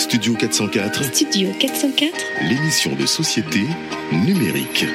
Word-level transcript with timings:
Studio 0.00 0.32
404, 0.34 1.04
Studio 1.14 1.50
404 1.60 2.12
l'émission 2.48 2.96
de 2.96 3.04
société 3.04 3.60
numérique. 4.10 4.86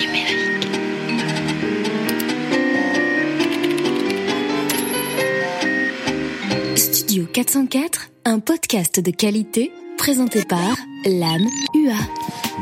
Studio 6.75 7.27
404, 7.31 8.09
un 8.25 8.39
podcast 8.39 8.99
de 8.99 9.11
qualité 9.11 9.71
présenté 9.99 10.43
par 10.43 10.75
l'âme 11.05 11.47
UA. 11.75 11.93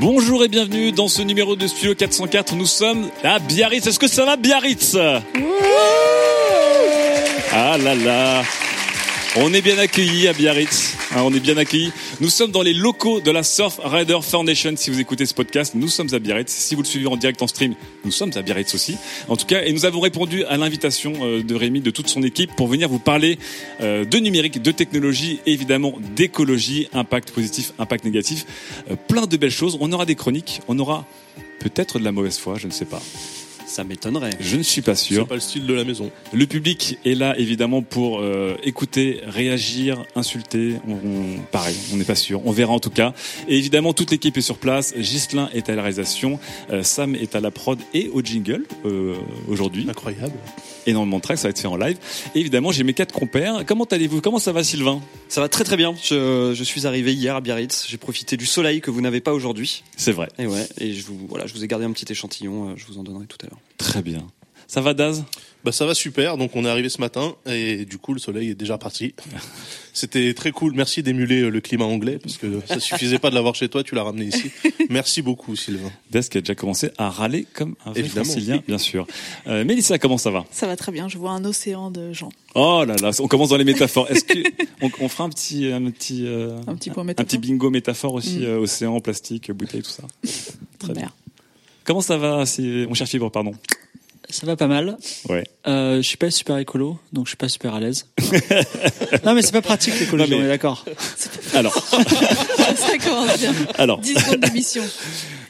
Bonjour 0.01 0.43
et 0.43 0.49
bienvenue 0.49 0.91
dans 0.91 1.07
ce 1.07 1.21
numéro 1.21 1.55
de 1.55 1.65
Studio 1.65 1.95
404. 1.95 2.55
Nous 2.55 2.65
sommes 2.65 3.09
à 3.23 3.39
Biarritz. 3.39 3.87
Est-ce 3.87 3.99
que 3.99 4.09
ça 4.09 4.25
va 4.25 4.35
Biarritz? 4.35 4.97
Ah 7.53 7.77
là 7.77 7.95
là 7.95 8.43
on 9.35 9.53
est 9.53 9.61
bien 9.61 9.77
accueillis 9.79 10.27
à 10.27 10.33
Biarritz, 10.33 10.95
hein, 11.11 11.21
on 11.23 11.33
est 11.33 11.39
bien 11.39 11.57
accueillis. 11.57 11.91
Nous 12.21 12.29
sommes 12.29 12.51
dans 12.51 12.61
les 12.61 12.73
locaux 12.73 13.19
de 13.19 13.31
la 13.31 13.41
Surf 13.41 13.79
Rider 13.83 14.19
Foundation. 14.21 14.73
Si 14.75 14.91
vous 14.91 14.99
écoutez 14.99 15.25
ce 15.25 15.33
podcast, 15.33 15.73
nous 15.75 15.87
sommes 15.87 16.13
à 16.13 16.19
Biarritz. 16.19 16.51
Si 16.51 16.75
vous 16.75 16.81
le 16.81 16.87
suivez 16.87 17.07
en 17.07 17.17
direct 17.17 17.41
en 17.41 17.47
stream, 17.47 17.73
nous 18.05 18.11
sommes 18.11 18.31
à 18.35 18.41
Biarritz 18.41 18.75
aussi. 18.75 18.95
En 19.27 19.35
tout 19.35 19.45
cas, 19.45 19.63
et 19.63 19.73
nous 19.73 19.85
avons 19.85 20.01
répondu 20.01 20.43
à 20.45 20.57
l'invitation 20.57 21.13
euh, 21.21 21.41
de 21.41 21.55
Rémi, 21.55 21.81
de 21.81 21.89
toute 21.89 22.09
son 22.09 22.21
équipe, 22.21 22.55
pour 22.55 22.67
venir 22.67 22.89
vous 22.89 22.99
parler 22.99 23.39
euh, 23.81 24.05
de 24.05 24.17
numérique, 24.19 24.61
de 24.61 24.71
technologie, 24.71 25.39
évidemment 25.45 25.95
d'écologie, 26.15 26.87
impact 26.93 27.31
positif, 27.31 27.73
impact 27.79 28.05
négatif, 28.05 28.45
Euh, 28.91 28.95
plein 28.95 29.25
de 29.25 29.37
belles 29.37 29.51
choses. 29.51 29.77
On 29.79 29.91
aura 29.91 30.05
des 30.05 30.15
chroniques, 30.15 30.61
on 30.67 30.77
aura 30.79 31.05
peut-être 31.59 31.99
de 31.99 32.03
la 32.03 32.11
mauvaise 32.11 32.37
foi, 32.37 32.57
je 32.57 32.67
ne 32.67 32.71
sais 32.71 32.85
pas. 32.85 33.01
Ça 33.73 33.83
m'étonnerait. 33.83 34.29
Je 34.39 34.55
ne 34.55 34.61
suis 34.61 34.83
pas 34.83 34.93
sûr. 34.95 35.23
C'est 35.23 35.29
pas 35.29 35.33
le 35.33 35.39
style 35.41 35.65
de 35.65 35.73
la 35.73 35.83
maison. 35.83 36.11
Le 36.31 36.45
public 36.45 36.99
est 37.05 37.15
là 37.15 37.35
évidemment 37.39 37.81
pour 37.81 38.19
euh, 38.19 38.55
écouter, 38.63 39.21
réagir, 39.25 40.05
insulter. 40.15 40.75
On, 40.87 40.91
on- 40.93 41.39
pareil, 41.51 41.75
on 41.91 41.97
n'est 41.97 42.03
pas 42.03 42.13
sûr. 42.13 42.45
On 42.45 42.51
verra 42.51 42.71
en 42.73 42.79
tout 42.79 42.91
cas. 42.91 43.15
Et 43.47 43.57
évidemment, 43.57 43.93
toute 43.93 44.11
l'équipe 44.11 44.37
est 44.37 44.41
sur 44.41 44.59
place. 44.59 44.93
Gislin 44.95 45.49
est 45.55 45.69
à 45.69 45.75
la 45.75 45.81
réalisation, 45.81 46.39
euh, 46.69 46.83
Sam 46.83 47.15
est 47.15 47.35
à 47.35 47.39
la 47.39 47.49
prod 47.49 47.79
et 47.95 48.09
au 48.13 48.21
jingle 48.21 48.63
euh, 48.85 49.15
aujourd'hui. 49.47 49.87
Incroyable. 49.89 50.33
Énormément 50.85 51.17
de 51.17 51.21
tracks, 51.23 51.37
ça 51.39 51.47
va 51.47 51.51
être 51.51 51.59
fait 51.59 51.67
en 51.67 51.77
live. 51.77 51.97
Et 52.35 52.39
évidemment, 52.41 52.71
j'ai 52.71 52.83
mes 52.83 52.93
quatre 52.93 53.13
compères. 53.13 53.63
Comment 53.65 53.85
allez-vous? 53.85 54.21
Comment 54.21 54.37
ça 54.37 54.51
va, 54.51 54.63
Sylvain? 54.63 55.01
Ça 55.29 55.41
va 55.41 55.49
très 55.49 55.63
très 55.63 55.77
bien. 55.77 55.95
Je, 56.03 56.53
je 56.53 56.63
suis 56.63 56.85
arrivé 56.85 57.13
hier 57.15 57.35
à 57.37 57.41
Biarritz. 57.41 57.85
J'ai 57.89 57.97
profité 57.97 58.37
du 58.37 58.45
soleil 58.45 58.81
que 58.81 58.91
vous 58.91 59.01
n'avez 59.01 59.21
pas 59.21 59.33
aujourd'hui. 59.33 59.81
C'est 59.97 60.11
vrai. 60.11 60.27
Et 60.37 60.45
ouais. 60.45 60.67
Et 60.79 60.93
je 60.93 61.03
vous 61.07 61.17
voilà, 61.27 61.47
je 61.47 61.53
vous 61.53 61.63
ai 61.63 61.67
gardé 61.67 61.85
un 61.85 61.91
petit 61.91 62.11
échantillon. 62.11 62.69
euh, 62.69 62.73
Je 62.75 62.85
vous 62.85 62.99
en 62.99 63.03
donnerai 63.03 63.25
tout 63.25 63.37
à 63.43 63.45
l'heure. 63.49 63.59
Très 63.77 64.01
bien. 64.01 64.25
Ça 64.67 64.81
va, 64.81 64.93
Daz? 64.93 65.23
Bah 65.63 65.71
ça 65.71 65.85
va 65.85 65.93
super. 65.93 66.35
Donc 66.35 66.57
on 66.57 66.65
est 66.65 66.69
arrivé 66.69 66.89
ce 66.89 66.99
matin 66.99 67.35
et 67.45 67.85
du 67.85 67.97
coup 67.97 68.13
le 68.13 68.19
soleil 68.19 68.49
est 68.49 68.55
déjà 68.55 68.77
parti. 68.77 69.13
C'était 69.93 70.33
très 70.33 70.51
cool. 70.51 70.73
Merci 70.75 71.03
d'émuler 71.03 71.41
euh, 71.43 71.49
le 71.49 71.61
climat 71.61 71.85
anglais 71.85 72.19
parce 72.21 72.37
que 72.37 72.59
ça 72.67 72.81
suffisait 72.81 73.17
pas 73.19 73.29
de 73.29 73.35
l'avoir 73.35 73.55
chez 73.55 73.69
toi, 73.69 73.81
tu 73.81 73.95
l'as 73.95 74.03
ramené 74.03 74.25
ici. 74.25 74.51
Merci 74.89 75.21
beaucoup 75.21 75.55
Sylvain. 75.55 75.89
Daz 76.11 76.27
qui 76.27 76.37
a 76.37 76.41
déjà 76.41 76.55
commencé 76.55 76.89
à 76.97 77.09
râler 77.09 77.47
comme 77.53 77.75
un 77.85 77.91
vrai 77.91 78.03
francilien, 78.03 78.61
bien 78.67 78.77
sûr. 78.77 79.07
Euh, 79.47 79.63
Mélissa, 79.63 79.97
comment 79.99 80.17
ça 80.17 80.31
va? 80.31 80.43
Ça 80.51 80.67
va 80.67 80.75
très 80.75 80.91
bien, 80.91 81.07
je 81.07 81.17
vois 81.17 81.31
un 81.31 81.45
océan 81.45 81.91
de 81.91 82.11
gens. 82.11 82.29
Oh 82.55 82.83
là 82.85 82.95
là, 83.01 83.11
on 83.21 83.27
commence 83.29 83.49
dans 83.49 83.57
les 83.57 83.63
métaphores. 83.63 84.11
Est-ce 84.11 84.25
que 84.25 84.39
on, 84.81 84.91
on 84.99 85.07
fera 85.07 85.23
un 85.23 85.29
petit, 85.29 85.67
un 85.71 85.89
petit, 85.91 86.25
euh, 86.25 86.57
Un 86.67 86.75
petit 86.75 86.89
point 86.89 87.07
un 87.07 87.13
petit 87.13 87.37
bingo 87.37 87.69
métaphore 87.69 88.15
aussi, 88.15 88.39
Mm. 88.39 88.43
euh, 88.43 88.57
océan, 88.59 88.99
plastique, 88.99 89.49
bouteille, 89.51 89.81
tout 89.83 89.91
ça? 89.91 90.03
Très 90.79 90.93
bien. 90.93 91.09
Comment 91.85 92.01
ça 92.01 92.17
va, 92.17 92.43
mon 92.59 92.93
cher 92.93 93.07
Fibre, 93.07 93.29
pardon 93.29 93.53
Ça 94.29 94.45
va 94.45 94.55
pas 94.55 94.67
mal. 94.67 94.97
Ouais. 95.29 95.43
Euh, 95.67 95.97
je 95.97 96.01
suis 96.07 96.17
pas 96.17 96.31
super 96.31 96.57
écolo, 96.57 96.97
donc 97.11 97.25
je 97.25 97.31
suis 97.31 97.37
pas 97.37 97.49
super 97.49 97.73
à 97.75 97.79
l'aise. 97.79 98.07
non 99.25 99.33
mais 99.33 99.41
c'est 99.41 99.51
pas 99.51 99.61
pratique 99.61 99.99
l'écologie, 99.99 100.31
mais- 100.31 100.37
on 100.37 100.43
est 100.43 100.47
d'accord. 100.47 100.85
Alors, 101.53 101.73
Ça 102.75 102.97
commence 102.97 103.37
bien. 103.39 103.53
alors, 103.77 103.99
10 103.99 104.13
secondes 104.15 104.39
d'émission. 104.41 104.83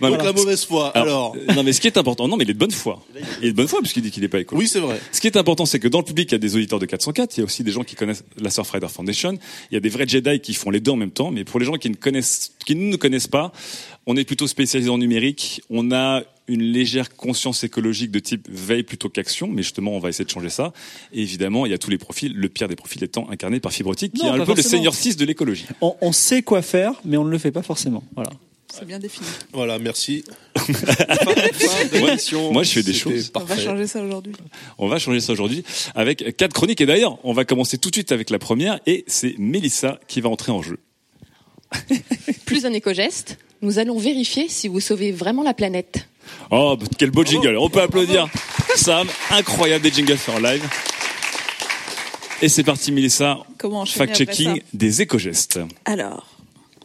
Donc 0.01 0.17
mais- 0.17 0.23
la 0.25 0.33
mauvaise 0.33 0.65
foi. 0.65 0.89
Alors, 0.97 1.33
euh, 1.37 1.53
non 1.53 1.63
mais 1.63 1.71
ce 1.71 1.79
qui 1.79 1.87
est 1.87 1.97
important, 1.97 2.27
non 2.27 2.35
mais 2.35 2.43
il 2.43 2.49
est 2.49 2.53
de 2.53 2.59
bonne 2.59 2.71
foi. 2.71 3.01
Il 3.41 3.47
est 3.47 3.51
de 3.51 3.55
bonne 3.55 3.67
foi 3.69 3.79
puisqu'il 3.79 4.01
dit 4.01 4.11
qu'il 4.11 4.21
n'est 4.23 4.27
pas 4.27 4.39
écolo. 4.39 4.59
oui 4.59 4.67
c'est 4.67 4.79
vrai. 4.81 4.99
Ce 5.13 5.21
qui 5.21 5.27
est 5.27 5.37
important, 5.37 5.65
c'est 5.65 5.79
que 5.79 5.87
dans 5.87 5.99
le 5.99 6.03
public, 6.03 6.29
il 6.31 6.33
y 6.33 6.35
a 6.35 6.39
des 6.39 6.55
auditeurs 6.55 6.79
de 6.79 6.85
404, 6.85 7.37
il 7.37 7.39
y 7.39 7.41
a 7.41 7.45
aussi 7.45 7.63
des 7.63 7.71
gens 7.71 7.83
qui 7.83 7.95
connaissent 7.95 8.23
la 8.37 8.49
Surfrider 8.49 8.87
Foundation, 8.89 9.37
il 9.71 9.75
y 9.75 9.77
a 9.77 9.79
des 9.79 9.87
vrais 9.89 10.05
Jedi 10.07 10.41
qui 10.41 10.53
font 10.55 10.71
les 10.71 10.81
deux 10.81 10.91
en 10.91 10.97
même 10.97 11.11
temps, 11.11 11.31
mais 11.31 11.45
pour 11.45 11.59
les 11.59 11.65
gens 11.65 11.75
qui 11.75 11.89
ne 11.89 11.95
connaissent, 11.95 12.51
qui 12.65 12.75
ne 12.75 12.81
nous 12.91 12.97
connaissent 12.97 13.27
pas, 13.27 13.53
on 14.05 14.15
est 14.17 14.25
plutôt 14.25 14.47
spécialisé 14.47 14.89
en 14.89 14.97
numérique, 14.97 15.61
on 15.69 15.91
a 15.91 16.23
une 16.47 16.61
légère 16.61 17.15
conscience 17.15 17.63
écologique 17.63 18.11
de 18.11 18.19
type 18.19 18.47
veille 18.49 18.83
plutôt 18.83 19.09
qu'action, 19.09 19.47
mais 19.47 19.63
justement, 19.63 19.91
on 19.91 19.99
va 19.99 20.09
essayer 20.09 20.25
de 20.25 20.29
changer 20.29 20.49
ça. 20.49 20.73
Et 21.13 21.21
évidemment, 21.21 21.65
il 21.65 21.71
y 21.71 21.75
a 21.75 21.77
tous 21.77 21.89
les 21.89 21.97
profils, 21.97 22.33
le 22.33 22.49
pire 22.49 22.67
des 22.67 22.75
profils 22.75 23.01
étant 23.03 23.29
incarné 23.29 23.59
par 23.59 23.71
Fibrotique, 23.71 24.13
qui 24.13 24.25
Non, 24.25 24.35
est 24.35 24.41
un 24.41 24.45
peu 24.45 24.55
le 24.55 24.61
seigneur 24.61 24.93
6 24.93 25.15
de 25.15 25.25
l'écologie. 25.25 25.65
On, 25.81 25.95
on 26.01 26.11
sait 26.11 26.41
quoi 26.41 26.61
faire, 26.61 26.93
mais 27.05 27.15
on 27.17 27.23
ne 27.23 27.31
le 27.31 27.37
fait 27.37 27.51
pas 27.51 27.61
forcément. 27.61 28.03
Voilà. 28.15 28.31
C'est 28.73 28.85
bien 28.85 28.97
défini. 28.97 29.27
Voilà, 29.51 29.77
merci. 29.77 30.23
Moi, 31.99 32.15
moi, 32.51 32.63
je 32.63 32.71
fais 32.71 32.81
des 32.81 32.93
choses. 32.93 33.31
On 33.35 33.43
va 33.43 33.55
changer 33.55 33.85
ça 33.85 34.01
aujourd'hui. 34.01 34.33
On 34.79 34.87
va 34.87 34.97
changer 34.97 35.19
ça 35.19 35.31
aujourd'hui 35.31 35.63
avec 35.93 36.35
quatre 36.37 36.53
chroniques. 36.53 36.81
Et 36.81 36.87
d'ailleurs, 36.87 37.19
on 37.23 37.33
va 37.33 37.45
commencer 37.45 37.77
tout 37.77 37.91
de 37.91 37.95
suite 37.95 38.11
avec 38.11 38.31
la 38.31 38.39
première, 38.39 38.79
et 38.87 39.03
c'est 39.05 39.35
Mélissa 39.37 39.99
qui 40.07 40.21
va 40.21 40.29
entrer 40.29 40.51
en 40.51 40.63
jeu. 40.63 40.79
Plus 42.45 42.65
un 42.65 42.73
éco-geste, 42.73 43.37
nous 43.63 43.79
allons 43.79 43.97
vérifier 43.97 44.49
si 44.49 44.67
vous 44.67 44.79
sauvez 44.79 45.11
vraiment 45.11 45.41
la 45.41 45.53
planète. 45.53 46.07
Oh, 46.51 46.77
quel 46.99 47.11
beau 47.11 47.23
jingle. 47.23 47.57
On 47.57 47.69
peut 47.69 47.81
applaudir 47.81 48.27
Sam. 48.75 49.07
Incroyable 49.31 49.83
des 49.83 49.91
jingles 49.91 50.17
en 50.27 50.39
live. 50.39 50.63
Et 52.41 52.49
c'est 52.49 52.63
parti, 52.63 52.91
Mélissa. 52.91 53.39
Comment 53.57 53.85
Fact-checking 53.85 54.61
des 54.73 55.01
éco-gestes. 55.01 55.59
Alors, 55.85 56.27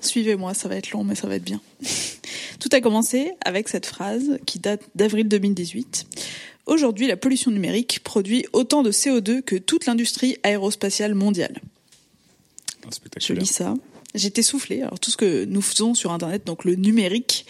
suivez-moi, 0.01 0.55
ça 0.55 0.69
va 0.69 0.77
être 0.77 0.93
long, 0.93 1.03
mais 1.03 1.17
ça 1.17 1.27
va 1.27 1.35
être 1.35 1.45
bien. 1.45 1.61
Tout 2.61 2.69
a 2.73 2.81
commencé 2.81 3.33
avec 3.45 3.69
cette 3.69 3.87
phrase 3.87 4.39
qui 4.47 4.61
date 4.61 4.83
d'avril 4.95 5.27
2018. 5.27 6.07
Aujourd'hui, 6.67 7.09
la 7.09 7.17
pollution 7.17 7.51
numérique 7.51 8.01
produit 8.05 8.47
autant 8.53 8.83
de 8.83 8.93
CO2 8.93 9.43
que 9.43 9.57
toute 9.57 9.87
l'industrie 9.87 10.37
aérospatiale 10.45 11.15
mondiale. 11.15 11.61
Oh, 12.85 12.89
Je 12.91 12.95
spectaculaire. 12.95 13.43
lis 13.43 13.49
ça. 13.49 13.75
J'étais 14.15 14.43
soufflée. 14.43 14.81
Alors 14.83 14.99
tout 14.99 15.11
ce 15.11 15.17
que 15.17 15.45
nous 15.45 15.61
faisons 15.61 15.95
sur 15.95 16.13
Internet, 16.13 16.47
donc 16.47 16.65
le 16.65 16.77
numérique, 16.77 17.45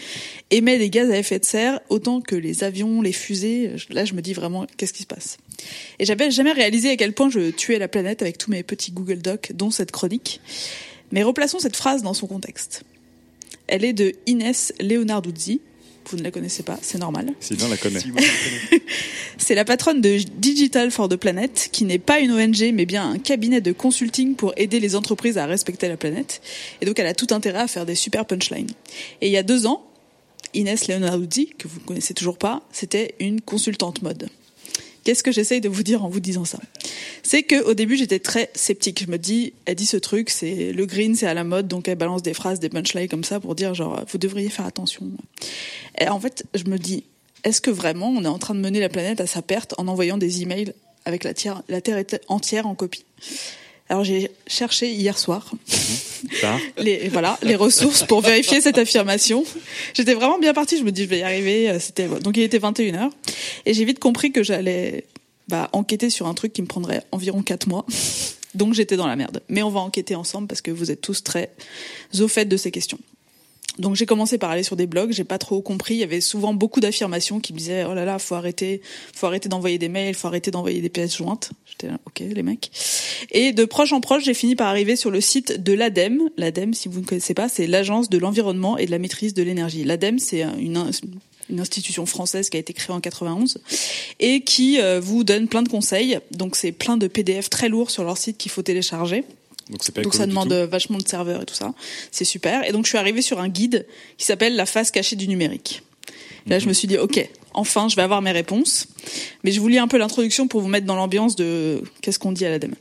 émet 0.50 0.78
des 0.78 0.90
gaz 0.90 1.10
à 1.10 1.18
effet 1.18 1.38
de 1.38 1.44
serre 1.44 1.80
autant 1.88 2.20
que 2.20 2.34
les 2.34 2.64
avions, 2.64 3.00
les 3.00 3.12
fusées. 3.12 3.76
Là, 3.90 4.04
je 4.04 4.14
me 4.14 4.22
dis 4.22 4.32
vraiment, 4.32 4.66
qu'est-ce 4.76 4.92
qui 4.92 5.02
se 5.02 5.06
passe? 5.06 5.38
Et 5.98 6.04
j'avais 6.04 6.30
jamais 6.30 6.52
réalisé 6.52 6.90
à 6.90 6.96
quel 6.96 7.12
point 7.12 7.30
je 7.30 7.50
tuais 7.50 7.78
la 7.78 7.88
planète 7.88 8.22
avec 8.22 8.38
tous 8.38 8.50
mes 8.50 8.64
petits 8.64 8.90
Google 8.90 9.18
Docs, 9.18 9.52
dont 9.54 9.70
cette 9.70 9.92
chronique. 9.92 10.40
Mais 11.12 11.22
replaçons 11.22 11.60
cette 11.60 11.76
phrase 11.76 12.02
dans 12.02 12.14
son 12.14 12.26
contexte. 12.26 12.82
Elle 13.68 13.84
est 13.84 13.92
de 13.92 14.14
Inès 14.26 14.72
Leonarduzzi. 14.80 15.60
Vous 16.10 16.16
ne 16.16 16.22
la 16.22 16.30
connaissez 16.30 16.62
pas, 16.62 16.78
c'est 16.80 16.98
normal. 16.98 17.34
Sylvain 17.40 17.68
la 17.68 17.76
connaît. 17.76 18.00
C'est 19.38 19.54
la 19.54 19.64
patronne 19.64 20.00
de 20.00 20.18
Digital 20.36 20.90
for 20.90 21.08
the 21.08 21.16
Planet, 21.16 21.68
qui 21.70 21.84
n'est 21.84 21.98
pas 21.98 22.18
une 22.18 22.32
ONG, 22.32 22.72
mais 22.74 22.86
bien 22.86 23.08
un 23.10 23.18
cabinet 23.18 23.60
de 23.60 23.72
consulting 23.72 24.34
pour 24.34 24.52
aider 24.56 24.80
les 24.80 24.96
entreprises 24.96 25.38
à 25.38 25.46
respecter 25.46 25.86
la 25.88 25.96
planète. 25.96 26.42
Et 26.80 26.86
donc, 26.86 26.98
elle 26.98 27.06
a 27.06 27.14
tout 27.14 27.28
intérêt 27.30 27.60
à 27.60 27.68
faire 27.68 27.86
des 27.86 27.94
super 27.94 28.26
punchlines. 28.26 28.70
Et 29.20 29.28
il 29.28 29.32
y 29.32 29.36
a 29.36 29.42
deux 29.42 29.66
ans, 29.66 29.86
Inès 30.54 30.88
Leonarduzzi, 30.88 31.54
que 31.56 31.68
vous 31.68 31.80
ne 31.80 31.84
connaissez 31.84 32.14
toujours 32.14 32.36
pas, 32.36 32.62
c'était 32.72 33.14
une 33.20 33.40
consultante 33.40 34.02
mode. 34.02 34.28
Qu'est-ce 35.08 35.22
que 35.22 35.32
j'essaye 35.32 35.62
de 35.62 35.70
vous 35.70 35.82
dire 35.82 36.04
en 36.04 36.10
vous 36.10 36.20
disant 36.20 36.44
ça? 36.44 36.58
C'est 37.22 37.42
que 37.42 37.64
au 37.64 37.72
début 37.72 37.96
j'étais 37.96 38.18
très 38.18 38.50
sceptique. 38.54 39.02
Je 39.02 39.10
me 39.10 39.16
dis, 39.16 39.54
elle 39.64 39.74
dit 39.74 39.86
ce 39.86 39.96
truc, 39.96 40.28
c'est 40.28 40.70
le 40.70 40.84
green, 40.84 41.14
c'est 41.14 41.26
à 41.26 41.32
la 41.32 41.44
mode, 41.44 41.66
donc 41.66 41.88
elle 41.88 41.96
balance 41.96 42.22
des 42.22 42.34
phrases, 42.34 42.60
des 42.60 42.68
punchlines 42.68 43.08
comme 43.08 43.24
ça 43.24 43.40
pour 43.40 43.54
dire 43.54 43.72
genre 43.72 44.04
vous 44.06 44.18
devriez 44.18 44.50
faire 44.50 44.66
attention. 44.66 45.06
Et 45.98 46.10
en 46.10 46.20
fait, 46.20 46.44
je 46.54 46.64
me 46.64 46.76
dis, 46.76 47.04
est-ce 47.42 47.62
que 47.62 47.70
vraiment 47.70 48.10
on 48.10 48.22
est 48.22 48.28
en 48.28 48.36
train 48.36 48.54
de 48.54 48.60
mener 48.60 48.80
la 48.80 48.90
planète 48.90 49.22
à 49.22 49.26
sa 49.26 49.40
perte 49.40 49.74
en 49.78 49.88
envoyant 49.88 50.18
des 50.18 50.42
emails 50.42 50.74
avec 51.06 51.24
la, 51.24 51.32
Terre 51.32 51.62
entière 52.28 52.66
en 52.66 52.74
copie? 52.74 53.06
Alors 53.88 54.04
j'ai 54.04 54.30
cherché 54.46 54.92
hier 54.92 55.16
soir 55.18 55.50
Tard. 56.40 56.58
les 56.78 57.08
voilà 57.08 57.38
les 57.42 57.54
ressources 57.54 58.04
pour 58.04 58.20
vérifier 58.20 58.60
cette 58.60 58.78
affirmation. 58.78 59.44
J'étais 59.94 60.14
vraiment 60.14 60.38
bien 60.38 60.52
partie, 60.52 60.78
je 60.78 60.84
me 60.84 60.92
dis 60.92 61.04
je 61.04 61.08
vais 61.08 61.20
y 61.20 61.22
arriver, 61.22 61.70
euh, 61.70 61.78
c'était 61.78 62.06
donc 62.06 62.36
il 62.36 62.42
était 62.42 62.58
21h 62.58 63.10
et 63.66 63.74
j'ai 63.74 63.84
vite 63.84 63.98
compris 63.98 64.32
que 64.32 64.42
j'allais 64.42 65.04
bah, 65.48 65.70
enquêter 65.72 66.10
sur 66.10 66.26
un 66.26 66.34
truc 66.34 66.52
qui 66.52 66.62
me 66.62 66.66
prendrait 66.66 67.02
environ 67.12 67.42
4 67.42 67.68
mois. 67.68 67.86
Donc 68.54 68.74
j'étais 68.74 68.96
dans 68.96 69.06
la 69.06 69.16
merde. 69.16 69.42
Mais 69.48 69.62
on 69.62 69.70
va 69.70 69.80
enquêter 69.80 70.14
ensemble 70.14 70.48
parce 70.48 70.60
que 70.60 70.70
vous 70.70 70.90
êtes 70.90 71.00
tous 71.00 71.22
très 71.22 71.50
au 72.20 72.28
fait 72.28 72.44
de 72.44 72.56
ces 72.56 72.70
questions. 72.70 72.98
Donc 73.78 73.94
j'ai 73.94 74.06
commencé 74.06 74.38
par 74.38 74.50
aller 74.50 74.62
sur 74.62 74.76
des 74.76 74.86
blogs, 74.86 75.12
j'ai 75.12 75.24
pas 75.24 75.38
trop 75.38 75.62
compris, 75.62 75.94
il 75.94 75.98
y 76.00 76.04
avait 76.04 76.20
souvent 76.20 76.52
beaucoup 76.52 76.80
d'affirmations 76.80 77.40
qui 77.40 77.52
me 77.52 77.58
disaient 77.58 77.84
oh 77.88 77.94
là 77.94 78.04
là, 78.04 78.18
faut 78.18 78.34
arrêter, 78.34 78.80
faut 79.14 79.26
arrêter 79.26 79.48
d'envoyer 79.48 79.78
des 79.78 79.88
mails, 79.88 80.14
faut 80.14 80.26
arrêter 80.26 80.50
d'envoyer 80.50 80.80
des 80.80 80.88
pièces 80.88 81.16
jointes. 81.16 81.50
J'étais 81.66 81.86
là, 81.86 81.98
OK 82.06 82.20
les 82.20 82.42
mecs. 82.42 82.70
Et 83.30 83.52
de 83.52 83.64
proche 83.64 83.92
en 83.92 84.00
proche, 84.00 84.24
j'ai 84.24 84.34
fini 84.34 84.56
par 84.56 84.68
arriver 84.68 84.96
sur 84.96 85.10
le 85.10 85.20
site 85.20 85.62
de 85.62 85.72
l'ADEME. 85.72 86.30
L'ADEME, 86.36 86.74
si 86.74 86.88
vous 86.88 87.00
ne 87.00 87.06
connaissez 87.06 87.34
pas, 87.34 87.48
c'est 87.48 87.66
l'agence 87.66 88.08
de 88.08 88.18
l'environnement 88.18 88.78
et 88.78 88.86
de 88.86 88.90
la 88.90 88.98
maîtrise 88.98 89.34
de 89.34 89.42
l'énergie. 89.42 89.84
L'ADEME, 89.84 90.18
c'est 90.18 90.42
une 90.42 91.60
institution 91.60 92.06
française 92.06 92.50
qui 92.50 92.56
a 92.56 92.60
été 92.60 92.72
créée 92.72 92.94
en 92.94 93.00
91 93.00 93.58
et 94.20 94.42
qui 94.42 94.80
euh, 94.80 95.00
vous 95.00 95.24
donne 95.24 95.48
plein 95.48 95.62
de 95.62 95.68
conseils. 95.68 96.18
Donc 96.32 96.56
c'est 96.56 96.72
plein 96.72 96.96
de 96.96 97.06
PDF 97.06 97.48
très 97.48 97.68
lourds 97.68 97.90
sur 97.90 98.04
leur 98.04 98.18
site 98.18 98.38
qu'il 98.38 98.50
faut 98.50 98.62
télécharger. 98.62 99.24
Donc 99.70 99.90
pas 99.90 100.02
ça 100.16 100.26
demande 100.26 100.52
euh, 100.52 100.66
vachement 100.66 100.98
de 100.98 101.06
serveurs 101.06 101.42
et 101.42 101.46
tout 101.46 101.54
ça. 101.54 101.74
C'est 102.10 102.24
super. 102.24 102.66
Et 102.68 102.72
donc 102.72 102.84
je 102.84 102.90
suis 102.90 102.98
arrivée 102.98 103.22
sur 103.22 103.40
un 103.40 103.48
guide 103.48 103.86
qui 104.16 104.26
s'appelle 104.26 104.56
La 104.56 104.66
face 104.66 104.90
cachée 104.90 105.16
du 105.16 105.28
numérique. 105.28 105.82
Là, 106.48 106.58
je 106.58 106.66
me 106.66 106.72
suis 106.72 106.88
dit, 106.88 106.96
ok, 106.96 107.28
enfin, 107.52 107.88
je 107.88 107.96
vais 107.96 108.02
avoir 108.02 108.22
mes 108.22 108.32
réponses. 108.32 108.86
Mais 109.44 109.52
je 109.52 109.60
vous 109.60 109.68
lis 109.68 109.78
un 109.78 109.88
peu 109.88 109.98
l'introduction 109.98 110.48
pour 110.48 110.60
vous 110.60 110.68
mettre 110.68 110.86
dans 110.86 110.96
l'ambiance 110.96 111.36
de 111.36 111.82
qu'est-ce 112.00 112.18
qu'on 112.18 112.32
dit 112.32 112.46
à 112.46 112.50
l'ADEME. 112.50 112.74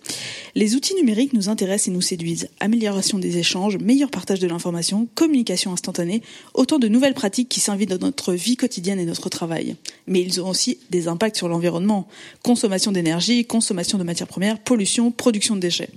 Les 0.56 0.76
outils 0.76 0.96
numériques 0.96 1.34
nous 1.34 1.50
intéressent 1.50 1.90
et 1.90 1.92
nous 1.92 2.02
séduisent. 2.02 2.50
Amélioration 2.60 3.20
des 3.20 3.38
échanges, 3.38 3.78
meilleur 3.78 4.10
partage 4.10 4.40
de 4.40 4.48
l'information, 4.48 5.08
communication 5.16 5.74
instantanée, 5.74 6.22
autant 6.54 6.80
de 6.80 6.88
nouvelles 6.88 7.14
pratiques 7.14 7.50
qui 7.50 7.60
s'invitent 7.60 7.90
dans 7.90 8.06
notre 8.06 8.34
vie 8.34 8.56
quotidienne 8.56 9.00
et 9.00 9.06
notre 9.06 9.30
travail. 9.30 9.76
Mais 10.08 10.22
ils 10.22 10.42
ont 10.42 10.50
aussi 10.50 10.80
des 10.90 11.08
impacts 11.08 11.36
sur 11.36 11.50
l'environnement. 11.50 12.08
Consommation 12.44 12.92
d'énergie, 12.92 13.46
consommation 13.46 13.98
de 13.98 14.04
matières 14.04 14.28
premières, 14.28 14.60
pollution, 14.60 15.12
production 15.12 15.56
de 15.56 15.62
déchets. 15.62 15.90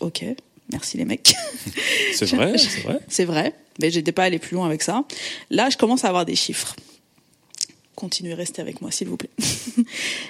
Ok, 0.00 0.24
merci 0.72 0.96
les 0.98 1.04
mecs. 1.04 1.34
C'est 2.14 2.26
vrai, 2.34 2.56
c'est 2.58 2.80
vrai. 2.82 2.98
C'est 3.08 3.24
vrai, 3.24 3.54
mais 3.80 3.90
j'étais 3.90 4.12
pas 4.12 4.24
allé 4.24 4.38
plus 4.38 4.54
loin 4.54 4.66
avec 4.66 4.82
ça. 4.82 5.04
Là, 5.50 5.68
je 5.70 5.76
commence 5.76 6.04
à 6.04 6.08
avoir 6.08 6.24
des 6.24 6.36
chiffres. 6.36 6.76
Continuez, 7.96 8.34
restez 8.34 8.60
avec 8.62 8.80
moi, 8.80 8.90
s'il 8.90 9.08
vous 9.08 9.16
plaît. 9.16 9.30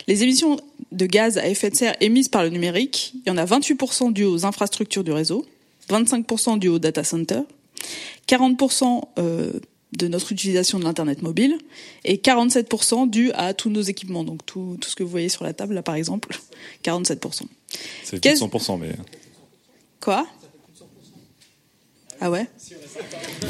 Les 0.07 0.23
émissions 0.23 0.59
de 0.93 1.07
gaz 1.07 1.39
à 1.39 1.49
effet 1.49 1.71
de 1.71 1.77
serre 1.77 1.97
émises 2.01 2.29
par 2.29 2.43
le 2.43 2.51
numérique, 2.51 3.13
il 3.15 3.29
y 3.29 3.31
en 3.31 3.37
a 3.39 3.45
28% 3.45 4.13
dues 4.13 4.25
aux 4.25 4.45
infrastructures 4.47 5.03
du 5.05 5.13
réseau, 5.13 5.45
25% 5.91 6.59
dues 6.59 6.69
aux 6.69 6.79
data 6.79 7.05
centers, 7.05 7.45
40% 8.29 9.03
euh, 9.19 9.53
de 9.97 10.09
notre 10.09 10.33
utilisation 10.33 10.79
de 10.79 10.85
l'internet 10.85 11.23
mobile 11.23 11.59
et 12.05 12.17
47% 12.17 13.09
dû 13.09 13.31
à 13.33 13.55
tous 13.55 13.71
nos 13.71 13.83
équipements. 13.83 14.25
Donc 14.25 14.45
tout, 14.47 14.77
tout 14.81 14.89
ce 14.91 14.97
que 14.97 15.03
vous 15.03 15.11
voyez 15.11 15.29
sur 15.29 15.45
la 15.45 15.53
table 15.53 15.75
là, 15.75 15.83
par 15.83 15.95
exemple, 15.95 16.39
47%. 16.85 17.43
C'est 18.03 18.11
plus 18.11 18.17
de 18.17 18.19
Qu'est-ce- 18.21 18.45
100%, 18.45 18.79
mais. 18.79 18.93
Quoi 20.05 20.27
Ah 22.21 22.31
ouais 22.31 22.47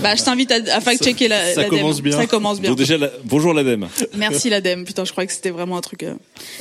Bah, 0.03 0.15
je 0.15 0.23
t'invite 0.23 0.51
à, 0.53 0.55
à 0.77 0.81
fact-checker 0.81 1.27
la. 1.29 1.53
ça 1.53 1.65
commence 1.65 2.01
bien. 2.01 2.17
Ça 2.17 2.27
commence 2.29 2.61
bien. 2.61 2.71
Donc 2.71 2.79
déjà, 2.79 2.97
la- 2.97 3.11
bonjour 3.25 3.53
l'ADEME. 3.53 3.89
Merci 4.17 4.51
l'ADEME. 4.51 4.85
Putain, 4.85 5.05
je 5.05 5.11
croyais 5.13 5.27
que 5.27 5.33
c'était 5.33 5.51
vraiment 5.51 5.77
un 5.77 5.81
truc. 5.81 6.03
euh, 6.05 6.15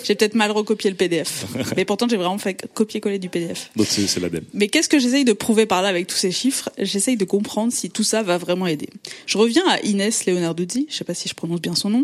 J'ai 0.03 0.15
peut-être 0.15 0.33
mal 0.35 0.49
recopié 0.51 0.89
le 0.89 0.95
PDF. 0.95 1.45
Mais 1.77 1.85
pourtant, 1.85 2.07
j'ai 2.09 2.17
vraiment 2.17 2.37
fait 2.39 2.67
copier-coller 2.73 3.19
du 3.19 3.29
PDF. 3.29 3.69
Donc 3.75 3.85
c'est 3.87 4.07
c'est 4.07 4.19
l'ADEME. 4.19 4.45
Mais 4.53 4.67
qu'est-ce 4.67 4.89
que 4.89 4.97
j'essaye 4.99 5.25
de 5.25 5.33
prouver 5.33 5.65
par 5.67 5.81
là 5.83 5.89
avec 5.89 6.07
tous 6.07 6.17
ces 6.17 6.31
chiffres? 6.31 6.69
J'essaye 6.79 7.15
de 7.17 7.25
comprendre 7.25 7.71
si 7.71 7.89
tout 7.91 8.03
ça 8.03 8.23
va 8.23 8.37
vraiment 8.39 8.65
aider. 8.67 8.89
Je 9.27 9.37
reviens 9.37 9.63
à 9.69 9.79
Inès 9.81 10.25
Leonarduzzi, 10.25 10.87
je 10.89 10.95
sais 10.95 11.03
pas 11.05 11.13
si 11.13 11.29
je 11.29 11.35
prononce 11.35 11.61
bien 11.61 11.75
son 11.75 11.89
nom. 11.91 12.03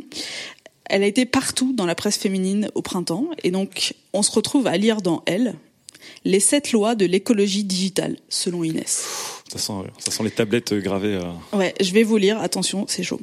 Elle 0.85 1.03
a 1.03 1.07
été 1.07 1.25
partout 1.25 1.73
dans 1.73 1.85
la 1.85 1.93
presse 1.95 2.17
féminine 2.17 2.69
au 2.73 2.81
printemps, 2.81 3.27
et 3.43 3.51
donc 3.51 3.93
on 4.13 4.23
se 4.23 4.31
retrouve 4.31 4.65
à 4.67 4.75
lire 4.77 5.01
dans 5.01 5.21
Elle 5.27 5.55
les 6.25 6.39
sept 6.39 6.71
lois 6.71 6.95
de 6.95 7.05
l'écologie 7.05 7.63
digitale, 7.63 8.17
selon 8.29 8.63
Inès. 8.63 9.05
Ça 9.51 9.57
sent, 9.59 9.73
ça 9.97 10.11
sent 10.11 10.23
les 10.23 10.31
tablettes 10.31 10.73
gravées. 10.73 11.15
euh, 11.15 11.57
Ouais, 11.57 11.73
je 11.81 11.91
vais 11.93 12.03
vous 12.03 12.17
lire, 12.17 12.39
attention, 12.39 12.85
c'est 12.87 13.03
chaud. 13.03 13.19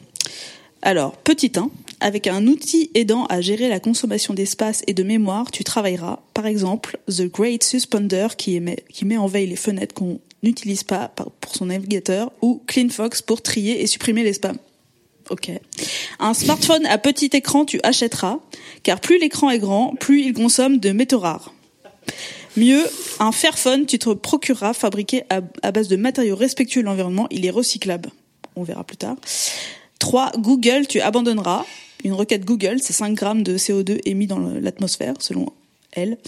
Alors, 0.83 1.17
petit 1.17 1.53
1, 1.57 1.71
avec 2.01 2.27
un 2.27 2.47
outil 2.47 2.91
aidant 2.95 3.25
à 3.27 3.41
gérer 3.41 3.69
la 3.69 3.81
consommation 3.81 4.35
d'espace 4.35 4.83
et 4.87 4.95
de 4.95 5.03
mémoire, 5.03 5.51
tu 5.51 5.65
travailleras, 5.65 6.21
par 6.35 6.47
exemple, 6.47 6.99
The 7.09 7.23
Great 7.33 7.65
Suspender 7.65 8.29
qui, 8.37 8.57
émet- 8.59 8.85
qui 8.93 9.05
met 9.05 9.17
en 9.17 9.27
veille 9.27 9.47
les 9.49 9.57
fenêtres 9.57 9.95
qu'on 9.95 10.21
n'utilise 10.43 10.85
pas 10.85 11.09
pour 11.41 11.55
son 11.57 11.67
navigateur, 11.67 12.31
ou 12.43 12.63
CleanFox 12.67 13.23
pour 13.23 13.43
trier 13.43 13.83
et 13.83 13.87
supprimer 13.87 14.23
les 14.23 14.35
spams. 14.35 14.59
Ok. 15.31 15.51
Un 16.21 16.35
smartphone 16.35 16.87
à 16.87 16.99
petit 16.99 17.31
écran, 17.33 17.65
tu 17.65 17.81
achèteras, 17.83 18.39
car 18.85 19.01
plus 19.01 19.19
l'écran 19.19 19.51
est 19.51 19.59
grand, 19.59 19.95
plus 19.99 20.23
il 20.23 20.35
consomme 20.35 20.79
de 20.79 20.93
métaux 20.93 21.19
rares. 21.19 21.53
Mieux, 22.57 22.83
un 23.21 23.33
Fairphone, 23.33 23.87
tu 23.87 23.99
te 23.99 24.11
procureras 24.11 24.73
fabriqué 24.73 25.25
à, 25.31 25.41
à 25.63 25.73
base 25.73 25.89
de 25.89 25.97
matériaux 25.97 26.37
respectueux 26.37 26.81
de 26.81 26.87
l'environnement, 26.87 27.27
il 27.31 27.45
est 27.45 27.51
recyclable. 27.51 28.11
On 28.57 28.63
verra 28.63 28.85
plus 28.85 28.97
tard. 28.97 29.17
3. 29.99 30.33
Google, 30.39 30.87
tu 30.87 31.01
abandonneras. 31.01 31.65
Une 32.05 32.13
requête 32.13 32.45
Google, 32.45 32.79
c'est 32.81 32.93
5 32.93 33.15
grammes 33.15 33.43
de 33.43 33.59
CO2 33.59 34.01
émis 34.05 34.27
dans 34.27 34.39
l'atmosphère, 34.39 35.15
selon 35.19 35.53
elle. 35.93 36.19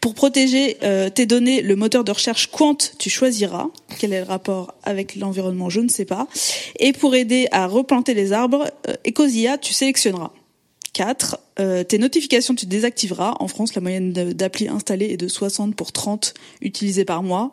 Pour 0.00 0.14
protéger 0.14 0.76
euh, 0.82 1.08
tes 1.08 1.26
données, 1.26 1.62
le 1.62 1.76
moteur 1.76 2.04
de 2.04 2.12
recherche 2.12 2.50
Quant, 2.50 2.76
tu 2.98 3.10
choisiras. 3.10 3.68
Quel 3.98 4.12
est 4.12 4.20
le 4.20 4.26
rapport 4.26 4.74
avec 4.82 5.16
l'environnement, 5.16 5.70
je 5.70 5.80
ne 5.80 5.88
sais 5.88 6.04
pas. 6.04 6.28
Et 6.78 6.92
pour 6.92 7.14
aider 7.14 7.48
à 7.50 7.66
replanter 7.66 8.14
les 8.14 8.32
arbres, 8.32 8.70
euh, 8.88 8.94
Ecosia, 9.06 9.58
tu 9.58 9.72
sélectionneras. 9.72 10.32
4. 10.94 11.38
Euh, 11.60 11.84
tes 11.84 11.98
notifications, 11.98 12.54
tu 12.54 12.64
désactiveras. 12.64 13.36
En 13.40 13.48
France, 13.48 13.74
la 13.74 13.82
moyenne 13.82 14.12
d'applis 14.12 14.68
installées 14.68 15.06
est 15.06 15.18
de 15.18 15.28
60 15.28 15.76
pour 15.76 15.92
30 15.92 16.32
utilisées 16.62 17.04
par 17.04 17.22
mois. 17.22 17.52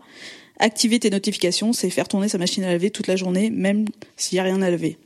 Activer 0.59 0.99
tes 0.99 1.09
notifications, 1.09 1.73
c'est 1.73 1.89
faire 1.89 2.07
tourner 2.07 2.29
sa 2.29 2.37
machine 2.37 2.63
à 2.63 2.71
laver 2.71 2.91
toute 2.91 3.07
la 3.07 3.17
journée, 3.17 3.49
même 3.49 3.85
s'il 4.15 4.37
n'y 4.37 4.39
a 4.39 4.43
rien 4.43 4.61
à 4.61 4.69
laver. 4.69 4.97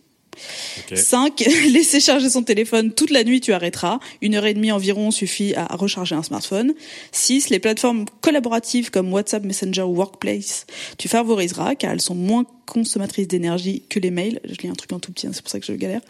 Ok. 0.92 0.98
5. 0.98 1.40
Laisser 1.72 2.00
charger 2.00 2.30
son 2.30 2.44
téléphone 2.44 2.92
toute 2.92 3.12
la 3.12 3.24
nuit, 3.24 3.42
tu 3.42 3.54
arrêteras. 3.54 4.00
Une 4.22 4.36
heure 4.36 4.46
et 4.46 4.54
demie 4.54 4.72
environ 4.72 5.12
suffit 5.12 5.54
à 5.56 5.68
recharger 5.76 6.16
un 6.16 6.24
smartphone. 6.24 6.74
6. 7.12 7.50
Les 7.50 7.60
plateformes 7.60 8.06
collaboratives 8.22 8.92
comme 8.92 9.12
WhatsApp, 9.14 9.44
Messenger 9.44 9.84
ou 9.84 9.96
Workplace, 9.96 10.66
tu 10.98 11.08
favoriseras 11.08 11.76
car 11.76 11.92
elles 11.92 12.02
sont 12.02 12.16
moins 12.16 12.46
consommatrices 12.66 13.28
d'énergie 13.28 13.84
que 13.90 14.00
les 14.00 14.12
mails. 14.12 14.40
Je 14.44 14.56
lis 14.62 14.68
un 14.68 14.74
truc 14.74 14.92
en 14.92 15.00
tout 15.00 15.12
petit, 15.12 15.28
hein, 15.28 15.32
c'est 15.34 15.42
pour 15.42 15.52
ça 15.52 15.60
que 15.60 15.66
je 15.66 15.74
galère. 15.74 16.02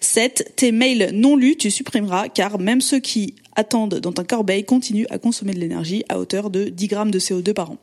7. 0.00 0.52
Tes 0.56 0.72
mails 0.72 1.10
non 1.12 1.36
lus, 1.36 1.56
tu 1.56 1.70
supprimeras 1.70 2.28
car 2.28 2.58
même 2.58 2.80
ceux 2.80 3.00
qui 3.00 3.34
attendent 3.56 3.96
dans 3.96 4.12
ta 4.12 4.24
corbeille 4.24 4.64
continuent 4.64 5.06
à 5.10 5.18
consommer 5.18 5.52
de 5.52 5.58
l'énergie 5.58 6.04
à 6.08 6.18
hauteur 6.18 6.50
de 6.50 6.64
10 6.64 6.86
grammes 6.88 7.10
de 7.10 7.18
CO2 7.18 7.52
par 7.52 7.72
an. 7.72 7.78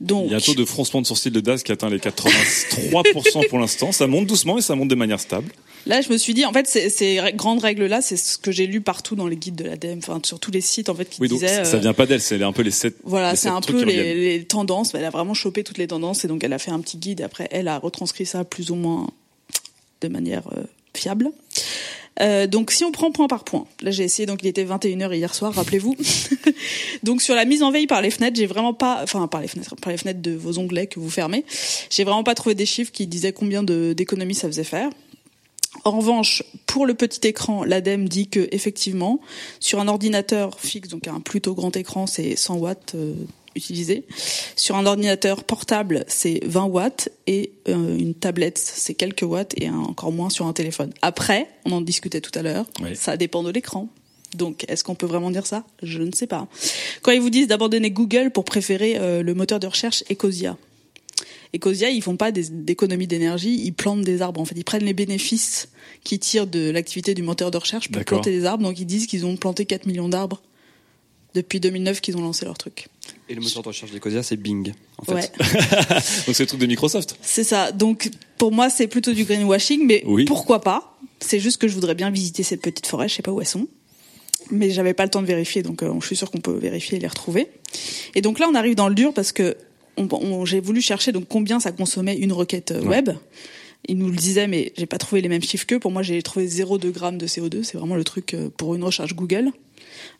Donc, 0.00 0.26
Il 0.26 0.30
y 0.30 0.34
a 0.34 0.36
un 0.36 0.40
taux 0.40 0.54
de 0.54 0.64
froncement 0.64 1.00
de 1.02 1.06
sourcils 1.06 1.30
de 1.30 1.40
DAS 1.40 1.62
qui 1.62 1.72
atteint 1.72 1.90
les 1.90 1.98
83% 1.98 3.48
pour 3.48 3.58
l'instant. 3.58 3.90
Ça 3.90 4.06
monte 4.06 4.26
doucement 4.26 4.58
et 4.58 4.62
ça 4.62 4.76
monte 4.76 4.88
de 4.88 4.94
manière 4.94 5.18
stable. 5.18 5.50
Là, 5.86 6.00
je 6.02 6.10
me 6.12 6.18
suis 6.18 6.34
dit, 6.34 6.44
en 6.44 6.52
fait, 6.52 6.66
ces, 6.66 7.20
grandes 7.34 7.60
règles-là, 7.60 8.00
c'est 8.00 8.16
ce 8.16 8.38
que 8.38 8.52
j'ai 8.52 8.66
lu 8.66 8.80
partout 8.80 9.16
dans 9.16 9.26
les 9.26 9.36
guides 9.36 9.56
de 9.56 9.64
l'ADEME, 9.64 9.98
enfin, 9.98 10.20
sur 10.22 10.38
tous 10.38 10.50
les 10.50 10.60
sites, 10.60 10.88
en 10.88 10.94
fait, 10.94 11.06
qui 11.06 11.20
Oui, 11.20 11.28
donc 11.28 11.40
disaient... 11.40 11.64
ça 11.64 11.76
euh, 11.76 11.80
vient 11.80 11.94
pas 11.94 12.06
d'elle, 12.06 12.20
c'est 12.20 12.40
un 12.42 12.52
peu 12.52 12.62
les 12.62 12.70
sept. 12.70 12.96
Voilà, 13.04 13.34
c'est 13.34 13.48
un 13.48 13.60
peu 13.60 13.82
les 13.82 14.44
tendances. 14.44 14.94
Elle 14.94 15.04
a 15.04 15.10
vraiment 15.10 15.34
chopé 15.34 15.64
toutes 15.64 15.78
les 15.78 15.88
tendances 15.88 16.24
et 16.24 16.28
donc 16.28 16.44
elle 16.44 16.52
a 16.52 16.58
fait 16.58 16.70
un 16.70 16.80
petit 16.80 16.98
guide. 16.98 17.22
Après, 17.22 17.48
elle 17.50 17.68
a 17.68 17.78
retranscrit 17.78 18.26
ça 18.26 18.44
plus 18.44 18.70
ou 18.70 18.76
moins 18.76 19.08
de 20.00 20.08
manière 20.08 20.42
euh, 20.56 20.62
fiable. 20.94 21.30
Euh, 22.20 22.46
donc 22.46 22.70
si 22.70 22.84
on 22.84 22.92
prend 22.92 23.10
point 23.10 23.28
par 23.28 23.44
point, 23.44 23.66
là 23.80 23.90
j'ai 23.90 24.04
essayé, 24.04 24.26
donc 24.26 24.42
il 24.42 24.48
était 24.48 24.64
21h 24.64 25.14
hier 25.14 25.34
soir, 25.34 25.54
rappelez-vous. 25.54 25.96
donc 27.02 27.22
sur 27.22 27.34
la 27.34 27.44
mise 27.44 27.62
en 27.62 27.70
veille 27.70 27.86
par 27.86 28.02
les 28.02 28.10
fenêtres, 28.10 28.36
j'ai 28.36 28.46
vraiment 28.46 28.74
pas, 28.74 29.00
enfin 29.02 29.26
par 29.28 29.40
les 29.40 29.48
fenêtres, 29.48 29.76
par 29.76 29.92
les 29.92 29.98
fenêtres 29.98 30.22
de 30.22 30.32
vos 30.32 30.58
onglets 30.58 30.86
que 30.86 30.98
vous 30.98 31.10
fermez, 31.10 31.44
j'ai 31.90 32.04
vraiment 32.04 32.24
pas 32.24 32.34
trouvé 32.34 32.54
des 32.54 32.66
chiffres 32.66 32.92
qui 32.92 33.06
disaient 33.06 33.32
combien 33.32 33.62
d'économies 33.62 34.34
ça 34.34 34.48
faisait 34.48 34.64
faire. 34.64 34.90
En 35.84 35.92
revanche, 35.92 36.42
pour 36.66 36.86
le 36.86 36.94
petit 36.94 37.26
écran, 37.28 37.62
l'ADEME 37.62 38.08
dit 38.08 38.26
que 38.26 38.48
effectivement, 38.50 39.20
sur 39.60 39.78
un 39.80 39.86
ordinateur 39.86 40.58
fixe, 40.58 40.88
donc 40.88 41.06
un 41.06 41.20
plutôt 41.20 41.54
grand 41.54 41.76
écran, 41.76 42.06
c'est 42.06 42.34
100 42.34 42.56
watts 42.56 42.96
Sur 44.56 44.76
un 44.76 44.86
ordinateur 44.86 45.44
portable, 45.44 46.04
c'est 46.08 46.40
20 46.44 46.64
watts 46.64 47.08
et 47.26 47.52
euh, 47.68 47.96
une 47.98 48.14
tablette, 48.14 48.58
c'est 48.58 48.94
quelques 48.94 49.22
watts 49.22 49.54
et 49.56 49.66
un- 49.68 49.78
encore 49.78 50.12
moins 50.12 50.30
sur 50.30 50.46
un 50.46 50.52
téléphone. 50.52 50.92
Après, 51.02 51.48
on 51.64 51.72
en 51.72 51.80
discutait 51.80 52.20
tout 52.20 52.36
à 52.38 52.42
l'heure, 52.42 52.66
Oui. 52.82 52.90
ça 52.94 53.16
dépend 53.16 53.42
de 53.42 53.50
l'écran. 53.50 53.88
Donc, 54.34 54.64
est-ce 54.68 54.84
qu'on 54.84 54.94
peut 54.94 55.06
vraiment 55.06 55.30
dire 55.30 55.46
ça? 55.46 55.64
Je 55.82 56.02
ne 56.02 56.12
sais 56.12 56.26
pas. 56.26 56.48
Quand 57.02 57.12
ils 57.12 57.20
vous 57.20 57.30
disent 57.30 57.46
d'abandonner 57.46 57.90
Google 57.90 58.30
pour 58.30 58.44
préférer 58.44 58.96
euh, 58.98 59.22
le 59.22 59.34
moteur 59.34 59.58
de 59.58 59.66
recherche 59.66 60.04
Ecosia, 60.10 60.56
Ecosia, 61.54 61.88
ils 61.88 62.02
font 62.02 62.16
pas 62.16 62.30
d'économie 62.30 63.06
d'énergie, 63.06 63.58
ils 63.64 63.72
plantent 63.72 64.02
des 64.02 64.20
arbres. 64.20 64.40
En 64.40 64.44
fait, 64.44 64.54
ils 64.56 64.64
prennent 64.64 64.84
les 64.84 64.92
bénéfices 64.92 65.68
qui 66.04 66.18
tirent 66.18 66.46
de 66.46 66.70
l'activité 66.70 67.14
du 67.14 67.22
moteur 67.22 67.50
de 67.50 67.56
recherche 67.56 67.90
pour 67.90 68.04
planter 68.04 68.30
des 68.30 68.44
arbres. 68.44 68.64
Donc, 68.64 68.78
ils 68.78 68.84
disent 68.86 69.06
qu'ils 69.06 69.24
ont 69.24 69.36
planté 69.36 69.64
4 69.64 69.86
millions 69.86 70.10
d'arbres 70.10 70.42
Depuis 71.34 71.60
2009 71.60 72.00
qu'ils 72.00 72.16
ont 72.16 72.22
lancé 72.22 72.44
leur 72.46 72.56
truc. 72.56 72.88
Et 73.28 73.34
le 73.34 73.40
moteur 73.42 73.62
de 73.62 73.68
recherche 73.68 73.92
d'Ecosia, 73.92 74.22
c'est 74.22 74.36
Bing, 74.36 74.72
en 74.96 75.04
fait. 75.04 75.12
Ouais. 75.14 75.30
Donc 76.26 76.34
c'est 76.34 76.40
le 76.40 76.46
truc 76.46 76.60
de 76.60 76.66
Microsoft. 76.66 77.16
C'est 77.22 77.44
ça. 77.44 77.70
Donc 77.72 78.10
pour 78.38 78.50
moi, 78.50 78.70
c'est 78.70 78.86
plutôt 78.86 79.12
du 79.12 79.24
greenwashing, 79.24 79.84
mais 79.86 80.02
Oui. 80.06 80.24
pourquoi 80.24 80.60
pas? 80.62 80.98
C'est 81.20 81.38
juste 81.38 81.58
que 81.58 81.68
je 81.68 81.74
voudrais 81.74 81.94
bien 81.94 82.10
visiter 82.10 82.42
cette 82.42 82.62
petite 82.62 82.86
forêt. 82.86 83.08
Je 83.08 83.14
sais 83.16 83.22
pas 83.22 83.30
où 83.32 83.40
elles 83.40 83.46
sont, 83.46 83.68
mais 84.50 84.70
j'avais 84.70 84.94
pas 84.94 85.04
le 85.04 85.10
temps 85.10 85.20
de 85.20 85.26
vérifier, 85.26 85.62
donc 85.62 85.82
euh, 85.82 85.92
je 86.00 86.06
suis 86.06 86.16
sûr 86.16 86.30
qu'on 86.30 86.40
peut 86.40 86.56
vérifier 86.56 86.96
et 86.96 87.00
les 87.00 87.06
retrouver. 87.08 87.48
Et 88.14 88.22
donc 88.22 88.38
là, 88.38 88.48
on 88.50 88.54
arrive 88.54 88.74
dans 88.74 88.88
le 88.88 88.94
dur 88.94 89.12
parce 89.12 89.32
que 89.32 89.56
on- 89.98 90.08
on- 90.10 90.44
j'ai 90.46 90.60
voulu 90.60 90.80
chercher 90.80 91.12
donc 91.12 91.24
combien 91.28 91.60
ça 91.60 91.72
consommait 91.72 92.16
une 92.16 92.32
requête 92.32 92.70
euh, 92.70 92.82
web. 92.82 93.10
Il 93.86 93.98
nous 93.98 94.08
le 94.08 94.16
disait, 94.16 94.46
mais 94.48 94.72
j'ai 94.76 94.86
pas 94.86 94.98
trouvé 94.98 95.20
les 95.20 95.28
mêmes 95.28 95.42
chiffres 95.42 95.66
qu'eux. 95.66 95.78
Pour 95.78 95.90
moi, 95.92 96.02
j'ai 96.02 96.20
trouvé 96.22 96.46
0,2 96.48 96.90
grammes 96.90 97.18
de 97.18 97.26
CO2. 97.26 97.62
C'est 97.62 97.76
vraiment 97.78 97.94
le 97.94 98.02
truc 98.04 98.34
euh, 98.34 98.48
pour 98.56 98.74
une 98.74 98.82
recherche 98.82 99.14
Google. 99.14 99.50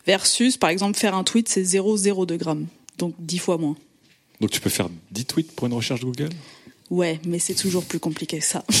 Versus, 0.05 0.57
par 0.57 0.69
exemple, 0.69 0.97
faire 0.97 1.15
un 1.15 1.23
tweet, 1.23 1.49
c'est 1.49 1.63
0,02 1.63 2.37
grammes. 2.37 2.67
Donc 2.97 3.13
10 3.19 3.37
fois 3.39 3.57
moins. 3.57 3.75
Donc 4.41 4.51
tu 4.51 4.59
peux 4.61 4.69
faire 4.69 4.89
10 5.11 5.25
tweets 5.25 5.51
pour 5.53 5.67
une 5.67 5.73
recherche 5.73 6.01
Google? 6.01 6.29
Ouais, 6.89 7.19
mais 7.25 7.39
c'est 7.39 7.53
toujours 7.55 7.83
plus 7.85 7.99
compliqué 7.99 8.39
que 8.39 8.45
ça. 8.45 8.63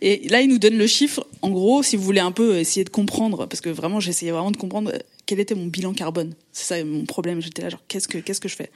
Et 0.00 0.28
là, 0.28 0.40
il 0.40 0.48
nous 0.48 0.58
donne 0.58 0.76
le 0.76 0.86
chiffre. 0.86 1.26
En 1.42 1.50
gros, 1.50 1.82
si 1.82 1.96
vous 1.96 2.02
voulez 2.02 2.20
un 2.20 2.32
peu 2.32 2.56
essayer 2.58 2.84
de 2.84 2.90
comprendre, 2.90 3.46
parce 3.46 3.60
que 3.60 3.68
vraiment, 3.70 4.00
j'essayais 4.00 4.32
vraiment 4.32 4.50
de 4.50 4.56
comprendre 4.56 4.90
euh, 4.92 4.98
quel 5.26 5.40
était 5.40 5.54
mon 5.54 5.66
bilan 5.66 5.92
carbone. 5.92 6.34
C'est 6.52 6.64
ça 6.64 6.84
mon 6.84 7.04
problème. 7.04 7.40
J'étais 7.40 7.62
là, 7.62 7.68
genre, 7.70 7.82
qu'est-ce 7.88 8.08
que, 8.08 8.18
qu'est-ce 8.18 8.40
que 8.40 8.48
je 8.48 8.56
fais? 8.56 8.70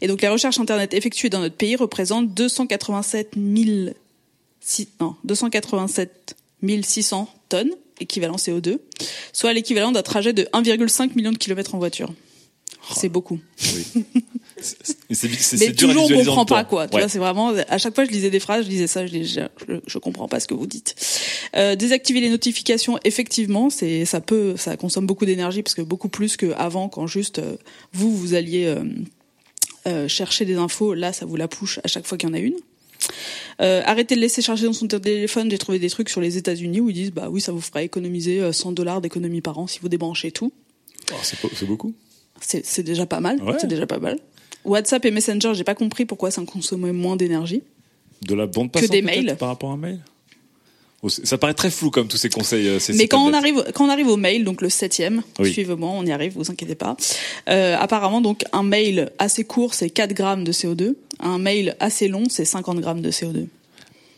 Et 0.00 0.06
donc, 0.06 0.22
les 0.22 0.28
recherches 0.28 0.58
internet 0.58 0.94
effectuées 0.94 1.28
dans 1.30 1.40
notre 1.40 1.56
pays 1.56 1.76
représentent 1.76 2.32
287 2.34 3.32
000, 3.36 3.90
si- 4.60 4.88
non, 5.00 5.16
287 5.24 6.36
600 6.82 7.28
tonnes 7.48 7.72
équivalent 8.02 8.36
CO2, 8.36 8.78
soit 9.32 9.52
l'équivalent 9.52 9.92
d'un 9.92 10.02
trajet 10.02 10.32
de 10.32 10.44
1,5 10.52 11.14
million 11.16 11.32
de 11.32 11.38
kilomètres 11.38 11.74
en 11.74 11.78
voiture. 11.78 12.12
C'est 12.96 13.08
beaucoup. 13.08 13.38
Oui. 13.74 14.04
C'est- 14.60 14.86
c'est- 15.10 15.56
Mais 15.58 15.72
dur 15.72 15.88
toujours 15.88 16.04
on 16.12 16.24
comprend 16.24 16.44
pas 16.46 16.62
quoi. 16.62 16.86
Tu 16.86 16.94
Ouais. 16.94 17.00
vois, 17.02 17.08
c'est 17.08 17.18
vraiment 17.18 17.52
à 17.68 17.78
chaque 17.78 17.96
fois 17.96 18.04
je 18.04 18.10
lisais 18.10 18.30
des 18.30 18.38
phrases, 18.38 18.64
je 18.64 18.70
disais 18.70 18.86
ça, 18.86 19.04
je 19.08 19.22
je, 19.24 19.40
je 19.84 19.98
comprends 19.98 20.28
pas 20.28 20.38
ce 20.38 20.46
que 20.46 20.54
vous 20.54 20.68
dites. 20.68 20.94
Euh, 21.56 21.74
désactiver 21.74 22.20
les 22.20 22.28
notifications, 22.30 22.96
effectivement, 23.04 23.70
c'est 23.70 24.04
ça 24.04 24.20
peut 24.20 24.54
ça 24.56 24.76
consomme 24.76 25.04
beaucoup 25.06 25.26
d'énergie 25.26 25.62
parce 25.64 25.74
que 25.74 25.82
beaucoup 25.82 26.08
plus 26.08 26.36
qu'avant 26.36 26.88
quand 26.88 27.08
juste 27.08 27.40
euh, 27.40 27.56
vous 27.92 28.16
vous 28.16 28.34
alliez 28.34 28.72
euh, 29.88 30.06
chercher 30.06 30.44
des 30.44 30.54
infos, 30.54 30.94
là 30.94 31.12
ça 31.12 31.26
vous 31.26 31.34
la 31.36 31.48
push 31.48 31.80
à 31.82 31.88
chaque 31.88 32.06
fois 32.06 32.16
qu'il 32.16 32.28
y 32.28 32.32
en 32.32 32.34
a 32.34 32.38
une. 32.38 32.54
Euh, 33.60 33.82
arrêtez 33.84 34.14
de 34.14 34.20
laisser 34.20 34.42
charger 34.42 34.66
dans 34.66 34.72
son 34.72 34.86
téléphone. 34.88 35.50
J'ai 35.50 35.58
trouvé 35.58 35.78
des 35.78 35.90
trucs 35.90 36.08
sur 36.08 36.20
les 36.20 36.36
États-Unis 36.36 36.80
où 36.80 36.90
ils 36.90 36.94
disent 36.94 37.12
bah 37.12 37.28
oui 37.30 37.40
ça 37.40 37.52
vous 37.52 37.60
fera 37.60 37.82
économiser 37.82 38.40
euh, 38.40 38.52
100 38.52 38.72
dollars 38.72 39.00
d'économie 39.00 39.40
par 39.40 39.58
an 39.58 39.66
si 39.66 39.78
vous 39.80 39.88
débranchez 39.88 40.30
tout. 40.32 40.52
Oh, 41.12 41.16
c'est 41.22 41.66
beaucoup. 41.66 41.92
C'est 42.40 42.82
déjà 42.82 43.06
pas 43.06 43.20
mal. 43.20 43.42
Ouais. 43.42 43.54
C'est 43.60 43.66
déjà 43.66 43.86
pas 43.86 43.98
mal. 43.98 44.18
WhatsApp 44.64 45.04
et 45.04 45.10
Messenger, 45.10 45.52
j'ai 45.54 45.64
pas 45.64 45.74
compris 45.74 46.04
pourquoi 46.06 46.30
ça 46.30 46.42
consommait 46.44 46.92
moins 46.92 47.16
d'énergie. 47.16 47.62
De 48.26 48.34
la 48.34 48.46
bande 48.46 48.68
Que 48.68 48.74
passante 48.74 48.90
des 48.90 49.02
peut-être, 49.02 49.24
mails. 49.24 49.36
par 49.36 49.48
rapport 49.48 49.70
à 49.70 49.74
un 49.74 49.76
mail? 49.76 50.00
Ça 51.08 51.36
paraît 51.36 51.54
très 51.54 51.70
flou 51.70 51.90
comme 51.90 52.06
tous 52.06 52.16
ces 52.16 52.28
conseils. 52.28 52.68
euh, 52.68 52.78
ces- 52.78 52.92
Mais 52.92 53.08
quand 53.08 53.24
on 53.24 53.32
arrive, 53.32 53.64
quand 53.74 53.84
on 53.86 53.88
arrive 53.88 54.06
au 54.06 54.16
mail, 54.16 54.44
donc 54.44 54.62
le 54.62 54.68
septième, 54.68 55.22
Oui. 55.40 55.52
suivez-moi, 55.52 55.90
on 55.92 56.06
y 56.06 56.12
arrive, 56.12 56.34
vous 56.36 56.48
inquiétez 56.50 56.76
pas. 56.76 56.96
Euh, 57.48 57.76
apparemment, 57.76 58.20
donc 58.20 58.44
un 58.52 58.62
mail 58.62 59.10
assez 59.18 59.42
court, 59.42 59.74
c'est 59.74 59.90
4 59.90 60.12
grammes 60.14 60.44
de 60.44 60.52
CO2. 60.52 60.94
Un 61.18 61.38
mail 61.38 61.76
assez 61.80 62.06
long, 62.06 62.24
c'est 62.28 62.44
50 62.44 62.78
grammes 62.80 63.00
de 63.00 63.10
CO2. 63.10 63.46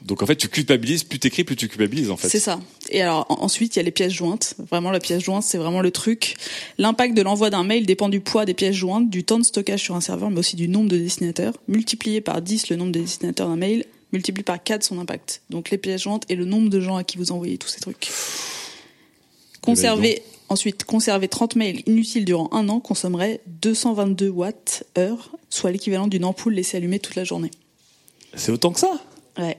Donc 0.03 0.23
en 0.23 0.27
fait, 0.27 0.37
tu 0.37 0.49
culpabilises, 0.49 1.03
plus 1.05 1.19
t'écris, 1.19 1.45
plus 1.45 1.57
tu 1.57 1.67
culpabilises 1.69 2.11
en 2.11 2.19
fait. 2.19 2.29
C'est 2.29 2.39
ça. 2.39 2.61
Et 2.91 3.01
alors 3.01 3.25
en- 3.31 3.43
ensuite, 3.43 3.75
il 3.75 3.79
y 3.79 3.81
a 3.81 3.83
les 3.83 3.91
pièces 3.91 4.13
jointes. 4.13 4.55
Vraiment, 4.71 4.91
la 4.91 5.01
pièce 5.01 5.23
jointe, 5.25 5.43
c'est 5.43 5.57
vraiment 5.57 5.81
le 5.81 5.91
truc. 5.91 6.35
L'impact 6.77 7.15
de 7.17 7.23
l'envoi 7.23 7.49
d'un 7.49 7.65
mail 7.65 7.87
dépend 7.87 8.11
du 8.11 8.21
poids 8.21 8.45
des 8.45 8.53
pièces 8.53 8.77
jointes, 8.77 9.09
du 9.09 9.25
temps 9.25 9.39
de 9.39 9.45
stockage 9.45 9.81
sur 9.81 9.95
un 9.97 10.03
serveur, 10.03 10.29
mais 10.29 10.41
aussi 10.41 10.57
du 10.57 10.69
nombre 10.69 10.91
de 10.91 10.99
destinataires. 10.99 11.55
Multiplié 11.69 12.21
par 12.21 12.43
10 12.43 12.69
le 12.69 12.77
nombre 12.77 12.93
de 12.93 13.01
destinataires 13.01 13.49
d'un 13.49 13.57
mail, 13.57 13.87
multiplié 14.15 14.43
par 14.45 14.63
4 14.63 14.83
son 14.83 14.99
impact. 14.99 15.43
Donc 15.51 15.71
les 15.71 15.79
pièces 15.79 16.03
jointes 16.03 16.25
et 16.31 16.37
le 16.37 16.47
nombre 16.47 16.71
de 16.71 16.81
gens 16.81 16.97
à 16.97 17.05
qui 17.05 17.19
vous 17.19 17.33
envoyez 17.33 17.59
tous 17.59 17.69
ces 17.69 17.81
trucs. 17.81 18.09
Conserver, 19.61 20.23
ensuite, 20.49 20.85
conserver 20.85 21.29
30 21.29 21.57
mails 21.57 21.83
inutiles 21.87 22.25
durant 22.25 22.49
un 22.53 22.69
an 22.69 22.81
consommerait 22.81 23.41
222 23.47 24.29
watts 24.29 24.85
heure, 24.97 25.31
soit 25.51 25.73
l'équivalent 25.73 26.07
d'une 26.07 26.25
ampoule 26.25 26.55
laissée 26.55 26.77
allumée 26.77 26.99
toute 26.99 27.17
la 27.17 27.25
journée. 27.25 27.51
C'est 28.35 28.53
autant 28.53 28.73
que 28.73 28.81
ça 28.81 29.01
Ouais. 29.39 29.59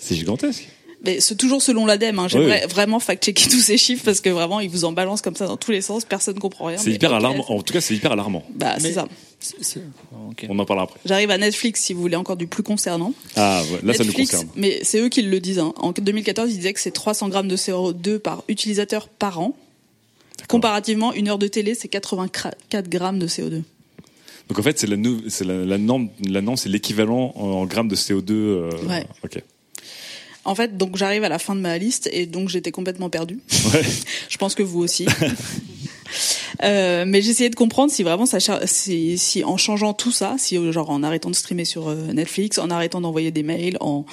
C'est 0.00 0.16
gigantesque. 0.16 0.68
Mais 1.04 1.20
c'est 1.20 1.36
toujours 1.36 1.62
selon 1.62 1.84
l'ADEME. 1.84 2.18
Hein. 2.18 2.28
J'aimerais 2.28 2.62
oui. 2.64 2.70
vraiment 2.70 3.00
fact-checker 3.00 3.48
tous 3.48 3.60
ces 3.60 3.76
chiffres 3.76 4.04
parce 4.04 4.20
que 4.20 4.30
vraiment, 4.30 4.60
ils 4.60 4.70
vous 4.70 4.84
en 4.84 4.92
balancent 4.92 5.22
comme 5.22 5.34
ça 5.34 5.46
dans 5.46 5.56
tous 5.56 5.72
les 5.72 5.80
sens. 5.80 6.04
Personne 6.04 6.38
comprend 6.38 6.66
rien. 6.66 6.78
C'est 6.78 6.92
hyper 6.92 7.12
alarmant. 7.12 7.44
En 7.50 7.62
tout 7.62 7.72
cas, 7.72 7.80
c'est 7.80 7.94
hyper 7.94 8.12
alarmant. 8.12 8.44
Bah, 8.54 8.76
c'est 8.78 8.92
ça. 8.92 9.08
Ok. 10.30 10.46
On 10.48 10.58
en 10.58 10.64
parlera 10.64 10.84
après. 10.84 11.00
J'arrive 11.04 11.30
à 11.30 11.38
Netflix 11.38 11.80
si 11.82 11.92
vous 11.92 12.00
voulez 12.00 12.16
encore 12.16 12.36
du 12.36 12.46
plus 12.46 12.62
concernant. 12.62 13.12
Ah, 13.36 13.62
ouais, 13.72 13.80
là, 13.82 13.94
ça 13.94 14.04
nous 14.04 14.12
concerne. 14.12 14.48
mais 14.56 14.80
c'est 14.82 14.98
eux 15.00 15.08
qui 15.08 15.22
le 15.22 15.40
disent. 15.40 15.58
Hein. 15.58 15.72
En 15.76 15.92
2014, 15.92 16.50
ils 16.52 16.56
disaient 16.56 16.72
que 16.72 16.80
c'est 16.80 16.90
300 16.90 17.28
grammes 17.28 17.48
de 17.48 17.56
CO2 17.56 18.18
par 18.18 18.44
utilisateur 18.48 19.08
par 19.08 19.40
an. 19.40 19.56
Comparativement, 20.48 21.12
une 21.12 21.28
heure 21.28 21.38
de 21.38 21.46
télé, 21.46 21.74
c'est 21.74 21.88
84 21.88 22.88
grammes 22.88 23.18
de 23.18 23.26
CO2. 23.28 23.62
Donc 24.48 24.58
en 24.58 24.62
fait, 24.62 24.78
c'est 24.78 24.86
la, 24.88 24.96
nou- 24.96 25.22
c'est 25.28 25.44
la, 25.44 25.64
la 25.64 25.78
norme, 25.78 26.08
la 26.28 26.40
norme, 26.42 26.56
c'est 26.56 26.68
l'équivalent 26.68 27.32
en, 27.36 27.44
en 27.44 27.66
grammes 27.66 27.88
de 27.88 27.96
CO2. 27.96 28.30
euh, 28.32 28.70
Ouais. 28.88 29.06
Ok. 29.24 29.40
En 30.44 30.56
fait, 30.56 30.76
donc 30.76 30.96
j'arrive 30.96 31.22
à 31.22 31.28
la 31.28 31.38
fin 31.38 31.54
de 31.54 31.60
ma 31.60 31.78
liste 31.78 32.08
et 32.12 32.26
donc 32.26 32.48
j'étais 32.48 32.72
complètement 32.72 33.08
perdue. 33.08 33.38
Ouais. 33.72 33.82
Je 34.28 34.36
pense 34.38 34.56
que 34.56 34.62
vous 34.64 34.80
aussi. 34.80 35.06
Euh, 36.62 37.04
mais 37.06 37.22
j'essayais 37.22 37.50
de 37.50 37.54
comprendre 37.54 37.92
si 37.92 38.02
vraiment 38.02 38.26
ça, 38.26 38.38
si, 38.66 39.42
en 39.44 39.56
changeant 39.56 39.92
tout 39.94 40.12
ça, 40.12 40.36
si 40.38 40.56
euh, 40.56 40.72
genre 40.72 40.90
en 40.90 41.02
arrêtant 41.02 41.30
de 41.30 41.34
streamer 41.34 41.64
sur 41.64 41.88
euh, 41.88 42.12
Netflix, 42.12 42.58
en 42.58 42.70
arrêtant 42.70 43.00
d'envoyer 43.00 43.30
des 43.30 43.42
mails, 43.42 43.76
en 43.80 44.04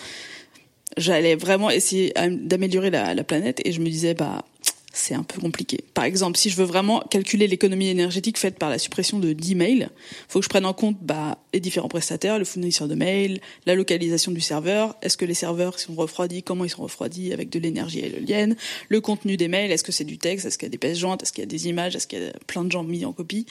j'allais 0.98 1.36
vraiment 1.36 1.70
essayer 1.70 2.18
à- 2.18 2.30
d'améliorer 2.30 2.90
la, 2.90 3.14
la 3.14 3.24
planète. 3.24 3.62
Et 3.66 3.72
je 3.72 3.80
me 3.82 3.90
disais 3.90 4.14
bah 4.14 4.44
c'est 4.92 5.14
un 5.14 5.24
peu 5.24 5.40
compliqué. 5.40 5.84
Par 5.94 6.04
exemple, 6.04 6.38
si 6.38 6.50
je 6.50 6.56
veux 6.56 6.66
vraiment 6.66 7.02
calculer 7.02 7.48
l'économie 7.48 7.90
énergétique 7.90 8.38
faite 8.38 8.58
par 8.58 8.70
la 8.70 8.80
suppression 8.80 9.20
de 9.20 9.34
10 9.34 9.56
mails, 9.56 9.90
faut 10.28 10.40
que 10.40 10.46
je 10.46 10.50
prenne 10.50 10.66
en 10.66 10.74
compte 10.74 10.98
bah, 11.02 11.38
les 11.54 11.60
différents 11.60 11.88
prestataires, 11.88 12.40
le 12.40 12.46
fournisseur 12.46 12.88
de 12.88 12.96
mails, 12.96 13.40
la 13.66 13.76
localisation 13.76 14.32
du 14.32 14.42
serveur, 14.42 14.96
est-ce 15.02 15.16
que 15.16 15.26
les 15.26 15.34
serveurs 15.36 15.80
sont 15.80 15.94
refroidis, 15.94 16.42
comment 16.42 16.66
ils 16.66 16.70
sont 16.70 16.84
refroidis 16.84 17.34
avec 17.34 17.50
de 17.50 17.60
l'énergie 17.60 18.00
éolienne, 18.00 18.56
le 18.90 19.00
contenu 19.02 19.38
des 19.38 19.48
mails, 19.48 19.72
est-ce 19.72 19.84
que 19.84 19.92
c'est 19.92 20.04
du 20.04 20.18
texte, 20.18 20.46
est-ce 20.46 20.58
qu'il 20.58 20.66
y 20.66 20.70
a 20.70 20.72
des 20.72 20.78
pièces 20.78 20.98
jointes, 20.98 21.22
est-ce 21.22 21.34
qu'il 21.34 21.44
y 21.44 21.48
a 21.48 21.50
des 21.50 21.68
images, 21.68 21.96
est-ce 21.96 22.08
qu'il 22.08 22.22
y 22.22 22.28
a 22.28 22.34
plein 22.48 22.64
de 22.64 22.72
gens 22.72 22.84
mis 22.84 23.06
en 23.06 23.14
copie? 23.14 23.46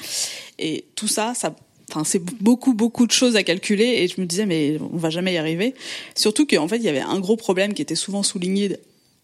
Et 0.59 0.85
tout 0.95 1.09
ça, 1.09 1.35
ça 1.35 1.54
Enfin, 1.90 2.04
c'est 2.04 2.23
beaucoup, 2.23 2.75
beaucoup 2.75 3.07
de 3.07 3.12
choses 3.12 3.35
à 3.37 3.42
calculer 3.42 3.87
et 3.87 4.09
je 4.09 4.21
me 4.21 4.26
disais, 4.26 4.45
mais 4.45 4.76
on 4.92 4.99
va 4.99 5.09
jamais 5.09 5.33
y 5.33 5.38
arriver. 5.38 5.75
Surtout 6.14 6.47
qu'en 6.47 6.68
fait, 6.68 6.76
il 6.76 6.83
y 6.83 6.88
avait 6.88 7.00
un 7.00 7.18
gros 7.18 7.38
problème 7.38 7.73
qui 7.73 7.80
était 7.80 7.95
souvent 7.95 8.23
souligné 8.23 8.76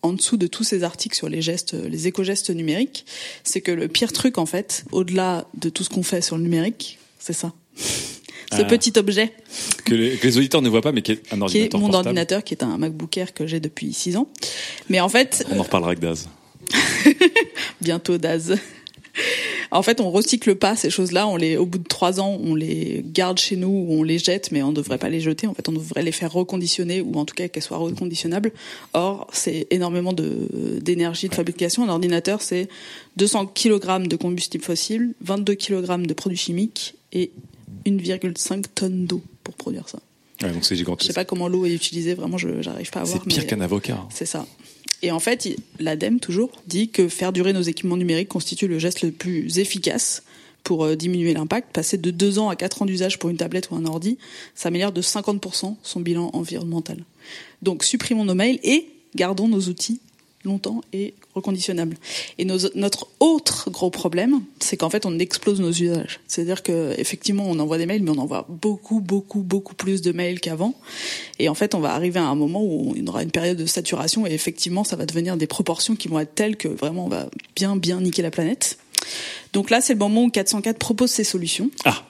en 0.04 0.12
dessous 0.12 0.36
de 0.36 0.46
tous 0.46 0.62
ces 0.64 0.84
articles 0.84 1.16
sur 1.16 1.28
les 1.28 1.42
gestes, 1.42 1.72
les 1.74 2.06
éco-gestes 2.06 2.50
numériques, 2.50 3.04
c'est 3.42 3.60
que 3.60 3.72
le 3.72 3.88
pire 3.88 4.12
truc, 4.12 4.38
en 4.38 4.46
fait, 4.46 4.84
au-delà 4.92 5.46
de 5.54 5.68
tout 5.70 5.82
ce 5.82 5.88
qu'on 5.90 6.02
fait 6.02 6.20
sur 6.20 6.36
le 6.36 6.42
numérique, 6.44 6.98
c'est 7.18 7.32
ça. 7.32 7.52
Ce 8.52 8.60
Ah. 8.60 8.64
petit 8.64 8.92
objet 8.98 9.32
Que 9.86 9.94
les, 9.94 10.16
que 10.16 10.26
les 10.28 10.36
auditeurs 10.38 10.62
ne 10.62 10.68
voient 10.68 10.82
pas, 10.82 10.92
mais 10.92 11.02
qui 11.02 11.12
est 11.12 11.32
un 11.32 11.46
qui 11.46 11.58
est 11.58 11.74
ordinateur 11.74 11.80
mon 11.80 11.86
portable. 11.86 12.08
ordinateur, 12.08 12.44
qui 12.44 12.54
est 12.54 12.62
un 12.62 12.76
MacBook 12.78 13.16
Air 13.16 13.32
que 13.34 13.46
j'ai 13.46 13.58
depuis 13.58 13.92
6 13.92 14.16
ans. 14.16 14.28
Mais 14.90 15.00
en 15.00 15.08
fait, 15.08 15.44
On 15.50 15.58
en 15.58 15.62
reparlera 15.64 15.90
avec 15.90 15.98
Daz. 16.00 16.28
bientôt 17.80 18.18
Daz. 18.18 18.54
En 19.74 19.82
fait, 19.82 20.00
on 20.00 20.10
recycle 20.10 20.54
pas 20.54 20.76
ces 20.76 20.88
choses-là. 20.88 21.26
On 21.26 21.36
les, 21.36 21.56
au 21.56 21.66
bout 21.66 21.78
de 21.78 21.86
trois 21.88 22.20
ans, 22.20 22.38
on 22.42 22.54
les 22.54 23.04
garde 23.04 23.38
chez 23.38 23.56
nous 23.56 23.68
ou 23.68 23.92
on 23.94 24.02
les 24.04 24.18
jette, 24.18 24.52
mais 24.52 24.62
on 24.62 24.70
ne 24.70 24.76
devrait 24.76 24.98
pas 24.98 25.08
les 25.08 25.20
jeter. 25.20 25.46
En 25.48 25.52
fait, 25.54 25.68
on 25.68 25.72
devrait 25.72 26.02
les 26.02 26.12
faire 26.12 26.32
reconditionner 26.32 27.00
ou 27.00 27.14
en 27.16 27.24
tout 27.24 27.34
cas 27.34 27.48
qu'elles 27.48 27.62
soient 27.62 27.78
reconditionnables. 27.78 28.52
Or, 28.92 29.26
c'est 29.32 29.66
énormément 29.70 30.12
de 30.12 30.48
d'énergie 30.80 31.28
de 31.28 31.34
fabrication. 31.34 31.82
Un 31.84 31.88
ordinateur, 31.88 32.40
c'est 32.40 32.68
200 33.16 33.46
kg 33.46 34.06
de 34.06 34.16
combustible 34.16 34.62
fossile, 34.64 35.14
22 35.22 35.54
kg 35.56 36.06
de 36.06 36.14
produits 36.14 36.38
chimiques 36.38 36.94
et 37.12 37.32
1,5 37.86 38.64
tonnes 38.74 39.06
d'eau 39.06 39.22
pour 39.42 39.54
produire 39.54 39.88
ça. 39.88 39.98
Ouais, 40.42 40.50
donc 40.52 40.64
c'est 40.64 40.74
Je 40.74 40.78
sais 40.80 40.84
gigantesque. 40.84 41.14
pas 41.14 41.24
comment 41.24 41.48
l'eau 41.48 41.64
est 41.64 41.74
utilisée. 41.74 42.14
Vraiment, 42.14 42.38
je 42.38 42.60
j'arrive 42.60 42.90
pas 42.90 43.00
à 43.00 43.04
voir. 43.04 43.20
C'est 43.22 43.28
pire 43.28 43.46
qu'un 43.46 43.60
avocat. 43.60 44.06
c'est 44.10 44.26
ça. 44.26 44.46
Et 45.04 45.10
en 45.10 45.20
fait, 45.20 45.46
l'ADEME, 45.80 46.18
toujours, 46.18 46.50
dit 46.66 46.88
que 46.88 47.08
faire 47.08 47.34
durer 47.34 47.52
nos 47.52 47.60
équipements 47.60 47.98
numériques 47.98 48.30
constitue 48.30 48.68
le 48.68 48.78
geste 48.78 49.02
le 49.02 49.12
plus 49.12 49.58
efficace 49.58 50.22
pour 50.62 50.82
euh, 50.82 50.96
diminuer 50.96 51.34
l'impact. 51.34 51.74
Passer 51.74 51.98
de 51.98 52.10
2 52.10 52.38
ans 52.38 52.48
à 52.48 52.56
4 52.56 52.80
ans 52.80 52.86
d'usage 52.86 53.18
pour 53.18 53.28
une 53.28 53.36
tablette 53.36 53.70
ou 53.70 53.76
un 53.76 53.84
ordi, 53.84 54.16
ça 54.54 54.68
améliore 54.68 54.92
de 54.92 55.02
50% 55.02 55.76
son 55.82 56.00
bilan 56.00 56.30
environnemental. 56.32 57.04
Donc, 57.60 57.84
supprimons 57.84 58.24
nos 58.24 58.34
mails 58.34 58.58
et 58.62 58.88
gardons 59.14 59.46
nos 59.46 59.60
outils 59.60 60.00
longtemps 60.42 60.80
et 60.94 61.12
reconditionnables. 61.34 61.96
Et 62.38 62.44
notre 62.44 63.08
autre 63.20 63.70
gros 63.70 63.90
problème, 63.90 64.42
c'est 64.60 64.76
qu'en 64.76 64.90
fait, 64.90 65.06
on 65.06 65.18
explose 65.18 65.60
nos 65.60 65.70
usages. 65.70 66.20
C'est-à-dire 66.26 66.62
que 66.62 66.94
effectivement, 66.98 67.44
on 67.46 67.58
envoie 67.58 67.78
des 67.78 67.86
mails, 67.86 68.02
mais 68.02 68.10
on 68.10 68.18
envoie 68.18 68.46
beaucoup, 68.48 69.00
beaucoup, 69.00 69.40
beaucoup 69.40 69.74
plus 69.74 70.02
de 70.02 70.12
mails 70.12 70.40
qu'avant. 70.40 70.74
Et 71.38 71.48
en 71.48 71.54
fait, 71.54 71.74
on 71.74 71.80
va 71.80 71.94
arriver 71.94 72.20
à 72.20 72.24
un 72.26 72.34
moment 72.34 72.62
où 72.62 72.94
y 72.96 73.08
aura 73.08 73.22
une 73.22 73.30
période 73.30 73.56
de 73.56 73.66
saturation 73.66 74.26
et 74.26 74.32
effectivement, 74.32 74.84
ça 74.84 74.96
va 74.96 75.06
devenir 75.06 75.36
des 75.36 75.46
proportions 75.46 75.96
qui 75.96 76.08
vont 76.08 76.20
être 76.20 76.34
telles 76.34 76.56
que 76.56 76.68
vraiment, 76.68 77.06
on 77.06 77.08
va 77.08 77.28
bien, 77.56 77.76
bien 77.76 78.00
niquer 78.00 78.22
la 78.22 78.30
planète. 78.30 78.78
Donc 79.52 79.70
là, 79.70 79.80
c'est 79.80 79.92
le 79.92 79.98
moment 79.98 80.24
où 80.24 80.30
404 80.30 80.78
propose 80.78 81.10
ses 81.10 81.24
solutions. 81.24 81.70
Ah. 81.84 82.04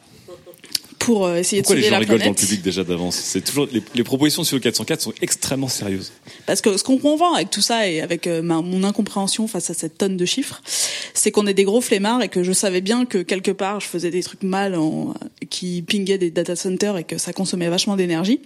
Pour 1.04 1.26
euh, 1.26 1.36
essayer 1.36 1.62
Pourquoi 1.62 1.76
de 1.76 1.80
les 1.80 1.86
sauver 1.86 1.90
gens 1.90 1.92
la 1.94 1.98
rigolent 2.00 2.18
dans 2.18 2.24
le 2.24 2.34
planète. 2.34 2.40
public 2.40 2.62
déjà 2.62 2.84
d'avance? 2.84 3.16
C'est 3.16 3.42
toujours 3.42 3.68
les, 3.72 3.82
les 3.94 4.04
propositions 4.04 4.44
sur 4.44 4.56
le 4.56 4.60
404 4.62 5.00
sont 5.00 5.12
extrêmement 5.22 5.68
sérieuses. 5.68 6.12
Parce 6.46 6.60
que 6.60 6.76
ce 6.76 6.82
qu'on 6.84 6.98
comprend 6.98 7.34
avec 7.34 7.50
tout 7.50 7.60
ça 7.62 7.88
et 7.88 8.00
avec 8.00 8.26
euh, 8.26 8.42
ma- 8.42 8.62
mon 8.62 8.84
incompréhension 8.84 9.46
face 9.46 9.70
à 9.70 9.74
cette 9.74 9.98
tonne 9.98 10.16
de 10.16 10.24
chiffres, 10.24 10.62
c'est 11.14 11.30
qu'on 11.30 11.46
est 11.46 11.54
des 11.54 11.64
gros 11.64 11.80
flemmards 11.80 12.22
et 12.22 12.28
que 12.28 12.42
je 12.42 12.52
savais 12.52 12.80
bien 12.80 13.04
que 13.06 13.18
quelque 13.18 13.50
part 13.50 13.80
je 13.80 13.86
faisais 13.86 14.10
des 14.10 14.22
trucs 14.22 14.42
mal 14.42 14.74
en, 14.74 15.14
qui 15.50 15.82
pinguaient 15.82 16.18
des 16.18 16.30
data 16.30 16.56
centers 16.56 16.96
et 16.96 17.04
que 17.04 17.18
ça 17.18 17.32
consommait 17.32 17.68
vachement 17.68 17.96
d'énergie, 17.96 18.40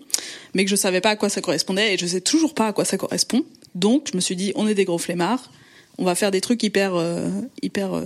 mais 0.54 0.64
que 0.64 0.70
je 0.70 0.76
savais 0.76 1.00
pas 1.00 1.10
à 1.10 1.16
quoi 1.16 1.28
ça 1.28 1.40
correspondait 1.40 1.94
et 1.94 1.98
je 1.98 2.06
sais 2.06 2.20
toujours 2.20 2.54
pas 2.54 2.68
à 2.68 2.72
quoi 2.72 2.84
ça 2.84 2.96
correspond. 2.98 3.44
Donc 3.74 4.08
je 4.12 4.16
me 4.16 4.20
suis 4.20 4.36
dit 4.36 4.52
on 4.56 4.66
est 4.66 4.74
des 4.74 4.84
gros 4.84 4.98
flemmards, 4.98 5.50
on 5.98 6.04
va 6.04 6.14
faire 6.14 6.30
des 6.30 6.40
trucs 6.40 6.62
hyper 6.62 6.94
euh, 6.96 7.28
hyper 7.62 7.94
euh, 7.94 8.02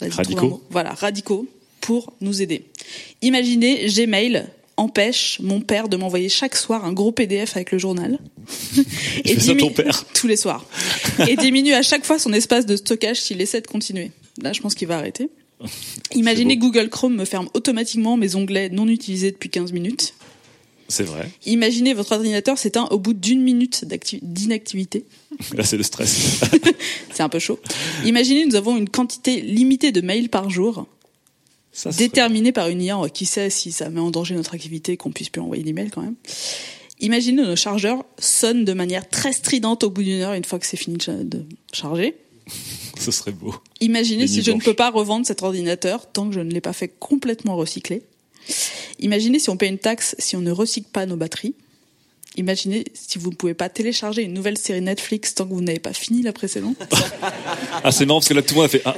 Radicaux. 0.00 0.62
Voilà, 0.70 0.92
radicaux 0.92 1.46
pour 1.86 2.12
nous 2.20 2.42
aider. 2.42 2.64
Imaginez 3.22 3.86
Gmail 3.86 4.46
empêche 4.76 5.38
mon 5.40 5.60
père 5.60 5.88
de 5.88 5.96
m'envoyer 5.96 6.28
chaque 6.28 6.56
soir 6.56 6.84
un 6.84 6.92
gros 6.92 7.12
PDF 7.12 7.54
avec 7.54 7.70
le 7.70 7.78
journal. 7.78 8.18
Il 9.24 9.34
fait 9.34 9.40
ça, 9.40 9.54
ton 9.54 9.70
père 9.70 10.04
Tous 10.14 10.26
les 10.26 10.36
soirs. 10.36 10.66
Et 11.28 11.36
diminue 11.36 11.74
à 11.74 11.82
chaque 11.82 12.04
fois 12.04 12.18
son 12.18 12.32
espace 12.32 12.66
de 12.66 12.74
stockage 12.74 13.20
s'il 13.20 13.40
essaie 13.40 13.60
de 13.60 13.68
continuer. 13.68 14.10
Là, 14.42 14.52
je 14.52 14.60
pense 14.60 14.74
qu'il 14.74 14.88
va 14.88 14.98
arrêter. 14.98 15.30
Imaginez 16.12 16.56
Google 16.56 16.88
Chrome 16.88 17.14
me 17.14 17.24
ferme 17.24 17.48
automatiquement 17.54 18.16
mes 18.16 18.34
onglets 18.34 18.68
non 18.68 18.88
utilisés 18.88 19.30
depuis 19.30 19.48
15 19.48 19.72
minutes. 19.72 20.12
C'est 20.88 21.04
vrai. 21.04 21.30
Imaginez 21.46 21.94
votre 21.94 22.12
ordinateur 22.12 22.58
s'éteint 22.58 22.86
au 22.90 22.98
bout 22.98 23.14
d'une 23.14 23.42
minute 23.42 23.84
d'inactivité. 24.22 25.04
Là, 25.54 25.62
c'est 25.62 25.76
le 25.76 25.82
stress. 25.84 26.40
C'est 27.12 27.22
un 27.22 27.28
peu 27.28 27.38
chaud. 27.38 27.58
Imaginez 28.04 28.44
nous 28.44 28.56
avons 28.56 28.76
une 28.76 28.88
quantité 28.88 29.40
limitée 29.40 29.90
de 29.90 30.02
mails 30.02 30.28
par 30.28 30.50
jour, 30.50 30.86
Ça, 31.78 31.90
déterminée 31.90 32.52
par 32.52 32.68
une 32.68 32.80
IA. 32.80 32.96
Qui 33.12 33.26
sait 33.26 33.50
si 33.50 33.70
ça 33.70 33.90
met 33.90 34.00
en 34.00 34.10
danger 34.10 34.34
notre 34.34 34.54
activité, 34.54 34.96
qu'on 34.96 35.12
puisse 35.12 35.28
plus 35.28 35.42
envoyer 35.42 35.62
d'emails 35.62 35.90
quand 35.90 36.00
même. 36.00 36.14
Imaginez 37.00 37.42
nos 37.42 37.54
chargeurs 37.56 38.04
sonnent 38.18 38.64
de 38.64 38.72
manière 38.72 39.06
très 39.10 39.34
stridente 39.34 39.84
au 39.84 39.90
bout 39.90 40.02
d'une 40.02 40.22
heure 40.22 40.32
une 40.32 40.44
fois 40.46 40.58
que 40.58 40.64
c'est 40.66 40.78
fini 40.78 40.96
de 40.96 41.02
cha- 41.02 41.22
de 41.22 41.44
charger. 41.72 42.16
Ce 42.98 43.10
serait 43.10 43.32
beau. 43.32 43.54
Imaginez 43.80 44.22
Les 44.22 44.28
si 44.28 44.42
je 44.42 44.50
ne 44.52 44.60
peux 44.60 44.72
pas 44.72 44.90
revendre 44.90 45.26
cet 45.26 45.42
ordinateur 45.42 46.10
tant 46.10 46.28
que 46.28 46.34
je 46.34 46.40
ne 46.40 46.50
l'ai 46.50 46.62
pas 46.62 46.72
fait 46.72 46.88
complètement 46.88 47.54
recycler. 47.56 48.02
Imaginez 49.00 49.38
si 49.38 49.50
on 49.50 49.58
paye 49.58 49.68
une 49.68 49.78
taxe 49.78 50.14
si 50.18 50.36
on 50.36 50.40
ne 50.40 50.50
recycle 50.50 50.88
pas 50.90 51.04
nos 51.04 51.16
batteries. 51.16 51.54
Imaginez 52.36 52.84
si 52.94 53.18
vous 53.18 53.30
ne 53.30 53.34
pouvez 53.34 53.54
pas 53.54 53.68
télécharger 53.68 54.22
une 54.22 54.34
nouvelle 54.34 54.58
série 54.58 54.82
Netflix 54.82 55.34
tant 55.34 55.46
que 55.46 55.54
vous 55.54 55.62
n'avez 55.62 55.78
pas 55.78 55.92
fini 55.92 56.22
la 56.22 56.32
précédente. 56.32 56.76
Ah, 57.84 57.92
c'est 57.92 58.06
marrant 58.06 58.18
parce 58.18 58.28
que 58.28 58.34
là, 58.34 58.42
tout 58.42 58.54
le 58.54 58.60
monde 58.60 58.66
a 58.66 58.68
fait. 58.68 58.82
Ah. 58.84 58.96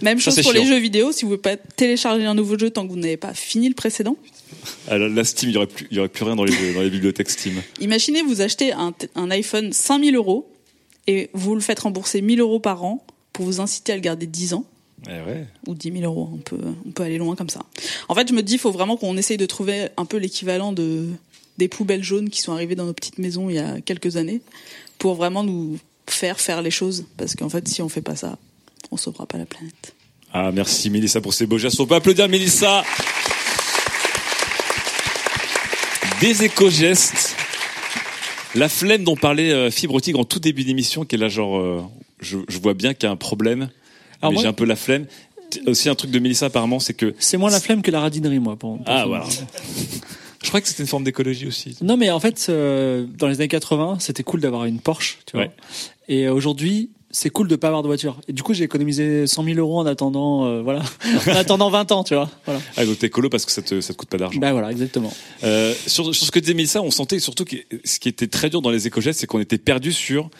Même 0.02 0.18
chose 0.20 0.40
pour 0.40 0.52
les 0.52 0.64
jeux 0.64 0.78
vidéo, 0.78 1.12
si 1.12 1.24
vous 1.24 1.32
ne 1.32 1.36
pouvez 1.36 1.56
pas 1.56 1.62
télécharger 1.76 2.24
un 2.24 2.34
nouveau 2.34 2.58
jeu 2.58 2.70
tant 2.70 2.86
que 2.86 2.90
vous 2.92 2.98
n'avez 2.98 3.16
pas 3.16 3.34
fini 3.34 3.68
le 3.68 3.74
précédent. 3.74 4.16
Alors, 4.88 5.08
là, 5.08 5.24
Steam, 5.24 5.50
il 5.50 5.54
y 5.54 5.56
aurait 5.56 5.68
aurait 5.98 6.08
plus 6.08 6.24
rien 6.24 6.36
dans 6.36 6.44
les, 6.44 6.72
dans 6.72 6.80
les 6.80 6.90
bibliothèques 6.90 7.30
Steam. 7.30 7.60
Imaginez 7.80 8.22
vous 8.22 8.40
achetez 8.40 8.72
un, 8.72 8.94
un 9.16 9.30
iPhone 9.30 9.72
5000 9.72 10.14
euros 10.16 10.50
et 11.06 11.30
vous 11.34 11.54
le 11.54 11.60
faites 11.60 11.80
rembourser 11.80 12.22
1000 12.22 12.40
euros 12.40 12.60
par 12.60 12.84
an 12.84 13.04
pour 13.32 13.44
vous 13.44 13.60
inciter 13.60 13.92
à 13.92 13.96
le 13.96 14.02
garder 14.02 14.26
10 14.26 14.54
ans. 14.54 14.64
Eh 15.08 15.28
ouais. 15.28 15.46
ou 15.66 15.74
10 15.74 15.92
000 15.92 16.04
euros. 16.04 16.30
On 16.32 16.38
peut, 16.38 16.58
on 16.86 16.90
peut 16.90 17.02
aller 17.02 17.18
loin 17.18 17.34
comme 17.34 17.50
ça. 17.50 17.60
En 18.08 18.14
fait, 18.14 18.28
je 18.28 18.34
me 18.34 18.42
dis, 18.42 18.54
il 18.54 18.58
faut 18.58 18.70
vraiment 18.70 18.96
qu'on 18.96 19.16
essaye 19.16 19.36
de 19.36 19.46
trouver 19.46 19.88
un 19.96 20.04
peu 20.04 20.16
l'équivalent 20.16 20.72
de 20.72 21.08
des 21.58 21.68
poubelles 21.68 22.02
jaunes 22.04 22.30
qui 22.30 22.40
sont 22.40 22.52
arrivées 22.52 22.74
dans 22.74 22.86
nos 22.86 22.92
petites 22.92 23.18
maisons 23.18 23.48
il 23.50 23.56
y 23.56 23.58
a 23.58 23.80
quelques 23.80 24.16
années, 24.16 24.40
pour 24.98 25.14
vraiment 25.14 25.44
nous 25.44 25.78
faire 26.08 26.40
faire 26.40 26.62
les 26.62 26.70
choses. 26.70 27.04
Parce 27.16 27.34
qu'en 27.34 27.48
fait, 27.48 27.66
si 27.68 27.82
on 27.82 27.88
fait 27.88 28.00
pas 28.02 28.16
ça, 28.16 28.38
on 28.90 28.96
sauvera 28.96 29.26
pas 29.26 29.38
la 29.38 29.46
planète. 29.46 29.94
Ah, 30.32 30.50
merci 30.52 30.88
Mélissa 30.90 31.20
pour 31.20 31.34
ces 31.34 31.46
beaux 31.46 31.58
gestes. 31.58 31.78
On 31.80 31.86
peut 31.86 31.94
applaudir 31.94 32.28
Mélissa. 32.28 32.84
Des 36.20 36.44
éco-gestes. 36.44 37.36
La 38.54 38.68
flemme 38.68 39.02
dont 39.04 39.16
parlait 39.16 39.50
euh, 39.50 39.70
Fibre 39.70 40.00
Tigre 40.00 40.20
en 40.20 40.24
tout 40.24 40.38
début 40.38 40.62
d'émission, 40.64 41.04
qui 41.04 41.16
est 41.16 41.18
là 41.18 41.28
genre, 41.28 41.58
euh, 41.58 41.82
je, 42.20 42.38
je 42.48 42.58
vois 42.58 42.74
bien 42.74 42.94
qu'il 42.94 43.06
y 43.06 43.10
a 43.10 43.12
un 43.12 43.16
problème, 43.16 43.70
Alors 44.20 44.30
mais 44.30 44.34
moi- 44.34 44.42
j'ai 44.42 44.48
un 44.48 44.52
peu 44.52 44.64
la 44.64 44.76
flemme. 44.76 45.06
Aussi 45.66 45.88
un 45.90 45.94
truc 45.94 46.10
de 46.10 46.18
Mélissa 46.18 46.46
apparemment, 46.46 46.80
c'est 46.80 46.94
que 46.94 47.14
C'est 47.18 47.36
moins 47.36 47.50
la 47.50 47.60
flemme 47.60 47.82
que 47.82 47.90
la 47.90 48.00
radinerie, 48.00 48.38
moi. 48.38 48.56
Pour, 48.56 48.78
pour 48.78 48.84
ah 48.86 49.04
voilà. 49.06 49.26
Je 50.42 50.48
crois 50.48 50.60
que 50.60 50.68
c'était 50.68 50.82
une 50.82 50.88
forme 50.88 51.04
d'écologie 51.04 51.46
aussi. 51.46 51.76
Non, 51.82 51.96
mais 51.96 52.10
en 52.10 52.20
fait, 52.20 52.46
euh, 52.48 53.06
dans 53.18 53.28
les 53.28 53.36
années 53.36 53.48
80, 53.48 53.98
c'était 54.00 54.22
cool 54.22 54.40
d'avoir 54.40 54.64
une 54.64 54.80
Porsche, 54.80 55.18
tu 55.26 55.36
vois. 55.36 55.46
Ouais. 55.46 55.50
Et 56.08 56.28
aujourd'hui, 56.28 56.90
c'est 57.10 57.30
cool 57.30 57.46
de 57.46 57.56
pas 57.56 57.68
avoir 57.68 57.82
de 57.82 57.88
voiture. 57.88 58.18
Et 58.26 58.32
du 58.32 58.42
coup, 58.42 58.54
j'ai 58.54 58.64
économisé 58.64 59.26
100 59.26 59.44
000 59.44 59.58
euros 59.58 59.78
en 59.78 59.86
attendant, 59.86 60.46
euh, 60.46 60.62
voilà, 60.62 60.82
en 61.28 61.36
attendant 61.36 61.70
20 61.70 61.92
ans, 61.92 62.04
tu 62.04 62.14
vois. 62.14 62.30
Voilà. 62.44 62.60
Ah 62.76 62.84
donc 62.84 62.98
t'es 62.98 63.06
écolo 63.06 63.28
parce 63.28 63.44
que 63.44 63.52
ça 63.52 63.62
te, 63.62 63.80
ça 63.80 63.92
te 63.92 63.98
coûte 63.98 64.08
pas 64.08 64.18
d'argent. 64.18 64.40
Ben 64.40 64.52
voilà, 64.52 64.72
exactement. 64.72 65.12
Euh, 65.44 65.74
sur, 65.86 66.14
sur 66.14 66.26
ce 66.26 66.30
que 66.30 66.40
disait 66.40 66.54
Mélissa, 66.54 66.82
on 66.82 66.90
sentait 66.90 67.20
surtout 67.20 67.44
que 67.44 67.56
ce 67.84 68.00
qui 68.00 68.08
était 68.08 68.28
très 68.28 68.50
dur 68.50 68.62
dans 68.62 68.70
les 68.70 68.86
éco-gestes, 68.86 69.20
c'est 69.20 69.26
qu'on 69.26 69.40
était 69.40 69.58
perdu 69.58 69.92
sur 69.92 70.30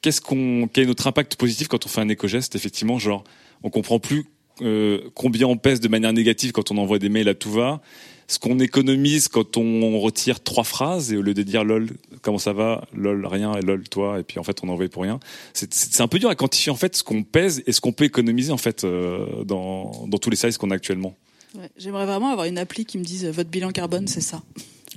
qu'est-ce 0.00 0.20
qu'on, 0.20 0.68
quel 0.72 0.84
est 0.84 0.86
notre 0.88 1.06
impact 1.06 1.36
positif 1.36 1.68
quand 1.68 1.84
on 1.84 1.88
fait 1.88 2.00
un 2.00 2.08
éco-geste. 2.08 2.56
Effectivement, 2.56 2.98
genre, 2.98 3.22
on 3.62 3.70
comprend 3.70 3.98
plus 3.98 4.26
euh, 4.62 5.00
combien 5.14 5.46
on 5.46 5.56
pèse 5.56 5.80
de 5.80 5.88
manière 5.88 6.12
négative 6.12 6.52
quand 6.52 6.70
on 6.70 6.78
envoie 6.78 6.98
des 6.98 7.08
mails 7.08 7.28
à 7.28 7.34
tout 7.34 7.50
va, 7.50 7.80
ce 8.26 8.38
qu'on 8.38 8.58
économise 8.58 9.28
quand 9.28 9.56
on 9.56 9.98
retire 10.00 10.40
trois 10.42 10.64
phrases 10.64 11.12
et 11.12 11.16
au 11.16 11.22
lieu 11.22 11.34
de 11.34 11.42
dire 11.42 11.64
lol, 11.64 11.90
comment 12.22 12.38
ça 12.38 12.52
va, 12.52 12.86
lol, 12.94 13.26
rien, 13.26 13.54
et 13.54 13.60
lol, 13.62 13.86
toi, 13.88 14.18
et 14.20 14.22
puis 14.22 14.38
en 14.38 14.44
fait 14.44 14.58
on 14.62 14.68
envoie 14.68 14.88
pour 14.88 15.02
rien. 15.02 15.20
C'est, 15.52 15.72
c'est 15.74 15.92
c'est 15.94 16.02
un 16.02 16.08
peu 16.08 16.18
dur 16.18 16.28
à 16.30 16.34
quantifier 16.34 16.72
en 16.72 16.76
fait 16.76 16.96
ce 16.96 17.02
qu'on 17.02 17.22
pèse 17.22 17.62
et 17.66 17.72
ce 17.72 17.80
qu'on 17.80 17.92
peut 17.92 18.04
économiser 18.04 18.52
en 18.52 18.56
fait 18.56 18.84
euh, 18.84 19.44
dans, 19.44 20.06
dans 20.06 20.18
tous 20.18 20.30
les 20.30 20.36
services 20.36 20.58
qu'on 20.58 20.70
a 20.70 20.74
actuellement. 20.74 21.14
Ouais, 21.56 21.70
J'aimerais 21.76 22.06
vraiment 22.06 22.30
avoir 22.30 22.46
une 22.46 22.58
appli 22.58 22.84
qui 22.84 22.98
me 22.98 23.04
dise 23.04 23.26
euh, 23.26 23.30
votre 23.30 23.50
bilan 23.50 23.70
carbone, 23.70 24.08
c'est 24.08 24.20
ça. 24.20 24.42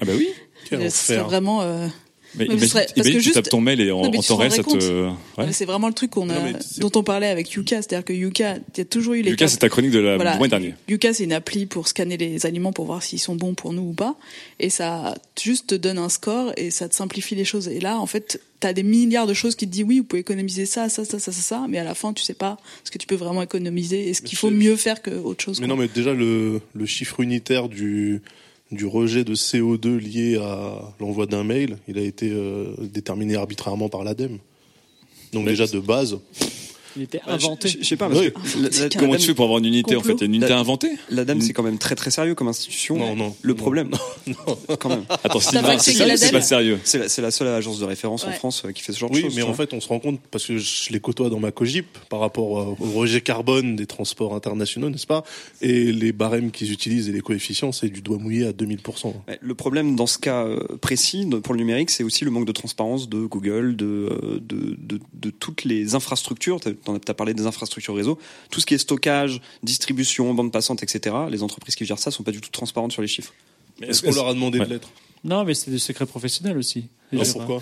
Ah 0.01 0.05
bah 0.05 0.13
oui. 0.15 0.27
Quel 0.69 0.89
Ce 0.91 0.97
serait 0.97 1.17
enfer. 1.17 1.25
vraiment. 1.29 1.61
euh, 1.61 1.87
Mais 2.35 2.45
parce 2.45 2.73
que 2.73 3.01
tu 3.01 3.21
juste- 3.21 3.33
tapes 3.35 3.49
ton 3.49 3.61
mail 3.61 3.81
et 3.81 3.91
en, 3.91 4.01
Non, 4.01 4.07
en 4.09 4.11
tu 4.11 4.17
temps 4.19 4.35
te 4.35 4.41
réel, 4.41 4.51
ça 4.51 4.63
te... 4.63 5.09
Ouais. 5.37 5.51
C'est 5.51 5.65
vraiment 5.65 5.87
le 5.87 5.93
truc 5.93 6.11
qu'on 6.11 6.29
a, 6.29 6.35
Non, 6.35 6.43
mais 6.43 6.53
c'est- 6.59 6.79
dont 6.79 6.91
on 6.95 7.03
parlait 7.03 7.27
avec 7.27 7.51
Yuka, 7.51 7.77
c'est-à-dire 7.81 8.05
que 8.05 8.13
Yuka, 8.13 8.55
il 8.57 8.77
y 8.77 8.81
a 8.81 8.85
toujours 8.85 9.13
eu 9.15 9.21
les 9.21 9.35
cas- 9.35 9.47
c'est 9.47 9.57
ta 9.57 9.69
chronique 9.69 9.91
de 9.91 9.99
la, 9.99 10.15
Voilà. 10.17 10.37
mois 10.37 10.47
dernier. 10.47 10.73
Yuka, 10.87 11.13
c'est 11.13 11.23
une 11.23 11.33
appli 11.33 11.65
pour 11.65 11.87
scanner 11.87 12.17
les 12.17 12.45
aliments 12.45 12.73
pour 12.73 12.85
voir 12.85 13.01
s'ils 13.01 13.19
sont 13.19 13.35
bons 13.35 13.53
pour 13.53 13.73
nous 13.73 13.89
ou 13.89 13.93
pas. 13.93 14.15
Et 14.59 14.69
ça 14.69 15.15
juste 15.41 15.67
te 15.67 15.75
donne 15.75 15.97
un 15.97 16.09
score 16.09 16.51
et 16.57 16.69
ça 16.71 16.87
te 16.89 16.95
simplifie 16.95 17.35
les 17.35 17.45
choses. 17.45 17.67
Et 17.69 17.79
là, 17.79 17.97
en 17.99 18.05
fait, 18.07 18.41
t'as 18.59 18.73
des 18.73 18.83
milliards 18.83 19.27
de 19.27 19.33
choses 19.33 19.55
qui 19.55 19.65
te 19.67 19.71
disent 19.71 19.83
oui, 19.85 19.99
vous 19.99 20.03
pouvez 20.03 20.19
économiser 20.21 20.65
ça, 20.65 20.89
ça, 20.89 21.05
ça, 21.05 21.19
ça, 21.19 21.31
ça, 21.31 21.41
ça. 21.41 21.65
Mais 21.69 21.77
à 21.77 21.83
la 21.83 21.95
fin, 21.95 22.13
tu 22.13 22.23
sais 22.23 22.33
pas 22.33 22.57
ce 22.83 22.91
que 22.91 22.97
tu 22.97 23.07
peux 23.07 23.15
vraiment 23.15 23.41
économiser 23.41 24.09
et 24.09 24.13
ce 24.13 24.21
qu'il 24.21 24.37
faut 24.37 24.51
mieux 24.51 24.75
faire 24.75 25.01
que 25.01 25.11
autre 25.11 25.43
chose. 25.43 25.59
Mais 25.59 25.67
quoi. 25.67 25.75
non, 25.75 25.81
mais 25.81 25.87
déjà 25.87 26.13
le, 26.13 26.61
le 26.75 26.85
chiffre 26.85 27.19
unitaire 27.21 27.69
du 27.69 28.21
du 28.71 28.85
rejet 28.85 29.23
de 29.23 29.35
CO2 29.35 29.97
lié 29.97 30.37
à 30.37 30.93
l'envoi 30.99 31.25
d'un 31.25 31.43
mail, 31.43 31.77
il 31.87 31.97
a 31.97 32.01
été 32.01 32.29
euh, 32.31 32.73
déterminé 32.79 33.35
arbitrairement 33.35 33.89
par 33.89 34.03
l'ADEME. 34.03 34.39
Donc 35.33 35.45
déjà 35.45 35.67
de 35.67 35.79
base, 35.79 36.17
Il 36.97 37.03
était 37.03 37.19
Bah, 37.25 37.37
je- 37.39 37.45
inventé. 37.45 37.67
Je 37.69 37.77
je 37.79 37.83
sais 37.83 37.95
pas, 37.95 38.09
parce 38.09 38.19
Oui. 38.19 38.31
que 38.31 38.59
la- 38.59 38.69
la- 38.83 38.89
Comment 38.89 39.15
tu 39.15 39.27
fais 39.27 39.33
pour 39.33 39.45
avoir 39.45 39.59
une 39.59 39.65
unité 39.65 39.95
en 39.95 40.01
fait 40.01 40.13
complot. 40.13 40.17
Il 40.17 40.21
y 40.21 40.23
a 40.23 40.25
une 40.25 40.33
unité 40.35 40.49
La- 40.49 40.59
inventée? 40.59 40.91
L'ADEME, 41.11 41.41
c'est 41.41 41.53
quand 41.53 41.63
même 41.63 41.77
très 41.77 41.95
très 41.95 42.09
sérieux 42.11 42.33
comme 42.35 42.47
institution. 42.47 42.97
Non, 42.97 43.15
non. 43.15 43.35
Le 43.41 43.53
Non. 43.53 43.57
problème, 43.59 43.89
quand 44.79 44.89
même. 44.89 45.03
Attends, 45.23 45.39
Sylvain, 45.39 45.77
c'est 45.77 46.31
pas 46.31 46.41
sérieux? 46.41 46.79
C'est 46.83 46.97
la, 46.99 47.09
c'est 47.09 47.21
la 47.21 47.31
seule 47.31 47.47
agence 47.49 47.79
de 47.79 47.85
référence 47.85 48.25
en. 48.25 48.31
France 48.31 48.63
euh, 48.65 48.71
qui 48.71 48.83
fait 48.83 48.93
ce 48.93 48.99
genre 48.99 49.09
Oui, 49.11 49.17
de 49.17 49.25
choses. 49.27 49.35
mais 49.35 49.41
tu 49.43 49.47
en 49.49 49.53
fait, 49.53 49.73
on 49.73 49.81
se 49.81 49.87
rend 49.87 49.99
compte 49.99 50.19
parce 50.31 50.45
que 50.45 50.57
je 50.57 50.91
les 50.91 50.99
côtoie 50.99 51.29
dans 51.29 51.39
ma 51.39 51.51
cogip 51.51 51.85
par 52.09 52.19
rapport 52.19 52.59
euh, 52.59 52.75
au 52.79 52.91
rejet 52.91 53.21
carbone 53.21 53.75
des 53.75 53.85
transports 53.87 54.35
internationaux, 54.35 54.89
n'est-ce 54.89 55.07
pas? 55.07 55.23
Et 55.61 55.91
les 55.91 56.11
barèmes 56.11 56.51
qu'ils 56.51 56.71
utilisent 56.71 57.09
et 57.09 57.11
les 57.11 57.21
coefficients, 57.21 57.71
c'est 57.71 57.89
du 57.89 58.01
doigt 58.01 58.17
mouillé 58.17 58.45
à 58.45 58.51
2000%. 58.51 59.13
Ouais, 59.27 59.37
Le 59.41 59.55
problème 59.55 59.95
dans 59.95 60.07
ce 60.07 60.17
cas 60.19 60.45
euh, 60.45 60.59
précis 60.81 61.27
pour 61.43 61.53
le 61.53 61.59
numérique, 61.59 61.89
c'est 61.89 62.03
aussi 62.03 62.25
le 62.25 62.31
manque 62.31 62.45
de 62.45 62.51
transparence 62.51 63.09
de 63.09 63.25
Google, 63.25 63.75
de, 63.75 63.85
euh, 63.85 64.39
de, 64.41 64.75
de, 64.77 64.99
de 65.13 65.29
toutes 65.29 65.63
les 65.63 65.95
infrastructures. 65.95 66.59
Tu 66.87 67.11
as, 67.11 67.13
parlé 67.13 67.33
des 67.33 67.45
infrastructures 67.45 67.95
réseau. 67.95 68.17
Tout 68.49 68.59
ce 68.59 68.65
qui 68.65 68.73
est 68.73 68.77
stockage, 68.77 69.41
distribution, 69.63 70.33
bande 70.33 70.51
passante, 70.51 70.83
etc. 70.83 71.15
Les 71.29 71.43
entreprises 71.43 71.75
qui 71.75 71.85
gèrent 71.85 71.99
ça 71.99 72.11
sont 72.11 72.23
pas 72.23 72.31
du 72.31 72.41
tout 72.41 72.49
transparentes 72.49 72.91
sur 72.91 73.01
les 73.01 73.07
chiffres. 73.07 73.33
Est-ce 73.81 74.01
qu'on 74.01 74.11
leur 74.13 74.27
a 74.27 74.33
demandé 74.33 74.59
Ouais. 74.59 74.65
de 74.65 74.71
l'être? 74.73 74.89
Non, 75.23 75.43
mais 75.43 75.53
c'est 75.53 75.71
des 75.71 75.79
secrets 75.79 76.05
professionnels 76.05 76.57
aussi. 76.57 76.85
Non, 77.13 77.21
Pourquoi 77.33 77.61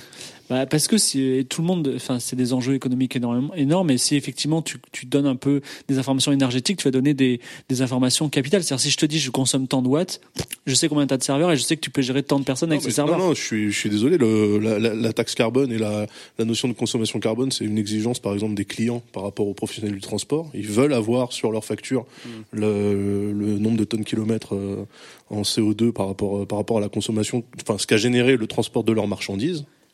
Bah, 0.50 0.66
parce 0.66 0.88
que 0.88 0.98
c'est 0.98 1.46
tout 1.50 1.62
le 1.62 1.68
monde, 1.68 1.92
enfin 1.96 2.20
c'est 2.20 2.36
des 2.36 2.54
enjeux 2.54 2.74
économiques 2.76 3.16
énormément 3.16 3.54
énormes. 3.56 3.92
Et 3.92 3.98
si 3.98 4.16
effectivement 4.16 4.62
tu, 4.62 4.78
tu 4.92 5.06
donnes 5.06 5.26
un 5.28 5.36
peu 5.36 5.62
des 5.88 5.98
informations 6.00 6.32
énergétiques, 6.32 6.78
tu 6.78 6.84
vas 6.84 6.92
donner 6.92 7.14
des, 7.14 7.40
des 7.70 7.82
informations 7.84 8.28
capitales. 8.30 8.64
C'est-à-dire 8.64 8.82
si 8.82 8.90
je 8.92 8.98
te 8.98 9.06
dis 9.06 9.20
je 9.20 9.30
consomme 9.32 9.68
tant 9.68 9.82
de 9.84 9.88
watts, 9.88 10.20
je 10.66 10.74
sais 10.76 10.88
combien 10.88 11.06
t'as 11.08 11.18
de 11.18 11.24
serveurs 11.24 11.52
et 11.52 11.58
je 11.58 11.62
sais 11.64 11.76
que 11.76 11.82
tu 11.82 11.90
peux 11.92 12.02
gérer 12.02 12.24
tant 12.24 12.40
de 12.40 12.44
personnes 12.46 12.72
avec 12.72 12.82
ces 12.84 12.90
serveurs. 12.92 13.20
non, 13.20 13.28
non, 13.30 13.34
je 13.36 13.42
suis, 13.42 13.72
je 13.72 13.78
suis 13.80 13.90
désolé. 13.90 14.18
Le, 14.18 14.58
la, 14.60 14.80
la- 14.80 14.94
la 14.96 15.14
taxe 15.14 15.36
carbone 15.36 15.72
et 15.72 15.78
la, 15.78 16.08
la 16.40 16.46
notion 16.46 16.68
de 16.68 16.74
consommation 16.74 17.20
carbone, 17.20 17.52
c'est 17.52 17.66
une 17.66 17.78
exigence, 17.78 18.20
par 18.20 18.34
exemple, 18.34 18.56
des 18.56 18.66
clients 18.66 19.02
par 19.14 19.24
rapport 19.24 19.48
aux 19.48 19.54
professionnels 19.54 19.94
du 19.94 20.02
transport. 20.02 20.50
Ils 20.56 20.68
veulent 20.68 20.94
avoir 20.94 21.34
sur 21.34 21.52
leur 21.52 21.64
facture 21.66 22.06
le, 22.52 23.32
le 23.32 23.58
nombre 23.60 23.78
de 23.78 23.84
tonnes 23.84 24.04
kilomètres 24.06 24.56
euh, 24.56 24.86
en 25.30 25.42
CO2 25.42 25.92
par 25.92 26.08
rapport, 26.08 26.46
par 26.48 26.58
rapport 26.60 26.78
à 26.78 26.82
la 26.82 26.90
consommation, 26.90 27.44
enfin, 27.62 27.78
ce 27.78 27.88
qu'a 27.88 27.98
généré 27.98 28.38
le 28.38 28.48
transport 28.48 28.84
de 28.84 28.92
leurs 28.92 29.08
marchandises. 29.08 29.35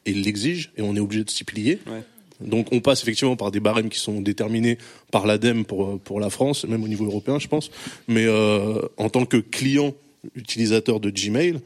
Et 0.06 0.12
ils 0.12 0.21
l'exigent 0.23 0.69
et 0.77 0.82
on 0.82 0.95
est 0.95 0.99
obligé 0.99 1.23
de 1.23 1.30
s'y 1.30 1.43
plier. 1.43 1.80
Ouais. 1.88 2.01
Donc 2.39 2.69
on 2.71 2.80
passe 2.80 3.04
effectivement 3.04 3.36
par 3.36 3.51
des 3.51 3.60
barèmes 3.60 3.89
qui 3.89 3.99
sont 3.99 4.19
déterminés 4.19 4.80
par 5.12 5.27
l'ADEME 5.27 5.63
pour 5.63 5.99
pour 5.99 6.19
la 6.19 6.32
France, 6.32 6.65
même 6.65 6.84
au 6.84 6.88
niveau 6.88 7.06
européen, 7.06 7.38
je 7.38 7.47
pense. 7.47 7.69
Mais 8.08 8.25
euh, 8.25 8.82
en 8.97 9.10
tant 9.10 9.25
que 9.25 9.38
client 9.38 9.93
utilisateur 10.36 10.99
de 10.99 11.10
Gmail, 11.12 11.60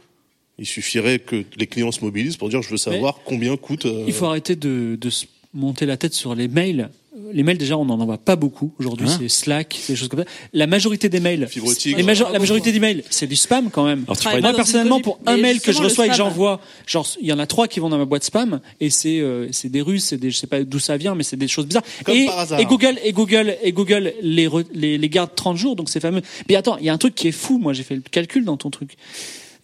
il 0.59 0.65
suffirait 0.65 1.19
que 1.19 1.43
les 1.57 1.67
clients 1.67 1.91
se 1.93 2.01
mobilisent 2.03 2.35
pour 2.37 2.49
dire 2.49 2.61
je 2.61 2.69
veux 2.69 2.77
savoir 2.77 3.19
combien 3.25 3.55
coûte. 3.57 3.85
euh, 3.85 4.03
Il 4.07 4.13
faut 4.13 4.25
arrêter 4.25 4.55
de, 4.57 4.97
de 4.99 5.09
se 5.09 5.25
monter 5.53 5.85
la 5.85 5.95
tête 5.95 6.13
sur 6.13 6.35
les 6.35 6.49
mails. 6.49 6.89
Les 7.31 7.43
mails, 7.43 7.57
déjà, 7.57 7.77
on 7.77 7.85
n'en 7.85 7.99
envoie 7.99 8.17
pas 8.17 8.35
beaucoup. 8.35 8.73
Aujourd'hui, 8.77 9.07
Hein 9.07 9.15
c'est 9.19 9.29
Slack, 9.29 9.77
c'est 9.79 9.93
des 9.93 9.97
choses 9.97 10.09
comme 10.09 10.19
ça. 10.19 10.29
La 10.51 10.67
majorité 10.67 11.07
des 11.07 11.19
mails, 11.19 11.47
les 11.53 12.03
la 12.03 12.39
majorité 12.39 12.71
des 12.71 12.79
mails, 12.79 13.03
c'est 13.09 13.27
du 13.27 13.35
spam 13.37 13.69
quand 13.71 13.85
même. 13.85 14.03
Alors, 14.07 14.41
Moi, 14.41 14.53
personnellement, 14.53 14.99
pour 14.99 15.19
un 15.25 15.37
mail 15.37 15.61
que 15.61 15.71
je 15.71 15.81
reçois 15.81 16.05
et 16.05 16.09
que 16.09 16.15
spam. 16.15 16.27
j'envoie, 16.27 16.59
genre, 16.85 17.07
il 17.21 17.27
y 17.27 17.31
en 17.33 17.39
a 17.39 17.47
trois 17.47 17.67
qui 17.67 17.79
vont 17.79 17.87
dans 17.89 17.97
ma 17.97 18.05
boîte 18.05 18.25
spam, 18.25 18.59
et 18.81 18.89
c'est, 18.89 19.19
euh, 19.19 19.47
c'est 19.51 19.69
des 19.69 19.81
Russes, 19.81 20.05
c'est 20.05 20.17
des, 20.17 20.29
je 20.31 20.37
sais 20.37 20.47
pas 20.47 20.63
d'où 20.63 20.79
ça 20.79 20.97
vient, 20.97 21.15
mais 21.15 21.23
c'est 21.23 21.37
des 21.37 21.47
choses 21.47 21.65
bizarres. 21.67 21.83
Comme 22.03 22.15
et, 22.15 22.25
par 22.25 22.39
hasard. 22.39 22.59
et 22.59 22.65
Google, 22.65 22.99
et 23.03 23.13
Google, 23.13 23.55
et 23.63 23.71
Google 23.71 24.13
les, 24.21 24.47
re- 24.47 24.65
les, 24.73 24.97
les 24.97 25.09
garde 25.09 25.33
30 25.35 25.55
jours, 25.57 25.75
donc 25.75 25.89
c'est 25.89 25.99
fameux. 26.01 26.21
Mais 26.49 26.55
attends, 26.55 26.77
il 26.79 26.85
y 26.85 26.89
a 26.89 26.93
un 26.93 26.97
truc 26.97 27.15
qui 27.15 27.27
est 27.29 27.31
fou. 27.33 27.57
Moi, 27.59 27.73
j'ai 27.73 27.83
fait 27.83 27.95
le 27.95 28.01
calcul 28.01 28.43
dans 28.43 28.57
ton 28.57 28.69
truc. 28.69 28.97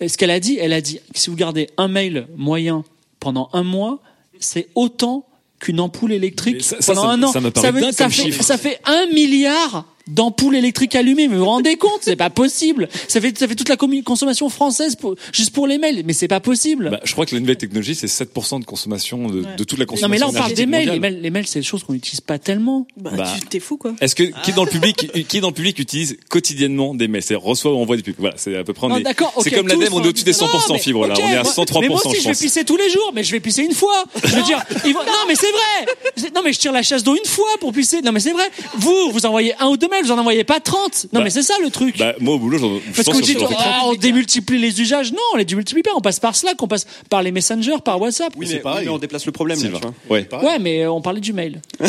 Ce 0.06 0.18
qu'elle 0.18 0.32
a 0.32 0.40
dit, 0.40 0.58
elle 0.60 0.74
a 0.74 0.82
dit, 0.82 1.00
que 1.14 1.20
si 1.20 1.30
vous 1.30 1.36
gardez 1.36 1.68
un 1.78 1.88
mail 1.88 2.28
moyen 2.36 2.84
pendant 3.20 3.50
un 3.54 3.64
mois, 3.64 4.02
c'est 4.40 4.70
autant 4.76 5.28
qu'une 5.62 5.80
ampoule 5.80 6.12
électrique 6.12 6.64
ça- 6.64 6.82
ça, 6.82 6.94
pendant 6.94 7.04
ça- 7.04 7.10
un 7.14 7.24
an. 7.24 7.32
ça 7.32 7.40
me 7.40 7.52
paraît 7.52 7.72
veut- 7.72 7.82
dingue 7.82 7.92
ça 7.94 8.04
comme 8.06 8.12
fait, 8.14 8.24
chiffre. 8.24 8.44
ça 8.44 8.58
fait 8.58 8.80
un 8.86 9.06
milliard 9.14 9.86
d'ampoules 10.08 10.56
électriques 10.56 10.96
allumées. 10.96 11.28
Mais 11.28 11.36
vous 11.36 11.42
vous 11.42 11.50
rendez 11.50 11.76
compte 11.78 12.00
C'est 12.02 12.16
pas 12.16 12.30
possible. 12.30 12.88
Ça 13.08 13.22
fait, 13.22 13.38
ça 13.38 13.48
fait 13.48 13.56
toute 13.56 13.70
la 13.70 13.78
consommation 13.78 14.50
française 14.50 14.96
pour, 14.96 15.16
juste 15.32 15.52
pour 15.52 15.68
les 15.68 15.78
mails. 15.78 16.04
Mais 16.06 16.14
c'est 16.14 16.28
pas 16.28 16.40
possible. 16.40 16.90
Bah, 16.92 17.00
je 17.04 17.12
crois 17.14 17.26
que 17.26 17.34
la 17.36 17.42
nouvelle 17.42 17.58
technologie, 17.58 17.96
c'est 17.96 18.08
7% 18.08 18.60
de 18.60 18.66
consommation 18.66 19.28
de, 19.28 19.42
Ouais. 19.42 19.56
de 19.58 19.64
toute 19.64 19.80
la 19.80 19.86
non, 19.86 19.90
consommation. 19.92 20.10
mais 20.10 20.18
là, 20.20 20.28
on 20.30 20.34
parle 20.34 20.54
des 20.54 20.66
mails. 20.66 20.90
Les 20.90 21.00
mails, 21.00 21.20
les 21.22 21.30
mails, 21.30 21.48
c'est 21.48 21.60
des 21.60 21.66
choses 21.66 21.84
qu'on 21.84 21.94
n'utilise 21.94 22.22
pas 22.22 22.38
tellement. 22.40 22.86
Bah, 22.98 23.12
Bah. 23.16 23.34
tu 23.40 23.48
t'es 23.48 23.60
fou 23.60 23.78
quoi. 23.78 23.94
Est-ce 24.02 24.16
que 24.16 24.24
qui 24.44 24.52
dans 24.54 24.64
le 24.66 24.70
public, 24.70 25.28
qui 25.28 25.40
dans 25.42 25.50
le 25.50 25.54
public 25.54 25.78
utilise 25.80 26.18
quotidiennement 26.30 26.94
des 26.96 27.08
mails, 27.08 27.24
c'est 27.24 27.36
reçoit 27.36 27.74
ou 27.74 27.78
envoie 27.78 27.96
des 27.98 28.04
pubs. 28.04 28.16
Voilà, 28.18 28.36
c'est 28.38 28.56
à 28.56 28.64
peu 28.64 28.74
près. 28.74 28.88
on 28.88 28.90
Non, 28.90 28.98
est- 28.98 29.04
d'accord, 29.04 29.34
c'est 29.42 29.52
comme 29.52 29.68
l'ADEME, 29.68 29.94
on 29.94 30.04
est 30.04 30.08
au-dessus 30.08 30.24
des 30.26 30.34
100% 30.34 30.70
Non, 30.70 30.74
mais, 30.76 30.80
fibre 30.80 31.08
là, 31.08 31.16
on 31.18 31.28
est 31.30 31.36
à 31.38 31.44
moi- 31.44 31.52
103%. 31.54 31.82
Mais 31.82 31.88
moi 31.90 32.06
aussi, 32.06 32.18
je 32.18 32.22
je 32.22 32.28
vais 32.30 32.36
pisser 32.36 32.64
tous 32.66 32.78
les 32.78 32.90
jours, 32.90 33.12
mais 33.14 33.24
je 33.24 33.32
vais 33.32 33.40
pisser 33.40 33.64
une 33.64 33.74
fois. 33.74 34.04
Je 34.24 34.36
veux 34.36 34.44
dire, 34.44 34.64
ils 34.86 34.94
vont- 34.94 35.00
non, 35.04 35.12
mais 35.28 35.36
c'est 35.36 35.52
vrai. 35.52 36.30
Non, 36.36 36.42
mais 36.44 36.54
je 36.54 36.60
tire 36.60 36.72
la 36.72 36.84
chasse 36.84 37.04
d'eau 37.04 37.16
une 37.16 37.30
fois 37.30 37.46
pour 37.60 37.72
pisser. 37.74 38.02
Non, 38.02 38.12
mais 38.12 38.20
c'est 38.20 38.32
vrai. 38.32 38.44
Vous, 38.78 39.12
vous 39.12 39.26
envoyez 39.26 39.54
un 39.60 39.68
ou 39.68 39.78
deux 39.78 39.88
mails, 39.92 40.04
vous 40.06 40.12
en 40.12 40.18
envoyez 40.18 40.44
pas 40.44 40.60
30. 40.60 41.08
Non, 41.14 41.20
Bah, 41.20 41.22
mais 41.24 41.30
c'est 41.30 41.44
ça 41.44 41.54
le 41.64 41.70
truc. 41.70 41.98
Bah, 42.00 42.14
moi 42.20 42.36
au 42.36 42.40
boulot, 42.40 42.58
j'en- 42.58 42.80
je 42.80 43.04
Parce 43.04 43.08
trop. 43.36 43.48
Ah, 43.60 43.82
on 43.86 43.94
démultiplie 43.94 44.58
les 44.60 44.82
usages. 44.82 45.12
Non, 45.12 45.20
on 45.34 45.38
les 45.38 45.46
démultiplie 45.46 45.84
pas. 45.84 45.92
On 45.96 46.02
passe 46.02 46.20
par 46.20 46.36
Slack, 46.36 46.62
on 46.64 46.68
passe 46.68 46.88
par 47.10 47.22
les 47.22 47.32
messengers, 47.32 47.78
par 47.84 48.02
WhatsApp. 48.02 48.34
Oui, 48.38 48.48
c'est 48.48 48.56
mais, 48.56 48.60
pareil. 48.62 48.80
oui, 48.80 48.86
mais 48.86 48.92
on 48.92 48.98
déplace 48.98 49.26
le 49.26 49.32
problème, 49.32 49.58
là, 49.58 49.64
Sylvain. 49.64 49.80
tu 49.80 49.88
vois. 50.08 50.42
Ouais. 50.42 50.60
mais 50.60 50.88
on 50.88 51.02
parlait 51.02 51.22
du 51.22 51.34
mail. 51.34 51.62
non, 51.80 51.88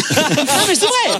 mais 0.68 0.74
c'est 0.74 0.86
vrai. 0.86 1.18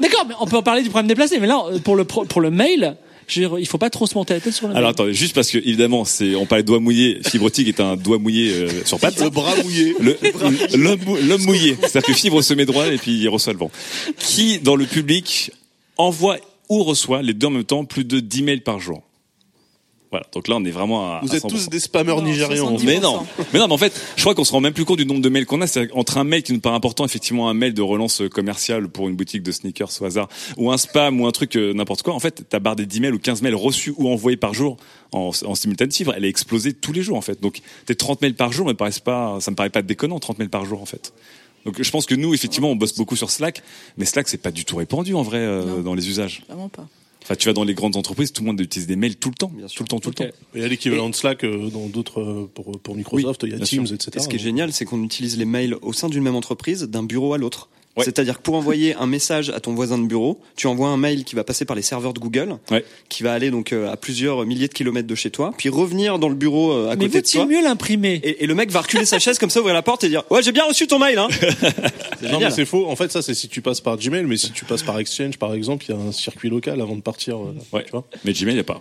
D'accord, 0.00 0.24
mais 0.26 0.34
on 0.40 0.46
peut 0.46 0.56
en 0.56 0.62
parler 0.62 0.82
du 0.82 0.88
problème 0.90 1.06
déplacé. 1.08 1.38
Mais 1.38 1.46
là, 1.46 1.62
pour 1.84 1.96
le 1.96 2.04
pro- 2.04 2.24
pour 2.24 2.40
le 2.40 2.50
mail, 2.50 2.96
je 3.28 3.40
veux 3.40 3.48
dire, 3.48 3.58
il 3.58 3.66
faut 3.66 3.78
pas 3.78 3.90
trop 3.90 4.06
se 4.06 4.14
monter 4.14 4.34
la 4.34 4.40
tête 4.40 4.52
sur 4.52 4.68
le 4.68 4.76
Alors 4.76 4.90
attendez, 4.90 5.14
juste 5.14 5.34
parce 5.34 5.50
que 5.50 5.58
évidemment, 5.58 6.04
c'est 6.04 6.34
on 6.34 6.44
parlait 6.46 6.62
de 6.62 6.66
doigt 6.66 6.80
mouillé, 6.80 7.20
fibre 7.28 7.46
optique 7.46 7.68
est 7.68 7.80
un 7.80 7.96
doigt 7.96 8.18
mouillé 8.18 8.52
euh, 8.52 8.68
sur 8.84 8.98
patte. 8.98 9.20
Le 9.20 9.30
bras 9.30 9.54
mouillé. 9.62 9.94
Le- 10.00 10.18
L'homme 10.76 11.00
mou- 11.06 11.16
l'homme 11.22 11.42
mouillé, 11.42 11.76
c'est-à-dire 11.80 12.02
que 12.02 12.12
fibre 12.14 12.42
se 12.42 12.54
met 12.54 12.64
droit 12.66 12.86
et 12.88 12.96
puis 12.98 13.12
il 13.12 13.28
reçoit 13.28 13.52
le 13.52 13.58
vent. 13.58 13.70
Qui 14.18 14.58
dans 14.58 14.76
le 14.76 14.86
public 14.86 15.52
envoie 16.02 16.36
ou 16.68 16.82
reçoit 16.84 17.22
les 17.22 17.34
deux 17.34 17.48
en 17.48 17.50
même 17.50 17.64
temps 17.64 17.84
plus 17.84 18.04
de 18.04 18.20
10 18.20 18.42
mails 18.42 18.62
par 18.62 18.78
jour 18.80 19.02
Voilà, 20.10 20.26
donc 20.32 20.48
là 20.48 20.56
on 20.56 20.64
est 20.64 20.70
vraiment 20.70 21.06
à 21.16 21.20
Vous 21.22 21.32
à 21.32 21.36
êtes 21.36 21.44
100%. 21.44 21.48
tous 21.48 21.68
des 21.68 21.80
spammers 21.80 22.14
Non, 22.16 22.22
nigérians. 22.22 22.68
70. 22.68 22.84
Mais 22.86 23.00
non, 23.00 23.26
mais 23.52 23.58
non, 23.58 23.66
mais 23.66 23.74
en 23.74 23.78
fait, 23.78 23.98
je 24.16 24.20
crois 24.22 24.34
qu'on 24.34 24.44
se 24.44 24.52
rend 24.52 24.60
même 24.60 24.72
plus 24.72 24.84
compte 24.84 24.98
du 24.98 25.06
nombre 25.06 25.20
de 25.22 25.28
mails 25.28 25.46
qu'on 25.46 25.60
a. 25.60 25.66
C'est 25.66 25.90
entre 25.92 26.18
un 26.18 26.24
mail 26.24 26.42
qui 26.42 26.52
nous 26.52 26.60
paraît 26.60 26.76
important, 26.76 27.04
effectivement, 27.04 27.48
un 27.48 27.54
mail 27.54 27.74
de 27.74 27.82
relance 27.82 28.22
commerciale 28.30 28.88
pour 28.88 29.08
une 29.08 29.16
boutique 29.16 29.42
de 29.42 29.52
sneakers 29.52 29.90
au 30.00 30.04
hasard, 30.04 30.28
ou 30.56 30.70
un 30.70 30.76
spam 30.78 31.20
ou 31.20 31.26
un 31.26 31.30
truc 31.32 31.56
euh, 31.56 31.72
n'importe 31.74 32.02
quoi. 32.02 32.14
En 32.14 32.20
fait, 32.20 32.48
ta 32.48 32.58
barre 32.58 32.76
des 32.76 32.86
10 32.86 33.00
mails 33.00 33.14
ou 33.14 33.18
15 33.18 33.42
mails 33.42 33.54
reçus 33.54 33.92
ou 33.96 34.08
envoyés 34.08 34.36
par 34.36 34.54
jour 34.54 34.76
en, 35.12 35.30
en 35.44 35.54
simultané 35.54 35.92
elle 36.16 36.24
est 36.24 36.28
explosée 36.28 36.72
tous 36.72 36.92
les 36.92 37.02
jours 37.02 37.16
en 37.16 37.22
fait. 37.22 37.40
Donc 37.40 37.60
tes 37.86 37.94
30 37.94 38.22
mails 38.22 38.34
par 38.34 38.52
jour 38.52 38.66
me 38.66 38.72
paraissent 38.74 39.00
pas, 39.00 39.38
ça 39.40 39.50
me 39.50 39.56
paraît 39.56 39.70
pas 39.70 39.82
déconnant 39.82 40.18
30 40.18 40.38
mails 40.38 40.48
par 40.50 40.64
jour 40.64 40.80
en 40.80 40.86
fait. 40.86 41.12
Donc 41.64 41.80
je 41.82 41.90
pense 41.90 42.06
que 42.06 42.14
nous 42.14 42.34
effectivement 42.34 42.70
on 42.70 42.76
bosse 42.76 42.94
beaucoup 42.96 43.16
sur 43.16 43.30
Slack, 43.30 43.62
mais 43.96 44.04
Slack 44.04 44.28
c'est 44.28 44.38
pas 44.38 44.50
du 44.50 44.64
tout 44.64 44.76
répandu 44.76 45.14
en 45.14 45.22
vrai 45.22 45.38
euh, 45.38 45.64
Non. 45.64 45.80
dans 45.82 45.94
les 45.94 46.08
usages. 46.08 46.42
Vraiment 46.48 46.68
pas. 46.68 46.88
Enfin 47.22 47.36
tu 47.36 47.46
vas 47.46 47.52
dans 47.52 47.62
les 47.62 47.74
grandes 47.74 47.94
entreprises, 47.96 48.32
tout 48.32 48.42
le 48.42 48.46
monde 48.48 48.60
utilise 48.60 48.88
des 48.88 48.96
mails 48.96 49.14
tout 49.16 49.28
le 49.28 49.36
temps, 49.36 49.52
Bien 49.54 49.68
sûr. 49.68 49.76
tout 49.78 49.82
le 49.84 49.88
temps, 49.88 50.00
tout 50.00 50.08
le 50.08 50.14
temps. 50.14 50.24
Il 50.56 50.60
y 50.60 50.64
a 50.64 50.68
l'équivalent 50.68 51.08
de 51.08 51.14
Slack 51.14 51.44
euh, 51.44 51.70
dans 51.70 51.86
d'autres 51.86 52.20
euh, 52.20 52.50
pour 52.52 52.80
pour 52.80 52.96
Microsoft, 52.96 53.42
il 53.44 53.50
y 53.50 53.54
a 53.54 53.58
Teams, 53.60 53.86
sûr. 53.86 53.94
etc. 53.94 54.10
Et 54.16 54.20
ce 54.20 54.28
qui 54.28 54.36
est 54.36 54.40
génial, 54.40 54.72
c'est 54.72 54.84
qu'on 54.84 55.02
utilise 55.04 55.38
les 55.38 55.44
mails 55.44 55.76
au 55.82 55.92
sein 55.92 56.08
d'une 56.08 56.22
même 56.24 56.34
entreprise, 56.34 56.82
d'un 56.82 57.04
bureau 57.04 57.32
à 57.34 57.38
l'autre. 57.38 57.68
Ouais. 57.96 58.04
C'est-à-dire 58.04 58.38
que 58.38 58.42
pour 58.42 58.54
envoyer 58.54 58.94
un 58.94 59.06
message 59.06 59.50
à 59.50 59.60
ton 59.60 59.74
voisin 59.74 59.98
de 59.98 60.06
bureau, 60.06 60.40
tu 60.56 60.66
envoies 60.66 60.88
un 60.88 60.96
mail 60.96 61.24
qui 61.24 61.34
va 61.34 61.44
passer 61.44 61.66
par 61.66 61.76
les 61.76 61.82
serveurs 61.82 62.14
de 62.14 62.20
Google, 62.20 62.56
Ouais. 62.70 62.84
qui 63.10 63.22
va 63.22 63.34
aller 63.34 63.50
donc 63.50 63.72
euh, 63.72 63.92
à 63.92 63.96
plusieurs 63.98 64.46
milliers 64.46 64.68
de 64.68 64.72
kilomètres 64.72 65.06
de 65.08 65.14
chez 65.14 65.30
toi, 65.30 65.52
puis 65.58 65.68
revenir 65.68 66.18
dans 66.18 66.30
le 66.30 66.34
bureau 66.34 66.72
euh, 66.72 66.90
à 66.90 66.96
mais 66.96 67.04
côté 67.06 67.20
de 67.20 67.26
toi. 67.26 67.44
mieux 67.46 67.62
l'imprimer 67.62 68.14
Et, 68.24 68.44
et 68.44 68.46
le 68.46 68.54
mec 68.54 68.70
va 68.70 68.80
reculer 68.80 69.04
sa 69.04 69.18
chaise 69.18 69.38
comme 69.38 69.50
ça, 69.50 69.60
ouvrir 69.60 69.74
la 69.74 69.82
porte 69.82 70.04
et 70.04 70.08
dire 70.08 70.22
ouais 70.30 70.42
j'ai 70.42 70.52
bien 70.52 70.64
reçu 70.64 70.86
ton 70.86 70.98
mail 70.98 71.18
hein. 71.18 71.28
C'est 72.20 72.30
Non 72.32 72.40
mais 72.40 72.50
c'est 72.50 72.64
faux. 72.64 72.86
En 72.88 72.96
fait, 72.96 73.10
ça 73.12 73.20
c'est 73.20 73.34
si 73.34 73.48
tu 73.48 73.60
passes 73.60 73.80
par 73.80 73.96
Gmail, 73.98 74.24
mais 74.24 74.36
si 74.36 74.52
tu 74.52 74.64
passes 74.64 74.82
par 74.82 74.98
Exchange, 74.98 75.36
par 75.38 75.52
exemple, 75.54 75.84
il 75.88 75.94
y 75.94 75.98
a 75.98 76.00
un 76.00 76.12
circuit 76.12 76.48
local 76.48 76.80
avant 76.80 76.96
de 76.96 77.02
partir. 77.02 77.36
euh, 77.38 77.54
Ouais. 77.72 77.84
Tu 77.84 77.90
vois 77.90 78.04
Mais 78.24 78.32
Gmail 78.32 78.56
y 78.56 78.60
a 78.60 78.64
pas. 78.64 78.80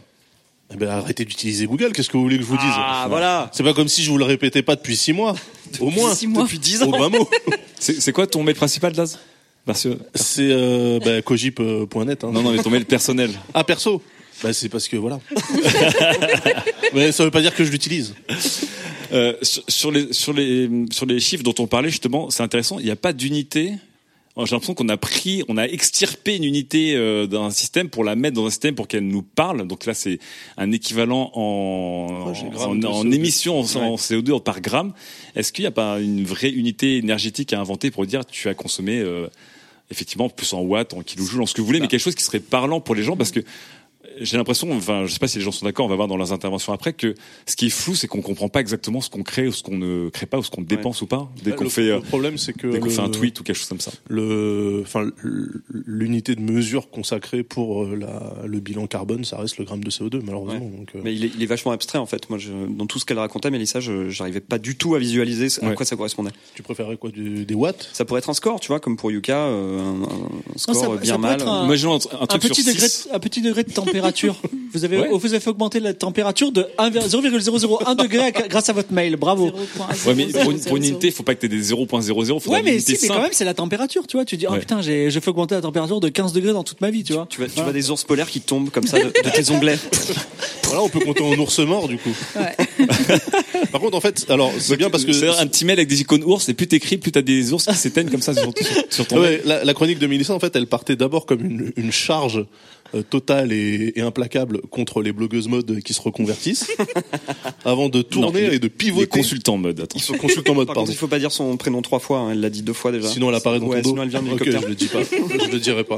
Eh 0.74 0.78
ben, 0.78 0.90
arrêtez 0.90 1.26
d'utiliser 1.26 1.66
Google. 1.66 1.92
Qu'est-ce 1.92 2.10
que 2.10 2.18
vous 2.18 2.24
voulez 2.24 2.38
que 2.38 2.44
je 2.44 2.48
vous 2.48 2.58
dise 2.58 2.74
Ah 2.76 3.06
voilà. 3.10 3.50
C'est 3.54 3.64
pas 3.64 3.74
comme 3.74 3.88
si 3.88 4.04
je 4.04 4.12
vous 4.12 4.18
le 4.18 4.26
répétais 4.26 4.62
pas 4.62 4.76
depuis 4.76 4.96
six 4.96 5.14
mois. 5.14 5.36
Au 5.80 5.90
moins. 5.90 6.14
Six 6.16 6.28
mois. 6.28 6.44
Depuis 6.44 6.60
10 6.60 6.84
ans. 6.84 6.92
Au 6.92 7.10
mot. 7.10 7.30
C'est 7.80 8.00
c'est 8.00 8.12
quoi 8.12 8.28
ton 8.28 8.44
mail 8.44 8.56
principal, 8.56 8.94
Daz 8.94 9.18
Parce 9.66 9.84
que 9.84 9.98
C'est 10.14 10.52
euh, 10.52 11.00
bah, 11.04 11.22
cogip.net. 11.22 12.24
Hein. 12.24 12.32
non, 12.32 12.44
non, 12.44 12.52
mais 12.52 12.62
ton 12.62 12.70
mail 12.70 12.86
personnel. 12.86 13.32
Ah 13.54 13.64
perso. 13.64 14.02
Bah 14.44 14.54
c'est 14.54 14.70
parce 14.70 14.88
que 14.88 14.98
voilà. 14.98 15.20
mais 16.96 17.12
ça 17.12 17.24
veut 17.24 17.30
pas 17.30 17.42
dire 17.42 17.54
que 17.54 17.64
je 17.64 17.70
l'utilise. 17.70 18.16
Euh, 19.14 19.36
sur, 19.44 19.64
sur 19.68 19.92
les 19.92 20.14
sur 20.14 20.34
les 20.34 20.68
sur 20.92 21.06
les 21.06 21.20
chiffres 21.20 21.44
dont 21.44 21.54
on 21.60 21.68
parlait 21.68 21.90
justement, 21.90 22.32
c'est 22.32 22.42
intéressant. 22.42 22.80
Il 22.80 22.86
n'y 22.86 22.92
a 22.92 22.96
pas 22.96 23.14
d'unité. 23.14 23.74
Alors, 24.36 24.48
J'ai 24.48 24.56
l'impression 24.56 24.74
qu'on 24.74 24.90
a 24.90 24.98
pris, 24.98 25.44
on 25.50 25.58
a 25.58 25.66
extirpé 25.66 26.38
une 26.38 26.46
unité 26.46 26.96
euh, 26.96 27.28
d'un 27.28 27.50
système 27.50 27.90
pour 27.90 28.04
la 28.04 28.16
mettre 28.16 28.36
dans 28.36 28.46
un 28.46 28.50
système 28.50 28.76
pour 28.76 28.88
qu'elle 28.88 29.08
nous 29.08 29.24
parle. 29.24 29.68
Donc 29.68 29.86
là, 29.86 29.94
c'est 29.94 30.20
un 30.58 30.72
équivalent 30.72 31.32
en, 31.34 32.08
Projet 32.22 32.46
en, 32.58 32.76
de 32.76 32.88
en 32.88 33.04
CO2. 33.04 33.14
émissions 33.14 33.60
en, 33.60 33.64
en 33.64 33.96
CO2 33.96 34.42
par 34.42 34.62
gramme. 34.62 34.94
Est-ce 35.36 35.52
qu'il 35.52 35.64
n'y 35.64 35.68
a 35.68 35.72
pas 35.72 36.00
une 36.00 36.24
vraie 36.24 36.52
unité 36.52 36.98
énergétique 36.98 37.52
à 37.52 37.60
inventer 37.60 37.92
pour 37.92 38.06
dire 38.06 38.26
tu 38.26 38.48
as 38.48 38.54
consommé 38.54 39.00
euh, 39.00 39.28
effectivement 39.90 40.30
plus 40.30 40.54
en 40.54 40.62
watts, 40.62 40.94
en 40.94 41.02
kilojoules, 41.02 41.42
en 41.42 41.46
ce 41.46 41.54
que 41.54 41.60
vous 41.60 41.68
voulez, 41.68 41.82
mais 41.82 41.90
quelque 41.90 42.00
chose 42.00 42.16
qui 42.16 42.24
serait 42.24 42.40
parlant 42.40 42.80
pour 42.80 42.96
les 42.96 43.04
gens? 43.04 43.18
Parce 43.18 43.32
que 43.32 43.42
j'ai 44.20 44.38
l'impression, 44.38 44.72
enfin, 44.76 45.06
je 45.06 45.14
sais 45.14 45.20
pas 45.20 45.28
si 45.28 45.38
les 45.38 45.44
gens 45.44 45.52
sont 45.52 45.66
d'accord, 45.66 45.86
on 45.86 45.90
va 45.90 45.96
voir 45.96 46.08
dans 46.08 46.18
leurs 46.18 46.34
interventions 46.34 46.74
après, 46.74 46.94
que 46.94 47.16
ce 47.46 47.56
qui 47.56 47.68
est 47.68 47.70
flou, 47.70 47.96
c'est 47.96 48.08
qu'on 48.08 48.22
comprend 48.22 48.50
pas 48.50 48.60
exactement 48.62 49.02
ce 49.02 49.10
qu'on 49.10 49.24
crée 49.24 49.48
ou 49.48 49.52
ce 49.52 49.64
qu'on 49.64 49.78
ne 49.78 50.10
crée 50.10 50.26
pas 50.26 50.38
ou 50.38 50.44
ce 50.44 50.50
qu'on 50.52 50.62
dépense 50.62 51.02
ou 51.02 51.08
pas. 51.08 51.30
Dès 51.44 51.52
qu'on 51.54 51.64
le, 51.66 51.70
fait, 51.70 51.90
euh, 51.90 51.96
le 51.98 52.02
problème 52.02 52.38
c'est 52.38 52.54
que 52.54 52.68
dès 52.68 52.80
qu'on 52.80 52.90
fait 52.90 53.02
un 53.02 53.10
tweet 53.10 53.40
ou 53.40 53.44
quelque 53.44 53.56
chose 53.56 53.70
comme 53.70 53.80
ça. 53.80 53.92
le, 54.10 54.82
enfin, 54.84 55.08
l'unité 55.70 56.36
de 56.36 56.42
mesure 56.42 56.90
consacrée 56.90 57.44
pour 57.44 57.84
euh, 57.84 57.96
la, 57.96 58.46
le 58.46 58.60
bilan 58.60 58.88
carbone, 58.88 59.24
ça 59.24 59.38
reste 59.38 59.58
le 59.58 59.66
gramme 59.66 59.84
de 59.84 59.90
CO2 59.90 60.22
malheureusement. 60.24 60.60
Donc, 60.78 60.90
euh, 60.96 61.02
Mais 61.04 61.14
il 61.14 61.26
est, 61.26 61.32
il 61.36 61.44
est 61.44 61.48
vachement 61.48 61.72
abstrait 61.72 62.00
en 62.00 62.06
fait. 62.06 62.30
Moi, 62.30 62.38
je, 62.40 62.52
dans 62.70 62.86
tout 62.86 63.00
ce 63.00 63.06
qu'elle 63.06 63.20
racontait, 63.20 63.50
Mélissa, 63.52 63.80
je 63.80 64.10
j'arrivais 64.10 64.40
pas 64.42 64.58
du 64.58 64.76
tout 64.76 64.96
à 64.96 65.00
visualiser 65.00 65.48
à 65.62 65.68
Ouais. 65.70 65.76
quoi 65.76 65.86
ça 65.86 65.96
correspondait. 65.96 66.32
tu 66.56 66.64
préférerais 66.64 66.98
quoi 66.98 67.12
du- 67.12 67.46
Des 67.46 67.54
watts? 67.56 67.90
Ça 67.94 68.06
pourrait 68.06 68.20
être 68.20 68.30
un 68.30 68.34
score, 68.34 68.60
tu 68.60 68.68
vois, 68.68 68.80
comme 68.80 68.98
pour 68.98 69.12
Yuka, 69.12 69.38
euh, 69.46 69.80
un, 69.80 70.02
un 70.04 70.58
score 70.58 70.76
ça 70.76 70.96
bien 70.98 71.18
mal. 71.18 71.42
un- 71.42 71.66
Imaginons 71.66 71.94
un, 71.94 72.16
un 72.20 72.24
un 72.24 72.28
truc 72.28 72.42
petit, 72.42 72.62
sur 72.64 72.74
degré, 72.74 72.88
un 73.12 73.20
petit 73.20 73.42
degré 73.42 73.64
de 73.64 73.72
température. 73.72 74.01
Vous 74.74 74.86
avez, 74.86 74.98
Ouais. 75.00 75.10
vous 75.12 75.26
avez 75.34 75.40
fait 75.40 75.50
augmenter 75.50 75.80
la 75.80 75.94
température 75.94 76.52
de 76.52 76.66
1 76.78 76.92
0,001 76.92 77.96
degré 77.96 78.20
à- 78.20 78.32
grâce 78.32 78.70
à 78.70 78.74
votre 78.74 78.92
mail. 78.94 79.16
Bravo. 79.18 79.52
Ouais, 80.06 80.14
mais 80.16 80.28
pour 80.28 80.52
une, 80.52 80.60
pour 80.60 80.78
une 80.78 80.86
unité, 80.86 81.08
il 81.08 81.14
faut 81.14 81.24
pas 81.24 81.36
que 81.36 81.40
tu 81.42 81.46
aies 81.48 81.50
des 81.50 81.62
0.00. 81.74 82.40
Faut 82.40 82.52
Ouais, 82.52 82.62
mais 82.64 82.80
si, 82.80 82.98
mais 83.02 83.08
quand 83.08 83.22
même, 83.22 83.30
c'est 83.34 83.46
la 83.46 83.54
température, 83.54 84.08
tu 84.08 84.18
vois. 84.18 84.26
Tu 84.26 84.38
dis, 84.38 84.46
oh 84.48 84.54
Ouais. 84.54 84.60
putain, 84.60 84.82
j'ai, 84.82 85.10
fait 85.12 85.28
augmenter 85.30 85.56
la 85.56 85.62
température 85.62 86.00
de 86.00 86.10
15 86.10 86.34
degrés 86.34 86.54
dans 86.54 86.64
toute 86.64 86.82
ma 86.82 86.90
vie, 86.90 87.04
tu 87.04 87.14
vois. 87.14 87.28
Tu 87.30 87.40
vois, 87.40 87.48
tu 87.50 87.62
vois 87.62 87.74
des 87.74 87.92
ours 87.92 88.04
polaires 88.04 88.30
qui 88.30 88.42
tombent 88.42 88.70
comme 88.70 88.88
ça 88.88 88.98
de, 89.00 89.06
de 89.06 89.30
tes 89.30 89.52
onglets. 89.52 89.78
Voilà, 90.64 90.86
on 90.86 90.90
peut 90.90 91.02
compter 91.02 91.22
en 91.22 91.34
ours 91.38 91.60
mort 91.60 91.90
du 91.90 91.98
coup. 91.98 92.16
Ouais. 92.38 92.88
Par 93.74 93.82
contre, 93.82 93.98
en 93.98 94.00
fait, 94.00 94.26
alors 94.30 94.54
c'est 94.58 94.78
bien 94.78 94.90
parce 94.90 95.04
que 95.04 95.12
C'est 95.12 95.28
un 95.28 95.46
petit 95.46 95.66
mail 95.66 95.80
avec 95.80 95.90
des 95.90 96.00
icônes 96.00 96.24
ours 96.24 96.48
et 96.48 96.54
plus 96.54 96.66
t'écris, 96.66 96.98
plus 96.98 97.12
t'as 97.12 97.22
des 97.22 97.52
ours 97.52 97.66
qui 97.66 97.76
s'éteignent 97.76 98.10
comme 98.10 98.22
ça 98.22 98.34
sur, 98.34 98.54
sur, 98.58 98.76
sur 98.90 99.06
ton 99.08 99.20
mail. 99.20 99.42
La, 99.44 99.66
la 99.66 99.74
chronique 99.74 100.00
de 100.00 100.08
Mélissa, 100.08 100.34
en 100.34 100.40
fait, 100.40 100.56
elle 100.56 100.68
partait 100.68 100.96
d'abord 100.96 101.26
comme 101.26 101.44
une, 101.44 101.74
une 101.76 101.92
charge 101.92 102.46
euh, 102.96 103.02
totale 103.04 103.52
et, 103.54 103.94
et 103.96 104.02
implacable 104.02 104.62
contre 104.70 105.02
les 105.02 105.12
blogueuses 105.14 105.48
mode 105.48 105.80
qui 105.82 105.94
se 105.94 106.02
reconvertissent, 106.02 106.68
avant 107.66 107.90
de 107.90 108.02
tourner 108.02 108.48
Non, 108.48 108.52
et 108.52 108.60
de 108.60 108.64
Les 108.64 108.70
pivoter. 108.70 109.08
consultants 109.08 109.58
mode, 109.58 109.80
attends. 109.80 109.98
Ils 109.98 110.02
sont 110.04 110.14
consultants 110.18 110.54
mode, 110.54 110.68
Par 110.68 110.76
pardon. 110.76 110.88
contre, 110.88 110.94
il 110.96 111.00
faut 111.00 111.08
pas 111.08 111.20
dire 111.20 111.32
son 111.32 111.56
prénom 111.58 111.82
trois 111.82 112.00
fois. 112.00 112.20
hein, 112.20 112.32
Elle 112.32 112.42
l'a 112.42 112.50
dit 112.50 112.62
deux 112.62 112.74
fois 112.74 112.92
déjà. 112.92 113.08
Sinon, 113.08 113.30
elle 113.30 113.36
apparaît 113.36 113.60
dans 113.60 113.68
Ouais, 113.68 113.82
ton 113.82 113.90
dos. 113.90 113.90
sinon 113.92 114.04
elle 114.04 114.10
vient 114.10 114.22
de 114.22 114.30
Ok, 114.32 114.40
l'hélicoptère. 114.46 114.62
je 114.62 114.68
le 114.68 114.76
dis 114.76 114.88
pas. 114.88 115.04
je 115.04 115.52
le 115.52 115.60
dirai 115.60 115.84
pas. 115.84 115.98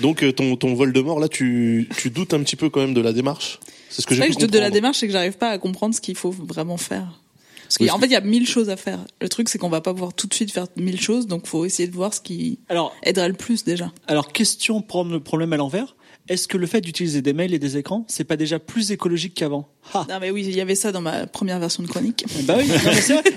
Donc, 0.00 0.22
euh, 0.22 0.32
ton, 0.32 0.56
ton 0.56 0.74
vol 0.74 0.92
de 0.92 1.00
mort, 1.00 1.20
là, 1.20 1.28
tu, 1.28 1.88
tu 1.98 2.10
doutes 2.10 2.34
un 2.34 2.42
petit 2.42 2.56
peu 2.56 2.70
quand 2.70 2.80
même 2.80 2.94
de 2.94 3.00
la 3.00 3.12
démarche? 3.12 3.58
C'est 3.88 4.02
ce 4.02 4.06
que 4.06 4.14
C'est 4.14 4.22
j'ai 4.26 4.32
je 4.32 4.38
doute 4.38 4.52
de 4.52 4.58
la 4.58 4.70
démarche 4.70 5.02
et 5.02 5.06
que 5.06 5.12
j'arrive 5.12 5.36
pas 5.36 5.50
à 5.50 5.58
comprendre 5.58 5.94
ce 5.94 6.00
qu'il 6.00 6.16
faut 6.16 6.30
vraiment 6.30 6.76
faire. 6.76 7.20
Parce 7.64 7.88
qu'en 7.88 7.98
fait, 8.00 8.06
il 8.06 8.12
y 8.12 8.16
a 8.16 8.20
mille 8.20 8.48
choses 8.48 8.68
à 8.68 8.76
faire. 8.76 8.98
Le 9.20 9.28
truc, 9.28 9.48
c'est 9.48 9.58
qu'on 9.58 9.68
va 9.68 9.80
pas 9.80 9.92
pouvoir 9.92 10.12
tout 10.12 10.26
de 10.26 10.34
suite 10.34 10.50
faire 10.50 10.66
mille 10.76 11.00
choses, 11.00 11.28
donc 11.28 11.46
faut 11.46 11.64
essayer 11.64 11.88
de 11.88 11.94
voir 11.94 12.12
ce 12.12 12.20
qui 12.20 12.58
Alors, 12.68 12.92
aiderait 13.04 13.28
le 13.28 13.34
plus 13.34 13.62
déjà. 13.62 13.92
alors 14.08 14.32
question 14.32 14.82
prendre 14.82 15.12
le 15.12 15.20
problème 15.20 15.52
à 15.52 15.56
l'envers. 15.56 15.94
Est-ce 16.30 16.46
que 16.48 16.56
le 16.56 16.66
fait 16.66 16.80
d'utiliser 16.80 17.20
des 17.22 17.32
mails 17.32 17.52
et 17.52 17.58
des 17.58 17.76
écrans, 17.76 18.04
c'est 18.08 18.22
pas 18.24 18.36
déjà 18.36 18.58
plus 18.60 18.92
écologique 18.92 19.34
qu'avant? 19.34 19.68
Ah. 19.92 20.06
Non 20.08 20.18
mais 20.20 20.30
oui, 20.30 20.44
il 20.46 20.54
y 20.54 20.60
avait 20.60 20.76
ça 20.76 20.92
dans 20.92 21.00
ma 21.00 21.26
première 21.26 21.58
version 21.58 21.82
de 21.82 21.88
chronique. 21.88 22.24
Bah 22.44 22.56
oui. 22.56 22.66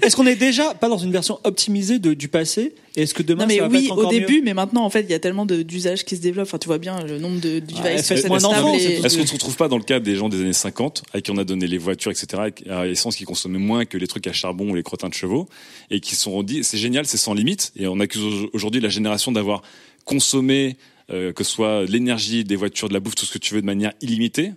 Est-ce 0.03 0.15
qu'on 0.15 0.27
est 0.27 0.35
déjà 0.35 0.75
pas 0.75 0.89
dans 0.89 0.99
une 0.99 1.11
version 1.11 1.39
optimisée 1.43 1.97
de, 1.97 2.13
du 2.13 2.27
passé? 2.27 2.75
Est-ce 2.95 3.15
que 3.15 3.23
demain 3.23 3.43
Non 3.43 3.47
mais 3.47 3.55
ça 3.57 3.63
va 3.63 3.69
pas 3.69 3.75
oui, 3.77 3.85
être 3.85 3.89
au 3.89 3.99
encore 3.99 4.13
mieux? 4.13 4.19
début, 4.19 4.41
mais 4.43 4.53
maintenant 4.53 4.83
en 4.85 4.89
fait, 4.91 5.01
il 5.01 5.09
y 5.09 5.15
a 5.15 5.19
tellement 5.19 5.47
de- 5.47 5.63
d'usages 5.63 6.05
qui 6.05 6.15
se 6.15 6.21
développent. 6.21 6.45
Enfin, 6.47 6.59
tu 6.59 6.67
vois 6.67 6.77
bien 6.77 7.03
le 7.03 7.17
nombre 7.17 7.39
de 7.41 7.57
devices 7.59 8.13
d'enfants, 8.39 8.75
et- 8.75 8.83
Est-ce 9.03 9.17
qu'on 9.17 9.25
se 9.25 9.33
retrouve 9.33 9.55
pas 9.55 9.67
dans 9.67 9.77
le 9.77 9.83
cas 9.83 9.99
des 9.99 10.15
gens 10.15 10.29
des 10.29 10.39
années 10.41 10.53
50 10.53 11.01
à 11.13 11.21
qui 11.21 11.31
on 11.31 11.37
a 11.37 11.43
donné 11.43 11.65
les 11.65 11.79
voitures, 11.79 12.11
etc., 12.11 12.43
à 12.69 12.85
essence 12.87 13.15
qui 13.15 13.23
consommaient 13.23 13.57
moins 13.57 13.85
que 13.85 13.97
les 13.97 14.05
trucs 14.05 14.27
à 14.27 14.33
charbon 14.33 14.69
ou 14.69 14.75
les 14.75 14.83
crottins 14.83 15.09
de 15.09 15.15
chevaux 15.15 15.49
et 15.89 15.99
qui 15.99 16.15
se 16.15 16.21
sont 16.23 16.43
dit 16.43 16.63
c'est 16.63 16.77
génial, 16.77 17.07
c'est 17.07 17.17
sans 17.17 17.33
limite 17.33 17.71
et 17.75 17.87
on 17.87 17.99
accuse 17.99 18.21
aujourd'hui 18.53 18.81
la 18.81 18.89
génération 18.89 19.31
d'avoir 19.31 19.63
consommé 20.05 20.77
euh, 21.09 21.33
que 21.33 21.43
ce 21.43 21.51
soit 21.51 21.85
l'énergie, 21.85 22.43
des 22.43 22.55
voitures, 22.55 22.89
de 22.89 22.93
la 22.93 22.99
bouffe, 22.99 23.15
tout 23.15 23.25
ce 23.25 23.33
que 23.33 23.39
tu 23.39 23.53
veux 23.53 23.61
de 23.61 23.65
manière 23.65 23.93
illimitée. 24.01 24.53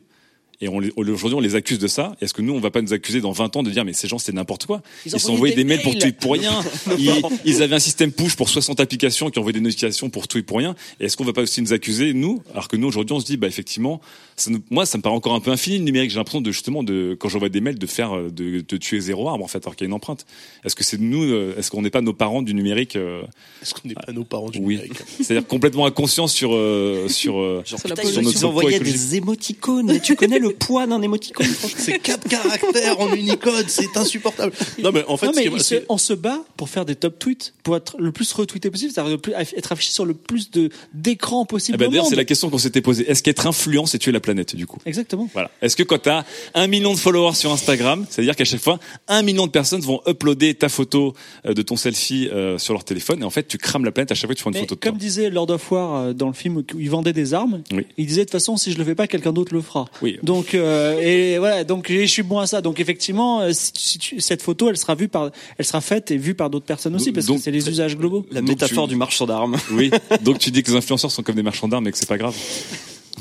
Et 0.60 0.68
on 0.68 0.80
les- 0.80 0.90
aujourd'hui, 0.96 1.34
on 1.36 1.40
les 1.40 1.54
accuse 1.54 1.78
de 1.78 1.86
ça. 1.86 2.16
Est-ce 2.20 2.32
que 2.32 2.40
nous, 2.40 2.54
on 2.54 2.60
va 2.60 2.70
pas 2.70 2.80
nous 2.80 2.92
accuser 2.94 3.20
dans 3.20 3.32
20 3.32 3.56
ans 3.56 3.62
de 3.62 3.70
dire, 3.70 3.84
mais 3.84 3.92
ces 3.92 4.08
gens, 4.08 4.18
c'était 4.18 4.32
n'importe 4.32 4.64
quoi? 4.66 4.80
Ils 5.04 5.10
Ils, 5.10 5.14
envoyaient 5.16 5.20
s'envoyaient 5.26 5.54
des 5.54 5.64
des 5.64 5.68
mails 5.68 5.82
pour 5.82 5.96
tout 5.98 6.06
et 6.06 6.12
pour 6.12 6.32
rien. 6.32 6.52
Ils, 6.98 7.12
ils 7.44 7.62
avaient 7.62 7.74
un 7.74 7.78
système 7.80 8.10
push 8.10 8.36
pour 8.36 8.48
60 8.48 8.80
applications 8.80 9.28
qui 9.30 9.38
envoyaient 9.38 9.52
des 9.52 9.60
notifications 9.60 10.08
pour 10.08 10.28
tout 10.28 10.38
et 10.38 10.42
pour 10.42 10.56
rien. 10.58 10.74
Et 10.98 11.04
est-ce 11.06 11.16
qu'on 11.16 11.24
va 11.24 11.32
pas 11.34 11.42
aussi 11.42 11.60
nous 11.60 11.72
accuser, 11.74 12.14
nous, 12.14 12.42
alors 12.52 12.68
que 12.68 12.76
nous, 12.76 12.86
aujourd'hui, 12.88 13.14
on 13.14 13.20
se 13.20 13.26
dit, 13.26 13.36
bah, 13.36 13.46
effectivement, 13.48 14.00
ça 14.36 14.50
nous- 14.50 14.62
moi, 14.70 14.86
ça 14.86 14.96
me 14.98 15.02
paraît 15.02 15.14
encore 15.14 15.34
un 15.34 15.40
peu 15.40 15.50
infini, 15.50 15.76
le 15.78 15.84
numérique. 15.84 16.10
J'ai 16.10 16.16
l'impression 16.16 16.40
de, 16.40 16.50
justement, 16.52 16.82
de, 16.82 17.14
quand 17.20 17.28
j'envoie 17.28 17.48
des 17.50 17.60
mails, 17.60 17.78
de 17.78 17.86
faire, 17.86 18.16
euh, 18.16 18.30
de, 18.30 18.64
de 18.66 18.76
tuer 18.78 19.00
zéro 19.00 19.28
arbre, 19.28 19.44
en 19.44 19.48
fait, 19.48 19.58
alors 19.66 19.76
qu'il 19.76 19.84
y 19.84 19.86
a 19.86 19.88
une 19.88 19.94
empreinte. 19.94 20.24
Est-ce 20.64 20.74
que 20.74 20.84
c'est 20.84 20.98
nous, 20.98 21.22
euh, 21.22 21.54
est-ce 21.58 21.70
qu'on 21.70 21.82
n'est 21.82 21.90
pas 21.90 22.00
nos 22.00 22.14
parents 22.14 22.40
du 22.42 22.54
numérique, 22.54 22.96
euh, 22.96 23.20
Est-ce 23.62 23.74
qu'on 23.74 23.86
n'est 23.88 23.94
pas 23.94 24.12
nos 24.12 24.24
parents 24.24 24.48
du 24.48 24.58
oui. 24.58 24.76
numérique? 24.76 25.00
C'est-à-dire 25.20 25.46
complètement 25.46 25.84
inconscient 25.86 26.26
sur, 26.28 26.54
euh, 26.54 27.08
sur, 27.08 27.38
euh, 27.40 27.62
Genre, 27.66 27.78
Sur 27.80 27.88
putain, 27.94 28.22
Notre 28.22 28.44
envoyaient 28.46 28.80
des 28.80 29.16
émoticônes. 29.16 30.00
Tu 30.00 30.16
connais 30.16 30.38
le 30.38 30.45
poids 30.52 30.86
d'un 30.86 31.02
émoticône 31.02 31.46
franchement 31.58 31.78
C'est 31.80 31.98
quatre 31.98 32.28
caractères 32.28 33.00
en 33.00 33.12
Unicode, 33.14 33.68
c'est 33.68 33.96
insupportable. 33.96 34.52
Non 34.82 34.92
mais 34.92 35.04
en 35.08 35.16
fait, 35.16 35.26
non, 35.26 35.32
mais 35.36 35.44
il 35.44 35.60
se- 35.62 35.84
on 35.88 35.98
se 35.98 36.12
bat 36.12 36.40
pour 36.56 36.68
faire 36.68 36.84
des 36.84 36.94
top 36.96 37.18
tweets, 37.18 37.54
pour 37.62 37.76
être 37.76 37.96
le 37.98 38.12
plus 38.12 38.32
retweeté 38.32 38.70
possible, 38.70 38.92
c'est-à-dire 38.92 39.18
le 39.24 39.32
être 39.58 39.72
affiché 39.72 39.90
sur 39.92 40.04
le 40.04 40.14
plus 40.14 40.50
de 40.50 40.70
d'écrans 40.94 41.44
possible. 41.44 41.76
Eh 41.76 41.78
ben, 41.84 41.90
d'ailleurs, 41.90 42.06
c'est 42.06 42.16
la 42.16 42.24
question 42.24 42.50
qu'on 42.50 42.58
s'était 42.58 42.80
posée. 42.80 43.08
Est-ce 43.10 43.22
qu'être 43.22 43.46
influent, 43.46 43.86
c'est 43.86 43.98
tuer 43.98 44.12
la 44.12 44.20
planète, 44.20 44.54
du 44.56 44.66
coup? 44.66 44.78
Exactement. 44.86 45.28
Voilà. 45.32 45.50
Est-ce 45.62 45.76
que 45.76 45.82
quand 45.82 46.02
tu 46.02 46.08
as 46.08 46.24
un 46.54 46.66
million 46.66 46.92
de 46.94 46.98
followers 46.98 47.34
sur 47.34 47.50
Instagram, 47.52 48.06
c'est-à-dire 48.08 48.36
qu'à 48.36 48.44
chaque 48.44 48.60
fois, 48.60 48.78
un 49.08 49.22
million 49.22 49.46
de 49.46 49.52
personnes 49.52 49.80
vont 49.80 50.00
uploader 50.06 50.54
ta 50.54 50.68
photo 50.68 51.14
euh, 51.46 51.54
de 51.54 51.62
ton 51.62 51.76
selfie 51.76 52.28
euh, 52.32 52.58
sur 52.58 52.72
leur 52.74 52.84
téléphone 52.84 53.22
et 53.22 53.24
en 53.24 53.30
fait, 53.30 53.46
tu 53.48 53.58
crames 53.58 53.84
la 53.84 53.92
planète 53.92 54.12
à 54.12 54.14
chaque 54.14 54.26
fois 54.28 54.34
que 54.34 54.38
tu 54.38 54.42
prends 54.42 54.50
une 54.50 54.54
Mais 54.56 54.60
photo 54.60 54.74
de 54.74 54.80
comme 54.80 54.92
toi. 54.92 54.98
disait 55.00 55.30
Lord 55.30 55.50
of 55.50 55.70
War 55.72 55.94
euh, 55.96 56.12
dans 56.12 56.26
le 56.28 56.32
film 56.32 56.56
où 56.58 56.64
il 56.78 56.90
vendait 56.90 57.12
des 57.12 57.34
armes, 57.34 57.62
Oui. 57.72 57.86
il 57.96 58.06
disait 58.06 58.20
de 58.22 58.24
toute 58.26 58.32
façon 58.32 58.56
si 58.56 58.72
je 58.72 58.78
le 58.78 58.84
fais 58.84 58.94
pas, 58.94 59.06
quelqu'un 59.06 59.32
d'autre 59.32 59.54
le 59.54 59.60
fera. 59.62 59.86
Oui. 60.02 60.18
Donc 60.22 60.35
euh, 60.54 60.98
et 61.00 61.38
voilà, 61.38 61.64
donc 61.64 61.86
je 61.90 62.04
suis 62.06 62.22
bon 62.22 62.38
à 62.38 62.46
ça. 62.46 62.60
Donc 62.60 62.80
effectivement, 62.80 63.40
euh, 63.40 63.50
si, 63.52 63.70
si 63.74 63.98
tu- 63.98 64.20
cette 64.20 64.42
photo, 64.42 64.68
elle 64.68 64.76
sera 64.76 64.94
vue 64.94 65.08
par, 65.08 65.30
elle 65.58 65.64
sera 65.64 65.80
faite 65.80 66.10
et 66.10 66.16
vue 66.16 66.34
par 66.34 66.50
d'autres 66.50 66.66
personnes 66.66 66.94
aussi 66.94 67.12
parce 67.12 67.26
Donc, 67.26 67.38
que 67.38 67.42
c'est 67.44 67.50
les 67.50 67.68
usages 67.68 67.96
globaux. 67.96 68.26
La 68.30 68.40
Donc, 68.40 68.50
métaphore 68.50 68.84
tu- 68.86 68.90
du 68.94 68.96
marchand 68.96 69.26
d'armes. 69.26 69.56
Oui. 69.72 69.90
Donc 70.22 70.38
tu 70.38 70.50
dis 70.50 70.62
que 70.62 70.70
les 70.70 70.76
influenceurs 70.76 71.10
sont 71.10 71.22
comme 71.22 71.34
des 71.36 71.42
marchands 71.42 71.68
d'armes 71.68 71.86
et 71.88 71.92
que 71.92 71.98
c'est 71.98 72.08
pas 72.08 72.18
grave. 72.18 72.34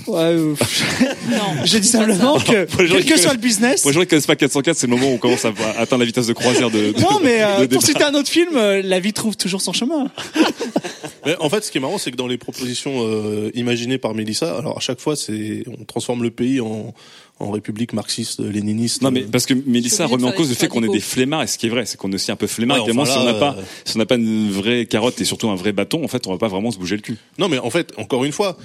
Ouais, 0.07 0.19
euh, 0.19 0.53
Non, 1.31 1.63
J'ai 1.63 1.79
dit 1.79 1.87
c'est 1.87 1.97
pas 1.97 2.05
simplement 2.07 2.37
que 2.37 2.67
quel 2.77 3.05
que 3.05 3.17
soit 3.17 3.31
le 3.33 3.39
business. 3.39 3.81
Pour 3.81 3.91
les 3.91 3.95
gens 3.95 4.01
qui 4.01 4.07
connaissent 4.07 4.25
pas 4.27 4.35
404, 4.35 4.75
c'est 4.77 4.87
le 4.87 4.95
moment 4.95 5.09
où 5.09 5.13
on 5.15 5.17
commence 5.17 5.45
à 5.45 5.53
atteindre 5.77 6.01
la 6.01 6.05
vitesse 6.05 6.27
de 6.27 6.33
croisière 6.33 6.69
de, 6.69 6.91
de 6.91 6.99
Non, 6.99 7.19
mais 7.23 7.41
euh, 7.41 7.65
de 7.65 7.73
pour 7.73 7.81
citer 7.81 8.03
un 8.03 8.13
autre 8.13 8.27
film, 8.29 8.49
euh, 8.55 8.81
la 8.83 8.99
vie 8.99 9.13
trouve 9.13 9.37
toujours 9.37 9.61
son 9.61 9.71
chemin. 9.73 10.07
Mais 11.25 11.35
en 11.39 11.49
fait, 11.49 11.63
ce 11.63 11.71
qui 11.71 11.77
est 11.77 11.81
marrant, 11.81 11.97
c'est 11.97 12.11
que 12.11 12.17
dans 12.17 12.27
les 12.27 12.37
propositions 12.37 12.93
euh, 12.99 13.51
imaginées 13.55 13.97
par 13.97 14.13
Mélissa, 14.13 14.57
alors 14.57 14.77
à 14.77 14.81
chaque 14.81 14.99
fois, 14.99 15.15
c'est 15.15 15.63
on 15.67 15.83
transforme 15.85 16.23
le 16.23 16.31
pays 16.31 16.59
en, 16.61 16.93
en 17.39 17.51
république 17.51 17.93
marxiste, 17.93 18.39
léniniste. 18.39 19.01
Non 19.01 19.11
mais 19.11 19.21
parce 19.21 19.45
que 19.45 19.53
Mélissa 19.53 20.05
de 20.05 20.11
remet 20.11 20.23
en 20.25 20.31
cause 20.31 20.49
le 20.49 20.55
fait 20.55 20.67
qu'on 20.67 20.83
est 20.83 20.91
des 20.91 21.01
flemmards 21.01 21.43
et 21.43 21.47
ce 21.47 21.57
qui 21.57 21.65
est 21.65 21.69
vrai 21.69 21.85
c'est 21.85 21.97
qu'on 21.97 22.11
est 22.11 22.15
aussi 22.15 22.31
un 22.31 22.37
peu 22.37 22.47
flemmard 22.47 22.77
Ouais, 22.77 22.83
évidemment 22.83 23.01
enfin 23.01 23.11
si 23.11 23.17
on 23.19 23.25
n'a 23.25 23.33
pas 23.33 23.55
euh, 23.57 23.63
si 23.83 23.95
on 23.95 23.99
n'a 23.99 24.05
pas 24.05 24.15
une 24.15 24.49
vraie 24.49 24.85
carotte 24.85 25.19
et 25.19 25.25
surtout 25.25 25.49
un 25.49 25.55
vrai 25.55 25.73
bâton 25.73 26.03
en 26.03 26.07
fait 26.07 26.27
on 26.27 26.31
va 26.31 26.37
pas 26.37 26.47
vraiment 26.47 26.71
se 26.71 26.77
bouger 26.77 26.95
le 26.95 27.01
cul 27.01 27.17
Non, 27.37 27.49
mais 27.49 27.57
en 27.57 27.69
fait, 27.69 27.93
encore 27.97 28.23
une 28.23 28.31
fois, 28.31 28.57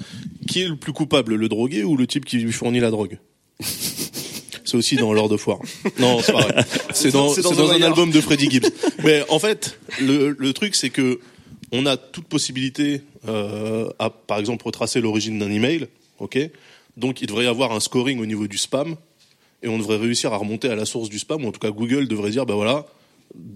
qui 0.47 0.61
est 0.61 0.67
le 0.67 0.77
plus 0.77 0.93
coupable, 0.93 1.35
le 1.35 1.49
drogué 1.49 1.83
ou 1.83 1.97
le 1.97 2.07
type 2.07 2.25
qui 2.25 2.37
lui 2.37 2.51
fournit 2.51 2.79
la 2.79 2.91
drogue? 2.91 3.17
C'est 4.63 4.77
aussi 4.77 4.95
dans 4.95 5.11
Lord 5.11 5.31
of 5.33 5.45
War. 5.47 5.59
Non, 5.99 6.19
c'est 6.21 6.31
pas 6.31 6.43
vrai. 6.43 6.63
C'est 6.93 7.11
dans, 7.11 7.33
dans 7.33 7.41
dans, 7.41 7.71
un 7.71 7.75
Wire. 7.75 7.87
album 7.87 8.09
de 8.11 8.21
Freddie 8.21 8.49
Gibbs. 8.49 8.69
Mais 9.03 9.21
en 9.27 9.39
fait, 9.39 9.77
le, 9.99 10.33
le 10.37 10.53
truc, 10.53 10.75
c'est 10.75 10.91
que 10.91 11.19
on 11.71 11.85
a 11.85 11.97
toute 11.97 12.25
possibilité 12.25 13.01
euh, 13.27 13.89
à, 13.99 14.09
par 14.09 14.39
exemple, 14.39 14.65
retracer 14.65 15.01
l'origine 15.01 15.39
d'un 15.39 15.51
email. 15.51 15.87
Ok? 16.19 16.37
Donc, 16.97 17.21
il 17.21 17.27
devrait 17.27 17.45
y 17.45 17.47
avoir 17.47 17.71
un 17.71 17.79
scoring 17.79 18.19
au 18.19 18.25
niveau 18.25 18.47
du 18.47 18.57
spam, 18.57 18.95
et 19.63 19.67
on 19.67 19.77
devrait 19.77 19.97
réussir 19.97 20.33
à 20.33 20.37
remonter 20.37 20.69
à 20.69 20.75
la 20.75 20.85
source 20.85 21.09
du 21.09 21.19
spam. 21.19 21.45
Ou 21.45 21.47
en 21.47 21.51
tout 21.51 21.59
cas, 21.59 21.71
Google 21.71 22.07
devrait 22.07 22.31
dire, 22.31 22.45
bah 22.45 22.55
voilà, 22.55 22.85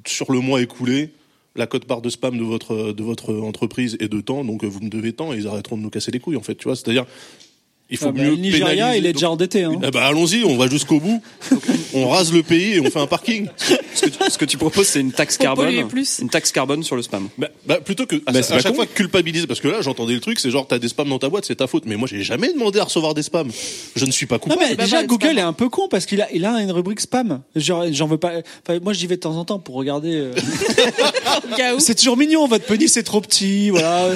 sur 0.08 0.32
le 0.32 0.40
mois 0.40 0.62
écoulé, 0.62 1.10
la 1.56 1.68
cote 1.68 1.86
part 1.86 2.02
de 2.02 2.10
spam 2.10 2.38
de 2.38 2.44
votre 2.44 2.92
de 2.92 3.04
votre 3.04 3.34
entreprise 3.34 3.98
est 4.00 4.10
de 4.10 4.20
temps, 4.20 4.44
donc 4.44 4.64
vous 4.64 4.82
me 4.82 4.90
devez 4.90 5.14
tant, 5.14 5.34
et 5.34 5.38
ils 5.38 5.48
arrêteront 5.48 5.78
de 5.78 5.82
nous 5.82 5.90
casser 5.90 6.12
les 6.12 6.20
couilles, 6.20 6.38
en 6.38 6.42
fait. 6.42 6.56
Tu 6.56 6.66
vois, 6.66 6.76
c'est-à-dire, 6.76 7.06
il 7.90 7.98
faut 7.98 8.08
Ah 8.10 8.12
bah, 8.12 8.22
mieux 8.24 8.32
le 8.32 8.36
Nigeria, 8.38 8.66
pénaliser. 8.68 8.98
il 8.98 9.06
est 9.06 9.14
déjà 9.14 9.30
endetté. 9.30 9.64
Hein. 9.64 9.74
ben, 9.80 10.00
allons-y, 10.02 10.44
on 10.44 10.58
va 10.58 10.68
jusqu'au 10.68 11.00
bout. 11.00 11.22
on 11.94 12.10
rase 12.10 12.34
le 12.34 12.42
pays 12.44 12.74
et 12.74 12.80
on 12.82 12.90
fait 12.90 13.00
un 13.00 13.08
parking. 13.08 13.48
Ce 13.96 14.02
que, 14.02 14.10
tu, 14.10 14.32
ce 14.32 14.38
que 14.38 14.46
tu 14.46 14.58
proposes, 14.58 14.88
c'est 14.88 15.00
une 15.02 15.12
taxe 15.12 15.38
carbone. 15.38 15.88
plus. 15.88 16.20
Une 16.20 16.30
taxe 16.30 16.52
carbone 16.52 16.84
sur 16.84 16.96
le 16.96 17.02
spam. 17.04 17.30
Bah, 17.38 17.48
bah, 17.66 17.80
plutôt 17.80 18.06
que 18.06 18.16
à, 18.26 18.32
Bah, 18.32 18.40
à 18.40 18.42
chaque 18.42 18.64
con. 18.70 18.74
fois 18.74 18.86
culpabiliser, 18.88 19.48
parce 19.48 19.60
que 19.60 19.68
là 19.68 19.82
j'entendais 19.82 20.14
le 20.14 20.20
truc, 20.20 20.40
c'est 20.40 20.50
genre 20.52 20.68
t'as 20.68 20.80
des 20.80 20.88
spams 20.88 21.10
dans 21.10 21.20
ta 21.20 21.30
boîte, 21.30 21.46
c'est 21.46 21.56
ta 21.56 21.68
faute. 21.68 21.84
Mais 21.86 21.96
moi 21.96 22.08
j'ai 22.12 22.24
jamais 22.24 22.52
demandé 22.52 22.80
à 22.80 22.84
recevoir 22.86 23.14
des 23.14 23.24
spams. 23.24 23.52
Je 23.96 24.06
ne 24.06 24.12
suis 24.12 24.26
pas 24.26 24.36
Non 24.36 24.40
coupable. 24.40 24.62
mais 24.68 24.76
bah, 24.76 24.84
déjà 24.84 24.96
voilà, 24.98 25.08
Google 25.08 25.28
c'est 25.30 25.36
pas 25.36 25.42
est 25.42 25.44
un 25.44 25.54
peu 25.54 25.70
con 25.70 25.88
parce 25.90 26.06
qu'il 26.06 26.22
a 26.22 26.28
il 26.34 26.44
a 26.46 26.60
une 26.62 26.72
rubrique 26.72 27.00
spam. 27.02 27.42
Genre 27.56 27.86
j'en 27.92 28.08
veux 28.08 28.18
pas. 28.18 28.34
Enfin, 28.68 28.80
moi 28.84 28.94
j'y 28.94 29.06
vais 29.08 29.16
de 29.16 29.22
temps 29.22 29.38
en 29.38 29.46
temps 29.46 29.60
pour 29.60 29.76
regarder. 29.76 30.14
euh. 30.16 30.34
C'est 31.80 31.96
toujours 31.96 32.18
mignon 32.18 32.48
votre 32.48 32.66
penny 32.66 32.90
c'est 32.90 33.04
trop 33.04 33.22
petit 33.22 33.70
voilà. 33.70 34.10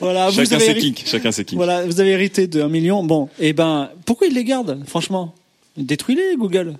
voilà 0.00 0.30
vous 0.30 0.36
chacun 0.36 0.56
avez 0.56 0.64
ses 0.64 0.74
kinks 0.74 1.04
chacun 1.06 1.32
ses 1.32 1.44
kinks 1.44 1.56
voilà 1.56 1.84
vous 1.86 2.00
avez 2.00 2.10
hérité 2.10 2.46
de 2.46 2.60
un 2.60 2.68
million 2.68 3.02
bon 3.04 3.28
et 3.38 3.52
ben 3.52 3.90
pourquoi 4.04 4.26
il 4.26 4.34
les 4.34 4.44
garde 4.44 4.82
franchement? 4.86 5.34
Détruis-les 5.76 6.36
Google. 6.36 6.74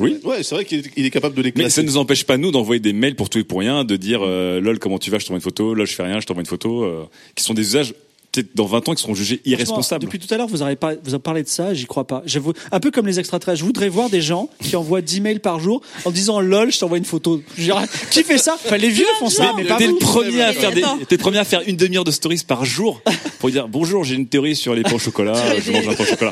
oui 0.00 0.18
Ouais, 0.24 0.42
c'est 0.42 0.54
vrai 0.54 0.64
qu'il 0.64 0.82
est, 0.96 1.10
capable 1.10 1.36
de 1.36 1.42
les 1.42 1.50
mais 1.50 1.62
classer. 1.62 1.76
ça 1.76 1.82
ne 1.82 1.86
nous 1.86 1.96
empêche 1.96 2.24
pas 2.24 2.36
nous 2.36 2.50
d'envoyer 2.50 2.80
des 2.80 2.92
mails 2.92 3.14
pour 3.14 3.30
tout 3.30 3.38
et 3.38 3.44
pour 3.44 3.60
rien 3.60 3.84
de 3.84 3.96
dire 3.96 4.20
euh, 4.22 4.60
lol 4.60 4.78
comment 4.78 4.98
tu 4.98 5.10
vas 5.10 5.18
je 5.18 5.26
t'envoie 5.26 5.36
une 5.36 5.42
photo 5.42 5.74
lol 5.74 5.86
je 5.86 5.94
fais 5.94 6.02
rien 6.02 6.18
je 6.18 6.26
t'envoie 6.26 6.40
une 6.40 6.46
photo 6.46 6.82
euh, 6.82 7.04
qui 7.36 7.44
sont 7.44 7.54
des 7.54 7.62
usages 7.62 7.94
peut-être 8.32 8.54
dans 8.54 8.64
20 8.66 8.88
ans 8.88 8.94
qui 8.94 9.02
seront 9.02 9.14
jugés 9.14 9.40
irresponsables 9.44 10.04
Depuis 10.04 10.18
tout 10.18 10.32
à 10.32 10.38
l'heure, 10.38 10.46
vous 10.48 10.62
avez, 10.62 10.76
pas, 10.76 10.94
vous 11.04 11.14
avez 11.14 11.22
parlé 11.22 11.42
de 11.42 11.48
ça, 11.48 11.74
j'y 11.74 11.84
crois 11.86 12.06
pas. 12.06 12.22
J'avoue, 12.24 12.52
un 12.70 12.80
peu 12.80 12.90
comme 12.90 13.06
les 13.06 13.18
extraterrestres. 13.18 13.60
Je 13.60 13.64
voudrais 13.64 13.88
voir 13.88 14.08
des 14.10 14.22
gens 14.22 14.48
qui 14.62 14.74
envoient 14.74 15.02
10 15.02 15.20
mails 15.20 15.40
par 15.40 15.60
jour 15.60 15.82
en 16.04 16.10
disant 16.10 16.40
lol, 16.40 16.72
je 16.72 16.78
t'envoie 16.78 16.98
une 16.98 17.04
photo. 17.04 17.42
Je 17.56 17.64
dirais, 17.64 17.84
qui 18.10 18.22
fait 18.24 18.38
ça? 18.38 18.54
Enfin, 18.54 18.78
les 18.78 18.88
vieux 18.88 19.04
font 19.18 19.28
ça, 19.28 19.52
mais 19.56 19.64
pas 19.64 19.76
T'es 19.76 19.86
le 19.86 19.92
vous. 19.92 19.98
premier 19.98 20.42
à 20.42 20.52
faire 20.52 20.72
des, 20.72 20.82
t'es 21.08 21.16
le 21.16 21.18
premier 21.18 21.38
à 21.38 21.44
faire 21.44 21.62
une 21.66 21.76
demi-heure 21.76 22.04
de 22.04 22.10
stories 22.10 22.42
par 22.46 22.64
jour 22.64 23.00
pour 23.38 23.50
dire 23.50 23.68
bonjour, 23.68 24.04
j'ai 24.04 24.14
une 24.14 24.26
théorie 24.26 24.56
sur 24.56 24.74
les 24.74 24.82
pains 24.82 24.94
au 24.94 24.98
chocolat, 24.98 25.34
je 25.60 25.70
mange 25.72 25.86
un 25.88 25.94
pain 25.94 26.02
au 26.02 26.06
chocolat. 26.06 26.30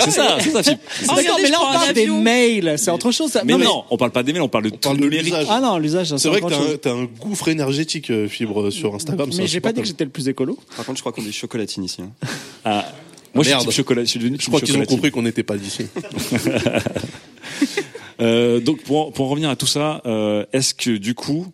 C'est 0.00 0.10
ça, 0.10 0.38
c'est 0.40 0.50
ça, 0.50 0.62
Philippe. 0.62 0.80
Oh, 1.08 1.12
D'accord, 1.16 1.38
mais 1.42 1.50
là 1.50 1.58
on 1.60 1.72
parle 1.72 1.92
des 1.92 2.06
mails, 2.08 2.74
c'est 2.78 2.90
autre 2.90 3.10
chose. 3.12 3.30
ça. 3.30 3.42
Mais 3.44 3.56
non, 3.56 3.84
on 3.90 3.96
parle 3.96 4.10
pas 4.10 4.22
des 4.22 4.32
mails, 4.32 4.42
on 4.42 4.48
parle 4.48 4.64
de 4.64 4.70
tout 4.70 4.78
parle 4.78 4.98
de 4.98 5.06
l'usage. 5.06 5.46
Ah 5.50 5.60
non, 5.60 5.78
l'usage, 5.78 6.14
C'est 6.16 6.28
vrai 6.28 6.40
que 6.40 6.46
autre 6.46 6.56
t'as 6.56 6.62
un, 6.62 6.66
chose. 6.66 6.78
t'as 6.82 6.92
un 6.92 7.04
gouffre 7.04 7.48
énergétique, 7.48 8.10
euh, 8.10 8.28
fibre, 8.28 8.70
sur 8.70 8.94
Instagram. 8.94 9.30
Mais 9.36 9.46
j'ai 9.46 9.60
pas 9.60 9.72
dit 9.72 9.80
que 9.80 9.86
j'étais 9.86 10.04
le 10.04 10.10
plus 10.10 10.28
écolo. 10.28 10.58
Par 10.76 10.84
contre, 10.86 10.96
je 10.98 11.02
crois 11.02 11.12
qu'on 11.12 11.22
dit 11.22 11.32
chocolatine 11.32 11.84
ici. 11.84 12.02
hein. 12.02 12.10
Ah, 12.64 12.84
moi, 13.34 13.44
je 13.44 13.48
suis 13.48 13.54
Merde. 13.56 13.66
type 13.68 13.76
chocolat. 13.76 14.02
Je 14.04 14.08
suis 14.10 14.18
devenu 14.18 14.36
Je 14.40 14.46
crois 14.46 14.58
qu'ils 14.60 14.70
ont 14.70 14.80
chocolatine. 14.80 14.96
compris 14.96 15.10
qu'on 15.12 15.22
n'était 15.22 15.42
pas 15.44 15.56
d'ici. 15.56 15.86
Euh, 18.20 18.60
donc, 18.60 18.82
pour, 18.82 19.12
pour 19.14 19.26
en 19.26 19.28
revenir 19.30 19.48
à 19.48 19.56
tout 19.56 19.66
ça, 19.66 20.02
euh, 20.04 20.44
est-ce 20.52 20.74
que 20.74 20.90
du 20.98 21.14
coup, 21.14 21.46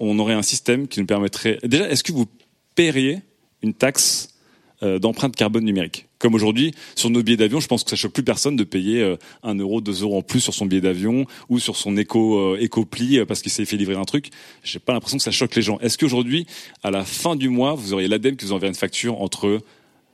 on 0.00 0.18
aurait 0.18 0.32
un 0.32 0.42
système 0.42 0.88
qui 0.88 0.98
nous 1.00 1.04
permettrait. 1.06 1.58
Déjà, 1.62 1.88
est-ce 1.90 2.02
que 2.02 2.12
vous 2.12 2.24
paieriez 2.74 3.18
une 3.62 3.74
taxe 3.74 4.30
euh, 4.82 4.98
d'empreinte 4.98 5.36
carbone 5.36 5.62
numérique? 5.64 6.06
Comme 6.24 6.34
aujourd'hui, 6.34 6.72
sur 6.96 7.10
nos 7.10 7.22
billets 7.22 7.36
d'avion, 7.36 7.60
je 7.60 7.66
pense 7.66 7.84
que 7.84 7.90
ça 7.90 7.96
choque 7.96 8.12
plus 8.12 8.22
personne 8.22 8.56
de 8.56 8.64
payer 8.64 9.02
euh, 9.02 9.16
un 9.42 9.56
euro, 9.56 9.82
deux 9.82 10.00
euros 10.00 10.16
en 10.16 10.22
plus 10.22 10.40
sur 10.40 10.54
son 10.54 10.64
billet 10.64 10.80
d'avion 10.80 11.26
ou 11.50 11.58
sur 11.58 11.76
son 11.76 11.98
éco 11.98 12.38
euh, 12.38 12.56
éco-pli 12.58 13.18
euh, 13.18 13.26
parce 13.26 13.42
qu'il 13.42 13.52
s'est 13.52 13.66
fait 13.66 13.76
livrer 13.76 13.96
un 13.96 14.04
truc. 14.04 14.30
J'ai 14.62 14.78
pas 14.78 14.94
l'impression 14.94 15.18
que 15.18 15.22
ça 15.22 15.30
choque 15.30 15.54
les 15.54 15.60
gens. 15.60 15.78
Est-ce 15.80 15.98
qu'aujourd'hui, 15.98 16.46
à 16.82 16.90
la 16.90 17.04
fin 17.04 17.36
du 17.36 17.50
mois, 17.50 17.74
vous 17.74 17.92
auriez 17.92 18.08
l'ADEME 18.08 18.36
qui 18.36 18.46
vous 18.46 18.52
enverrait 18.52 18.70
une 18.70 18.74
facture 18.74 19.20
entre 19.20 19.60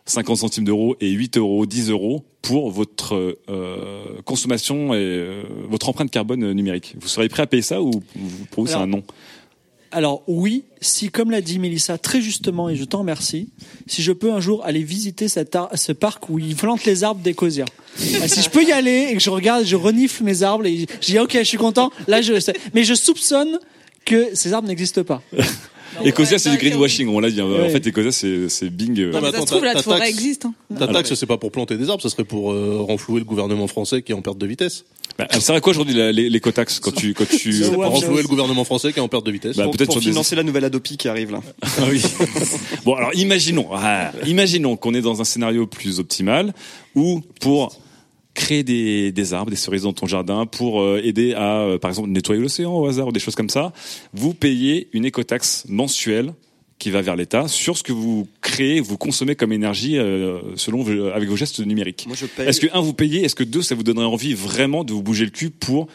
50 0.07 0.39
centimes 0.39 0.65
d'euros 0.65 0.97
et 1.01 1.11
8 1.11 1.37
euros, 1.37 1.65
10 1.65 1.91
euros 1.91 2.25
pour 2.43 2.73
votre 2.73 3.37
euh, 3.49 4.21
consommation 4.25 4.93
et 4.95 4.97
euh, 4.97 5.45
votre 5.69 5.89
empreinte 5.91 6.11
carbone 6.11 6.43
euh, 6.43 6.53
numérique? 6.55 6.97
Vous 7.01 7.07
seriez 7.07 7.29
prêt 7.29 7.45
à 7.45 7.47
payer 7.47 7.63
ça 7.63 7.81
ou 7.81 7.93
vous- 8.17 8.47
pour 8.51 8.65
vous 8.65 8.67
c'est 8.71 8.75
un 8.75 8.89
non? 8.89 9.05
Alors 9.93 10.23
oui, 10.29 10.65
si 10.81 11.11
comme 11.11 11.31
l'a 11.33 11.41
dit 11.41 11.59
Mélissa 11.59 11.99
très 11.99 12.21
justement 12.21 12.69
et 12.69 12.77
je 12.77 12.85
t'en 12.85 13.01
remercie, 13.01 13.49
si 13.89 14.03
je 14.03 14.13
peux 14.13 14.33
un 14.33 14.41
jour 14.41 14.65
aller 14.65 14.83
visiter 14.85 15.27
cet 15.29 15.57
ar- 15.57 15.71
ce 15.77 15.91
parc 15.93 16.29
où 16.31 16.39
ils 16.39 16.55
plantent 16.55 16.85
les 16.85 17.03
arbres 17.03 17.21
d'Ecosia. 17.23 17.65
Ah, 18.23 18.29
si 18.29 18.41
je 18.41 18.49
peux 18.51 18.63
y 18.63 18.71
aller 18.71 19.09
et 19.11 19.15
que 19.15 19.21
je 19.21 19.31
regarde, 19.31 19.65
je 19.65 19.75
renifle 19.77 20.23
mes 20.23 20.43
arbres 20.45 20.65
et 20.67 20.87
je 21.01 21.07
dis 21.07 21.19
ok, 21.19 21.33
je 21.39 21.43
suis 21.43 21.59
content. 21.59 21.91
Là, 22.07 22.23
je 22.23 22.35
mais 22.73 22.85
je 22.85 22.95
soupçonne 22.95 23.59
que 24.05 24.29
ces 24.35 24.53
arbres 24.53 24.69
n'existent 24.69 25.03
pas. 25.03 25.23
Ecosia, 26.05 26.39
c'est 26.39 26.51
du 26.53 26.57
greenwashing, 26.57 27.09
on 27.09 27.19
l'a 27.19 27.31
dit. 27.31 27.41
hein. 27.41 27.49
En 27.65 27.69
fait, 27.69 27.85
Ecosia, 27.89 28.13
c'est 28.13 28.49
c'est 28.49 28.71
Bing. 28.71 28.99
euh, 29.01 29.11
Non, 29.13 29.21
mais 29.21 29.33
ça 29.33 29.41
se 29.41 29.47
trouve, 29.47 29.61
ta- 29.61 29.67
la 29.67 29.75
ta 29.75 29.83
forêt 29.83 29.99
taxe- 29.99 30.11
existe. 30.11 30.45
hein. 30.47 30.55
Ta 30.79 30.87
taxe, 30.87 31.13
c'est 31.15 31.27
pas 31.27 31.37
pour 31.37 31.51
planter 31.51 31.77
des 31.77 31.91
arbres, 31.91 32.01
ça 32.03 32.09
serait 32.09 32.25
pour 32.25 32.53
euh, 32.53 32.81
renflouer 32.81 33.19
le 33.19 33.25
gouvernement 33.27 33.67
français 33.67 34.01
qui 34.03 34.13
est 34.13 34.15
en 34.15 34.23
perte 34.23 34.39
de 34.39 34.47
vitesse. 34.47 34.85
Bah, 35.19 35.27
elle 35.31 35.43
sert 35.43 35.55
à 35.55 35.61
quoi 35.61 35.73
aujourd'hui 35.73 35.95
la- 35.95 36.13
les- 36.13 36.41
quand 36.41 36.53
tu 36.95 37.13
quand 37.15 37.27
tu 37.29 37.53
C'est 37.53 37.69
Pour 37.71 37.79
Ouais, 37.79 37.87
renflouer 37.87 38.23
le 38.23 38.29
gouvernement 38.29 38.65
français 38.65 38.93
qui 38.93 38.99
est 38.99 39.03
en 39.03 39.09
perte 39.09 39.27
de 39.27 39.31
vitesse. 39.33 39.57
Bah, 39.57 39.65
pour, 39.65 39.73
peut-être 39.73 39.87
pour 39.89 39.95
sur 39.95 40.01
des- 40.03 40.11
financer 40.11 40.35
la 40.37 40.43
nouvelle 40.43 40.65
Adopi 40.65 40.97
qui 40.97 41.09
arrive 41.09 41.31
là. 41.33 41.41
Ah 41.79 41.85
oui. 41.91 42.03
bon, 42.85 42.95
alors 42.95 43.15
imaginons, 43.15 43.69
ah, 43.73 44.13
imaginons 44.27 44.77
qu'on 44.77 44.95
est 44.95 45.01
dans 45.03 45.21
un 45.21 45.25
scénario 45.25 45.67
plus 45.67 45.99
optimal 46.01 46.55
où 46.95 47.21
pour 47.41 47.77
créer 48.35 48.63
des, 48.63 49.13
des 49.13 49.35
arbres, 49.35 49.51
des 49.51 49.57
cerises 49.57 49.83
dans 49.83 49.93
ton 49.93 50.07
jardin, 50.07 50.47
pour 50.47 50.81
euh, 50.81 51.01
aider 51.03 51.35
à, 51.35 51.59
euh, 51.63 51.79
par 51.79 51.91
exemple, 51.91 52.09
nettoyer 52.11 52.41
l'océan 52.41 52.73
au 52.73 52.87
hasard 52.87 53.09
ou 53.09 53.13
des 53.13 53.21
choses 53.21 53.35
comme 53.35 53.51
ça, 53.51 53.73
vous 54.15 54.33
payez 54.35 54.89
une 54.93 55.05
écotaxe 55.05 55.65
mensuelle 55.69 56.33
qui 56.81 56.91
va 56.91 57.01
vers 57.03 57.15
l'État 57.15 57.47
sur 57.47 57.77
ce 57.79 57.85
que 57.85 57.93
vous 57.93 58.27
créez, 58.41 58.81
vous 58.81 58.97
consommez 58.99 59.37
comme 59.37 59.53
énergie 59.53 59.97
euh, 59.99 60.39
selon 60.57 60.85
avec 61.15 61.29
vos 61.29 61.37
gestes 61.37 61.61
numériques. 61.61 62.07
Moi 62.09 62.17
je 62.19 62.27
paye. 62.27 62.49
Est-ce 62.49 62.59
que 62.61 62.67
un 62.73 62.81
vous 62.81 62.95
payez, 62.95 63.23
est-ce 63.25 63.37
que 63.37 63.45
deux 63.45 63.63
ça 63.63 63.77
vous 63.77 63.85
donnerait 63.85 64.07
envie 64.07 64.35
vraiment 64.35 64.83
de 64.83 64.93
vous 64.93 65.03
bouger 65.03 65.25
le 65.27 65.31
cul 65.31 65.51
pour 65.51 65.87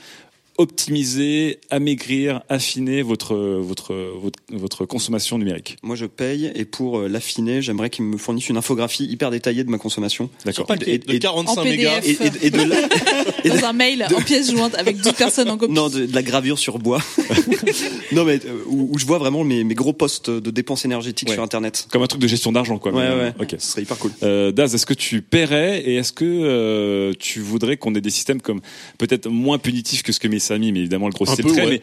optimiser, 0.58 1.60
amaigrir, 1.69 2.41
affiner 2.50 3.02
votre 3.02 3.36
votre 3.36 3.93
votre, 3.93 4.39
votre 4.52 4.86
consommation 4.86 5.38
numérique? 5.38 5.78
Moi 5.84 5.95
je 5.95 6.06
paye 6.06 6.52
et 6.56 6.65
pour 6.65 7.00
euh, 7.00 7.08
l'affiner, 7.10 7.62
j'aimerais 7.62 7.89
qu'ils 7.89 8.06
me 8.06 8.17
fournissent 8.17 8.48
une 8.50 8.58
infographie 8.58 9.06
hyper 9.06 9.32
détaillée 9.32 9.63
de 9.63 9.69
ma 9.69 9.78
consommation. 9.78 10.30
D'accord. 10.45 10.65
Et, 10.86 10.98
de 11.00 11.13
et- 11.13 11.19
45 11.19 11.60
En 11.60 11.63
mégas. 11.65 12.00
PDF. 12.02 12.21
et- 12.21 12.26
et- 12.26 12.48
et 12.48 12.50
de 12.52 12.58
la, 12.63 12.76
et 13.45 13.49
de- 13.49 13.58
Dans 13.58 13.65
un 13.67 13.73
mail 13.73 14.05
en 14.15 14.21
pièces 14.21 14.51
jointes 14.51 14.75
avec 14.75 14.97
12 15.01 15.13
personnes 15.13 15.49
en 15.49 15.58
copie. 15.58 15.73
non, 15.73 15.89
de, 15.89 16.05
de 16.05 16.13
la 16.15 16.21
gravure 16.23 16.58
sur 16.60 16.79
bois. 16.79 17.01
non 18.12 18.23
mais 18.25 18.39
euh, 18.45 18.63
où, 18.67 18.89
où 18.91 18.97
je 18.99 19.05
vois 19.05 19.17
vraiment 19.17 19.43
mes, 19.43 19.63
mes 19.63 19.75
gros 19.75 19.93
postes 19.93 20.29
de 20.29 20.51
dépenses 20.51 20.86
énergétiques 20.86 21.29
Ouais. 21.29 21.36
sur 21.36 21.43
internet. 21.43 21.88
Comme 21.91 22.01
un 22.03 22.08
truc 22.08 22.21
de 22.21 22.27
gestion 22.27 22.51
d'argent, 22.51 22.77
quoi. 22.77 22.91
Ouais 22.91 23.03
mais, 23.03 23.10
euh, 23.10 23.29
ouais. 23.29 23.34
Ok. 23.39 23.55
Ce 23.60 23.71
serait 23.71 23.81
hyper 23.84 23.97
cool. 23.97 24.12
Euh, 24.23 24.51
Daz, 24.51 24.73
est-ce 24.75 24.86
que 24.86 24.93
tu 24.93 25.21
paierais 25.21 25.81
et 25.81 25.95
est-ce 25.95 26.12
que 26.13 26.25
euh, 26.25 27.13
tu 27.19 27.39
voudrais 27.39 27.77
qu'on 27.77 27.93
ait 27.95 28.01
des 28.01 28.10
systèmes 28.10 28.41
comme 28.41 28.62
peut-être 28.97 29.29
moins 29.29 29.58
punitifs 29.58 30.03
que 30.03 30.12
ce 30.12 30.19
que 30.19 30.27
met 30.27 30.39
Samy, 30.39 30.71
mais 30.71 30.79
évidemment 30.79 31.08
le 31.08 31.13
gros 31.13 31.25
c'est 31.25 31.43
ouais. 31.45 31.65
mais 31.69 31.81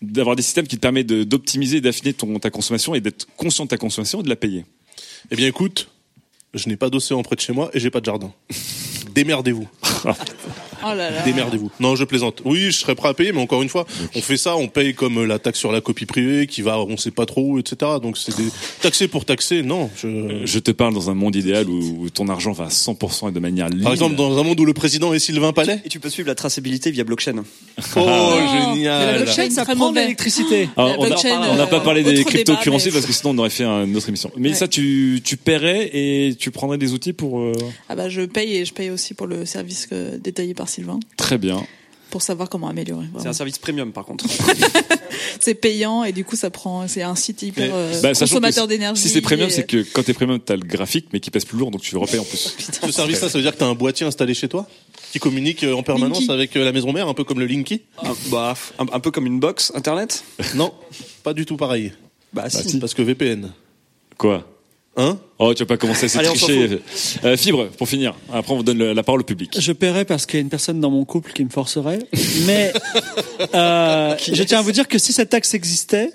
d'avoir 0.00 0.34
des 0.36 0.42
systèmes 0.42 0.66
qui 0.66 0.76
te 0.76 0.80
permettent 0.80 1.06
d'optimiser, 1.12 1.80
d'affiner 1.80 2.12
ton 2.12 2.38
ta 2.40 2.50
consommation 2.50 2.94
et 2.94 3.00
d'être 3.00 3.26
conscient 3.36 3.64
de 3.64 3.68
ta 3.70 3.76
consommation 3.76 4.20
et 4.20 4.24
de 4.24 4.28
la 4.28 4.36
payer. 4.36 4.64
Eh 5.30 5.36
bien, 5.36 5.46
écoute, 5.46 5.88
je 6.54 6.68
n'ai 6.68 6.76
pas 6.76 6.90
d'océan 6.90 7.22
près 7.22 7.36
de 7.36 7.40
chez 7.40 7.52
moi 7.52 7.70
et 7.72 7.78
j'ai 7.78 7.90
pas 7.90 8.00
de 8.00 8.06
jardin. 8.06 8.32
Démerdez-vous. 9.14 9.68
Oh. 10.84 11.24
Démerdez-vous. 11.24 11.70
Non, 11.80 11.96
je 11.96 12.04
plaisante. 12.04 12.42
Oui, 12.44 12.70
je 12.70 12.78
serais 12.78 12.94
prêt 12.94 13.08
à 13.08 13.14
payer, 13.14 13.32
mais 13.32 13.40
encore 13.40 13.62
une 13.62 13.68
fois, 13.68 13.86
on 14.14 14.20
fait 14.22 14.36
ça, 14.36 14.56
on 14.56 14.68
paye 14.68 14.94
comme 14.94 15.18
euh, 15.18 15.26
la 15.26 15.38
taxe 15.38 15.58
sur 15.58 15.72
la 15.72 15.80
copie 15.80 16.06
privée 16.06 16.46
qui 16.46 16.62
va, 16.62 16.78
on 16.80 16.96
sait 16.96 17.10
pas 17.10 17.26
trop 17.26 17.42
où, 17.42 17.58
etc. 17.58 17.92
Donc 18.02 18.18
c'est 18.18 18.36
des 18.36 18.48
taxer 18.80 19.08
pour 19.08 19.24
taxer. 19.24 19.62
Non, 19.62 19.90
je. 19.96 20.42
Je 20.44 20.58
te 20.58 20.70
parle 20.70 20.94
dans 20.94 21.10
un 21.10 21.14
monde 21.14 21.34
idéal 21.36 21.68
où, 21.68 22.08
ton 22.10 22.28
argent 22.28 22.52
va 22.52 22.64
à 22.64 22.68
100% 22.68 23.28
et 23.28 23.32
de 23.32 23.40
manière 23.40 23.68
libre. 23.68 23.84
Par 23.84 23.92
exemple, 23.92 24.16
dans 24.16 24.38
un 24.38 24.42
monde 24.42 24.58
où 24.60 24.64
le 24.64 24.74
président 24.74 25.12
est 25.14 25.18
Sylvain 25.18 25.52
Palais. 25.52 25.80
Et 25.84 25.88
tu 25.88 26.00
peux 26.00 26.10
suivre 26.10 26.28
la 26.28 26.34
traçabilité 26.34 26.90
via 26.90 27.04
blockchain. 27.04 27.42
Oh, 27.96 28.00
Mais 28.00 28.04
la 28.04 28.74
génial. 28.74 29.22
blockchain, 29.22 29.50
ça 29.50 29.64
prend 29.64 29.90
de 29.92 29.96
l'électricité. 29.98 30.68
Ah, 30.76 30.88
La 30.98 30.98
on 30.98 31.56
n'a 31.56 31.66
pas 31.66 31.76
euh, 31.76 31.80
parlé 31.80 32.02
des 32.02 32.24
cryptocurrencies 32.24 32.88
mais- 32.88 32.92
parce 32.92 33.06
que 33.06 33.12
sinon 33.12 33.30
on 33.34 33.38
aurait 33.38 33.50
fait 33.50 33.64
une 33.64 33.96
autre 33.96 34.08
émission. 34.08 34.30
Mais 34.36 34.50
Ouais. 34.50 34.54
ça, 34.54 34.68
tu, 34.68 35.20
tu 35.24 35.36
paierais 35.36 35.90
et 35.92 36.34
tu 36.38 36.50
prendrais 36.50 36.78
des 36.78 36.92
outils 36.92 37.12
pour... 37.12 37.40
euh, 37.40 37.52
Ah 37.88 37.94
bah 37.96 38.08
je 38.08 38.22
paye 38.22 38.56
et 38.56 38.64
je 38.64 38.72
paye 38.74 38.90
aussi 38.90 39.14
pour 39.14 39.26
le 39.26 39.46
service 39.46 39.88
euh, 39.92 40.18
détaillé 40.18 40.54
par 40.54 40.68
Sylvain 40.72 40.98
Très 41.16 41.38
bien. 41.38 41.64
pour 42.10 42.22
savoir 42.22 42.48
comment 42.48 42.68
améliorer. 42.68 43.06
C'est 43.18 43.28
un 43.28 43.32
service 43.32 43.58
premium 43.58 43.92
par 43.92 44.04
contre. 44.04 44.26
C'est 45.40 45.54
payant 45.54 46.04
et 46.04 46.12
du 46.12 46.24
coup 46.24 46.36
ça 46.36 46.50
prend. 46.50 46.86
C'est 46.88 47.02
un 47.02 47.14
site 47.14 47.42
hyper 47.42 47.66
Mais- 47.66 47.72
euh, 47.74 48.00
Bah, 48.02 48.12
consommateur 48.14 48.66
d'énergie. 48.68 49.00
Si 49.02 49.08
c'est 49.08 49.20
premium, 49.20 49.48
et- 49.48 49.50
c'est 49.52 49.66
que 49.66 49.82
quand 49.92 50.02
t'es 50.04 50.12
premium, 50.12 50.38
t'as 50.38 50.56
le 50.56 50.62
graphique, 50.62 51.06
mais 51.12 51.20
qui 51.20 51.30
pèse 51.30 51.44
plus 51.44 51.58
lourd, 51.58 51.70
donc 51.70 51.80
tu 51.82 51.94
le 51.94 52.00
repayes 52.00 52.18
en 52.20 52.24
plus. 52.24 52.54
Ce 52.86 52.92
service-là, 52.92 53.28
ça 53.28 53.38
veut 53.38 53.42
dire 53.42 53.52
que 53.52 53.58
tu 53.58 53.64
as 53.64 53.66
un 53.66 53.74
boîtier 53.74 54.06
installé 54.06 54.34
chez 54.34 54.48
toi 54.48 54.66
qui 55.10 55.18
communique 55.18 55.64
euh, 55.64 55.74
en 55.74 55.82
permanence 55.82 56.20
Linky. 56.20 56.32
avec 56.32 56.56
euh, 56.56 56.64
la 56.64 56.72
maison 56.72 56.92
mère, 56.92 57.08
un 57.08 57.14
peu 57.14 57.24
comme 57.24 57.40
le 57.40 57.46
Linky 57.46 57.82
un, 58.02 58.12
bah, 58.30 58.54
un, 58.78 58.86
un 58.92 59.00
peu 59.00 59.10
comme 59.10 59.26
une 59.26 59.40
box 59.40 59.72
internet? 59.74 60.22
Non, 60.54 60.72
pas 61.22 61.34
du 61.34 61.44
tout 61.46 61.56
pareil. 61.56 61.92
Bah, 62.32 62.48
si. 62.50 62.78
Parce 62.78 62.94
que 62.94 63.02
VPN. 63.02 63.50
Quoi? 64.18 64.46
Hein 64.96 65.18
Oh, 65.38 65.54
tu 65.54 65.62
vas 65.62 65.66
pas 65.66 65.76
commencer 65.78 66.04
à 66.04 66.08
se 66.08 66.18
Allez, 66.18 66.28
on 66.28 66.34
tricher. 66.34 66.78
Euh, 67.24 67.36
Fibre, 67.36 67.68
pour 67.78 67.88
finir. 67.88 68.14
Après, 68.32 68.52
on 68.52 68.58
vous 68.58 68.62
donne 68.62 68.78
le- 68.78 68.92
la 68.92 69.02
parole 69.02 69.22
au 69.22 69.24
public. 69.24 69.56
Je 69.58 69.72
paierais 69.72 70.04
parce 70.04 70.26
qu'il 70.26 70.36
y 70.36 70.38
a 70.38 70.42
une 70.42 70.50
personne 70.50 70.80
dans 70.80 70.90
mon 70.90 71.04
couple 71.04 71.32
qui 71.32 71.44
me 71.44 71.50
forcerait. 71.50 72.00
Mais 72.46 72.72
euh, 73.54 74.14
je 74.18 74.42
tiens 74.42 74.58
à 74.58 74.62
vous 74.62 74.72
dire 74.72 74.88
que 74.88 74.98
si 74.98 75.12
cette 75.12 75.30
taxe 75.30 75.54
existait, 75.54 76.10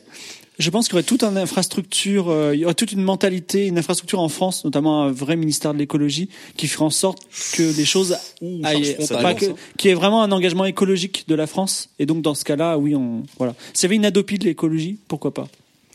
je 0.59 0.69
pense 0.69 0.85
qu'il 0.87 0.93
y 0.93 0.95
aurait 0.97 1.03
toute 1.03 1.23
une 1.23 1.37
infrastructure, 1.37 2.29
euh, 2.29 2.55
il 2.55 2.59
y 2.61 2.65
aurait 2.65 2.73
toute 2.73 2.91
une 2.91 3.01
mentalité, 3.01 3.67
une 3.67 3.77
infrastructure 3.77 4.19
en 4.19 4.29
France, 4.29 4.63
notamment 4.63 5.03
un 5.03 5.11
vrai 5.11 5.35
ministère 5.35 5.73
de 5.73 5.79
l'écologie, 5.79 6.29
qui 6.55 6.67
ferait 6.67 6.85
en 6.85 6.89
sorte 6.89 7.19
que 7.53 7.63
les 7.77 7.85
choses 7.85 8.15
aillent, 8.63 8.83
charge 8.85 8.95
frontale, 9.05 9.21
pas 9.23 9.33
que, 9.33 9.45
ça. 9.47 9.51
qui 9.77 9.89
est 9.89 9.93
vraiment 9.93 10.21
un 10.23 10.31
engagement 10.31 10.65
écologique 10.65 11.25
de 11.27 11.35
la 11.35 11.47
France. 11.47 11.89
Et 11.99 12.05
donc 12.05 12.21
dans 12.21 12.33
ce 12.35 12.43
cas-là, 12.45 12.77
oui, 12.77 12.95
on 12.95 13.23
voilà. 13.37 13.55
S'il 13.73 13.83
y 13.83 13.85
avait 13.87 13.95
une 13.95 14.05
adopie 14.05 14.37
de 14.39 14.45
l'écologie, 14.45 14.97
pourquoi 15.07 15.33
pas? 15.33 15.47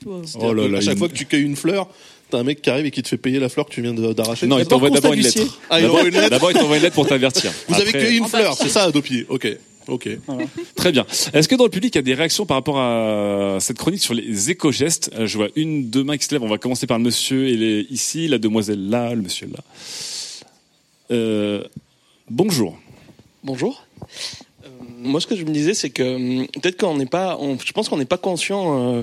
Oh 0.07 0.53
là 0.53 0.67
là. 0.67 0.79
à 0.79 0.81
chaque 0.81 0.95
il- 0.95 0.99
fois 0.99 1.09
que 1.09 1.15
tu 1.15 1.27
cueilles 1.27 1.43
une 1.45 1.55
fleur, 1.57 1.89
t'as 2.33 2.39
un 2.39 2.43
mec 2.45 2.61
qui 2.63 2.69
arrive 2.71 2.87
et 2.87 2.91
qui 2.91 3.03
te 3.03 3.09
fait 3.09 3.17
payer 3.17 3.39
la 3.39 3.49
fleur 3.49 3.67
que 3.67 3.73
tu 3.73 3.81
viens 3.83 3.95
d'arracher. 3.95 4.47
Non, 4.47 4.59
il 4.59 4.67
t'envoie 4.67 4.91
d'abord 4.91 5.13
une 5.13 5.23
constat 5.23 5.41
lettre. 5.41 5.59
Ah, 5.71 5.81
D'abord, 5.81 6.01
une 6.05 6.15
lettre. 6.15 6.31
d'abord, 6.31 6.51
il 6.51 6.55
t'envoie 6.59 6.77
une 6.77 6.83
lettre 6.83 6.95
pour 6.95 7.07
t'avertir. 7.07 7.53
Vous 7.69 7.75
avez 7.81 7.93
cueilli 7.93 8.19
une 8.19 8.27
fleur, 8.27 8.55
c'est 8.55 8.69
ça, 8.69 8.85
Adopi 8.85 9.25
Ok, 9.29 9.47
ok. 9.89 10.09
Très 10.75 10.93
bien. 10.93 11.07
Est-ce 11.33 11.49
que 11.49 11.55
dans 11.55 11.65
le 11.65 11.71
public, 11.71 11.95
il 11.95 11.99
y 11.99 12.01
a 12.01 12.03
des 12.03 12.15
réactions 12.15 12.45
par 12.47 12.57
rapport 12.57 12.79
à 12.81 13.59
cette 13.61 13.79
chronique 13.79 14.01
sur 14.03 14.15
les 14.15 14.51
éco-gestes 14.51 15.11
Euh, 15.19 15.27
Je 15.27 15.37
vois 15.37 15.49
une, 15.57 15.89
deux 15.91 16.03
mains 16.05 16.17
qui 16.17 16.25
se 16.25 16.33
lèvent. 16.33 16.43
On 16.43 16.49
va 16.49 16.59
commencer 16.59 16.87
par 16.87 16.99
le 16.99 17.05
monsieur 17.05 17.47
et 17.49 17.57
les, 17.57 17.87
ici, 17.91 18.27
la 18.29 18.39
demoiselle 18.39 18.89
là, 18.89 19.15
le 19.15 19.23
monsieur 19.23 19.49
là. 19.53 19.61
Euh, 21.11 21.63
bonjour. 22.31 22.79
Bonjour. 23.45 23.85
Euh, 24.65 24.69
moi, 25.01 25.21
ce 25.21 25.27
que 25.27 25.37
je 25.37 25.45
me 25.45 25.51
disais, 25.51 25.75
c'est 25.75 25.91
que 25.91 26.15
hum, 26.43 26.47
peut-être 26.63 26.79
qu'on 26.79 26.97
n'est 26.97 27.07
pas, 27.07 27.37
on- 27.41 27.59
je 27.59 27.73
pense 27.73 27.89
qu'on 27.89 27.97
n'est 27.99 28.05
pas 28.05 28.19
conscient 28.19 28.97
euh, 28.99 29.03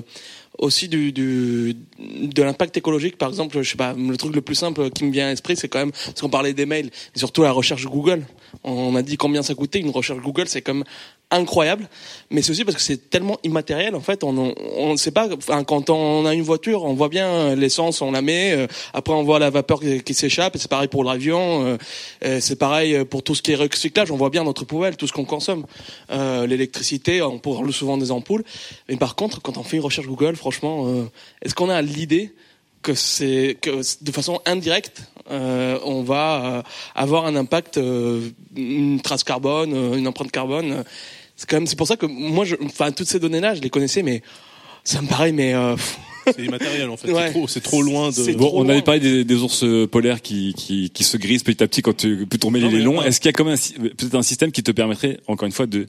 aussi 0.60 0.88
du, 0.88 1.10
du 1.10 1.74
de 1.98 2.42
l'impact 2.42 2.76
écologique. 2.76 3.16
Par 3.16 3.28
exemple, 3.30 3.60
je 3.62 3.68
sais 3.68 3.76
pas, 3.76 3.94
le 3.94 4.16
truc 4.16 4.34
le 4.34 4.42
plus 4.42 4.54
simple 4.54 4.90
qui 4.90 5.04
me 5.04 5.10
vient 5.10 5.26
à 5.26 5.30
l'esprit, 5.30 5.56
c'est 5.56 5.68
quand 5.68 5.80
même 5.80 5.92
parce 5.92 6.20
qu'on 6.20 6.28
parlait 6.28 6.52
des 6.52 6.66
mails, 6.66 6.90
et 7.14 7.18
surtout 7.18 7.42
la 7.42 7.50
recherche 7.50 7.86
Google. 7.86 8.24
On 8.62 8.94
a 8.94 9.02
dit 9.02 9.16
combien 9.16 9.42
ça 9.42 9.54
coûtait 9.54 9.80
une 9.80 9.90
recherche 9.90 10.20
Google, 10.20 10.46
c'est 10.46 10.62
comme 10.62 10.84
incroyable, 11.30 11.88
mais 12.30 12.42
c'est 12.42 12.50
aussi 12.50 12.64
parce 12.64 12.76
que 12.76 12.82
c'est 12.82 13.08
tellement 13.10 13.38
immatériel 13.44 13.94
en 13.94 14.00
fait. 14.00 14.24
On 14.24 14.36
on, 14.36 14.54
on 14.76 14.96
sait 14.96 15.10
pas. 15.12 15.28
Enfin, 15.32 15.62
quand 15.64 15.90
on 15.90 16.26
a 16.26 16.34
une 16.34 16.42
voiture, 16.42 16.84
on 16.84 16.94
voit 16.94 17.08
bien 17.08 17.28
euh, 17.28 17.54
l'essence, 17.56 18.02
on 18.02 18.12
la 18.12 18.22
met. 18.22 18.52
euh, 18.52 18.66
après, 18.92 19.14
on 19.14 19.22
voit 19.22 19.38
la 19.38 19.50
vapeur 19.50 19.80
qui, 19.80 20.02
qui 20.02 20.14
s'échappe. 20.14 20.56
C'est 20.58 20.70
pareil 20.70 20.88
pour 20.88 21.04
l'avion. 21.04 21.64
euh, 21.64 21.76
euh, 22.24 22.40
c'est 22.40 22.56
pareil 22.56 23.04
pour 23.04 23.22
tout 23.22 23.34
ce 23.34 23.42
qui 23.42 23.52
est 23.52 23.56
recyclage. 23.56 24.10
On 24.10 24.16
voit 24.16 24.30
bien 24.30 24.44
notre 24.44 24.64
poubelle, 24.64 24.96
tout 24.96 25.06
ce 25.06 25.12
qu'on 25.12 25.24
consomme. 25.24 25.66
Euh, 26.10 26.46
L'électricité, 26.46 27.22
on 27.22 27.38
parle 27.38 27.72
souvent 27.72 27.96
des 27.96 28.10
ampoules. 28.10 28.44
Mais 28.88 28.96
par 28.96 29.14
contre, 29.14 29.40
quand 29.40 29.56
on 29.56 29.62
fait 29.62 29.76
une 29.76 29.84
recherche 29.84 30.06
Google, 30.06 30.36
franchement, 30.36 30.86
euh, 30.86 31.04
est-ce 31.42 31.54
qu'on 31.54 31.68
a 31.70 31.80
l'idée 31.82 32.32
que 32.82 32.94
c'est 32.94 33.58
que 33.60 33.82
de 34.02 34.10
façon 34.10 34.40
indirecte, 34.46 35.02
euh, 35.30 35.78
on 35.84 36.02
va 36.02 36.44
euh, 36.44 36.62
avoir 36.94 37.26
un 37.26 37.36
impact, 37.36 37.78
euh, 37.78 38.28
une 38.56 39.00
trace 39.00 39.24
carbone, 39.24 39.72
euh, 39.74 39.96
une 39.96 40.06
empreinte 40.08 40.30
carbone. 40.30 40.72
euh, 40.72 40.82
C'est 41.36 41.48
quand 41.48 41.56
même, 41.56 41.66
c'est 41.66 41.76
pour 41.76 41.86
ça 41.86 41.96
que 41.96 42.06
moi, 42.06 42.44
je, 42.44 42.56
enfin, 42.64 42.92
toutes 42.92 43.08
ces 43.08 43.18
données-là, 43.20 43.54
je 43.54 43.60
les 43.60 43.70
connaissais, 43.70 44.02
mais 44.02 44.22
ça 44.84 45.00
me 45.02 45.08
paraît, 45.08 45.32
mais 45.32 45.54
euh, 45.54 45.76
C'est 46.26 46.44
immatériel 46.44 46.88
en 46.90 46.96
fait. 46.96 47.10
Ouais. 47.12 47.26
C'est 47.26 47.30
trop, 47.32 47.48
c'est 47.48 47.60
trop 47.60 47.82
loin 47.82 48.12
C'est 48.12 48.32
de. 48.34 48.38
Bon, 48.38 48.46
trop 48.48 48.58
on 48.60 48.64
avait 48.64 48.74
loin. 48.74 48.82
parlé 48.82 49.00
des, 49.00 49.24
des 49.24 49.34
ours 49.36 49.64
polaires 49.90 50.20
qui, 50.22 50.54
qui, 50.54 50.90
qui 50.90 51.02
se 51.04 51.16
grisent 51.16 51.42
petit 51.42 51.62
à 51.62 51.66
petit 51.66 51.82
quand 51.82 51.96
tu, 51.96 52.26
plus 52.26 52.38
ton 52.38 52.50
mail 52.50 52.62
Non, 52.64 52.68
il 52.68 52.74
est 52.74 52.78
mais 52.78 52.84
long. 52.84 52.98
ouais. 53.00 53.08
Est-ce 53.08 53.20
qu'il 53.20 53.28
y 53.28 53.30
a 53.30 53.32
quand 53.32 53.44
même 53.44 53.56
un 53.56 53.82
peut-être 53.88 54.14
un 54.14 54.22
système 54.22 54.52
qui 54.52 54.62
te 54.62 54.70
permettrait, 54.70 55.18
encore 55.28 55.46
une 55.46 55.52
fois, 55.52 55.66
de 55.66 55.86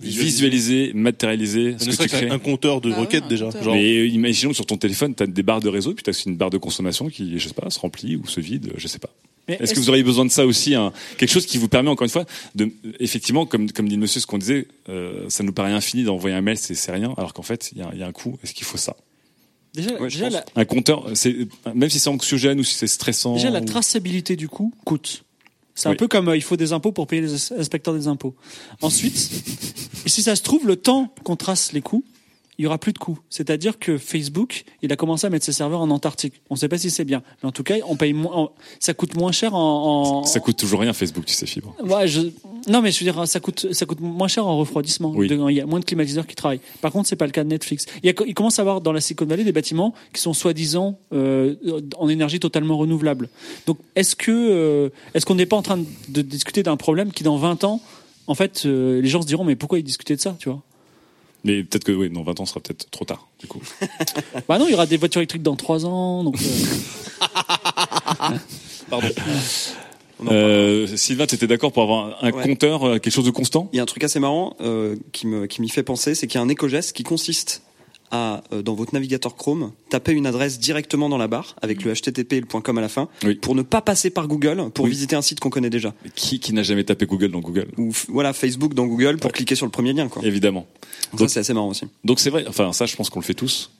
visualiser, 0.00 0.92
matérialiser 0.94 1.76
ce 1.78 1.86
Ne 1.86 1.96
que 1.96 2.02
tu 2.02 2.08
crées 2.08 2.28
qu'un 2.28 2.38
compteur 2.38 2.80
de 2.80 2.92
Ah 2.92 3.00
requêtes 3.00 3.24
un 3.24 3.28
déjà. 3.28 3.50
Genre, 3.50 3.74
Mais 3.74 3.98
euh, 3.98 4.06
imaginons 4.06 4.50
que 4.50 4.56
sur 4.56 4.66
ton 4.66 4.76
téléphone, 4.76 5.14
tu 5.14 5.22
as 5.22 5.26
des 5.26 5.42
barres 5.42 5.60
de 5.60 5.68
réseau, 5.68 5.92
puis 5.94 6.02
tu 6.04 6.10
as 6.10 6.12
aussi 6.12 6.28
une 6.28 6.36
barre 6.36 6.50
de 6.50 6.58
consommation 6.58 7.08
qui, 7.08 7.38
je 7.38 7.48
sais 7.48 7.54
pas, 7.54 7.68
se 7.70 7.78
remplit 7.78 8.16
ou 8.16 8.26
se 8.26 8.40
vide, 8.40 8.72
je 8.76 8.86
sais 8.88 8.98
pas. 8.98 9.10
Est-ce 9.48 9.72
que 9.72 9.80
vous 9.80 9.88
auriez 9.88 10.02
besoin 10.02 10.26
de 10.26 10.30
ça 10.30 10.44
aussi, 10.44 10.74
hein, 10.74 10.92
quelque 11.16 11.30
chose 11.30 11.46
qui 11.46 11.56
vous 11.56 11.68
permet 11.68 11.88
encore 11.88 12.04
une 12.04 12.10
fois 12.10 12.26
de, 12.54 12.70
effectivement, 13.00 13.46
comme 13.46 13.72
comme 13.72 13.88
dit 13.88 13.94
le 13.94 14.00
monsieur, 14.02 14.20
ce 14.20 14.26
qu'on 14.26 14.36
disait, 14.36 14.66
euh, 14.90 15.24
ça 15.30 15.42
nous 15.42 15.52
paraît 15.54 15.72
infini 15.72 16.04
d'envoyer 16.04 16.36
un 16.36 16.42
mail, 16.42 16.58
c'est 16.58 16.74
c'est 16.74 16.92
rien, 16.92 17.14
alors 17.16 17.32
qu'en 17.32 17.42
fait, 17.42 17.70
il 17.72 17.78
y 17.78 17.80
a, 17.80 17.88
il 17.94 17.98
y 17.98 18.02
a 18.02 18.06
un 18.06 18.12
coût. 18.12 18.38
Est-ce 18.44 18.52
qu'il 18.52 18.66
faut 18.66 18.76
ça? 18.76 18.94
Déjà, 19.72 19.92
Ouais, 20.00 20.08
déjà, 20.08 20.28
la, 20.28 20.44
Un 20.54 20.64
compteur, 20.66 21.06
c'est 21.14 21.34
même 21.74 21.88
si 21.88 21.98
c'est 21.98 22.10
anxiogène 22.10 22.60
ou 22.60 22.64
si 22.64 22.74
c'est 22.74 22.86
stressant. 22.86 23.34
Déjà, 23.36 23.48
la 23.48 23.60
ou- 23.62 23.64
traçabilité 23.64 24.36
du 24.36 24.48
coût 24.48 24.72
coûte. 24.84 25.24
C'est 25.78 25.88
un 25.88 25.94
peu 25.94 26.08
comme 26.08 26.28
euh, 26.28 26.36
il 26.36 26.42
faut 26.42 26.56
des 26.56 26.72
impôts 26.72 26.90
pour 26.90 27.06
payer 27.06 27.22
les 27.22 27.52
inspecteurs 27.52 27.94
des 27.94 28.08
impôts. 28.08 28.34
Ensuite, 28.82 29.30
et 30.04 30.08
si 30.08 30.22
ça 30.22 30.34
se 30.34 30.42
trouve, 30.42 30.66
le 30.66 30.74
temps 30.74 31.14
qu'on 31.22 31.36
trace 31.36 31.72
les 31.72 31.82
coûts, 31.82 32.02
il 32.58 32.64
y 32.64 32.66
aura 32.66 32.78
plus 32.78 32.92
de 32.92 32.98
coûts. 32.98 33.18
C'est-à-dire 33.30 33.78
que 33.78 33.98
Facebook, 33.98 34.64
il 34.82 34.92
a 34.92 34.96
commencé 34.96 35.26
à 35.26 35.30
mettre 35.30 35.44
ses 35.44 35.52
serveurs 35.52 35.80
en 35.80 35.90
Antarctique. 35.90 36.34
On 36.50 36.54
ne 36.54 36.58
sait 36.58 36.68
pas 36.68 36.76
si 36.78 36.90
c'est 36.90 37.04
bien, 37.04 37.22
mais 37.42 37.48
en 37.48 37.52
tout 37.52 37.62
cas, 37.62 37.76
on 37.86 37.94
paye 37.96 38.12
moins, 38.12 38.50
ça 38.80 38.94
coûte 38.94 39.14
moins 39.16 39.30
cher 39.32 39.54
en. 39.54 40.20
en- 40.22 40.24
Ça 40.24 40.40
coûte 40.40 40.56
toujours 40.56 40.80
rien 40.80 40.92
Facebook, 40.92 41.24
tu 41.24 41.34
sais, 41.34 41.46
Fibre. 41.46 41.74
Ouais, 41.84 42.08
je... 42.08 42.22
Non, 42.68 42.82
mais 42.82 42.90
je 42.90 43.04
veux 43.04 43.10
dire, 43.10 43.26
ça 43.28 43.38
coûte, 43.40 43.72
ça 43.72 43.86
coûte 43.86 44.00
moins 44.00 44.26
cher 44.28 44.44
en 44.46 44.58
refroidissement. 44.58 45.12
Oui. 45.14 45.28
Il 45.30 45.54
y 45.56 45.60
a 45.60 45.66
moins 45.66 45.78
de 45.80 45.84
climatiseurs 45.84 46.26
qui 46.26 46.34
travaillent. 46.34 46.60
Par 46.80 46.90
contre, 46.92 47.08
c'est 47.08 47.16
pas 47.16 47.26
le 47.26 47.32
cas 47.32 47.44
de 47.44 47.48
Netflix. 47.48 47.86
Il, 48.02 48.06
y 48.06 48.10
a, 48.10 48.14
il 48.26 48.34
commence 48.34 48.58
à 48.58 48.62
avoir 48.62 48.80
dans 48.80 48.92
la 48.92 49.00
Silicon 49.00 49.24
Valley 49.26 49.44
des 49.44 49.52
bâtiments 49.52 49.94
qui 50.12 50.20
sont 50.20 50.32
soi-disant 50.34 50.98
euh, 51.12 51.54
en 51.96 52.08
énergie 52.08 52.40
totalement 52.40 52.76
renouvelable. 52.76 53.28
Donc, 53.66 53.78
est-ce 53.94 54.16
que, 54.16 54.32
euh, 54.32 54.88
est-ce 55.14 55.24
qu'on 55.24 55.36
n'est 55.36 55.46
pas 55.46 55.56
en 55.56 55.62
train 55.62 55.78
de 56.08 56.22
discuter 56.22 56.62
d'un 56.64 56.76
problème 56.76 57.12
qui, 57.12 57.22
dans 57.22 57.36
20 57.36 57.62
ans, 57.64 57.80
en 58.26 58.34
fait, 58.34 58.64
euh, 58.66 59.00
les 59.00 59.08
gens 59.08 59.22
se 59.22 59.26
diront, 59.26 59.44
mais 59.44 59.56
pourquoi 59.56 59.78
ils 59.78 59.82
discutaient 59.84 60.16
de 60.16 60.20
ça, 60.20 60.36
tu 60.38 60.48
vois? 60.50 60.60
Mais 61.44 61.62
peut-être 61.62 61.84
que, 61.84 61.92
oui, 61.92 62.10
dans 62.10 62.22
20 62.24 62.40
ans, 62.40 62.46
ce 62.46 62.50
sera 62.54 62.60
peut-être 62.60 62.90
trop 62.90 63.04
tard, 63.04 63.28
du 63.40 63.46
coup. 63.46 63.60
Bah 64.48 64.58
non, 64.58 64.66
il 64.66 64.72
y 64.72 64.74
aura 64.74 64.86
des 64.86 64.96
voitures 64.96 65.20
électriques 65.20 65.42
dans 65.42 65.56
3 65.56 65.86
ans. 65.86 66.24
Donc, 66.24 66.36
euh, 66.40 66.44
Pardon. 68.90 69.08
Euh, 70.30 70.96
Sylvain, 70.96 71.26
tu 71.26 71.36
étais 71.36 71.46
d'accord 71.46 71.72
pour 71.72 71.82
avoir 71.84 72.24
un, 72.24 72.28
un 72.28 72.32
Ouais. 72.32 72.42
compteur, 72.42 72.84
euh, 72.84 72.98
quelque 72.98 73.12
chose 73.12 73.24
de 73.24 73.30
constant? 73.30 73.68
Il 73.72 73.76
y 73.76 73.80
a 73.80 73.82
un 73.82 73.86
truc 73.86 74.02
assez 74.02 74.18
marrant 74.18 74.56
euh, 74.60 74.96
qui 75.12 75.26
me 75.28 75.46
qui 75.46 75.60
m'y 75.62 75.68
fait 75.68 75.84
penser, 75.84 76.14
c'est 76.16 76.26
qu'il 76.26 76.38
y 76.38 76.42
a 76.42 76.44
un 76.44 76.48
éco-geste 76.48 76.92
qui 76.92 77.04
consiste 77.04 77.62
à 78.10 78.42
euh, 78.52 78.62
dans 78.62 78.74
votre 78.74 78.94
navigateur 78.94 79.36
Chrome 79.36 79.72
taper 79.90 80.12
une 80.12 80.26
adresse 80.26 80.58
directement 80.58 81.08
dans 81.08 81.18
la 81.18 81.28
barre 81.28 81.56
avec 81.62 81.84
le 81.84 81.92
HTTP 81.94 82.32
et 82.34 82.40
le 82.40 82.46
.com 82.46 82.78
à 82.78 82.80
la 82.80 82.88
fin 82.88 83.08
Oui. 83.24 83.34
pour 83.36 83.54
ne 83.54 83.62
pas 83.62 83.80
passer 83.82 84.10
par 84.10 84.28
Google 84.28 84.70
pour 84.74 84.84
Oui. 84.86 84.90
visiter 84.90 85.16
un 85.16 85.22
site 85.22 85.40
qu'on 85.40 85.50
connaît 85.50 85.70
déjà 85.70 85.94
Qui, 86.14 86.40
qui 86.40 86.52
n'a 86.52 86.62
jamais 86.62 86.84
tapé 86.84 87.06
Google 87.06 87.30
dans 87.30 87.40
Google? 87.40 87.68
Ou 87.76 87.92
voilà 88.08 88.32
Facebook 88.32 88.74
dans 88.74 88.86
Google 88.86 89.18
pour 89.18 89.32
cliquer 89.32 89.54
sur 89.54 89.66
le 89.66 89.72
premier 89.72 89.92
lien 89.92 90.08
quoi. 90.08 90.22
Évidemment. 90.24 90.66
Ça 91.12 91.16
Donc- 91.16 91.30
c'est 91.30 91.40
assez 91.40 91.54
marrant 91.54 91.68
aussi. 91.68 91.84
Donc 92.04 92.20
c'est 92.20 92.30
vrai, 92.30 92.44
enfin 92.48 92.72
ça 92.72 92.86
je 92.86 92.96
pense 92.96 93.10
qu'on 93.10 93.20
le 93.20 93.24
fait 93.24 93.34
tous. 93.34 93.70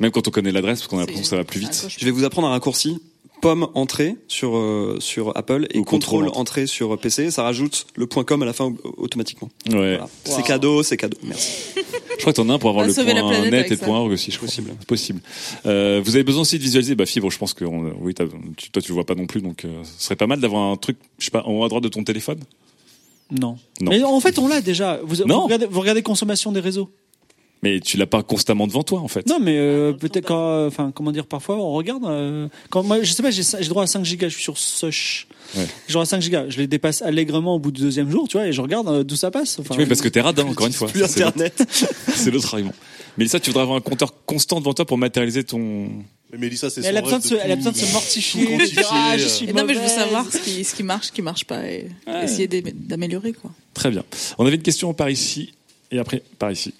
Même 0.00 0.10
quand 0.10 0.26
on 0.26 0.30
connaît 0.32 0.50
l'adresse, 0.50 0.80
parce 0.80 0.88
qu'on 0.88 0.96
a 0.96 1.00
l'impression 1.00 1.22
que 1.22 1.28
ça 1.28 1.36
va 1.36 1.44
plus 1.44 1.60
vite. 1.60 1.86
Je 1.96 2.04
vais 2.04 2.10
vous 2.10 2.24
apprendre 2.24 2.48
un 2.48 2.50
raccourci 2.50 2.98
pomme 3.44 3.68
entrée 3.74 4.16
sur 4.26 4.56
euh, 4.56 4.96
sur 5.00 5.36
Apple 5.36 5.66
et 5.70 5.78
Ou 5.78 5.84
contrôle 5.84 6.28
entrée 6.34 6.66
sur 6.66 6.98
PC, 6.98 7.30
ça 7.30 7.42
rajoute 7.42 7.86
le 7.94 8.06
.com 8.06 8.42
à 8.42 8.46
la 8.46 8.52
fin 8.54 8.64
au- 8.64 8.94
automatiquement. 8.96 9.50
Ouais. 9.66 9.72
Voilà. 9.96 10.08
C'est 10.24 10.42
cadeau, 10.42 10.82
c'est 10.82 10.96
cadeau. 10.96 11.18
Merci. 11.22 11.52
Je 11.76 12.20
crois 12.20 12.32
que 12.32 12.36
t'en 12.38 12.48
as 12.48 12.54
un 12.54 12.58
pour 12.58 12.70
avoir 12.70 12.86
le 12.86 12.92
point 12.94 13.04
net 13.50 13.66
et 13.66 13.70
le 13.70 13.76
point 13.76 13.98
org 13.98 14.10
aussi, 14.12 14.30
je 14.30 14.36
crois. 14.38 14.46
Possible. 14.46 14.70
Possible. 14.86 15.20
Euh, 15.66 16.00
vous 16.02 16.14
avez 16.16 16.24
besoin 16.24 16.42
aussi 16.42 16.56
de 16.58 16.62
visualiser, 16.62 16.94
bah 16.94 17.04
Fibre, 17.06 17.30
je 17.30 17.36
pense 17.38 17.52
que 17.54 17.64
on- 17.64 17.92
oui, 18.00 18.14
tu, 18.56 18.70
toi 18.70 18.80
tu 18.80 18.88
le 18.88 18.94
vois 18.94 19.04
pas 19.04 19.14
non 19.14 19.26
plus, 19.26 19.42
donc 19.42 19.64
euh, 19.64 19.82
ce 19.98 20.04
serait 20.04 20.16
pas 20.16 20.26
mal 20.26 20.40
d'avoir 20.40 20.62
un 20.70 20.76
truc, 20.76 20.96
je 21.18 21.26
sais 21.26 21.30
pas, 21.30 21.42
en 21.44 21.52
haut 21.52 21.64
à 21.64 21.68
droite 21.68 21.84
de 21.84 21.88
ton 21.90 22.02
téléphone? 22.02 22.38
non. 23.30 23.56
Non. 23.80 23.90
Mais 23.90 24.02
en 24.04 24.20
fait, 24.20 24.38
on 24.38 24.46
l'a 24.48 24.60
déjà. 24.60 25.00
Vous, 25.02 25.16
Non. 25.26 25.38
vous 25.38 25.44
regardez, 25.44 25.66
vous 25.66 25.80
regardez 25.80 26.02
consommation 26.02 26.52
des 26.52 26.60
réseaux. 26.60 26.88
Mais 27.64 27.80
tu 27.80 27.96
l'as 27.96 28.06
pas 28.06 28.22
constamment 28.22 28.66
devant 28.66 28.82
toi 28.82 29.00
en 29.00 29.08
fait. 29.08 29.26
Non, 29.26 29.38
mais 29.40 29.56
euh, 29.56 29.92
peut-être 29.94 30.26
quand, 30.26 30.48
euh, 30.50 30.68
enfin, 30.68 30.92
comment 30.94 31.12
dire, 31.12 31.24
parfois 31.26 31.56
on 31.56 31.72
regarde. 31.72 32.04
euh, 32.04 32.46
quand 32.68 32.82
moi, 32.82 33.02
je 33.02 33.10
sais 33.10 33.22
pas, 33.22 33.30
j'ai 33.30 33.42
droit 33.68 33.84
à 33.84 33.86
5 33.86 34.04
gigas, 34.04 34.28
je 34.28 34.34
suis 34.34 34.42
sur 34.42 34.58
Soch. 34.58 35.26
Ouais. 35.56 35.66
J'ai 35.88 35.92
droit 35.94 36.02
à 36.02 36.06
5 36.06 36.20
gigas, 36.20 36.44
je 36.50 36.58
les 36.58 36.66
dépasse 36.66 37.00
allègrement 37.00 37.54
au 37.54 37.58
bout 37.58 37.70
du 37.72 37.80
deuxième 37.80 38.10
jour, 38.10 38.28
tu 38.28 38.36
vois, 38.36 38.46
et 38.46 38.52
je 38.52 38.60
regarde 38.60 38.88
euh, 38.88 39.02
d'où 39.02 39.16
ça 39.16 39.30
passe. 39.30 39.58
Enfin, 39.60 39.74
Oui, 39.78 39.86
parce 39.86 40.02
que 40.02 40.08
t'es 40.08 40.20
radin, 40.20 40.44
encore 40.44 40.66
une 40.66 40.72
fois. 40.80 40.88
Plus 40.88 41.00
Ça, 41.00 41.06
internet. 41.06 41.62
C'est 42.14 42.30
l'autre 42.30 42.52
argument. 42.54 42.74
Mais 43.16 43.26
ça, 43.28 43.40
tu 43.40 43.50
voudrais 43.50 43.62
avoir 43.62 43.78
un 43.78 43.80
compteur 43.80 44.12
constant 44.26 44.58
devant 44.60 44.74
toi 44.74 44.84
pour 44.84 44.98
matérialiser 44.98 45.44
ton. 45.44 45.88
Mais 46.32 46.38
Mélissa, 46.38 46.68
c'est 46.68 46.84
elle 46.84 46.96
a 46.96 47.00
besoin 47.02 47.20
de 47.20 47.24
se, 47.24 47.34
elle 47.36 47.52
a 47.52 47.56
besoin 47.56 47.70
de 47.72 47.76
se 47.76 47.92
mortifier, 47.92 48.44
tout 48.44 48.58
de 48.58 48.64
dire, 48.70 48.88
ah, 48.90 49.16
je 49.16 49.28
suis 49.28 49.46
non, 49.52 49.64
mais 49.64 49.74
je 49.74 49.78
veux 49.78 49.88
savoir 49.88 50.26
ce 50.30 50.38
qui, 50.38 50.64
ce 50.64 50.74
qui 50.74 50.82
marche, 50.82 51.06
ce 51.06 51.12
qui 51.12 51.22
marche 51.22 51.44
pas, 51.44 51.64
et 51.64 51.86
Ouais. 52.08 52.24
essayer 52.24 52.48
d'am- 52.48 52.72
d'améliorer, 52.74 53.32
quoi. 53.32 53.52
Très 53.72 53.90
bien. 53.90 54.02
On 54.38 54.44
avait 54.44 54.56
une 54.56 54.62
question 54.62 54.92
par 54.94 55.08
ici 55.10 55.52
et 55.92 55.98
après 56.00 56.22
par 56.40 56.50
ici. 56.50 56.74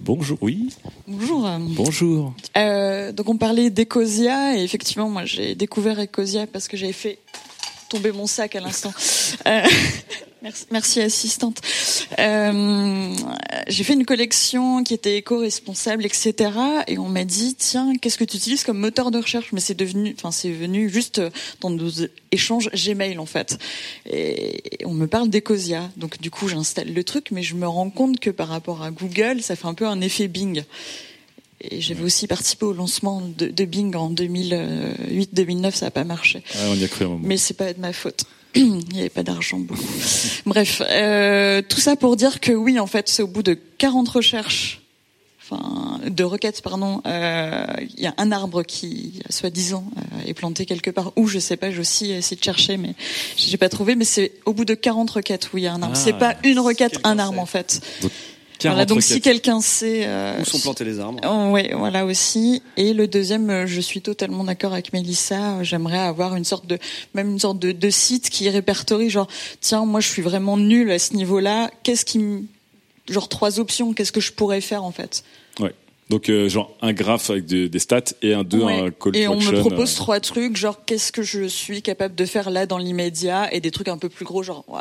Bonjour. 0.00 0.38
Oui. 0.40 0.70
Bonjour. 1.06 1.48
Bonjour. 1.76 2.34
Euh, 2.56 3.12
donc 3.12 3.28
on 3.28 3.36
parlait 3.36 3.70
d'Ecosia 3.70 4.56
et 4.56 4.62
effectivement 4.62 5.08
moi 5.08 5.24
j'ai 5.24 5.54
découvert 5.54 5.98
Ecosia 6.00 6.46
parce 6.46 6.68
que 6.68 6.76
j'avais 6.76 6.92
fait 6.92 7.18
tomber 7.88 8.12
mon 8.12 8.26
sac 8.26 8.56
à 8.56 8.60
l'instant. 8.60 8.92
Euh, 9.46 9.62
merci, 10.42 10.66
merci 10.70 11.00
assistante. 11.00 11.60
Euh, 12.18 13.14
j'ai 13.66 13.84
fait 13.84 13.94
une 13.94 14.06
collection 14.06 14.84
qui 14.84 14.94
était 14.94 15.16
éco-responsable, 15.16 16.06
etc. 16.06 16.50
Et 16.86 16.98
on 16.98 17.08
m'a 17.08 17.24
dit 17.24 17.54
tiens 17.54 17.92
qu'est-ce 18.00 18.16
que 18.16 18.24
tu 18.24 18.36
utilises 18.36 18.62
comme 18.62 18.78
moteur 18.78 19.10
de 19.10 19.18
recherche? 19.18 19.52
Mais 19.52 19.60
c'est 19.60 19.74
devenu, 19.74 20.14
enfin 20.16 20.30
c'est 20.30 20.50
venu 20.50 20.88
juste 20.88 21.20
dans 21.60 21.70
nos 21.70 21.90
échanges 22.30 22.70
Gmail 22.70 23.18
en 23.18 23.26
fait. 23.26 23.58
Et 24.10 24.62
on 24.84 24.94
me 24.94 25.06
parle 25.06 25.28
d'Ecosia. 25.28 25.90
Donc 25.96 26.20
du 26.20 26.30
coup 26.30 26.48
j'installe 26.48 26.92
le 26.92 27.04
truc, 27.04 27.30
mais 27.30 27.42
je 27.42 27.54
me 27.54 27.66
rends 27.66 27.90
compte 27.90 28.20
que 28.20 28.30
par 28.30 28.48
rapport 28.48 28.82
à 28.82 28.90
Google, 28.90 29.42
ça 29.42 29.56
fait 29.56 29.66
un 29.66 29.74
peu 29.74 29.86
un 29.86 30.00
effet 30.00 30.28
Bing. 30.28 30.64
Et 31.70 31.80
j'avais 31.80 32.02
aussi 32.02 32.26
participé 32.26 32.66
au 32.66 32.72
lancement 32.72 33.22
de, 33.38 33.46
de 33.46 33.64
Bing 33.64 33.94
en 33.96 34.10
2008-2009, 34.10 35.72
ça 35.72 35.86
n'a 35.86 35.90
pas 35.90 36.04
marché. 36.04 36.42
Ouais, 36.54 36.60
on 36.70 36.74
y 36.74 36.84
a 36.84 36.88
cru 36.88 37.04
un 37.04 37.08
moment. 37.08 37.20
Mais 37.24 37.36
c'est 37.36 37.54
pas 37.54 37.72
de 37.72 37.80
ma 37.80 37.92
faute. 37.92 38.24
Il 38.54 38.88
n'y 38.92 39.00
avait 39.00 39.08
pas 39.08 39.22
d'argent 39.22 39.58
beaucoup. 39.58 39.82
Bref, 40.46 40.82
euh, 40.88 41.62
tout 41.68 41.80
ça 41.80 41.96
pour 41.96 42.16
dire 42.16 42.40
que 42.40 42.52
oui, 42.52 42.78
en 42.78 42.86
fait, 42.86 43.08
c'est 43.08 43.22
au 43.22 43.26
bout 43.26 43.42
de 43.42 43.58
40 43.78 44.08
recherches, 44.08 44.82
enfin 45.40 46.00
de 46.06 46.24
requêtes, 46.24 46.62
pardon, 46.62 47.02
euh, 47.06 47.66
il 47.96 48.00
y 48.02 48.06
a 48.06 48.14
un 48.18 48.30
arbre 48.30 48.62
qui, 48.62 49.20
soi-disant, 49.30 49.84
euh, 49.96 50.28
est 50.28 50.34
planté 50.34 50.66
quelque 50.66 50.90
part. 50.90 51.12
Où 51.16 51.26
je 51.26 51.38
sais 51.38 51.56
pas, 51.56 51.70
j'ai 51.70 51.80
aussi 51.80 52.12
essayé 52.12 52.38
de 52.38 52.44
chercher, 52.44 52.76
mais 52.76 52.94
j'ai 53.36 53.56
pas 53.56 53.68
trouvé. 53.68 53.96
Mais 53.96 54.04
c'est 54.04 54.32
au 54.44 54.52
bout 54.52 54.64
de 54.64 54.74
40 54.74 55.10
requêtes 55.10 55.52
où 55.52 55.58
il 55.58 55.64
y 55.64 55.66
a 55.66 55.72
un 55.72 55.82
arbre. 55.82 55.94
Ah, 55.96 56.00
c'est 56.00 56.18
pas 56.18 56.36
une 56.44 56.60
requête, 56.60 56.98
un 57.04 57.18
arbre 57.18 57.40
en 57.40 57.46
fait. 57.46 57.80
40 58.00 58.12
Voilà, 58.62 58.84
donc 58.86 59.02
si 59.02 59.20
quelqu'un 59.20 59.60
sait. 59.60 60.04
euh, 60.06 60.40
Où 60.40 60.44
sont 60.44 60.58
plantés 60.60 60.84
les 60.84 60.98
arbres? 61.00 61.20
Oh, 61.26 61.50
ouais, 61.52 61.72
voilà 61.74 62.06
aussi. 62.06 62.62
Et 62.76 62.94
le 62.94 63.06
deuxième, 63.08 63.50
euh, 63.50 63.66
je 63.66 63.80
suis 63.80 64.00
totalement 64.00 64.44
d'accord 64.44 64.72
avec 64.72 64.92
Mélissa. 64.92 65.58
euh, 65.58 65.64
J'aimerais 65.64 65.98
avoir 65.98 66.34
une 66.36 66.44
sorte 66.44 66.66
de, 66.66 66.78
même 67.14 67.30
une 67.32 67.38
sorte 67.40 67.58
de, 67.58 67.72
de 67.72 67.90
site 67.90 68.30
qui 68.30 68.48
répertorie, 68.48 69.10
genre, 69.10 69.28
tiens, 69.60 69.84
moi, 69.84 70.00
je 70.00 70.08
suis 70.08 70.22
vraiment 70.22 70.56
nulle 70.56 70.90
à 70.90 70.98
ce 70.98 71.14
niveau-là. 71.14 71.70
Qu'est-ce 71.82 72.04
qui, 72.04 72.18
me- 72.20 72.42
genre, 73.08 73.28
trois 73.28 73.60
options. 73.60 73.92
Qu'est-ce 73.92 74.12
que 74.12 74.20
je 74.20 74.32
pourrais 74.32 74.60
faire, 74.60 74.84
en 74.84 74.92
fait? 74.92 75.24
Donc 76.10 76.28
euh, 76.28 76.50
genre 76.50 76.76
un 76.82 76.92
graphe 76.92 77.30
avec 77.30 77.46
des, 77.46 77.68
des 77.70 77.78
stats 77.78 78.02
et 78.20 78.34
un 78.34 78.44
2 78.44 78.58
Ouais. 78.58 78.72
un 78.80 78.90
call 78.90 79.16
Et 79.16 79.24
to 79.24 79.30
on 79.32 79.36
action, 79.38 79.52
me 79.52 79.60
propose 79.60 79.92
euh, 79.92 79.96
trois 79.96 80.20
trucs, 80.20 80.54
genre, 80.56 80.84
qu'est-ce 80.84 81.10
que 81.12 81.22
je 81.22 81.44
suis 81.48 81.80
capable 81.80 82.14
de 82.14 82.26
faire 82.26 82.50
là 82.50 82.66
dans 82.66 82.76
l'immédiat 82.76 83.52
et 83.54 83.60
des 83.60 83.70
trucs 83.70 83.88
un 83.88 83.96
peu 83.96 84.10
plus 84.10 84.26
gros, 84.26 84.42
genre, 84.42 84.64
ouais, 84.68 84.80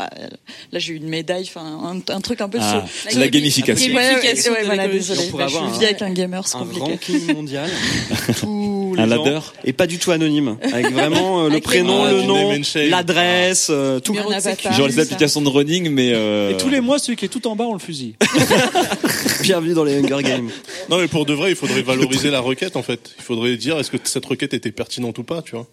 là, 0.74 0.80
j'ai 0.80 0.93
eu 0.93 0.97
une 0.97 1.07
médaille, 1.07 1.45
enfin, 1.47 1.61
un, 1.63 2.13
un 2.13 2.19
truc 2.21 2.41
un 2.41 2.49
peu 2.49 2.57
Ah, 2.61 2.84
sur, 3.09 3.19
la 3.19 3.30
gamification. 3.30 3.93
Ouais, 3.93 3.95
ouais, 3.95 4.09
Gamification 4.15 4.51
ouais, 4.53 4.63
voilà, 4.65 4.88
désolé. 4.89 5.21
On 5.28 5.30
pourrait 5.32 5.45
Bah, 5.45 5.51
je 5.53 5.57
un- 5.59 5.71
vieille 5.71 5.86
avec 5.86 6.01
un 6.01 6.11
gamer, 6.11 6.45
c'est 6.45 6.57
un 6.57 6.59
compliqué. 6.59 6.82
ranking 6.82 7.34
mondial. 7.34 7.69
Tous 8.39 8.93
les 8.95 9.01
Un 9.01 9.05
ladder. 9.05 9.39
Et 9.63 9.71
pas 9.74 9.88
du 9.88 9.97
tout 9.99 10.11
anonyme. 10.11 10.57
Avec 10.74 10.91
vraiment 10.91 11.39
euh, 11.39 11.45
le 11.45 11.51
Avec 11.53 11.63
prénom 11.63 12.03
le 12.05 12.21
nom 12.24 12.51
l'adresse 12.89 13.67
euh, 13.69 13.99
tout. 14.01 14.13
Un 14.13 14.74
Genre 14.74 14.88
les 14.88 14.99
applications 14.99 15.41
de 15.41 15.49
running, 15.49 15.89
mais 15.89 16.11
euh, 16.13 16.51
Et 16.51 16.57
tous 16.57 16.69
les 16.69 16.82
mois, 16.82 16.99
celui 16.99 17.15
qui 17.15 17.26
est 17.26 17.30
tout 17.30 17.47
en 17.47 17.55
bas, 17.55 17.63
on 17.65 17.74
le 17.74 17.80
fusille. 17.80 18.15
bienvenue 19.41 19.74
dans 19.74 19.84
les 19.84 19.97
Hunger 19.99 20.21
Games. 20.24 20.49
Non, 20.89 20.97
mais 20.97 21.07
pour 21.14 21.26
de 21.26 21.34
vrai, 21.34 21.51
il 21.51 21.55
faudrait 21.55 21.82
valoriser 21.93 22.32
la 22.32 22.41
requête, 22.41 22.76
en 22.76 22.84
fait. 22.84 23.14
Il 23.18 23.24
faudrait 23.24 23.55
dire, 23.55 23.80
est-ce 23.80 23.91
que 23.91 23.97
cette 24.03 24.26
requête 24.26 24.53
était 24.53 24.72
pertinente 24.72 25.18
ou 25.20 25.24
pas, 25.24 25.41
tu 25.41 25.55
vois. 25.55 25.68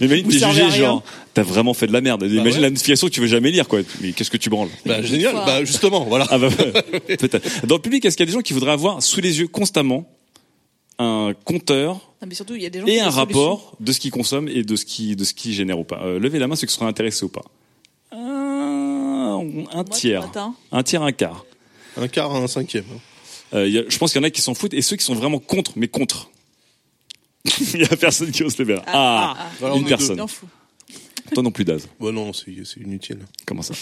Mais 0.00 0.06
imagine, 0.06 0.28
t'es 0.28 0.38
jugé 0.38 0.70
genre, 0.70 1.02
t'as 1.32 1.42
vraiment 1.42 1.72
fait 1.72 1.86
de 1.86 1.92
la 1.92 2.00
merde. 2.00 2.22
imagine 2.24 2.58
ouais. 2.58 2.60
la 2.60 2.70
notification 2.70 3.06
que 3.06 3.12
tu 3.12 3.20
veux 3.20 3.28
jamais 3.28 3.50
lire, 3.50 3.68
quoi. 3.68 3.80
Mais 4.02 4.12
qu'est-ce 4.12 4.30
que 4.30 4.36
tu 4.36 4.50
branles 4.50 4.68
Bah, 4.84 5.00
génial. 5.00 5.34
Bah, 5.34 5.64
justement, 5.64 6.04
voilà. 6.04 6.26
Ah 6.28 6.38
bah, 6.38 6.48
peut-être. 7.06 7.66
Dans 7.66 7.76
le 7.76 7.80
public, 7.80 8.04
est-ce 8.04 8.16
qu'il 8.16 8.26
y 8.26 8.28
a 8.28 8.32
des 8.32 8.36
gens 8.36 8.42
qui 8.42 8.52
voudraient 8.52 8.72
avoir 8.72 9.02
sous 9.02 9.20
les 9.20 9.38
yeux 9.38 9.48
constamment 9.48 10.10
un 10.98 11.32
compteur 11.44 11.94
Non, 12.20 12.28
mais 12.28 12.34
surtout, 12.34 12.56
il 12.56 12.62
y 12.62 12.66
a 12.66 12.70
des 12.70 12.80
gens 12.80 12.86
et 12.86 12.96
qui 12.96 13.00
un 13.00 13.10
rapport 13.10 13.76
de 13.80 13.92
ce 13.92 14.00
qu'ils 14.00 14.10
consomment 14.10 14.48
et 14.48 14.64
de 14.64 14.76
ce 14.76 14.84
qui 14.84 15.16
de 15.16 15.24
ce 15.24 15.32
qui 15.32 15.54
génère 15.54 15.78
ou 15.78 15.84
pas. 15.84 16.02
Euh, 16.02 16.18
levez 16.18 16.38
la 16.38 16.46
main 16.46 16.56
ceux 16.56 16.66
qui 16.66 16.74
seraient 16.74 16.86
intéressés 16.86 17.24
ou 17.24 17.30
pas. 17.30 17.44
Un, 18.12 18.18
un 18.18 19.44
Moi, 19.44 19.84
ce 19.92 19.98
tiers, 19.98 20.30
un 20.72 20.82
tiers, 20.82 21.02
un 21.02 21.12
quart. 21.12 21.46
Un 21.96 22.08
quart 22.08 22.34
un 22.34 22.46
cinquième. 22.48 22.84
Euh, 23.54 23.66
il 23.66 23.72
y 23.74 23.78
a- 23.78 23.84
je 23.88 23.98
pense 23.98 24.12
qu'il 24.12 24.20
y 24.20 24.24
en 24.24 24.26
a 24.26 24.30
qui 24.30 24.40
s'en 24.42 24.54
foutent 24.54 24.74
et 24.74 24.82
ceux 24.82 24.96
qui 24.96 25.04
sont 25.04 25.14
vraiment 25.14 25.38
contre, 25.38 25.72
mais 25.76 25.88
contre. 25.88 26.30
Il 27.74 27.80
y 27.80 27.84
a 27.84 27.96
personne 27.96 28.30
qui 28.30 28.42
ose 28.44 28.56
lever. 28.58 28.74
la- 28.74 28.82
Ah, 28.86 29.34
ah, 29.38 29.50
Voilà, 29.60 29.76
une 29.76 29.86
personne. 29.86 30.16
Toi 31.34 31.42
non 31.42 31.50
plus, 31.50 31.64
Daz. 31.64 31.86
Bah 32.00 32.12
non, 32.12 32.32
c'est 32.32 32.50
inutile. 32.80 33.18
Comment 33.46 33.62
ça? 33.62 33.74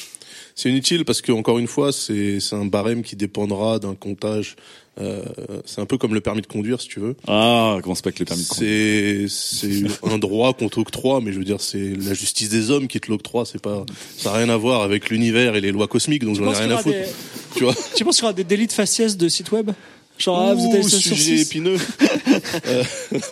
C'est 0.55 0.68
inutile 0.70 1.05
parce 1.05 1.20
que 1.20 1.32
encore 1.32 1.59
une 1.59 1.66
fois, 1.68 1.93
c'est 1.93 2.39
un 2.53 2.64
barème 2.64 3.03
qui 3.03 3.16
dépendra 3.16 3.78
d'un 3.78 3.95
comptage. 3.95 4.57
Euh, 5.01 5.22
c'est 5.64 5.80
un 5.80 5.86
peu 5.86 5.97
comme 5.97 6.12
le 6.12 6.20
permis 6.20 6.41
de 6.43 6.49
conduire, 6.49 6.80
si 6.80 6.89
tu 6.89 6.99
veux. 6.99 7.14
Ah, 7.28 7.78
commence 7.84 8.03
pas 8.03 8.09
avec 8.09 8.18
les 8.18 8.24
permis 8.24 8.43
de 8.43 8.49
conduire? 8.49 9.30
C'est 9.30 9.82
un 10.03 10.18
droit 10.18 10.53
qu'on 10.55 10.68
t'octroie, 10.68 11.20
mais 11.20 11.32
je 11.32 11.39
veux 11.39 11.45
dire, 11.45 11.61
c'est 11.61 11.95
la 11.97 12.14
justice 12.14 12.49
des 12.49 12.70
hommes 12.72 12.89
qui 12.89 12.99
te 13.01 13.09
l'octroie. 13.09 13.45
C'est 13.47 13.62
pas, 13.62 13.84
ça 14.16 14.30
n'a 14.32 14.39
rien 14.39 14.49
à 14.49 14.57
voir 14.57 14.82
avec 14.82 15.09
l'univers 15.11 15.55
et 15.55 15.61
les 15.61 15.70
lois 15.70 15.86
cosmiques, 15.86 16.24
donc 16.24 16.34
j'en 16.36 16.51
ai 16.53 16.57
rien 16.57 16.70
à 16.72 16.78
foutre. 16.78 16.97
des- 16.97 17.05
Tu 17.55 17.64
vois? 17.64 17.74
Tu 17.95 18.05
penses 18.05 18.16
qu'il 18.16 18.22
y 18.24 18.26
aura 18.26 18.32
des 18.32 18.45
délits 18.45 18.66
de 18.66 18.72
faciès 18.72 19.16
de 19.16 19.28
sites 19.28 19.53
web? 19.53 19.70
Genre, 20.18 20.36
ah, 20.36 20.55
vous 20.55 20.66
Ouh, 20.66 20.74
avez 20.74 20.82
ça 20.82 20.99
sur 20.99 21.16
sujet 21.16 21.41
épineux. 21.43 21.76
Euh, 22.66 22.84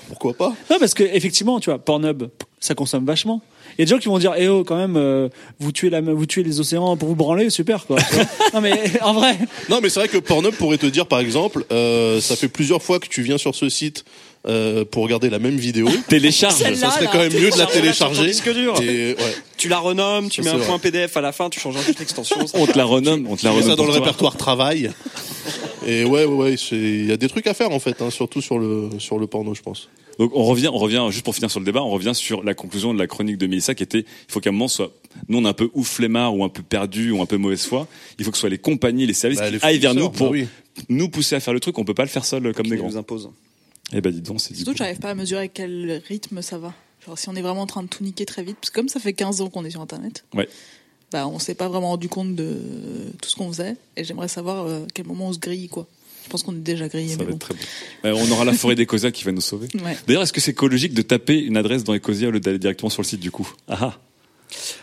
pourquoi 0.09 0.35
pas? 0.35 0.55
Non, 0.71 0.79
parce 0.81 0.95
que 0.95 1.03
effectivement, 1.03 1.61
tu 1.61 1.71
vois, 1.71 1.79
Pornhub, 1.79 2.25
ça 2.61 2.75
consomme 2.75 3.05
vachement. 3.05 3.43
Il 3.77 3.81
y 3.81 3.83
a 3.83 3.85
des 3.85 3.91
gens 3.91 3.99
qui 3.99 4.09
vont 4.09 4.19
dire, 4.19 4.33
eh 4.37 4.49
oh, 4.49 4.65
quand 4.65 4.77
même, 4.77 4.97
euh, 4.97 5.29
vous 5.59 5.71
tuez 5.73 5.91
la, 5.91 6.01
vous 6.01 6.27
tuez 6.27 6.43
les 6.43 6.61
océans 6.61 6.97
pour 6.97 7.09
vous 7.09 7.15
branler, 7.17 7.51
super 7.51 7.87
quoi. 7.87 7.99
Non 8.55 8.61
mais 8.61 8.73
en 9.03 9.13
vrai, 9.13 9.37
Non, 9.69 9.81
mais 9.83 9.89
c'est 9.91 10.01
vrai 10.01 10.09
que 10.09 10.19
Pornhub 10.19 10.55
pourrait 10.55 10.79
te 10.79 10.87
dire, 10.87 11.07
par 11.07 11.21
exemple, 11.21 11.65
euh, 11.73 12.21
ça 12.21 12.37
fait 12.37 12.49
plusieurs 12.49 12.83
fois 12.83 12.99
que 13.01 13.09
tu 13.09 13.23
viens 13.23 13.39
sur 13.39 13.55
ce 13.55 13.69
site 13.69 14.05
euh, 14.49 14.85
pour 14.85 15.03
regarder 15.03 15.31
la 15.31 15.39
même 15.39 15.57
vidéo. 15.57 15.89
Télécharge. 16.09 16.55
Ça 16.55 16.91
serait 16.91 17.07
quand 17.07 17.19
même 17.19 17.33
mieux 17.33 17.51
de 17.51 17.59
la 17.59 17.67
télécharger. 17.67 18.31
Et, 18.83 19.15
ouais. 19.15 19.17
Tu 19.57 19.69
la 19.69 19.79
renommes, 19.79 20.29
tu 20.29 20.43
mets 20.43 20.51
un 20.51 20.57
vrai. 20.59 20.67
point 20.67 20.79
PDF 20.79 21.17
à 21.17 21.21
la 21.21 21.33
fin, 21.33 21.49
tu 21.51 21.61
changes 21.61 21.77
juste 21.85 21.99
l'extension. 21.99 22.37
On 22.55 22.67
te 22.67 22.77
la 22.77 22.85
renomme, 22.85 23.27
on 23.29 23.37
te 23.37 23.45
la 23.45 23.51
renomme. 23.53 23.69
ça 23.71 23.77
dans 23.77 23.83
le 23.85 23.89
pour 23.89 23.97
toi. 23.97 24.05
répertoire 24.05 24.37
travail. 24.37 24.91
Et 25.87 26.05
ouais, 26.05 26.25
ouais, 26.25 26.55
il 26.73 27.07
y 27.07 27.13
a 27.13 27.17
des 27.17 27.29
trucs 27.29 27.47
à 27.47 27.55
faire 27.55 27.71
en 27.71 27.79
fait, 27.79 28.03
hein, 28.03 28.11
surtout 28.11 28.41
sur 28.41 28.59
le 28.59 28.91
sur 28.99 29.19
le 29.19 29.27
porno, 29.27 29.55
je 29.55 29.63
pense. 29.63 29.89
Donc 30.19 30.33
on 30.35 30.45
revient, 30.45 30.69
on 30.69 30.79
revient 30.79 31.07
juste 31.11 31.25
pour 31.25 31.35
finir 31.35 31.51
sur 31.51 31.61
le 31.61 31.67
débat, 31.67 31.83
on 31.83 31.91
revient 31.91 32.15
sur 32.15 32.43
la 32.43 32.55
conclusion 32.55 32.95
de 32.95 32.99
la 32.99 33.07
chronique 33.07 33.37
de 33.37 33.47
Mélissa 33.47 33.75
qui 33.75 33.83
était, 33.83 34.01
il 34.01 34.33
faut 34.33 34.41
qu'à 34.41 34.49
un 34.49 34.53
moment 34.53 34.67
soit, 34.67 34.91
nous 35.29 35.39
on 35.39 35.45
est 35.45 35.49
un 35.49 35.53
peu 35.53 35.69
ou 35.75 35.85
flemmard 35.85 36.35
ou 36.35 36.43
un 36.43 36.49
peu 36.49 36.63
perdu 36.63 37.11
ou 37.11 37.21
un 37.21 37.27
peu 37.27 37.37
mauvaise 37.37 37.67
foi, 37.67 37.87
il 38.19 38.25
faut 38.25 38.31
que 38.31 38.37
ce 38.39 38.41
soit 38.41 38.49
les 38.49 38.59
compagnies, 38.59 39.07
les 39.07 39.13
services 39.13 39.39
Bah, 39.41 39.47
qui 39.49 39.53
les 39.57 39.65
aillent 39.65 39.79
vers 39.79 39.95
nous 39.95 40.09
pour 40.09 40.29
bah 40.29 40.33
oui. 40.33 40.47
nous 40.89 41.09
pousser 41.11 41.35
à 41.37 41.41
faire 41.41 41.53
le 41.53 41.61
truc, 41.61 41.79
on 41.79 41.85
peut 41.85 41.95
pas 41.95 42.05
le 42.05 42.09
faire 42.09 42.25
seul 42.25 42.53
comme 42.55 42.65
des 42.67 42.73
Qui 42.77 42.77
grands. 42.79 42.89
nous 42.89 42.97
impose. 42.97 43.29
Eh 43.93 44.01
ben 44.01 44.13
dis 44.13 44.21
donc, 44.21 44.41
c'est 44.41 44.55
Surtout, 44.55 44.75
j'arrive 44.77 44.99
pas 44.99 45.11
à 45.11 45.15
mesurer 45.15 45.43
à 45.43 45.49
quel 45.49 46.03
rythme 46.09 46.43
ça 46.43 46.59
va. 46.59 46.75
Genre, 47.07 47.19
si 47.19 47.29
on 47.29 47.35
est 47.37 47.43
vraiment 47.43 47.63
en 47.63 47.67
train 47.67 47.83
de 47.83 47.89
tout 47.89 48.03
niquer 48.03 48.27
très 48.27 48.43
vite, 48.43 48.57
parce 48.61 48.71
que 48.71 48.75
comme 48.81 48.89
ça 48.89 48.99
fait 49.01 49.13
15 49.13 49.41
ans 49.41 49.49
qu'on 49.49 49.65
est 49.65 49.71
sur 49.71 49.81
Internet, 49.81 50.25
Ouais. 50.35 50.49
bah, 51.13 51.29
on 51.29 51.39
s'est 51.39 51.55
pas 51.55 51.69
vraiment 51.69 51.91
rendu 51.91 52.09
compte 52.09 52.35
de 52.35 52.57
tout 53.23 53.29
ce 53.29 53.37
qu'on 53.37 53.49
faisait. 53.53 53.77
Et 53.97 54.03
j'aimerais 54.05 54.29
savoir 54.29 54.67
euh, 54.67 54.83
à 54.85 54.87
quel 54.93 55.07
moment 55.07 55.29
on 55.29 55.33
se 55.33 55.39
grille, 55.39 55.69
quoi. 55.69 55.87
Je 56.25 56.29
pense 56.31 56.43
qu'on 56.43 56.53
est 56.57 56.59
déjà 56.59 56.89
grillé, 56.89 57.11
Ça 57.11 57.19
mais 57.19 57.25
va 57.27 57.31
bon. 57.31 57.37
être 57.37 57.41
très 57.43 57.55
bien. 57.55 57.65
Euh, 58.07 58.15
on 58.17 58.29
aura 58.33 58.45
la 58.45 58.53
forêt 58.53 58.75
d'Ecosia 58.75 59.13
qui 59.13 59.23
va 59.23 59.31
nous 59.31 59.41
sauver. 59.41 59.69
Ouais. 59.85 59.97
D'ailleurs, 60.09 60.23
est-ce 60.23 60.33
que 60.33 60.41
c'est 60.41 60.51
écologique 60.51 60.93
de 60.93 61.03
taper 61.03 61.39
une 61.39 61.57
adresse 61.57 61.85
dans 61.85 61.95
Ecosia 61.95 62.27
au 62.27 62.33
lieu 62.33 62.41
d'aller 62.41 62.59
directement 62.59 62.91
sur 62.91 63.03
le 63.03 63.07
site 63.07 63.21
du 63.21 63.31
coup? 63.31 63.49
Ah 63.69 63.79
ah. 63.81 63.99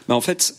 Bah 0.07 0.15
en 0.15 0.21
fait, 0.21 0.55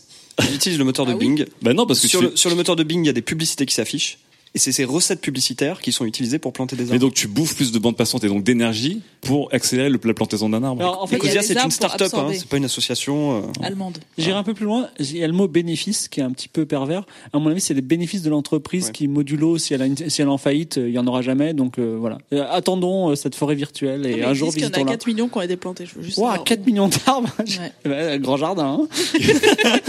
j'utilise 0.51 0.77
le 0.77 0.83
moteur 0.83 1.07
de 1.07 1.13
Ah 1.13 1.15
oui 1.15 1.27
Bing. 1.35 1.45
Bah 1.63 1.73
non, 1.73 1.87
parce 1.87 1.99
que 2.01 2.07
sur, 2.07 2.19
tu... 2.19 2.25
le, 2.27 2.35
sur 2.35 2.51
le 2.51 2.55
moteur 2.55 2.75
de 2.75 2.83
Bing, 2.83 3.03
il 3.03 3.07
y 3.07 3.09
a 3.09 3.13
des 3.13 3.21
publicités 3.23 3.65
qui 3.65 3.73
s'affichent. 3.73 4.19
Et 4.55 4.59
c'est 4.59 4.71
ces 4.71 4.85
recettes 4.85 5.19
publicitaires 5.19 5.81
qui 5.81 5.91
sont 5.91 6.05
utilisées 6.05 6.39
pour 6.39 6.53
planter 6.53 6.77
des 6.77 6.85
Mais 6.85 6.91
arbres. 6.91 7.01
donc 7.01 7.13
tu 7.13 7.27
bouffes 7.27 7.55
plus 7.57 7.73
de 7.73 7.77
bande 7.79 7.97
passante 7.97 8.23
et 8.23 8.29
donc 8.29 8.43
d'énergie 8.43 9.01
pour 9.19 9.53
accélérer 9.53 9.89
le- 9.89 9.99
la 10.01 10.13
plantaison 10.13 10.47
d'un 10.49 10.63
arbre. 10.63 10.81
alors, 10.81 11.03
en 11.03 11.07
fait, 11.07 11.17
a 11.17 11.19
des 11.19 11.41
c'est 11.41 11.61
une 11.61 11.71
start-up, 11.71 12.09
hein, 12.13 12.29
c'est 12.33 12.47
pas 12.47 12.55
une 12.55 12.63
association. 12.65 13.43
euh, 13.43 13.63
Allemande. 13.63 13.97
J'irai 14.17 14.37
un 14.37 14.43
peu 14.43 14.53
plus 14.53 14.65
loin. 14.65 14.87
Il 14.99 15.17
y 15.17 15.23
a 15.23 15.27
le 15.27 15.33
mot 15.33 15.49
bénéfice 15.49 16.07
qui 16.07 16.21
est 16.21 16.23
un 16.23 16.31
petit 16.31 16.47
peu 16.47 16.65
pervers. 16.65 17.03
À 17.33 17.39
mon 17.39 17.49
avis, 17.49 17.59
c'est 17.59 17.73
les 17.73 17.81
bénéfices 17.81 18.21
de 18.21 18.29
l'entreprise 18.29 18.85
Ouais. 18.85 18.91
qui, 18.93 19.07
modulo, 19.09 19.57
si 19.57 19.73
elle, 19.73 19.81
a 19.81 19.87
une- 19.87 19.97
si 19.97 20.21
elle 20.21 20.27
est 20.27 20.31
en 20.31 20.37
faillite, 20.37 20.77
euh, 20.77 20.87
il 20.87 20.93
y 20.95 20.99
en 20.99 21.05
aura 21.07 21.21
jamais. 21.21 21.53
Donc 21.53 21.77
euh, 21.77 21.97
voilà. 21.99 22.17
Euh, 22.31 22.45
attendons 22.49 23.09
euh, 23.11 23.15
cette 23.15 23.35
forêt 23.35 23.55
virtuelle 23.55 24.05
et 24.05 24.11
Non, 24.11 24.17
mais 24.19 24.23
un 24.23 24.33
jour 24.33 24.53
qu'il 24.53 24.61
y 24.61 24.65
en 24.65 24.67
a 24.67 24.71
visitons-la. 24.71 24.91
4 24.93 25.07
millions 25.07 25.27
qui 25.27 25.37
ont 25.37 25.41
été 25.41 25.57
plantés. 25.57 25.85
Je 25.85 25.95
veux 25.95 26.01
juste 26.03 26.15
savoir 26.15 26.41
4 26.45 26.61
où. 26.61 26.65
millions 26.65 26.87
d'arbres. 26.87 27.29
Ouais. 27.85 28.19
Grand 28.19 28.37
jardin. 28.37 28.79
Hein. 28.81 28.87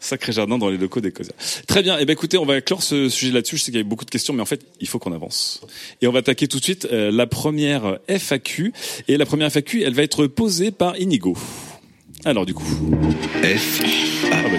Sacré 0.00 0.32
jardin 0.32 0.58
dans 0.58 0.68
les 0.70 0.78
locaux 0.78 1.00
d'Ecosia. 1.00 1.32
Très 1.66 1.82
bien. 1.82 1.96
Eh 2.00 2.04
ben 2.06 2.12
écoutez, 2.14 2.38
on 2.38 2.46
va 2.46 2.60
clore 2.60 2.82
ce 2.82 3.08
sujet 3.08 3.32
là-dessus. 3.32 3.58
Je 3.58 3.62
sais 3.64 3.70
qu'il 3.70 3.74
y 3.74 3.80
avait 3.80 3.88
beaucoup 3.90 4.06
de 4.06 4.10
questions, 4.10 4.32
mais 4.32 4.40
en 4.40 4.46
fait, 4.46 4.64
il 4.80 4.88
faut 4.88 4.98
qu'on 4.98 5.12
avance. 5.12 5.60
Et 6.00 6.06
on 6.06 6.12
va 6.12 6.20
attaquer 6.20 6.48
tout 6.48 6.58
de 6.58 6.64
suite 6.64 6.88
euh, 6.90 7.10
la 7.12 7.26
première 7.26 7.98
FAQ. 8.08 8.72
Et 9.08 9.18
la 9.18 9.26
première 9.26 9.48
FAQ, 9.48 9.82
elle 9.82 9.92
va 9.92 10.02
être 10.02 10.26
posée 10.26 10.70
par 10.70 10.98
Inigo. 10.98 11.36
Alors 12.24 12.46
du 12.46 12.54
coup, 12.54 12.64
F, 13.42 13.82
ah 14.30 14.42
bah, 14.42 14.58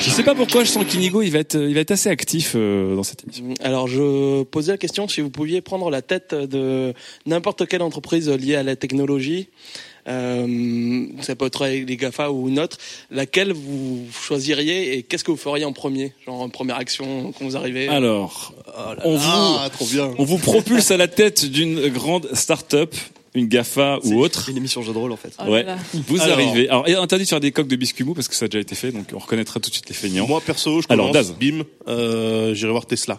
je 0.00 0.08
sais 0.08 0.22
pas 0.22 0.34
pourquoi 0.34 0.64
je 0.64 0.70
sens 0.70 0.84
qu'Inigo 0.86 1.22
il 1.22 1.30
va 1.30 1.40
être, 1.40 1.56
il 1.56 1.74
va 1.74 1.80
être 1.80 1.90
assez 1.90 2.08
actif 2.08 2.54
euh, 2.56 2.96
dans 2.96 3.02
cette 3.02 3.24
émission. 3.24 3.52
Alors, 3.60 3.86
je 3.86 4.42
posais 4.44 4.72
la 4.72 4.78
question 4.78 5.08
si 5.08 5.20
vous 5.20 5.30
pouviez 5.30 5.60
prendre 5.60 5.90
la 5.90 6.02
tête 6.02 6.34
de 6.34 6.94
n'importe 7.26 7.66
quelle 7.66 7.82
entreprise 7.82 8.30
liée 8.30 8.56
à 8.56 8.62
la 8.62 8.76
technologie. 8.76 9.48
Euh, 10.08 11.06
ça 11.20 11.36
peut 11.36 11.46
être 11.46 11.66
les 11.66 11.96
GAFA 11.96 12.30
ou 12.30 12.48
une 12.48 12.58
autre, 12.58 12.78
laquelle 13.10 13.52
vous 13.52 14.06
choisiriez 14.12 14.96
et 14.96 15.02
qu'est-ce 15.02 15.24
que 15.24 15.30
vous 15.30 15.36
feriez 15.36 15.64
en 15.64 15.72
premier 15.72 16.12
Genre 16.26 16.40
en 16.40 16.48
première 16.48 16.76
action 16.76 17.32
quand 17.38 17.44
vous 17.44 17.56
arrivez? 17.56 17.88
Alors, 17.88 18.54
on 19.04 19.16
vous, 19.16 19.30
Ah, 19.58 19.68
trop 19.72 19.86
bien. 19.86 20.10
on 20.18 20.24
vous 20.24 20.38
propulse 20.38 20.90
à 20.90 20.96
la 20.96 21.08
tête 21.08 21.44
d'une 21.44 21.88
grande 21.88 22.28
start-up, 22.34 22.94
une 23.34 23.46
GAFA 23.46 23.98
c'est 24.02 24.12
ou 24.12 24.20
autre. 24.20 24.48
Une 24.50 24.56
émission 24.56 24.82
jeu 24.82 24.92
de 24.92 24.98
rôle 24.98 25.12
en 25.12 25.16
fait. 25.16 25.32
Oh 25.38 25.50
Ouais. 25.50 25.62
là. 25.62 25.76
Vous 26.08 26.20
Alors. 26.20 26.38
arrivez. 26.38 26.68
Alors, 26.68 26.84
il 26.88 26.92
est 26.94 26.96
interdit 26.96 27.24
de 27.24 27.28
faire 27.28 27.40
des 27.40 27.52
coques 27.52 27.68
de 27.68 27.76
biscuit 27.76 28.02
mou 28.04 28.14
parce 28.14 28.26
que 28.28 28.34
ça 28.34 28.46
a 28.46 28.48
déjà 28.48 28.60
été 28.60 28.74
fait, 28.74 28.90
donc 28.92 29.06
on 29.14 29.18
reconnaîtra 29.18 29.60
tout 29.60 29.70
de 29.70 29.74
suite 29.74 29.88
les 29.88 29.94
feignants. 29.94 30.26
Moi 30.26 30.40
perso, 30.40 30.80
je 30.80 30.86
Alors, 30.88 31.10
commence. 31.12 31.28
Daz. 31.28 31.36
bim, 31.38 31.62
euh, 31.88 32.54
j'irai 32.54 32.72
voir 32.72 32.86
Tesla. 32.86 33.18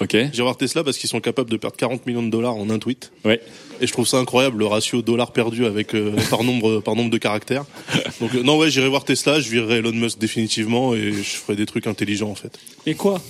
Ok. 0.00 0.10
J'irai 0.12 0.42
voir 0.42 0.56
Tesla 0.56 0.84
parce 0.84 0.98
qu'ils 0.98 1.10
sont 1.10 1.20
capables 1.20 1.50
de 1.50 1.56
perdre 1.56 1.76
40 1.76 2.06
millions 2.06 2.22
de 2.22 2.30
dollars 2.30 2.54
en 2.54 2.70
un 2.70 2.78
tweet. 2.78 3.12
Ouais. 3.24 3.40
Et 3.80 3.86
je 3.86 3.92
trouve 3.92 4.06
ça 4.06 4.18
incroyable 4.18 4.58
le 4.58 4.66
ratio 4.66 5.02
dollar 5.02 5.32
perdu 5.32 5.66
avec 5.66 5.94
euh, 5.94 6.12
par 6.30 6.44
nombre 6.44 6.80
par 6.80 6.94
nombre 6.96 7.10
de 7.10 7.18
caractères. 7.18 7.64
Donc 8.20 8.34
euh, 8.34 8.42
non 8.42 8.56
ouais, 8.58 8.70
j'irai 8.70 8.88
voir 8.88 9.04
Tesla, 9.04 9.40
je 9.40 9.48
virerai 9.50 9.76
Elon 9.76 9.92
Musk 9.92 10.18
définitivement 10.18 10.94
et 10.94 11.12
je 11.12 11.36
ferai 11.36 11.56
des 11.56 11.66
trucs 11.66 11.86
intelligents 11.86 12.30
en 12.30 12.34
fait. 12.34 12.58
Et 12.86 12.94
quoi? 12.94 13.20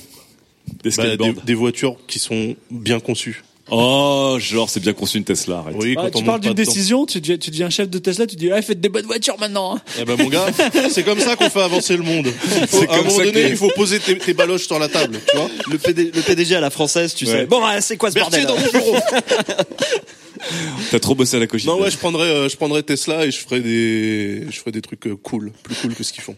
Des 0.83 0.91
Bah, 0.97 1.17
des 1.45 1.55
voitures 1.55 1.97
qui 2.07 2.19
sont 2.19 2.57
bien 2.71 3.01
conçues. 3.01 3.43
Oh, 3.71 4.37
genre, 4.41 4.69
c'est 4.69 4.81
bien 4.81 4.93
conçu 4.93 5.17
une 5.17 5.25
Tesla, 5.25 5.59
arrête. 5.61 5.75
Oui, 5.79 5.95
Ah, 5.97 6.03
quand 6.03 6.07
on 6.07 6.11
Tu 6.11 6.17
monte 6.19 6.25
parles 6.27 6.41
pas 6.41 6.49
d'une 6.49 6.53
dedans. 6.55 6.71
décision, 6.71 7.07
tu, 7.07 7.21
dis- 7.21 7.39
tu 7.39 7.51
deviens 7.51 7.71
chef 7.71 7.89
de 7.89 7.99
Tesla, 7.99 8.27
tu 8.27 8.37
dis 8.37 8.51
ah, 8.53 8.61
faites 8.61 8.79
des 8.81 8.91
bonnes 8.91 9.07
voitures 9.07 9.39
maintenant. 9.41 9.77
hein. 9.77 9.81
Eh 9.99 10.05
ben 10.05 10.17
mon 10.19 10.29
gars, 10.29 10.47
c'est 10.91 11.03
comme 11.03 11.19
ça 11.19 11.35
qu'on 11.37 11.49
fait 11.49 11.63
avancer 11.63 11.97
le 11.97 12.03
monde. 12.03 12.27
Il 12.61 12.67
faut- 12.67 12.79
C'est 12.81 12.89
à 12.89 12.93
un 12.93 12.97
comme 12.99 13.07
moment 13.07 13.11
ça 13.19 13.25
donné, 13.25 13.43
que- 13.43 13.49
il 13.49 13.57
faut 13.57 13.71
poser 13.75 14.01
tes, 14.01 14.19
tes 14.19 14.35
baloches 14.35 14.67
sur 14.67 14.79
la 14.79 14.89
table, 14.89 15.19
tu 15.31 15.37
vois. 15.37 15.49
Le, 15.71 15.79
PD 15.79 16.11
le 16.15 16.21
PDG 16.21 16.55
à 16.57 16.61
la 16.61 16.69
française, 16.71 17.15
tu 17.15 17.25
Ouais. 17.25 17.31
sais. 17.33 17.47
Bon, 17.47 17.63
ah, 17.65 17.81
c'est 17.81 17.97
quoi 17.97 18.11
ce 18.11 18.15
Berthier 18.17 18.45
bordel 18.45 18.63
dans 18.73 18.79
mon 18.79 18.85
bureau. 18.85 18.97
T'as 20.91 20.99
trop 21.01 21.15
bossé 21.15 21.37
à 21.37 21.41
la 21.41 21.47
cogite. 21.47 21.67
Non 21.67 21.81
ouais, 21.81 21.91
je 21.91 21.97
prendrais 21.97 22.29
euh, 22.29 22.49
je 22.51 22.57
prendrais 22.57 22.83
Tesla 22.83 23.25
et 23.25 23.31
je 23.31 23.39
ferais 23.39 23.61
des 23.61 24.45
je 24.51 24.59
ferais 24.59 24.73
des 24.73 24.83
trucs 24.83 25.07
euh, 25.07 25.17
cool, 25.17 25.53
plus 25.63 25.75
cool 25.77 25.95
que 25.95 26.05
ce 26.05 26.13
qu'ils 26.13 26.23
font. 26.23 26.37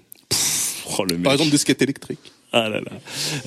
Oh, 0.98 1.04
le 1.04 1.16
mec. 1.16 1.24
Par 1.24 1.32
exemple 1.32 1.50
des 1.50 1.58
skates 1.58 1.82
électriques. 1.82 2.20
Ah 2.59 2.68
là 2.70 2.80
là. 2.80 2.90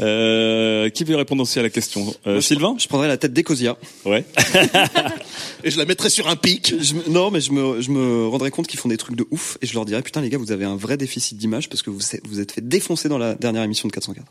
Euh, 0.01 0.89
qui 0.89 1.03
veut 1.03 1.15
répondre 1.15 1.41
aussi 1.41 1.57
à 1.57 1.63
la 1.63 1.69
question? 1.71 2.13
Euh, 2.27 2.41
Sylvain? 2.41 2.75
Je 2.77 2.87
prendrais 2.87 3.07
la 3.07 3.17
tête 3.17 3.33
d'Ecosia. 3.33 3.75
Ouais. 4.05 4.23
Et 5.63 5.71
je 5.71 5.77
la 5.79 5.85
mettrais 5.85 6.09
sur 6.11 6.27
un 6.29 6.35
pic. 6.35 6.75
Je 6.79 6.93
non, 7.09 7.31
mais 7.31 7.41
je 7.41 7.51
me, 7.51 7.81
je 7.81 7.89
me 7.89 8.27
rendrais 8.27 8.51
compte 8.51 8.67
qu'ils 8.67 8.79
font 8.79 8.87
des 8.89 8.97
trucs 8.97 9.15
de 9.15 9.25
ouf 9.31 9.57
et 9.61 9.65
je 9.67 9.73
leur 9.73 9.85
dirais 9.85 10.01
putain 10.03 10.21
les 10.21 10.29
gars, 10.29 10.37
vous 10.37 10.51
avez 10.51 10.65
un 10.65 10.75
vrai 10.75 10.95
déficit 10.95 11.37
d'image 11.37 11.69
parce 11.69 11.81
que 11.81 11.89
vous 11.89 12.01
êtes- 12.15 12.21
vous 12.27 12.39
êtes 12.39 12.51
fait 12.51 12.61
défoncer 12.67 13.09
dans 13.09 13.17
la 13.17 13.33
dernière 13.33 13.63
émission 13.63 13.87
de 13.87 13.93
404. 13.93 14.27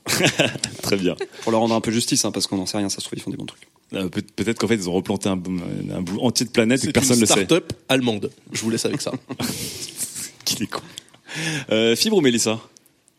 Très 0.82 0.96
bien. 0.96 1.16
Pour 1.42 1.50
leur 1.52 1.60
rendre 1.60 1.74
un 1.74 1.80
peu 1.80 1.90
justice, 1.90 2.24
hein, 2.24 2.30
parce 2.30 2.46
qu'on 2.46 2.56
n'en 2.56 2.66
sait 2.66 2.78
rien, 2.78 2.88
ça 2.88 3.00
se 3.00 3.04
trouve 3.06 3.18
ils 3.18 3.22
font 3.22 3.30
des 3.32 3.36
bons 3.36 3.46
trucs. 3.46 3.66
Euh, 3.94 4.08
peut- 4.08 4.22
Peut-être 4.36 4.58
qu'en 4.58 4.68
fait, 4.68 4.76
ils 4.76 4.88
ont 4.88 4.92
replanté 4.92 5.28
un, 5.28 5.36
bout- 5.36 5.60
un 5.92 6.02
bout 6.02 6.20
entier 6.20 6.46
de 6.46 6.50
planète 6.50 6.78
et 6.78 6.82
C'est 6.82 6.86
que 6.88 6.92
personne 6.92 7.16
une 7.16 7.22
ne 7.22 7.26
le 7.26 7.26
sait. 7.26 7.44
start-up 7.44 7.72
allemande. 7.88 8.30
Je 8.52 8.60
vous 8.62 8.70
laisse 8.70 8.84
avec 8.84 9.00
ça. 9.00 9.12
Qu'il 10.44 10.62
est 10.62 10.66
con. 10.66 10.82
Euh, 11.70 11.96
Fibre 11.96 12.16
ou 12.16 12.20
Mélissa? 12.20 12.60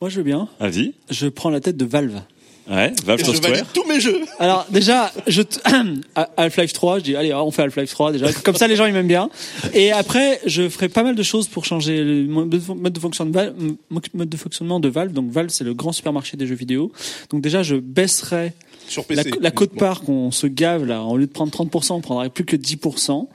Moi, 0.02 0.10
je 0.10 0.18
veux 0.18 0.24
bien. 0.24 0.48
Vas-y. 0.60 0.94
Je 1.10 1.28
prends 1.28 1.50
la 1.50 1.60
tête 1.60 1.78
de 1.78 1.86
Valve. 1.86 2.22
Ouais, 2.70 2.94
Valve 3.04 3.20
Et 3.20 3.24
je 3.24 3.32
Software. 3.32 3.52
valide 3.54 3.66
tous 3.74 3.84
mes 3.88 4.00
jeux. 4.00 4.22
Alors 4.38 4.68
déjà, 4.70 5.12
je 5.26 5.42
t- 5.42 5.60
Half-Life 6.38 6.72
3, 6.72 7.00
je 7.00 7.04
dis 7.04 7.16
allez, 7.16 7.34
on 7.34 7.50
fait 7.50 7.64
Half-Life 7.64 7.90
3 7.90 8.12
déjà. 8.12 8.32
Comme 8.44 8.56
ça, 8.56 8.68
les 8.68 8.76
gens 8.76 8.86
ils 8.86 8.94
m'aiment 8.94 9.08
bien. 9.08 9.32
Et 9.74 9.92
après, 9.92 10.40
je 10.46 10.70
ferai 10.70 10.88
pas 10.88 11.02
mal 11.02 11.16
de 11.16 11.24
choses 11.24 11.48
pour 11.48 11.66
changer 11.66 12.04
le 12.04 12.28
mode 12.28 12.50
de 12.50 12.62
mode 12.74 12.94
de 12.94 13.00
fonctionnement 13.00 13.32
de 13.32 13.40
Valve, 13.40 13.56
mode 14.14 14.30
de 14.30 14.38
fonctionnement 14.38 14.80
de 14.80 14.88
Valve. 14.88 15.14
Donc 15.14 15.32
Valve, 15.32 15.50
c'est 15.50 15.64
le 15.64 15.74
grand 15.74 15.92
supermarché 15.94 16.38
des 16.38 16.46
jeux 16.46 16.54
vidéo. 16.54 16.92
Donc 17.32 17.42
déjà, 17.42 17.64
je 17.64 17.76
baisserai 17.76 18.54
Sur 18.90 19.06
la, 19.10 19.24
PC. 19.24 19.38
la 19.40 19.52
cote 19.52 19.70
uniquement. 19.70 19.88
part 19.88 20.02
qu'on 20.02 20.32
se 20.32 20.48
gave 20.48 20.86
là. 20.86 21.04
Au 21.04 21.18
lieu 21.18 21.28
de 21.28 21.32
prendre 21.32 21.52
30%, 21.52 21.94
on 21.94 22.02
prendra 22.02 22.30
plus 22.30 22.46
que 22.46 22.56
10%. 22.56 23.28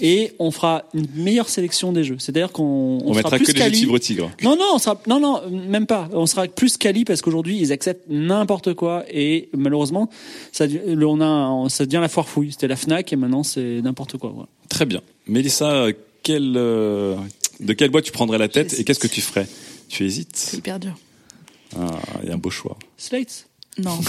Et 0.00 0.32
on 0.38 0.50
fera 0.50 0.84
une 0.94 1.06
meilleure 1.14 1.48
sélection 1.48 1.92
des 1.92 2.04
jeux. 2.04 2.16
C'est-à-dire 2.18 2.52
qu'on 2.52 2.98
On, 3.04 3.08
sera 3.08 3.14
mettra 3.16 3.36
plus 3.36 3.46
que 3.46 3.52
des 3.52 3.74
jeux 3.74 3.98
Tigre. 3.98 4.30
Non, 4.42 4.56
non, 4.56 4.66
on 4.74 4.78
sera, 4.78 5.00
non, 5.06 5.20
non, 5.20 5.40
même 5.50 5.86
pas. 5.86 6.08
On 6.12 6.26
sera 6.26 6.46
plus 6.46 6.76
quali 6.76 7.04
parce 7.04 7.22
qu'aujourd'hui 7.22 7.58
ils 7.58 7.72
acceptent 7.72 8.08
n'importe 8.08 8.74
quoi 8.74 9.04
et 9.10 9.48
malheureusement 9.56 10.08
ça, 10.52 10.66
on 10.86 11.20
a, 11.20 11.68
ça 11.68 11.86
devient 11.86 12.00
la 12.00 12.08
foire 12.08 12.28
fouille. 12.28 12.52
C'était 12.52 12.68
la 12.68 12.76
Fnac 12.76 13.12
et 13.12 13.16
maintenant 13.16 13.42
c'est 13.42 13.80
n'importe 13.82 14.16
quoi. 14.18 14.30
voilà. 14.34 14.48
Très 14.68 14.86
bien. 14.86 15.00
Mélissa, 15.26 15.86
quelle, 16.22 16.54
euh, 16.56 17.16
de 17.60 17.72
quelle 17.72 17.90
boîte 17.90 18.04
tu 18.04 18.12
prendrais 18.12 18.38
la 18.38 18.48
tête 18.48 18.78
et 18.78 18.84
qu'est-ce 18.84 18.98
que 19.00 19.06
tu 19.06 19.20
ferais? 19.20 19.46
Tu 19.88 19.98
C'est 19.98 20.04
hésites 20.04 20.50
hyper 20.54 20.80
dur. 20.80 20.94
Ah, 21.78 21.98
Il 22.22 22.28
y 22.28 22.32
a 22.32 22.34
un 22.34 22.38
beau 22.38 22.50
choix. 22.50 22.76
Slates. 22.96 23.46
Non. 23.78 24.00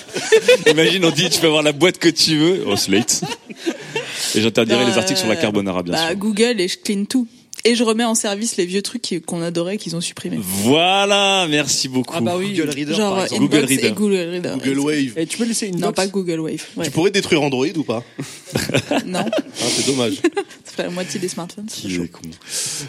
Imagine, 0.66 1.04
on 1.04 1.10
dit 1.10 1.30
tu 1.30 1.40
peux 1.40 1.46
avoir 1.46 1.62
la 1.62 1.72
boîte 1.72 1.98
que 1.98 2.08
tu 2.08 2.36
veux. 2.36 2.64
Oh, 2.66 2.76
Slate. 2.76 3.22
Et 4.34 4.40
j'interdirai 4.40 4.80
Non, 4.80 4.90
les 4.90 4.98
articles 4.98 5.18
sur 5.18 5.28
la 5.28 5.36
carbonara, 5.36 5.82
bien 5.82 5.94
bah, 5.94 6.08
sûr. 6.08 6.16
Google 6.16 6.60
et 6.60 6.68
je 6.68 6.78
clean 6.78 7.04
tout. 7.04 7.28
Et 7.66 7.74
je 7.74 7.82
remets 7.82 8.04
en 8.04 8.14
service 8.14 8.56
les 8.56 8.64
vieux 8.64 8.80
trucs 8.80 9.22
qu'on 9.26 9.42
adorait, 9.42 9.76
qu'ils 9.76 9.96
ont 9.96 10.00
supprimés. 10.00 10.38
Voilà, 10.40 11.48
merci 11.50 11.88
beaucoup. 11.88 12.14
Ah 12.16 12.20
bah 12.20 12.36
oui. 12.38 12.54
Google 12.54 12.70
Reader, 12.70 12.94
Genre 12.94 13.14
par 13.14 13.24
exemple. 13.24 13.42
Google 13.42 13.56
Inbox 13.56 13.70
Reader. 13.70 13.86
et 13.86 13.92
Google 13.92 14.30
Reader. 14.30 14.52
Google 14.54 14.78
Wave. 14.78 15.12
Et 15.18 15.26
tu 15.26 15.36
peux 15.36 15.44
laisser 15.44 15.66
une 15.66 15.80
Non, 15.80 15.88
box 15.88 15.96
pas 15.96 16.06
Google 16.06 16.38
Wave. 16.40 16.64
Ouais. 16.76 16.84
Tu 16.84 16.90
pourrais 16.92 17.10
détruire 17.10 17.42
Android 17.42 17.66
ou 17.76 17.82
pas? 17.82 18.04
Non, 19.04 19.24
ah, 19.24 19.42
C'est 19.58 19.86
dommage. 19.86 20.14
c'est 20.64 20.76
pas 20.76 20.84
la 20.84 20.90
moitié 20.90 21.18
des 21.18 21.28
smartphones. 21.28 21.66
c'est. 21.68 21.88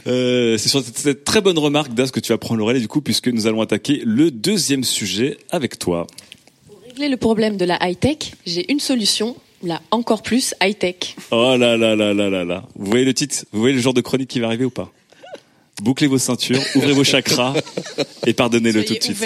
Euh, 0.08 0.58
c'est 0.58 0.70
sur 0.70 0.84
cette, 0.84 1.24
très 1.24 1.42
bonne 1.42 1.58
remarque, 1.58 1.94
Das, 1.96 2.12
que 2.12 2.20
tu 2.20 2.32
vas 2.32 2.38
prendre 2.38 2.60
le 2.60 2.64
relais, 2.64 2.80
du 2.80 2.88
coup, 2.88 3.02
puisque 3.02 3.30
nous 3.30 3.48
allons 3.48 3.62
attaquer 3.62 4.02
le 4.06 4.30
deuxième 4.30 4.84
sujet 4.84 5.38
avec 5.50 5.80
toi. 5.80 6.06
Pour 6.68 6.80
régler 6.86 7.10
le 7.10 7.18
problème 7.18 7.58
de 7.58 7.66
la 7.66 7.80
high-tech, 7.82 8.34
j'ai 8.46 8.72
une 8.72 8.80
solution, 8.80 9.36
Là, 9.64 9.82
encore 9.92 10.22
plus 10.22 10.54
high-tech. 10.62 11.16
Oh 11.32 11.56
là 11.58 11.78
là 11.78 11.96
là 11.96 12.14
là 12.14 12.30
là 12.30 12.46
là. 12.46 12.64
Vous 12.76 12.90
voyez 12.90 13.06
le 13.06 13.14
titre 13.14 13.46
Vous 13.52 13.60
voyez 13.60 13.76
le 13.76 13.82
genre 13.82 13.94
de 13.94 14.02
chronique 14.02 14.30
qui 14.30 14.40
va 14.40 14.48
arriver 14.48 14.66
ou 14.66 14.70
pas? 14.70 14.92
Bouclez 15.82 16.08
vos 16.08 16.18
ceintures, 16.18 16.62
ouvrez 16.76 16.94
vos 16.94 17.04
chakras 17.04 17.54
et 18.26 18.34
pardonnez-le 18.34 18.84
tout 18.86 18.94
de 18.96 19.02
suite. 19.02 19.24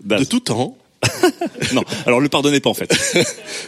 Das. 0.00 0.18
De 0.20 0.24
tout 0.24 0.40
temps, 0.40 0.76
Non, 1.72 1.82
alors 2.06 2.20
le 2.20 2.28
pardonnez 2.28 2.60
pas 2.60 2.70
en 2.70 2.74
fait. 2.74 2.92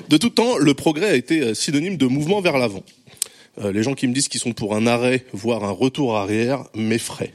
de 0.08 0.16
tout 0.16 0.30
temps, 0.30 0.56
le 0.56 0.74
progrès 0.74 1.10
a 1.10 1.14
été 1.14 1.40
euh, 1.40 1.54
synonyme 1.54 1.96
de 1.96 2.06
mouvement 2.06 2.40
vers 2.40 2.58
l'avant. 2.58 2.82
Euh, 3.62 3.72
les 3.72 3.82
gens 3.82 3.94
qui 3.94 4.06
me 4.08 4.12
disent 4.12 4.28
qu'ils 4.28 4.40
sont 4.40 4.52
pour 4.52 4.74
un 4.74 4.86
arrêt, 4.86 5.24
voire 5.32 5.64
un 5.64 5.70
retour 5.70 6.16
arrière, 6.16 6.64
m'effraient. 6.74 7.34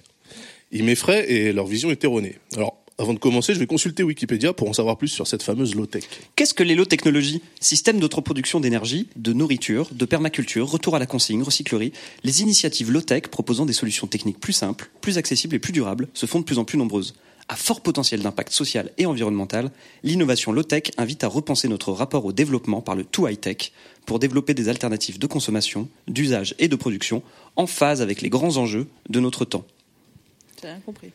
Ils 0.71 0.83
m'effraient 0.83 1.31
et 1.31 1.51
leur 1.53 1.65
vision 1.65 1.91
est 1.91 2.03
erronée. 2.03 2.35
Alors, 2.55 2.77
avant 2.99 3.13
de 3.13 3.19
commencer, 3.19 3.53
je 3.53 3.59
vais 3.59 3.65
consulter 3.65 4.03
Wikipédia 4.03 4.51
pour 4.51 4.69
en 4.69 4.73
savoir 4.73 4.97
plus 4.97 5.07
sur 5.07 5.25
cette 5.25 5.41
fameuse 5.41 5.73
low-tech. 5.73 6.03
Qu'est-ce 6.35 6.53
que 6.53 6.63
les 6.63 6.75
low 6.75 6.83
technologies 6.83 7.41
Système 7.61 7.97
d'autoproduction 7.97 8.59
d'énergie, 8.59 9.07
de 9.15 9.31
nourriture, 9.31 9.87
de 9.91 10.05
permaculture, 10.05 10.69
retour 10.69 10.97
à 10.97 10.99
la 10.99 11.05
consigne, 11.05 11.41
recyclerie. 11.41 11.93
Les 12.25 12.41
initiatives 12.41 12.91
low-tech 12.91 13.23
proposant 13.29 13.65
des 13.65 13.73
solutions 13.73 14.05
techniques 14.05 14.39
plus 14.39 14.53
simples, 14.53 14.89
plus 14.99 15.17
accessibles 15.17 15.55
et 15.55 15.59
plus 15.59 15.71
durables 15.71 16.09
se 16.13 16.25
font 16.25 16.39
de 16.39 16.43
plus 16.43 16.59
en 16.59 16.65
plus 16.65 16.77
nombreuses. 16.77 17.15
À 17.47 17.55
fort 17.55 17.81
potentiel 17.81 18.21
d'impact 18.21 18.51
social 18.51 18.91
et 18.97 19.05
environnemental, 19.05 19.71
l'innovation 20.03 20.51
low-tech 20.51 20.91
invite 20.97 21.23
à 21.23 21.29
repenser 21.29 21.69
notre 21.69 21.93
rapport 21.93 22.25
au 22.25 22.33
développement 22.33 22.81
par 22.81 22.95
le 22.95 23.05
tout 23.05 23.27
high-tech 23.27 23.71
pour 24.05 24.19
développer 24.19 24.53
des 24.53 24.67
alternatives 24.67 25.19
de 25.19 25.25
consommation, 25.25 25.87
d'usage 26.07 26.53
et 26.59 26.67
de 26.67 26.75
production 26.75 27.23
en 27.55 27.65
phase 27.65 28.01
avec 28.01 28.21
les 28.21 28.29
grands 28.29 28.57
enjeux 28.57 28.87
de 29.07 29.19
notre 29.21 29.45
temps. 29.45 29.65
J'ai 30.61 30.67
rien 30.67 30.81
compris. 30.85 31.11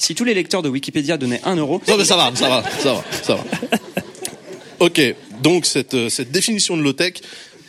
Si 0.00 0.14
tous 0.14 0.24
les 0.24 0.32
lecteurs 0.32 0.62
de 0.62 0.70
Wikipédia 0.70 1.18
donnaient 1.18 1.42
1 1.44 1.56
euro, 1.56 1.82
Non 1.86 1.98
mais 1.98 2.06
ça 2.06 2.16
va, 2.16 2.34
ça 2.34 2.48
va, 2.48 2.62
ça 2.80 2.94
va, 2.94 3.04
ça 3.22 3.34
va. 3.34 3.44
Ok, 4.80 4.98
donc 5.42 5.66
cette, 5.66 5.92
euh, 5.92 6.08
cette 6.08 6.30
définition 6.30 6.74
de 6.74 6.80
low-tech 6.80 7.20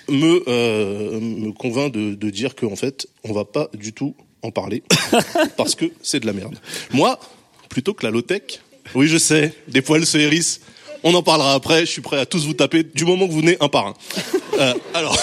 me, 0.07 0.41
euh, 0.47 1.19
me 1.19 1.51
convainc 1.51 1.91
de, 1.91 2.15
de 2.15 2.29
dire 2.29 2.55
qu'en 2.55 2.77
fait, 2.77 3.05
on 3.25 3.33
va 3.33 3.43
pas 3.43 3.69
du 3.73 3.91
tout 3.91 4.15
en 4.43 4.51
parler 4.51 4.81
parce 5.57 5.75
que 5.75 5.91
c'est 6.01 6.21
de 6.21 6.25
la 6.25 6.31
merde. 6.31 6.57
Moi, 6.93 7.19
plutôt 7.67 7.93
que 7.93 8.05
la 8.05 8.11
low-tech, 8.11 8.61
oui 8.95 9.09
je 9.09 9.17
sais, 9.17 9.53
des 9.67 9.81
poils 9.81 10.05
se 10.05 10.17
hérissent, 10.17 10.61
on 11.03 11.13
en 11.15 11.23
parlera 11.23 11.53
après, 11.53 11.81
je 11.81 11.91
suis 11.91 12.01
prêt 12.01 12.17
à 12.17 12.25
tous 12.25 12.45
vous 12.45 12.53
taper 12.53 12.83
du 12.83 13.03
moment 13.03 13.27
que 13.27 13.33
vous 13.33 13.41
venez 13.41 13.57
un 13.59 13.67
par 13.67 13.87
un. 13.87 13.93
Euh, 14.57 14.73
alors, 14.93 15.17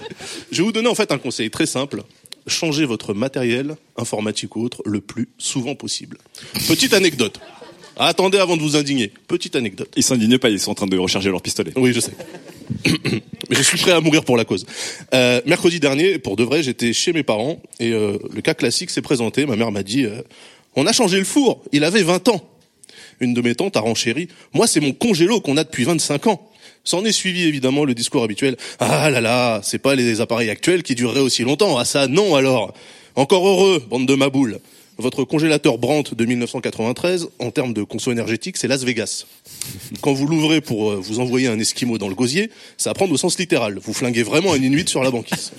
je 0.50 0.56
vais 0.56 0.62
vous 0.62 0.72
donner 0.72 0.88
en 0.88 0.94
fait 0.94 1.12
un 1.12 1.18
conseil 1.18 1.50
très 1.50 1.66
simple. 1.66 2.02
Changez 2.46 2.84
votre 2.84 3.14
matériel 3.14 3.76
informatique 3.96 4.56
ou 4.56 4.62
autre 4.62 4.82
le 4.84 5.00
plus 5.00 5.28
souvent 5.38 5.74
possible. 5.74 6.18
Petite 6.68 6.94
anecdote. 6.94 7.40
Attendez 7.98 8.38
avant 8.38 8.56
de 8.56 8.62
vous 8.62 8.76
indigner. 8.76 9.10
Petite 9.26 9.56
anecdote. 9.56 9.90
Ils 9.96 10.02
s'indignent 10.02 10.38
pas, 10.38 10.50
ils 10.50 10.60
sont 10.60 10.70
en 10.70 10.74
train 10.74 10.86
de 10.86 10.98
recharger 10.98 11.30
leur 11.30 11.40
pistolet. 11.40 11.72
Oui, 11.76 11.92
je 11.92 12.00
sais. 12.00 12.12
Mais 12.84 13.22
je 13.56 13.62
suis 13.62 13.78
prêt 13.78 13.92
à 13.92 14.00
mourir 14.00 14.22
pour 14.24 14.36
la 14.36 14.44
cause. 14.44 14.66
Euh, 15.14 15.40
mercredi 15.46 15.80
dernier, 15.80 16.18
pour 16.18 16.36
de 16.36 16.44
vrai, 16.44 16.62
j'étais 16.62 16.92
chez 16.92 17.12
mes 17.12 17.22
parents 17.22 17.60
et 17.80 17.92
euh, 17.92 18.18
le 18.34 18.42
cas 18.42 18.54
classique 18.54 18.90
s'est 18.90 19.02
présenté. 19.02 19.46
Ma 19.46 19.56
mère 19.56 19.72
m'a 19.72 19.82
dit 19.82 20.04
euh, 20.04 20.20
On 20.74 20.86
a 20.86 20.92
changé 20.92 21.18
le 21.18 21.24
four, 21.24 21.62
il 21.72 21.84
avait 21.84 22.02
20 22.02 22.28
ans. 22.28 22.48
Une 23.20 23.32
de 23.32 23.40
mes 23.40 23.54
tantes 23.54 23.78
a 23.78 23.80
renchéri 23.80 24.28
Moi, 24.52 24.66
c'est 24.66 24.80
mon 24.80 24.92
congélo 24.92 25.40
qu'on 25.40 25.56
a 25.56 25.64
depuis 25.64 25.84
25 25.84 26.26
ans. 26.26 26.50
S'en 26.86 27.04
est 27.04 27.10
suivi 27.10 27.42
évidemment 27.42 27.84
le 27.84 27.94
discours 27.94 28.22
habituel 28.22 28.56
Ah 28.78 29.10
là 29.10 29.20
là, 29.20 29.60
c'est 29.64 29.80
pas 29.80 29.96
les 29.96 30.20
appareils 30.20 30.50
actuels 30.50 30.84
qui 30.84 30.94
dureraient 30.94 31.18
aussi 31.18 31.42
longtemps. 31.42 31.76
Ah 31.78 31.84
ça, 31.84 32.06
non 32.06 32.36
alors. 32.36 32.74
Encore 33.16 33.44
heureux, 33.48 33.82
bande 33.90 34.06
de 34.06 34.14
maboules. 34.14 34.60
Votre 34.96 35.24
congélateur 35.24 35.78
Brandt 35.78 36.14
de 36.14 36.24
1993, 36.24 37.28
en 37.40 37.50
termes 37.50 37.74
de 37.74 37.82
conso 37.82 38.12
énergétique, 38.12 38.56
c'est 38.56 38.68
Las 38.68 38.84
Vegas. 38.84 39.26
Quand 40.00 40.12
vous 40.12 40.28
l'ouvrez 40.28 40.60
pour 40.60 40.92
euh, 40.92 40.96
vous 40.96 41.18
envoyer 41.18 41.48
un 41.48 41.58
esquimau 41.58 41.98
dans 41.98 42.08
le 42.08 42.14
gosier, 42.14 42.50
ça 42.76 42.90
va 42.90 42.94
prendre 42.94 43.12
au 43.12 43.16
sens 43.16 43.36
littéral. 43.36 43.80
Vous 43.82 43.92
flinguez 43.92 44.22
vraiment 44.22 44.52
un 44.52 44.62
inuit 44.62 44.88
sur 44.88 45.02
la 45.02 45.10
banquise. 45.10 45.52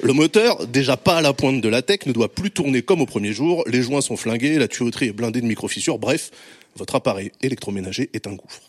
Le 0.00 0.12
moteur, 0.12 0.64
déjà 0.68 0.96
pas 0.96 1.16
à 1.16 1.22
la 1.22 1.32
pointe 1.32 1.60
de 1.60 1.68
la 1.68 1.82
tech, 1.82 2.06
ne 2.06 2.12
doit 2.12 2.32
plus 2.32 2.52
tourner 2.52 2.82
comme 2.82 3.00
au 3.00 3.06
premier 3.06 3.32
jour. 3.32 3.64
Les 3.66 3.82
joints 3.82 4.00
sont 4.00 4.16
flingués, 4.16 4.58
la 4.58 4.68
tuyauterie 4.68 5.08
est 5.08 5.12
blindée 5.12 5.40
de 5.40 5.46
microfissures. 5.46 5.98
Bref, 5.98 6.30
votre 6.76 6.94
appareil 6.94 7.32
électroménager 7.42 8.10
est 8.12 8.28
un 8.28 8.34
gouffre. 8.34 8.60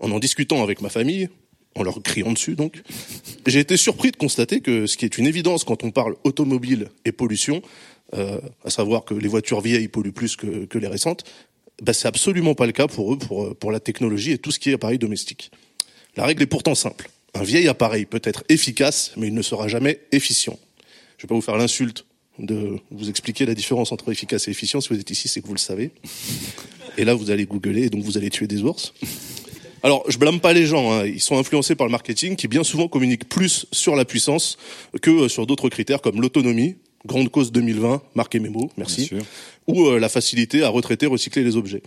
En 0.00 0.10
en 0.10 0.18
discutant 0.18 0.62
avec 0.62 0.80
ma 0.82 0.88
famille, 0.88 1.28
en 1.74 1.82
leur 1.82 2.02
criant 2.02 2.32
dessus 2.32 2.54
donc, 2.54 2.82
j'ai 3.46 3.60
été 3.60 3.76
surpris 3.76 4.10
de 4.10 4.16
constater 4.16 4.60
que 4.60 4.86
ce 4.86 4.96
qui 4.96 5.04
est 5.04 5.18
une 5.18 5.26
évidence 5.26 5.64
quand 5.64 5.84
on 5.84 5.90
parle 5.90 6.16
automobile 6.24 6.88
et 7.04 7.12
pollution, 7.12 7.62
euh, 8.14 8.40
à 8.64 8.70
savoir 8.70 9.04
que 9.04 9.14
les 9.14 9.28
voitures 9.28 9.60
vieilles 9.60 9.88
polluent 9.88 10.12
plus 10.12 10.36
que, 10.36 10.64
que 10.64 10.78
les 10.78 10.86
récentes, 10.86 11.24
bah, 11.82 11.92
c'est 11.92 12.08
absolument 12.08 12.54
pas 12.54 12.66
le 12.66 12.72
cas 12.72 12.86
pour 12.86 13.12
eux, 13.12 13.18
pour, 13.18 13.54
pour 13.56 13.72
la 13.72 13.80
technologie 13.80 14.32
et 14.32 14.38
tout 14.38 14.50
ce 14.50 14.58
qui 14.58 14.70
est 14.70 14.74
appareil 14.74 14.98
domestique. 14.98 15.50
La 16.16 16.24
règle 16.24 16.42
est 16.42 16.46
pourtant 16.46 16.74
simple. 16.74 17.10
Un 17.34 17.42
vieil 17.42 17.68
appareil 17.68 18.06
peut 18.06 18.22
être 18.24 18.44
efficace, 18.48 19.12
mais 19.16 19.26
il 19.28 19.34
ne 19.34 19.42
sera 19.42 19.68
jamais 19.68 20.00
efficient. 20.12 20.58
Je 21.18 21.22
vais 21.22 21.28
pas 21.28 21.34
vous 21.34 21.42
faire 21.42 21.56
l'insulte 21.56 22.06
de 22.38 22.78
vous 22.90 23.08
expliquer 23.08 23.44
la 23.44 23.54
différence 23.54 23.92
entre 23.92 24.10
efficace 24.10 24.48
et 24.48 24.50
efficient. 24.50 24.80
Si 24.80 24.88
vous 24.88 25.00
êtes 25.00 25.10
ici, 25.10 25.28
c'est 25.28 25.42
que 25.42 25.46
vous 25.46 25.54
le 25.54 25.58
savez. 25.58 25.90
Et 26.96 27.04
là, 27.04 27.14
vous 27.14 27.30
allez 27.30 27.44
googler 27.44 27.84
et 27.84 27.90
donc 27.90 28.02
vous 28.04 28.16
allez 28.16 28.30
tuer 28.30 28.46
des 28.46 28.62
ours. 28.62 28.94
Alors, 29.86 30.02
je 30.10 30.18
blâme 30.18 30.40
pas 30.40 30.52
les 30.52 30.66
gens. 30.66 30.90
hein. 30.90 31.06
Ils 31.06 31.20
sont 31.20 31.38
influencés 31.38 31.76
par 31.76 31.86
le 31.86 31.92
marketing 31.92 32.34
qui 32.34 32.48
bien 32.48 32.64
souvent 32.64 32.88
communique 32.88 33.28
plus 33.28 33.66
sur 33.70 33.94
la 33.94 34.04
puissance 34.04 34.58
que 35.00 35.12
euh, 35.12 35.28
sur 35.28 35.46
d'autres 35.46 35.68
critères 35.68 36.02
comme 36.02 36.20
l'autonomie, 36.20 36.74
grande 37.04 37.28
cause 37.30 37.52
2020, 37.52 38.02
marquez 38.16 38.40
mes 38.40 38.48
mots, 38.48 38.68
merci, 38.76 39.12
ou 39.68 39.86
euh, 39.86 40.00
la 40.00 40.08
facilité 40.08 40.64
à 40.64 40.70
retraiter, 40.70 41.06
recycler 41.06 41.44
les 41.44 41.54
objets. 41.54 41.84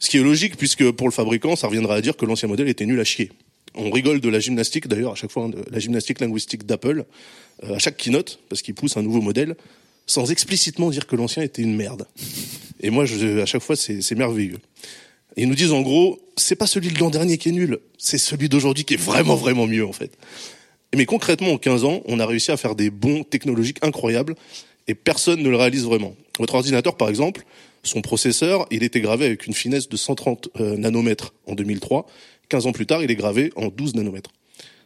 Ce 0.00 0.10
qui 0.10 0.16
est 0.16 0.24
logique 0.24 0.56
puisque 0.56 0.90
pour 0.90 1.06
le 1.06 1.12
fabricant, 1.12 1.54
ça 1.54 1.68
reviendra 1.68 1.94
à 1.94 2.00
dire 2.00 2.16
que 2.16 2.26
l'ancien 2.26 2.48
modèle 2.48 2.68
était 2.68 2.84
nul 2.84 2.98
à 2.98 3.04
chier. 3.04 3.30
On 3.76 3.92
rigole 3.92 4.18
de 4.20 4.28
la 4.28 4.40
gymnastique 4.40 4.88
d'ailleurs 4.88 5.12
à 5.12 5.14
chaque 5.14 5.30
fois, 5.30 5.44
hein, 5.44 5.50
de 5.50 5.62
la 5.70 5.78
gymnastique 5.78 6.18
linguistique 6.18 6.66
d'Apple, 6.66 7.04
euh, 7.62 7.76
à 7.76 7.78
chaque 7.78 7.96
keynote, 7.96 8.40
parce 8.48 8.60
qu'ils 8.60 8.74
poussent 8.74 8.96
un 8.96 9.02
nouveau 9.02 9.20
modèle, 9.20 9.54
sans 10.06 10.32
explicitement 10.32 10.90
dire 10.90 11.06
que 11.06 11.14
l'ancien 11.14 11.44
était 11.44 11.62
une 11.62 11.76
merde. 11.76 12.08
Et 12.80 12.90
moi, 12.90 13.04
je, 13.04 13.40
à 13.40 13.46
chaque 13.46 13.62
fois, 13.62 13.76
c'est 13.76 14.14
merveilleux. 14.16 14.58
Et 15.36 15.42
ils 15.42 15.48
nous 15.48 15.54
disent 15.54 15.72
en 15.72 15.82
gros, 15.82 16.18
c'est 16.36 16.56
pas 16.56 16.66
celui 16.66 16.88
de 16.88 16.98
l'an 16.98 17.10
dernier 17.10 17.38
qui 17.38 17.50
est 17.50 17.52
nul, 17.52 17.78
c'est 17.98 18.18
celui 18.18 18.48
d'aujourd'hui 18.48 18.84
qui 18.84 18.94
est 18.94 19.00
vraiment 19.00 19.36
vraiment 19.36 19.66
mieux 19.66 19.86
en 19.86 19.92
fait. 19.92 20.16
Mais 20.94 21.04
concrètement, 21.04 21.52
en 21.52 21.58
15 21.58 21.84
ans, 21.84 22.02
on 22.06 22.20
a 22.20 22.26
réussi 22.26 22.50
à 22.52 22.56
faire 22.56 22.74
des 22.74 22.90
bons 22.90 23.24
technologiques 23.24 23.78
incroyables 23.82 24.34
et 24.88 24.94
personne 24.94 25.42
ne 25.42 25.48
le 25.48 25.56
réalise 25.56 25.84
vraiment. 25.84 26.14
Votre 26.38 26.54
ordinateur, 26.54 26.96
par 26.96 27.08
exemple, 27.08 27.44
son 27.82 28.02
processeur, 28.02 28.66
il 28.70 28.82
était 28.82 29.00
gravé 29.00 29.26
avec 29.26 29.46
une 29.46 29.54
finesse 29.54 29.88
de 29.88 29.96
130 29.96 30.48
euh, 30.60 30.76
nanomètres 30.76 31.34
en 31.46 31.54
2003. 31.54 32.06
15 32.48 32.66
ans 32.66 32.72
plus 32.72 32.86
tard, 32.86 33.02
il 33.02 33.10
est 33.10 33.16
gravé 33.16 33.52
en 33.56 33.68
12 33.68 33.94
nanomètres. 33.94 34.30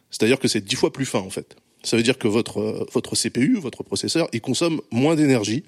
C'est-à-dire 0.09 0.39
que 0.39 0.47
c'est 0.47 0.63
10 0.63 0.75
fois 0.75 0.91
plus 0.91 1.05
fin 1.05 1.19
en 1.19 1.29
fait. 1.29 1.55
Ça 1.83 1.97
veut 1.97 2.03
dire 2.03 2.17
que 2.17 2.27
votre 2.27 2.59
euh, 2.59 2.85
votre 2.91 3.15
CPU, 3.15 3.57
votre 3.57 3.83
processeur, 3.83 4.27
il 4.33 4.41
consomme 4.41 4.81
moins 4.91 5.15
d'énergie 5.15 5.63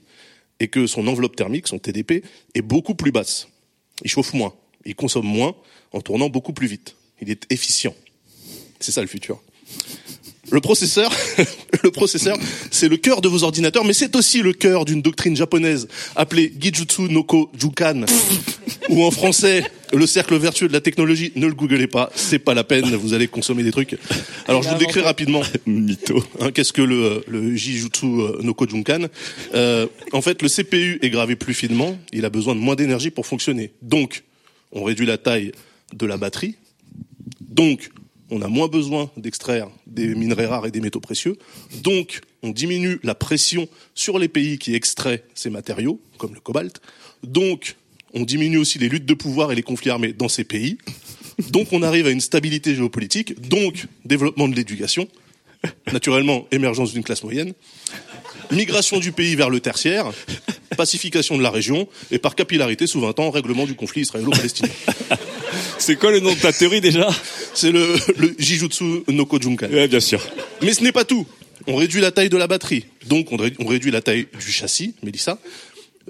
et 0.59 0.67
que 0.67 0.87
son 0.87 1.07
enveloppe 1.07 1.35
thermique, 1.35 1.67
son 1.67 1.79
TDP, 1.79 2.23
est 2.53 2.61
beaucoup 2.61 2.95
plus 2.95 3.11
basse. 3.11 3.47
Il 4.03 4.09
chauffe 4.09 4.33
moins, 4.33 4.53
il 4.85 4.95
consomme 4.95 5.25
moins 5.25 5.55
en 5.91 6.01
tournant 6.01 6.29
beaucoup 6.29 6.53
plus 6.53 6.67
vite. 6.67 6.95
Il 7.21 7.29
est 7.29 7.45
efficient. 7.51 7.95
C'est 8.79 8.91
ça 8.91 9.01
le 9.01 9.07
futur. 9.07 9.41
Le 10.51 10.59
processeur, 10.59 11.11
le 11.83 11.89
processeur, 11.89 12.37
c'est 12.69 12.89
le 12.89 12.97
cœur 12.97 13.21
de 13.21 13.29
vos 13.29 13.43
ordinateurs, 13.43 13.85
mais 13.85 13.93
c'est 13.93 14.15
aussi 14.15 14.41
le 14.41 14.51
cœur 14.51 14.83
d'une 14.85 15.01
doctrine 15.01 15.35
japonaise 15.35 15.87
appelée 16.15 16.53
Gijutsu 16.59 17.03
Noko 17.03 17.49
Jukan, 17.57 18.05
ou 18.89 19.03
en 19.03 19.09
français, 19.09 19.63
le 19.93 20.05
cercle 20.05 20.35
vertueux 20.35 20.67
de 20.67 20.73
la 20.73 20.81
technologie. 20.81 21.31
Ne 21.37 21.47
le 21.47 21.53
googlez 21.53 21.87
pas, 21.87 22.11
c'est 22.13 22.39
pas 22.39 22.53
la 22.53 22.65
peine, 22.65 22.93
vous 22.95 23.13
allez 23.13 23.27
consommer 23.27 23.63
des 23.63 23.71
trucs. 23.71 23.97
Alors 24.47 24.63
je 24.63 24.69
vous 24.69 24.77
décris 24.77 24.99
rapidement. 24.99 25.41
Mytho. 25.65 26.23
Hein, 26.41 26.51
Qu'est-ce 26.51 26.73
que 26.73 26.81
le, 26.81 27.23
le 27.27 27.55
Jijutsu 27.55 28.05
euh, 28.05 28.41
Noko 28.43 28.67
Junkan 28.67 29.07
euh, 29.55 29.87
En 30.11 30.21
fait, 30.21 30.41
le 30.41 30.49
CPU 30.49 30.99
est 31.01 31.09
gravé 31.09 31.35
plus 31.37 31.53
finement, 31.53 31.97
il 32.11 32.25
a 32.25 32.29
besoin 32.29 32.53
de 32.53 32.59
moins 32.59 32.75
d'énergie 32.75 33.11
pour 33.11 33.25
fonctionner. 33.25 33.71
Donc, 33.81 34.23
on 34.73 34.83
réduit 34.83 35.05
la 35.05 35.17
taille 35.17 35.51
de 35.93 36.05
la 36.05 36.17
batterie. 36.17 36.55
Donc, 37.39 37.91
on 38.29 38.41
a 38.41 38.47
moins 38.47 38.67
besoin 38.67 39.11
d'extraire 39.15 39.69
des 39.85 40.15
minerais 40.15 40.47
rares 40.47 40.65
et 40.65 40.71
des 40.71 40.81
métaux 40.81 40.99
précieux. 40.99 41.37
Donc, 41.81 42.21
on 42.41 42.49
diminue 42.49 42.99
la 43.03 43.15
pression 43.15 43.67
sur 43.93 44.17
les 44.19 44.27
pays 44.27 44.57
qui 44.57 44.73
extraient 44.75 45.23
ces 45.35 45.49
matériaux, 45.49 46.01
comme 46.17 46.33
le 46.33 46.39
cobalt. 46.39 46.81
Donc, 47.23 47.75
on 48.13 48.23
diminue 48.23 48.57
aussi 48.57 48.79
les 48.79 48.89
luttes 48.89 49.05
de 49.05 49.13
pouvoir 49.13 49.51
et 49.51 49.55
les 49.55 49.63
conflits 49.63 49.91
armés 49.91 50.13
dans 50.13 50.29
ces 50.29 50.43
pays. 50.43 50.77
Donc, 51.49 51.71
on 51.71 51.83
arrive 51.83 52.07
à 52.07 52.11
une 52.11 52.21
stabilité 52.21 52.75
géopolitique. 52.75 53.39
Donc, 53.47 53.85
développement 54.05 54.47
de 54.47 54.55
l'éducation. 54.55 55.07
Naturellement, 55.91 56.47
émergence 56.51 56.93
d'une 56.93 57.03
classe 57.03 57.23
moyenne. 57.23 57.53
Migration 58.51 58.99
du 58.99 59.11
pays 59.11 59.35
vers 59.35 59.49
le 59.49 59.59
tertiaire. 59.59 60.11
Pacification 60.77 61.37
de 61.37 61.43
la 61.43 61.49
région. 61.51 61.87
Et 62.11 62.17
par 62.19 62.35
capillarité, 62.35 62.87
sous 62.87 63.01
20 63.01 63.19
ans, 63.19 63.29
règlement 63.31 63.65
du 63.65 63.75
conflit 63.75 64.01
israélo-palestinien. 64.01 64.71
C'est 65.77 65.95
quoi 65.97 66.11
le 66.11 66.19
nom 66.19 66.33
de 66.33 66.39
ta 66.39 66.51
théorie 66.53 66.81
déjà? 66.81 67.09
C'est 67.53 67.71
le, 67.71 67.95
le 68.17 68.35
Jijutsu 68.39 69.03
Noko 69.09 69.39
Junkan. 69.39 69.67
Ouais, 69.69 69.87
bien 69.87 69.99
sûr. 69.99 70.25
Mais 70.61 70.73
ce 70.73 70.83
n'est 70.83 70.91
pas 70.91 71.05
tout. 71.05 71.27
On 71.67 71.75
réduit 71.75 72.01
la 72.01 72.11
taille 72.11 72.29
de 72.29 72.37
la 72.37 72.47
batterie. 72.47 72.85
Donc, 73.07 73.31
on, 73.31 73.37
ré- 73.37 73.53
on 73.59 73.65
réduit 73.65 73.91
la 73.91 74.01
taille 74.01 74.27
du 74.39 74.51
châssis, 74.51 74.95
Mélissa. 75.03 75.37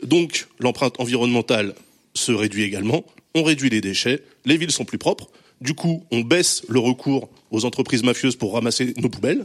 Donc, 0.01 0.47
l'empreinte 0.59 0.95
environnementale 0.99 1.75
se 2.13 2.31
réduit 2.31 2.63
également. 2.63 3.03
On 3.35 3.43
réduit 3.43 3.69
les 3.69 3.81
déchets. 3.81 4.21
Les 4.45 4.57
villes 4.57 4.71
sont 4.71 4.85
plus 4.85 4.97
propres. 4.97 5.29
Du 5.61 5.73
coup, 5.73 6.03
on 6.11 6.21
baisse 6.21 6.63
le 6.69 6.79
recours 6.79 7.29
aux 7.51 7.65
entreprises 7.65 8.03
mafieuses 8.03 8.35
pour 8.35 8.53
ramasser 8.53 8.93
nos 8.97 9.09
poubelles. 9.09 9.43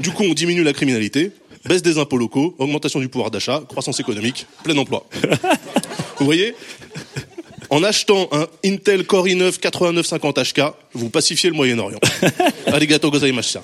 Du 0.00 0.10
coup, 0.10 0.24
on 0.24 0.34
diminue 0.34 0.62
la 0.62 0.72
criminalité, 0.72 1.32
baisse 1.68 1.82
des 1.82 1.98
impôts 1.98 2.16
locaux, 2.16 2.54
augmentation 2.58 3.00
du 3.00 3.08
pouvoir 3.08 3.30
d'achat, 3.30 3.62
croissance 3.68 4.00
économique, 4.00 4.46
plein 4.62 4.76
emploi. 4.76 5.06
Vous 6.18 6.24
voyez 6.24 6.54
En 7.70 7.82
achetant 7.82 8.28
un 8.32 8.46
Intel 8.64 9.04
Core 9.06 9.26
i9 9.26 9.58
8950 9.60 10.38
HK, 10.38 10.60
vous 10.94 11.10
pacifiez 11.10 11.50
le 11.50 11.56
Moyen-Orient. 11.56 12.00
Arigato 12.68 13.10
gozaimasu. 13.10 13.58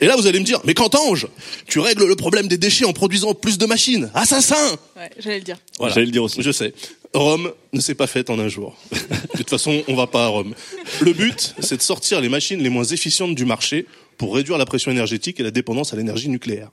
Et 0.00 0.06
là, 0.06 0.16
vous 0.16 0.26
allez 0.26 0.38
me 0.38 0.44
dire, 0.44 0.60
mais 0.64 0.74
Cantange, 0.74 1.26
tu 1.66 1.80
règles 1.80 2.06
le 2.06 2.16
problème 2.16 2.48
des 2.48 2.58
déchets 2.58 2.84
en 2.84 2.92
produisant 2.92 3.32
plus 3.32 3.56
de 3.56 3.64
machines. 3.64 4.10
Assassin 4.14 4.76
Ouais, 4.94 5.10
j'allais 5.18 5.38
le 5.38 5.44
dire. 5.44 5.56
Voilà. 5.78 5.94
J'allais 5.94 6.06
le 6.06 6.12
dire 6.12 6.22
aussi. 6.22 6.42
Je 6.42 6.50
sais. 6.50 6.74
Rome 7.14 7.52
ne 7.72 7.80
s'est 7.80 7.94
pas 7.94 8.06
faite 8.06 8.28
en 8.28 8.38
un 8.38 8.48
jour. 8.48 8.76
De 8.92 9.38
toute 9.38 9.48
façon, 9.48 9.82
on 9.88 9.94
va 9.94 10.06
pas 10.06 10.24
à 10.24 10.28
Rome. 10.28 10.54
Le 11.00 11.12
but, 11.14 11.54
c'est 11.60 11.78
de 11.78 11.82
sortir 11.82 12.20
les 12.20 12.28
machines 12.28 12.62
les 12.62 12.68
moins 12.68 12.84
efficientes 12.84 13.34
du 13.34 13.46
marché 13.46 13.86
pour 14.18 14.34
réduire 14.34 14.58
la 14.58 14.66
pression 14.66 14.90
énergétique 14.90 15.40
et 15.40 15.42
la 15.42 15.50
dépendance 15.50 15.92
à 15.92 15.96
l'énergie 15.96 16.28
nucléaire. 16.28 16.70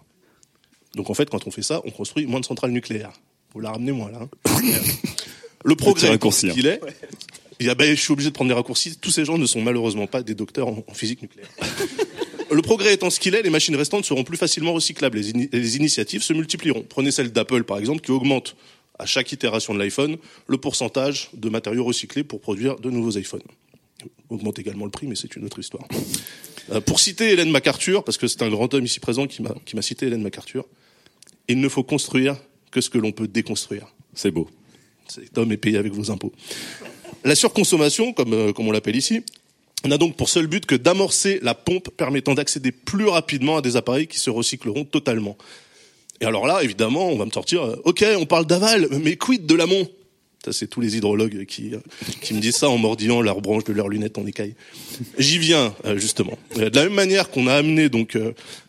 Donc 0.96 1.10
en 1.10 1.14
fait, 1.14 1.30
quand 1.30 1.48
on 1.48 1.52
fait 1.52 1.62
ça, 1.64 1.82
on 1.86 1.92
construit 1.92 2.26
moins 2.26 2.40
de 2.40 2.46
centrales 2.46 2.72
nucléaires. 2.72 3.14
Vous 3.54 3.60
la 3.60 3.72
ramenez 3.72 3.92
moins 3.92 4.12
là. 4.12 4.20
hein. 4.22 4.52
Le 5.66 5.76
progrès 5.76 6.10
hein. 6.10 6.18
qu'il 6.18 6.68
est, 6.68 6.82
il 7.60 7.68
y 7.68 7.70
a- 7.70 7.76
ben, 7.76 7.96
je 7.96 8.02
suis 8.02 8.12
obligé 8.12 8.30
de 8.30 8.34
prendre 8.36 8.50
des 8.50 8.56
raccourcis. 8.56 8.98
Tous 8.98 9.12
ces 9.12 9.24
gens 9.24 9.38
ne 9.38 9.46
sont 9.46 9.62
malheureusement 9.62 10.08
pas 10.08 10.22
des 10.22 10.36
docteurs 10.36 10.68
en, 10.68 10.84
en 10.86 10.94
physique 10.94 11.22
nucléaire. 11.22 11.48
Le 12.52 12.62
progrès 12.62 12.94
étant 12.94 13.10
ce 13.10 13.20
qu'il 13.20 13.34
est, 13.34 13.42
les 13.42 13.50
machines 13.50 13.76
restantes 13.76 14.06
seront 14.06 14.24
plus 14.24 14.38
facilement 14.38 14.74
recyclables. 14.74 15.18
Les, 15.18 15.50
les 15.52 15.78
initiatives 15.78 16.22
se 16.22 16.34
multiplieront. 16.34 16.86
Prenez 16.88 17.10
celle 17.12 17.32
d'Apple, 17.32 17.64
par 17.64 17.80
exemple, 17.80 18.02
qui 18.02 18.12
augmente 18.12 18.56
à 19.00 19.06
chaque 19.08 19.32
itération 19.32 19.74
de 19.74 19.80
l'iPhone 19.80 20.18
le 20.48 20.58
pourcentage 20.58 21.30
de 21.34 21.50
matériaux 21.50 21.84
recyclés 21.86 22.24
pour 22.24 22.42
produire 22.42 22.76
de 22.76 22.92
nouveaux 22.92 23.18
iPhones. 23.18 23.42
Augmente 24.30 24.60
également 24.60 24.86
le 24.86 24.92
prix, 24.92 25.08
mais 25.08 25.16
c'est 25.16 25.36
une 25.36 25.46
autre 25.46 25.60
histoire. 25.60 25.88
Euh, 26.72 26.82
pour 26.82 27.00
citer 27.00 27.32
Hélène 27.32 27.52
MacArthur, 27.52 28.04
parce 28.04 28.18
que 28.18 28.28
c'est 28.28 28.42
un 28.42 28.50
grand 28.50 28.74
homme 28.74 28.86
ici 28.86 29.00
présent 29.00 29.28
qui 29.28 29.42
m'a 29.42 29.54
qui 29.66 29.76
m'a 29.76 29.82
cité 29.82 30.08
Hélène 30.08 30.22
MacArthur, 30.22 30.66
il 31.48 31.60
ne 31.60 31.70
faut 31.70 31.84
construire 31.84 32.38
que 32.72 32.82
ce 32.82 32.90
que 32.90 32.98
l'on 32.98 33.12
peut 33.12 33.28
déconstruire. 33.28 33.88
C'est 34.14 34.32
beau. 34.32 34.50
Cet 35.08 35.38
homme 35.38 35.52
est 35.52 35.58
payé 35.58 35.78
avec 35.78 35.94
vos 35.94 36.12
impôts. 36.12 36.32
La 37.24 37.36
surconsommation, 37.36 38.14
comme, 38.14 38.34
euh, 38.34 38.54
comme 38.54 38.68
on 38.68 38.72
l'appelle 38.72 38.96
ici, 38.96 39.22
n'a 39.86 39.98
donc 39.98 40.16
pour 40.16 40.30
seul 40.30 40.48
but 40.48 40.66
que 40.66 40.76
d'amorcer 40.76 41.40
la 41.42 41.54
pompe 41.56 41.90
permettant 41.90 42.34
d'accéder 42.34 42.72
plus 42.72 43.08
rapidement 43.08 43.58
à 43.58 43.62
des 43.62 43.76
appareils 43.76 44.08
qui 44.08 44.20
se 44.20 44.30
recycleront 44.30 44.86
totalement. 44.86 45.38
Et 46.22 46.26
alors 46.26 46.48
là, 46.48 46.64
évidemment, 46.64 47.10
on 47.10 47.18
va 47.18 47.26
me 47.26 47.32
sortir, 47.32 47.64
euh, 47.64 47.82
ok, 47.84 48.06
on 48.18 48.26
parle 48.26 48.46
d'aval, 48.46 48.88
mais 49.04 49.18
quid 49.18 49.46
de 49.46 49.56
l'amont? 49.56 49.88
C'est 50.52 50.68
tous 50.68 50.82
les 50.82 50.98
hydrologues 50.98 51.46
qui, 51.46 51.74
euh, 51.74 51.80
qui 52.22 52.34
me 52.34 52.40
disent 52.40 52.58
ça 52.58 52.70
en 52.70 52.78
mordillant 52.78 53.22
leurs 53.22 53.42
branches 53.42 53.64
de 53.64 53.74
leurs 53.74 53.88
lunettes 53.88 54.18
en 54.18 54.26
écaille. 54.26 54.56
J'y 55.18 55.38
viens, 55.38 55.74
euh, 55.86 55.98
justement. 55.98 56.38
Euh, 56.58 56.70
De 56.70 56.76
la 56.76 56.84
même 56.84 56.94
manière 56.94 57.30
qu'on 57.30 57.48
a 57.48 57.54
amené 57.54 57.90
donc 57.90 58.18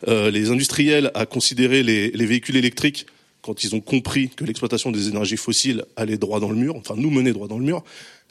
les 0.07 0.49
industriels 0.49 1.11
à 1.13 1.25
considérer 1.25 1.83
les, 1.83 2.11
les 2.11 2.25
véhicules 2.25 2.55
électriques 2.55 3.07
quand 3.41 3.63
ils 3.63 3.75
ont 3.75 3.79
compris 3.81 4.29
que 4.29 4.43
l'exploitation 4.43 4.91
des 4.91 5.07
énergies 5.07 5.37
fossiles 5.37 5.83
allait 5.95 6.17
droit 6.17 6.39
dans 6.39 6.49
le 6.49 6.55
mur, 6.55 6.75
enfin 6.75 6.95
nous 6.97 7.11
mener 7.11 7.31
droit 7.31 7.47
dans 7.47 7.59
le 7.59 7.65
mur, 7.65 7.83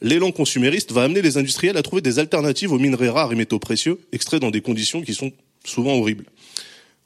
l'élan 0.03 0.32
consumériste 0.32 0.90
va 0.90 1.03
amener 1.03 1.22
les 1.22 1.36
industriels 1.36 1.76
à 1.76 1.82
trouver 1.82 2.03
des 2.03 2.18
alternatives 2.18 2.72
aux 2.72 2.78
minerais 2.78 3.11
rares 3.11 3.32
et 3.32 3.36
métaux 3.36 3.61
précieux, 3.61 4.01
extraits 4.12 4.40
dans 4.40 4.51
des 4.51 4.61
conditions 4.61 5.03
qui 5.03 5.14
sont 5.14 5.32
souvent 5.64 5.95
horribles. 5.95 6.24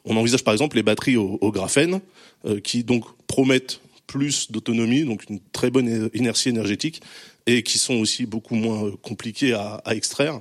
On 0.05 0.16
envisage 0.16 0.43
par 0.43 0.55
exemple 0.55 0.76
les 0.76 0.82
batteries 0.82 1.16
au, 1.16 1.39
au 1.41 1.53
graphène, 1.53 2.01
euh, 2.47 2.61
qui 2.61 2.84
donc 2.84 3.05
promettent 3.26 3.80
plus 4.09 4.51
d'autonomie, 4.51 5.05
donc 5.05 5.23
une 5.31 5.39
très 5.53 5.71
bonne 5.71 6.11
inertie 6.15 6.49
énergétique, 6.49 7.01
et 7.47 7.63
qui 7.63 7.79
sont 7.79 7.95
aussi 7.95 8.27
beaucoup 8.27 8.57
moins 8.57 8.87
euh, 8.87 8.93
compliquées 9.01 9.53
à, 9.53 9.81
extraire. 9.93 10.41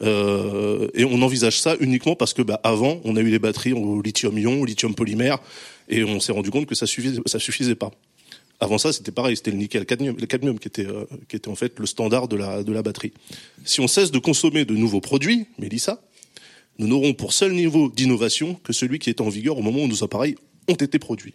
Euh, 0.00 0.88
et 0.94 1.04
on 1.04 1.20
envisage 1.20 1.60
ça 1.60 1.76
uniquement 1.80 2.14
parce 2.14 2.32
que 2.32 2.40
bah, 2.40 2.58
avant, 2.64 3.00
on 3.04 3.16
a 3.16 3.20
eu 3.20 3.28
les 3.28 3.38
batteries 3.38 3.74
au 3.74 4.00
lithium-ion, 4.00 4.62
au 4.62 4.64
lithium 4.64 4.94
polymère, 4.94 5.38
et 5.88 6.04
on 6.04 6.20
s'est 6.20 6.32
rendu 6.32 6.50
compte 6.50 6.66
que 6.66 6.74
ça 6.74 6.86
suffisait, 6.86 7.20
suffisait 7.38 7.74
pas. 7.74 7.90
Avant 8.60 8.78
ça, 8.78 8.92
c'était 8.92 9.10
pareil, 9.10 9.36
c'était 9.36 9.50
le 9.50 9.56
nickel 9.56 9.84
cadmium, 9.86 10.16
le 10.18 10.26
cadmium 10.26 10.58
qui 10.58 10.68
était, 10.68 10.86
euh, 10.86 11.04
qui 11.28 11.36
était 11.36 11.48
en 11.48 11.56
fait 11.56 11.78
le 11.78 11.86
standard 11.86 12.28
de 12.28 12.36
la, 12.36 12.62
de 12.62 12.72
la 12.72 12.82
batterie. 12.82 13.12
Si 13.64 13.80
on 13.80 13.88
cesse 13.88 14.10
de 14.10 14.18
consommer 14.18 14.64
de 14.64 14.74
nouveaux 14.74 15.00
produits, 15.00 15.46
Mélissa, 15.58 16.00
nous 16.78 16.86
n'aurons 16.86 17.12
pour 17.12 17.32
seul 17.32 17.52
niveau 17.52 17.90
d'innovation 17.90 18.54
que 18.62 18.72
celui 18.72 18.98
qui 18.98 19.10
est 19.10 19.20
en 19.20 19.28
vigueur 19.28 19.58
au 19.58 19.62
moment 19.62 19.82
où 19.82 19.88
nos 19.88 20.04
appareils 20.04 20.36
ont 20.68 20.74
été 20.74 20.98
produits. 20.98 21.34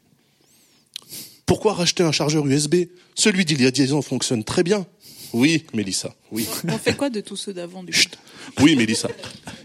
Pourquoi 1.45 1.73
racheter 1.73 2.03
un 2.03 2.11
chargeur 2.11 2.45
USB 2.45 2.75
Celui 3.13 3.45
d'il 3.45 3.61
y 3.61 3.65
a 3.65 3.71
10 3.71 3.93
ans 3.93 4.01
fonctionne 4.01 4.43
très 4.43 4.63
bien. 4.63 4.85
Oui, 5.33 5.65
Mélissa, 5.73 6.15
oui. 6.31 6.47
On 6.69 6.77
fait 6.77 6.95
quoi 6.95 7.09
de 7.09 7.19
tous 7.19 7.35
ceux 7.35 7.53
d'avant 7.53 7.83
du 7.83 7.91
coup 7.91 8.63
Oui, 8.63 8.75
Mélissa. 8.75 9.09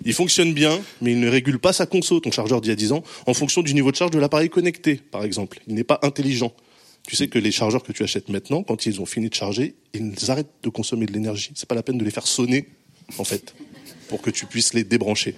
Il 0.04 0.12
fonctionne 0.14 0.52
bien, 0.52 0.80
mais 1.00 1.12
il 1.12 1.20
ne 1.20 1.28
régule 1.28 1.58
pas 1.60 1.72
sa 1.72 1.86
conso, 1.86 2.18
ton 2.18 2.32
chargeur 2.32 2.60
d'il 2.60 2.70
y 2.70 2.72
a 2.72 2.76
10 2.76 2.92
ans, 2.92 3.04
en 3.26 3.34
fonction 3.34 3.62
du 3.62 3.72
niveau 3.72 3.92
de 3.92 3.96
charge 3.96 4.10
de 4.10 4.18
l'appareil 4.18 4.50
connecté, 4.50 4.96
par 4.96 5.22
exemple. 5.22 5.60
Il 5.68 5.74
n'est 5.74 5.84
pas 5.84 6.00
intelligent. 6.02 6.52
Tu 7.06 7.16
sais 7.16 7.28
que 7.28 7.38
les 7.38 7.52
chargeurs 7.52 7.82
que 7.82 7.92
tu 7.92 8.02
achètes 8.02 8.28
maintenant, 8.28 8.62
quand 8.62 8.84
ils 8.86 9.00
ont 9.00 9.06
fini 9.06 9.28
de 9.28 9.34
charger, 9.34 9.74
ils 9.94 10.30
arrêtent 10.30 10.52
de 10.62 10.68
consommer 10.70 11.06
de 11.06 11.12
l'énergie. 11.12 11.52
C'est 11.54 11.68
pas 11.68 11.74
la 11.74 11.82
peine 11.82 11.98
de 11.98 12.04
les 12.04 12.10
faire 12.10 12.26
sonner, 12.26 12.68
en 13.18 13.24
fait, 13.24 13.54
pour 14.08 14.20
que 14.22 14.30
tu 14.30 14.46
puisses 14.46 14.74
les 14.74 14.84
débrancher. 14.84 15.34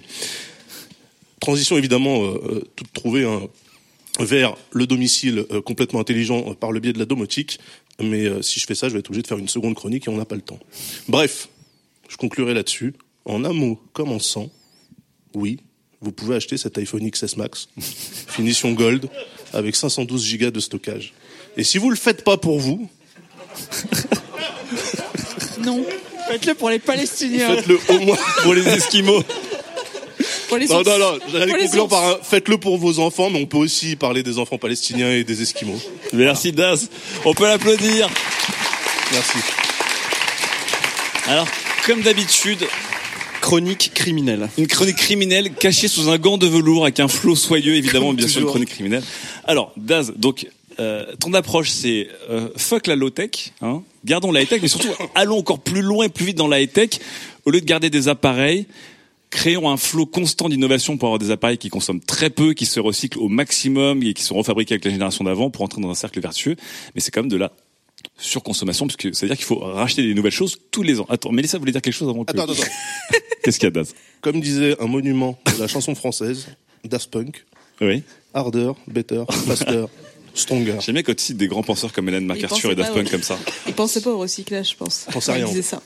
Transition 1.39 1.77
évidemment 1.77 2.23
euh, 2.23 2.41
euh, 2.45 2.71
toute 2.75 2.91
trouvée 2.93 3.25
hein, 3.25 3.41
vers 4.19 4.55
le 4.71 4.85
domicile 4.87 5.45
euh, 5.51 5.61
complètement 5.61 5.99
intelligent 5.99 6.43
euh, 6.51 6.53
par 6.53 6.71
le 6.71 6.79
biais 6.79 6.93
de 6.93 6.99
la 6.99 7.05
domotique. 7.05 7.59
Mais 8.01 8.25
euh, 8.25 8.41
si 8.41 8.59
je 8.59 8.65
fais 8.65 8.75
ça, 8.75 8.87
je 8.87 8.93
vais 8.93 8.99
être 8.99 9.09
obligé 9.09 9.23
de 9.23 9.27
faire 9.27 9.37
une 9.37 9.47
seconde 9.47 9.75
chronique 9.75 10.07
et 10.07 10.09
on 10.09 10.17
n'a 10.17 10.25
pas 10.25 10.35
le 10.35 10.41
temps. 10.41 10.59
Bref, 11.07 11.49
je 12.09 12.17
conclurai 12.17 12.53
là-dessus. 12.53 12.93
En 13.25 13.45
un 13.45 13.53
mot 13.53 13.79
comme 13.93 14.11
en 14.11 14.19
cent, 14.19 14.49
oui, 15.33 15.59
vous 16.01 16.11
pouvez 16.11 16.35
acheter 16.35 16.57
cet 16.57 16.77
iPhone 16.77 17.09
XS 17.09 17.37
Max, 17.37 17.69
finition 17.77 18.73
gold, 18.73 19.07
avec 19.53 19.75
512 19.75 20.37
Go 20.37 20.51
de 20.51 20.59
stockage. 20.59 21.13
Et 21.55 21.63
si 21.63 21.77
vous 21.77 21.89
le 21.89 21.95
faites 21.95 22.23
pas 22.23 22.37
pour 22.37 22.59
vous, 22.59 22.89
Non. 25.63 25.83
Faites-le 26.27 26.53
pour 26.53 26.69
les 26.69 26.79
Palestiniens. 26.79 27.53
faites-le 27.55 27.77
au 27.89 27.99
moins 27.99 28.17
Pour 28.43 28.53
les 28.53 28.65
Esquimaux. 28.67 29.21
Pour 30.53 30.59
les 30.59 30.67
Non, 30.67 30.83
non, 30.83 30.99
non, 30.99 31.19
j'allais 31.31 31.53
conclure 31.53 31.87
par 31.87 32.03
un, 32.03 32.17
faites-le 32.21 32.59
pour 32.59 32.77
vos 32.77 32.99
enfants, 32.99 33.31
mais 33.31 33.41
on 33.41 33.47
peut 33.47 33.57
aussi 33.57 33.95
parler 33.95 34.21
des 34.21 34.37
enfants 34.37 34.59
palestiniens 34.59 35.11
et 35.11 35.23
des 35.23 35.41
Esquimaux. 35.41 35.79
Merci 36.13 36.51
Daz. 36.51 36.89
On 37.25 37.33
peut 37.33 37.45
l'applaudir. 37.45 38.07
Merci. 39.11 39.37
Alors, 41.27 41.47
comme 41.87 42.01
d'habitude, 42.01 42.67
Chronique 43.41 43.91
criminelle. 43.93 44.47
une 44.57 44.67
chronique 44.67 44.97
criminelle 44.97 45.51
cachée 45.53 45.87
sous 45.87 46.09
un 46.09 46.17
gant 46.17 46.37
de 46.37 46.47
velours 46.47 46.83
avec 46.83 46.99
un 46.99 47.07
flot 47.07 47.35
soyeux, 47.35 47.75
évidemment, 47.75 48.07
Comme 48.07 48.15
bien 48.17 48.27
sûr, 48.27 48.41
une 48.41 48.47
chronique 48.47 48.69
criminelle. 48.69 49.03
Alors, 49.45 49.73
Daz, 49.75 50.13
donc, 50.15 50.47
euh, 50.79 51.05
ton 51.19 51.33
approche, 51.33 51.69
c'est 51.69 52.09
euh, 52.29 52.49
fuck 52.55 52.87
la 52.87 52.95
low-tech, 52.95 53.51
hein, 53.61 53.81
gardons 54.05 54.31
la 54.31 54.43
high-tech, 54.43 54.61
mais 54.61 54.67
surtout, 54.67 54.89
allons 55.15 55.39
encore 55.39 55.59
plus 55.59 55.81
loin 55.81 56.05
et 56.05 56.09
plus 56.09 56.25
vite 56.25 56.37
dans 56.37 56.47
la 56.47 56.61
high-tech. 56.61 56.99
Au 57.45 57.51
lieu 57.51 57.59
de 57.59 57.65
garder 57.65 57.89
des 57.89 58.07
appareils, 58.07 58.67
créons 59.33 59.69
un 59.69 59.77
flot 59.77 60.05
constant 60.05 60.47
d'innovation 60.47 60.95
pour 60.97 61.07
avoir 61.07 61.19
des 61.19 61.31
appareils 61.31 61.57
qui 61.57 61.69
consomment 61.69 61.99
très 61.99 62.29
peu, 62.29 62.53
qui 62.53 62.67
se 62.67 62.79
recyclent 62.79 63.17
au 63.19 63.29
maximum 63.29 64.03
et 64.03 64.13
qui 64.13 64.21
sont 64.23 64.35
refabriqués 64.35 64.75
avec 64.75 64.85
la 64.85 64.91
génération 64.91 65.23
d'avant 65.23 65.49
pour 65.49 65.63
entrer 65.63 65.81
dans 65.81 65.89
un 65.89 65.95
cercle 65.95 66.21
vertueux. 66.21 66.55
Mais 66.93 67.01
c'est 67.01 67.09
quand 67.11 67.21
même 67.21 67.31
de 67.31 67.37
la 67.37 67.51
surconsommation, 68.17 68.85
parce 68.85 68.95
que 68.95 69.11
ça 69.11 69.25
veut 69.25 69.29
dire 69.29 69.37
qu'il 69.37 69.45
faut 69.45 69.57
racheter 69.57 70.03
des 70.03 70.13
nouvelles 70.13 70.31
choses 70.31 70.59
tous 70.71 70.83
les 70.83 70.99
ans. 70.99 71.07
Attends, 71.09 71.31
Mélissa 71.31 71.57
voulait 71.57 71.71
dire 71.71 71.81
quelque 71.81 71.93
chose 71.95 72.09
avant 72.09 72.23
que... 72.23 72.31
Attends, 72.31 72.43
attends, 72.43 72.53
attends. 72.53 72.71
Qu'est-ce 73.43 73.59
qu'il 73.59 73.67
y 73.67 73.67
a, 73.67 73.71
Daz? 73.71 73.95
Comme 74.21 74.39
disait 74.39 74.79
un 74.79 74.87
monument 74.87 75.37
de 75.55 75.59
la 75.59 75.67
chanson 75.67 75.95
française, 75.95 76.47
Daft 76.85 77.09
Punk, 77.09 77.45
Oui. 77.81 78.03
harder, 78.33 78.71
better, 78.87 79.23
faster, 79.47 79.85
stronger. 80.35 80.75
J'aime 80.79 80.93
bien 80.93 81.03
quand 81.03 81.15
tu 81.15 81.23
cites 81.23 81.37
des 81.37 81.47
grands 81.47 81.63
penseurs 81.63 81.91
comme 81.91 82.07
Hélène 82.07 82.25
MacArthur 82.25 82.71
et 82.71 82.75
Daft 82.75 82.93
Punk 82.93 83.05
ouais. 83.05 83.11
comme 83.11 83.23
ça. 83.23 83.39
Ils 83.67 83.73
pensaient 83.73 84.01
pas 84.01 84.11
au 84.11 84.19
recyclage, 84.19 84.71
je 84.71 84.75
pense. 84.75 85.07
Sais 85.07 85.11
Quand 85.11 85.33
rien. 85.33 85.45
Ils 85.47 85.49
disaient 85.49 85.61
ça. 85.61 85.81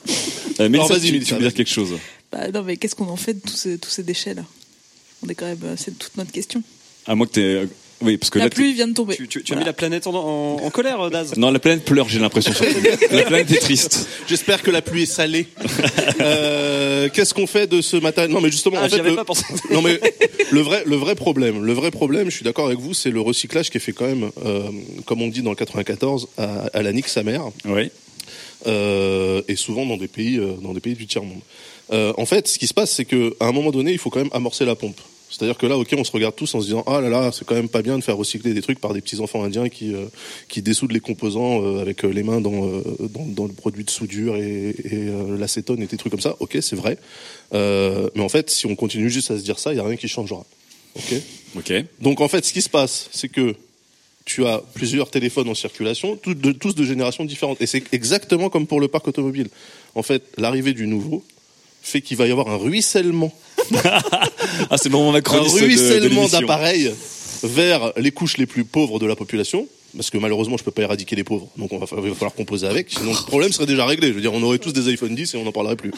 Euh, 0.60 0.70
Mélissa, 0.70 0.94
vas-y, 0.96 1.08
tu, 1.08 1.12
Mélissa, 1.14 1.28
tu 1.30 1.34
veux 1.36 1.48
dire 1.48 1.54
quelque 1.54 1.72
chose 1.72 1.94
Bah, 2.32 2.50
non, 2.54 2.64
mais 2.64 2.78
qu'est-ce 2.78 2.96
qu'on 2.96 3.08
en 3.08 3.16
fait 3.16 3.34
de 3.36 3.40
tous 3.42 3.56
ces, 3.56 3.78
tous 3.78 3.90
ces 3.90 4.04
déchets 4.04 4.34
là? 4.34 4.44
On 5.26 5.30
est 5.30 5.36
quand 5.36 5.46
même, 5.46 5.58
euh, 5.64 5.76
c'est 5.78 5.98
toute 5.98 6.16
notre 6.18 6.32
question. 6.32 6.62
À 7.08 7.16
moins 7.16 7.26
que 7.26 7.32
t'aies... 7.32 7.42
euh, 7.42 7.66
Oui, 8.02 8.18
parce 8.18 8.30
que 8.30 8.38
La 8.38 8.46
là... 8.46 8.50
pluie 8.52 8.74
vient 8.74 8.88
de 8.88 8.94
tomber. 8.94 9.16
Tu, 9.16 9.28
tu- 9.28 9.42
tu 9.44 9.54
as 9.54 9.56
mis 9.56 9.64
la 9.64 9.74
planète 9.74 10.06
en, 10.08 10.14
en- 10.14 10.58
en 10.64 10.70
colère, 10.70 11.10
Daz? 11.10 11.36
Non, 11.38 11.50
la 11.52 11.60
planète 11.60 11.86
pleure, 11.86 12.08
j'ai 12.10 12.20
l'impression. 12.20 12.52
la 13.12 13.24
planète 13.24 13.50
est 13.52 13.60
triste. 13.60 14.08
J'espère 14.28 14.62
que 14.62 14.70
la 14.72 14.82
pluie 14.82 15.04
est 15.04 15.06
salée. 15.06 15.48
Euh, 16.20 17.10
Qu'est-ce 17.14 17.34
qu'on 17.34 17.48
fait 17.48 17.68
de 17.68 17.80
ce 17.82 17.96
matin? 17.98 18.28
Non, 18.28 18.42
mais 18.42 18.50
justement, 18.52 18.78
Ah, 18.82 18.86
en 18.86 18.90
fait, 18.90 19.02
le, 19.02 19.16
pas 19.16 19.24
pensé. 19.24 19.44
non 19.72 19.82
mais 19.82 20.00
le 20.52 20.62
vrai, 20.62 20.84
le 20.86 20.96
vrai 20.96 21.14
problème, 21.16 21.64
le 21.64 21.74
vrai 21.74 21.92
problème, 21.92 22.30
je 22.30 22.36
suis 22.36 22.44
d'accord 22.44 22.66
avec 22.68 22.80
vous, 22.80 22.94
c'est 22.94 23.12
le 23.12 23.22
recyclage 23.22 23.70
qui 23.70 23.78
est 23.78 23.82
fait 23.82 23.94
quand 23.94 24.08
même, 24.08 24.32
euh, 24.44 24.64
comme 25.06 25.22
on 25.22 25.28
dit 25.28 25.42
dans 25.44 25.52
le 25.52 25.56
94, 25.56 26.28
à, 26.38 26.66
à 26.74 26.82
la 26.82 26.92
nique 26.92 27.08
sa 27.08 27.22
mère, 27.24 27.44
Oui. 27.66 27.92
euh, 28.66 29.42
et 29.48 29.56
souvent 29.56 29.86
dans 29.86 29.98
des 29.98 30.08
pays, 30.08 30.38
euh, 30.38 30.54
dans 30.62 30.74
des 30.74 30.80
pays 30.80 30.96
du 30.96 31.06
tiers 31.08 31.24
monde. 31.24 31.42
Euh, 31.92 32.14
en 32.18 32.26
fait, 32.26 32.48
ce 32.48 32.58
qui 32.60 32.68
se 32.68 32.74
passe, 32.74 32.92
c'est 32.92 33.06
que 33.06 33.36
à 33.40 33.48
un 33.48 33.52
moment 33.52 33.72
donné, 33.72 33.92
il 33.92 33.98
faut 33.98 34.10
quand 34.10 34.20
même 34.20 34.30
amorcer 34.34 34.66
la 34.66 34.76
pompe. 34.76 35.00
C'est-à-dire 35.30 35.58
que 35.58 35.66
là, 35.66 35.78
ok, 35.78 35.94
on 35.98 36.06
se 36.06 36.12
regarde 36.14 36.36
tous 36.36 36.56
en 36.56 36.62
se 36.62 36.68
disant 36.68 36.84
ah 36.88 37.02
là 37.02 37.10
là, 37.10 37.32
c'est 37.34 37.46
quand 37.46 37.56
même 37.56 37.68
pas 37.68 37.82
bien 37.82 37.98
de 37.98 38.04
faire 38.04 38.16
recycler 38.16 38.54
des 38.54 38.62
trucs 38.62 38.80
par 38.80 38.94
des 38.94 39.02
petits 39.02 39.20
enfants 39.20 39.44
indiens 39.44 39.68
qui 39.68 39.94
euh, 39.94 40.06
qui 40.48 40.62
dessoudent 40.62 40.94
les 40.94 41.02
composants 41.02 41.62
euh, 41.62 41.82
avec 41.82 42.06
euh, 42.06 42.10
les 42.10 42.24
mains 42.24 42.40
dans, 42.40 42.66
euh, 42.66 42.82
dans 43.10 43.26
dans 43.26 43.46
le 43.46 43.52
produit 43.52 43.84
de 43.84 43.90
soudure 43.90 44.38
et, 44.38 44.70
et 44.70 44.76
euh, 44.94 45.38
l'acétone 45.38 45.82
et 45.82 45.88
des 45.88 45.98
trucs 45.98 46.12
comme 46.12 46.22
ça. 46.22 46.38
Ok, 46.40 46.58
c'est 46.62 46.78
vrai. 46.78 46.98
Euh, 47.54 48.10
mais 48.16 48.24
en 48.24 48.30
fait, 48.30 48.50
si 48.50 48.68
on 48.68 48.76
continue 48.78 49.10
juste 49.10 49.30
à 49.30 49.38
se 49.38 49.44
dire 49.44 49.60
ça, 49.60 49.74
il 49.74 49.78
y 49.78 49.80
a 49.82 49.84
rien 49.84 49.98
qui 49.98 50.08
changera. 50.08 50.46
Ok. 50.96 51.14
Ok. 51.58 51.74
Donc 52.00 52.22
en 52.22 52.30
fait, 52.30 52.46
ce 52.46 52.54
qui 52.54 52.62
se 52.62 52.70
passe, 52.70 53.10
c'est 53.12 53.30
que 53.30 53.54
tu 54.24 54.46
as 54.46 54.62
plusieurs 54.74 55.10
téléphones 55.10 55.50
en 55.50 55.56
circulation, 55.56 56.16
tous 56.16 56.36
de, 56.36 56.54
tous 56.54 56.74
de 56.74 56.86
générations 56.86 57.26
différentes. 57.26 57.62
Et 57.62 57.66
c'est 57.68 57.84
exactement 57.94 58.50
comme 58.50 58.66
pour 58.66 58.80
le 58.80 58.88
parc 58.88 59.08
automobile. 59.10 59.50
En 59.94 60.04
fait, 60.04 60.24
l'arrivée 60.38 60.74
du 60.74 60.88
nouveau 60.88 61.24
fait 61.88 62.02
qu'il 62.02 62.18
va 62.18 62.28
y 62.28 62.32
avoir 62.32 62.50
un 62.50 62.58
ruissellement, 62.58 63.34
Ah, 64.70 64.78
c'est 64.78 64.90
le 64.90 64.98
moment 64.98 65.14
un 65.14 65.22
ruissellement 65.22 66.28
d'appareils 66.28 66.94
vers 67.44 67.94
les 67.98 68.12
couches 68.12 68.38
les 68.38 68.46
plus 68.46 68.66
pauvres 68.66 69.00
de 69.00 69.06
la 69.06 69.16
population. 69.16 69.68
Parce 69.96 70.10
que 70.10 70.18
malheureusement, 70.18 70.58
je 70.58 70.64
peux 70.64 70.72
pas 70.72 70.84
éradiquer 70.84 71.16
les 71.16 71.24
pauvres, 71.24 71.48
donc 71.58 71.72
on 71.72 71.80
va, 71.80 71.86
il 71.90 72.10
va 72.10 72.14
falloir 72.14 72.34
composer 72.34 72.68
avec. 72.68 72.92
Sinon, 72.92 73.12
le 73.12 73.26
problème 73.26 73.52
serait 73.52 73.66
déjà 73.66 73.86
réglé. 73.86 74.10
Je 74.10 74.14
veux 74.14 74.22
dire, 74.22 74.34
on 74.34 74.44
aurait 74.44 74.60
tous 74.60 74.74
des 74.74 74.90
iPhone 74.90 75.16
10 75.16 75.34
et 75.34 75.38
on 75.38 75.44
n'en 75.44 75.54
parlerait 75.54 75.78
plus. 75.78 75.92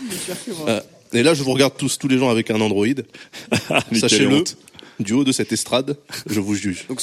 Euh, 0.67 0.79
et 1.11 1.23
là, 1.23 1.33
je 1.33 1.41
vous 1.41 1.51
regarde 1.51 1.73
tous, 1.75 1.97
tous 1.97 2.07
les 2.07 2.19
gens 2.19 2.29
avec 2.29 2.51
un 2.51 2.61
Android. 2.61 2.85
Sachez-le. 3.93 4.43
Du 4.99 5.13
haut 5.13 5.23
de 5.23 5.31
cette 5.31 5.51
estrade, 5.51 5.97
je 6.29 6.39
vous 6.39 6.55
juge. 6.55 6.85
Donc, 6.89 7.01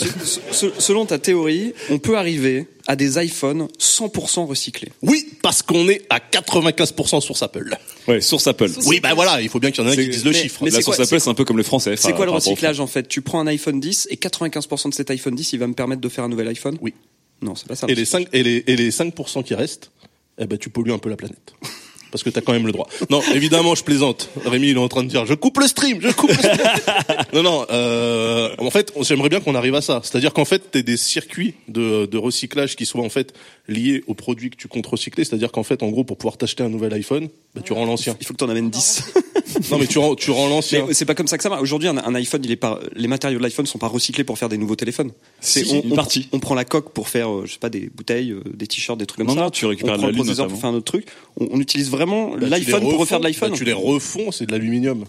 selon 0.53 1.07
ta 1.07 1.19
théorie, 1.19 1.73
on 1.91 1.99
peut 1.99 2.17
arriver 2.17 2.67
à 2.87 2.95
des 2.95 3.19
iPhones 3.25 3.69
100% 3.79 4.47
recyclés. 4.47 4.93
Oui, 5.03 5.27
parce 5.43 5.63
qu'on 5.63 5.89
est 5.89 6.03
à 6.11 6.19
95% 6.21 7.21
sur 7.21 7.43
Apple. 7.43 7.75
Ouais, 8.07 8.21
source 8.21 8.47
Apple. 8.47 8.71
Oui, 8.87 9.01
bah 9.01 9.15
voilà, 9.15 9.41
il 9.41 9.49
faut 9.49 9.59
bien 9.59 9.71
qu'il 9.71 9.83
y 9.83 9.87
en 9.87 9.91
ait 9.91 9.95
un 9.95 9.97
qui 9.97 10.09
dise 10.09 10.25
le 10.25 10.31
mais- 10.33 10.37
chiffre. 10.43 10.63
mais 10.63 10.71
La 10.71 10.77
c'est 10.79 10.83
source 10.83 10.97
quoi- 10.97 11.05
Apple, 11.07 11.21
c'est 11.21 11.31
un 11.31 11.35
peu 11.35 11.45
comme 11.45 11.57
le 11.57 11.63
français. 11.63 11.97
C'est 11.97 12.13
quoi 12.13 12.27
le 12.27 12.33
recyclage 12.33 12.81
en 12.81 12.87
fait? 12.87 13.09
Tu 13.09 13.23
prends 13.23 13.41
un 13.41 13.47
iPhone 13.47 13.81
10 13.81 14.07
et 14.11 14.17
95% 14.17 14.89
de 14.91 14.95
cet 14.95 15.11
iPhone 15.11 15.35
10, 15.35 15.53
il 15.55 15.59
va 15.59 15.67
me 15.67 15.75
permettre 15.75 16.01
de 16.01 16.09
faire 16.09 16.25
un 16.25 16.29
nouvel 16.29 16.49
iPhone? 16.49 16.77
Oui. 16.81 16.95
Non, 17.43 17.55
c'est 17.55 17.67
pas 17.67 17.75
ça. 17.77 17.87
Et 17.89 17.95
le 17.95 17.97
les 17.97 18.05
5 18.05 18.29
et 18.33 18.43
les 18.43 18.65
et 18.67 18.77
les 18.77 18.91
5% 18.91 19.43
qui 19.43 19.55
restent, 19.55 19.91
eh 20.39 20.47
ben 20.47 20.57
tu 20.59 20.71
pollues 20.71 20.93
un 20.93 20.99
peu 20.99 21.09
la 21.11 21.17
planète. 21.17 21.55
Parce 22.17 22.23
que 22.23 22.31
t'as 22.31 22.41
quand 22.41 22.55
même 22.55 22.65
le 22.65 22.73
droit. 22.73 22.89
Non, 23.11 23.21
évidemment, 23.35 23.75
je 23.75 23.85
plaisante. 23.85 24.31
Rémi, 24.47 24.71
il 24.71 24.77
est 24.79 24.81
en 24.81 24.89
train 24.89 25.03
de 25.03 25.09
dire, 25.09 25.27
je 25.27 25.35
coupe 25.35 25.59
le 25.59 25.67
stream, 25.67 25.99
je 26.01 26.09
coupe 26.09 26.31
le 26.31 26.37
stream. 26.37 26.57
non, 27.35 27.43
non, 27.43 27.67
euh, 27.71 28.55
en 28.57 28.71
fait, 28.71 28.91
j'aimerais 29.03 29.29
bien 29.29 29.41
qu'on 29.41 29.55
arrive 29.55 29.75
à 29.75 29.83
ça. 29.83 30.01
C'est-à-dire 30.03 30.33
qu'en 30.33 30.47
fait, 30.47 30.71
t'aies 30.71 30.83
des 30.83 30.97
circuits 30.97 31.53
de, 31.69 32.07
de 32.07 32.17
recyclage 32.17 32.75
qui 32.75 32.87
soient 32.87 33.05
en 33.05 33.11
fait 33.11 33.35
liés 33.69 34.03
aux 34.07 34.15
produits 34.15 34.51
que 34.51 34.57
tu 34.57 34.69
comptes 34.69 34.87
recycler. 34.87 35.25
C'est-à-dire 35.25 35.51
qu'en 35.53 35.63
fait, 35.63 35.83
en 35.83 35.89
gros, 35.89 36.05
pour 36.05 36.17
pouvoir 36.19 36.37
t'acheter 36.37 36.63
un 36.63 36.69
nouvel 36.69 36.93
iPhone, 36.95 37.29
bah, 37.55 37.63
tu 37.65 37.73
rends 37.73 37.85
l'ancien. 37.87 38.17
Il 38.21 38.27
faut 38.27 38.33
que 38.35 38.39
t'en 38.39 38.49
amènes 38.49 38.71
10. 38.71 39.03
Non, 39.71 39.79
mais 39.79 39.87
tu 39.87 39.99
rends, 39.99 40.15
tu 40.17 40.31
rends 40.33 40.49
l'ancien. 40.49 40.85
Mais 40.87 40.93
c'est 40.93 41.07
pas 41.07 41.15
comme 41.15 41.29
ça 41.29 41.37
que 41.39 41.43
ça 41.43 41.49
marche. 41.49 41.63
Aujourd'hui, 41.63 41.89
un, 41.89 41.97
un 41.97 42.15
iPhone, 42.17 42.43
il 42.45 42.51
est 42.51 42.57
pas, 42.57 42.79
les 42.95 43.09
matériaux 43.09 43.39
de 43.39 43.43
l'iPhone 43.43 43.65
sont 43.65 43.79
pas 43.79 43.87
recyclés 43.87 44.23
pour 44.25 44.37
faire 44.39 44.51
des 44.51 44.59
nouveaux 44.59 44.77
téléphones. 44.77 45.13
C'est 45.41 45.65
Si, 45.65 45.79
une 45.79 45.93
on, 45.93 45.95
partie. 45.95 46.29
on 46.33 46.41
prend 46.41 46.55
la 46.55 46.65
coque 46.67 46.93
pour 46.93 47.09
faire, 47.09 47.31
euh, 47.33 47.45
je 47.47 47.53
sais 47.55 47.59
pas, 47.59 47.71
des 47.71 47.89
bouteilles, 47.89 48.33
euh, 48.33 48.43
des 48.53 48.67
t-shirts, 48.67 48.99
des 48.99 49.07
trucs 49.07 49.19
comme 49.19 49.29
Non, 49.29 49.35
ça. 49.35 49.41
non, 49.43 49.51
tu 49.51 49.65
récupères 49.65 49.95
on 49.95 49.97
de 49.97 49.99
prend 50.01 50.07
la 50.09 50.13
le 50.13 50.17
lune, 50.17 50.25
processeur 50.25 50.49
pour 50.49 50.61
faire 50.61 50.71
un 50.71 50.75
autre 50.75 50.85
truc. 50.93 51.07
On, 51.41 51.49
on 51.53 51.61
utilise 51.61 51.91
vraiment 51.91 52.31
Bah, 52.33 52.39
tu 52.43 52.49
l'iPhone 52.49 52.81
pour 52.83 52.99
refaire 52.99 53.19
de 53.21 53.25
l'iPhone. 53.25 53.51
Bah, 53.53 53.57
tu 53.57 53.65
les 53.65 53.73
refonds, 53.73 54.31
c'est 54.31 54.45
de 54.47 54.53
l'aluminium. 54.53 55.05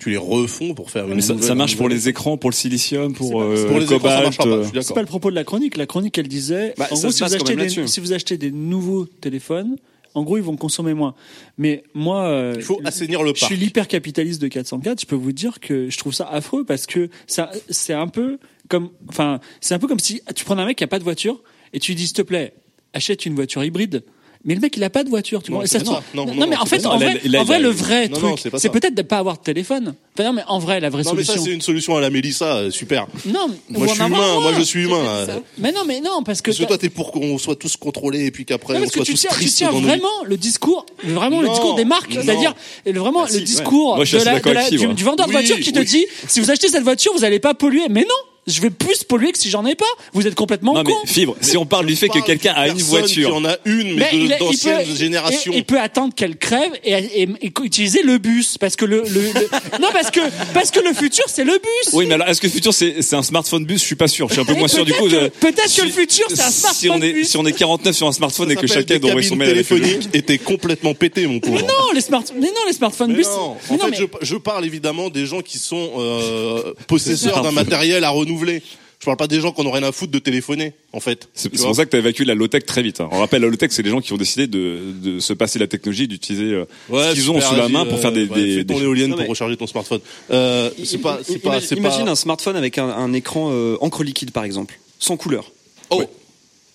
Tu 0.00 0.10
les 0.10 0.16
refonds 0.16 0.74
pour 0.74 0.90
faire 0.90 1.06
une 1.06 1.14
Mais 1.14 1.20
ça, 1.20 1.34
nouvelle- 1.34 1.46
ça 1.48 1.54
marche 1.54 1.72
une 1.72 1.78
pour 1.78 1.88
les 1.88 2.08
écrans, 2.08 2.36
pour 2.36 2.50
le 2.50 2.54
silicium, 2.54 3.12
pour, 3.12 3.32
pas- 3.32 3.38
euh, 3.44 3.68
Pour 3.68 3.78
les 3.78 3.86
cobalt. 3.86 4.32
je 4.42 4.48
euh, 4.48 4.80
C'est 4.82 4.94
pas 4.94 5.02
le 5.02 5.06
propos 5.06 5.30
de 5.30 5.36
la 5.36 5.44
chronique. 5.44 5.76
La 5.76 5.86
chronique, 5.86 6.16
elle 6.18 6.26
disait, 6.26 6.74
Bah, 6.78 6.88
en 6.90 6.96
ça 6.96 7.02
gros, 7.08 7.12
si 7.12 7.22
vous, 7.22 7.34
achetez 7.34 7.54
des, 7.56 7.86
si 7.86 8.00
vous 8.00 8.12
achetez 8.12 8.36
des 8.38 8.50
nouveaux 8.50 9.04
téléphones, 9.04 9.76
en 10.14 10.24
gros, 10.24 10.38
ils 10.38 10.42
vont 10.42 10.56
consommer 10.56 10.94
moins. 10.94 11.14
Mais 11.58 11.84
moi, 11.94 12.24
euh, 12.28 12.54
Il 12.56 12.62
faut 12.62 12.80
assainir 12.84 13.22
le 13.22 13.28
je 13.34 13.40
parc. 13.40 13.52
suis 13.52 13.56
l'hypercapitaliste 13.56 14.42
de 14.42 14.48
404. 14.48 15.00
Je 15.02 15.06
peux 15.06 15.14
vous 15.16 15.32
dire 15.32 15.60
que 15.60 15.88
je 15.90 15.98
trouve 15.98 16.14
ça 16.14 16.24
affreux 16.28 16.64
parce 16.64 16.86
que 16.86 17.10
ça, 17.28 17.50
c'est 17.68 17.92
un 17.92 18.08
peu 18.08 18.38
comme, 18.68 18.90
enfin, 19.08 19.38
c'est 19.60 19.74
un 19.74 19.78
peu 19.78 19.86
comme 19.86 20.00
si 20.00 20.20
tu 20.34 20.44
prends 20.44 20.56
un 20.58 20.64
mec 20.66 20.78
qui 20.78 20.84
a 20.84 20.88
pas 20.88 20.98
de 20.98 21.04
voiture 21.04 21.42
et 21.74 21.78
tu 21.78 21.92
lui 21.92 21.96
dis, 21.96 22.06
s'il 22.06 22.16
te 22.16 22.22
plaît, 22.22 22.54
achète 22.94 23.26
une 23.26 23.34
voiture 23.34 23.62
hybride. 23.62 24.02
Mais 24.44 24.54
le 24.54 24.60
mec, 24.60 24.74
il 24.76 24.82
a 24.84 24.88
pas 24.88 25.04
de 25.04 25.10
voiture, 25.10 25.42
tu 25.42 25.50
Non, 25.52 25.58
vois. 25.58 25.66
Ça. 25.66 25.78
Non, 25.80 26.00
non, 26.14 26.24
non, 26.34 26.46
mais 26.46 26.56
en 26.56 26.64
fait, 26.64 26.86
en 26.86 26.96
vrai, 26.96 27.20
en 27.36 27.58
le 27.58 27.68
vrai 27.68 28.08
truc, 28.08 28.38
c'est 28.56 28.70
peut-être 28.70 28.94
de 28.94 29.02
pas 29.02 29.18
avoir 29.18 29.36
de 29.36 29.42
téléphone. 29.42 29.94
Enfin, 30.14 30.24
non, 30.28 30.32
mais 30.32 30.42
en 30.48 30.58
vrai, 30.58 30.80
la 30.80 30.88
vraie 30.88 31.02
Non, 31.02 31.12
mais 31.12 31.22
ça, 31.24 31.34
solution. 31.34 31.44
c'est 31.44 31.54
une 31.54 31.60
solution 31.60 31.96
à 31.96 32.00
la 32.00 32.08
Mélissa, 32.08 32.56
euh, 32.56 32.70
super. 32.70 33.06
non, 33.26 33.48
Moi, 33.68 33.86
je 33.86 33.92
suis 33.92 34.02
humain, 34.02 34.40
moi, 34.40 34.52
je 34.56 34.62
suis 34.62 34.84
humain. 34.84 35.26
Mais 35.58 35.72
non, 35.72 35.82
mais 35.86 36.00
non, 36.00 36.22
parce 36.24 36.40
que 36.40 36.50
Parce 36.50 36.58
que 36.58 36.64
toi, 36.64 36.78
t'es 36.78 36.88
pour 36.88 37.12
qu'on 37.12 37.36
soit 37.36 37.56
tous 37.56 37.76
contrôlés 37.76 38.24
et 38.24 38.30
puis 38.30 38.46
qu'après, 38.46 38.78
on 38.78 38.88
soit 38.88 39.04
tous 39.04 39.12
tiens, 39.14 39.28
tu 39.30 39.36
tristes 39.36 39.58
tiens 39.58 39.72
vraiment 39.72 40.08
le 40.24 40.38
discours, 40.38 40.86
vraiment 41.04 41.42
le 41.42 41.48
discours 41.48 41.74
des 41.74 41.84
marques, 41.84 42.12
c'est-à-dire 42.12 42.54
le- 42.86 42.98
vraiment 42.98 43.26
si, 43.26 43.34
le 43.34 43.44
discours 43.44 44.02
Fibre. 44.04 44.94
du, 44.94 45.04
vendeur 45.04 45.26
de 45.26 45.32
voiture 45.32 45.58
qui 45.60 45.72
te 45.72 45.80
dit 45.80 46.06
si 46.28 46.40
vous 46.40 46.50
achetez 46.50 46.68
cette 46.68 46.82
voiture, 46.84 47.12
vous 47.14 47.24
allez 47.24 47.40
pas 47.40 47.52
polluer. 47.52 47.88
Mais 47.90 48.02
non, 48.02 48.29
je 48.46 48.60
vais 48.62 48.70
plus 48.70 49.04
polluer 49.04 49.32
que 49.32 49.38
si 49.38 49.50
j'en 49.50 49.64
ai 49.66 49.74
pas. 49.74 49.84
Vous 50.12 50.26
êtes 50.26 50.34
complètement 50.34 50.74
Non, 50.74 50.82
mais 50.82 50.92
con. 50.92 50.98
fibre, 51.06 51.36
si 51.40 51.56
on 51.56 51.66
parle 51.66 51.86
du 51.86 51.94
fait 51.96 52.08
que 52.08 52.18
quelqu'un 52.20 52.52
a 52.56 52.68
une 52.68 52.78
voiture. 52.78 53.28
Qui 53.30 53.34
en 53.34 53.44
a 53.44 53.56
une, 53.64 53.94
mais, 53.94 54.00
Mais 54.00 54.08
il, 54.12 54.22
il 54.22 54.28
d'ancienne 54.38 54.84
peut, 54.86 54.94
génération. 54.94 55.52
il, 55.52 55.58
il 55.58 55.64
peut 55.64 55.78
attendre 55.78 56.14
qu'elle 56.14 56.36
crève 56.36 56.72
et, 56.84 56.92
et- 57.22 57.28
et 57.42 57.52
utiliser 57.62 58.02
le 58.02 58.18
bus 58.18 58.56
parce 58.58 58.76
que 58.76 58.84
le, 58.84 59.02
le- 59.02 59.20
le- 59.20 59.78
non 59.80 59.88
parce 59.92 60.10
que 60.10 60.20
parce 60.54 60.70
que 60.70 60.80
le 60.80 60.92
futur 60.94 61.24
c'est 61.28 61.44
le 61.44 61.52
bus. 61.52 61.92
Oui, 61.92 62.06
mais 62.06 62.14
alors, 62.14 62.28
est-ce 62.28 62.40
que 62.40 62.46
le 62.46 62.52
futur, 62.52 62.72
c'est 62.74 63.02
c'est 63.02 63.16
un 63.16 63.22
smartphone 63.22 63.64
bus? 63.64 63.80
Je 63.80 63.86
suis 63.86 63.94
pas 63.96 64.08
sûr. 64.08 64.28
Je 64.28 64.32
suis 64.34 64.42
un 64.42 64.44
peu 64.44 64.52
Mais 64.54 64.58
moins 64.60 64.68
sûr 64.68 64.84
du 64.84 64.92
coup. 64.92 65.08
peut-être 65.08 65.62
que 65.64 65.68
si- 65.68 65.80
le 65.82 65.88
futur, 65.90 66.26
c'est 66.28 66.40
un 66.40 66.50
Si 66.50 66.60
smartphone 66.60 66.90
on 66.92 67.02
est, 67.02 67.12
bus. 67.12 67.28
si 67.28 67.36
on 67.36 67.46
est 67.46 67.52
49 67.52 67.94
sur 67.94 68.06
un 68.08 68.12
smartphone 68.12 68.46
Ça 68.48 68.52
et 68.54 68.56
que 68.56 68.66
chacun 68.66 68.98
doit 68.98 69.10
envoyer 69.10 69.28
son 69.28 69.36
mail 69.36 69.50
téléphoniques 69.50 70.08
étaient 70.14 70.38
complètement 70.38 70.94
pétés, 70.94 71.26
mon 71.26 71.40
pauvre. 71.40 71.56
Mais 71.56 71.62
non, 71.62 71.92
les 71.94 72.00
smart, 72.00 72.24
mais 72.34 72.46
non, 72.46 72.52
les 72.66 72.72
smartphones 72.72 73.10
Mais 73.10 73.18
bus. 73.18 73.26
non, 73.26 73.56
mais 73.70 73.76
en 73.76 73.78
fait, 73.86 73.90
mais- 74.00 74.08
je, 74.22 74.36
parle 74.36 74.64
évidemment 74.64 75.10
des 75.10 75.26
gens 75.26 75.40
qui 75.42 75.58
sont 75.58 75.90
euh, 75.98 76.72
possesseurs 76.88 77.42
d'un 77.42 77.50
Smartphone. 77.50 77.54
matériel 77.54 78.04
à 78.04 78.10
renouveler. 78.10 78.29
Je 78.38 79.06
parle 79.06 79.16
pas 79.16 79.28
des 79.28 79.40
gens 79.40 79.50
qui 79.52 79.62
en 79.62 79.66
ont 79.66 79.70
rien 79.70 79.82
à 79.84 79.92
foutre 79.92 80.12
de 80.12 80.18
téléphoner, 80.18 80.74
en 80.92 81.00
fait. 81.00 81.30
C'est 81.32 81.48
pour 81.48 81.74
ça 81.74 81.86
que 81.86 81.90
tu 81.90 81.96
as 81.96 82.00
évacué 82.00 82.26
la 82.26 82.34
low-tech 82.34 82.66
très 82.66 82.82
vite. 82.82 83.00
hein. 83.00 83.08
On 83.10 83.18
rappelle, 83.20 83.40
la 83.40 83.48
low-tech, 83.48 83.70
c'est 83.72 83.82
les 83.82 83.88
gens 83.88 84.02
qui 84.02 84.12
ont 84.12 84.18
décidé 84.18 84.46
de, 84.46 84.78
de 85.02 85.20
se 85.20 85.32
passer 85.32 85.58
la 85.58 85.66
technologie, 85.66 86.06
d'utiliser 86.06 86.52
euh, 86.52 86.66
Ouais, 86.90 87.08
ce 87.08 87.14
qu'ils 87.14 87.30
ont 87.30 87.40
sous 87.40 87.56
la 87.56 87.70
main 87.70 87.86
pour 87.86 87.98
faire 87.98 88.12
des... 88.12 88.26
des, 88.26 88.56
fais 88.58 88.64
ton 88.64 88.76
des- 88.76 88.82
éolienne 88.84 89.10
Non, 89.12 89.16
pour 89.16 89.26
recharger 89.28 89.56
ton 89.56 89.66
smartphone. 89.66 90.00
Euh, 90.30 90.70
c'est 90.84 90.98
pas, 90.98 91.18
c'est 91.26 91.38
pas, 91.38 91.48
Imagine, 91.52 91.66
c'est 91.68 91.76
imagine 91.76 92.04
pas. 92.04 92.10
un 92.10 92.14
smartphone 92.14 92.56
avec 92.56 92.76
un, 92.76 92.88
un 92.90 93.14
écran 93.14 93.48
euh, 93.50 93.78
encre 93.80 94.04
liquide, 94.04 94.32
par 94.32 94.44
exemple, 94.44 94.78
sans 94.98 95.16
couleur. 95.16 95.50
Oh. 95.88 96.02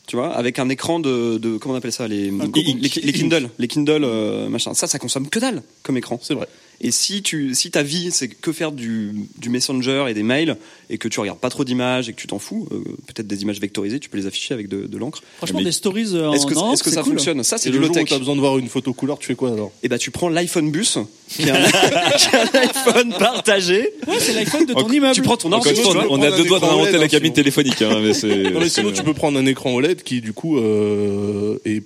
Tu 0.08 0.16
vois, 0.16 0.34
avec 0.36 0.58
un 0.58 0.70
écran 0.70 1.00
de, 1.00 1.38
de 1.38 1.58
comment 1.58 1.76
on 1.76 1.78
appelle 1.78 1.92
ça, 1.92 2.08
les, 2.08 2.32
les, 2.32 2.90
les 3.04 3.14
Kindle, 3.14 3.50
les 3.60 3.68
Kindle, 3.68 4.04
euh, 4.04 4.50
machin. 4.50 4.74
Ça, 4.74 4.88
ça 4.88 4.98
consomme 4.98 5.30
que 5.30 5.38
dalle 5.40 5.62
comme 5.84 5.98
écran. 5.98 6.20
C'est 6.24 6.34
vrai. 6.34 6.48
Et 6.82 6.92
si 6.92 7.22
tu, 7.24 7.54
si 7.56 7.72
ta 7.72 7.84
vie 7.84 8.12
c'est 8.12 8.28
que 8.28 8.52
faire 8.52 8.72
du, 8.72 9.14
du 9.38 9.50
messenger 9.50 10.06
et 10.10 10.14
des 10.14 10.24
mails 10.24 10.58
et 10.90 10.98
que 10.98 11.08
tu 11.08 11.20
regardes 11.20 11.40
pas 11.40 11.50
trop 11.50 11.64
d'images 11.64 12.10
et 12.10 12.14
que 12.14 12.20
tu 12.20 12.28
t'en 12.28 12.38
fous, 12.40 12.68
euh, 12.72 12.80
peut-être 13.08 13.28
des 13.28 13.42
images 13.44 13.60
vectorisées, 13.60 14.00
tu 14.00 14.10
peux 14.10 14.18
les 14.18 14.26
afficher 14.28 14.54
avec 14.54 14.68
de, 14.68 14.86
de 14.86 14.98
l'encre. 14.98 15.24
franchement, 15.38 15.60
mais- 15.60 15.66
des 15.66 15.72
stories. 15.72 16.10
euh, 16.14 16.32
Est-ce 16.34 16.46
que, 16.46 16.54
en 16.56 16.74
est-ce 16.74 16.84
que 16.84 16.90
ça 16.92 17.02
cool. 17.02 17.14
fonctionne? 17.14 17.44
Ça, 17.44 17.58
c'est 17.58 17.70
Et 17.70 17.72
du 17.72 17.78
le 17.80 17.86
jour 17.86 17.92
où 17.96 17.98
low-tech. 18.00 18.10
t'as 18.10 18.20
besoin 18.20 18.36
de 18.36 18.42
voir 18.42 18.58
une 18.58 18.68
photo 18.68 18.94
couleur, 18.94 19.18
tu 19.20 19.28
fais 19.28 19.36
quoi 19.36 19.52
alors? 19.54 19.72
Et 19.84 19.88
bah, 19.90 19.98
tu 19.98 20.12
prends 20.12 20.30
l'iPhone 20.30 20.70
bus, 20.72 20.98
qui 21.30 21.44
est 21.44 21.50
un, 21.52 21.64
qui 22.18 22.28
est 22.28 22.36
un 22.36 22.60
iPhone 22.60 23.14
partagé. 23.18 23.90
Ouais, 24.08 24.16
c'est 24.20 24.34
l'iPhone 24.34 24.66
de 24.66 24.74
ton 24.74 24.80
Encore- 24.80 24.94
immeuble. 24.94 25.16
Tu 25.16 25.22
prends 25.22 25.38
ton 25.38 25.52
ordi, 25.54 25.74
tu 25.74 25.80
on 25.88 25.92
prendre 25.94 26.38
deux 26.38 26.44
doigts 26.46 26.60
d'inventer 26.60 26.98
la 26.98 27.08
cabine 27.08 27.34
téléphonique. 27.34 27.82
Hein, 27.82 28.00
mais 28.02 28.14
c'est- 28.14 28.52
Non 28.52 28.60
mais 28.60 28.70
sinon 28.70 28.92
tu 28.92 29.02
peux 29.04 29.14
prendre 29.14 29.40
un 29.40 29.46
écran 29.46 29.74
OLED 29.74 30.04
qui 30.04 30.20
du 30.22 30.34
coup 30.34 30.58
euh, 30.58 31.58
est 31.66 31.84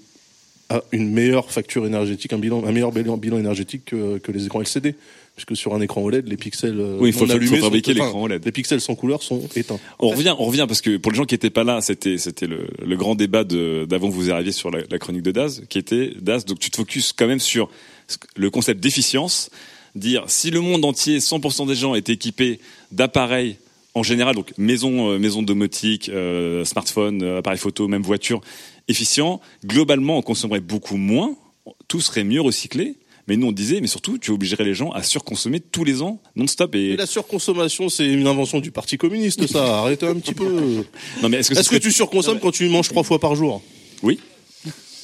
a 0.69 0.83
une 0.91 1.11
meilleure 1.11 1.51
facture 1.51 1.85
énergétique, 1.85 2.31
un 2.33 2.37
bilan, 2.37 2.63
un 2.65 2.71
meilleur 2.71 2.91
bilan, 2.91 3.37
énergétique 3.39 3.85
que, 3.85 4.17
que 4.19 4.31
les 4.31 4.45
écrans 4.45 4.61
LCD, 4.61 4.93
puisque 5.35 5.55
sur 5.57 5.73
un 5.73 5.81
écran 5.81 6.01
OLED 6.03 6.27
les 6.27 6.37
pixels 6.37 6.79
euh, 6.79 6.97
Oui, 6.99 7.09
il 7.09 7.13
faut- 7.13 7.29
allumés 7.31 7.57
fabriquer 7.57 7.95
sont- 7.95 8.21
OLED. 8.21 8.45
Les 8.45 8.51
pixels 8.51 8.79
sans 8.81 8.93
couleur 8.95 9.23
sont 9.23 9.41
éteints. 9.55 9.79
On 9.99 10.09
revient, 10.09 10.35
on 10.37 10.45
revient 10.45 10.65
parce 10.67 10.81
que 10.81 10.97
pour 10.97 11.11
les 11.11 11.17
gens 11.17 11.25
qui 11.25 11.33
étaient 11.35 11.49
pas 11.49 11.63
là, 11.63 11.81
c'était 11.81 12.17
c'était 12.17 12.45
le, 12.45 12.67
le 12.85 12.95
grand 12.97 13.15
débat 13.15 13.43
d'avant 13.43 14.09
que 14.09 14.13
vous 14.13 14.29
arriviez 14.31 14.51
sur 14.51 14.69
la, 14.69 14.79
la 14.89 14.99
chronique 14.99 15.23
de 15.23 15.31
Daz, 15.31 15.63
qui 15.69 15.77
était 15.79 16.11
Daz. 16.21 16.45
Donc 16.45 16.59
tu 16.59 16.69
te 16.69 16.75
focuses 16.77 17.13
quand 17.13 17.27
même 17.27 17.39
sur 17.39 17.69
le 18.35 18.49
concept 18.49 18.79
d'efficience, 18.79 19.49
dire 19.95 20.23
si 20.27 20.51
le 20.51 20.61
monde 20.61 20.85
entier, 20.85 21.17
100% 21.19 21.67
des 21.67 21.75
gens 21.75 21.95
étaient 21.95 22.13
équipés 22.13 22.59
d'appareils 22.91 23.57
en 23.95 24.03
général, 24.03 24.35
donc 24.35 24.53
maison, 24.57 25.09
euh, 25.11 25.17
maison 25.19 25.41
domotique, 25.41 26.09
euh, 26.09 26.63
smartphone, 26.63 27.23
euh, 27.23 27.39
appareil 27.39 27.57
photo, 27.57 27.87
même 27.87 28.03
voiture, 28.03 28.39
efficient, 28.89 29.39
globalement 29.65 30.17
on 30.17 30.21
consommerait 30.21 30.59
beaucoup 30.59 30.97
moins, 30.97 31.35
tout 31.87 32.01
serait 32.01 32.23
mieux 32.25 32.41
recyclé. 32.41 32.95
Mais 33.27 33.37
nous 33.37 33.45
on 33.45 33.51
disait, 33.51 33.79
mais 33.79 33.85
surtout 33.87 34.17
tu 34.17 34.31
obligerais 34.31 34.63
les 34.63 34.73
gens 34.73 34.89
à 34.91 35.03
surconsommer 35.03 35.59
tous 35.59 35.83
les 35.83 36.01
ans 36.01 36.19
non-stop 36.35 36.73
et 36.73 36.97
la 36.97 37.05
surconsommation, 37.05 37.87
c'est 37.87 38.07
une 38.07 38.25
invention 38.25 38.59
du 38.59 38.71
Parti 38.71 38.97
communiste, 38.97 39.45
ça. 39.45 39.77
Arrêtez 39.81 40.07
un 40.07 40.15
petit 40.15 40.33
peu. 40.33 40.83
non 41.21 41.29
mais 41.29 41.37
est-ce 41.37 41.51
que 41.51 41.59
Est-ce 41.59 41.69
que 41.69 41.75
tu 41.77 41.91
surconsommes 41.91 42.39
quand 42.39 42.49
tu 42.51 42.67
manges 42.69 42.89
trois 42.89 43.03
fois 43.03 43.19
par 43.19 43.35
jour? 43.35 43.61
Oui 44.01 44.19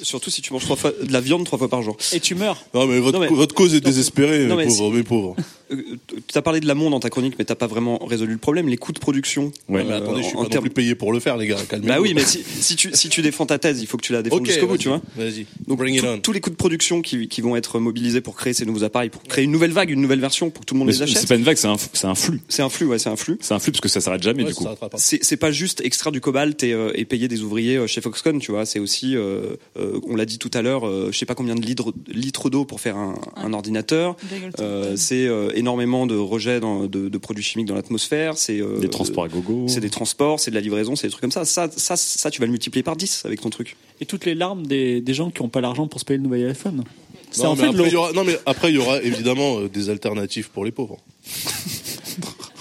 Surtout 0.02 0.30
si 0.30 0.42
tu 0.42 0.52
manges 0.52 0.64
trois 0.66 0.76
fois, 0.76 0.92
de 0.92 1.14
la 1.14 1.22
viande 1.22 1.46
trois 1.46 1.58
fois 1.58 1.70
par 1.70 1.82
jour. 1.82 1.96
Et 2.12 2.20
tu 2.20 2.36
meurs. 2.36 2.66
Non 2.74 2.86
mais 2.86 3.00
votre, 3.00 3.18
Non, 3.20 3.26
mais- 3.26 3.34
votre 3.34 3.56
cause 3.56 3.74
est 3.76 3.80
désespérée, 3.80 4.46
Non, 4.48 4.56
mais 4.58 4.66
pauvres, 4.68 4.92
mes 4.92 5.04
pauvres. 5.04 5.36
Tu 5.70 6.38
as 6.38 6.42
parlé 6.42 6.60
de 6.60 6.68
l'amont 6.68 6.90
dans 6.90 7.00
ta 7.00 7.10
chronique, 7.10 7.36
mais 7.40 7.46
t'as 7.46 7.56
pas 7.56 7.68
vraiment 7.68 7.98
résolu 8.06 8.34
le 8.34 8.38
problème. 8.40 8.68
Les 8.68 8.78
coûts 8.78 8.92
de 8.92 9.00
production. 9.00 9.52
Ouais, 9.70 9.82
euh, 9.82 9.84
mais 9.88 9.94
attendez, 9.94 10.22
je 10.24 10.28
suis 10.28 10.36
pas 10.38 10.70
payé 10.70 10.96
pour 10.96 11.12
le 11.14 11.20
faire, 11.20 11.38
les 11.38 11.48
gars. 11.48 11.58
Calmez-vous. 11.68 11.92
Bah 11.94 12.00
oui, 12.02 12.14
mais 12.14 12.24
si, 12.24 12.44
si 12.44 12.76
tu 12.76 12.90
si 12.94 13.10
tu 13.10 13.22
défends 13.22 13.46
ta 13.46 13.58
thèse, 13.60 13.82
il 13.82 13.88
faut 13.88 13.98
que 13.98 14.06
tu 14.06 14.14
la 14.14 14.22
défendes 14.22 14.42
Ok, 14.42 14.48
jusqu'au 14.48 14.68
bout, 14.68 14.78
tu 14.78 14.88
vois. 14.90 15.02
Vas-y. 15.16 15.46
Donc 15.68 15.78
Bring 15.78 15.96
it 15.96 16.02
tout- 16.02 16.08
on. 16.08 16.20
tous 16.20 16.32
les 16.32 16.42
coûts 16.42 16.50
de 16.50 16.56
production 16.56 17.02
qui, 17.02 17.28
qui 17.28 17.42
vont 17.42 17.56
être 17.56 17.80
mobilisés 17.80 18.22
pour 18.22 18.36
créer 18.36 18.54
ces 18.54 18.66
nouveaux 18.66 18.84
appareils, 18.84 19.10
pour 19.10 19.24
créer 19.24 19.44
une 19.46 19.52
nouvelle 19.52 19.72
vague, 19.72 19.90
une 19.90 20.02
nouvelle 20.02 20.20
version, 20.20 20.50
pour 20.50 20.62
que 20.62 20.66
tout 20.66 20.76
le 20.76 20.80
monde 20.80 20.88
Mais 20.88 20.94
les 20.94 21.02
achète. 21.04 21.18
c'est 21.18 21.28
pas 21.28 21.36
une 21.36 21.44
vague, 21.44 21.58
c'est 21.58 21.68
un, 21.68 21.76
c'est 21.94 22.08
un 22.08 22.16
flux. 22.16 22.42
C'est 22.50 22.62
un 22.62 22.70
flux, 22.70 22.86
ouais, 22.86 23.00
c'est 23.00 23.10
un 23.10 23.16
flux. 23.16 23.38
C'est 23.42 23.54
un 23.54 23.60
flux 23.60 23.72
parce 23.72 23.82
que 23.82 23.90
ça 23.90 24.02
s'arrête 24.02 24.24
jamais 24.24 24.44
Ouais, 24.44 24.50
du 24.50 24.56
coup. 24.56 24.66
C'est 24.98 25.24
c'est 25.24 25.38
pas 25.38 25.52
juste 25.52 25.82
extraire 25.82 26.12
du 26.12 26.22
cobalt 26.22 26.62
et, 26.64 26.74
euh, 26.74 26.92
et 26.96 27.06
payer 27.06 27.28
des 27.28 27.42
ouvriers 27.42 27.78
euh, 27.78 27.88
chez 27.88 28.02
Foxconn, 28.02 28.40
tu 28.40 28.52
vois. 28.52 28.66
C'est 28.66 28.80
aussi, 28.80 29.16
euh, 29.16 29.56
euh, 29.78 30.00
on 30.08 30.16
l'a 30.16 30.26
dit 30.26 30.38
tout 30.38 30.52
à 30.54 30.62
l'heure, 30.62 30.88
euh, 30.88 31.10
je 31.12 31.18
sais 31.18 31.26
pas 31.26 31.36
combien 31.36 31.56
de 31.56 31.62
litres, 31.62 31.94
litres 32.08 32.50
d'eau 32.50 32.66
pour 32.66 32.80
faire 32.82 32.98
un, 32.98 33.16
un 33.36 33.54
ordinateur. 33.54 34.16
Euh, 34.60 34.96
c'est 34.96 35.26
euh, 35.28 35.50
énormément 35.56 36.06
de 36.06 36.16
rejets 36.16 36.60
dans- 36.60 36.86
de, 36.86 37.10
de 37.10 37.18
produits 37.18 37.44
chimiques 37.44 37.68
dans 37.68 37.76
l'atmosphère. 37.76 38.38
C'est 38.38 38.62
euh, 38.62 38.80
Des 38.80 38.90
transports 38.90 39.24
à 39.26 39.28
gogo. 39.28 39.66
C'est 39.68 39.80
des 39.80 39.90
transports, 39.90 40.40
c'est 40.40 40.52
de 40.52 40.56
la 40.56 40.62
livraison, 40.62 40.96
c'est 40.96 41.08
des 41.08 41.12
trucs 41.12 41.22
comme 41.22 41.32
ça. 41.32 41.46
Ça, 41.46 41.70
ça, 41.76 41.96
ça, 41.98 42.30
tu 42.32 42.40
vas 42.40 42.46
le 42.46 42.52
multiplier 42.52 42.84
par 42.84 42.96
10 42.96 43.24
avec 43.26 43.42
ton 43.42 43.50
truc. 43.50 43.76
Et 44.02 44.06
toutes 44.06 44.26
les 44.26 44.36
larmes 44.36 44.66
des, 44.68 45.02
des 45.02 45.14
gens 45.14 45.30
qui 45.32 45.42
n'ont 45.42 45.50
pas 45.50 45.62
l'argent 45.62 45.88
pour 45.88 46.00
se 46.00 46.06
payer 46.06 46.18
le 46.18 46.24
nouvel 46.24 46.50
iPhone. 46.50 46.84
C'est 47.32 47.44
Non, 47.44 47.50
en 47.50 47.56
mais 47.56 47.62
fait 47.64 47.68
après, 47.70 47.84
il 47.84 47.88
y 47.88 47.92
l'eau. 47.92 48.00
aura, 48.00 48.12
non, 48.14 48.24
mais 48.24 48.38
après, 48.46 48.72
il 48.72 48.76
y 48.76 48.78
aura 48.78 49.02
évidemment 49.02 49.60
euh, 49.60 49.68
des 49.70 49.90
alternatives 49.90 50.50
pour 50.52 50.64
les 50.66 50.72
pauvres. 50.72 50.98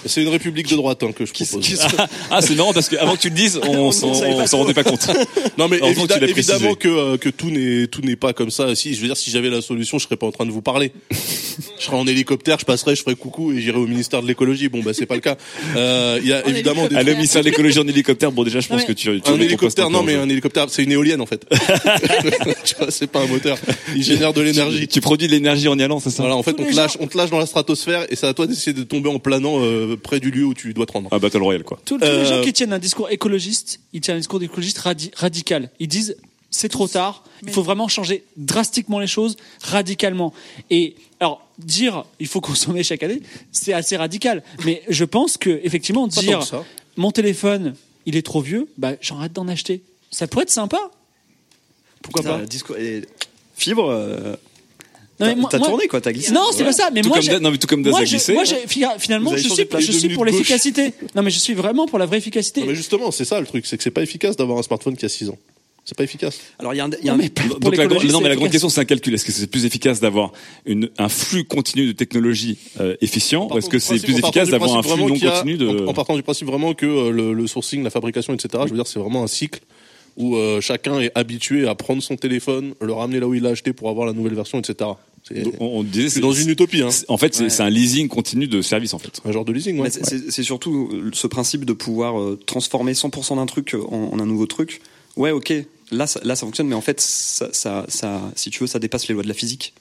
C'est 0.05 0.21
une 0.21 0.29
république 0.29 0.67
de 0.69 0.75
droite 0.75 1.03
hein, 1.03 1.11
que 1.11 1.25
je 1.25 1.33
propose. 1.33 1.65
Ah, 2.31 2.41
c'est 2.41 2.55
marrant 2.55 2.73
parce 2.73 2.89
que 2.89 2.95
avant 2.97 3.15
que 3.15 3.21
tu 3.21 3.29
le 3.29 3.35
dises, 3.35 3.59
on 3.63 3.91
s'en 3.91 4.09
on 4.09 4.45
s'en 4.45 4.59
rendait 4.59 4.73
pas 4.73 4.83
compte. 4.83 5.07
Non 5.57 5.67
mais 5.69 5.77
précisé. 5.77 6.23
évidemment 6.25 6.75
que 6.75 6.87
euh, 6.87 7.17
que 7.17 7.29
tout 7.29 7.49
n'est 7.49 7.87
tout 7.87 8.01
n'est 8.01 8.15
pas 8.17 8.33
comme 8.33 8.51
ça. 8.51 8.75
Si 8.75 8.93
je 8.93 9.01
veux 9.01 9.07
dire, 9.07 9.15
si 9.15 9.31
j'avais 9.31 9.49
la 9.49 9.61
solution, 9.61 9.99
je 9.99 10.05
serais 10.05 10.17
pas 10.17 10.27
en 10.27 10.31
train 10.31 10.45
de 10.45 10.51
vous 10.51 10.61
parler. 10.61 10.91
je 11.11 11.83
serais 11.83 11.95
en 11.95 12.05
hélicoptère, 12.07 12.59
je 12.59 12.65
passerais, 12.65 12.95
je 12.95 13.03
ferais 13.03 13.15
coucou 13.15 13.53
et 13.53 13.61
j'irais 13.61 13.77
au 13.77 13.87
ministère 13.87 14.21
de 14.21 14.27
l'écologie. 14.27 14.67
Bon 14.67 14.81
bah 14.81 14.91
c'est 14.93 15.05
pas 15.05 15.15
le 15.15 15.21
cas. 15.21 15.37
Euh, 15.77 16.19
Il 16.21 16.27
y 16.27 16.33
a 16.33 16.45
évidemment 16.45 16.87
des 16.87 16.95
À 16.95 17.03
le 17.03 17.13
ministère 17.13 17.41
de 17.41 17.49
l'écologie 17.49 17.79
en 17.79 17.87
hélicoptère, 17.87 18.31
bon 18.31 18.43
déjà 18.43 18.59
je 18.59 18.67
pense 18.67 18.83
que 18.83 18.91
tu, 18.91 19.21
tu 19.21 19.31
un 19.31 19.39
hélicoptère, 19.39 19.89
non 19.89 20.03
mais 20.03 20.15
un 20.15 20.29
hélicoptère, 20.29 20.65
c'est 20.69 20.83
une 20.83 20.91
éolienne 20.91 21.21
en 21.21 21.25
fait. 21.25 21.45
tu 22.65 22.75
vois, 22.75 22.91
c'est 22.91 23.07
pas 23.07 23.21
un 23.21 23.27
moteur. 23.27 23.57
Il 23.95 24.03
génère 24.03 24.33
de 24.33 24.41
l'énergie. 24.41 24.87
Tu 24.87 24.99
produis 24.99 25.27
de 25.27 25.31
l'énergie 25.31 25.67
en 25.67 25.77
y 25.79 25.83
allant, 25.83 25.99
c'est 25.99 26.09
ça? 26.09 26.23
Voilà, 26.23 26.35
en 26.35 26.43
fait, 26.43 26.53
te 26.53 26.75
lâche, 26.75 26.97
on 26.99 27.07
te 27.07 27.17
lâche 27.17 27.29
dans 27.29 27.39
la 27.39 27.45
stratosphère 27.45 28.05
et 28.09 28.15
c'est 28.15 28.27
à 28.27 28.33
toi 28.33 28.47
d'essayer 28.47 28.73
de 28.73 28.83
tomber 28.83 29.09
en 29.09 29.19
planant 29.19 29.59
euh, 29.59 29.94
près 29.95 30.19
du 30.19 30.31
lieu 30.31 30.43
où 30.45 30.53
tu 30.53 30.73
dois 30.73 30.85
te 30.85 30.91
rendre. 30.93 31.13
Un 31.13 31.19
battle 31.19 31.37
royal 31.43 31.63
quoi. 31.63 31.79
Tous, 31.85 31.97
tous 31.97 32.03
les 32.03 32.07
Euh, 32.09 32.25
gens 32.25 32.41
qui 32.43 32.53
tiennent 32.53 32.73
un 32.73 32.79
discours 32.79 33.09
écologiste, 33.09 33.79
ils 33.93 34.01
tiennent 34.01 34.17
un 34.17 34.19
discours 34.19 34.41
écologiste 34.43 34.79
radi- 34.79 35.11
radical. 35.15 35.69
Ils 35.79 35.87
disent 35.87 36.15
c'est 36.51 36.69
trop 36.69 36.87
tard, 36.87 37.23
il 37.43 37.49
faut 37.49 37.63
vraiment 37.63 37.87
changer 37.89 38.23
drastiquement 38.37 38.99
les 38.99 39.07
choses, 39.07 39.35
radicalement. 39.61 40.33
Et 40.69 40.95
alors 41.19 41.45
dire 41.59 42.05
il 42.19 42.27
faut 42.27 42.41
consommer 42.49 42.83
chaque 42.83 43.03
année, 43.03 43.21
c'est 43.51 43.73
assez 43.73 43.97
radical. 43.97 44.43
Mais 44.65 44.81
je 44.89 45.03
pense 45.05 45.37
que 45.37 45.59
effectivement 45.63 46.07
dire 46.07 46.39
mon 46.97 47.11
téléphone 47.11 47.75
il 48.05 48.15
est 48.15 48.21
trop 48.25 48.41
vieux, 48.41 48.67
bah 48.77 48.93
j'arrête 49.01 49.33
d'en 49.33 49.47
acheter. 49.47 49.81
Ça 50.11 50.27
pourrait 50.27 50.43
être 50.43 50.49
sympa. 50.51 50.77
Pourquoi 52.01 52.21
Putain, 52.21 52.39
pas? 52.39 52.45
Discours- 52.45 52.77
et 52.77 53.01
Fibre, 53.57 53.89
euh, 53.89 54.35
t'as 55.17 55.35
moi- 55.35 55.49
t'as 55.51 55.57
moi- 55.59 55.67
tourné 55.69 55.87
quoi, 55.87 56.01
t'as 56.01 56.11
glissé. 56.11 56.31
Non, 56.33 56.41
c'est 56.55 56.63
pas 56.63 56.73
ça. 56.73 56.89
Mais 56.93 57.01
Tout 57.01 57.09
moi, 57.09 57.19
comme 57.19 57.39
non, 57.41 57.51
mais 57.51 57.57
tout 57.57 57.67
comme 57.67 57.83
Daz 57.83 57.91
moi, 57.91 58.01
a 58.01 58.05
glissé. 58.05 58.33
moi, 58.33 58.43
finalement, 58.97 59.31
je 59.35 59.37
suis, 59.37 59.49
je 60.09 60.13
pour 60.15 60.25
l'efficacité. 60.25 60.93
Non, 61.15 61.21
mais 61.23 61.31
je 61.31 61.39
suis 61.39 61.53
vraiment 61.53 61.85
pour 61.87 61.99
la 61.99 62.05
vraie 62.05 62.17
efficacité. 62.17 62.61
Non, 62.61 62.67
mais 62.67 62.75
justement, 62.75 63.11
c'est 63.11 63.25
ça 63.25 63.39
le 63.39 63.45
truc, 63.47 63.65
c'est 63.65 63.77
que 63.77 63.83
c'est 63.83 63.91
pas 63.91 64.01
efficace 64.03 64.35
d'avoir 64.35 64.57
un 64.59 64.63
smartphone 64.63 64.95
qui 64.97 65.05
a 65.05 65.09
6 65.09 65.29
ans. 65.29 65.37
C'est 65.87 65.95
pas 65.95 66.03
efficace. 66.03 66.39
Alors 66.57 66.73
il 66.73 66.77
y 66.77 66.79
a 66.79 66.85
un, 66.85 66.89
il 66.99 67.05
y 67.05 67.09
a 67.09 67.11
Non, 67.11 67.19
un- 67.19 67.21
mais 67.21 67.29
pour 67.29 67.59
Donc 67.59 67.77
la, 67.77 67.85
non 67.85 67.89
mais 68.19 68.29
la 68.29 68.35
grande 68.35 68.47
efficace. 68.47 68.51
question 68.53 68.69
c'est 68.69 68.81
un 68.81 68.85
calcul. 68.85 69.13
Est-ce 69.13 69.23
que 69.23 69.31
c'est 69.31 69.45
plus 69.45 69.65
efficace 69.65 69.99
d'avoir 69.99 70.31
une, 70.65 70.89
un 70.97 71.09
flux 71.09 71.43
continu 71.43 71.85
de 71.85 71.91
technologie 71.91 72.57
euh, 72.79 72.95
efficient 73.01 73.47
ou 73.51 73.57
est-ce 73.59 73.69
que 73.69 73.77
c'est 73.77 73.99
plus 73.99 74.17
efficace 74.17 74.49
d'avoir 74.49 74.75
un 74.75 74.81
flux 74.81 74.99
non 75.03 75.13
a- 75.15 75.19
continu 75.29 75.57
de 75.57 75.85
en, 75.85 75.89
en 75.89 75.93
partant 75.93 76.15
du 76.15 76.23
principe 76.23 76.47
vraiment 76.47 76.73
que 76.73 76.87
euh, 76.87 77.11
le, 77.11 77.33
le 77.33 77.45
sourcing, 77.45 77.83
la 77.83 77.91
fabrication, 77.91 78.33
etc. 78.33 78.63
Je 78.65 78.71
veux 78.71 78.77
dire, 78.77 78.87
c'est 78.87 78.97
vraiment 78.97 79.21
un 79.23 79.27
cycle 79.27 79.59
où 80.17 80.35
euh, 80.35 80.61
chacun 80.61 80.99
est 80.99 81.11
habitué 81.15 81.67
à 81.67 81.75
prendre 81.75 82.01
son 82.01 82.15
téléphone, 82.15 82.73
le 82.81 82.93
ramener 82.93 83.19
là 83.19 83.27
où 83.27 83.33
il 83.33 83.43
l'a 83.43 83.49
acheté 83.49 83.73
pour 83.73 83.89
avoir 83.89 84.05
la 84.07 84.13
nouvelle 84.13 84.33
version, 84.35 84.59
etc. 84.59 84.89
On, 85.59 85.65
on 85.79 85.83
disait 85.83 86.09
c'est 86.09 86.19
dans 86.19 86.31
une 86.31 86.49
utopie, 86.49 86.81
hein. 86.83 86.89
En 87.07 87.17
fait, 87.17 87.33
c'est 87.33 87.43
Ouais. 87.45 87.49
c'est 87.49 87.63
un 87.63 87.69
leasing 87.69 88.07
continu 88.07 88.47
de 88.47 88.61
services 88.61 88.93
en 88.93 88.99
fait. 88.99 89.21
un 89.25 89.31
genre 89.31 89.43
de 89.43 89.51
leasing. 89.51 89.79
Ouais. 89.79 89.89
c'est- 89.89 90.43
surtout 90.43 90.89
euh, 90.93 91.09
ce 91.13 91.25
principe 91.27 91.65
de 91.65 91.73
pouvoir 91.73 92.19
euh, 92.21 92.39
transformer 92.45 92.93
100% 92.93 93.35
d'un 93.37 93.45
truc 93.47 93.75
en, 93.89 94.11
en 94.13 94.19
un 94.19 94.25
nouveau 94.25 94.45
truc. 94.45 94.81
Ouais, 95.17 95.31
ok, 95.31 95.51
là 95.91 96.05
ça, 96.07 96.19
là 96.23 96.35
ça 96.35 96.45
fonctionne, 96.45 96.67
mais 96.67 96.75
en 96.75 96.81
fait, 96.81 97.01
ça, 97.01 97.49
ça, 97.53 97.85
ça, 97.87 98.21
si 98.35 98.49
tu 98.51 98.59
veux, 98.59 98.67
ça 98.67 98.79
dépasse 98.79 99.07
les 99.07 99.13
lois 99.13 99.23
de 99.23 99.27
la 99.27 99.33
physique. 99.33 99.73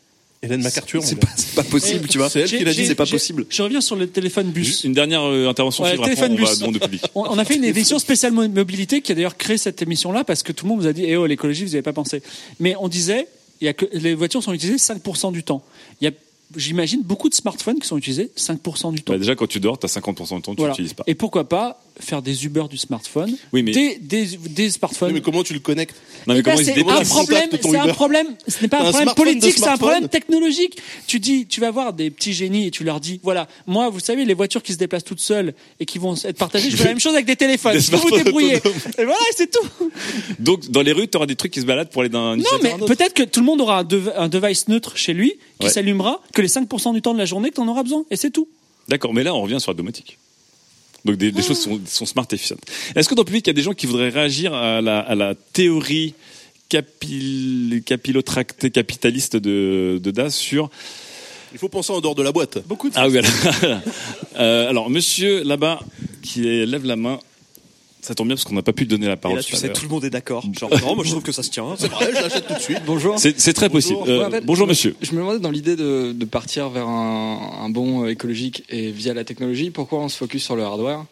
Hélène 0.44 0.62
MacArthur. 0.62 1.02
C'est 1.04 1.16
pas, 1.16 1.28
pas 1.56 1.62
possible, 1.64 2.08
tu 2.08 2.18
vois. 2.18 2.28
C'est 2.30 2.40
elle 2.40 2.48
qui 2.48 2.64
l'a 2.64 2.72
dit, 2.72 2.86
c'est 2.86 2.94
pas 2.94 3.06
possible. 3.06 3.46
Je 3.48 3.62
reviens 3.62 3.80
sur 3.80 3.96
le 3.96 4.06
téléphone 4.06 4.50
bus. 4.50 4.66
Juste 4.66 4.84
une 4.84 4.92
dernière 4.92 5.22
euh, 5.22 5.48
intervention 5.48 5.84
Ouais, 5.84 5.90
Fibre, 5.92 6.04
après, 6.04 6.14
téléphone 6.16 6.38
on 6.40 6.44
va 6.44 6.70
bus. 6.70 6.80
public. 6.80 7.02
On, 7.14 7.22
on 7.22 7.38
a 7.38 7.44
fait 7.44 7.56
une 7.56 7.64
émission 7.64 7.98
spéciale 7.98 8.32
mo- 8.32 8.48
mobilité 8.48 9.00
qui 9.02 9.12
a 9.12 9.14
d'ailleurs 9.14 9.36
créé 9.36 9.56
cette 9.58 9.80
émission-là 9.82 10.24
parce 10.24 10.42
que 10.42 10.52
tout 10.52 10.66
le 10.66 10.70
monde 10.70 10.80
nous 10.82 10.86
a 10.86 10.92
dit, 10.92 11.04
eh 11.06 11.16
oh, 11.16 11.26
l'écologie, 11.26 11.64
vous 11.64 11.70
n'y 11.70 11.76
avez 11.76 11.82
pas 11.82 11.92
pensé. 11.92 12.22
Mais 12.60 12.74
on 12.78 12.88
disait, 12.88 13.26
il 13.60 13.64
y 13.64 13.68
a 13.68 13.72
que, 13.72 13.86
les 13.92 14.14
voitures 14.14 14.42
sont 14.42 14.52
utilisées 14.52 14.76
5% 14.78 15.32
du 15.32 15.42
temps. 15.42 15.62
Il 16.00 16.04
y 16.04 16.08
a, 16.08 16.10
j'imagine, 16.56 17.02
beaucoup 17.02 17.28
de 17.28 17.34
smartphones 17.34 17.78
qui 17.80 17.86
sont 17.88 17.96
utilisés 17.96 18.30
5% 18.36 18.92
du 18.94 19.02
temps. 19.02 19.12
Bah, 19.12 19.18
déjà 19.18 19.34
quand 19.34 19.46
tu 19.46 19.60
dors, 19.60 19.78
t'as 19.78 19.88
50% 19.88 20.36
du 20.36 20.42
temps 20.42 20.54
que 20.54 20.60
tu 20.60 20.68
n'utilises 20.68 20.94
pas. 20.94 21.04
Et 21.06 21.14
pourquoi 21.14 21.48
pas 21.48 21.82
faire 22.00 22.22
des 22.22 22.44
Uber 22.44 22.64
du 22.68 22.76
smartphone, 22.76 23.36
Oui, 23.52 23.62
mais- 23.62 23.70
des, 23.72 23.96
des, 24.00 24.26
des 24.36 24.70
smartphones. 24.70 25.08
Oui, 25.08 25.14
mais 25.14 25.20
comment 25.20 25.42
tu 25.44 25.52
le 25.54 25.60
connectes 25.60 25.94
Non 26.26 26.34
mais 26.34 26.40
Eh 26.40 26.42
ben, 26.42 26.50
comment 26.52 26.56
se 26.58 26.64
c'est 26.64 26.80
un 26.80 27.04
problème, 27.04 27.48
c'est 27.52 27.76
un 27.76 27.88
problème, 27.94 28.26
ce 28.48 28.62
n'est 28.62 28.68
pas 28.68 28.80
un 28.82 28.86
un 28.86 28.90
problème 28.92 29.14
politique, 29.14 29.54
c'est 29.56 29.68
un 29.68 29.76
problème 29.76 30.08
technologique. 30.08 30.78
Tu 31.06 31.20
dis, 31.20 31.46
tu 31.46 31.60
vas 31.60 31.70
voir 31.70 31.92
des 31.92 32.10
petits 32.10 32.32
génies 32.32 32.66
et 32.66 32.70
tu 32.70 32.82
leur 32.84 32.98
dis, 33.00 33.20
voilà, 33.22 33.46
moi, 33.66 33.90
vous 33.90 34.00
savez, 34.00 34.24
les 34.24 34.34
voitures 34.34 34.62
qui 34.62 34.72
se 34.72 34.78
déplacent 34.78 35.04
toutes 35.04 35.20
seules 35.20 35.54
et 35.78 35.86
qui 35.86 35.98
vont 35.98 36.14
être 36.16 36.36
partagées, 36.36 36.70
je 36.70 36.76
fais 36.76 36.84
la 36.84 36.90
même 36.90 37.00
chose 37.00 37.14
avec 37.14 37.26
des 37.26 37.36
téléphones. 37.36 37.72
Des 37.74 37.78
Vous 37.78 37.96
vous 37.98 38.08
autonomes. 38.08 38.40
Et 38.98 39.04
voilà, 39.04 39.14
c'est 39.36 39.50
tout. 39.50 39.90
Donc 40.38 40.68
dans 40.70 40.82
les 40.82 40.92
rues, 40.92 41.08
tu 41.08 41.16
auras 41.16 41.26
des 41.26 41.36
trucs 41.36 41.52
qui 41.52 41.60
se 41.60 41.66
baladent 41.66 41.90
pour 41.90 42.02
aller 42.02 42.08
d'un 42.10 42.36
Non, 42.36 42.44
mais 42.62 42.74
peut-être 42.86 43.14
que 43.14 43.22
tout 43.22 43.40
le 43.40 43.46
monde 43.46 43.60
aura 43.60 43.78
un, 43.80 43.84
dev- 43.84 44.12
un 44.16 44.28
device 44.28 44.68
neutre 44.68 44.96
chez 44.96 45.12
lui 45.12 45.34
qui 45.60 45.66
Ouais. 45.66 45.72
s'allumera 45.72 46.20
que 46.32 46.42
les 46.42 46.48
5% 46.48 46.92
du 46.92 47.00
temps 47.02 47.14
de 47.14 47.18
la 47.18 47.24
journée 47.24 47.50
que 47.50 47.54
tu 47.54 47.60
en 47.60 47.68
auras 47.68 47.82
besoin. 47.84 48.04
Et 48.10 48.16
c'est 48.16 48.30
tout. 48.30 48.48
D'accord, 48.88 49.14
mais 49.14 49.22
là 49.22 49.34
on 49.34 49.40
revient 49.42 49.60
sur 49.60 49.70
la 49.70 49.76
domotique. 49.76 50.18
Donc 51.04 51.16
des, 51.16 51.32
des 51.32 51.42
choses 51.42 51.58
sont, 51.58 51.80
sont 51.86 52.06
smart 52.06 52.26
et 52.30 52.34
efficientes. 52.34 52.62
Est-ce 52.94 53.08
que 53.08 53.14
dans 53.14 53.22
le 53.22 53.26
public 53.26 53.46
il 53.46 53.50
y 53.50 53.52
a 53.52 53.54
des 53.54 53.62
gens 53.62 53.74
qui 53.74 53.86
voudraient 53.86 54.08
réagir 54.08 54.54
à 54.54 54.80
la, 54.80 55.00
à 55.00 55.14
la 55.14 55.34
théorie 55.34 56.14
capil, 56.68 57.82
capillotractée 57.84 58.70
capitaliste 58.70 59.36
de, 59.36 60.00
de 60.02 60.10
Das 60.10 60.30
sur 60.30 60.70
Il 61.52 61.58
faut 61.58 61.68
penser 61.68 61.92
en 61.92 62.00
dehors 62.00 62.14
de 62.14 62.22
la 62.22 62.32
boîte. 62.32 62.58
Beaucoup 62.66 62.88
de 62.88 62.94
ah 62.96 63.08
oui 63.08 63.18
alors, 63.18 63.30
Euh, 64.36 64.68
alors 64.68 64.90
monsieur 64.90 65.44
là-bas 65.44 65.78
qui 66.22 66.40
lève 66.40 66.84
la 66.84 66.96
main, 66.96 67.20
ça 68.04 68.14
tombe 68.14 68.26
bien 68.28 68.36
parce 68.36 68.44
qu'on 68.44 68.54
n'a 68.54 68.62
pas 68.62 68.72
pu 68.72 68.86
donner 68.86 69.06
la 69.06 69.14
Et 69.14 69.16
parole. 69.16 69.38
là, 69.38 69.42
tout 69.42 69.48
tu 69.50 69.54
à 69.56 69.58
sais, 69.58 69.66
l'heure. 69.68 69.76
tout 69.76 69.82
le 69.84 69.88
monde 69.88 70.04
est 70.04 70.10
d'accord. 70.10 70.44
Genre, 70.58 70.70
non, 70.82 70.94
moi 70.94 71.04
je 71.04 71.10
trouve 71.10 71.22
que 71.22 71.32
ça 71.32 71.42
se 71.42 71.50
tient. 71.50 71.74
C'est 71.78 71.88
vrai, 71.90 72.08
je 72.14 72.22
l'achète 72.22 72.46
tout 72.46 72.54
de 72.54 72.58
suite. 72.60 72.78
Bonjour. 72.86 73.18
C'est 73.18 73.38
c'est 73.40 73.52
très 73.52 73.68
possible. 73.68 73.98
Bonjour. 74.00 74.14
Euh, 74.14 74.18
Ouais, 74.20 74.26
en 74.26 74.30
fait, 74.30 74.44
bonjour 74.44 74.66
monsieur. 74.66 74.94
Je 75.02 75.12
me 75.12 75.18
demandais 75.18 75.38
dans 75.40 75.50
l'idée 75.50 75.74
de, 75.76 76.12
de 76.12 76.24
partir 76.24 76.68
vers 76.70 76.86
un, 76.88 77.58
un 77.62 77.68
bon 77.70 78.06
écologique 78.06 78.64
et 78.68 78.90
via 78.90 79.14
la 79.14 79.24
technologie, 79.24 79.70
pourquoi 79.70 80.00
on 80.00 80.08
se 80.08 80.16
focus 80.16 80.44
sur 80.44 80.54
le 80.56 80.62
hardware 80.62 81.04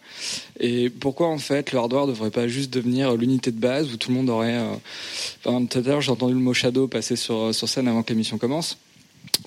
et 0.61 0.91
pourquoi 0.91 1.29
en 1.29 1.39
fait 1.39 1.73
le 1.73 1.79
hardware 1.79 2.07
devrait 2.07 2.31
pas 2.31 2.47
juste 2.49 2.73
devenir 2.73 3.15
l'unité 3.17 3.51
de 3.51 3.59
base 3.59 3.93
où 3.93 3.97
tout 3.97 4.11
le 4.11 4.17
monde 4.17 4.31
aurait. 4.31 4.55
euh, 4.57 4.75
Enfin, 5.45 5.65
tout 5.67 5.79
à 5.79 5.83
l'heure 5.83 6.01
j'ai 6.01 6.13
entendu 6.13 6.35
le 6.35 6.41
mot 6.41 6.53
shadow 6.55 6.87
passer 6.89 7.17
sur, 7.17 7.55
sur 7.55 7.69
scène 7.69 7.89
avant 7.89 8.03
que 8.03 8.11
l'émission 8.11 8.39
commence. 8.39 8.79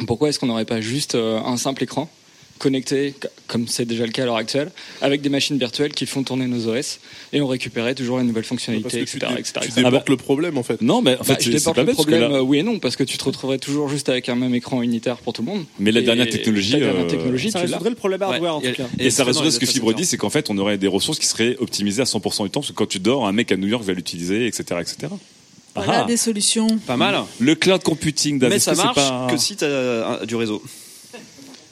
Pourquoi 0.07 0.29
est-ce 0.29 0.39
qu'on 0.39 0.47
n'aurait 0.47 0.65
pas 0.65 0.81
juste 0.81 1.15
euh, 1.15 1.39
un 1.39 1.57
simple 1.57 1.83
écran 1.83 2.09
connecté, 2.57 3.13
c- 3.21 3.29
comme 3.47 3.67
c'est 3.67 3.85
déjà 3.85 4.05
le 4.05 4.11
cas 4.11 4.23
à 4.23 4.25
l'heure 4.25 4.35
actuelle, 4.37 4.71
avec 5.01 5.21
des 5.21 5.29
machines 5.29 5.57
virtuelles 5.57 5.93
qui 5.93 6.05
font 6.05 6.23
tourner 6.23 6.47
nos 6.47 6.67
OS 6.67 6.99
et 7.33 7.41
on 7.41 7.47
récupérait 7.47 7.95
toujours 7.95 8.17
les 8.17 8.23
nouvelles 8.23 8.43
Parce 8.43 8.47
fonctionnalités, 8.49 8.89
que 8.89 9.09
tu, 9.09 9.17
etc. 9.17 9.33
tu 9.35 9.67
etc. 9.67 9.81
Ah 9.85 9.91
bah- 9.91 10.03
le 10.07 10.17
problème 10.17 10.57
en 10.57 10.63
fait. 10.63 10.81
Non, 10.81 11.01
mais 11.01 11.17
en 11.19 11.23
fait 11.23 11.33
Bah, 11.33 11.39
je 11.41 11.51
déporte 11.51 11.77
le 11.77 11.85
problème, 11.93 12.21
là, 12.21 12.27
euh, 12.37 12.41
oui 12.41 12.59
et 12.59 12.63
non, 12.63 12.79
parce 12.79 12.95
que 12.95 13.03
tu 13.03 13.17
te 13.17 13.23
retrouverais 13.25 13.57
toujours 13.57 13.89
juste 13.89 14.09
avec 14.09 14.29
un 14.29 14.35
même 14.35 14.55
écran 14.55 14.81
unitaire 14.81 15.17
pour 15.17 15.33
tout 15.33 15.41
le 15.41 15.51
monde. 15.51 15.65
Mais 15.79 15.91
la 15.91 16.01
dernière 16.01 16.29
technologie, 16.29 16.71
dernière 16.71 16.95
euh, 16.95 17.37
Ça 17.49 17.59
tu 17.59 17.65
résoudrait 17.65 17.89
le 17.89 17.95
problème 17.95 18.21
hardware 18.21 18.55
en 18.55 18.61
Ouais, 18.61 18.71
tout 18.71 18.81
cas. 18.83 18.87
Et, 18.99 19.09
ça 19.09 19.23
résoudrait 19.23 19.51
ce 19.51 19.59
que 19.59 19.65
Fibre 19.65 19.93
dit, 19.93 20.05
c'est 20.05 20.17
qu'en 20.17 20.29
fait, 20.29 20.49
on 20.49 20.57
aurait 20.57 20.77
des 20.77 20.87
ressources 20.87 21.19
qui 21.19 21.25
seraient 21.27 21.57
optimisées 21.59 22.01
à 22.01 22.05
100% 22.05 22.43
du 22.45 22.49
temps, 22.49 22.61
parce 22.61 22.71
que 22.71 22.75
quand 22.75 22.87
tu 22.87 22.99
dors, 22.99 23.27
un 23.27 23.31
mec 23.31 23.51
à 23.51 23.57
New 23.57 23.67
York 23.67 23.83
va 23.83 23.93
l'utiliser, 23.93 24.47
etc., 24.47 24.63
etc. 24.81 25.13
Voilà 25.75 26.03
Ah, 26.03 26.05
des 26.05 26.15
solutions. 26.15 26.67
Pas 26.87 26.95
mal. 26.95 27.17
Le 27.39 27.53
cloud 27.55 27.83
computing, 27.83 28.39
Mais 28.41 28.59
ça 28.59 28.73
marche 28.75 28.95
pas- 28.95 29.27
que 29.29 29.35
si 29.37 29.57
t'as 29.57 30.21
un- 30.21 30.25
du 30.25 30.35
réseau. 30.37 30.63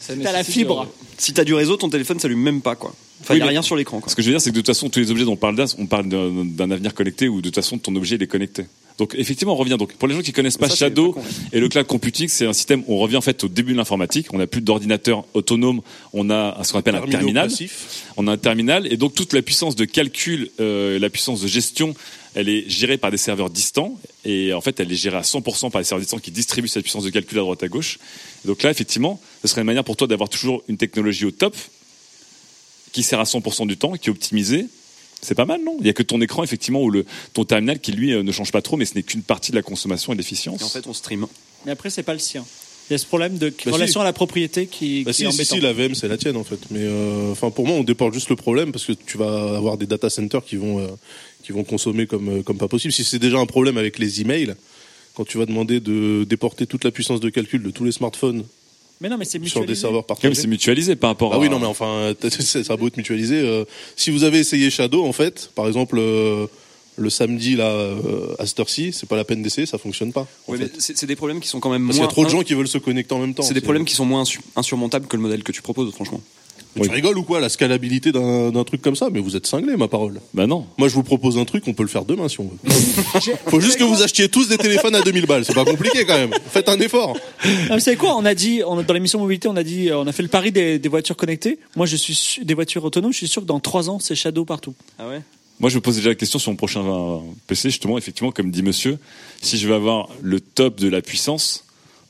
Ça 0.06 0.14
T'as 0.22 0.32
la 0.34 0.44
fibre. 0.44 0.82
euh, 0.82 1.06
Si 1.18 1.34
t'as 1.34 1.44
du 1.46 1.54
réseau, 1.54 1.78
ton 1.78 1.90
téléphone 1.90 2.20
s'allume 2.20 2.42
même 2.42 2.62
pas, 2.62 2.76
quoi. 2.76 2.94
Enfin, 3.22 3.36
Oui, 3.36 3.40
y 3.40 3.44
a 3.44 3.48
rien 3.48 3.62
sur 3.62 3.78
l'écran, 3.78 4.02
quoi. 4.02 4.10
Ce 4.10 4.16
que 4.16 4.22
je 4.22 4.28
veux 4.28 4.34
dire, 4.34 4.42
c'est 4.42 4.50
que 4.50 4.56
de 4.56 4.60
toute 4.60 4.68
façon, 4.68 4.90
tous 4.90 5.00
les 5.00 5.12
objets 5.12 5.24
dont 5.24 5.32
on 5.34 5.38
parle, 5.38 5.56
Daz, 5.56 5.76
on 5.80 5.86
parle 5.86 6.10
d'un 6.10 6.44
d'un 6.44 6.72
avenir 6.72 6.94
connecté 6.94 7.30
où 7.30 7.38
de 7.38 7.48
toute 7.48 7.56
façon, 7.56 7.78
ton 7.78 7.96
objet 7.96 8.16
il 8.16 8.24
est 8.24 8.28
connecté. 8.28 8.66
Donc 8.98 9.16
effectivement, 9.18 9.54
on 9.54 9.56
revient. 9.56 9.78
Donc 9.80 9.94
pour 9.94 10.08
les 10.10 10.14
gens 10.14 10.22
qui 10.22 10.34
connaissent 10.34 10.58
pas 10.58 10.68
Ça, 10.70 10.76
Shadow 10.76 11.14
pas 11.14 11.22
con, 11.22 11.28
et 11.54 11.60
le 11.62 11.70
cloud 11.70 11.88
computing, 11.88 12.28
c'est 12.28 12.46
un 12.46 12.54
système. 12.54 12.84
On 12.90 12.98
revient 12.98 13.16
en 13.16 13.22
fait 13.22 13.44
au 13.44 13.48
début 13.48 13.72
de 13.72 13.78
l'informatique. 13.78 14.28
On 14.34 14.38
n'a 14.40 14.46
plus 14.48 14.62
d'ordinateur 14.62 15.24
autonome. 15.34 15.82
On 16.12 16.30
a 16.30 16.62
ce 16.64 16.74
qu'on 16.74 16.80
appelle 16.80 16.96
un 16.96 17.08
terminal. 17.08 17.50
On 18.18 18.28
a 18.28 18.34
un 18.34 18.38
terminal 18.38 18.92
et 18.92 18.98
donc 18.98 19.16
toute 19.16 19.32
la 19.34 19.42
puissance 19.42 19.76
de 19.78 19.86
calcul, 19.86 20.50
euh, 20.60 21.00
la 21.00 21.10
puissance 21.10 21.42
de 21.42 21.48
gestion, 21.48 21.96
elle 22.36 22.50
est 22.50 22.70
gérée 22.70 22.98
par 22.98 23.12
des 23.12 23.18
serveurs 23.18 23.50
distants 23.50 23.98
et 24.26 24.54
en 24.54 24.62
fait 24.62 24.80
elle 24.80 24.92
est 24.92 24.96
gérée 24.96 25.18
à 25.18 25.22
100% 25.22 25.72
par 25.72 25.80
les 25.82 25.86
serveurs 25.86 26.02
distants 26.02 26.18
qui 26.20 26.32
distribuent 26.32 26.68
cette 26.68 26.84
puissance 26.84 27.04
de 27.04 27.10
calcul 27.10 27.38
à 27.38 27.42
droite 27.42 27.64
à 27.64 27.68
gauche. 27.68 28.00
Et 28.44 28.48
donc 28.48 28.64
là 28.64 28.72
effectivement, 28.72 29.20
ce 29.42 29.48
serait 29.48 29.62
une 29.62 29.68
manière 29.68 29.84
pour 29.84 29.98
toi 29.98 30.08
d'avoir 30.08 30.30
toujours 30.30 30.64
une 30.68 30.78
technologie 30.78 31.26
au 31.26 31.32
top 31.32 31.56
qui 32.92 33.04
sert 33.04 33.20
à 33.20 33.24
100% 33.24 33.68
du 33.68 33.78
temps, 33.78 33.94
qui 33.94 34.10
est 34.10 34.12
optimisée. 34.12 34.68
C'est 35.22 35.36
pas 35.36 35.46
mal, 35.46 35.62
non? 35.64 35.78
Il 35.80 35.86
y 35.88 35.90
a 35.90 35.94
que 35.94 36.04
ton 36.04 36.20
écran 36.22 36.44
effectivement 36.44 36.82
ou 36.82 36.90
le 36.92 37.06
ton 37.34 37.46
terminal 37.46 37.80
qui 37.80 37.92
lui 37.94 38.14
euh, 38.14 38.24
ne 38.24 38.32
change 38.32 38.52
pas 38.52 38.62
trop, 38.62 38.76
mais 38.78 38.86
ce 38.86 38.96
n'est 38.96 39.04
qu'une 39.04 39.24
partie 39.24 39.52
de 39.52 39.56
la 39.56 39.62
consommation 39.64 40.12
et 40.12 40.16
de 40.16 40.22
l'efficience. 40.22 40.62
Et 40.62 40.66
en 40.66 40.70
fait, 40.70 40.86
on 40.86 40.94
stream. 40.94 41.26
Mais 41.66 41.72
après, 41.72 41.90
c'est 41.90 42.04
pas 42.04 42.14
le 42.14 42.20
sien. 42.20 42.46
Il 42.90 42.94
y 42.94 42.96
a 42.96 42.98
ce 42.98 43.06
problème 43.06 43.38
de 43.38 43.50
Bah, 43.50 43.72
relation 43.72 44.02
si. 44.02 44.02
à 44.02 44.04
la 44.04 44.12
propriété 44.12 44.68
qui, 44.68 45.06
Bah 45.06 45.14
qui 45.14 45.24
est 45.24 45.32
si, 45.32 45.32
si, 45.32 45.40
embêtant. 45.54 45.56
si, 45.56 45.62
la 45.62 45.72
VM 45.72 45.96
c'est 45.96 46.10
la 46.10 46.18
tienne 46.18 46.36
en 46.36 46.44
fait. 46.44 46.60
Mais 46.70 46.82
euh, 46.82 47.32
enfin 47.32 47.50
pour 47.50 47.66
moi 47.66 47.78
on 47.78 47.84
déporte 47.86 48.14
juste 48.14 48.28
le 48.30 48.36
problème 48.36 48.74
parce 48.74 48.84
que 48.84 48.92
tu 48.92 49.18
vas 49.18 49.56
avoir 49.56 49.78
des 49.78 49.86
data 49.86 50.10
centers 50.10 50.44
qui 50.44 50.58
vont 50.58 50.80
euh, 50.80 50.88
qui 51.44 51.52
vont 51.52 51.64
consommer 51.64 52.08
comme 52.08 52.30
euh, 52.40 52.42
comme 52.44 52.58
pas 52.58 52.68
possible. 52.68 52.94
Si 52.94 53.04
c'est 53.04 53.20
déjà 53.20 53.38
un 53.38 53.46
problème 53.46 53.78
avec 53.78 54.00
les 54.00 54.22
emails, 54.22 54.56
quand 55.16 55.26
tu 55.26 55.38
vas 55.38 55.46
demander 55.46 55.80
de 55.80 56.24
déporter 56.24 56.66
toute 56.66 56.84
la 56.84 56.92
puissance 56.92 57.20
de 57.20 57.30
calcul 57.30 57.62
de 57.64 57.70
tous 57.72 57.84
les 57.84 57.92
smartphones 57.92 58.44
Mais 59.02 59.10
non, 59.10 59.18
mais 59.18 59.26
c'est 59.26 59.32
sur 59.32 59.40
des 59.42 59.46
mutualisé. 59.62 59.76
serveurs 59.82 60.06
partagés. 60.06 60.34
c'est 60.34 60.48
mutualisé 60.48 60.96
par 60.96 61.10
rapport 61.12 61.34
Ah 61.34 61.36
à. 61.36 61.40
oui 61.40 61.50
non 61.50 61.60
mais 61.60 61.66
enfin 61.68 62.14
ça 62.30 62.60
a 62.74 62.78
beau 62.78 62.88
être 62.88 62.98
mutualisé. 62.98 63.36
euh, 63.40 63.66
si 63.96 64.10
vous 64.12 64.24
avez 64.24 64.40
essayé 64.40 64.70
Shadow 64.70 65.06
en 65.06 65.14
fait, 65.14 65.52
par 65.56 65.68
exemple 65.68 65.98
euh, 66.00 66.48
le 66.96 67.10
samedi 67.10 67.56
là 67.56 67.66
euh, 67.68 68.36
à 68.40 68.46
cette 68.46 68.60
heure-ci, 68.60 68.94
c'est 68.94 69.10
pas 69.10 69.16
la 69.16 69.24
peine 69.26 69.42
d'essayer, 69.44 69.66
ça 69.68 69.78
fonctionne 69.78 70.14
pas. 70.14 70.28
fait. 70.48 70.72
c'est 70.80 71.06
des 71.08 71.16
problèmes 71.16 71.40
qui 71.42 71.48
sont 71.48 71.60
quand 71.60 71.72
même 71.72 71.86
Parce 71.88 71.98
qu'il 71.98 72.02
y 72.02 72.02
moins. 72.02 72.08
a 72.10 72.12
trop 72.12 72.24
de 72.26 72.30
gens 72.30 72.44
qui 72.44 72.54
veulent 72.54 72.68
se 72.68 72.78
connecter 72.78 73.14
en 73.16 73.20
même 73.20 73.34
temps. 73.34 73.44
C'est 73.44 73.54
des 73.56 73.62
problèmes 73.62 73.84
qui 73.86 73.96
sont 73.96 74.06
moins 74.06 74.24
insu- 74.24 74.40
insurmontables 74.56 75.08
que 75.08 75.16
le 75.18 75.22
modèle 75.24 75.44
que 75.44 75.52
tu 75.52 75.62
proposes, 75.64 75.92
franchement. 75.92 76.22
Mais 76.76 76.84
Tu 76.88 76.90
rigoles 76.90 77.18
ou 77.18 77.24
quoi 77.24 77.40
La 77.40 77.50
scalabilité 77.50 78.12
d'un 78.12 78.52
d'un 78.52 78.64
truc 78.64 78.82
comme 78.82 78.96
ça? 78.96 79.10
Mais 79.12 79.20
vous 79.20 79.36
êtes 79.36 79.46
cinglés, 79.48 79.78
ma 79.78 79.88
parole. 79.88 80.20
Bah 80.34 80.48
non. 80.48 80.66
Moi, 80.78 80.88
je 80.88 80.94
vous 80.96 81.04
propose 81.04 81.38
un 81.38 81.46
truc, 81.46 81.64
on 81.68 81.74
peut 81.74 81.84
le 81.84 81.90
faire 81.90 82.06
demain 82.06 82.28
si 82.30 82.40
on 82.40 82.46
veut. 82.46 82.72
Faut 83.48 83.60
juste 83.60 83.78
que 83.78 83.84
vous 83.84 84.02
achetiez 84.02 84.28
tous 84.30 84.48
des 84.50 84.58
téléphones 84.58 84.96
à 84.96 85.02
2000 85.02 85.26
balles. 85.26 85.46
C'est 85.46 85.54
pas 85.54 85.66
compliqué 85.66 86.06
quand 86.06 86.16
même. 86.18 86.32
Faites 86.50 86.70
un 86.70 86.80
effort. 86.80 87.16
Ah, 87.44 87.48
mais 87.76 87.80
c'est 87.80 87.96
quoi 87.96 88.16
On 88.18 88.26
a 88.26 88.34
dit, 88.34 88.62
on 88.66 88.82
dans 88.82 88.94
l'émission 88.94 89.20
mobilité, 89.20 89.48
on 89.48 89.56
a 89.56 89.64
dit, 89.64 89.90
euh, 89.90 89.98
on 90.00 90.08
a 90.08 90.12
fait 90.12 90.24
le 90.24 90.30
pari 90.30 90.52
des, 90.52 90.80
des 90.80 90.90
voitures 90.90 91.16
connectées. 91.16 91.60
Moi, 91.76 91.86
je 91.86 91.96
suis 91.96 92.16
su- 92.16 92.46
des 92.46 92.54
voitures 92.54 92.84
autonomes. 92.84 93.12
Je 93.14 93.18
suis 93.18 93.28
sûr 93.28 93.42
que 93.44 93.48
dans 93.48 93.60
trois 93.60 93.90
ans, 93.90 94.00
c'est 94.00 94.16
Shadow 94.16 94.46
partout. 94.46 94.74
Ah 95.00 95.08
ouais? 95.08 95.22
Moi, 95.60 95.70
je 95.70 95.76
me 95.76 95.82
pose 95.82 95.96
déjà 95.98 96.10
la 96.10 96.16
question 96.16 96.40
sur 96.40 96.52
mon 96.52 96.58
prochain 96.58 96.84
euh, 96.84 97.18
PC, 97.48 97.70
justement, 97.70 97.98
effectivement, 98.00 98.32
comme 98.32 98.50
dit 98.52 98.64
monsieur, 98.64 98.98
si 99.42 99.58
je 99.58 99.68
veux 99.68 99.76
avoir 99.76 100.10
le 100.22 100.40
top 100.40 100.80
de 100.80 100.88
la 100.90 101.02
puissance 101.02 101.64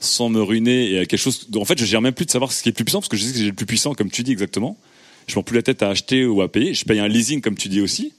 sans 0.04 0.30
me 0.30 0.42
ruiner 0.42 0.92
et 0.92 1.00
à 1.00 1.06
quelque 1.06 1.20
chose. 1.20 1.48
En 1.56 1.66
fait, 1.66 1.78
je 1.80 1.86
gère 1.86 2.02
même 2.02 2.14
plus 2.14 2.26
de 2.26 2.32
savoir 2.32 2.52
ce 2.52 2.62
qui 2.62 2.70
est 2.70 2.72
le 2.72 2.76
plus 2.76 2.86
puissant 2.86 3.00
parce 3.00 3.10
que 3.10 3.18
je 3.18 3.24
sais 3.24 3.32
que 3.34 3.38
j'ai 3.40 3.46
le 3.46 3.54
plus 3.54 3.66
puissant, 3.66 3.94
comme 3.94 4.12
tu 4.12 4.24
dis 4.24 4.32
exactement. 4.32 4.78
Je 5.28 5.34
prends 5.34 5.44
plus 5.44 5.56
la 5.56 5.64
tête 5.64 5.82
à 5.84 5.90
acheter 5.90 6.26
ou 6.26 6.42
à 6.42 6.52
payer. 6.52 6.74
Je 6.74 6.84
paye 6.86 7.00
un 7.00 7.08
leasing, 7.08 7.42
comme 7.42 7.56
tu 7.56 7.70
dis 7.70 7.82
aussi. 7.82 8.12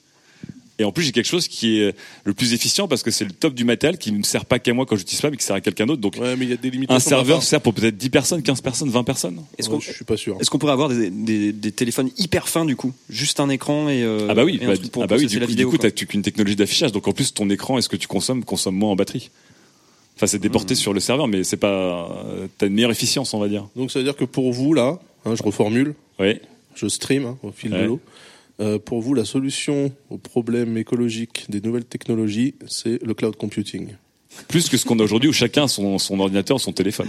Et 0.81 0.83
en 0.85 0.91
plus, 0.91 1.05
j'ai 1.05 1.13
quelque 1.13 1.29
chose 1.29 1.47
qui 1.47 1.79
est 1.79 1.95
le 2.25 2.35
plus 2.35 2.53
efficient 2.53 2.89
parce 2.89 3.05
que 3.05 3.13
c'est 3.13 3.25
le 3.25 3.31
top 3.31 3.55
du 3.55 3.63
matériel 3.63 3.97
qui 3.97 4.11
ne 4.11 4.19
me 4.19 4.23
sert 4.25 4.45
pas 4.45 4.59
qu'à 4.59 4.75
moi 4.75 4.87
quand 4.87 4.97
j'utilise 4.97 5.21
pas, 5.21 5.31
mais 5.31 5.37
qui 5.37 5.45
sert 5.45 5.55
à 5.55 5.61
quelqu'un 5.61 5.87
d'autre. 5.87 6.01
Donc, 6.01 6.17
Ouais, 6.21 6.35
mais 6.35 6.47
il 6.47 6.51
y 6.51 6.53
a 6.53 6.57
des 6.57 6.69
limitations. 6.71 6.97
un 6.97 6.99
serveur 6.99 7.45
sert 7.45 7.61
pour 7.61 7.75
peut-être 7.75 7.97
10 7.97 8.11
personnes, 8.11 8.43
15 8.43 8.61
personnes, 8.61 8.91
20 8.91 9.05
personnes. 9.05 9.41
Est-ce 9.57 9.69
Ouais, 9.69 9.75
qu'on 9.77 9.81
je 9.81 9.93
suis 9.93 10.05
pas 10.05 10.17
sûr. 10.17 10.37
est-ce 10.41 10.51
qu'on 10.51 10.59
pourrait 10.59 10.73
avoir 10.73 10.89
des, 10.89 11.11
des, 11.11 11.53
des 11.53 11.71
téléphones 11.71 12.11
hyper 12.19 12.49
fins 12.49 12.65
du 12.65 12.75
coup? 12.75 12.93
Juste 13.09 13.39
un 13.39 13.51
écran 13.51 13.89
et. 13.89 14.03
euh, 14.03 14.27
Ah 14.29 14.35
bah 14.35 14.45
oui, 14.45 14.59
et 14.61 14.67
bah, 14.67 14.73
ah 15.03 15.07
bah 15.07 15.15
oui 15.17 15.27
du 15.27 15.39
la 15.39 15.47
coup, 15.47 15.51
vidéo. 15.51 15.69
du 15.69 15.77
coup 15.77 15.81
quoi. 15.81 15.91
t'as 15.93 16.05
qu'une 16.07 16.23
technologie 16.23 16.57
d'affichage, 16.57 16.91
donc 16.91 17.07
en 17.07 17.13
plus 17.13 17.33
ton 17.33 17.49
écran, 17.51 17.79
est-ce 17.79 17.89
que 17.89 17.97
tu 17.97 18.09
consommes, 18.09 18.43
consomme 18.45 18.75
moins 18.75 18.91
en 18.91 18.97
batterie? 18.97 19.31
Enfin, 20.17 20.27
c'est 20.27 20.39
Hmm. 20.39 20.43
déporté 20.43 20.75
sur 20.75 20.93
le 20.93 21.01
serveur, 21.01 21.27
mais 21.29 21.43
c'est 21.45 21.57
pas, 21.57 22.09
euh, 22.27 22.47
t'as 22.59 22.67
une 22.69 22.75
meilleure 22.75 22.91
efficience, 22.93 23.35
on 23.35 23.41
va 23.41 23.49
dire. 23.49 23.67
Donc 23.77 23.91
ça 23.91 23.99
veut 23.99 24.05
dire 24.05 24.17
que 24.17 24.25
pour 24.25 24.53
vous 24.53 24.73
là, 24.75 24.99
hein, 25.25 25.35
je 25.35 25.43
reformule, 25.43 25.95
Oui. 26.21 26.39
je 26.75 26.87
stream 26.87 27.25
hein, 27.27 27.39
au 27.43 27.51
fil 27.51 27.73
Ouais. 27.73 27.81
de 27.83 27.85
l'eau. 27.87 28.01
Euh, 28.61 28.79
pour 28.79 29.01
vous, 29.01 29.15
la 29.15 29.25
solution 29.25 29.91
au 30.11 30.17
problème 30.19 30.77
écologique 30.77 31.47
des 31.49 31.61
nouvelles 31.61 31.85
technologies, 31.85 32.55
c'est 32.69 33.03
le 33.03 33.13
cloud 33.15 33.35
computing. 33.35 33.89
Plus 34.47 34.69
que 34.69 34.77
ce 34.77 34.85
qu'on 34.85 34.99
a 35.01 35.03
aujourd'hui 35.03 35.29
où 35.29 35.33
chacun 35.33 35.65
a 35.65 35.69
son, 35.69 35.99
son 35.99 36.21
ordinateur, 36.21 36.61
son 36.61 36.73
téléphone. 36.73 37.09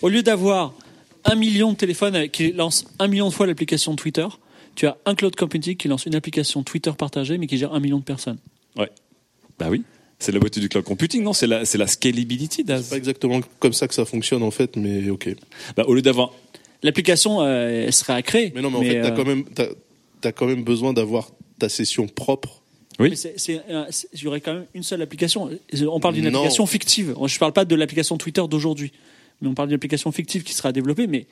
Au 0.00 0.08
lieu 0.08 0.22
d'avoir 0.22 0.72
un 1.24 1.34
million 1.34 1.72
de 1.72 1.76
téléphones 1.76 2.16
avec- 2.16 2.32
qui 2.32 2.52
lancent 2.52 2.86
un 2.98 3.08
million 3.08 3.28
de 3.28 3.34
fois 3.34 3.46
l'application 3.46 3.94
Twitter, 3.96 4.26
tu 4.74 4.86
as 4.86 4.96
un 5.04 5.14
cloud 5.14 5.36
computing 5.36 5.76
qui 5.76 5.88
lance 5.88 6.06
une 6.06 6.14
application 6.14 6.62
Twitter 6.62 6.92
partagée, 6.96 7.36
mais 7.36 7.46
qui 7.46 7.58
gère 7.58 7.74
un 7.74 7.80
million 7.80 7.98
de 7.98 8.04
personnes. 8.04 8.38
Bah 9.58 9.68
oui. 9.70 9.82
C'est 10.18 10.32
la 10.32 10.38
beauté 10.38 10.60
du 10.60 10.68
cloud 10.68 10.84
computing, 10.84 11.22
non? 11.22 11.32
C'est 11.34 11.46
la, 11.46 11.64
c'est 11.66 11.76
la 11.78 11.86
scalability, 11.86 12.64
Daz. 12.64 12.84
C'est 12.84 12.90
pas 12.90 12.96
exactement 12.96 13.40
comme 13.58 13.72
ça 13.74 13.86
que 13.86 13.94
ça 13.94 14.04
fonctionne 14.06 14.42
en 14.42 14.50
fait, 14.50 14.76
mais 14.76 15.10
ok. 15.10 15.28
Bah, 15.76 15.84
au 15.86 15.94
lieu 15.94 16.02
d'avoir, 16.02 16.32
L'application, 16.82 17.40
euh, 17.40 17.84
elle 17.86 17.92
serait 17.92 18.12
à 18.12 18.22
créer. 18.22 18.52
Mais 18.54 18.60
non, 18.60 18.70
mais 18.70 18.76
en 18.76 18.80
fait, 18.82 19.00
t'as 19.00 19.08
euh, 19.12 19.16
quand 19.16 19.24
même, 19.24 19.44
t'as, 19.44 19.66
t'as 20.20 20.30
quand 20.32 20.46
même 20.46 20.62
besoin 20.62 20.92
d'avoir 20.92 21.30
ta 21.58 21.68
session 21.68 22.06
propre. 22.06 22.62
Oui. 22.98 23.10
mais 23.10 23.16
c'est- 23.16 23.34
c'est 23.38 24.26
aurait 24.26 24.40
quand 24.40 24.54
même 24.54 24.66
une 24.74 24.82
seule 24.82 25.02
application. 25.02 25.50
On 25.88 26.00
parle 26.00 26.14
d'une 26.14 26.24
Non. 26.28 26.38
application 26.38 26.64
fictive. 26.66 27.14
Je 27.26 27.38
parle 27.38 27.52
pas 27.52 27.64
de 27.64 27.74
l'application 27.74 28.16
Twitter 28.18 28.42
d'aujourd'hui, 28.48 28.92
mais 29.40 29.48
on 29.48 29.54
parle 29.54 29.68
d'une 29.68 29.74
application 29.76 30.12
fictive 30.12 30.44
qui 30.44 30.54
sera 30.54 30.70
développée, 30.72 31.06
mais 31.06 31.26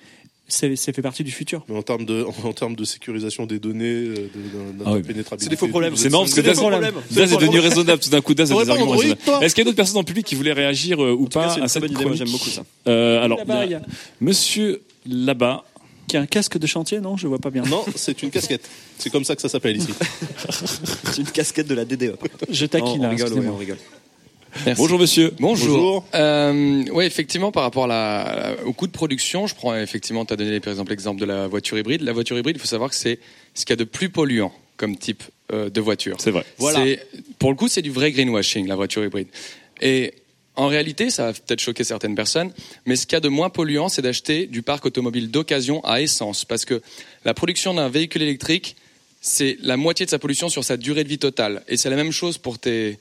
c'est- 0.49 0.77
ça 0.77 0.93
fait 0.93 1.03
partie 1.03 1.25
du 1.25 1.31
futur. 1.31 1.65
Mais 1.69 1.77
en 1.77 1.83
termes 1.83 2.05
de, 2.05 2.25
en 2.45 2.53
termes 2.53 2.77
de 2.77 2.85
sécurisation 2.85 3.47
des 3.47 3.59
données, 3.59 3.85
euh, 3.93 4.15
de, 4.15 4.19
de, 4.19 4.85
Ah 4.85 4.93
oui. 4.93 5.03
pénétrabilité. 5.03 5.45
C'est 5.45 5.51
des 5.51 5.57
faux 5.57 5.69
problèmes. 5.69 5.97
c'est 5.97 6.11
marrant 6.11 6.25
parce 6.25 6.35
que 6.35 6.41
des 6.41 6.49
Daz, 6.49 6.59
faux 6.59 6.69
problèmes. 6.69 6.95
Daz 7.11 7.33
est 7.33 7.37
devenu 7.37 7.59
raisonnable 7.59 8.01
tout 8.03 8.11
d'un 8.11 8.21
coup. 8.21 8.35
Daz 8.35 8.51
a 8.51 8.55
T'aurais 8.55 8.65
des 8.65 8.71
arguments 8.71 8.91
raisonnables. 8.93 9.45
Est-ce 9.45 9.55
qu'il 9.55 9.63
y 9.63 9.65
a 9.65 9.65
d'autres 9.67 9.77
personnes 9.77 9.95
dans 9.95 10.01
le 10.01 10.07
public 10.07 10.27
qui 10.27 10.35
voulaient 10.35 10.53
réagir 10.53 11.03
euh, 11.03 11.13
ou 11.13 11.23
En 11.23 11.27
tout 11.27 11.39
cas, 11.39 11.47
pas 11.49 11.55
c'est 11.55 11.61
à 11.63 11.69
cette 11.69 11.85
idée. 11.91 12.05
Moi, 12.05 12.15
j'aime 12.15 12.31
beaucoup 12.31 12.51
ça. 12.51 12.65
Euh, 12.89 13.25
alors, 13.25 13.39
Là-bas, 13.39 13.65
il 13.65 13.71
y 13.73 13.75
a 13.75 13.79
il 13.79 13.83
y 13.83 13.85
a- 13.85 13.87
Monsieur 14.21 14.83
là-bas. 15.07 15.65
Qui 16.07 16.19
a 16.19 16.21
un 16.21 16.27
casque 16.27 16.59
de 16.59 16.67
chantier, 16.67 17.01
non? 17.01 17.17
Je 17.17 17.27
vois 17.27 17.39
pas 17.39 17.49
bien. 17.49 17.63
Non, 17.63 17.83
c'est 17.97 18.23
une 18.23 18.31
casquette. 18.31 18.69
C'est 18.99 19.09
comme 19.09 19.25
ça 19.25 19.35
que 19.37 19.41
ça 19.41 19.49
s'appelle 19.49 19.79
ici. 19.79 19.89
C'est 21.13 21.23
une 21.23 21.27
casquette 21.31 21.67
de 21.67 21.75
la 21.75 21.87
DDE. 21.87 22.17
Je 22.51 22.67
taquine. 22.67 23.01
on 23.01 23.05
hein, 23.05 23.09
rigole, 23.09 23.27
excusez-moi. 23.29 23.55
on 23.55 23.57
rigole. 23.59 23.79
Merci. 24.67 24.81
Bonjour 24.81 24.99
monsieur. 24.99 25.33
Bonjour. 25.41 25.69
Bonjour. 25.77 26.05
Euh, 26.15 26.85
ouais, 26.91 27.07
effectivement, 27.07 27.51
par 27.53 27.63
rapport 27.65 27.85
à 27.85 27.89
la, 27.89 28.57
au 28.65 28.73
coût 28.73 28.87
de 28.87 28.93
production, 28.93 29.47
je 29.47 29.55
prends 29.55 29.77
effectivement, 29.77 30.25
tu 30.25 30.33
as 30.33 30.37
donné 30.37 30.61
par 30.61 30.71
exemple 30.73 30.91
l'exemple 30.91 31.21
de 31.21 31.27
la 31.27 31.47
voiture 31.49 31.79
hybride. 31.79 32.03
La 32.03 32.13
voiture 32.13 32.39
hybride, 32.39 32.57
il 32.57 32.61
faut 32.61 32.67
savoir 32.67 32.91
que 32.91 32.97
c'est 32.97 33.19
ce 33.55 33.65
qu'il 33.65 33.73
y 33.73 33.75
a 33.75 33.77
de 33.77 33.85
plus 33.85 34.11
polluant 34.11 34.53
comme 34.77 34.97
type 34.97 35.23
euh, 35.53 35.71
de 35.71 35.81
voiture. 35.81 36.17
C'est 36.21 36.31
vrai. 36.31 36.45
C'est- 36.59 37.01
Pour 37.39 37.51
le 37.51 37.57
coup, 37.57 37.69
c'est 37.69 37.83
du 37.83 37.91
vrai 37.91 38.11
greenwashing, 38.13 38.67
la 38.67 38.77
voiture 38.77 39.05
hybride. 39.05 39.29
Et 39.81 40.15
en 40.57 40.69
réalité, 40.69 41.11
ça 41.11 41.27
va 41.27 41.33
peut-être 41.33 41.61
choquer 41.61 41.83
certaines 41.85 42.15
personnes, 42.15 42.53
mais 42.87 42.95
ce 42.97 43.07
qu'il 43.07 43.15
y 43.15 43.17
a 43.17 43.21
de 43.21 43.29
moins 43.29 43.51
polluant, 43.51 43.89
c'est 43.89 44.03
d'acheter 44.03 44.47
du 44.47 44.63
parc 44.63 44.87
automobile 44.87 45.31
d'occasion 45.31 45.85
à 45.85 46.01
essence. 46.01 46.45
Parce 46.45 46.65
que 46.65 46.81
la 47.25 47.35
production 47.35 47.75
d'un 47.75 47.89
véhicule 47.89 48.23
électrique, 48.23 48.77
c'est 49.21 49.57
la 49.63 49.77
moitié 49.77 50.07
de 50.07 50.11
sa 50.11 50.19
pollution 50.19 50.49
sur 50.49 50.63
sa 50.65 50.77
durée 50.77 51.03
de 51.03 51.09
vie 51.09 51.19
totale. 51.19 51.63
Et 51.69 51.77
c'est 51.77 51.91
la 51.91 51.97
même 51.97 52.13
chose 52.13 52.39
pour 52.39 52.59
tes, 52.59 52.99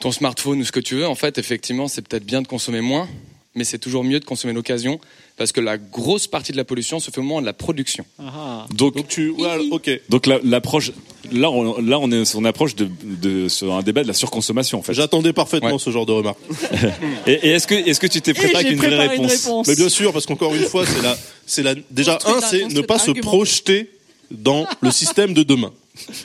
ton 0.00 0.12
smartphone 0.12 0.60
ou 0.60 0.64
ce 0.64 0.72
que 0.72 0.80
tu 0.80 0.94
veux. 0.96 1.06
En 1.06 1.14
fait, 1.14 1.38
effectivement, 1.38 1.88
c'est 1.88 2.02
peut-être 2.06 2.24
bien 2.24 2.42
de 2.42 2.46
consommer 2.46 2.80
moins, 2.80 3.08
mais 3.54 3.64
c'est 3.64 3.78
toujours 3.78 4.04
mieux 4.04 4.20
de 4.20 4.24
consommer 4.24 4.52
l'occasion. 4.52 5.00
Parce 5.36 5.52
que 5.52 5.60
la 5.60 5.78
grosse 5.78 6.26
partie 6.26 6.50
de 6.50 6.56
la 6.56 6.64
pollution 6.64 6.98
se 6.98 7.12
fait 7.12 7.18
au 7.18 7.22
moment 7.22 7.40
de 7.40 7.46
la 7.46 7.52
production. 7.52 8.04
Ah, 8.18 8.66
Donc, 8.74 8.96
Donc 8.96 9.06
tu, 9.08 9.30
ouais, 9.30 9.56
ok. 9.70 9.88
donc 10.08 10.26
la- 10.26 10.40
l'approche, 10.42 10.90
là, 11.30 11.48
on, 11.48 11.80
là, 11.80 12.00
on 12.00 12.10
est, 12.10 12.34
on 12.34 12.44
approche 12.44 12.74
de, 12.74 12.88
de, 13.04 13.48
sur 13.48 13.72
un 13.72 13.82
débat 13.82 14.02
de 14.02 14.08
la 14.08 14.14
surconsommation, 14.14 14.80
en 14.80 14.82
fait. 14.82 14.94
J'attendais 14.94 15.32
parfaitement 15.32 15.70
Ouais. 15.74 15.78
ce 15.78 15.90
genre 15.90 16.06
de 16.06 16.12
remarque. 16.12 16.38
Et, 17.28 17.32
et 17.34 17.48
est-ce 17.50 17.68
que, 17.68 17.74
est-ce 17.76 18.00
que 18.00 18.08
tu 18.08 18.20
t'es 18.20 18.34
préparé 18.34 18.64
avec 18.66 18.72
une 18.72 18.78
vraie 18.78 18.88
préparé 18.88 19.16
une 19.16 19.26
réponse, 19.26 19.44
réponse. 19.44 19.68
Mais 19.68 19.76
bien 19.76 19.88
sûr, 19.88 20.12
parce 20.12 20.26
qu'encore 20.26 20.54
une 20.56 20.64
fois, 20.64 20.84
c'est 20.84 21.02
la, 21.02 21.16
c'est 21.46 21.62
la, 21.62 21.74
déjà 21.90 22.18
un, 22.26 22.40
c'est 22.40 22.56
réponse, 22.56 22.74
ne 22.74 22.80
pas 22.80 22.98
se 22.98 23.12
projeter 23.12 23.90
dans 24.32 24.66
le 24.80 24.90
système 24.90 25.34
de 25.34 25.44
demain. 25.44 25.72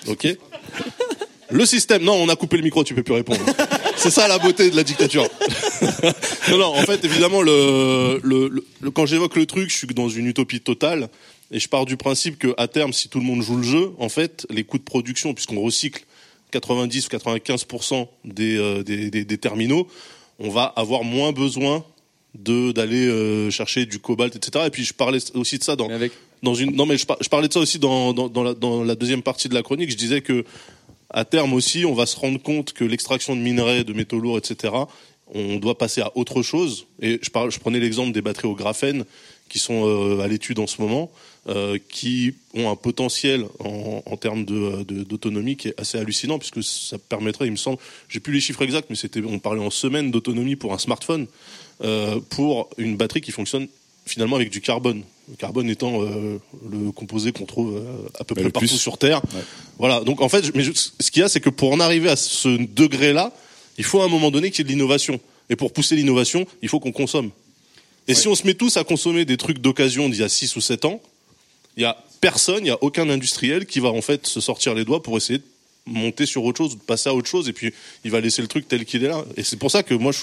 Ok? 0.07 0.28
Le 1.51 1.65
système, 1.67 2.01
non, 2.03 2.13
on 2.15 2.30
a 2.30 2.36
coupé 2.36 2.57
le 2.57 2.63
micro, 2.63 2.84
tu 2.84 2.95
peux 2.95 3.03
plus 3.03 3.13
répondre. 3.13 3.39
C'est 4.04 4.10
ça 4.12 4.28
la 4.28 4.38
beauté 4.38 4.70
de 4.70 4.76
la 4.76 4.84
dictature. 4.84 5.26
non, 6.51 6.58
non, 6.58 6.66
en 6.68 6.82
fait, 6.84 7.04
évidemment, 7.06 7.41
le, 7.41 8.20
le, 8.24 8.47
le- 8.49 8.66
le- 8.82 8.91
quand 8.91 9.06
j'évoque 9.06 9.36
le 9.36 9.45
truc, 9.45 9.70
je 9.70 9.78
suis 9.78 9.88
dans 9.88 10.10
une 10.10 10.28
utopie 10.28 10.60
totale. 10.60 11.10
Et 11.51 11.60
je 11.60 11.68
pars 11.70 11.86
du 11.86 11.97
principe 11.97 12.38
que 12.39 12.54
à 12.58 12.68
terme, 12.68 12.93
si 12.93 13.10
tout 13.10 13.20
le 13.20 13.26
monde 13.26 13.41
joue 13.41 13.58
le 13.58 13.64
jeu, 13.64 13.91
en 13.99 14.10
fait, 14.10 14.45
les 14.49 14.64
coûts 14.64 14.80
de 14.80 14.84
production, 14.84 15.34
puisqu'on 15.34 15.62
recycle 15.62 16.04
90 16.51 17.08
ou 17.08 17.10
95% 17.10 18.08
des, 18.26 18.58
euh, 18.58 18.84
des, 18.84 19.10
des, 19.12 19.24
des 19.24 19.38
terminaux, 19.38 19.88
on 20.39 20.49
va 20.49 20.64
avoir 20.64 21.04
moins 21.04 21.32
besoin 21.32 21.84
de 22.36 22.72
d'aller 22.72 23.06
euh, 23.06 23.51
chercher 23.51 23.86
du 23.86 23.99
cobalt, 23.99 24.36
etc. 24.36 24.66
Et 24.66 24.72
puis 24.72 24.84
je 24.84 24.93
parlais 24.95 25.20
aussi 25.36 25.60
de 25.60 25.64
ça 25.64 25.76
dans 25.76 25.88
avec 25.89 26.12
dans 26.41 26.56
une 26.56 26.76
non 26.76 26.88
mais 26.88 26.97
je, 26.97 27.06
par- 27.06 27.18
je 27.22 27.30
parlais 27.30 27.47
de 27.47 27.54
ça 27.54 27.60
aussi 27.60 27.78
dans 27.78 28.12
dans, 28.14 28.28
dans, 28.28 28.41
la, 28.43 28.56
dans 28.56 28.84
la 28.84 28.95
deuxième 28.95 29.22
partie 29.22 29.47
de 29.49 29.54
la 29.54 29.62
chronique. 29.62 29.91
Je 29.91 29.95
disais 29.97 30.22
que 30.22 30.43
à 31.14 31.26
terme 31.26 31.53
aussi, 31.53 31.86
on 31.86 31.93
va 31.93 32.05
se 32.05 32.18
rendre 32.18 32.41
compte 32.41 32.74
que 32.74 32.84
l'extraction 32.84 33.36
de 33.36 33.41
minerais, 33.41 33.84
de 33.84 33.93
métaux 33.93 34.20
lourds, 34.20 34.38
etc. 34.38 34.74
On 35.34 35.57
doit 35.57 35.78
passer 35.78 36.01
à 36.01 36.11
autre 36.16 36.41
chose. 36.41 36.88
Et 36.99 37.20
je, 37.22 37.30
parle, 37.30 37.51
je 37.51 37.59
prenais 37.59 37.80
l'exemple 37.80 38.11
des 38.11 38.22
batteries 38.22 38.47
au 38.47 38.55
graphène 38.55 39.05
qui 39.49 39.59
sont 39.59 39.88
euh, 39.88 40.20
à 40.22 40.28
l'étude 40.28 40.59
en 40.59 40.68
ce 40.68 40.82
moment. 40.82 41.11
euh, 41.49 41.78
qui 41.89 42.36
ont 42.53 42.70
un 42.70 42.78
potentiel 42.78 43.45
en, 43.59 44.16
termes 44.16 44.45
d'autonomie 44.45 45.58
qui 45.58 45.67
est 45.67 45.79
assez 45.79 45.97
hallucinant 45.97 46.39
puisque 46.39 46.63
ça 46.63 46.97
permettrait, 46.97 47.47
il 47.47 47.51
me 47.51 47.58
semble, 47.58 47.79
j'ai 48.08 48.21
plus 48.21 48.33
les 48.33 48.39
chiffres 48.39 48.62
exacts, 48.62 48.89
mais 48.89 48.96
c'était, 48.96 49.21
on 49.21 49.39
parlait 49.39 49.59
en 49.59 49.70
semaine 49.70 50.09
d'autonomie 50.09 50.55
pour 50.55 50.74
un 50.74 50.78
smartphone, 50.78 51.28
euh, 51.83 52.21
pour 52.29 52.70
une 52.78 52.96
batterie 52.96 53.20
qui 53.20 53.32
fonctionne 53.32 53.67
finalement 54.05 54.36
avec 54.36 54.50
du 54.50 54.62
carbone. 54.62 55.04
Le 55.30 55.36
carbone 55.38 55.70
étant 55.70 56.01
euh, 56.04 56.38
le 56.70 56.92
composé 56.92 57.32
qu'on 57.32 57.46
trouve 57.46 57.78
euh, 57.78 58.09
à 58.20 58.24
peu 58.25 58.36
Bah, 58.36 58.42
près 58.42 58.51
partout 58.51 58.67
plus. 58.67 58.78
sur 58.78 58.97
Terre. 58.97 59.21
Voilà. 59.80 60.01
Donc 60.01 60.21
en 60.21 60.28
fait, 60.30 60.54
mais 60.55 60.63
je- 60.63 60.71
ce 60.74 61.12
qu'il 61.12 61.21
y 61.21 61.24
a, 61.24 61.30
c'est 61.30 61.39
que 61.39 61.50
pour 61.50 61.71
en 61.71 61.80
arriver 61.80 62.09
à 62.09 62.16
ce 62.16 62.50
degré-là, 62.50 63.32
il 63.78 63.84
faut 63.86 64.01
à 64.01 64.05
un 64.05 64.09
moment 64.09 64.32
donné 64.32 64.51
qu'il 64.51 64.59
y 64.59 64.62
ait 64.62 64.66
de 64.66 64.70
l'innovation. 64.70 65.20
Et 65.50 65.55
pour 65.55 65.71
pousser 65.74 65.96
l'innovation, 65.96 66.46
il 66.62 66.70
faut 66.70 66.80
qu'on 66.80 66.92
consomme. 66.92 67.32
Et 68.08 68.13
si 68.16 68.28
on 68.28 68.36
se 68.36 68.46
met 68.46 68.54
tous 68.54 68.75
à 68.78 68.84
consommer 68.84 69.24
des 69.24 69.38
trucs 69.38 69.59
d'occasion 69.59 70.09
d'il 70.09 70.20
y 70.20 70.24
a 70.24 70.30
6 70.30 70.55
ou 70.58 70.62
7 70.62 70.84
ans, 70.86 71.01
il 71.78 71.84
y 71.84 71.86
a 71.86 71.97
personne, 72.20 72.66
il 72.66 72.67
y 72.67 72.71
a 72.71 72.78
aucun 72.84 73.09
industriel 73.09 73.66
qui 73.66 73.80
va 73.80 73.89
en 73.89 74.01
fait 74.01 74.28
se 74.28 74.42
sortir 74.42 74.74
les 74.75 74.84
doigts 74.86 75.01
pour 75.01 75.16
essayer 75.17 75.39
de 75.39 75.43
monter 75.86 76.25
sur 76.25 76.43
autre 76.43 76.58
chose, 76.58 76.75
de 76.78 76.82
passer 76.82 77.09
à 77.09 77.13
autre 77.13 77.28
chose, 77.30 77.47
et 77.50 77.54
puis 77.54 77.74
il 78.04 78.12
va 78.12 78.20
laisser 78.21 78.42
le 78.42 78.47
truc 78.47 78.67
tel 78.67 78.86
qu'il 78.86 79.04
est 79.04 79.08
là. 79.08 79.24
Et 79.38 79.43
c'est 79.43 79.58
pour 79.58 79.71
ça 79.71 79.84
que 79.84 79.93
moi 79.93 80.12
je 80.12 80.20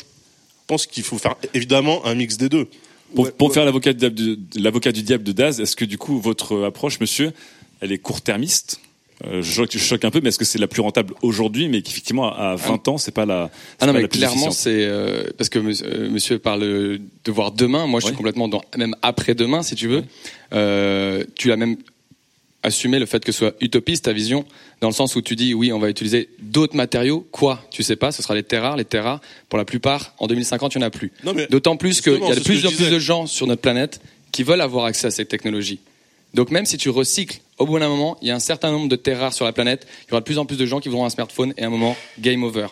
pense 0.66 0.86
qu'il 0.86 1.02
faut 1.02 1.19
faire 1.19 1.36
évidemment 1.55 2.05
un 2.07 2.15
mix 2.15 2.36
des 2.36 2.48
deux. 2.48 2.69
Pour, 3.15 3.32
pour 3.32 3.53
faire 3.53 3.65
l'avocat 3.65 3.93
du, 3.93 3.99
diable 3.99 4.15
de- 4.15 4.39
l'avocat 4.57 4.93
du 4.93 5.03
diable 5.03 5.24
de 5.24 5.32
Daz, 5.32 5.61
est-ce 5.61 5.77
que 5.77 5.85
du 5.85 5.99
coup 5.99 6.20
votre 6.20 6.65
approche, 6.65 7.01
monsieur, 7.01 7.32
elle 7.81 7.93
est 7.93 7.99
court-termiste? 7.99 8.81
Euh, 9.27 9.43
je, 9.43 9.53
choque, 9.53 9.69
je 9.73 9.78
choque 9.78 10.05
un 10.07 10.11
peu, 10.11 10.20
mais 10.23 10.31
est-ce 10.31 10.39
que 10.39 10.47
c'est 10.47 10.59
la 10.59 10.66
plus 10.66 10.81
rentable 10.81 11.12
aujourd'hui, 11.20 11.69
mais 11.69 11.82
qu'effectivement 11.82 12.32
à 12.35 12.55
20 12.57 12.89
ans, 12.89 12.97
c'est 12.97 13.11
pas 13.12 13.27
la, 13.27 13.51
Ah 13.78 13.87
non, 13.87 13.93
pas 13.93 13.99
mais 13.99 14.03
la 14.03 14.09
plus 14.09 14.19
clairement, 14.19 14.51
c'est 14.51 14.87
euh, 14.87 15.24
parce 15.37 15.51
que 15.51 15.59
monsieur, 15.59 15.87
euh, 15.87 16.09
monsieur 16.11 16.39
parle 16.39 16.61
de 16.62 17.31
voir 17.31 17.53
demain. 17.53 17.87
Moi, 17.87 18.01
je 18.01 18.07
suis 18.07 18.15
complètement 18.16 18.49
dans 18.49 18.62
même 18.78 18.95
après 19.03 19.35
demain, 19.35 19.62
si 19.62 19.74
tu 19.74 19.89
veux. 19.89 20.05
Euh, 20.55 21.24
tu 21.35 21.53
as 21.53 21.57
même 21.57 21.77
assumé 22.62 22.99
le 22.99 23.07
fait 23.07 23.24
que 23.24 23.32
ce 23.32 23.39
soit 23.39 23.55
utopiste 23.61 24.05
ta 24.05 24.12
vision, 24.12 24.45
dans 24.81 24.89
le 24.89 24.95
sens 24.95 25.16
où 25.16 25.23
tu 25.23 25.37
dis 25.37 25.55
oui, 25.55 25.73
on 25.73 25.78
va 25.78 25.89
utiliser 25.89 26.28
d'autres 26.41 26.77
matériaux. 26.77 27.27
Quoi? 27.31 27.65
Tu 27.70 27.82
sais 27.82 27.97
pas. 27.97 28.12
Ce 28.12 28.23
sera 28.23 28.35
les 28.35 28.43
terres 28.43 28.62
rares. 28.62 28.77
Les 28.77 28.85
terres 28.85 29.05
rares, 29.05 29.20
pour 29.49 29.59
la 29.59 29.65
plupart, 29.65 30.15
en 30.19 30.27
2050, 30.27 30.74
il 30.74 30.78
y 30.78 30.85
en 30.85 30.87
a 30.87 30.91
plus. 30.91 31.12
D'autant 31.51 31.77
plus 31.77 32.01
qu'il 32.01 32.12
y 32.12 32.31
a 32.31 32.35
de 32.35 32.41
plus 32.41 32.66
en 32.66 32.70
plus 32.70 32.91
de 32.91 32.99
gens 32.99 33.27
sur 33.27 33.47
notre 33.47 33.62
planète 33.62 34.01
qui 34.32 34.43
veulent 34.43 34.61
avoir 34.61 34.85
accès 34.85 35.07
à 35.07 35.11
cette 35.11 35.28
technologie. 35.28 35.81
Donc 36.35 36.51
même 36.51 36.65
si 36.65 36.77
tu 36.77 36.91
recycles, 36.91 37.41
au 37.59 37.66
bout 37.66 37.78
d'un 37.78 37.89
moment, 37.89 38.16
il 38.23 38.28
y 38.28 38.31
a 38.31 38.35
un 38.35 38.41
certain 38.41 38.70
nombre 38.70 38.89
de 38.89 38.97
terres 38.97 39.19
rares 39.19 39.35
sur 39.35 39.45
la 39.45 39.53
planète. 39.53 39.87
Il 40.07 40.11
y 40.11 40.12
aura 40.12 40.20
de 40.20 40.24
plus 40.24 40.39
en 40.39 40.47
plus 40.47 40.57
de 40.57 40.66
gens 40.66 40.81
qui 40.81 40.89
voudront 40.89 41.05
un 41.05 41.11
smartphone 41.11 41.53
et 41.57 41.65
à 41.65 41.66
un 41.66 41.70
moment, 41.70 41.97
game 42.20 42.43
over. 42.45 42.69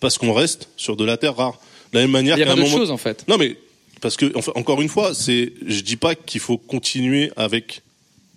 Parce 0.00 0.18
qu'on 0.18 0.32
reste 0.32 0.68
sur 0.76 0.96
de 0.96 1.04
la 1.04 1.16
terre 1.16 1.36
rare. 1.36 1.58
De 1.92 1.98
la 1.98 2.04
même 2.04 2.12
manière 2.12 2.36
Il 2.38 2.40
y 2.40 2.42
a 2.42 2.56
moment. 2.56 2.66
chose 2.66 2.90
en 2.90 2.96
fait. 2.96 3.24
Non 3.28 3.36
mais 3.36 3.56
parce 4.00 4.16
que 4.16 4.32
enfin, 4.34 4.52
encore 4.54 4.80
une 4.82 4.88
fois, 4.88 5.14
c'est 5.14 5.52
je 5.66 5.80
dis 5.80 5.96
pas 5.96 6.14
qu'il 6.14 6.40
faut 6.40 6.58
continuer 6.58 7.30
avec 7.36 7.82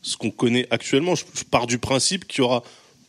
ce 0.01 0.17
qu'on 0.17 0.31
connaît 0.31 0.67
actuellement. 0.71 1.15
Je, 1.15 1.23
je 1.35 1.43
pars 1.43 1.67
du 1.67 1.77
principe 1.77 2.27
qu'il 2.27 2.39
y 2.39 2.41
aura 2.41 2.63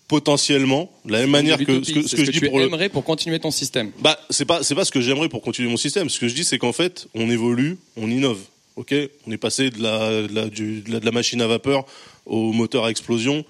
potentiellement 0.08 0.90
de 1.04 1.12
la 1.12 1.20
même 1.20 1.30
manière 1.30 1.56
que 1.58 1.84
ce 1.84 1.92
que, 1.92 2.02
ce 2.02 2.16
que 2.16 2.24
ce 2.24 2.24
je 2.24 2.30
dis 2.32 2.40
pour 2.40 2.58
le 2.58 2.66
aimerais 2.66 2.88
pour 2.88 3.04
continuer 3.04 3.38
ton 3.38 3.50
système. 3.52 3.92
bah 4.00 4.18
c'est 4.30 4.44
pas 4.44 4.62
c'est 4.64 4.74
pas 4.74 4.84
ce 4.84 4.90
que 4.90 5.00
j'aimerais 5.00 5.28
pour 5.28 5.40
continuer 5.40 5.68
mon 5.70 5.76
système. 5.76 6.08
Ce 6.10 6.18
que 6.18 6.26
je 6.26 6.34
dis 6.34 6.44
c'est 6.44 6.58
qu'en 6.58 6.72
fait 6.72 7.06
on 7.14 7.30
évolue, 7.30 7.78
on 7.96 8.10
innove. 8.10 8.40
Ok, 8.76 8.94
on 9.26 9.30
est 9.32 9.36
passé 9.36 9.70
de 9.70 9.80
la 9.82 10.22
de 10.26 10.34
la, 10.34 10.46
du- 10.48 10.80
de 10.80 10.92
la 10.92 11.00
de 11.00 11.04
la 11.04 11.12
machine 11.12 11.40
à 11.42 11.46
vapeur 11.46 11.84
au 12.26 12.52
moteur 12.52 12.84
à 12.86 12.90
explosion, 12.90 13.44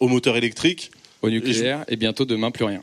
au 0.00 0.08
moteur 0.08 0.36
électrique. 0.36 0.90
Au 1.22 1.30
nucléaire 1.30 1.84
et 1.88 1.96
bientôt 1.96 2.24
demain 2.26 2.50
plus 2.50 2.64
rien. 2.64 2.82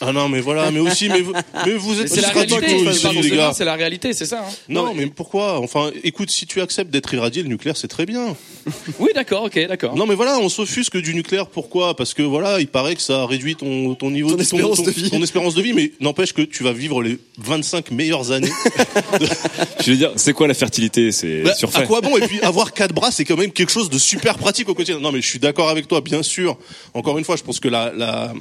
Ah 0.00 0.12
non 0.12 0.28
mais 0.28 0.40
voilà, 0.40 0.70
mais 0.72 0.80
aussi 0.80 1.08
mais 1.08 1.20
vous, 1.20 1.32
mais 1.64 1.74
vous 1.74 1.94
Mais 1.94 2.02
êtes 2.02 2.16
la 2.20 2.28
réalité. 2.30 3.22
les 3.22 3.30
gars. 3.30 3.52
C'est 3.54 3.64
la 3.64 3.74
réalité, 3.74 4.12
c'est 4.12 4.26
ça. 4.26 4.40
hein. 4.40 4.52
Non, 4.68 4.92
mais 4.92 5.06
pourquoi 5.06 5.60
Enfin, 5.60 5.90
écoute, 6.02 6.30
si 6.30 6.46
tu 6.46 6.60
acceptes 6.60 6.90
d'être 6.90 7.14
irradié, 7.14 7.42
le 7.42 7.48
nucléaire, 7.48 7.76
c'est 7.76 7.88
très 7.88 8.04
bien. 8.06 8.36
Oui, 8.98 9.10
d'accord, 9.14 9.44
ok, 9.44 9.66
d'accord. 9.68 9.94
Non, 9.94 10.06
mais 10.06 10.14
voilà, 10.14 10.38
on 10.38 10.48
s'offusque 10.48 10.96
du 10.96 11.14
nucléaire. 11.14 11.46
Pourquoi? 11.46 11.94
Parce 11.96 12.12
que 12.14 12.22
voilà, 12.22 12.60
il 12.60 12.66
paraît 12.66 12.94
que 12.96 13.02
ça 13.02 13.24
réduit 13.26 13.56
ton, 13.56 13.94
ton 13.94 14.10
niveau 14.10 14.30
Ton 14.32 14.38
espérance 14.38 14.82
de 14.82 14.90
vie. 14.90 15.10
ton 15.10 15.22
espérance 15.22 15.54
de 15.54 15.62
vie, 15.62 15.72
mais 15.74 15.92
n'empêche 16.00 16.32
que 16.32 16.42
tu 16.42 16.62
vas 16.64 16.72
vivre 16.72 17.02
les 17.02 17.18
25 17.38 17.90
meilleures 17.90 18.32
années. 18.32 18.50
Je 19.84 19.90
veux 19.90 19.96
dire, 19.96 20.12
c'est 20.16 20.32
quoi 20.32 20.48
la 20.48 20.54
fertilité? 20.54 21.12
C'est 21.12 21.42
Bah, 21.42 21.52
à 21.74 21.82
quoi 21.82 22.00
bon? 22.00 22.16
Et 22.16 22.22
puis 22.26 22.40
avoir 22.40 22.72
quatre 22.72 22.94
bras, 22.94 23.10
c'est 23.10 23.24
quand 23.24 23.36
même 23.36 23.52
quelque 23.52 23.70
chose 23.72 23.90
de 23.90 23.98
super 23.98 24.38
pratique 24.38 24.68
au 24.68 24.74
quotidien. 24.74 24.98
Non, 25.00 25.12
mais 25.12 25.20
je 25.20 25.28
suis 25.28 25.38
d'accord 25.38 25.68
avec 25.68 25.86
toi, 25.86 26.00
bien 26.00 26.22
sûr. 26.22 26.56
Encore 26.94 27.18
une 27.18 27.24
fois, 27.24 27.36
je 27.36 27.42
pense 27.42 27.60
que 27.60 27.68
la 27.68 27.92
la 27.94 28.32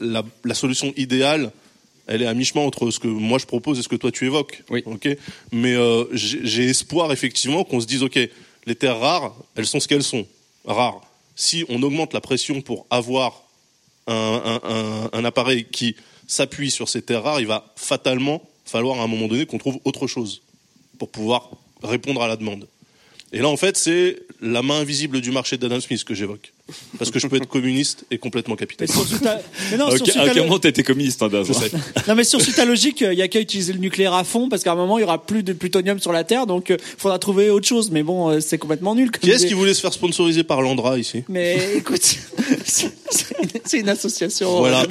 la, 0.00 0.24
la 0.44 0.54
solution 0.54 0.92
idéale, 0.96 1.52
elle 2.06 2.22
est 2.22 2.26
à 2.26 2.34
mi-chemin 2.34 2.62
entre 2.62 2.90
ce 2.90 2.98
que 2.98 3.08
moi 3.08 3.38
je 3.38 3.46
propose 3.46 3.78
et 3.78 3.82
ce 3.82 3.88
que 3.88 3.96
toi 3.96 4.10
tu 4.10 4.26
évoques. 4.26 4.62
Oui. 4.70 4.82
Mais 5.52 5.74
euh, 5.74 6.04
j'ai 6.12 6.40
j'ai 6.44 6.64
espoir 6.64 7.12
effectivement 7.12 7.64
qu'on 7.64 7.80
se 7.80 7.86
dise, 7.86 8.02
ok, 8.02 8.18
les 8.66 8.74
terres 8.74 8.98
rares, 8.98 9.34
elles 9.54 9.66
sont 9.66 9.80
ce 9.80 9.88
qu'elles 9.88 10.02
sont, 10.02 10.26
rares. 10.64 11.00
Si 11.36 11.64
on 11.68 11.82
augmente 11.82 12.12
la 12.12 12.20
pression 12.20 12.60
pour 12.60 12.86
avoir 12.90 13.42
un, 14.06 14.60
un, 14.62 14.70
un, 14.70 15.10
un 15.12 15.24
appareil 15.24 15.66
qui 15.70 15.96
s'appuie 16.26 16.70
sur 16.70 16.88
ces 16.88 17.02
terres 17.02 17.22
rares, 17.22 17.40
il 17.40 17.46
va 17.46 17.72
fatalement 17.76 18.42
falloir 18.64 19.00
à 19.00 19.04
un 19.04 19.06
moment 19.06 19.26
donné 19.26 19.46
qu'on 19.46 19.58
trouve 19.58 19.78
autre 19.84 20.06
chose 20.06 20.42
pour 20.98 21.10
pouvoir 21.10 21.50
répondre 21.82 22.22
à 22.22 22.28
la 22.28 22.36
demande. 22.36 22.68
Et 23.32 23.38
là, 23.38 23.48
en 23.48 23.56
fait, 23.56 23.76
c'est 23.76 24.22
la 24.40 24.62
main 24.62 24.80
invisible 24.80 25.20
du 25.20 25.30
marché 25.30 25.56
d'Adam 25.56 25.80
Smith 25.80 26.04
que 26.04 26.14
j'évoque. 26.14 26.52
Parce 26.98 27.10
que 27.10 27.18
je 27.18 27.26
peux 27.26 27.36
être 27.36 27.46
communiste 27.48 28.04
et 28.10 28.18
complètement 28.18 28.54
Mais 28.54 28.66
capitaliste. 28.66 28.96
sur 28.98 29.06
sous 29.06 29.18
ta- 29.18 29.40
mais 29.70 29.76
non, 29.76 29.86
À 29.86 29.96
sur 29.96 30.06
à 30.08 30.12
ta 30.12 30.22
aucun 30.24 30.34
lo- 30.34 30.42
moment 30.44 30.58
t'as 30.58 30.68
été 30.70 30.82
communiste, 30.82 31.22
hein, 31.22 31.28
Daz. 31.28 31.50
Sais. 31.50 31.70
non, 32.08 32.14
mais 32.14 32.24
sur 32.24 32.40
ta 32.54 32.64
logique, 32.64 33.00
il 33.02 33.18
y 33.18 33.22
a 33.22 33.28
qu'à 33.28 33.40
utiliser 33.40 33.72
le 33.72 33.78
nucléaire 33.78 34.14
à 34.14 34.24
fond 34.24 34.48
parce 34.48 34.62
qu'à 34.62 34.72
un 34.72 34.76
moment 34.76 34.98
il 34.98 35.02
y 35.02 35.04
aura 35.04 35.22
plus 35.24 35.42
de 35.42 35.52
plutonium 35.52 35.98
sur 35.98 36.12
la 36.12 36.24
Terre, 36.24 36.46
donc 36.46 36.70
il 36.70 36.76
faudra 36.98 37.18
trouver 37.18 37.50
autre 37.50 37.66
chose. 37.66 37.90
Mais 37.90 38.02
bon, 38.02 38.28
euh, 38.30 38.40
c'est 38.40 38.58
complètement 38.58 38.94
nul. 38.94 39.10
Qui 39.10 39.30
est-ce 39.30 39.46
qui 39.46 39.54
voulait 39.54 39.74
se 39.74 39.80
faire 39.80 39.92
sponsoriser 39.92 40.44
par 40.44 40.60
Landra 40.62 40.98
ici? 40.98 41.24
Mais 41.28 41.58
écoute, 41.76 42.00
c'est 42.64 43.78
une, 43.78 43.88
association. 43.88 44.58
Voilà. 44.58 44.84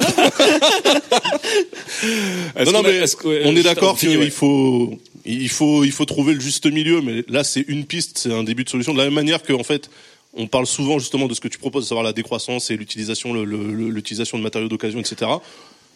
Est-ce 2.56 2.64
Non, 2.64 2.72
non, 2.72 2.82
mais 2.82 3.00
que- 3.00 3.28
ouais, 3.28 3.42
on 3.44 3.56
est 3.56 3.62
d'accord 3.62 3.96
qu'il 3.98 4.16
ouais. 4.18 4.30
faut, 4.30 4.98
il 5.24 5.48
faut, 5.48 5.84
il 5.84 5.92
faut 5.92 6.04
trouver 6.04 6.34
le 6.34 6.40
juste 6.40 6.66
milieu. 6.66 7.00
Mais 7.00 7.24
là, 7.28 7.44
c'est 7.44 7.64
une 7.68 7.84
piste, 7.84 8.18
c'est 8.18 8.32
un 8.32 8.42
début 8.44 8.64
de 8.64 8.68
solution. 8.70 8.92
De 8.92 8.98
la 8.98 9.04
même 9.04 9.14
manière 9.14 9.42
que, 9.42 9.52
en 9.52 9.62
fait, 9.64 9.90
on 10.34 10.46
parle 10.46 10.66
souvent 10.66 10.98
justement 10.98 11.26
de 11.26 11.34
ce 11.34 11.40
que 11.40 11.48
tu 11.48 11.58
proposes, 11.58 11.86
à 11.86 11.88
savoir 11.88 12.04
la 12.04 12.12
décroissance 12.12 12.70
et 12.70 12.76
l'utilisation, 12.76 13.34
l'utilisation 13.34 14.38
de 14.38 14.42
matériaux 14.42 14.68
d'occasion, 14.68 15.00
etc. 15.00 15.30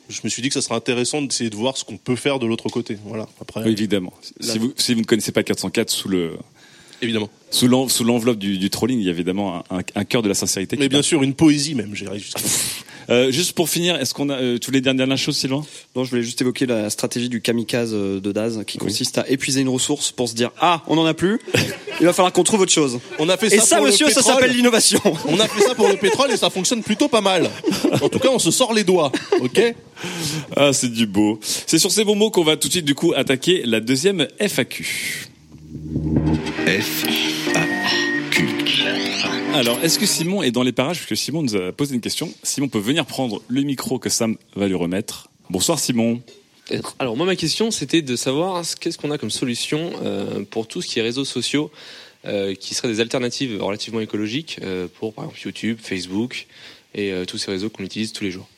Je 0.09 0.21
me 0.25 0.29
suis 0.29 0.43
dit 0.43 0.49
que 0.49 0.55
ça 0.55 0.61
serait 0.61 0.75
intéressant 0.75 1.23
d'essayer 1.23 1.49
de 1.51 1.57
voir 1.57 1.77
ce 1.79 1.85
qu'on 1.85 1.97
peut 1.97 2.17
faire 2.17 2.39
de 2.39 2.47
l'autre 2.47 2.69
côté. 2.69 2.99
Voilà. 3.07 3.27
Après, 3.41 3.63
Oui, 3.65 3.71
évidemment. 3.73 4.13
Si 4.41 4.59
vous, 4.59 4.73
si 4.77 4.93
vous 4.95 5.01
ne 5.01 5.07
connaissez 5.07 5.33
pas 5.33 5.43
404 5.43 5.89
sous 5.91 6.09
le 6.09 6.33
évidemment. 7.01 7.31
sous 7.51 7.69
l'en- 7.69 7.89
sous 7.89 8.05
l'enveloppe 8.05 8.39
du, 8.39 8.59
du 8.59 8.69
trolling, 8.71 8.99
il 8.99 9.05
y 9.07 9.09
a 9.09 9.13
évidemment 9.13 9.65
un, 9.71 9.79
un, 9.79 9.83
un 9.95 10.05
cœur 10.05 10.21
de 10.23 10.29
la 10.29 10.35
sincérité. 10.35 10.77
Mais 10.77 10.89
bien 10.91 11.01
sûr, 11.03 11.23
une 11.23 11.35
poésie 11.35 11.75
même. 11.75 11.95
J'irais 11.95 12.19
jusqu'à. 12.19 12.41
Euh, 13.11 13.31
juste 13.31 13.53
pour 13.53 13.69
finir, 13.69 13.97
est-ce 13.97 14.15
qu'on 14.15 14.31
a 14.31 14.35
euh, 14.35 14.59
tous 14.59 14.71
les 14.71 14.81
dernières 14.81 15.17
choses, 15.19 15.37
Sylvain? 15.37 15.65
Non, 15.95 16.05
je 16.05 16.11
voulais 16.11 16.23
juste 16.23 16.41
évoquer 16.41 16.67
la 16.67 16.91
stratégie 16.91 17.29
du 17.29 17.41
kamikaze 17.41 17.93
euh, 17.93 18.21
de 18.21 18.33
Daz, 18.33 18.63
qui 18.67 18.79
consiste 18.79 19.19
à 19.19 19.29
épuiser 19.29 19.61
une 19.61 19.69
ressource 19.69 20.13
pour 20.13 20.29
se 20.29 20.35
dire 20.35 20.51
ah, 20.61 20.83
on 20.87 20.99
en 20.99 21.07
a 21.07 21.15
plus, 21.15 21.41
il 22.01 22.07
va 22.07 22.13
falloir 22.13 22.33
qu'on 22.33 22.45
trouve 22.45 22.61
autre 22.61 22.73
chose. 22.73 23.01
On 23.19 23.29
a 23.29 23.37
fait 23.37 23.47
Et 23.47 23.59
ça, 23.59 23.65
ça, 23.65 23.77
pour 23.77 23.87
le 23.87 23.93
monsieur, 23.93 24.09
ça 24.11 24.23
s'appelle 24.23 24.53
l'innovation. 24.53 25.01
On 25.27 25.39
a 25.41 25.49
fait 25.49 25.63
ça 25.63 25.75
pour 25.75 25.89
le 25.89 25.97
pétrole 25.97 26.31
et 26.31 26.37
ça 26.37 26.51
fonctionne 26.51 26.83
plutôt 26.83 27.09
pas 27.09 27.21
mal. 27.21 27.51
En 28.01 28.09
tout 28.09 28.19
cas, 28.19 28.29
on 28.31 28.39
se 28.39 28.51
sort 28.51 28.73
les 28.73 28.85
doigts. 28.85 29.11
Ok? 29.41 29.61
Ah, 30.57 30.73
c'est 30.73 30.93
du 30.93 31.07
beau. 31.07 31.39
C'est 31.43 31.79
sur 31.79 31.91
ces 31.91 32.05
bons 32.05 32.15
mots 32.15 32.31
qu'on 32.31 32.45
va 32.45 32.57
tout 32.57 32.69
de 32.69 32.73
suite 32.73 32.85
du 32.85 32.95
coup 32.95 33.13
attaquer 33.15 33.63
la 33.65 33.81
deuxième 33.81 34.27
FAQ. 34.39 35.29
F 36.67 37.05
Alors, 39.55 39.79
est-ce 39.85 39.99
que 39.99 40.07
Simon 40.07 40.43
est 40.43 40.51
dans 40.51 40.63
les 40.63 40.73
parages? 40.73 40.99
Parce 40.99 41.09
que 41.09 41.15
Simon 41.15 41.43
nous 41.43 41.57
a 41.57 41.73
posé 41.73 41.95
une 41.95 42.01
question. 42.01 42.33
Simon 42.43 42.69
peut 42.69 42.79
venir 42.79 43.07
prendre 43.07 43.41
le 43.49 43.63
micro 43.63 43.99
que 43.99 44.09
Sam 44.09 44.37
va 44.57 44.67
lui 44.67 44.75
remettre. 44.75 45.29
Bonsoir 45.51 45.79
Simon. 45.79 46.21
Alors 46.99 47.15
moi 47.17 47.27
ma 47.27 47.37
question 47.37 47.71
c'était 47.71 48.01
de 48.01 48.17
savoir 48.17 48.65
ce- 48.65 48.75
qu'est-ce 48.75 48.97
qu'on 48.97 49.11
a 49.11 49.19
comme 49.19 49.31
solution 49.31 49.91
euh, 50.03 50.45
pour 50.51 50.67
tout 50.67 50.81
ce 50.81 50.89
qui 50.89 50.99
est 50.99 51.03
réseaux 51.03 51.27
sociaux 51.27 51.71
euh, 52.25 52.55
qui 52.55 52.75
seraient 52.75 52.89
des 52.89 53.01
alternatives 53.01 53.63
relativement 53.63 54.01
écologiques 54.01 54.59
euh, 54.63 54.87
pour 54.99 55.13
par 55.13 55.25
exemple 55.27 55.43
YouTube, 55.45 55.77
Facebook 55.83 56.47
et 56.95 57.13
euh, 57.13 57.27
tous 57.27 57.37
ces 57.37 57.51
réseaux 57.51 57.69
qu'on 57.69 57.85
utilise 57.85 58.13
tous 58.15 58.25
les 58.25 58.31
jours. 58.31 58.49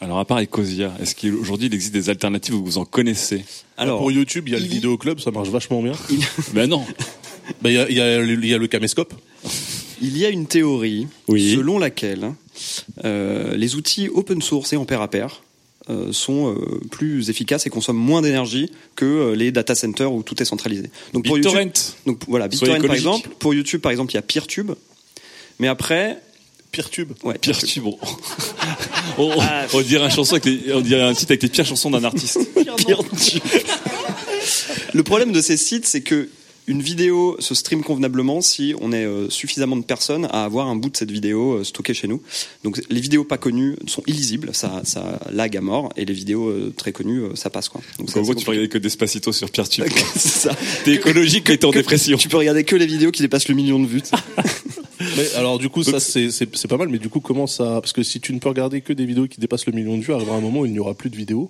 Alors, 0.00 0.18
à 0.18 0.24
part 0.24 0.40
Ecosia, 0.42 0.92
est-ce 1.00 1.14
qu'aujourd'hui 1.14 1.68
il 1.68 1.74
existe 1.74 1.94
des 1.94 2.10
alternatives 2.10 2.56
où 2.56 2.64
vous 2.64 2.78
en 2.78 2.84
connaissez? 2.84 3.44
Alors, 3.76 3.98
pour 3.98 4.10
YouTube, 4.10 4.48
il 4.48 4.54
y 4.54 4.56
a 4.56 4.58
le 4.58 4.64
vidéo 4.66 4.98
club, 4.98 5.20
ça 5.20 5.30
marche 5.30 5.48
vachement 5.48 5.80
bien. 5.80 5.92
Ben 6.54 6.68
non. 6.68 6.84
Bah, 7.60 7.70
il 7.70 7.74
y 7.74 7.78
a, 7.78 7.88
il 7.88 7.96
y 7.96 8.00
a 8.00 8.18
le- 8.18 8.32
il 8.42 8.46
y 8.48 8.54
a 8.54 8.58
le 8.58 8.66
caméscope. 8.66 9.14
Il 10.02 10.18
y 10.18 10.26
a 10.26 10.28
une 10.28 10.46
théorie 10.46 11.06
Oui. 11.28 11.54
selon 11.54 11.78
laquelle 11.78 12.34
euh, 13.04 13.54
les 13.56 13.76
outils 13.76 14.08
open 14.08 14.42
source 14.42 14.72
et 14.72 14.76
en 14.76 14.84
pair 14.84 15.00
à 15.00 15.08
pair 15.08 15.42
euh, 15.90 16.12
sont 16.12 16.54
euh, 16.54 16.80
plus 16.90 17.30
efficaces 17.30 17.66
et 17.66 17.70
consomment 17.70 17.96
moins 17.98 18.20
d'énergie 18.20 18.70
que 18.96 19.32
les 19.32 19.50
data 19.52 19.74
centers 19.74 20.12
où 20.12 20.22
tout 20.22 20.40
est 20.42 20.44
centralisé. 20.44 20.90
Donc 21.12 21.24
pour 21.24 21.36
BitTorrent. 21.36 21.54
YouTube, 21.60 21.72
donc 22.06 22.20
voilà, 22.28 22.48
BitTorrent 22.48 22.80
par 22.84 22.94
exemple, 22.94 23.28
pour 23.38 23.54
YouTube 23.54 23.80
par 23.80 23.90
exemple, 23.92 24.12
il 24.12 24.16
y 24.16 24.18
a 24.18 24.22
PeerTube. 24.22 24.72
Mais 25.58 25.68
après, 25.68 26.18
Peertube. 26.72 27.12
ouais, 27.24 27.36
Pire 27.38 27.58
tube. 27.58 27.84
On, 29.18 29.24
on- 29.30 29.42
on 29.74 29.80
dirait 29.82 30.04
un 30.06 30.10
chanson 30.10 30.34
avec 30.36 30.44
les- 30.46 30.72
on 30.72 30.80
dirait 30.80 31.02
un 31.02 31.12
titre 31.12 31.32
avec 31.32 31.42
les 31.42 31.48
pires 31.50 31.66
chansons 31.66 31.90
d'un 31.90 32.02
artiste. 32.04 32.38
PeerTube. 32.54 33.42
Le 34.94 35.02
problème 35.02 35.32
de 35.32 35.40
ces 35.40 35.56
sites, 35.56 35.84
c'est 35.86 36.00
que 36.00 36.28
une 36.68 36.80
vidéo 36.80 37.36
se 37.40 37.54
stream 37.54 37.82
convenablement 37.82 38.40
si 38.40 38.74
on 38.80 38.92
est 38.92 39.04
euh, 39.04 39.28
suffisamment 39.30 39.76
de 39.76 39.82
personnes 39.84 40.26
à 40.26 40.44
avoir 40.44 40.68
un 40.68 40.76
bout 40.76 40.90
de 40.90 40.96
cette 40.96 41.10
vidéo 41.10 41.54
euh, 41.54 41.64
stocké 41.64 41.92
chez 41.92 42.06
nous. 42.08 42.22
Donc 42.62 42.80
les 42.88 43.00
vidéos 43.00 43.24
pas 43.24 43.36
connues 43.38 43.76
sont 43.86 44.02
illisibles, 44.06 44.50
ça, 44.54 44.80
ça 44.84 45.18
lag 45.32 45.56
à 45.56 45.60
mort, 45.60 45.92
et 45.96 46.04
les 46.04 46.14
vidéos 46.14 46.48
euh, 46.48 46.72
très 46.76 46.92
connues, 46.92 47.20
euh, 47.22 47.34
ça 47.34 47.50
passe 47.50 47.68
quoi. 47.68 47.80
Donc 47.98 48.06
Donc 48.06 48.10
c'est 48.10 48.18
en 48.20 48.22
gros, 48.22 48.34
tu 48.34 48.44
peux 48.44 48.50
regarder 48.52 48.68
que 48.68 48.78
Despacito 48.78 49.32
sur 49.32 49.50
PeerTube. 49.50 49.88
quoi. 49.88 50.02
c'est 50.14 50.28
ça. 50.28 50.56
T'es 50.84 50.92
écologique 50.94 51.44
quand 51.48 51.56
t'es 51.58 51.64
en 51.64 51.70
Que- 51.72 51.78
dépression. 51.78 52.16
Tu 52.16 52.28
peux 52.28 52.36
regarder 52.36 52.64
que 52.64 52.76
les 52.76 52.86
vidéos 52.86 53.10
qui 53.10 53.22
dépassent 53.22 53.48
le 53.48 53.54
million 53.54 53.80
de 53.80 53.86
vues. 53.86 54.02
Mais 55.16 55.34
alors 55.34 55.58
du 55.58 55.68
coup 55.68 55.82
ça 55.82 55.98
c'est 55.98 56.30
c'est 56.30 56.48
c'est 56.56 56.68
pas 56.68 56.76
mal 56.76 56.88
mais 56.88 56.98
du 57.00 57.08
coup 57.08 57.18
comment 57.18 57.48
ça 57.48 57.80
parce 57.80 57.92
que 57.92 58.04
si 58.04 58.20
tu 58.20 58.32
ne 58.32 58.38
peux 58.38 58.48
regarder 58.48 58.82
que 58.82 58.92
des 58.92 59.04
vidéos 59.04 59.26
qui 59.26 59.40
dépassent 59.40 59.66
le 59.66 59.72
million 59.72 59.98
de 59.98 60.02
vues 60.02 60.12
arrivera 60.12 60.36
un 60.36 60.40
moment 60.40 60.60
où 60.60 60.66
il 60.66 60.70
n'y 60.72 60.78
aura 60.78 60.94
plus 60.94 61.10
de 61.10 61.16
vidéos. 61.16 61.48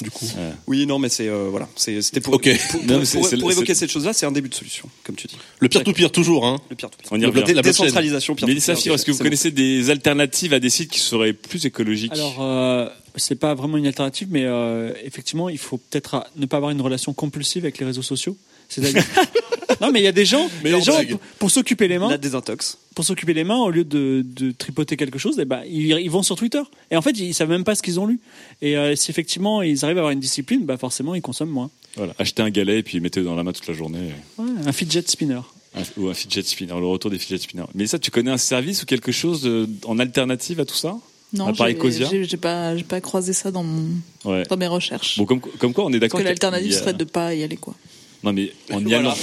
Du 0.00 0.10
coup. 0.10 0.26
Oui, 0.66 0.86
non, 0.86 0.98
mais 0.98 1.08
c'est 1.08 1.28
euh, 1.28 1.48
voilà, 1.50 1.68
c'était 1.76 2.20
pour, 2.20 2.34
Ok. 2.34 2.48
pour, 2.70 2.80
Non, 2.80 2.86
pour- 2.86 2.98
mais 2.98 3.04
c'est- 3.04 3.18
pour- 3.18 3.28
c'est- 3.28 3.36
pour 3.36 3.50
évoquer 3.52 3.74
cette 3.74 3.90
chose-là, 3.90 4.12
c'est 4.12 4.26
un 4.26 4.32
début 4.32 4.48
de 4.48 4.54
solution, 4.54 4.88
comme 5.04 5.14
tu 5.14 5.26
dis. 5.28 5.36
Le 5.60 5.68
pire 5.68 5.84
tout 5.84 5.92
pire 5.92 6.10
toujours 6.10 6.44
hein. 6.46 6.60
Le 6.70 6.76
pire 6.76 6.90
tout 6.90 6.98
pire. 6.98 7.08
On 7.12 7.16
y 7.18 7.20
La 7.20 7.28
revient. 7.28 7.54
la. 7.54 7.62
Décentralisation, 7.62 8.34
pire 8.34 8.48
Mélissa. 8.48 8.74
Fibre, 8.74 8.94
est-ce 8.96 9.04
que 9.04 9.12
vous 9.12 9.18
bon. 9.18 9.24
connaissez 9.24 9.50
des 9.52 9.90
alternatives 9.90 10.52
à 10.54 10.60
des 10.60 10.70
sites 10.70 10.90
qui 10.90 10.98
seraient 11.00 11.32
plus 11.34 11.66
écologiques? 11.66 12.12
Alors, 12.14 12.36
euh, 12.40 12.88
c'est 13.16 13.36
pas 13.38 13.54
vraiment 13.54 13.76
une 13.76 13.86
alternative, 13.86 14.28
mais 14.30 14.44
euh, 14.44 14.92
effectivement, 15.04 15.48
il 15.48 15.58
faut 15.58 15.76
peut-être 15.78 16.24
ne 16.36 16.46
pas 16.46 16.56
avoir 16.56 16.72
une 16.72 16.80
relation 16.80 17.12
compulsive 17.12 17.64
avec 17.64 17.78
les 17.78 17.86
réseaux 17.86 18.02
sociaux. 18.02 18.36
C'est-à-dire. 18.68 19.04
non, 19.80 19.90
mais 19.92 20.00
il 20.00 20.04
y 20.04 20.08
a 20.08 20.12
des 20.12 20.24
gens, 20.24 20.48
il 20.48 20.54
y 20.54 20.58
a 20.58 20.62
Meilleure 20.78 20.80
des 20.80 20.84
gens 20.84 21.16
pour, 21.16 21.18
pour 21.38 21.50
s'occuper 21.50 21.88
les 21.88 21.98
mains, 21.98 22.10
La 22.10 22.18
désintox. 22.18 22.78
pour 22.94 23.04
s'occuper 23.04 23.34
les 23.34 23.44
mains, 23.44 23.58
au 23.58 23.70
lieu 23.70 23.84
de, 23.84 24.22
de 24.24 24.50
tripoter 24.52 24.96
quelque 24.96 25.18
chose, 25.18 25.36
eh 25.40 25.44
ben, 25.44 25.62
ils, 25.66 25.86
ils 25.90 26.10
vont 26.10 26.22
sur 26.22 26.36
Twitter. 26.36 26.62
Et 26.90 26.96
en 26.96 27.02
fait, 27.02 27.12
ils 27.18 27.34
savent 27.34 27.48
même 27.48 27.64
pas 27.64 27.74
ce 27.74 27.82
qu'ils 27.82 27.98
ont 28.00 28.06
lu. 28.06 28.20
Et 28.60 28.76
euh, 28.76 28.94
si 28.96 29.10
effectivement 29.10 29.62
ils 29.62 29.84
arrivent 29.84 29.98
à 29.98 30.00
avoir 30.00 30.12
une 30.12 30.20
discipline, 30.20 30.64
bah 30.64 30.76
forcément, 30.76 31.14
ils 31.14 31.22
consomment 31.22 31.50
moins. 31.50 31.70
Voilà, 31.96 32.14
achetez 32.18 32.42
un 32.42 32.50
galet 32.50 32.78
et 32.78 32.82
puis 32.82 33.00
mettez-le 33.00 33.26
dans 33.26 33.34
la 33.36 33.42
main 33.44 33.52
toute 33.52 33.66
la 33.66 33.74
journée. 33.74 34.10
Ouais, 34.38 34.46
un 34.66 34.72
fidget 34.72 35.02
spinner. 35.06 35.40
Un- 35.74 35.82
ou 36.00 36.08
un 36.08 36.14
fidget 36.14 36.42
spinner, 36.42 36.74
le 36.78 36.86
retour 36.86 37.10
des 37.10 37.18
fidget 37.18 37.38
spinners. 37.38 37.64
Mais 37.74 37.86
ça, 37.86 37.98
tu 37.98 38.10
connais 38.10 38.30
un 38.30 38.36
service 38.38 38.82
ou 38.82 38.86
quelque 38.86 39.10
chose 39.12 39.42
de- 39.42 39.66
en 39.84 39.98
alternative 39.98 40.60
à 40.60 40.64
tout 40.66 40.74
ça? 40.74 40.96
Non, 41.34 41.50
j'ai- 41.54 41.78
j'ai 41.90 42.24
j'ai 42.24 42.36
pas, 42.36 42.76
j'ai 42.76 42.84
pas 42.84 43.00
croisé 43.00 43.32
ça 43.32 43.50
dans, 43.50 43.62
mon, 43.62 43.86
Ouais. 44.26 44.42
dans 44.50 44.56
mes 44.58 44.66
recherches. 44.66 45.16
Bon, 45.16 45.24
comme, 45.24 45.40
comme 45.40 45.72
quoi, 45.72 45.86
on 45.86 45.88
est 45.88 45.92
Parce 45.98 46.00
d'accord. 46.12 46.20
que 46.20 46.24
y 46.24 46.26
a- 46.26 46.30
l'alternative 46.30 46.72
a- 46.74 46.78
serait 46.78 46.92
de 46.92 47.04
pas 47.04 47.34
y 47.34 47.42
aller, 47.42 47.56
quoi. 47.56 47.74
Non, 48.22 48.32
mais 48.32 48.52
en 48.70 48.80
y 48.80 48.84
Voilà. 48.84 48.98
allant. 48.98 49.14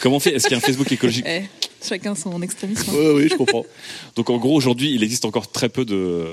Comment 0.00 0.16
on 0.16 0.20
fait? 0.20 0.34
Est-ce 0.34 0.44
qu'il 0.44 0.52
y 0.52 0.54
a 0.54 0.58
un 0.58 0.60
Facebook 0.66 0.90
écologique? 0.90 1.24
Eh, 1.28 1.42
chacun 1.86 2.14
son 2.14 2.40
extrémisme. 2.42 2.90
hein. 2.90 2.94
Ouais, 2.94 3.10
oui 3.14 3.28
je 3.30 3.36
comprends. 3.36 3.64
Donc, 4.16 4.30
en 4.30 4.38
gros, 4.38 4.56
aujourd'hui, 4.56 4.92
il 4.94 5.02
existe 5.02 5.24
encore 5.24 5.50
très 5.50 5.68
peu 5.68 5.84
de 5.84 6.24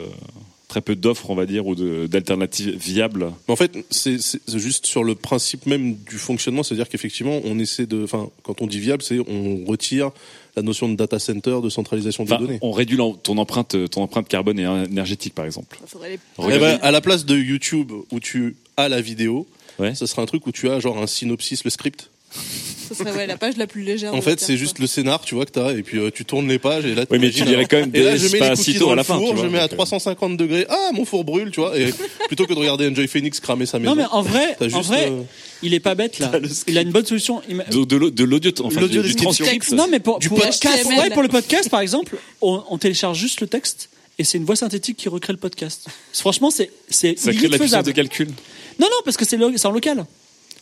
très 0.67 0.81
peu 0.81 0.95
d'offres, 0.95 1.29
on 1.29 1.35
va 1.35 1.45
dire, 1.45 1.67
ou 1.67 1.75
de- 1.75 2.05
d'alternatives 2.07 2.75
viables. 2.77 3.31
Mais 3.47 3.53
en 3.53 3.55
fait, 3.55 3.77
c'est 3.91 4.17
c'est 4.19 4.59
juste 4.59 4.85
sur 4.87 5.03
le 5.05 5.15
principe 5.15 5.67
même 5.67 5.93
du 5.95 6.17
fonctionnement, 6.17 6.63
c'est-à-dire 6.63 6.89
qu'effectivement, 6.89 7.39
on 7.45 7.59
essaie 7.59 7.85
de, 7.85 8.03
enfin, 8.03 8.29
quand 8.43 8.61
on 8.61 8.67
dit 8.67 8.79
viable, 8.79 9.01
c'est 9.03 9.19
on 9.19 9.63
retire 9.65 10.09
la 10.57 10.63
notion 10.63 10.89
de 10.89 10.95
data 10.95 11.17
center, 11.19 11.57
de 11.63 11.69
centralisation 11.69 12.25
des 12.25 12.33
Enfin, 12.33 12.41
données. 12.43 12.59
on 12.61 12.71
réduit 12.71 12.97
l'en- 12.97 13.13
ton 13.13 13.37
empreinte, 13.37 13.75
ton 13.89 14.01
empreinte 14.01 14.27
carbone 14.27 14.59
et 14.59 14.63
énergétique, 14.63 15.33
par 15.35 15.45
exemple. 15.45 15.77
Faudrait 15.85 16.09
les- 16.11 16.19
Eh 16.39 16.41
Regardez- 16.41 16.65
ben, 16.65 16.79
à 16.81 16.91
la 16.91 16.99
place 16.99 17.25
de 17.25 17.37
YouTube 17.37 17.91
où 18.11 18.19
tu 18.19 18.55
as 18.75 18.89
la 18.89 18.99
vidéo, 19.01 19.47
Ouais. 19.79 19.93
ça 19.95 20.07
sera 20.07 20.21
un 20.21 20.25
truc 20.25 20.45
où 20.47 20.51
tu 20.51 20.69
as 20.69 20.79
genre 20.79 20.97
un 21.01 21.07
synopsis, 21.07 21.63
le 21.63 21.69
script. 21.69 22.09
Ça 22.87 22.93
serait 22.95 23.11
ouais, 23.13 23.27
la 23.27 23.37
page 23.37 23.55
la 23.57 23.65
plus 23.65 23.81
légère. 23.81 24.13
En 24.13 24.21
fait, 24.21 24.39
c'est 24.39 24.57
juste 24.57 24.79
le 24.79 24.87
scénar, 24.87 25.21
tu 25.21 25.35
vois 25.35 25.45
que 25.45 25.51
t'as, 25.51 25.71
et 25.73 25.81
puis 25.83 25.97
euh, 25.97 26.11
tu 26.13 26.23
tournes 26.25 26.47
les 26.47 26.59
pages 26.59 26.85
et 26.85 26.93
là. 26.93 27.05
Oui, 27.09 27.17
mais 27.17 27.31
tu 27.31 27.43
dirais 27.43 27.55
alors- 27.55 27.67
quand 27.69 27.77
même 27.77 27.91
Et 27.93 28.03
là, 28.03 28.11
des 28.11 28.17
je 28.19 28.27
mets 28.27 28.39
les 28.49 28.55
cookies 28.55 28.73
dans 28.75 28.87
à 28.87 28.91
le 28.91 28.95
la 28.97 29.03
fin, 29.03 29.17
four, 29.17 29.31
tu 29.35 29.41
je 29.41 29.47
mets 29.47 29.57
à 29.57 29.61
donc, 29.63 29.71
euh. 29.73 29.75
350 29.77 30.37
degrés. 30.37 30.65
Ah, 30.69 30.89
mon 30.93 31.05
four 31.05 31.23
brûle, 31.23 31.49
tu 31.51 31.61
vois. 31.61 31.77
Et 31.79 31.91
plutôt 32.27 32.45
que 32.45 32.53
de 32.53 32.59
regarder 32.59 32.87
Enjoy 32.87 33.07
Phoenix 33.07 33.39
cramer 33.39 33.65
sa 33.65 33.79
maison. 33.79 33.91
Non, 33.95 33.95
mais 34.01 34.07
en 34.11 34.21
vrai, 34.21 34.55
en 34.73 34.81
vrai, 34.81 35.09
euh, 35.09 35.21
il 35.63 35.73
est 35.73 35.79
pas 35.79 35.95
bête 35.95 36.19
là. 36.19 36.31
Il 36.67 36.77
a 36.77 36.81
une 36.81 36.91
bonne 36.91 37.05
solution. 37.05 37.41
De, 37.71 37.85
de 37.85 37.95
l'au- 37.95 38.11
de 38.11 38.23
l'audio, 38.23 38.51
enfin, 38.63 38.81
L'audio 38.81 39.01
du, 39.01 39.15
transcript. 39.15 39.71
Non, 39.71 39.87
mais 39.89 39.99
pour, 39.99 40.19
Du 40.19 40.29
pour, 40.29 40.39
podcast. 40.39 40.63
HTML. 40.83 40.99
Ouais, 40.99 41.09
pour 41.09 41.23
le 41.23 41.29
podcast, 41.29 41.69
par 41.69 41.79
exemple, 41.79 42.17
on, 42.41 42.61
on 42.69 42.77
télécharge 42.77 43.17
juste 43.17 43.41
le 43.41 43.47
texte 43.47 43.89
et 44.19 44.23
c'est 44.23 44.37
une 44.37 44.45
voix 44.45 44.55
synthétique 44.55 44.97
qui 44.97 45.09
recrée 45.09 45.33
le 45.33 45.39
podcast. 45.39 45.87
Franchement, 46.13 46.51
c'est 46.51 46.69
c'est 46.89 47.17
Ça 47.17 47.33
crée 47.33 47.47
de 47.47 47.51
la 47.53 47.57
puissance 47.57 47.83
de 47.83 47.91
calcul. 47.91 48.27
Non, 48.79 48.87
non, 48.89 48.97
parce 49.03 49.17
que 49.17 49.25
c'est 49.25 49.37
lo- 49.37 49.55
c'est 49.55 49.67
en 49.67 49.71
local. 49.71 50.05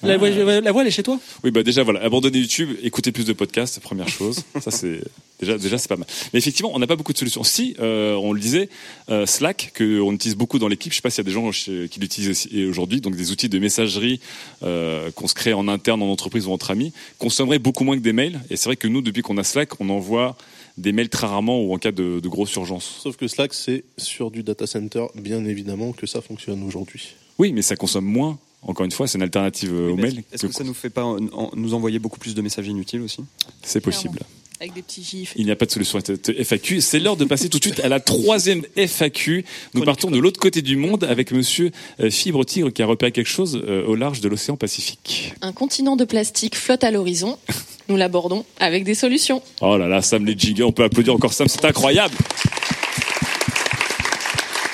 La, 0.06 0.18
voix, 0.18 0.30
la 0.30 0.72
voix, 0.74 0.82
elle 0.82 0.90
est 0.90 0.92
chez 0.92 1.02
toi. 1.04 1.18
Oui, 1.46 1.52
bah 1.52 1.64
déjà 1.64 1.82
voilà, 1.82 2.02
abandonner 2.04 2.38
YouTube, 2.40 2.72
écouter 2.84 3.14
plus 3.14 3.24
de 3.26 3.32
podcasts, 3.32 3.80
première 3.80 4.10
chose. 4.10 4.42
Ça 4.60 4.70
c'est 4.70 5.00
déjà 5.40 5.58
déjà 5.58 5.78
c'est 5.78 5.88
pas 5.88 5.96
mal. 5.96 6.06
Mais 6.34 6.40
effectivement, 6.40 6.72
on 6.74 6.80
n'a 6.80 6.88
pas 6.88 6.98
beaucoup 6.98 7.14
de 7.14 7.18
solutions. 7.18 7.42
Si 7.46 7.74
euh, 7.80 8.14
on 8.16 8.34
le 8.34 8.40
disait, 8.42 8.68
euh, 9.10 9.26
Slack 9.26 9.72
que 9.74 10.02
on 10.02 10.12
utilise 10.12 10.36
beaucoup 10.36 10.60
dans 10.60 10.68
l'équipe. 10.68 10.92
Je 10.92 10.98
sais 10.98 11.02
pas 11.02 11.10
s'il 11.10 11.20
y 11.20 11.26
a 11.26 11.30
des 11.30 11.32
gens 11.32 11.50
chez- 11.54 11.88
qui 11.90 12.02
l'utilisent 12.02 12.32
aussi 12.32 12.66
aujourd'hui. 12.66 13.00
Donc 13.00 13.16
des 13.16 13.32
outils 13.32 13.48
de 13.48 13.60
messagerie 13.60 14.20
euh, 14.64 15.10
qu'on 15.12 15.30
se 15.30 15.36
crée 15.36 15.54
en 15.54 15.70
interne 15.70 16.02
en 16.02 16.12
entreprise 16.12 16.48
ou 16.48 16.52
entre 16.52 16.72
amis 16.72 16.92
consommeraient 17.18 17.60
beaucoup 17.60 17.86
moins 17.86 17.96
que 17.96 18.04
des 18.04 18.12
mails. 18.14 18.42
Et 18.50 18.58
c'est 18.58 18.66
vrai 18.66 18.76
que 18.76 18.90
nous, 18.90 19.02
depuis 19.02 19.22
qu'on 19.22 19.38
a 19.38 19.44
Slack, 19.46 19.80
on 19.80 19.88
envoie 19.90 20.36
des 20.78 20.92
mails 20.92 21.10
très 21.10 21.28
rarement 21.28 21.62
ou 21.62 21.74
en 21.74 21.78
cas 21.78 21.92
de, 21.92 22.20
de 22.20 22.28
grosse 22.30 22.54
urgence. 22.56 23.00
Sauf 23.04 23.16
que 23.18 23.28
Slack, 23.28 23.54
c'est 23.54 23.84
sur 23.98 24.32
du 24.32 24.44
data 24.44 24.66
center, 24.68 25.06
bien 25.16 25.44
évidemment, 25.46 25.92
que 25.92 26.08
ça 26.08 26.22
fonctionne 26.22 26.64
aujourd'hui. 26.64 27.16
Oui, 27.40 27.52
mais 27.54 27.62
ça 27.62 27.76
consomme 27.76 28.06
moins. 28.06 28.38
Encore 28.66 28.86
une 28.86 28.92
fois, 28.92 29.08
c'est 29.08 29.18
une 29.18 29.24
alternative 29.24 29.74
euh, 29.74 29.92
au 29.92 29.96
Mais 29.96 30.04
mail. 30.04 30.24
Est-ce 30.32 30.46
que 30.48 30.54
ça 30.54 30.64
nous 30.64 30.74
fait 30.74 30.90
pas 30.90 31.04
en- 31.04 31.18
en- 31.34 31.52
nous 31.56 31.74
envoyer 31.74 32.00
beaucoup 32.00 32.20
plus 32.20 32.34
de 32.34 32.42
messages 32.42 32.68
inutiles 32.68 33.02
aussi? 33.02 33.22
C'est 33.62 33.82
possible. 33.82 34.20
Avec 34.62 34.74
des 34.76 34.82
petits 34.82 35.04
gifs. 35.04 35.34
Il 35.36 35.44
n'y 35.44 35.52
a 35.52 35.58
pas 35.58 35.66
de 35.66 35.72
solution 35.72 36.00
FAQ. 36.00 36.80
C'est 36.80 37.00
l'heure 37.00 37.18
de 37.18 37.26
passer 37.26 37.50
tout 37.50 37.60
de 37.60 37.64
suite 37.66 37.82
à 37.82 37.90
la 37.90 38.00
troisième 38.00 38.62
FAQ. 38.78 39.44
Nous 39.74 39.84
partons 39.84 40.10
de 40.10 40.18
l'autre 40.18 40.40
côté 40.40 40.62
du 40.62 40.78
monde 40.78 41.04
avec 41.04 41.32
monsieur 41.34 41.72
euh, 42.00 42.10
Fibre 42.10 42.46
Tigre 42.46 42.72
qui 42.72 42.82
a 42.82 42.86
repéré 42.86 43.12
quelque 43.12 43.28
chose 43.28 43.62
euh, 43.68 43.86
au 43.86 43.96
large 43.96 44.22
de 44.22 44.30
l'océan 44.30 44.56
Pacifique. 44.56 45.34
Un 45.42 45.52
continent 45.52 45.98
de 45.98 46.06
plastique 46.06 46.56
flotte 46.56 46.86
à 46.86 46.92
l'horizon. 46.92 47.38
Nous 47.90 47.96
l'abordons 47.98 48.46
avec 48.60 48.84
des 48.84 48.96
solutions. 48.96 49.42
Oh 49.62 49.78
là 49.78 49.88
là, 49.88 50.02
Sam 50.02 50.26
les 50.26 50.38
gigas, 50.38 50.66
on 50.66 50.72
peut 50.72 50.84
applaudir 50.84 51.14
encore 51.14 51.34
Sam, 51.34 51.48
c'est 51.48 51.66
incroyable. 51.66 52.16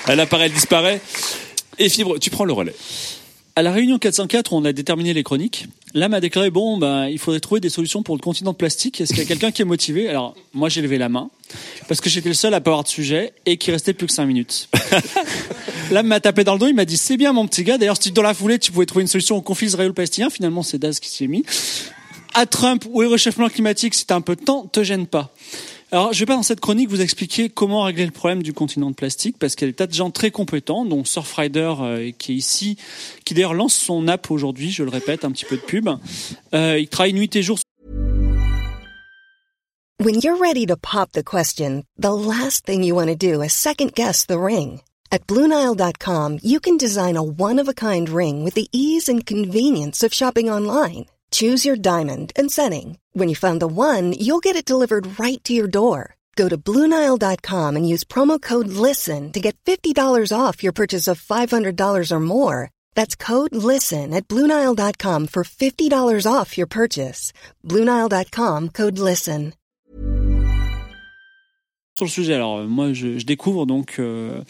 Elle 0.07 0.19
apparaît, 0.19 0.45
elle 0.45 0.53
disparaît. 0.53 1.01
Et 1.77 1.89
Fibre, 1.89 2.19
tu 2.19 2.29
prends 2.29 2.45
le 2.45 2.53
relais. 2.53 2.75
À 3.55 3.61
la 3.61 3.71
réunion 3.71 3.99
404, 3.99 4.53
où 4.53 4.55
on 4.55 4.65
a 4.65 4.73
déterminé 4.73 5.13
les 5.13 5.23
chroniques, 5.23 5.67
l'âme 5.93 6.13
a 6.13 6.21
déclaré 6.21 6.49
bon, 6.49 6.77
ben, 6.77 7.07
il 7.07 7.19
faudrait 7.19 7.39
trouver 7.39 7.59
des 7.59 7.69
solutions 7.69 8.03
pour 8.03 8.15
le 8.15 8.21
continent 8.21 8.53
de 8.53 8.57
plastique. 8.57 9.01
Est-ce 9.01 9.09
qu'il 9.13 9.21
y 9.21 9.25
a 9.25 9.27
quelqu'un 9.27 9.51
qui 9.51 9.61
est 9.61 9.65
motivé? 9.65 10.07
Alors, 10.07 10.35
moi, 10.53 10.69
j'ai 10.69 10.81
levé 10.81 10.97
la 10.97 11.09
main 11.09 11.29
parce 11.87 11.99
que 11.99 12.09
j'étais 12.09 12.29
le 12.29 12.35
seul 12.35 12.53
à 12.53 12.61
pas 12.61 12.71
avoir 12.71 12.83
de 12.83 12.89
sujet 12.89 13.33
et 13.45 13.57
qu'il 13.57 13.73
restait 13.73 13.93
plus 13.93 14.07
que 14.07 14.13
5 14.13 14.25
minutes. 14.25 14.69
L'âme 15.91 16.07
m'a 16.07 16.19
tapé 16.19 16.43
dans 16.43 16.53
le 16.53 16.59
dos. 16.59 16.67
Il 16.67 16.75
m'a 16.75 16.85
dit 16.85 16.97
c'est 16.97 17.17
bien, 17.17 17.33
mon 17.33 17.47
petit 17.47 17.63
gars. 17.63 17.77
D'ailleurs, 17.77 18.01
si 18.01 18.11
dans 18.11 18.21
la 18.21 18.33
foulée, 18.33 18.59
tu 18.59 18.71
pouvais 18.71 18.85
trouver 18.85 19.01
une 19.01 19.07
solution 19.07 19.35
au 19.35 19.41
conflit 19.41 19.67
israélo-palestinien, 19.67 20.29
finalement, 20.29 20.63
c'est 20.63 20.77
Daz 20.77 20.99
qui 20.99 21.09
s'y 21.09 21.25
est 21.25 21.27
mis. 21.27 21.43
À 22.33 22.45
Trump 22.45 22.85
ou 22.89 23.03
au 23.03 23.09
réchauffement 23.09 23.49
climatique, 23.49 23.93
si 23.95 24.05
un 24.09 24.21
peu 24.21 24.35
de 24.35 24.43
temps, 24.43 24.65
te 24.65 24.83
gêne 24.83 25.07
pas. 25.07 25.33
Alors, 25.91 26.13
je 26.13 26.19
vais 26.19 26.27
pas 26.27 26.35
dans 26.35 26.43
cette 26.43 26.59
chronique 26.59 26.87
vous 26.87 27.01
expliquer 27.01 27.49
comment 27.49 27.81
régler 27.81 28.05
le 28.05 28.11
problème 28.11 28.43
du 28.43 28.53
continent 28.53 28.91
de 28.91 28.95
plastique, 28.95 29.37
parce 29.39 29.55
qu'il 29.55 29.67
y 29.67 29.69
a 29.69 29.71
des 29.71 29.75
tas 29.75 29.87
de 29.87 29.93
gens 29.93 30.11
très 30.11 30.29
compétents, 30.29 30.85
dont 30.85 31.03
Surfrider, 31.03 31.73
euh, 31.81 32.11
qui 32.17 32.33
est 32.33 32.35
ici, 32.35 32.77
qui 33.25 33.33
d'ailleurs 33.33 33.55
lance 33.55 33.73
son 33.73 34.07
app 34.07 34.29
aujourd'hui, 34.29 34.69
je 34.69 34.83
le 34.83 34.89
répète, 34.89 35.25
un 35.25 35.31
petit 35.31 35.45
peu 35.45 35.55
de 35.57 35.61
pub. 35.61 35.89
Euh, 36.53 36.77
il 36.79 36.87
travaille 36.89 37.13
nuit 37.13 37.35
et 37.35 37.41
jour 37.41 37.57
When 40.01 40.21
you're 40.21 40.37
ready 40.39 40.65
to 40.67 40.77
pop 40.77 41.11
the 41.11 41.23
question, 41.23 41.83
the 41.97 42.13
last 42.13 42.65
thing 42.65 42.83
you 42.83 42.95
want 42.95 43.07
to 43.07 43.15
do 43.15 43.41
is 43.41 43.51
second 43.51 43.93
guess 43.95 44.25
the 44.25 44.37
ring. 44.37 44.81
At 45.11 45.25
Bluenile.com, 45.25 46.37
you 46.43 46.59
can 46.59 46.77
design 46.77 47.17
a 47.17 47.23
one-of-a-kind 47.23 48.09
ring 48.09 48.43
with 48.43 48.53
the 48.53 48.67
ease 48.71 49.09
and 49.09 49.25
convenience 49.25 50.03
of 50.03 50.13
shopping 50.13 50.49
online. 50.49 51.07
Choose 51.31 51.65
your 51.65 51.75
diamond 51.75 52.31
and 52.37 52.49
setting. 52.49 52.97
When 53.11 53.27
you 53.27 53.35
find 53.35 53.59
the 53.61 53.67
one, 53.67 54.13
you'll 54.13 54.39
get 54.39 54.55
it 54.55 54.63
delivered 54.65 55.19
right 55.19 55.43
to 55.43 55.51
your 55.51 55.67
door. 55.67 56.15
Go 56.37 56.47
to 56.47 56.57
Bluenile.com 56.57 57.75
and 57.75 57.87
use 57.87 58.05
promo 58.05 58.41
code 58.41 58.69
LISTEN 58.69 59.33
to 59.33 59.41
get 59.41 59.57
$50 59.65 60.31
off 60.31 60.63
your 60.63 60.71
purchase 60.71 61.09
of 61.09 61.19
$500 61.21 62.11
or 62.13 62.19
more. 62.21 62.69
That's 62.95 63.15
code 63.17 63.53
LISTEN 63.53 64.13
at 64.13 64.27
Bluenile.com 64.29 65.27
for 65.27 65.43
$50 65.43 66.25
off 66.31 66.57
your 66.57 66.67
purchase. 66.67 67.33
Bluenile.com 67.65 68.69
code 68.69 68.97
LISTEN. 68.99 69.53
sur 71.97 72.05
le 72.05 72.09
sujet. 72.11 72.33
Alors 72.35 72.59
moi, 72.63 72.93
je, 72.93 73.19
je 73.19 73.25
découvre 73.25 73.65
donc. 73.65 73.97
euh, 73.99 74.41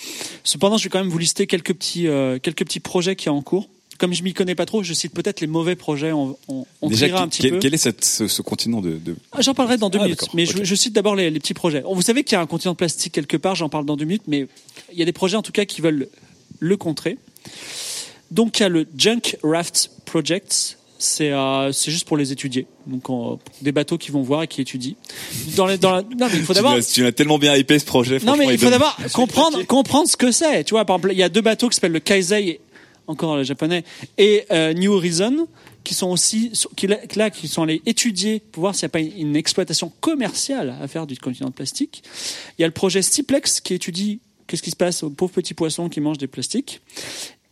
Cependant, 0.44 0.78
je 0.78 0.84
vais 0.84 0.90
quand 0.92 1.00
même 1.00 1.10
vous 1.10 1.18
lister 1.18 1.48
quelques 1.48 1.74
petits 1.74 2.08
euh, 2.08 2.38
quelques 2.38 2.60
petits 2.64 2.80
projets 2.80 3.16
qui 3.16 3.26
sont 3.26 3.32
en 3.32 3.42
cours. 3.42 3.68
Comme 4.00 4.14
je 4.14 4.24
m'y 4.24 4.34
connais 4.34 4.56
pas 4.56 4.66
trop, 4.66 4.82
je 4.82 4.94
cite 4.94 5.14
peut-être 5.14 5.42
les 5.42 5.48
mauvais 5.48 5.76
projets. 5.76 6.12
On, 6.12 6.36
on, 6.48 6.66
on 6.82 6.88
Déjà, 6.90 7.06
triera 7.08 7.22
un 7.22 7.28
petit 7.28 7.42
quel- 7.44 7.52
peu. 7.52 7.60
quel 7.60 7.74
est 7.74 7.78
cette- 7.78 8.04
ce, 8.04 8.28
ce 8.28 8.42
continent 8.42 8.82
de, 8.82 8.92
de- 8.96 9.16
Ah, 9.34 9.42
J'en 9.42 9.54
parlerai 9.54 9.78
dans 9.78 9.90
deux 9.92 10.00
Ah, 10.02 10.06
minutes, 10.06 10.28
mais 10.34 10.46
je, 10.48 10.64
je 10.64 10.76
cite 10.76 10.94
d'abord 10.94 11.16
les, 11.16 11.30
les 11.30 11.40
petits 11.40 11.54
projets. 11.54 11.84
Vous 11.86 12.02
savez 12.02 12.24
qu'il 12.24 12.34
y 12.36 12.38
a 12.38 12.42
un 12.42 12.48
continent 12.48 12.72
de 12.72 12.78
plastique 12.78 13.14
quelque 13.14 13.38
part, 13.38 13.56
j'en 13.56 13.70
parle 13.70 13.86
dans 13.86 13.98
deux 13.98 14.06
minutes, 14.06 14.24
mais 14.28 14.48
il 14.94 14.98
y 14.98 15.02
a 15.02 15.06
des 15.06 15.12
projets 15.12 15.36
en 15.38 15.42
tout 15.42 15.52
cas 15.52 15.66
qui 15.66 15.82
veulent 15.82 16.08
le 16.60 16.78
contrer. 16.78 17.18
Donc 18.32 18.60
il 18.60 18.64
y 18.64 18.66
a 18.66 18.70
le 18.70 18.88
Junk 18.98 19.38
Raft 19.44 19.92
Project, 20.06 20.78
c'est 20.98 21.32
euh, 21.32 21.72
c'est 21.72 21.92
juste 21.92 22.08
pour 22.08 22.18
les 22.18 22.32
étudier. 22.32 22.68
Donc 22.88 23.10
on- 23.10 23.40
des 23.62 23.72
bateaux 23.72 23.98
qui 23.98 24.12
vont 24.12 24.22
voir 24.22 24.44
et 24.44 24.48
qui 24.48 24.62
étudient. 24.62 24.94
Dans 25.56 25.66
les, 25.66 25.78
dans 25.78 25.92
la- 25.92 26.02
non, 26.04 26.28
mais 26.32 26.38
il 26.38 26.44
faut 26.44 26.54
Tu 26.54 26.62
d'abord 26.62 26.78
Tu 26.80 27.04
l'as 27.04 27.12
tellement 27.12 27.38
bien 27.40 27.56
hypé 27.56 27.80
ce 27.80 27.86
projet. 27.86 28.20
non, 28.24 28.38
mais 28.38 28.46
il 28.54 28.58
faut 28.60 28.70
d'abord 28.70 28.96
comprendre, 29.14 29.64
comprendre 29.66 30.08
ce 30.08 30.16
que 30.18 30.32
c'est. 30.32 30.64
Tu 30.64 30.74
vois, 30.74 30.86
par 30.86 30.98
exemple, 30.98 31.14
il 31.14 31.18
y 31.20 31.24
a 31.24 31.30
deux 31.30 31.42
bateaux 31.42 31.70
qui 31.70 31.76
s'appellent 31.76 31.92
le 31.92 32.00
Kaisei, 32.00 32.60
encore 33.10 33.36
le 33.36 33.44
japonais, 33.44 33.84
et 34.18 34.46
euh, 34.52 34.74
New 34.74 34.94
Horizon, 34.94 35.48
qui 35.84 35.94
sont 35.94 36.10
aussi 36.10 36.52
qui 36.76 36.88
là, 36.88 37.30
qui 37.30 37.48
sont 37.48 37.64
allés 37.64 37.82
étudier 37.86 38.40
pour 38.52 38.62
voir 38.62 38.76
s'il 38.76 38.86
n'y 38.86 38.88
a 38.88 38.90
pas 38.90 39.00
une, 39.00 39.36
exploitation 39.36 39.92
commerciale 40.00 40.76
à 40.82 40.88
faire 40.88 41.08
du 41.08 41.18
continent 41.18 41.50
de 41.50 41.54
plastique. 41.54 42.04
Il 42.58 42.62
y 42.62 42.64
a 42.64 42.68
le 42.68 42.74
projet 42.74 43.02
Stiplex 43.02 43.62
qui 43.62 43.74
étudie 43.74 44.20
qu'est-ce 44.46 44.62
qui 44.62 44.72
se 44.72 44.76
passe 44.76 45.04
aux 45.04 45.10
pauvres 45.10 45.34
petits 45.34 45.56
poissons 45.56 45.90
qui 45.90 46.02
mangent 46.02 46.20
des 46.20 46.28
plastiques. 46.28 46.82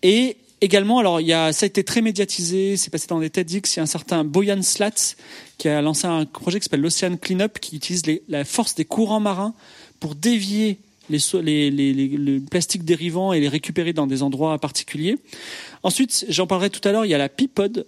Et 0.04 0.38
également, 0.62 1.00
alors 1.00 1.22
il 1.22 1.28
y 1.28 1.34
a, 1.34 1.52
ça 1.54 1.66
a 1.66 1.68
été 1.68 1.84
très 1.84 2.02
médiatisé, 2.02 2.78
c'est 2.78 2.92
passé 2.92 3.08
dans 3.08 3.20
des 3.20 3.30
TEDx. 3.32 3.76
Il 3.76 3.78
y 3.78 3.80
a 3.80 3.84
un 3.84 3.88
certain 3.88 4.24
Boyan 4.24 4.62
Slat 4.62 5.16
qui 5.58 5.70
a 5.70 5.82
lancé 5.82 6.06
un 6.06 6.26
projet 6.26 6.60
qui 6.60 6.66
s'appelle 6.66 6.82
l'Ocean 6.82 7.18
Cleanup, 7.18 7.60
qui 7.60 7.76
utilise 7.76 8.04
la 8.28 8.46
force 8.46 8.76
des 8.76 8.86
courants 8.86 9.20
marins 9.20 9.56
pour 10.00 10.14
dévier 10.14 10.78
les, 11.10 11.20
les, 11.42 11.72
les, 11.72 11.94
les- 11.94 12.08
le 12.18 12.40
plastique 12.42 12.84
dérivant 12.84 13.34
et 13.34 13.40
les 13.40 13.48
récupérer 13.50 13.94
dans 13.94 14.08
des 14.08 14.24
endroits 14.24 14.58
particuliers. 14.60 15.18
Ensuite, 15.84 16.26
j'en 16.30 16.48
parlerai 16.48 16.70
tout 16.70 16.86
à 16.88 16.92
l'heure, 16.92 17.06
il 17.06 17.10
y 17.10 17.14
a 17.14 17.18
la 17.18 17.30
P-Pod, 17.30 17.86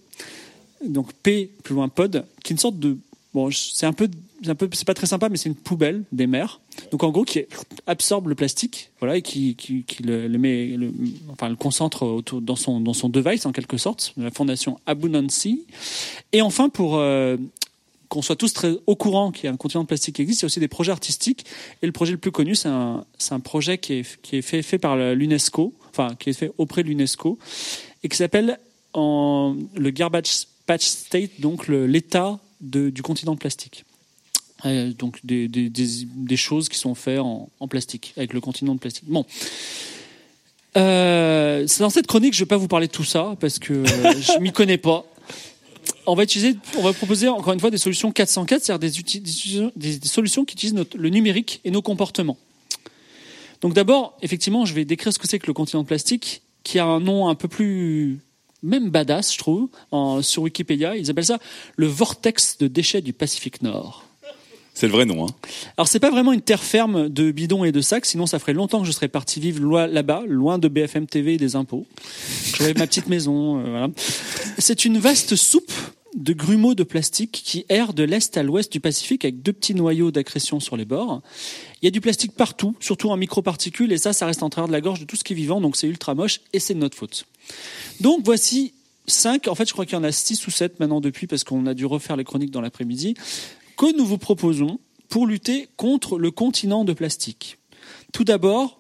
donc 0.86 1.12
P 1.14 1.52
plus 1.64 1.76
loin 1.76 1.90
pod, 1.90 2.26
qui 2.44 2.54
est 2.54 2.56
une 2.56 2.60
sorte 2.60 2.80
de 2.80 2.98
bon, 3.34 3.50
c'est 3.52 3.86
un 3.86 3.94
peu, 3.94 4.10
c'est 4.72 4.86
pas 4.88 4.94
très 4.94 5.08
sympa, 5.08 5.28
mais 5.30 5.38
c'est 5.38 5.50
une 5.50 5.56
poubelle 5.56 6.04
des 6.12 6.26
mers. 6.26 6.62
Donc 6.92 7.04
en 7.04 7.10
gros, 7.10 7.26
qui 7.26 7.42
absorbe 7.88 8.28
le 8.30 8.36
plastique, 8.36 8.90
voilà, 9.00 9.18
et 9.18 9.22
qui, 9.22 9.58
le, 10.02 10.28
met, 10.38 10.78
enfin 11.30 11.50
le 11.50 11.58
concentre 11.58 12.04
autour 12.06 12.42
dans 12.42 12.56
son 12.56 12.80
dans 12.80 12.94
son 12.94 13.10
device 13.10 13.46
en 13.46 13.52
quelque 13.52 13.78
sorte, 13.78 14.14
la 14.16 14.32
fondation 14.32 14.80
Abundancy. 14.86 15.66
Et 16.32 16.42
enfin 16.42 16.70
pour 16.70 16.96
euh, 16.96 17.36
qu'on 18.10 18.22
soit 18.22 18.36
tous 18.36 18.54
très 18.54 18.74
au 18.88 18.96
courant 18.96 19.32
qu'il 19.32 19.46
y 19.46 19.48
a 19.48 19.52
un 19.52 19.58
continent 19.58 19.84
de 19.84 19.88
plastique 19.88 20.16
qui 20.16 20.24
existe, 20.24 20.42
il 20.42 20.44
y 20.44 20.46
a 20.46 20.48
aussi 20.48 20.60
des 20.60 20.68
projets 20.68 20.92
artistiques. 20.92 21.46
Et 21.82 21.86
le 21.86 21.92
projet 21.92 22.12
le 22.12 22.18
plus 22.18 22.32
connu, 22.32 22.56
c'est 22.56 22.68
un, 22.68 23.06
un 23.32 23.40
projet 23.40 23.78
qui 23.78 23.94
est, 23.94 24.22
qui 24.22 24.38
est 24.38 24.42
fait, 24.42 24.80
par 24.80 24.98
l'UNESCO, 24.98 25.74
enfin 25.92 26.16
qui 26.20 26.32
est 26.32 26.34
fait 26.34 26.52
auprès 26.58 26.84
de 26.84 26.90
l'UNESCO, 26.90 27.38
et 28.04 28.10
qui 28.10 28.18
s'appelle 28.18 28.60
le 28.96 29.90
Garbage 29.92 30.48
Patch 30.66 30.86
State, 30.86 31.40
donc 31.40 31.68
l'état 31.68 32.40
du 32.62 33.02
continent 33.02 33.36
de 33.36 33.40
plastique. 33.40 33.86
Euh, 34.66 34.92
donc 34.92 35.20
des, 35.24 35.48
des, 35.48 36.38
choses 36.38 36.68
qui 36.68 36.78
sont 36.78 36.96
faites 36.96 37.20
en, 37.20 37.50
plastique, 37.70 38.14
avec 38.18 38.34
le 38.34 38.42
continent 38.42 38.76
de 38.76 38.80
plastique. 38.80 39.06
Bon. 39.08 39.26
Euh, 40.78 41.66
c'est 41.68 41.82
dans 41.82 41.90
cette 41.90 42.08
chronique, 42.08 42.34
je 42.34 42.40
vais 42.40 42.46
pas 42.46 42.58
vous 42.58 42.68
parler 42.68 42.88
de 42.88 42.92
tout 42.92 43.04
ça 43.04 43.36
parce 43.40 43.58
que 43.58 43.74
euh, 43.74 43.86
je 44.22 44.40
m'y 44.40 44.52
connais 44.52 44.78
pas. 44.78 45.06
On 46.12 46.16
va 46.16 46.24
utiliser, 46.24 46.56
on 46.78 46.82
va 46.82 46.92
proposer 46.94 47.28
encore 47.28 47.54
une 47.54 47.60
fois 47.60 47.70
des 47.72 47.78
solutions 47.78 48.12
404, 48.12 48.64
c'est-à-dire 48.64 48.80
des, 48.80 49.00
uti- 49.00 49.22
des 49.22 49.32
uti- 49.32 49.72
des- 49.76 49.98
des 50.00 50.08
solutions 50.08 50.44
qui 50.46 50.54
utilisent 50.54 50.74
notre- 50.74 50.98
le 50.98 51.10
numérique 51.10 51.62
et 51.66 51.72
nos 51.72 51.82
comportements. 51.82 52.38
Donc 53.62 53.74
d'abord, 53.74 54.18
effectivement, 54.22 54.66
je 54.66 54.74
vais 54.74 54.86
décrire 54.86 55.14
ce 55.14 55.20
que 55.20 55.28
c'est 55.28 55.40
que 55.40 55.48
le 55.48 55.54
continent 55.54 55.84
de 55.84 55.88
plastique, 55.88 56.42
qui 56.64 56.80
a 56.80 56.86
un 56.86 57.00
nom 57.00 57.28
un 57.28 57.36
peu 57.36 57.48
plus 57.48 58.20
même 58.64 58.90
badass, 58.90 59.34
je 59.34 59.38
trouve, 59.38 59.70
en- 59.92 60.22
sur 60.22 60.44
Wikipédia. 60.44 60.96
Ils 60.98 61.10
appellent 61.10 61.26
ça 61.26 61.40
le 61.78 61.88
vortex 61.88 62.58
de 62.58 62.68
déchets 62.68 63.02
du 63.02 63.14
Pacifique 63.14 63.62
Nord. 63.62 64.04
C'est 64.74 64.86
le 64.88 64.94
vrai 64.94 65.04
nom. 65.06 65.26
Hein. 65.28 65.32
Alors 65.76 65.90
c'est 65.90 66.00
pas 66.00 66.10
vraiment 66.10 66.32
une 66.32 66.42
terre 66.42 66.64
ferme 66.64 67.10
de 67.10 67.32
bidons 67.32 67.66
et 67.66 67.74
de 67.74 67.82
sacs, 67.82 68.06
sinon 68.06 68.26
ça 68.26 68.40
ferait 68.40 68.54
longtemps 68.54 68.80
que 68.80 68.88
je 68.88 68.94
serais 68.94 69.10
parti 69.10 69.42
vivre 69.42 69.86
là-bas, 69.88 70.24
loin 70.26 70.58
de 70.58 70.70
BFM 70.70 71.06
TV 71.06 71.34
et 71.34 71.38
des 71.38 71.58
impôts. 71.58 71.86
J'aurais 72.58 72.74
ma 72.76 72.88
petite 72.88 73.08
maison, 73.08 73.60
euh, 73.60 73.70
voilà. 73.70 73.88
C'est 74.58 74.86
une 74.86 74.98
vaste 74.98 75.36
soupe 75.36 75.72
de 76.16 76.34
grumeaux 76.34 76.76
de 76.76 76.84
plastique 76.84 77.32
qui 77.32 77.66
erre 77.70 77.94
de 77.94 78.04
l'est 78.04 78.36
à 78.38 78.44
l'ouest 78.44 78.72
du 78.72 78.80
Pacifique 78.80 79.26
avec 79.26 79.42
deux 79.42 79.54
petits 79.54 79.76
noyaux 79.76 80.12
d'accrétion 80.12 80.60
sur 80.60 80.76
les 80.76 80.86
bords. 80.86 81.22
Il 81.82 81.86
y 81.86 81.88
a 81.88 81.92
du 81.92 82.02
plastique 82.02 82.34
partout, 82.34 82.76
surtout 82.80 83.10
en 83.10 83.18
microparticules, 83.18 83.92
et 83.92 83.98
ça, 83.98 84.14
ça 84.14 84.26
reste 84.26 84.44
en 84.44 84.50
travers 84.50 84.68
de 84.68 84.74
la 84.74 84.82
gorge 84.82 85.00
de 85.00 85.06
tout 85.06 85.16
ce 85.16 85.24
qui 85.24 85.34
est 85.34 85.36
vivant, 85.36 85.62
donc 85.62 85.76
c'est 85.76 85.88
ultra 85.88 86.16
moche 86.16 86.42
et 86.54 86.60
c'est 86.60 86.74
de 86.74 86.80
notre 86.80 86.98
faute. 86.98 87.26
Donc 88.00 88.22
voici 88.24 88.74
cinq, 89.08 89.48
en 89.48 89.56
fait 89.56 89.68
je 89.68 89.74
crois 89.74 89.86
qu'il 89.86 89.96
y 89.96 89.98
en 89.98 90.04
a 90.04 90.12
six 90.12 90.46
ou 90.48 90.52
sept 90.52 90.80
maintenant 90.80 91.02
depuis 91.02 91.28
parce 91.28 91.44
qu'on 91.44 91.66
a 91.66 91.74
dû 91.74 91.86
refaire 91.86 92.16
les 92.16 92.24
chroniques 92.24 92.52
dans 92.52 92.62
l'après-midi, 92.62 93.16
que 93.78 93.96
nous 93.96 94.06
vous 94.06 94.18
proposons 94.18 94.80
pour 95.10 95.26
lutter 95.26 95.70
contre 95.78 96.20
le 96.20 96.32
continent 96.32 96.86
de 96.86 96.94
plastique. 96.94 97.58
Tout 98.14 98.24
d'abord, 98.24 98.80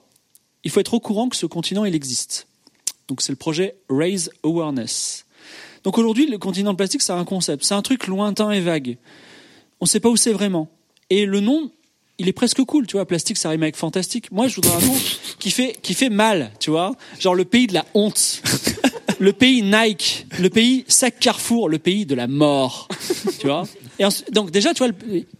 il 0.63 0.71
faut 0.71 0.79
être 0.79 0.93
au 0.93 0.99
courant 0.99 1.29
que 1.29 1.35
ce 1.35 1.45
continent, 1.45 1.85
il 1.85 1.95
existe. 1.95 2.47
Donc 3.07 3.21
c'est 3.21 3.31
le 3.31 3.37
projet 3.37 3.75
Raise 3.89 4.29
Awareness. 4.43 5.25
Donc 5.83 5.97
aujourd'hui, 5.97 6.27
le 6.27 6.37
continent 6.37 6.71
de 6.71 6.77
plastique, 6.77 7.01
c'est 7.01 7.13
un 7.13 7.25
concept, 7.25 7.63
c'est 7.63 7.73
un 7.73 7.81
truc 7.81 8.07
lointain 8.07 8.51
et 8.51 8.59
vague. 8.59 8.97
On 9.81 9.85
ne 9.85 9.89
sait 9.89 9.99
pas 9.99 10.09
où 10.09 10.17
c'est 10.17 10.33
vraiment. 10.33 10.67
Et 11.09 11.25
le 11.25 11.39
nom, 11.39 11.71
il 12.17 12.27
est 12.27 12.33
presque 12.33 12.61
cool, 12.63 12.85
tu 12.85 12.97
vois. 12.97 13.05
Plastique, 13.05 13.37
ça 13.37 13.49
rime 13.49 13.63
avec 13.63 13.75
fantastique. 13.77 14.31
Moi, 14.31 14.47
je 14.47 14.55
voudrais 14.55 14.75
un 14.75 14.85
nom 14.85 14.95
qui 15.39 15.51
fait, 15.51 15.77
qui 15.81 15.93
fait 15.93 16.09
mal, 16.09 16.51
tu 16.59 16.69
vois. 16.69 16.95
Genre 17.19 17.33
le 17.35 17.45
pays 17.45 17.67
de 17.67 17.73
la 17.73 17.85
honte. 17.93 18.41
Le 19.21 19.33
pays 19.33 19.63
Nike, 19.63 20.27
le 20.39 20.49
pays 20.49 20.85
sac 20.87 21.19
Carrefour, 21.19 21.67
le 21.67 21.77
pays 21.77 22.05
de 22.05 22.15
la 22.15 22.27
mort, 22.27 22.87
tu 23.41 23.47
vois. 23.47 23.67
Et 23.99 24.05
ensuite- 24.05 24.31
donc 24.31 24.49
déjà, 24.49 24.73
tu 24.73 24.81
vois, 24.81 24.93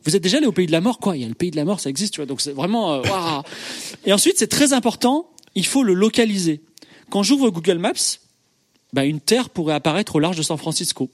vous 0.04 0.16
êtes 0.18 0.22
déjà 0.22 0.36
allé 0.40 0.48
au 0.48 0.52
pays 0.52 0.66
de 0.68 0.74
la 0.74 0.82
mort, 0.82 1.00
quoi? 1.00 1.16
Il 1.16 1.22
y 1.22 1.24
a 1.26 1.30
le 1.30 1.34
pays 1.34 1.50
de 1.50 1.56
la 1.56 1.64
mort, 1.64 1.80
ça 1.80 1.90
existe, 1.90 2.16
tu 2.16 2.20
vois. 2.20 2.26
Donc 2.26 2.42
c'est 2.42 2.52
vraiment, 2.52 2.96
euh. 2.96 3.02
Et 4.06 4.12
ensuite, 4.12 4.38
c'est 4.38 4.48
très 4.50 4.74
important. 4.74 5.30
Il 5.56 5.66
faut 5.66 5.82
le 5.82 5.94
localiser. 5.94 6.60
Quand 7.10 7.24
j'ouvre 7.24 7.52
Google 7.52 7.78
Maps, 7.78 7.94
bah, 8.94 9.06
une 9.06 9.20
terre 9.20 9.50
pourrait 9.50 9.74
apparaître 9.74 10.16
au 10.16 10.20
large 10.20 10.38
de 10.38 10.44
San 10.44 10.58
Francisco. 10.58 11.10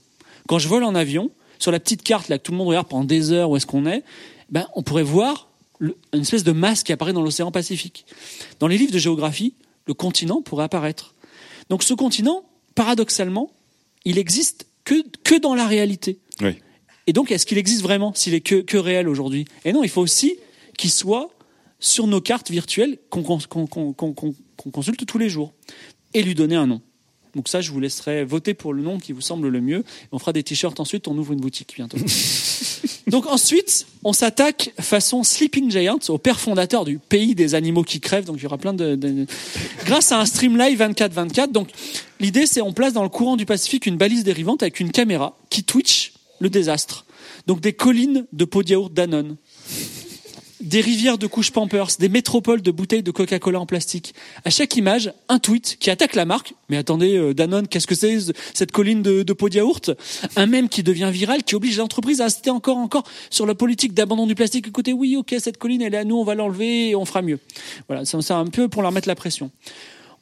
Quand 0.47 0.59
je 0.59 0.67
vole 0.67 0.83
en 0.83 0.95
avion, 0.95 1.31
sur 1.59 1.71
la 1.71 1.79
petite 1.79 2.03
carte 2.03 2.29
là 2.29 2.37
que 2.37 2.43
tout 2.43 2.51
le 2.51 2.57
monde 2.57 2.67
regarde 2.67 2.87
pendant 2.87 3.03
des 3.05 3.31
heures 3.31 3.49
où 3.49 3.57
est-ce 3.57 3.65
qu'on 3.65 3.85
est, 3.85 4.03
ben, 4.49 4.67
on 4.75 4.83
pourrait 4.83 5.03
voir 5.03 5.49
le- 5.79 5.97
une 6.13 6.21
espèce 6.21 6.43
de 6.43 6.51
masse 6.51 6.83
qui 6.83 6.91
apparaît 6.93 7.13
dans 7.13 7.21
l'océan 7.21 7.51
Pacifique. 7.51 8.05
Dans 8.59 8.67
les 8.67 8.77
livres 8.77 8.91
de 8.93 8.99
géographie, 8.99 9.53
le 9.87 9.93
continent 9.93 10.41
pourrait 10.41 10.65
apparaître. 10.65 11.15
Donc 11.69 11.83
ce 11.83 11.93
continent, 11.93 12.43
paradoxalement, 12.75 13.51
il 14.03 14.17
existe 14.17 14.67
que, 14.83 15.03
que 15.23 15.39
dans 15.39 15.55
la 15.55 15.65
réalité. 15.65 16.19
Oui. 16.41 16.55
Et 17.07 17.13
donc, 17.13 17.31
est-ce 17.31 17.45
qu'il 17.45 17.57
existe 17.57 17.81
vraiment 17.81 18.13
s'il 18.13 18.33
est 18.33 18.41
que, 18.41 18.61
que 18.61 18.77
réel 18.77 19.07
aujourd'hui? 19.07 19.45
Et 19.63 19.73
non, 19.73 19.83
il 19.83 19.89
faut 19.89 20.01
aussi 20.01 20.35
qu'il 20.77 20.89
soit 20.91 21.29
sur 21.79 22.07
nos 22.07 22.19
cartes 22.21 22.49
virtuelles 22.49 22.97
qu'on 23.09 23.23
consulte 24.71 25.05
tous 25.05 25.17
les 25.17 25.29
jours 25.29 25.53
et 26.13 26.23
lui 26.23 26.33
donner 26.35 26.55
un 26.55 26.67
nom. 26.67 26.81
Donc 27.35 27.47
ça, 27.49 27.61
je 27.61 27.71
vous 27.71 27.79
laisserai 27.79 28.23
voter 28.23 28.53
pour 28.53 28.73
le 28.73 28.81
nom 28.81 28.97
qui 28.97 29.11
vous 29.11 29.21
semble 29.21 29.49
le 29.49 29.61
mieux. 29.61 29.83
On 30.11 30.19
fera 30.19 30.33
des 30.33 30.41
t-shirts 30.43 30.79
ensuite, 30.79 31.07
on 31.07 31.17
ouvre 31.17 31.33
une 31.33 31.41
boutique 31.41 31.73
bientôt. 31.75 31.97
Donc 33.07 33.27
ensuite, 33.27 33.85
on 34.03 34.13
s'attaque 34.13 34.73
façon 34.79 35.23
Sleeping 35.23 35.69
Giant 35.69 35.99
au 36.09 36.17
père 36.17 36.39
fondateur 36.39 36.85
du 36.85 36.97
pays 36.97 37.35
des 37.35 37.53
animaux 37.53 37.83
qui 37.83 37.99
crèvent. 37.99 38.25
Donc 38.25 38.37
il 38.39 38.43
y 38.43 38.45
aura 38.47 38.57
plein 38.57 38.73
de, 38.73 38.95
de- 38.95 39.27
grâce 39.85 40.11
à 40.11 40.19
un 40.19 40.25
stream 40.25 40.57
live 40.57 40.79
24/24. 40.81 41.51
Donc 41.51 41.69
l'idée 42.19 42.47
c'est 42.47 42.61
on 42.61 42.73
place 42.73 42.93
dans 42.93 43.03
le 43.03 43.09
courant 43.09 43.35
du 43.35 43.45
Pacifique 43.45 43.85
une 43.85 43.97
balise 43.97 44.23
dérivante 44.23 44.63
avec 44.63 44.79
une 44.79 44.91
caméra 44.91 45.37
qui 45.49 45.63
twitch 45.63 46.13
le 46.39 46.49
désastre. 46.49 47.05
Donc 47.47 47.61
des 47.61 47.73
collines 47.73 48.25
de 48.33 48.45
pots 48.45 48.63
de 48.63 48.69
yaourt 48.71 48.91
Danone, 48.91 49.35
des 50.61 50.79
rivières 50.81 51.17
de 51.17 51.27
couches 51.27 51.51
Pampers, 51.51 51.87
des 51.99 52.07
métropoles 52.09 52.61
de 52.61 52.71
bouteilles 52.71 53.03
de 53.03 53.11
Coca-Cola 53.11 53.59
en 53.59 53.65
plastique. 53.65 54.13
À 54.45 54.49
chaque 54.49 54.75
image, 54.77 55.13
un 55.29 55.37
tweet 55.39 55.77
qui 55.79 55.89
attaque 55.89 56.15
la 56.15 56.25
marque. 56.25 56.53
Mais 56.69 56.77
attendez, 56.77 57.17
euh, 57.17 57.33
Danone, 57.33 57.67
qu'est-ce 57.67 57.87
que 57.87 57.95
c'est 57.95 58.19
ce- 58.19 58.31
cette 58.53 58.71
colline 58.71 59.01
de, 59.01 59.23
de 59.23 59.33
pots 59.33 59.49
de 59.49 59.55
yaourt? 59.55 59.91
Un 60.35 60.45
mème 60.45 60.69
qui 60.69 60.81
devient 60.81 61.09
viral, 61.11 61.43
qui 61.43 61.55
oblige 61.55 61.77
l'entreprise 61.77 62.21
à 62.21 62.25
insister 62.25 62.49
encore, 62.51 62.77
encore 62.77 63.03
sur 63.29 63.45
la 63.45 63.53
politique 63.55 63.93
d'abandon 63.93 64.27
du 64.27 64.35
plastique. 64.35 64.67
Écoutez, 64.67 64.93
oui, 64.93 65.15
ok, 65.17 65.35
cette 65.39 65.57
colline, 65.57 65.81
elle 65.81 65.93
est 65.93 65.97
à 65.97 66.03
nous, 66.05 66.15
on 66.17 66.23
va 66.23 66.35
l'enlever 66.35 66.89
et 66.89 66.95
on 66.95 67.05
fera 67.05 67.21
mieux. 67.21 67.39
Voilà, 67.87 68.05
c'est 68.05 68.19
c'est 68.21 68.33
un 68.33 68.45
peu 68.45 68.69
pour 68.69 68.81
leur 68.81 68.91
mettre 68.93 69.07
la 69.09 69.15
pression. 69.15 69.51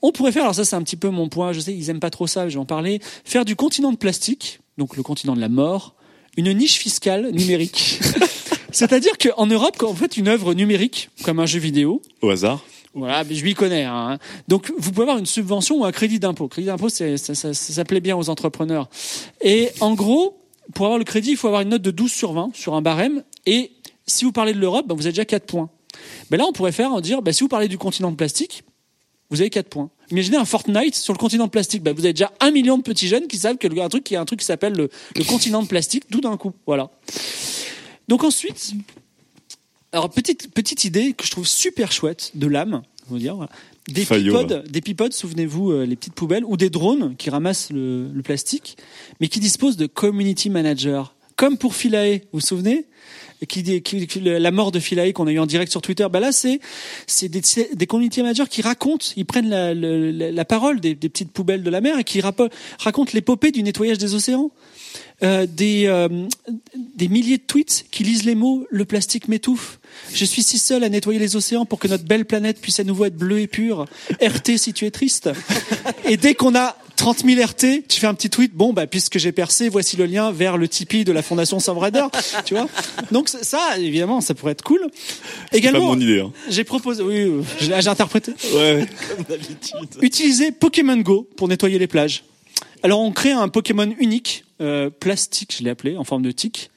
On 0.01 0.11
pourrait 0.11 0.31
faire, 0.31 0.43
alors 0.43 0.55
ça 0.55 0.65
c'est 0.65 0.75
un 0.75 0.81
petit 0.83 0.97
peu 0.97 1.09
mon 1.09 1.29
point, 1.29 1.53
je 1.53 1.59
sais, 1.61 1.73
ils 1.73 1.89
aiment 1.89 1.99
pas 2.01 2.09
trop 2.09 2.27
ça, 2.27 2.49
je 2.49 2.55
vais 2.55 2.59
en 2.59 2.65
parler, 2.65 2.99
faire 3.23 3.45
du 3.45 3.55
continent 3.55 3.91
de 3.91 3.97
plastique, 3.97 4.59
donc 4.77 4.97
le 4.97 5.03
continent 5.03 5.33
de 5.35 5.39
la 5.39 5.47
mort, 5.47 5.95
une 6.35 6.51
niche 6.53 6.77
fiscale 6.77 7.29
numérique. 7.31 7.99
C'est-à-dire 8.73 9.17
qu'en 9.17 9.45
Europe, 9.45 9.75
quand 9.77 9.87
vous 9.87 9.95
faites 9.95 10.17
une 10.17 10.27
œuvre 10.27 10.53
numérique, 10.53 11.09
comme 11.23 11.39
un 11.39 11.45
jeu 11.45 11.59
vidéo, 11.59 12.01
Au 12.21 12.29
hasard. 12.31 12.65
voilà, 12.93 13.23
mais 13.23 13.35
je 13.35 13.45
m'y 13.45 13.53
connais. 13.53 13.83
hein. 13.83 14.17
Donc, 14.47 14.71
vous 14.77 14.91
pouvez 14.91 15.03
avoir 15.03 15.17
une 15.19 15.25
subvention 15.25 15.77
ou 15.81 15.85
un 15.85 15.91
crédit 15.91 16.19
d'impôt. 16.19 16.47
Crédit 16.47 16.67
d'impôt, 16.67 16.89
ça, 16.89 17.17
ça, 17.17 17.53
ça 17.53 17.85
plaît 17.85 17.99
bien 18.01 18.17
aux 18.17 18.29
entrepreneurs. 18.29 18.89
Et 19.41 19.69
en 19.79 19.93
gros, 19.93 20.37
pour 20.73 20.85
avoir 20.87 20.97
le 20.99 21.05
crédit, 21.05 21.31
il 21.31 21.37
faut 21.37 21.47
avoir 21.47 21.61
une 21.61 21.69
note 21.69 21.81
de 21.81 21.91
12 21.91 22.11
sur 22.11 22.33
20 22.33 22.51
sur 22.55 22.73
un 22.73 22.81
barème. 22.81 23.23
Et 23.45 23.71
si 24.07 24.25
vous 24.25 24.31
parlez 24.31 24.53
de 24.53 24.59
l'Europe, 24.59 24.87
ben, 24.87 24.95
vous 24.95 25.03
avez 25.05 25.11
déjà 25.11 25.25
4 25.25 25.45
points. 25.45 25.69
Ben 26.31 26.37
là, 26.37 26.45
on 26.47 26.51
pourrait 26.53 26.71
faire 26.71 26.99
dire, 27.01 27.21
ben, 27.21 27.31
si 27.31 27.43
vous 27.43 27.47
parlez 27.49 27.67
du 27.67 27.77
continent 27.77 28.09
de 28.11 28.15
plastique, 28.15 28.63
vous 29.29 29.39
avez 29.41 29.49
4 29.49 29.69
points. 29.69 29.89
Imaginez 30.11 30.37
un 30.37 30.45
Fortnite 30.45 30.95
sur 30.95 31.13
le 31.13 31.17
continent 31.19 31.45
de 31.45 31.49
plastique. 31.51 31.83
Ben, 31.83 31.93
vous 31.93 32.03
avez 32.05 32.13
déjà 32.13 32.31
un 32.39 32.51
million 32.51 32.77
de 32.77 32.83
petits 32.83 33.07
jeunes 33.07 33.27
qui 33.27 33.37
savent 33.37 33.57
qu'il 33.57 33.73
y 33.73 33.79
a 33.79 33.83
un 33.85 33.89
truc, 33.89 34.03
qu'il 34.03 34.15
y 34.15 34.17
a 34.17 34.21
un 34.21 34.25
truc 34.25 34.39
qui 34.39 34.45
s'appelle 34.45 34.73
le, 34.73 34.89
le 35.15 35.23
continent 35.23 35.61
de 35.61 35.67
plastique, 35.67 36.05
tout 36.09 36.21
d'un 36.21 36.37
coup. 36.37 36.53
Voilà. 36.65 36.89
Donc 38.07 38.23
ensuite, 38.23 38.73
alors 39.91 40.09
petite 40.09 40.53
petite 40.53 40.85
idée 40.85 41.13
que 41.13 41.25
je 41.25 41.31
trouve 41.31 41.47
super 41.47 41.91
chouette 41.91 42.31
de 42.35 42.47
l'âme, 42.47 42.81
va 43.09 43.17
dire. 43.19 43.35
voilà. 43.35 43.51
Des 43.89 44.05
Fayot, 44.05 44.33
pipodes, 44.39 44.63
des 44.69 44.79
pipodes, 44.81 45.13
souvenez-vous, 45.13 45.71
euh, 45.71 45.85
les 45.85 45.97
petites 45.97 46.13
poubelles, 46.13 46.45
ou 46.45 46.55
des 46.55 46.69
drones 46.69 47.15
qui 47.17 47.29
ramassent 47.29 47.69
le, 47.69 48.07
le 48.13 48.21
plastique, 48.21 48.77
mais 49.19 49.27
qui 49.27 49.41
disposent 49.41 49.75
de 49.75 49.87
community 49.87 50.49
manager, 50.49 51.15
comme 51.35 51.57
pour 51.57 51.75
Philae, 51.75 52.19
vous 52.31 52.39
vous 52.39 52.39
souvenez 52.39 52.85
qui, 53.49 53.81
qui- 53.81 54.19
la 54.21 54.51
mort 54.51 54.71
de 54.71 54.79
Philae 54.79 55.11
qu'on 55.11 55.27
a 55.27 55.31
eu 55.33 55.39
en 55.39 55.45
direct 55.45 55.69
sur 55.69 55.81
Twitter. 55.81 56.07
Bah 56.09 56.21
là, 56.21 56.31
c'est 56.31 56.61
c'est 57.07 57.27
des, 57.27 57.87
community 57.87 58.21
managers 58.21 58.45
qui 58.49 58.61
racontent, 58.61 59.05
ils 59.17 59.25
prennent 59.25 59.49
la, 59.49 59.73
la, 59.73 60.31
la 60.31 60.45
parole 60.45 60.79
des, 60.79 60.95
des 60.95 61.09
petites 61.09 61.31
poubelles 61.33 61.61
de 61.61 61.69
la 61.69 61.81
mer 61.81 61.99
et 61.99 62.05
qui 62.05 62.21
racontent 62.21 63.11
l'épopée 63.13 63.51
du 63.51 63.61
nettoyage 63.63 63.97
des 63.97 64.15
océans. 64.15 64.49
Euh, 65.23 65.45
des, 65.49 65.85
euh, 65.87 66.09
des 66.95 67.07
milliers 67.07 67.37
de 67.37 67.43
tweets 67.43 67.85
qui 67.91 68.03
lisent 68.03 68.25
les 68.25 68.35
mots 68.35 68.67
le 68.69 68.83
plastique 68.83 69.29
m'étouffe. 69.29 69.79
Je 70.13 70.25
suis 70.25 70.43
si 70.43 70.57
seul 70.57 70.83
à 70.83 70.89
nettoyer 70.89 71.19
les 71.19 71.37
océans 71.37 71.65
pour 71.65 71.79
que 71.79 71.87
notre 71.87 72.03
belle 72.03 72.25
planète 72.25 72.59
puisse 72.59 72.79
à 72.81 72.83
nouveau 72.83 73.05
être 73.05 73.15
bleue 73.15 73.39
et 73.39 73.47
pure. 73.47 73.85
RT 74.21 74.57
si 74.57 74.73
tu 74.73 74.85
es 74.85 74.91
triste. 74.91 75.29
Et 76.05 76.17
dès 76.17 76.33
qu'on 76.33 76.55
a 76.55 76.75
30 76.97 77.25
000 77.25 77.41
RT, 77.41 77.87
tu 77.87 77.99
fais 78.01 78.07
un 78.07 78.13
petit 78.13 78.29
tweet. 78.29 78.53
Bon, 78.53 78.73
bah 78.73 78.85
puisque 78.85 79.17
j'ai 79.17 79.31
percé, 79.31 79.69
voici 79.69 79.95
le 79.95 80.05
lien 80.05 80.31
vers 80.31 80.57
le 80.57 80.67
Tipeee 80.67 81.05
de 81.05 81.13
la 81.13 81.21
Fondation 81.21 81.59
Sam 81.59 81.77
Raider. 81.77 82.05
Tu 82.43 82.55
vois. 82.55 82.67
Donc 83.11 83.29
ça, 83.29 83.77
évidemment, 83.77 84.19
ça 84.19 84.33
pourrait 84.33 84.51
être 84.51 84.63
cool. 84.63 84.81
C'est 85.51 85.59
Également, 85.59 85.79
pas 85.79 85.95
mon 85.95 85.99
idée. 85.99 86.19
Hein. 86.19 86.33
j'ai 86.49 86.65
proposé. 86.65 87.01
Oui, 87.01 87.45
j'ai 87.61 87.87
interprété. 87.87 88.33
Ouais. 88.53 88.85
Utiliser 90.01 90.51
Pokémon 90.51 90.97
Go 90.97 91.27
pour 91.37 91.47
nettoyer 91.47 91.79
les 91.79 91.87
plages. 91.87 92.23
Alors 92.83 92.99
on 92.99 93.11
crée 93.11 93.31
un 93.31 93.47
Pokémon 93.47 93.89
unique, 93.99 94.43
euh, 94.61 94.89
plastique, 94.89 95.55
je 95.57 95.63
l'ai 95.63 95.69
appelé, 95.69 95.95
en 95.97 96.03
forme 96.03 96.21
de 96.23 96.31
tic, 96.31 96.69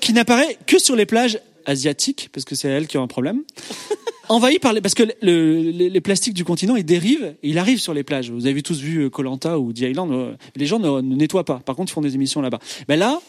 qui 0.00 0.12
n'apparaît 0.12 0.56
que 0.66 0.78
sur 0.78 0.96
les 0.96 1.06
plages 1.06 1.38
asiatiques, 1.66 2.28
parce 2.32 2.44
que 2.44 2.54
c'est 2.54 2.68
elles 2.68 2.86
qui 2.86 2.98
ont 2.98 3.02
un 3.02 3.06
problème. 3.08 3.42
Envahi 4.28 4.58
par 4.60 4.72
les, 4.72 4.80
parce 4.80 4.94
que 4.94 5.02
le- 5.22 5.70
les, 5.70 5.90
les 5.90 6.00
plastiques 6.00 6.34
du 6.34 6.44
continent, 6.44 6.76
ils 6.76 6.84
dérivent, 6.84 7.34
et 7.42 7.48
ils 7.48 7.58
arrivent 7.58 7.80
sur 7.80 7.94
les 7.94 8.04
plages. 8.04 8.30
Vous 8.30 8.46
avez 8.46 8.62
tous 8.62 8.78
vu 8.80 9.10
Colanta 9.10 9.58
ou 9.58 9.72
The 9.72 9.80
Island, 9.80 10.12
euh, 10.12 10.34
les 10.56 10.66
gens 10.66 10.78
ne, 10.78 11.00
ne 11.00 11.16
nettoient 11.16 11.44
pas. 11.44 11.58
Par 11.58 11.74
contre, 11.74 11.90
ils 11.90 11.94
font 11.94 12.00
des 12.00 12.14
émissions 12.14 12.40
là-bas. 12.40 12.60
Ben 12.86 12.96
là, 12.98 13.20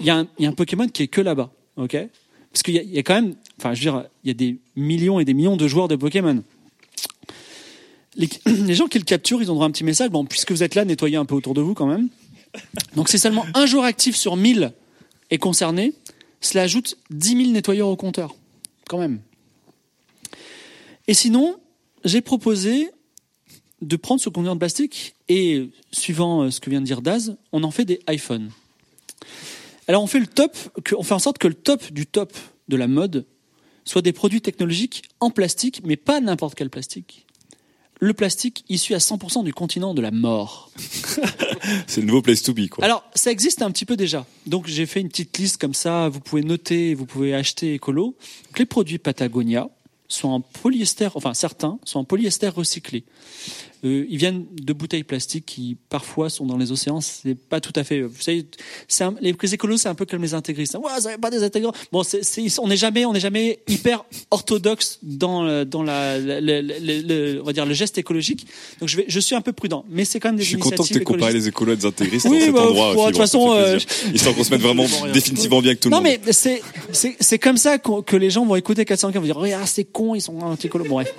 il 0.00 0.06
y, 0.06 0.10
a 0.10 0.18
un- 0.18 0.26
il 0.38 0.44
y 0.44 0.46
a 0.46 0.50
un 0.50 0.52
Pokémon 0.52 0.86
qui 0.88 1.02
est 1.02 1.08
que 1.08 1.20
là-bas, 1.20 1.50
ok? 1.76 1.96
Parce 2.52 2.62
qu'il 2.62 2.74
y 2.76 2.98
a 2.98 3.02
quand 3.02 3.14
même, 3.14 3.34
enfin, 3.58 3.74
je 3.74 3.80
veux 3.84 3.90
dire, 3.90 4.04
il 4.22 4.28
y 4.28 4.30
a 4.30 4.34
des 4.34 4.56
millions 4.76 5.18
et 5.18 5.24
des 5.24 5.34
millions 5.34 5.56
de 5.56 5.66
joueurs 5.66 5.88
de 5.88 5.96
Pokémon. 5.96 6.42
Les, 8.16 8.74
gens 8.74 8.86
qui 8.86 8.98
le 8.98 9.04
capturent, 9.04 9.42
ils 9.42 9.50
ont 9.50 9.54
droit 9.54 9.66
à 9.66 9.68
un 9.68 9.72
petit 9.72 9.84
message. 9.84 10.10
Bon, 10.10 10.24
puisque 10.24 10.52
vous 10.52 10.62
êtes 10.62 10.74
là, 10.74 10.84
nettoyez 10.84 11.16
un 11.16 11.24
peu 11.24 11.34
autour 11.34 11.54
de 11.54 11.60
vous 11.60 11.74
quand 11.74 11.86
même. 11.86 12.08
Donc 12.94 13.08
c'est 13.08 13.18
seulement 13.18 13.44
un 13.54 13.66
joueur 13.66 13.84
actif 13.84 14.16
sur 14.16 14.36
1000 14.36 14.72
est 15.30 15.38
concerné. 15.38 15.92
Cela 16.40 16.62
ajoute 16.62 16.98
10 17.10 17.36
000 17.36 17.50
nettoyeurs 17.50 17.88
au 17.88 17.96
compteur, 17.96 18.36
quand 18.88 18.98
même. 18.98 19.20
Et 21.08 21.14
sinon, 21.14 21.58
j'ai 22.04 22.20
proposé 22.20 22.90
de 23.82 23.96
prendre 23.96 24.20
ce 24.20 24.28
conteneur 24.28 24.54
de 24.54 24.58
plastique 24.58 25.14
et, 25.28 25.70
suivant 25.90 26.42
euh, 26.42 26.50
ce 26.50 26.60
que 26.60 26.70
vient 26.70 26.80
de 26.80 26.86
dire 26.86 27.02
Daz, 27.02 27.36
on 27.52 27.64
en 27.64 27.70
fait 27.70 27.84
des 27.84 28.00
iPhones. 28.08 28.50
Alors 29.88 30.02
on 30.02 30.06
fait 30.06 30.20
le 30.20 30.26
top, 30.26 30.56
on 30.96 31.02
fait 31.02 31.14
en 31.14 31.18
sorte 31.18 31.38
que 31.38 31.48
le 31.48 31.54
top 31.54 31.92
du 31.92 32.06
top 32.06 32.32
de 32.68 32.76
la 32.76 32.86
mode 32.86 33.26
soit 33.84 34.00
des 34.00 34.12
produits 34.12 34.40
technologiques 34.40 35.02
en 35.20 35.30
plastique, 35.30 35.82
mais 35.84 35.96
pas 35.96 36.20
n'importe 36.20 36.54
quel 36.54 36.70
plastique. 36.70 37.23
Le 38.00 38.12
plastique 38.12 38.64
issu 38.68 38.94
à 38.94 38.98
100% 38.98 39.44
du 39.44 39.54
continent 39.54 39.94
de 39.94 40.02
la 40.02 40.10
mort. 40.10 40.70
C'est 41.86 42.00
le 42.00 42.06
nouveau 42.06 42.22
place 42.22 42.42
to 42.42 42.52
be, 42.52 42.68
quoi. 42.68 42.84
Alors, 42.84 43.04
ça 43.14 43.30
existe 43.30 43.62
un 43.62 43.70
petit 43.70 43.84
peu 43.84 43.96
déjà. 43.96 44.26
Donc, 44.46 44.66
j'ai 44.66 44.86
fait 44.86 45.00
une 45.00 45.08
petite 45.08 45.38
liste 45.38 45.58
comme 45.58 45.74
ça. 45.74 46.08
Vous 46.08 46.20
pouvez 46.20 46.42
noter, 46.42 46.94
vous 46.94 47.06
pouvez 47.06 47.34
acheter 47.34 47.74
écolo. 47.74 48.16
Donc, 48.48 48.58
les 48.58 48.66
produits 48.66 48.98
Patagonia 48.98 49.68
sont 50.08 50.28
en 50.28 50.40
polyester, 50.40 51.08
enfin 51.14 51.34
certains 51.34 51.78
sont 51.84 52.00
en 52.00 52.04
polyester 52.04 52.48
recyclé. 52.48 53.04
Euh, 53.84 54.06
ils 54.08 54.16
viennent 54.16 54.46
de 54.62 54.72
bouteilles 54.72 55.04
plastiques 55.04 55.44
qui 55.46 55.76
parfois 55.90 56.30
sont 56.30 56.46
dans 56.46 56.56
les 56.56 56.72
océans. 56.72 57.00
C'est 57.00 57.34
pas 57.34 57.60
tout 57.60 57.72
à 57.76 57.84
fait. 57.84 58.00
Vous 58.00 58.20
savez, 58.20 58.46
un- 59.00 59.14
les 59.20 59.34
écolos, 59.54 59.76
c'est 59.76 59.88
un 59.88 59.94
peu 59.94 60.06
comme 60.06 60.22
les 60.22 60.32
intégristes. 60.34 60.74
Ouais, 60.76 61.00
ça 61.00 61.16
pas 61.18 61.30
des 61.30 61.42
intégrants. 61.42 61.72
Bon, 61.92 62.02
c'est, 62.02 62.24
c'est- 62.24 62.58
on 62.60 62.68
n'est 62.68 62.76
jamais, 62.78 63.04
on 63.04 63.12
n'est 63.12 63.20
jamais 63.20 63.58
hyper 63.68 64.04
orthodoxe 64.30 64.98
dans 65.02 65.42
le- 65.44 65.64
dans 65.64 65.82
la, 65.82 66.18
la- 66.18 66.40
la- 66.40 66.62
la- 66.62 66.78
le- 66.78 67.40
on 67.42 67.44
va 67.44 67.52
dire 67.52 67.66
le 67.66 67.74
geste 67.74 67.98
écologique. 67.98 68.46
Donc 68.80 68.88
je 68.88 68.96
vais, 68.96 69.04
je 69.08 69.20
suis 69.20 69.34
un 69.34 69.40
peu 69.42 69.52
prudent, 69.52 69.84
mais 69.90 70.04
c'est 70.04 70.18
quand 70.20 70.28
même 70.30 70.36
des 70.36 70.42
Je 70.44 70.48
suis 70.48 70.56
content 70.58 70.76
que 70.76 70.80
initiatives 70.82 70.96
tu 70.96 71.02
aies 71.02 71.16
comparé 71.16 71.32
les 71.34 71.48
écolos 71.48 71.72
à 71.72 71.76
des 71.76 71.84
intégristes 71.86 72.26
Oui, 72.30 72.38
dans 72.40 72.44
cet 72.46 72.54
bah, 72.54 72.62
endroit. 72.62 72.94
bon, 72.94 73.02
de 73.04 73.08
toute 73.10 73.18
façon, 73.18 73.52
euh. 73.52 73.78
Histoire 74.14 74.34
qu'on 74.34 74.44
se 74.44 74.50
mette 74.50 74.62
vraiment 74.62 74.86
définitivement 75.12 75.60
bien 75.60 75.70
avec 75.72 75.80
tout 75.80 75.88
le 75.88 75.94
Non, 75.94 76.02
monde. 76.02 76.10
mais 76.24 76.32
c'est, 76.32 76.62
c'est, 77.20 77.38
comme 77.38 77.56
ça 77.58 77.78
que 77.78 78.16
les 78.16 78.30
gens 78.30 78.46
vont 78.46 78.56
écouter 78.56 78.84
404, 78.84 79.20
vont 79.20 79.26
dire, 79.26 79.36
regarde, 79.36 79.66
c'est 79.66 79.84
con, 79.84 80.14
ils 80.14 80.20
sont 80.22 80.38
anti-écolo. 80.40 80.84
Bon, 80.84 80.94
bref. 80.94 81.12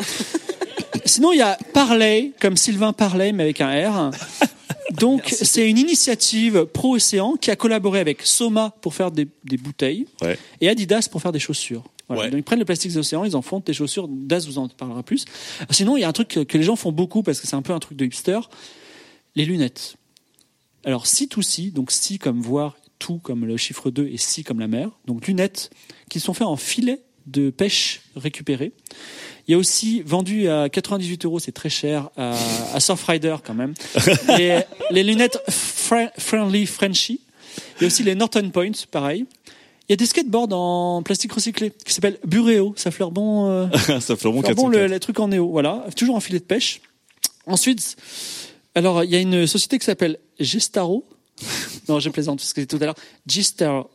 Sinon, 1.06 1.32
il 1.32 1.38
y 1.38 1.42
a 1.42 1.58
Parley, 1.74 2.32
comme 2.42 2.58
Sylvain 2.58 2.94
Parley, 2.94 3.32
mais 3.32 3.44
avec 3.44 3.62
un 3.62 3.90
R. 3.90 4.12
Donc, 4.92 5.28
c'est 5.28 5.70
une 5.70 5.78
initiative 5.78 6.66
pro-océan 6.66 7.36
qui 7.36 7.52
a 7.52 7.56
collaboré 7.56 8.00
avec 8.00 8.22
Soma 8.24 8.74
pour 8.82 8.94
faire 8.94 9.12
des, 9.12 9.28
des 9.44 9.58
bouteilles 9.58 10.06
Ouais. 10.22 10.38
et 10.62 10.70
Adidas 10.70 11.08
pour 11.12 11.22
faire 11.22 11.32
des 11.32 11.40
chaussures. 11.40 11.84
Voilà. 12.08 12.24
Ouais. 12.24 12.30
Donc, 12.30 12.40
ils 12.40 12.44
prennent 12.44 12.60
le 12.60 12.66
plastique 12.66 12.92
des 12.92 12.98
océans, 12.98 13.24
ils 13.24 13.36
en 13.36 13.42
font 13.42 13.60
des 13.60 13.74
chaussures. 13.74 14.08
Daz 14.08 14.48
vous 14.48 14.58
en 14.58 14.68
parlera 14.70 15.04
plus. 15.04 15.26
Sinon, 15.72 15.98
il 15.98 16.02
y 16.02 16.04
a 16.04 16.08
un 16.10 16.14
truc 16.14 16.28
que, 16.30 16.40
que 16.42 16.58
les 16.58 16.64
gens 16.64 16.76
font 16.76 16.92
beaucoup 16.92 17.24
parce 17.24 17.40
que 17.42 17.48
c'est 17.48 17.56
un 17.56 17.62
peu 17.62 17.74
un 17.74 17.80
truc 17.80 17.98
de 17.98 18.06
hipster 18.06 18.40
les 19.36 19.46
lunettes. 19.46 19.96
Alors, 20.86 21.08
si 21.08 21.28
tout 21.28 21.42
si, 21.42 21.72
donc 21.72 21.92
si 21.92 22.18
comme 22.20 22.40
voir, 22.42 22.78
tout 23.00 23.18
comme 23.18 23.46
le 23.46 23.58
chiffre 23.58 23.90
2 23.92 24.08
et 24.08 24.18
si 24.18 24.44
comme 24.44 24.60
la 24.60 24.68
mer. 24.68 24.92
Donc, 25.08 25.28
lunettes 25.28 25.72
qui 26.10 26.20
sont 26.20 26.34
faites 26.34 26.48
en 26.48 26.56
filet 26.56 27.02
de 27.26 27.50
pêche 27.50 28.02
récupéré. 28.16 28.72
Il 29.48 29.52
y 29.52 29.54
a 29.56 29.58
aussi 29.58 30.02
vendu 30.02 30.48
à 30.50 30.70
98 30.70 31.26
euros, 31.26 31.40
c'est 31.40 31.52
très 31.52 31.70
cher, 31.70 32.10
à, 32.18 32.36
à 32.74 32.80
Surfrider 32.80 33.36
quand 33.46 33.54
même. 33.54 33.74
les, 34.38 34.62
les 34.92 35.04
lunettes 35.04 35.38
Fri- 35.50 36.10
Friendly 36.18 36.66
Frenchy. 36.66 37.22
Il 37.78 37.82
y 37.82 37.84
a 37.86 37.88
aussi 37.88 38.04
les 38.04 38.16
Norton 38.16 38.50
Point, 38.52 38.72
pareil. 38.92 39.26
Il 39.88 39.92
y 39.92 39.94
a 39.94 39.98
des 39.98 40.06
skateboards 40.08 40.52
en 40.52 41.04
plastique 41.04 41.32
recyclé 41.34 41.72
qui 41.86 41.94
s'appellent 41.94 42.18
Bureo. 42.26 42.74
Ça 42.76 42.90
fleure 42.90 43.12
bon. 43.12 43.50
euh, 43.50 43.68
ça 44.00 44.16
fait 44.16 44.24
bon 44.30 44.42
alors 44.42 44.56
bon, 44.56 44.64
404. 44.70 44.72
le, 44.72 44.88
le 44.88 45.00
truc 45.00 45.20
en 45.20 45.28
néo, 45.28 45.48
voilà, 45.50 45.86
toujours 45.96 46.16
en 46.16 46.20
filet 46.20 46.40
de 46.40 46.44
pêche. 46.46 46.82
Ensuite, 47.46 47.96
alors 48.74 49.04
il 49.04 49.12
y 49.12 49.16
a 49.16 49.20
une 49.20 49.46
société 49.46 49.78
qui 49.78 49.86
s'appelle 49.86 50.18
Gestaro. 50.40 51.06
non, 51.90 52.00
je 52.00 52.10
plaisante 52.10 52.40
parce 52.40 52.52
que 52.54 52.62
c'était 52.62 52.78
tout 52.78 52.82
à 52.82 52.88
l'heure. 52.88 52.96
Gestaro, 53.28 53.90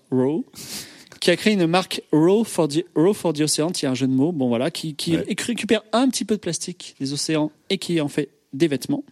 qui 1.21 1.31
a 1.31 1.37
créé 1.37 1.53
une 1.53 1.67
marque 1.67 2.03
Raw 2.13 2.45
for 2.45 2.67
the, 2.69 2.85
Raw 2.95 3.13
for 3.13 3.33
the 3.33 3.41
Ocean, 3.43 3.71
il 3.81 3.83
y 3.83 3.87
a 3.87 3.91
un 3.91 3.95
jeu 3.95 4.07
de 4.07 4.13
mots, 4.13 4.33
bon 4.33 4.49
voilà, 4.49 4.71
qui, 4.71 4.95
qui 4.95 5.17
Ouais. 5.17 5.37
récupère 5.47 5.83
un 5.93 6.09
petit 6.09 6.25
peu 6.25 6.35
de 6.37 6.41
plastique 6.41 6.95
des 6.99 7.13
océans 7.13 7.53
et 7.69 7.79
qui 7.79 8.01
en 8.01 8.09
fait 8.09 8.31
des 8.53 8.67
vêtements. 8.69 9.05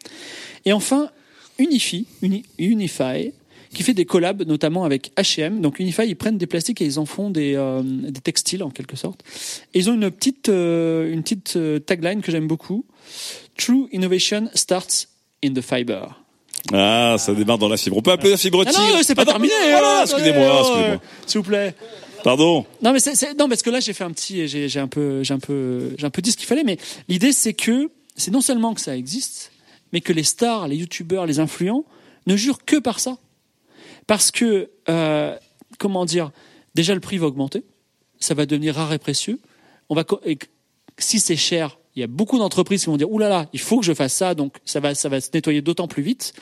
Et 0.64 0.72
enfin, 0.72 1.10
Unify, 1.58 2.06
Uni- 2.22 2.44
Unify, 2.58 3.32
qui 3.74 3.82
fait 3.82 3.92
des 3.92 4.06
collabs 4.06 4.42
notamment 4.46 4.84
avec 4.84 5.12
H&M. 5.18 5.60
Donc 5.60 5.78
Unify, 5.80 6.02
ils 6.06 6.16
prennent 6.16 6.38
des 6.38 6.46
plastiques 6.46 6.80
et 6.80 6.86
ils 6.86 6.98
en 6.98 7.04
font 7.04 7.28
des, 7.30 7.54
euh, 7.56 7.82
des 7.84 8.20
textiles 8.22 8.62
en 8.62 8.70
quelque 8.70 8.96
sorte. 8.96 9.22
Et 9.74 9.80
ils 9.80 9.90
ont 9.90 9.94
une 9.94 10.10
petite, 10.10 10.48
euh, 10.48 11.12
une 11.12 11.22
petite 11.22 11.56
euh, 11.56 11.78
tagline 11.78 12.22
que 12.22 12.32
j'aime 12.32 12.46
beaucoup. 12.46 12.86
True 13.58 13.88
innovation 13.92 14.48
starts 14.54 15.06
in 15.44 15.52
the 15.52 15.60
fiber. 15.60 16.18
Ah, 16.72 17.16
ça 17.18 17.32
démarre 17.34 17.58
dans 17.58 17.68
la 17.68 17.76
fibre. 17.76 17.96
On 17.96 18.02
peut 18.02 18.12
appeler 18.12 18.30
la 18.30 18.36
fibre 18.36 18.62
Ah 18.66 18.70
tigre. 18.70 18.82
non, 18.88 18.98
c'est 19.02 19.14
pas 19.14 19.22
Ah 19.22 19.26
non, 19.26 19.32
terminé. 19.32 19.54
voilà, 19.70 19.98
oh, 20.00 20.02
excusez-moi, 20.04 20.58
excusez-moi. 20.60 21.00
S'il 21.26 21.40
vous 21.40 21.46
plaît. 21.46 21.74
Pardon. 22.24 22.66
Non 22.82 22.92
mais 22.92 22.98
c'est, 22.98 23.38
non 23.38 23.48
parce 23.48 23.62
que 23.62 23.70
là 23.70 23.78
j'ai 23.78 23.92
fait 23.92 24.02
un 24.02 24.10
petit 24.10 24.48
j'ai, 24.48 24.68
j'ai 24.68 24.80
un 24.80 24.88
peu 24.88 25.22
j'ai 25.22 25.32
un 25.34 25.38
peu 25.38 25.94
j'ai 25.96 26.04
un 26.04 26.10
peu 26.10 26.20
dit 26.20 26.32
ce 26.32 26.36
qu'il 26.36 26.46
fallait 26.48 26.64
mais 26.64 26.76
l'idée 27.08 27.32
c'est 27.32 27.54
que 27.54 27.90
c'est 28.16 28.32
non 28.32 28.40
seulement 28.40 28.74
que 28.74 28.80
ça 28.80 28.96
existe 28.96 29.52
mais 29.92 30.00
que 30.00 30.12
les 30.12 30.24
stars 30.24 30.66
les 30.66 30.74
youtubeurs 30.76 31.26
les 31.26 31.38
influents 31.38 31.84
ne 32.26 32.36
jurent 32.36 32.64
que 32.64 32.74
par 32.76 32.98
ça 32.98 33.18
parce 34.08 34.32
que 34.32 34.68
euh, 34.88 35.36
comment 35.78 36.04
dire 36.04 36.32
déjà 36.74 36.92
le 36.92 37.00
prix 37.00 37.18
va 37.18 37.28
augmenter 37.28 37.62
ça 38.18 38.34
va 38.34 38.46
devenir 38.46 38.74
rare 38.74 38.92
et 38.92 38.98
précieux 38.98 39.38
on 39.88 39.94
va 39.94 40.04
et 40.26 40.38
si 40.98 41.20
c'est 41.20 41.36
cher 41.36 41.77
il 41.98 42.00
y 42.00 42.04
a 42.04 42.06
beaucoup 42.06 42.38
d'entreprises 42.38 42.82
qui 42.84 42.86
vont 42.86 42.96
dire 42.96 43.10
oulala 43.10 43.34
là 43.34 43.42
là, 43.42 43.48
il 43.52 43.58
faut 43.60 43.80
que 43.80 43.84
je 43.84 43.92
fasse 43.92 44.14
ça 44.14 44.34
donc 44.34 44.56
ça 44.64 44.78
va 44.78 44.94
ça 44.94 45.08
va 45.08 45.20
se 45.20 45.30
nettoyer 45.34 45.62
d'autant 45.62 45.88
plus 45.88 46.02
vite 46.02 46.32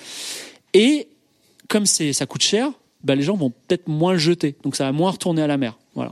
et 0.74 1.08
comme 1.68 1.86
c'est 1.86 2.12
ça 2.12 2.26
coûte 2.26 2.42
cher, 2.42 2.70
bah, 3.02 3.14
les 3.14 3.22
gens 3.22 3.36
vont 3.36 3.50
peut-être 3.50 3.88
moins 3.88 4.12
le 4.12 4.18
jeter, 4.18 4.54
donc 4.62 4.76
ça 4.76 4.84
va 4.84 4.92
moins 4.92 5.10
retourner 5.10 5.42
à 5.42 5.46
la 5.46 5.56
mer. 5.56 5.78
Voilà. 5.94 6.10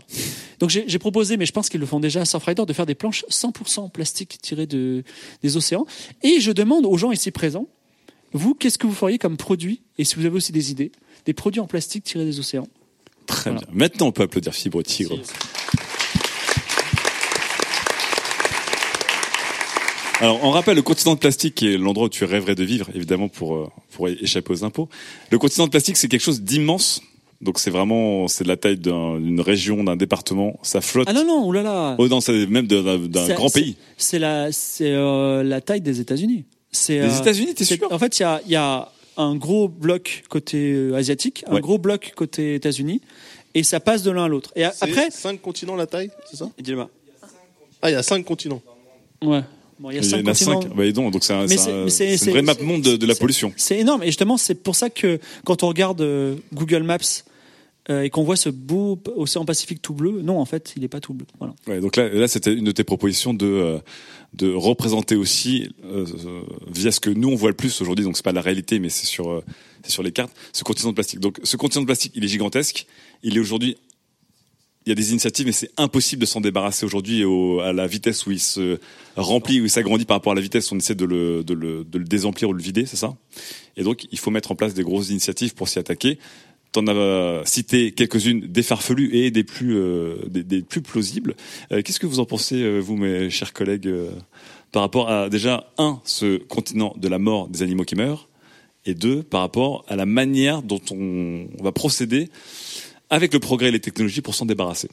Donc 0.61 0.71
j'ai 0.71 0.85
j'ai 0.87 0.99
proposé, 0.99 1.37
mais 1.37 1.45
je 1.47 1.53
pense 1.53 1.69
qu'ils 1.69 1.81
le 1.81 1.87
font 1.87 2.01
déjà 2.01 2.23
à 2.23 2.25
Surfrider, 2.25 2.65
de 2.67 2.73
faire 2.73 2.87
des 2.87 2.95
planches 2.95 3.25
100% 3.31 3.81
en 3.81 3.89
plastique 3.89 4.39
tirées 4.41 4.67
de, 4.67 5.05
des 5.43 5.57
océans. 5.57 5.87
Et 6.23 6.41
je 6.41 6.53
demande 6.53 6.87
aux 6.87 6.97
gens 6.97 7.13
ici 7.13 7.31
présents, 7.31 7.69
vous, 8.33 8.55
qu'est-ce 8.55 8.79
que 8.79 8.87
vous 8.87 8.95
feriez 8.95 9.19
comme 9.19 9.37
produit? 9.37 9.83
Et 9.99 10.05
si 10.05 10.17
vous 10.17 10.25
avez 10.25 10.37
aussi 10.37 10.53
des 10.53 10.71
idées, 10.71 10.91
des 11.27 11.35
produits 11.35 11.61
en 11.61 11.67
plastique 11.67 12.05
tirés 12.05 12.25
des 12.25 12.41
océans. 12.41 12.67
Très 13.27 13.51
Voilà. 13.51 13.67
bien. 13.67 13.75
Maintenant, 13.75 14.07
on 14.07 14.13
peut 14.13 14.23
applaudir 14.25 14.55
Fibre 14.55 14.83
Tigre. 14.83 15.19
Alors, 20.25 20.41
on 20.43 20.51
rappelle 20.53 20.77
le 20.77 20.81
continent 20.81 21.13
de 21.13 21.19
plastique 21.19 21.55
qui 21.55 21.67
est 21.75 21.77
l'endroit 21.77 22.07
où 22.07 22.09
tu 22.09 22.25
rêverais 22.25 22.55
de 22.55 22.65
vivre, 22.65 22.89
évidemment, 22.95 23.29
pour, 23.29 23.57
euh, 23.57 23.69
pour 23.93 24.09
échapper 24.09 24.55
aux 24.55 24.65
impôts. 24.65 24.89
Le 25.31 25.39
continent 25.39 25.67
de 25.67 25.71
plastique, 25.71 25.99
c'est 25.99 26.09
quelque 26.09 26.23
chose 26.23 26.41
d'immense. 26.41 27.03
Donc, 27.43 27.59
c'est 27.59 27.69
vraiment, 27.71 28.27
c'est 28.27 28.43
de 28.45 28.49
la 28.49 28.57
taille 28.57 28.79
d'un- 28.79 29.21
d'une 29.21 29.43
région, 29.43 29.85
d'un 29.85 29.97
département. 29.97 30.59
Ça 30.63 30.81
flotte. 30.81 31.07
Ah 31.11 31.13
non, 31.13 31.27
non, 31.27 31.47
oulala 31.47 31.95
Oh 31.99 32.09
non, 32.09 32.23
c'est 32.23 32.47
même 32.47 32.67
d'un 32.67 33.29
grand 33.35 33.51
pays. 33.53 33.77
C'est 33.99 34.19
la, 34.19 34.51
c'est 34.51 34.93
euh, 34.93 35.43
la 35.43 35.61
taille 35.61 35.83
des 35.83 36.01
États-Unis. 36.01 36.45
C'est 36.73 37.01
Les 37.01 37.15
euh, 37.15 37.21
États-Unis, 37.21 37.55
t'es 37.55 37.65
c'est- 37.67 37.77
sûr? 37.77 37.93
En 37.93 37.99
fait, 37.99 38.19
il 38.19 38.23
y 38.23 38.25
a, 38.25 38.41
il 38.47 38.51
y 38.53 38.57
a 38.57 38.91
un 39.19 39.37
gros 39.37 39.69
bloc 39.69 40.25
côté 40.31 40.91
asiatique, 40.95 41.45
un 41.49 41.57
Ouais. 41.57 41.61
gros 41.61 41.77
bloc 41.77 42.15
côté 42.17 42.55
États-Unis, 42.55 43.03
et 43.55 43.63
ça 43.63 43.79
passe 43.79 44.03
de 44.03 44.11
l'un 44.11 44.25
à 44.25 44.29
l'autre. 44.29 44.53
Et 44.57 44.65
après, 44.65 45.11
cinq 45.11 45.43
continents 45.43 45.77
la 45.77 45.87
taille, 45.87 46.11
c'est 46.31 46.39
ça? 46.39 46.49
Ah, 47.83 47.91
il 47.91 47.93
y 47.93 47.97
a 47.97 48.03
cinq 48.03 48.25
continents. 48.25 48.63
ouais. 49.23 49.43
Bon, 49.79 49.91
il 49.91 49.95
y 49.95 49.99
a 49.99 50.03
Il 50.03 50.07
y 50.07 50.11
cinq 50.11 50.25
en 50.25 50.31
a 50.31 50.35
cinq. 50.35 50.75
Bah, 50.75 50.91
donc, 50.93 51.13
donc 51.13 51.25
c'est 51.25 51.33
un, 51.33 51.47
une 51.47 52.31
vraie 52.31 52.43
map 52.43 52.55
monde 52.63 52.83
de, 52.83 52.97
de 52.97 53.07
la 53.07 53.15
pollution. 53.15 53.53
C'est 53.57 53.79
énorme. 53.79 54.03
Et 54.03 54.07
justement, 54.07 54.37
c'est 54.37 54.55
pour 54.55 54.77
ça 54.77 54.91
que 54.91 55.19
quand 55.45 55.63
on 55.63 55.69
regarde 55.69 56.01
euh, 56.01 56.37
Google 56.53 56.83
Maps 56.83 56.99
euh, 57.91 58.03
et 58.03 58.11
qu'on 58.11 58.25
voit 58.25 58.37
ce 58.37 58.49
beau 58.49 58.99
océan 59.17 59.45
Pacifique 59.45 59.83
tout 59.83 59.95
bleu, 59.95 60.23
non, 60.23 60.39
en 60.39 60.45
fait, 60.45 60.73
il 60.77 60.83
n'est 60.83 60.89
pas 60.89 61.01
tout 61.01 61.13
bleu. 61.13 61.27
Voilà. 61.39 61.55
Ouais, 61.67 61.81
donc 61.81 61.97
là, 61.97 62.09
là 62.09 62.29
c'était 62.29 62.55
une 62.55 62.65
de 62.65 62.73
tes 62.73 62.85
propositions 62.85 63.35
de 63.35 63.47
euh, 63.47 63.79
de 64.33 64.53
représenter 64.53 65.17
aussi 65.17 65.69
euh, 65.85 66.05
via 66.67 66.91
ce 66.91 66.99
que 67.01 67.11
nous 67.11 67.29
on 67.29 67.37
voit 67.37 67.51
le 67.51 67.57
plus 67.57 67.81
aujourd'hui. 67.81 68.05
Donc 68.05 68.17
c'est 68.17 68.25
pas 68.25 68.33
la 68.33 68.41
réalité, 68.41 68.79
mais 68.79 68.89
c'est 68.89 69.07
sur 69.07 69.43
sur 69.87 70.03
les 70.03 70.13
cartes. 70.13 70.33
Ce 70.53 70.65
continent 70.65 70.91
de 70.91 70.95
plastique. 70.95 71.21
Donc 71.21 71.39
ce 71.43 71.57
continent 71.57 71.83
de 71.83 71.87
plastique, 71.87 72.13
il 72.15 72.25
est 72.25 72.29
gigantesque. 72.29 72.87
Il 73.23 73.37
est 73.37 73.41
aujourd'hui 73.41 73.77
il 74.87 74.91
y 74.91 74.93
a 74.93 74.95
des 74.95 75.11
initiatives, 75.13 75.47
mais 75.47 75.53
c'est 75.53 75.71
impossible 75.77 76.21
de 76.21 76.27
s'en 76.27 76.41
débarrasser 76.41 76.85
aujourd'hui 76.85 77.25
au- 77.25 77.61
à 77.61 77.73
la 77.73 77.87
vitesse 77.87 78.27
où 78.27 78.33
il 78.33 78.41
se 78.41 78.79
remplit, 79.17 79.61
où 79.61 79.65
il 79.65 79.71
s'agrandit 79.71 80.05
par 80.05 80.17
rapport 80.17 80.33
à 80.33 80.35
la 80.35 80.41
vitesse 80.43 80.71
où 80.71 80.75
on 80.75 80.79
essaie 80.79 80.95
de 80.95 81.05
le, 81.07 81.43
de 81.43 81.55
le, 81.55 81.85
de 81.85 81.99
le 81.99 82.05
désemplir 82.05 82.51
ou 82.51 82.53
le 82.53 82.63
vider, 82.63 82.85
c'est 82.85 82.97
ça? 82.97 83.17
Et 83.77 83.83
donc, 83.83 84.07
il 84.13 84.19
faut 84.19 84.31
mettre 84.31 84.53
en 84.53 84.57
place 84.57 84.75
des 84.75 84.83
grosses 84.83 85.09
initiatives 85.11 85.55
pour 85.55 85.69
s'y 85.69 85.79
attaquer. 85.79 86.19
T'en 86.73 86.87
as 86.89 87.43
cité 87.47 87.93
quelques-unes 87.93 88.41
des 88.41 88.63
farfelues 88.65 89.15
et 89.17 89.31
des 89.31 89.45
plus, 89.45 89.77
euh, 89.77 90.17
des, 90.29 90.61
plus 90.63 90.83
plausibles. 90.83 91.37
Euh, 91.71 91.83
Qu'est-ce 91.83 92.01
que 92.01 92.07
vous 92.07 92.19
en 92.21 92.25
pensez, 92.27 92.57
euh, 92.63 92.81
vous, 92.81 92.97
mes 92.97 93.31
chers 93.31 93.53
collègues, 93.53 93.87
euh, 93.87 94.11
par 94.73 94.83
rapport 94.83 95.09
à 95.09 95.29
déjà, 95.29 95.71
un, 95.79 96.01
ce 96.05 96.37
continent 96.37 96.93
de 96.99 97.07
la 97.09 97.21
mort 97.21 97.49
des 97.49 97.63
animaux 97.63 97.85
qui 97.85 97.95
meurent, 97.95 98.29
et 98.87 98.95
deux, 98.95 99.23
par 99.23 99.41
rapport 99.41 99.85
à 99.89 99.95
la 99.97 100.05
manière 100.05 100.63
dont 100.63 100.81
on, 100.91 101.47
on 101.59 101.63
va 101.63 101.71
procéder 101.73 102.29
avec 103.11 103.33
le 103.33 103.41
progrès 103.41 103.69
et 103.69 103.73
les 103.73 103.81
technologies 103.81 104.21
pour 104.23 104.35
s'en 104.35 104.47
débarrasser. 104.47 104.89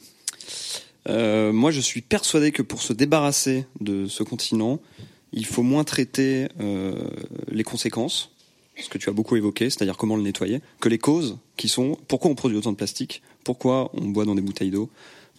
Euh, 1.08 1.52
moi, 1.52 1.70
je 1.70 1.80
suis 1.80 2.00
persuadé 2.00 2.52
que 2.52 2.62
pour 2.62 2.82
se 2.82 2.92
débarrasser 2.92 3.64
de 3.80 4.06
ce 4.06 4.22
continent, 4.22 4.78
il 5.32 5.46
faut 5.46 5.62
moins 5.62 5.84
traiter 5.84 6.48
euh, 6.60 6.94
les 7.50 7.64
conséquences, 7.64 8.30
ce 8.80 8.88
que 8.88 8.98
tu 8.98 9.08
as 9.08 9.12
beaucoup 9.12 9.36
évoqué, 9.36 9.70
c'est-à-dire 9.70 9.96
comment 9.96 10.16
le 10.16 10.22
nettoyer, 10.22 10.60
que 10.80 10.88
les 10.88 10.98
causes 10.98 11.38
qui 11.56 11.68
sont 11.68 11.98
pourquoi 12.08 12.30
on 12.30 12.34
produit 12.34 12.56
autant 12.56 12.72
de 12.72 12.76
plastique, 12.76 13.22
pourquoi 13.44 13.90
on 13.94 14.08
boit 14.08 14.24
dans 14.24 14.34
des 14.34 14.42
bouteilles 14.42 14.70
d'eau, 14.70 14.88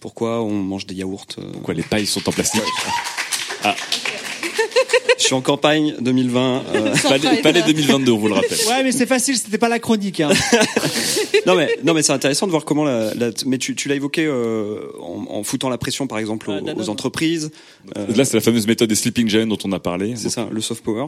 pourquoi 0.00 0.42
on 0.42 0.52
mange 0.52 0.86
des 0.86 0.94
yaourts. 0.94 1.26
euh. 1.38 1.50
Pourquoi 1.52 1.74
les 1.74 1.82
pailles 1.82 2.06
sont 2.06 2.28
en 2.28 2.32
plastique 2.32 2.62
Ah, 3.62 3.74
Je 5.18 5.24
suis 5.24 5.34
en 5.34 5.40
campagne 5.40 5.94
2020. 6.00 6.62
euh, 6.74 6.94
palais, 7.08 7.42
palais 7.42 7.62
2022, 7.62 8.12
on 8.12 8.18
vous 8.18 8.28
le 8.28 8.34
rappelle. 8.34 8.58
Ouais, 8.68 8.82
mais 8.82 8.92
c'est 8.92 9.06
facile, 9.06 9.36
c'était 9.36 9.58
pas 9.58 9.68
la 9.68 9.78
chronique. 9.78 10.20
Hein. 10.20 10.30
non 11.46 11.54
mais 11.56 11.68
non 11.84 11.94
mais 11.94 12.02
c'est 12.02 12.12
intéressant 12.12 12.46
de 12.46 12.50
voir 12.50 12.64
comment 12.64 12.84
la, 12.84 13.12
la- 13.14 13.30
mais 13.46 13.58
tu, 13.58 13.74
tu 13.74 13.88
l'as 13.88 13.94
évoqué 13.96 14.24
euh, 14.24 14.80
en, 15.00 15.26
en 15.28 15.42
foutant 15.44 15.68
la 15.68 15.78
pression 15.78 16.06
par 16.06 16.18
exemple 16.18 16.50
aux, 16.50 16.54
Ah, 16.54 16.72
aux 16.76 16.88
entreprises. 16.88 17.50
Euh, 17.96 18.06
Là, 18.14 18.24
c'est 18.24 18.36
la 18.36 18.40
fameuse 18.40 18.66
méthode 18.66 18.88
des 18.88 18.94
sleeping 18.94 19.28
giants 19.28 19.46
dont 19.46 19.58
on 19.64 19.72
a 19.72 19.80
parlé. 19.80 20.14
C'est 20.16 20.30
ça, 20.30 20.48
le 20.50 20.60
soft 20.60 20.82
power. 20.84 21.06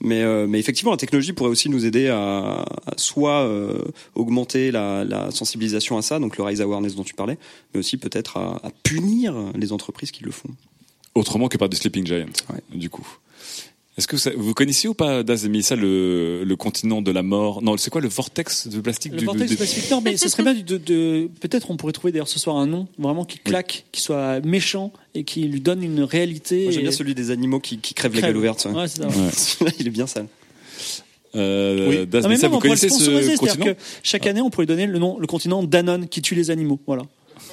Mais, 0.00 0.22
euh, 0.22 0.46
mais 0.48 0.58
effectivement, 0.58 0.90
la 0.90 0.96
technologie 0.96 1.32
pourrait 1.32 1.50
aussi 1.50 1.68
nous 1.68 1.86
aider 1.86 2.08
à, 2.08 2.64
à 2.86 2.92
soit 2.96 3.42
euh, 3.42 3.78
augmenter 4.14 4.70
la, 4.70 5.04
la 5.04 5.30
sensibilisation 5.30 5.96
à 5.98 6.02
ça, 6.02 6.18
donc 6.18 6.36
le 6.36 6.44
rise 6.44 6.60
awareness 6.60 6.94
dont 6.94 7.04
tu 7.04 7.14
parlais, 7.14 7.38
mais 7.72 7.80
aussi 7.80 7.96
peut-être 7.96 8.36
à, 8.36 8.60
à 8.62 8.70
punir 8.82 9.34
les 9.56 9.72
entreprises 9.72 10.10
qui 10.10 10.24
le 10.24 10.30
font. 10.30 10.48
Autrement 11.14 11.48
que 11.48 11.56
par 11.58 11.68
des 11.68 11.76
sleeping 11.76 12.06
giants, 12.06 12.26
du 12.72 12.90
coup. 12.90 13.06
Est-ce 13.98 14.06
que 14.06 14.16
ça- 14.16 14.30
vous 14.36 14.54
connaissiez 14.54 14.88
ou 14.88 14.94
pas, 14.94 15.22
Daz 15.24 15.44
et 15.44 15.48
Mélissa, 15.48 15.74
le, 15.76 16.44
le 16.44 16.56
continent 16.56 17.02
de 17.02 17.10
la 17.10 17.22
mort? 17.24 17.62
Non, 17.62 17.76
c'est 17.76 17.90
quoi 17.90 18.00
le 18.00 18.08
vortex 18.08 18.68
de 18.68 18.80
plastique 18.80 19.12
Le 19.12 19.18
du, 19.18 19.24
vortex 19.24 19.50
du- 19.50 19.56
Pacific 19.56 19.90
Nord, 19.90 20.02
mais 20.02 20.16
ce 20.16 20.28
serait 20.28 20.44
bien 20.44 20.54
de, 20.54 20.60
de- 20.62 20.76
de- 20.78 21.30
peut-être 21.40 21.70
on 21.72 21.76
pourrait 21.76 21.92
trouver 21.92 22.12
d'ailleurs 22.12 22.28
ce 22.28 22.38
soir 22.38 22.56
un 22.56 22.66
nom 22.66 22.86
vraiment 22.98 23.24
qui 23.24 23.38
claque, 23.38 23.84
qui 23.90 24.00
soit 24.00 24.38
méchant 24.40 24.92
et 25.16 25.24
qui 25.24 25.42
lui 25.42 25.60
donne 25.60 25.82
une 25.82 26.02
réalité. 26.04 26.62
Moi, 26.64 26.72
j'aime 26.72 26.82
bien 26.82 26.92
celui 26.92 27.14
des 27.16 27.30
animaux 27.32 27.58
qui, 27.60 27.78
qui 27.78 27.92
crèvent 27.92 28.14
la 28.14 28.20
Crève. 28.20 28.30
gueule 28.32 28.38
ouverte. 28.38 28.66
Ouais, 28.72 28.86
c'est 28.86 29.02
ça. 29.02 29.08
Celui-là, 29.32 29.72
il 29.80 29.86
est 29.88 29.90
bien 29.90 30.06
sale. 30.06 30.28
Euh, 31.34 31.88
Oui. 31.88 31.96
Non, 31.98 32.06
mais 32.12 32.28
Mélissa, 32.28 32.42
même, 32.48 32.52
vous 32.54 32.58
connaissez 32.60 32.88
ce 32.88 33.36
continent? 33.36 33.64
que 33.66 33.76
chaque 34.02 34.26
année 34.26 34.40
on 34.40 34.48
pourrait 34.48 34.66
donner 34.66 34.86
le 34.86 34.98
nom, 34.98 35.18
le 35.18 35.26
continent 35.26 35.62
Danone 35.62 36.08
qui 36.08 36.22
tue 36.22 36.34
les 36.34 36.50
animaux. 36.50 36.78
Voilà. 36.86 37.02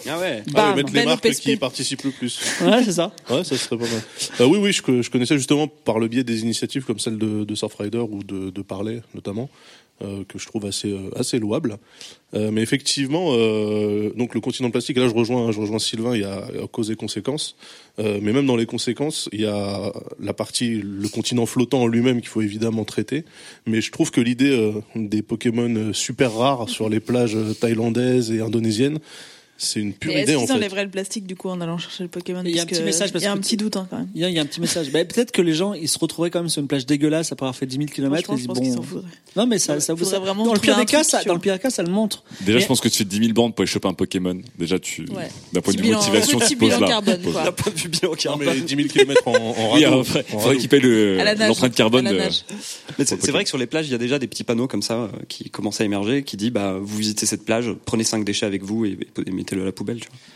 Ah 0.08 0.20
ouais. 0.20 0.44
Ah 0.48 0.52
Bam. 0.52 0.70
ouais, 0.70 0.76
mettre 0.78 0.94
les 0.94 1.00
Ben 1.02 1.06
marques 1.06 1.30
qui 1.32 1.52
y 1.54 1.58
participent 1.58 2.04
le 2.04 2.12
plus. 2.12 2.40
Ouais, 2.62 2.84
c'est 2.84 2.92
ça. 2.94 3.12
Ouais, 3.30 3.44
ça 3.44 3.58
serait 3.58 3.78
pas 3.78 3.86
mal. 3.86 4.02
Euh, 4.42 4.46
oui, 4.46 4.58
oui, 4.62 4.72
je, 4.72 5.02
je 5.02 5.10
connaissais 5.10 5.38
justement 5.38 5.68
par 5.68 6.00
le 6.00 6.08
biais 6.08 6.24
des 6.24 6.42
initiatives 6.42 6.84
comme 6.86 7.00
celle 7.00 7.18
de, 7.18 7.44
de 7.44 7.56
Surfrider 7.56 7.98
ou 8.00 8.24
de, 8.24 8.50
de 8.50 8.62
Parler 8.62 9.02
notamment, 9.14 9.50
euh, 10.04 10.24
que 10.28 10.38
je 10.38 10.46
trouve 10.46 10.66
assez 10.66 10.92
euh, 10.92 11.10
assez 11.16 11.40
louable. 11.40 11.78
Euh, 12.34 12.52
mais 12.52 12.62
effectivement, 12.62 13.30
euh, 13.32 14.12
donc 14.16 14.36
le 14.36 14.42
continent 14.42 14.70
plastique. 14.70 14.98
et 14.98 15.00
Là, 15.00 15.08
je 15.08 15.14
rejoins, 15.14 15.52
je 15.52 15.60
rejoins 15.60 15.80
Sylvain. 15.80 16.16
Il 16.16 16.22
y 16.22 16.26
a, 16.26 16.44
cause 16.72 16.92
et 16.92 16.96
conséquences. 16.96 17.56
Euh, 17.98 18.20
mais 18.22 18.34
même 18.34 18.46
dans 18.46 18.58
les 18.58 18.66
conséquences, 18.66 19.30
il 19.32 19.42
y 19.42 19.46
a 19.46 19.94
la 20.20 20.34
partie, 20.34 20.82
le 20.84 21.08
continent 21.08 21.46
flottant 21.46 21.84
en 21.84 21.88
lui-même 21.88 22.20
qu'il 22.20 22.28
faut 22.30 22.42
évidemment 22.42 22.84
traiter. 22.84 23.24
Mais 23.66 23.80
je 23.82 23.90
trouve 23.92 24.12
que 24.12 24.20
l'idée 24.22 24.52
euh, 24.52 24.74
des 24.96 25.22
Pokémon 25.22 25.94
super 25.94 26.34
rares 26.36 26.70
sur 26.70 26.90
les 26.90 27.00
plages 27.00 27.38
thaïlandaises 27.62 28.32
et 28.32 28.42
indonésiennes, 28.42 29.00
c'est 29.58 29.80
une 29.80 29.94
pure 29.94 30.12
Mais 30.14 30.24
idée 30.24 30.36
en 30.36 30.40
qu'ils 30.40 30.48
fait. 30.48 30.54
enlèveraient 30.54 30.84
le 30.84 30.90
plastique 30.90 31.26
du 31.26 31.36
coup 31.36 31.50
en 31.50 31.62
allant 31.62 31.78
chercher 31.78 32.04
le 32.04 32.10
Pokémon? 32.10 32.42
Il 32.46 32.56
y 32.56 32.60
a 32.60 32.64
un 32.64 32.66
petit 32.66 32.82
message 32.84 33.12
parce 33.12 33.24
Il 33.24 33.26
y 33.26 33.30
a 33.30 33.32
un 33.32 33.36
que- 33.36 33.42
petit 33.42 33.58
doute 33.58 33.78
hein, 33.78 33.88
quand 33.90 33.98
même. 33.98 34.08
Il 34.16 34.22
y, 34.22 34.26
a, 34.26 34.30
il 34.30 34.36
y 34.36 34.40
a 34.40 34.42
un 34.42 34.46
petit 34.46 34.60
message. 34.62 34.92
Bah, 34.92 35.04
peut-être 35.06 35.32
que 35.32 35.42
les 35.42 35.54
gens 35.54 35.74
ils 35.74 35.88
se 35.90 35.98
retrouveraient 35.98 36.30
quand 36.32 36.40
même 36.42 36.50
sur 36.50 36.62
une 36.62 36.68
plage 36.68 36.86
dégueulasse 36.86 37.32
après 37.32 37.46
avoir 37.46 37.56
fait 37.56 37.66
10 37.66 37.78
000 37.78 37.88
km. 37.88 38.24
Franchement, 38.24 38.38
je 38.42 38.46
pense 38.48 38.60
qu'ils 38.60 38.74
s'en 38.74 38.82
foutraient. 38.82 39.08
Non, 39.36 39.48
mais 39.48 39.60
ça, 39.60 39.80
ça 39.80 39.94
vous 39.94 40.00
faudrait 40.00 40.16
ça- 40.16 40.20
vraiment 40.20 40.46
dans 40.46 40.54
le 40.54 40.58
trouver 40.60 40.74
pire 40.74 40.76
des 40.78 40.82
un 40.82 40.86
cas, 40.86 40.98
truc 41.04 41.10
ça, 41.12 41.24
dans 41.24 41.34
le 41.34 41.40
pire 41.40 41.54
des 41.54 41.60
cas, 41.60 41.70
ça 41.70 41.84
le 41.84 41.92
montre. 41.92 42.24
Déjà, 42.42 42.58
Mais- 42.58 42.62
je 42.64 42.68
pense 42.68 42.82
que 42.82 42.88
tu 42.90 42.98
fais 42.98 43.04
10 43.06 43.18
000 43.18 43.34
bandes 43.34 43.54
pour 43.56 43.62
aller 43.64 43.72
choper 43.72 43.88
un 43.88 43.94
Pokémon. 43.94 44.40
Déjà, 44.58 44.80
tu, 44.80 45.02
Ouais. 45.12 45.30
d'un 45.54 45.62
point 45.62 45.74
de 45.74 45.78
Petit 45.78 45.84
vue 45.84 45.84
bilan- 45.94 46.00
motivation, 46.00 46.40
petit 46.40 46.50
tu 46.50 46.58
poses 46.58 46.70
bilan 46.70 46.80
là. 46.82 46.88
carbone, 46.88 47.18
Poses 47.22 47.34
quoi. 47.34 47.42
là. 47.42 47.48
D'un 47.48 47.52
point 47.54 47.72
de 47.74 47.78
vue 47.80 47.90
bilan 47.90 48.10
Non, 48.12 48.16
carbone. 48.16 48.48
mais 48.56 48.62
10 48.62 48.76
000 48.76 48.88
km 48.90 49.28
en, 49.28 49.32
en 49.36 49.74
Oui, 49.76 49.86
radeau. 49.86 50.00
En 50.00 50.04
faudrait 50.04 50.24
radeau. 50.48 50.60
qu'il 50.60 50.70
paye 50.70 50.80
le- 50.82 51.20
À 51.20 51.24
la 51.24 51.36
nage. 51.36 51.48
l'empreinte 51.50 51.76
carbone. 51.76 52.08
À 52.08 52.12
la 52.12 52.18
de- 52.18 52.24
nage. 52.24 52.46
Mais 53.00 53.06
c'est 53.06 53.22
c'est 53.22 53.32
vrai 53.32 53.44
que 53.44 53.50
sur 53.50 53.58
les 53.58 53.66
plages, 53.68 53.88
il 53.88 53.92
y 53.92 53.96
a 53.96 53.98
déjà 53.98 54.20
des 54.20 54.28
petits 54.28 54.44
panneaux 54.44 54.68
comme 54.68 54.82
ça 54.82 54.96
euh, 54.96 55.08
qui 55.28 55.50
commencent 55.50 55.82
à 55.82 55.86
émerger, 55.86 56.24
qui 56.24 56.38
dit 56.38 56.50
bah 56.52 56.78
vous 56.82 56.98
visitez 56.98 57.26
cette 57.26 57.44
plage, 57.46 57.72
prenez 57.86 58.04
cinq 58.04 58.24
déchets 58.26 58.46
avec 58.46 58.64
vous 58.64 58.86
et, 58.86 58.98
et 59.26 59.32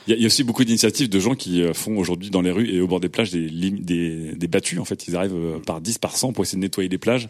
Il 0.08 0.20
y, 0.20 0.24
a- 0.24 0.26
aussi 0.26 0.44
beaucoup 0.44 0.64
d'initiatives 0.64 1.10
de 1.10 1.20
gens 1.20 1.36
qui 1.36 1.62
euh, 1.62 1.74
font 1.74 1.98
aujourd'hui 1.98 2.30
dans 2.30 2.42
les 2.42 2.52
rues 2.52 2.70
et 2.70 2.82
au 2.82 2.88
bord 2.88 3.00
des 3.00 3.10
plages 3.10 3.32
des, 3.32 3.50
des 3.50 4.48
battues. 4.48 4.80
En 4.80 4.86
fait, 4.86 5.08
ils 5.08 5.16
arrivent 5.16 5.36
euh, 5.36 5.60
par 5.60 5.82
10, 5.82 5.98
par 5.98 6.16
100 6.16 6.34
pour 6.34 6.44
essayer 6.44 6.58
de 6.58 6.62
nettoyer 6.62 6.90
les 6.90 6.98
plages. 6.98 7.30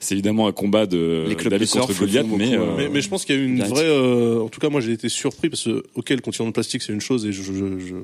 C'est 0.00 0.14
évidemment 0.14 0.46
un 0.46 0.52
combat 0.52 0.86
de 0.86 1.24
d'aller 1.48 1.66
contre 1.66 1.88
le 1.92 1.94
Goliath, 1.98 2.26
mais, 2.36 2.54
euh, 2.54 2.74
Mais, 2.76 2.88
mais 2.88 3.00
je 3.00 3.08
pense 3.08 3.24
qu'il 3.24 3.34
y 3.36 3.38
a 3.38 3.42
une 3.42 3.56
Direct. 3.56 3.70
vraie. 3.74 3.84
euh, 3.84 4.40
en 4.42 4.48
tout 4.48 4.60
cas, 4.60 4.68
moi, 4.68 4.80
j'ai 4.80 4.92
été 4.92 5.08
surpris 5.08 5.48
parce 5.48 5.64
que, 5.64 5.82
ok, 5.94 6.10
le 6.10 6.18
continent 6.20 6.46
de 6.48 6.52
plastique, 6.52 6.82
c'est 6.82 6.92
une 6.92 7.00
chose 7.00 7.26
et 7.26 7.32
je, 7.32 7.42
je, 7.42 7.52
je- 7.78 7.94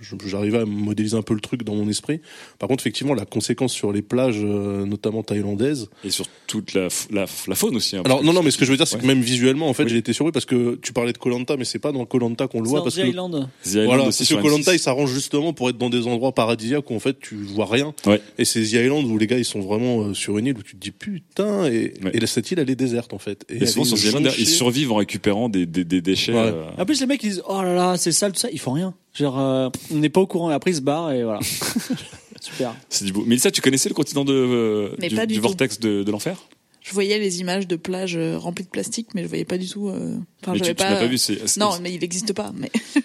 je- 0.00 0.28
j'arrivais 0.28 0.58
à 0.58 0.64
modéliser 0.64 1.16
un 1.16 1.22
peu 1.22 1.34
le 1.34 1.40
truc 1.40 1.62
dans 1.64 1.74
mon 1.74 1.88
esprit. 1.88 2.20
Par 2.58 2.68
contre, 2.68 2.82
effectivement, 2.82 3.14
la 3.14 3.24
conséquence 3.24 3.72
sur 3.72 3.92
les 3.92 4.02
plages, 4.02 4.40
euh, 4.42 4.84
notamment 4.86 5.22
thaïlandaises. 5.22 5.88
et 6.04 6.10
sur 6.10 6.26
toute 6.46 6.74
la, 6.74 6.88
la, 7.10 7.26
la 7.48 7.54
faune 7.54 7.76
aussi. 7.76 7.96
hein, 7.96 8.02
Alors, 8.04 8.22
non, 8.24 8.32
non, 8.32 8.42
mais 8.42 8.50
ce 8.50 8.58
que 8.58 8.64
je 8.64 8.70
veux 8.70 8.76
dire, 8.76 8.86
c'est 8.86 8.96
Ouais. 8.96 9.02
que 9.02 9.06
même 9.06 9.20
visuellement, 9.20 9.68
en 9.68 9.72
fait, 9.74 9.84
Oui. 9.84 9.90
j'ai 9.90 9.96
été 9.98 10.12
surpris 10.12 10.32
parce 10.32 10.44
que 10.46 10.78
tu 10.82 10.92
parlais 10.92 11.12
de 11.12 11.18
Colanta, 11.18 11.56
mais 11.56 11.64
c'est 11.64 11.78
pas 11.78 11.92
dans 11.92 12.04
Colanta 12.06 12.46
qu'on 12.48 12.58
le 12.60 12.64
C'est 12.66 12.70
voit 12.70 12.82
parce 12.82 12.96
The 12.96 13.02
que. 13.02 13.06
Island. 13.08 13.48
The 13.64 13.66
Island 13.66 13.86
Voilà, 13.86 14.02
aussi 14.08 14.18
parce 14.18 14.28
sur 14.28 14.38
que 14.38 14.42
Colanta, 14.42 14.72
M6. 14.72 14.76
il 14.76 14.78
s'arrange 14.78 15.12
justement 15.12 15.52
pour 15.52 15.68
être 15.70 15.78
dans 15.78 15.90
des 15.90 16.06
endroits 16.06 16.32
paradisiaques 16.32 16.90
où 16.90 16.94
en 16.94 17.00
fait 17.00 17.18
tu 17.20 17.34
vois 17.36 17.66
rien. 17.66 17.94
Ouais. 18.06 18.20
Et 18.38 18.44
c'est 18.44 18.62
The 18.62 18.72
Island 18.72 19.04
où 19.06 19.18
les 19.18 19.26
gars 19.26 19.38
ils 19.38 19.44
sont 19.44 19.60
vraiment 19.60 20.02
euh, 20.02 20.14
sur 20.14 20.38
une 20.38 20.46
île 20.46 20.56
où 20.58 20.62
tu 20.62 20.76
te 20.76 20.80
dis 20.80 20.90
putain 20.90 21.39
et, 21.66 21.94
Ouais. 22.02 22.10
et 22.14 22.26
cette 22.26 22.50
île 22.50 22.58
elle 22.58 22.70
est 22.70 22.74
déserte 22.76 23.12
en 23.12 23.18
fait. 23.18 23.44
Et 23.48 23.66
souvent 23.66 23.84
sur 23.84 23.96
ils 24.38 24.46
survivent 24.46 24.92
en 24.92 24.96
récupérant 24.96 25.48
des, 25.48 25.66
des, 25.66 25.84
des 25.84 26.00
déchets. 26.00 26.32
Ouais. 26.32 26.38
euh, 26.38 26.64
En 26.78 26.84
plus, 26.86 27.00
les 27.00 27.06
mecs 27.06 27.22
ils 27.22 27.30
disent 27.30 27.42
Oh 27.48 27.62
là 27.62 27.74
là, 27.74 27.96
c'est 27.96 28.12
sale, 28.12 28.32
tout 28.32 28.38
ça. 28.40 28.48
Ils 28.52 28.58
font 28.60 28.72
rien. 28.72 28.94
Genre, 29.14 29.38
euh, 29.38 29.68
on 29.90 29.96
n'est 29.96 30.08
pas 30.08 30.20
au 30.20 30.26
courant. 30.26 30.48
Après, 30.50 30.70
ils 30.70 30.76
se 30.76 30.80
barrent 30.80 31.12
et 31.12 31.24
voilà. 31.24 31.40
Super. 32.40 32.74
C'est 32.88 33.04
du 33.04 33.12
beau. 33.12 33.24
Mélissa, 33.24 33.50
tu 33.50 33.60
connaissais 33.60 33.88
le 33.88 33.94
continent 33.94 34.24
de, 34.24 34.32
euh, 34.32 34.96
du, 34.98 35.14
pas 35.14 35.26
vortex 35.40 35.78
de, 35.80 36.02
de 36.02 36.10
l'enfer? 36.10 36.36
Je 36.82 36.94
voyais 36.94 37.18
les 37.18 37.40
images 37.40 37.68
de 37.68 37.76
plages 37.76 38.16
remplies 38.16 38.64
de 38.64 38.70
plastique, 38.70 39.08
mais 39.14 39.22
je 39.22 39.28
voyais 39.28 39.44
pas 39.44 39.58
du 39.58 39.68
tout. 39.68 39.88
euh, 39.90 40.16
Enfin, 40.42 40.52
Mais 40.52 40.58
tu, 40.60 40.64
j'avais 40.64 40.74
tu 40.74 40.82
pas 40.82 41.06
vu. 41.06 41.16
Non, 41.58 41.72
mais 41.82 41.92
il 41.92 42.00
n'existe 42.00 42.32
pas. 42.32 42.52
Mais 42.56 42.70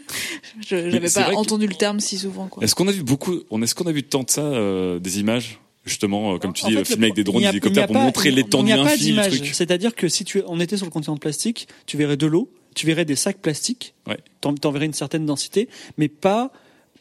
je 0.65 0.89
j'avais 0.89 1.09
pas 1.09 1.23
que- 1.31 1.35
entendu 1.35 1.67
le 1.67 1.73
terme 1.75 1.99
si 1.99 2.17
souvent. 2.17 2.49
Est-ce 2.61 2.73
qu'on 2.75 2.87
a 2.87 2.91
vu 2.93 3.03
beaucoup 3.03 3.41
on 3.51 3.61
Est-ce 3.61 3.75
qu'on 3.75 3.83
a 3.87 3.91
vu 3.91 4.03
tant 4.03 4.23
de 4.23 4.29
ça, 4.29 4.41
euh, 4.43 4.99
des 4.99 5.19
images? 5.19 5.59
Justement, 5.85 6.35
euh, 6.35 6.37
comme 6.39 6.53
tu 6.53 6.65
En 6.65 6.69
dis, 6.69 6.73
fait, 6.75 6.85
filmé 6.85 7.01
le- 7.01 7.05
avec 7.11 7.15
des 7.15 7.23
drones, 7.23 7.41
des 7.43 7.47
hélicoptères 7.49 7.87
pour 7.87 7.95
pas- 7.95 8.03
montrer 8.03 8.31
l'étendue 8.31 8.71
infinie 8.73 9.21
du 9.29 9.39
truc. 9.39 9.49
C'est-à-dire 9.53 9.95
que 9.95 10.07
si 10.09 10.25
tu, 10.25 10.41
on 10.47 10.59
était 10.59 10.77
sur 10.77 10.85
le 10.85 10.91
continent 10.91 11.15
de 11.15 11.19
plastique, 11.19 11.67
tu 11.85 11.97
verrais 11.97 12.17
de 12.17 12.25
l'eau, 12.25 12.49
tu 12.75 12.85
verrais 12.85 13.05
des 13.05 13.15
sacs 13.15 13.37
plastiques, 13.37 13.93
Ouais. 14.07 14.17
t'en, 14.41 14.53
verrais 14.71 14.85
une 14.87 14.93
certaine 14.93 15.25
densité, 15.25 15.69
mais 15.97 16.07
pas, 16.07 16.51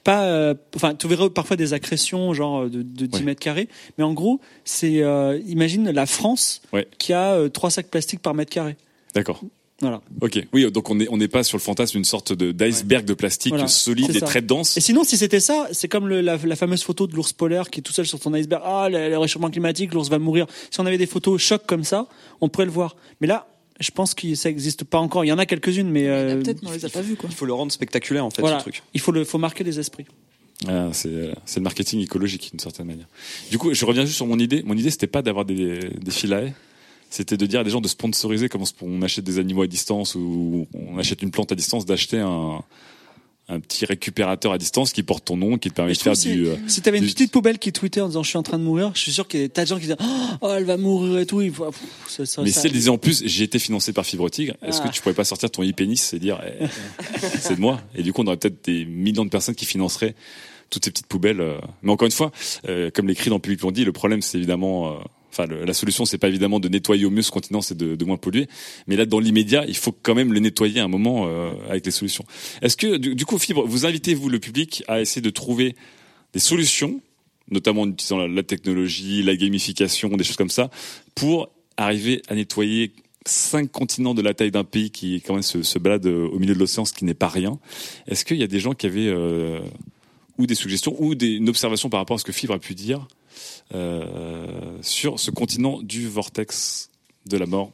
pas, 0.05 0.25
euh, 0.25 0.55
enfin, 0.77 0.95
tu 0.95 1.09
verrais 1.09 1.31
parfois 1.31 1.57
des 1.57 1.73
accrétions, 1.73 2.33
genre 2.35 2.65
de, 2.69 2.83
de 2.83 3.07
10 3.07 3.19
Ouais. 3.19 3.25
mètres 3.25 3.41
carrés. 3.41 3.69
Mais 3.97 4.05
en 4.05 4.13
gros, 4.13 4.39
c'est, 4.65 5.03
euh, 5.03 5.41
imagine 5.47 5.91
la 5.91 6.05
France 6.07 6.61
Ouais. 6.73 6.87
qui 6.99 7.13
a 7.15 7.33
euh, 7.33 7.49
trois 7.49 7.71
sacs 7.71 7.89
plastiques 7.89 8.21
par 8.21 8.35
mètre 8.35 8.53
carré. 8.53 8.77
D'accord. 9.15 9.41
Voilà. 9.85 10.03
Ok. 10.21 10.47
Oui, 10.53 10.71
donc 10.71 10.91
on 10.91 10.95
n'est 10.97 11.09
on 11.11 11.19
pas 11.29 11.43
sur 11.45 11.57
le 11.57 11.63
fantasme 11.63 11.93
d'une 11.93 12.05
sorte 12.05 12.33
de 12.33 12.53
d'iceberg 12.53 13.05
de 13.05 13.15
plastique 13.15 13.53
Voilà. 13.53 13.69
solide 13.69 14.15
et 14.17 14.21
très 14.21 14.43
dense. 14.43 14.77
Et 14.77 14.81
sinon, 14.81 15.05
si 15.05 15.17
c'était 15.17 15.41
ça, 15.41 15.69
c'est 15.73 15.89
comme 15.89 16.09
le- 16.09 16.21
la, 16.21 16.37
la 16.37 16.57
fameuse 16.57 16.83
photo 16.83 17.07
de 17.07 17.15
l'ours 17.15 17.33
polaire 17.33 17.71
qui 17.71 17.81
est 17.81 17.83
tout 17.83 17.93
seul 17.93 18.07
sur 18.07 18.21
son 18.23 18.35
iceberg. 18.35 18.63
Ah, 18.65 18.89
le, 18.91 19.09
le 19.09 19.19
réchauffement 19.19 19.51
climatique, 19.51 19.95
l'ours 19.95 20.09
va 20.09 20.19
mourir. 20.19 20.47
Si 20.71 20.81
on 20.81 20.87
avait 20.87 20.99
des 20.99 21.07
photos 21.07 21.41
choc 21.41 21.63
comme 21.67 21.85
ça, 21.85 22.07
on 22.41 22.49
pourrait 22.49 22.67
le 22.67 22.73
voir. 22.73 22.97
Mais 23.21 23.27
là, 23.27 23.47
Je 23.81 23.91
pense 23.91 24.15
que 24.15 24.35
ça 24.37 24.49
existe 24.51 24.85
pas 24.85 24.99
encore. 24.99 25.25
Il 25.25 25.29
y 25.29 25.33
en 25.33 25.39
a 25.39 25.47
quelques-unes, 25.47 25.91
mais 25.91 26.07
euh, 26.09 26.41
Peut-être, 26.41 26.63
mais 26.63 26.69
on 26.69 26.73
les 26.73 26.85
a 26.85 26.89
pas 26.89 27.01
vus, 27.03 27.17
quoi. 27.17 27.29
Il 27.29 27.35
faut 27.35 27.45
le 27.45 27.53
rendre 27.55 27.73
spectaculaire 27.73 28.25
en 28.25 28.31
fait 28.31 28.41
voilà. 28.41 28.59
ce 28.59 28.63
truc. 28.63 28.83
Il 28.95 29.01
faut 29.01 29.11
le, 29.11 29.25
faut 29.25 29.39
marquer 29.39 29.65
les 29.65 29.81
esprits. 29.81 30.07
Ah, 30.69 30.91
c'est 30.93 31.33
c'est 31.45 31.59
le 31.59 31.65
marketing 31.65 32.01
écologique 32.01 32.51
d'une 32.53 32.61
certaine 32.61 32.87
manière. 32.87 33.09
Du 33.51 33.59
coup, 33.59 33.75
je 33.75 33.85
reviens 33.85 34.05
juste 34.05 34.15
sur 34.17 34.27
mon 34.29 34.39
idée. 34.39 34.63
Mon 34.65 34.77
idée, 34.77 34.91
c'était 34.93 35.09
pas 35.09 35.23
d'avoir 35.23 35.45
des, 35.45 35.81
des 36.01 36.33
haies. 36.33 36.55
C'était 37.11 37.37
de 37.37 37.47
dire 37.47 37.61
à 37.61 37.65
des 37.65 37.71
gens 37.71 37.81
de 37.81 37.89
sponsoriser 37.89 38.49
comme 38.49 38.65
on 38.83 39.03
achète 39.03 39.25
des 39.25 39.39
animaux 39.39 39.63
à 39.63 39.67
distance 39.67 40.15
ou 40.17 40.67
on 40.75 40.99
achète 40.99 41.23
une 41.23 41.31
plante 41.31 41.53
à 41.53 41.55
distance, 41.55 41.87
d'acheter 41.87 42.19
un, 42.19 42.61
un 43.49 43.61
petit 43.61 43.85
récupérateur 43.85 44.51
à 44.53 44.59
distance 44.59 44.93
qui 44.93 45.03
porte 45.05 45.25
ton 45.27 45.37
nom, 45.37 45.57
qui 45.59 45.69
te 45.71 45.75
permet 45.75 45.93
de 45.93 45.99
faire 45.99 46.15
du. 46.15 46.19
si, 46.19 46.45
euh, 46.45 46.57
si 46.67 46.81
t'avais 46.83 46.99
une 46.99 47.05
du- 47.05 47.13
petite 47.13 47.31
poubelle 47.31 47.59
qui 47.61 47.73
tweetait 47.73 48.01
en 48.01 48.09
disant 48.09 48.23
je 48.25 48.31
suis 48.31 48.39
en 48.39 48.43
train 48.43 48.59
de 48.59 48.65
mourir, 48.65 48.91
je 48.95 49.01
suis 49.01 49.13
sûr 49.13 49.29
qu'il 49.29 49.41
y 49.41 49.43
a 49.45 49.47
des 49.47 49.53
tas 49.53 49.63
de 49.63 49.69
gens 49.69 49.77
qui 49.79 49.87
disent 49.87 49.97
oh 50.41 50.49
elle 50.57 50.65
va 50.65 50.77
mourir 50.77 51.19
et 51.21 51.27
tout. 51.27 51.41
Faut, 51.53 51.71
pff, 51.71 51.81
ça, 52.09 52.27
ça, 52.27 52.43
Mais 52.43 52.51
ça- 52.51 52.63
si 52.63 52.67
elle 52.67 52.73
disait 52.73 52.89
en 52.91 52.99
plus, 52.99 53.23
j'ai 53.25 53.45
été 53.45 53.59
financé 53.61 53.93
par 53.93 54.05
Fibre 54.07 54.29
Tigre, 54.31 54.55
est-ce 54.63 54.81
Ah. 54.83 54.89
que 54.89 54.93
tu 54.95 55.01
pourrais 55.03 55.15
pas 55.15 55.25
sortir 55.25 55.51
ton 55.51 55.63
e-pénis 55.63 56.15
et 56.15 56.19
dire, 56.19 56.41
eh, 56.61 56.65
c'est 57.41 57.55
de 57.57 57.61
moi? 57.61 57.81
Et 57.95 58.03
du 58.03 58.13
coup, 58.13 58.23
on 58.23 58.27
aurait 58.27 58.39
peut-être 58.39 58.65
des 58.65 58.85
millions 58.87 59.25
de 59.25 59.31
personnes 59.31 59.55
qui 59.55 59.67
financeraient 59.67 60.15
toutes 60.71 60.85
ces 60.87 60.91
petites 60.91 61.07
poubelles. 61.07 61.41
euh. 61.43 61.59
Mais 61.83 61.93
encore 61.93 62.07
une 62.07 62.13
fois, 62.13 62.33
euh, 62.69 62.91
comme 62.91 63.07
les 63.07 63.15
cris 63.15 63.29
dans 63.31 63.37
le 63.37 63.43
public 63.43 63.61
l'ont 63.61 63.71
dit, 63.71 63.85
le 63.85 63.93
problème, 63.93 64.23
c'est 64.23 64.39
évidemment, 64.39 64.99
enfin, 65.35 65.47
la 65.47 65.75
solution, 65.75 66.05
c'est 66.05 66.19
pas 66.19 66.29
évidemment 66.29 66.61
de 66.61 66.69
nettoyer 66.69 67.05
au 67.05 67.11
mieux 67.11 67.23
ce 67.23 67.31
continent, 67.31 67.61
c'est 67.61 67.77
de, 67.77 68.05
moins 68.05 68.17
polluer. 68.17 68.49
Mais 68.87 68.97
là, 68.97 69.07
dans 69.07 69.19
l'immédiat, 69.19 69.65
il 69.67 69.77
faut 69.77 69.93
quand 69.93 70.15
même 70.15 70.33
le 70.33 70.41
nettoyer 70.41 70.81
à 70.81 70.85
un 70.85 70.89
moment 70.89 71.27
euh, 71.27 71.51
avec 71.69 71.85
les 71.85 71.93
solutions. 71.93 72.25
Est-ce 72.63 72.77
que, 72.77 72.97
du, 72.97 73.25
coup, 73.25 73.39
Fibre, 73.39 73.67
vous 73.67 73.87
invitez 73.87 74.15
vous 74.15 74.29
le 74.29 74.39
public 74.39 74.85
à 74.89 75.01
essayer 75.01 75.23
de 75.23 75.31
trouver 75.31 75.75
des 76.33 76.41
solutions, 76.41 77.01
notamment 77.51 77.83
en 77.83 77.91
utilisant 77.91 78.27
la, 78.27 78.43
technologie, 78.43 79.23
la 79.23 79.37
gamification, 79.37 80.09
des 80.11 80.25
choses 80.25 80.37
comme 80.37 80.51
ça, 80.51 80.71
pour 81.15 81.51
arriver 81.77 82.23
à 82.29 82.35
nettoyer 82.35 82.93
cinq 83.27 83.73
continents 83.73 84.15
de 84.15 84.23
la 84.23 84.35
taille 84.35 84.51
d'un 84.51 84.65
pays 84.65 84.91
qui 84.91 85.23
quand 85.23 85.35
même 85.35 85.43
se, 85.43 85.79
balade 85.79 86.07
euh, 86.07 86.29
au 86.29 86.39
milieu 86.39 86.55
de 86.55 86.59
l'océan, 86.59 86.85
ce 86.85 86.93
qui 86.93 87.05
n'est 87.05 87.15
pas 87.15 87.29
rien? 87.29 87.59
Est-ce 88.07 88.25
qu'il 88.25 88.37
y 88.37 88.43
a 88.43 88.47
des 88.47 88.61
gens 88.61 88.75
qui 88.75 88.87
avaient 88.87 89.09
euh, 89.09 89.61
ou 90.39 90.47
des 90.47 90.55
suggestions 90.55 90.95
ou 90.99 91.15
une 91.15 91.49
observation 91.49 91.89
par 91.89 92.01
rapport 92.01 92.17
à 92.17 92.19
ce 92.19 92.25
que 92.25 92.33
Fibre 92.33 92.55
a 92.55 92.59
pu 92.59 92.75
dire 92.75 93.07
sur 94.83 95.19
ce 95.21 95.31
continent 95.31 95.81
du 95.83 96.09
vortex 96.09 96.91
de 97.27 97.37
la 97.37 97.47
mort 97.47 97.73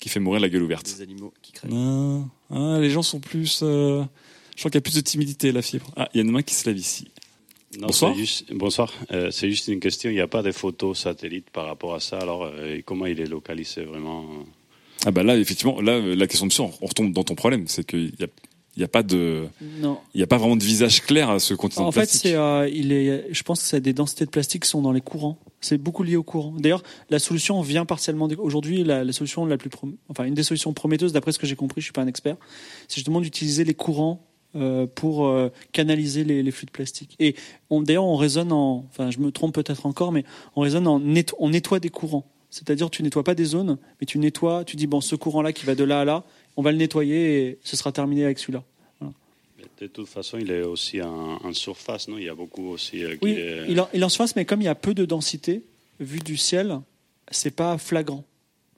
qui 0.00 0.08
fait 0.08 0.20
mourir 0.20 0.40
la 0.40 0.48
gueule 0.48 0.62
ouverte 0.62 0.86
Des 0.86 1.02
animaux 1.02 1.32
qui 1.42 1.52
crèvent. 1.52 1.72
Ah, 1.74 2.20
ah, 2.50 2.78
les 2.80 2.90
gens 2.90 3.02
sont 3.02 3.20
plus. 3.20 3.60
euh, 3.62 4.04
je 4.54 4.60
crois 4.62 4.70
qu'il 4.70 4.76
y 4.78 4.78
a 4.78 4.82
plus 4.82 4.94
de 4.94 5.00
timidité 5.00 5.50
la 5.52 5.62
fibre. 5.62 5.90
Ah, 5.96 6.08
il 6.14 6.18
y 6.18 6.20
a 6.20 6.24
une 6.24 6.30
main 6.30 6.42
qui 6.42 6.54
se 6.54 6.68
lève 6.68 6.78
ici. 6.78 7.08
Non, 7.78 7.88
Bonsoir. 7.88 8.12
c'est 8.14 8.18
juste- 8.20 8.52
bonsoir. 8.52 8.92
Euh, 9.10 9.30
c'est 9.30 9.50
juste 9.50 9.68
une 9.68 9.80
question. 9.80 10.08
Il 10.10 10.14
n'y 10.14 10.20
a 10.20 10.26
pas 10.28 10.42
de 10.42 10.52
photos 10.52 11.00
satellites 11.00 11.50
par 11.50 11.66
rapport 11.66 11.94
à 11.94 12.00
ça. 12.00 12.18
Alors, 12.18 12.44
euh, 12.44 12.80
comment 12.84 13.06
il 13.06 13.20
est 13.20 13.26
localisé 13.26 13.82
vraiment 13.84 14.24
Ah 15.04 15.10
bah 15.10 15.22
là, 15.22 15.36
effectivement, 15.36 15.80
là, 15.80 15.92
euh, 15.92 16.14
la 16.14 16.26
question 16.26 16.46
de 16.46 16.52
sûr, 16.52 16.70
on 16.80 16.86
retombe 16.86 17.12
dans 17.12 17.24
ton 17.24 17.34
problème, 17.34 17.66
c'est 17.68 17.84
qu'il 17.86 18.14
y 18.18 18.24
a, 18.24 18.28
il 18.76 18.80
y 18.80 18.84
a 18.84 18.88
pas 18.88 19.02
de, 19.02 19.46
il 20.14 20.20
y 20.20 20.22
a 20.22 20.26
pas 20.28 20.36
vraiment 20.38 20.54
de 20.56 20.62
visage 20.62 21.02
clair 21.02 21.30
à 21.30 21.40
ce 21.40 21.52
continent 21.54 21.86
En 21.86 21.88
de 21.88 21.94
fait, 21.94 22.00
plastique. 22.02 22.20
c'est, 22.22 22.34
euh, 22.36 22.68
il 22.68 22.92
est, 22.92 23.26
je 23.32 23.42
pense 23.42 23.60
que 23.60 23.66
c'est 23.66 23.80
des 23.80 23.92
densités 23.92 24.24
de 24.24 24.30
plastique 24.30 24.62
qui 24.62 24.68
sont 24.68 24.82
dans 24.82 24.92
les 24.92 25.00
courants. 25.00 25.38
C'est 25.60 25.78
beaucoup 25.78 26.04
lié 26.04 26.14
au 26.14 26.22
courant. 26.22 26.54
D'ailleurs, 26.56 26.84
la 27.10 27.18
solution 27.18 27.60
vient 27.60 27.84
partiellement. 27.84 28.28
Aujourd'hui, 28.38 28.84
la, 28.84 29.02
la 29.02 29.12
solution 29.12 29.44
la 29.46 29.56
plus, 29.56 29.68
prom- 29.70 29.96
enfin, 30.08 30.24
une 30.24 30.34
des 30.34 30.44
solutions 30.44 30.72
prometteuses, 30.72 31.12
d'après 31.12 31.32
ce 31.32 31.40
que 31.40 31.46
j'ai 31.48 31.56
compris, 31.56 31.80
je 31.80 31.86
suis 31.86 31.92
pas 31.92 32.02
un 32.02 32.06
expert, 32.06 32.36
c'est 32.86 32.96
justement 32.96 33.20
d'utiliser 33.20 33.64
les 33.64 33.74
courants 33.74 34.24
euh, 34.54 34.86
pour 34.86 35.26
euh, 35.26 35.50
canaliser 35.72 36.22
les, 36.22 36.44
les 36.44 36.50
flux 36.52 36.66
de 36.66 36.70
plastique. 36.70 37.16
Et 37.18 37.34
on, 37.70 37.82
d'ailleurs, 37.82 38.04
on 38.04 38.16
raisonne 38.16 38.52
en, 38.52 38.86
enfin, 38.90 39.10
je 39.10 39.18
me 39.18 39.32
trompe 39.32 39.54
peut-être 39.54 39.86
encore, 39.86 40.12
mais 40.12 40.24
on 40.54 40.60
raisonne 40.60 40.86
en 40.86 41.00
netto- 41.00 41.34
on 41.40 41.50
nettoie 41.50 41.80
des 41.80 41.90
courants. 41.90 42.26
C'est-à-dire, 42.50 42.88
tu 42.88 43.02
nettoies 43.02 43.24
pas 43.24 43.34
des 43.34 43.44
zones, 43.44 43.76
mais 44.00 44.06
tu 44.06 44.18
nettoies, 44.18 44.64
tu 44.64 44.76
dis 44.76 44.86
bon, 44.86 45.02
ce 45.02 45.14
courant-là 45.16 45.52
qui 45.52 45.66
va 45.66 45.74
de 45.74 45.84
là 45.84 46.00
à 46.00 46.04
là, 46.06 46.24
on 46.58 46.62
va 46.62 46.72
le 46.72 46.78
nettoyer 46.78 47.20
et 47.46 47.58
ce 47.62 47.76
sera 47.76 47.92
terminé 47.92 48.24
avec 48.24 48.38
celui-là. 48.40 48.64
De 49.80 49.86
toute 49.86 50.08
façon, 50.08 50.38
il 50.38 50.50
est 50.50 50.62
aussi 50.62 51.00
en, 51.00 51.36
en 51.44 51.52
surface, 51.52 52.08
non? 52.08 52.18
Il 52.18 52.24
y 52.24 52.28
a 52.28 52.34
beaucoup 52.34 52.66
aussi 52.70 53.04
euh, 53.04 53.14
Oui, 53.22 53.30
est- 53.32 53.66
il 53.68 53.80
en, 53.80 53.88
il 53.94 54.04
en 54.04 54.08
fasse, 54.08 54.34
mais 54.34 54.44
comme 54.44 54.60
il 54.60 54.64
y 54.64 54.68
a 54.68 54.74
peu 54.74 54.92
de 54.92 55.04
densité, 55.04 55.62
vu 56.00 56.18
du 56.18 56.36
ciel, 56.36 56.80
c'est 57.30 57.52
pas 57.54 57.78
flagrant. 57.78 58.24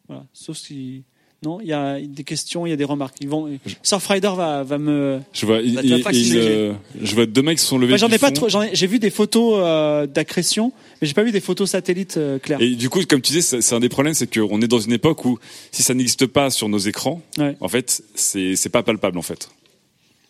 Voilà. 0.08 0.26
Sauf 0.34 0.58
si. 0.58 1.04
Non, 1.42 1.58
il 1.62 1.68
y 1.68 1.72
a 1.72 1.98
des 1.98 2.22
questions, 2.22 2.66
il 2.66 2.70
y 2.70 2.72
a 2.74 2.76
des 2.76 2.84
remarques. 2.84 3.16
Ils 3.22 3.28
vont... 3.28 3.48
Surfrider 3.82 4.30
va, 4.36 4.62
va 4.62 4.76
me. 4.76 5.20
Je 5.32 5.46
vois, 5.46 5.60
il- 5.62 5.80
il- 5.82 6.04
il, 6.12 6.36
euh, 6.36 6.72
je 7.00 7.14
vois 7.14 7.24
deux 7.24 7.40
mecs 7.40 7.56
qui 7.56 7.64
sont 7.64 7.78
levés. 7.78 7.96
J'en 7.96 8.08
ai 8.10 8.18
pas 8.18 8.30
trop. 8.30 8.50
j'en 8.50 8.60
ai- 8.62 8.74
J'ai 8.74 8.86
vu 8.86 8.98
des 8.98 9.08
photos 9.08 9.54
euh, 9.56 10.06
d'accrétion, 10.06 10.70
mais 11.00 11.08
j'ai 11.08 11.14
pas 11.14 11.22
vu 11.22 11.32
des 11.32 11.40
photos 11.40 11.70
satellites 11.70 12.18
euh, 12.18 12.38
claires. 12.38 12.60
Et 12.60 12.74
du 12.74 12.90
coup, 12.90 13.00
comme 13.06 13.22
tu 13.22 13.32
disais, 13.32 13.40
c'est 13.40 13.62
c'est 13.62 13.74
un 13.74 13.80
des 13.80 13.88
problèmes, 13.88 14.12
c'est 14.12 14.30
qu'on 14.30 14.60
est 14.60 14.68
dans 14.68 14.80
une 14.80 14.92
époque 14.92 15.24
où 15.24 15.38
si 15.72 15.82
ça 15.82 15.94
n'existe 15.94 16.26
pas 16.26 16.50
sur 16.50 16.68
nos 16.68 16.76
écrans, 16.78 17.22
Ouais. 17.38 17.56
en 17.60 17.68
fait, 17.68 18.02
c'est 18.14 18.54
c'est 18.54 18.68
pas 18.68 18.82
palpable 18.82 19.16
en 19.16 19.22
fait. 19.22 19.48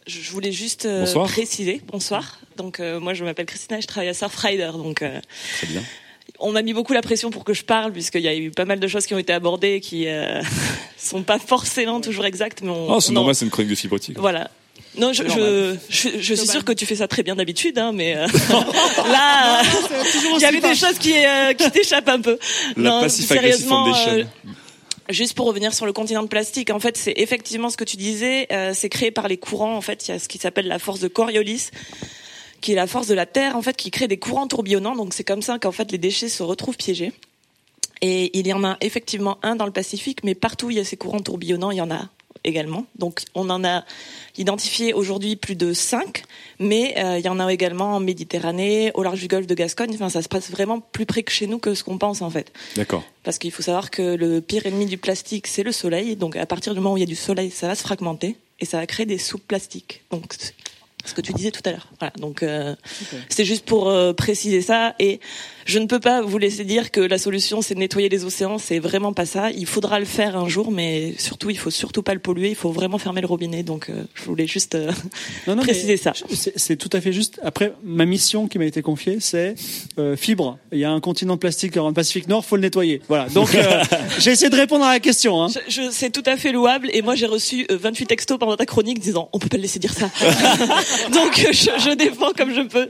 Je 0.07 0.31
voulais 0.31 0.53
juste 0.53 0.87
euh, 0.87 1.01
Bonsoir. 1.01 1.27
préciser, 1.27 1.83
bonsoir. 1.91 2.39
Donc 2.57 2.79
euh, 2.81 3.01
moi 3.01 3.15
je 3.15 3.25
m'appelle 3.25 3.47
Christina, 3.47 3.79
et 3.79 3.83
je 3.83 3.87
travaille 3.89 4.09
à 4.11 4.15
Surfrider. 4.15 4.71
Donc 4.75 5.03
euh, 5.03 5.21
Très 5.59 5.67
bien. 5.67 5.83
On 6.41 6.53
m'a 6.53 6.63
mis 6.63 6.73
beaucoup 6.73 6.93
la 6.93 7.03
pression 7.03 7.31
pour 7.31 7.45
que 7.45 7.55
je 7.55 7.63
parle 7.65 7.93
puisqu'il 7.93 8.23
y 8.23 8.29
a 8.29 8.35
eu 8.35 8.51
pas 8.51 8.65
mal 8.65 8.81
de 8.81 8.89
choses 8.89 9.07
qui 9.07 9.15
ont 9.15 9.19
été 9.19 9.33
abordées 9.33 9.81
qui 9.81 10.07
euh, 10.09 10.41
sont 10.99 11.23
pas 11.23 11.39
forcément 11.39 12.01
toujours 12.01 12.25
exactes, 12.27 12.61
mais 12.63 12.71
on, 12.71 12.93
Oh, 12.95 13.01
c'est 13.01 13.09
on 13.09 13.13
en- 13.13 13.15
normal, 13.15 13.35
c'est 13.35 13.45
une 13.45 13.51
chronique 13.51 13.71
de 13.71 13.75
fibre 13.77 13.97
optique. 13.97 14.19
Voilà. 14.19 14.51
Non, 14.99 15.13
je, 15.13 15.23
je, 15.23 15.29
normal. 15.29 15.79
je, 15.89 16.09
je 16.19 16.35
suis 16.35 16.49
sûre 16.49 16.65
que 16.65 16.73
tu 16.73 16.85
fais 16.85 16.97
ça 16.97 17.07
très 17.07 17.23
bien 17.23 17.37
d'habitude, 17.37 17.79
hein, 17.79 17.93
mais 17.95 18.17
euh, 18.17 18.27
là, 19.13 19.63
il 20.37 20.41
y 20.41 20.45
avait 20.45 20.61
des 20.61 20.75
choses 20.75 20.99
qui, 20.99 21.13
euh, 21.15 21.53
qui 21.55 21.71
t'échappent 21.71 22.09
un 22.09 22.21
peu. 22.21 22.39
La 22.77 22.83
non, 23.03 23.09
sérieusement, 23.09 23.95
euh, 24.09 24.25
Juste 25.09 25.35
pour 25.35 25.47
revenir 25.47 25.75
sur 25.75 25.87
le 25.87 25.93
continent 25.93 26.23
de 26.23 26.29
plastique, 26.29 26.71
en 26.71 26.79
fait, 26.81 26.97
c'est 26.97 27.15
effectivement 27.17 27.69
ce 27.69 27.77
que 27.77 27.85
tu 27.85 27.97
disais. 27.97 28.47
euh, 28.53 28.73
c'est 28.75 28.89
créé 28.89 29.11
par 29.11 29.27
les 29.29 29.37
courants. 29.37 29.77
En 29.77 29.81
fait, 29.81 30.07
il 30.09 30.13
y 30.13 30.15
a 30.15 30.19
ce 30.21 30.29
qui 30.29 30.39
s'appelle 30.39 30.69
la 30.69 30.79
force 30.79 31.01
de 31.01 31.09
Coriolis, 31.09 31.71
qui 32.61 32.73
est 32.73 32.77
la 32.77 32.87
force 32.87 33.07
de 33.07 33.15
la 33.15 33.27
Terre, 33.27 33.57
en 33.57 33.63
fait, 33.63 33.77
qui 33.77 33.91
crée 33.91 34.09
des 34.09 34.19
courants 34.19 34.47
tourbillonnants. 34.47 34.97
Donc, 34.97 35.15
c'est 35.15 35.25
comme 35.25 35.43
ça 35.43 35.59
qu'en 35.59 35.73
fait 35.73 35.91
les 35.93 35.99
déchets 35.99 36.29
se 36.29 36.43
retrouvent 36.43 36.77
piégés. 36.77 37.13
Et 38.03 38.39
il 38.39 38.47
y 38.47 38.53
en 38.53 38.65
a 38.65 38.77
effectivement 38.81 39.39
un 39.43 39.57
dans 39.57 39.67
le 39.67 39.73
Pacifique, 39.73 40.25
mais 40.25 40.35
partout 40.35 40.67
où 40.67 40.71
il 40.71 40.77
y 40.77 40.81
a 40.81 40.85
ces 40.85 40.97
courants 40.97 41.21
tourbillonnants, 41.21 41.71
il 41.71 41.79
y 41.79 41.83
en 41.83 41.91
a 41.91 42.09
également. 42.45 42.87
Donc, 42.99 43.23
on 43.35 43.51
en 43.51 43.65
a 43.65 43.85
identifié 44.39 44.95
aujourd'hui 44.95 45.37
plus 45.37 45.57
de 45.57 45.73
cinq, 45.73 46.25
mais 46.59 46.95
euh, 46.99 47.19
il 47.19 47.25
y 47.25 47.29
en 47.29 47.39
a 47.39 47.53
également 47.53 47.97
en 47.97 48.01
Méditerranée, 48.01 48.91
au 48.95 49.03
large 49.03 49.21
du 49.21 49.29
golfe 49.29 49.47
de 49.47 49.55
Gascogne. 49.55 49.91
Enfin, 49.95 50.09
ça 50.09 50.23
se 50.23 50.29
passe 50.29 50.51
vraiment 50.51 50.81
plus 50.81 51.07
près 51.07 51.23
que 51.23 51.33
chez 51.33 51.47
nous 51.47 51.59
que 51.59 51.75
ce 51.75 51.85
qu'on 51.85 51.99
pense 51.99 52.23
en 52.23 52.31
fait. 52.31 52.53
D'accord. 52.77 53.05
Parce 53.25 53.39
qu'il 53.39 53.51
faut 53.51 53.63
savoir 53.63 53.91
que 53.91 54.15
le 54.15 54.41
pire 54.41 54.65
ennemi 54.67 54.87
du 54.87 54.97
plastique, 54.97 55.47
c'est 55.47 55.63
le 55.63 55.73
soleil. 55.73 56.17
Donc 56.17 56.37
à 56.37 56.47
partir 56.47 56.73
du 56.73 56.81
moment 56.81 56.95
où 56.95 56.97
il 56.97 57.01
y 57.01 57.05
a 57.05 57.07
du 57.07 57.17
soleil, 57.17 57.51
ça 57.51 57.69
va 57.69 57.75
se 57.75 57.83
fragmenter 57.83 58.37
et 58.61 58.65
ça 58.65 58.79
va 58.79 58.87
créer 58.87 59.07
des 59.07 59.19
soupes 59.19 59.47
plastiques. 59.47 60.03
Donc 60.11 60.35
ce 61.05 61.15
que 61.15 61.21
tu 61.21 61.33
disais 61.33 61.51
tout 61.51 61.63
à 61.65 61.71
l'heure. 61.73 61.89
Voilà. 61.99 62.13
Donc 62.19 62.43
euh, 62.43 62.75
c'est 63.29 63.45
juste 63.45 63.65
pour 63.65 63.89
euh, 63.89 64.13
préciser 64.13 64.61
ça. 64.63 64.95
Et 64.99 65.21
je 65.67 65.79
ne 65.79 65.87
peux 65.87 66.01
pas 66.01 66.23
vous 66.23 66.39
laisser 66.39 66.65
dire 66.65 66.91
que 66.91 67.01
la 67.01 67.19
solution 67.19 67.63
c'est 67.63 67.75
de 67.75 67.81
nettoyer 67.81 68.09
les 68.09 68.25
océans. 68.25 68.59
C'est 68.59 68.79
vraiment 68.79 69.13
pas 69.13 69.27
ça. 69.27 69.51
Il 69.51 69.67
faudra 69.67 69.99
le 69.99 70.05
faire 70.07 70.37
un 70.37 70.49
jour, 70.49 70.71
mais 70.71 71.15
surtout 71.19 71.51
il 71.51 71.59
faut 71.59 71.71
surtout 71.71 72.03
pas 72.03 72.15
le 72.15 72.21
polluer. 72.21 72.49
Il 72.51 72.55
faut 72.55 72.71
vraiment 72.73 72.99
fermer 72.99 73.21
le 73.21 73.27
robinet. 73.27 73.63
Donc 73.63 73.89
euh, 73.91 74.05
je 74.15 74.25
voulais 74.25 74.47
juste 74.47 74.75
euh, 74.75 74.91
Non, 75.47 75.57
non, 75.57 75.63
préciser 75.63 75.97
ça. 75.97 76.13
C'est 76.57 76.77
tout 76.77 76.91
à 76.93 77.01
fait 77.01 77.13
juste. 77.13 77.41
Après, 77.43 77.73
ma 77.83 78.05
mission 78.05 78.49
qui 78.49 78.59
m'a 78.59 78.67
été 78.67 78.83
confiée, 78.83 79.19
c'est 79.21 79.55
euh, 79.99 80.17
fibre. 80.17 80.59
Il 80.73 80.79
y 80.79 80.85
a 80.85 80.91
un 80.91 81.01
continent 81.01 81.35
de 81.35 81.41
plastique 81.41 81.73
dans 81.75 81.89
le 81.89 81.95
Pacifique 81.95 82.29
Nord, 82.29 82.45
faut 82.45 82.57
le 82.57 82.63
nettoyer. 82.63 83.03
Voilà. 83.09 83.29
Donc, 83.29 83.55
euh, 83.55 83.83
j'ai 84.19 84.33
essayé 84.33 84.51
de 84.51 84.57
répondre 84.57 84.85
à 84.85 84.93
la 84.93 85.01
question. 85.01 85.43
Hein. 85.43 85.49
Je, 85.69 85.83
je- 85.83 85.91
c'est 85.91 86.11
tout 86.11 86.23
à 86.27 86.37
fait 86.37 86.53
louable 86.53 86.89
et 86.93 87.03
moi 87.03 87.15
j'ai 87.15 87.27
reçu 87.27 87.67
euh, 87.71 87.77
28 87.81 88.07
textos 88.07 88.39
pendant 88.39 88.57
ta 88.57 88.67
chronique 88.67 88.99
disant 89.01 89.29
on 89.33 89.39
peut 89.39 89.49
pas 89.49 89.57
le 89.57 89.63
laisser 89.63 89.79
dire 89.79 89.93
ça. 89.95 90.11
Donc 91.13 91.39
euh, 91.39 91.53
je, 91.53 91.71
je 91.79 91.95
défends 91.95 92.33
comme 92.37 92.53
je 92.55 92.63
peux, 92.63 92.89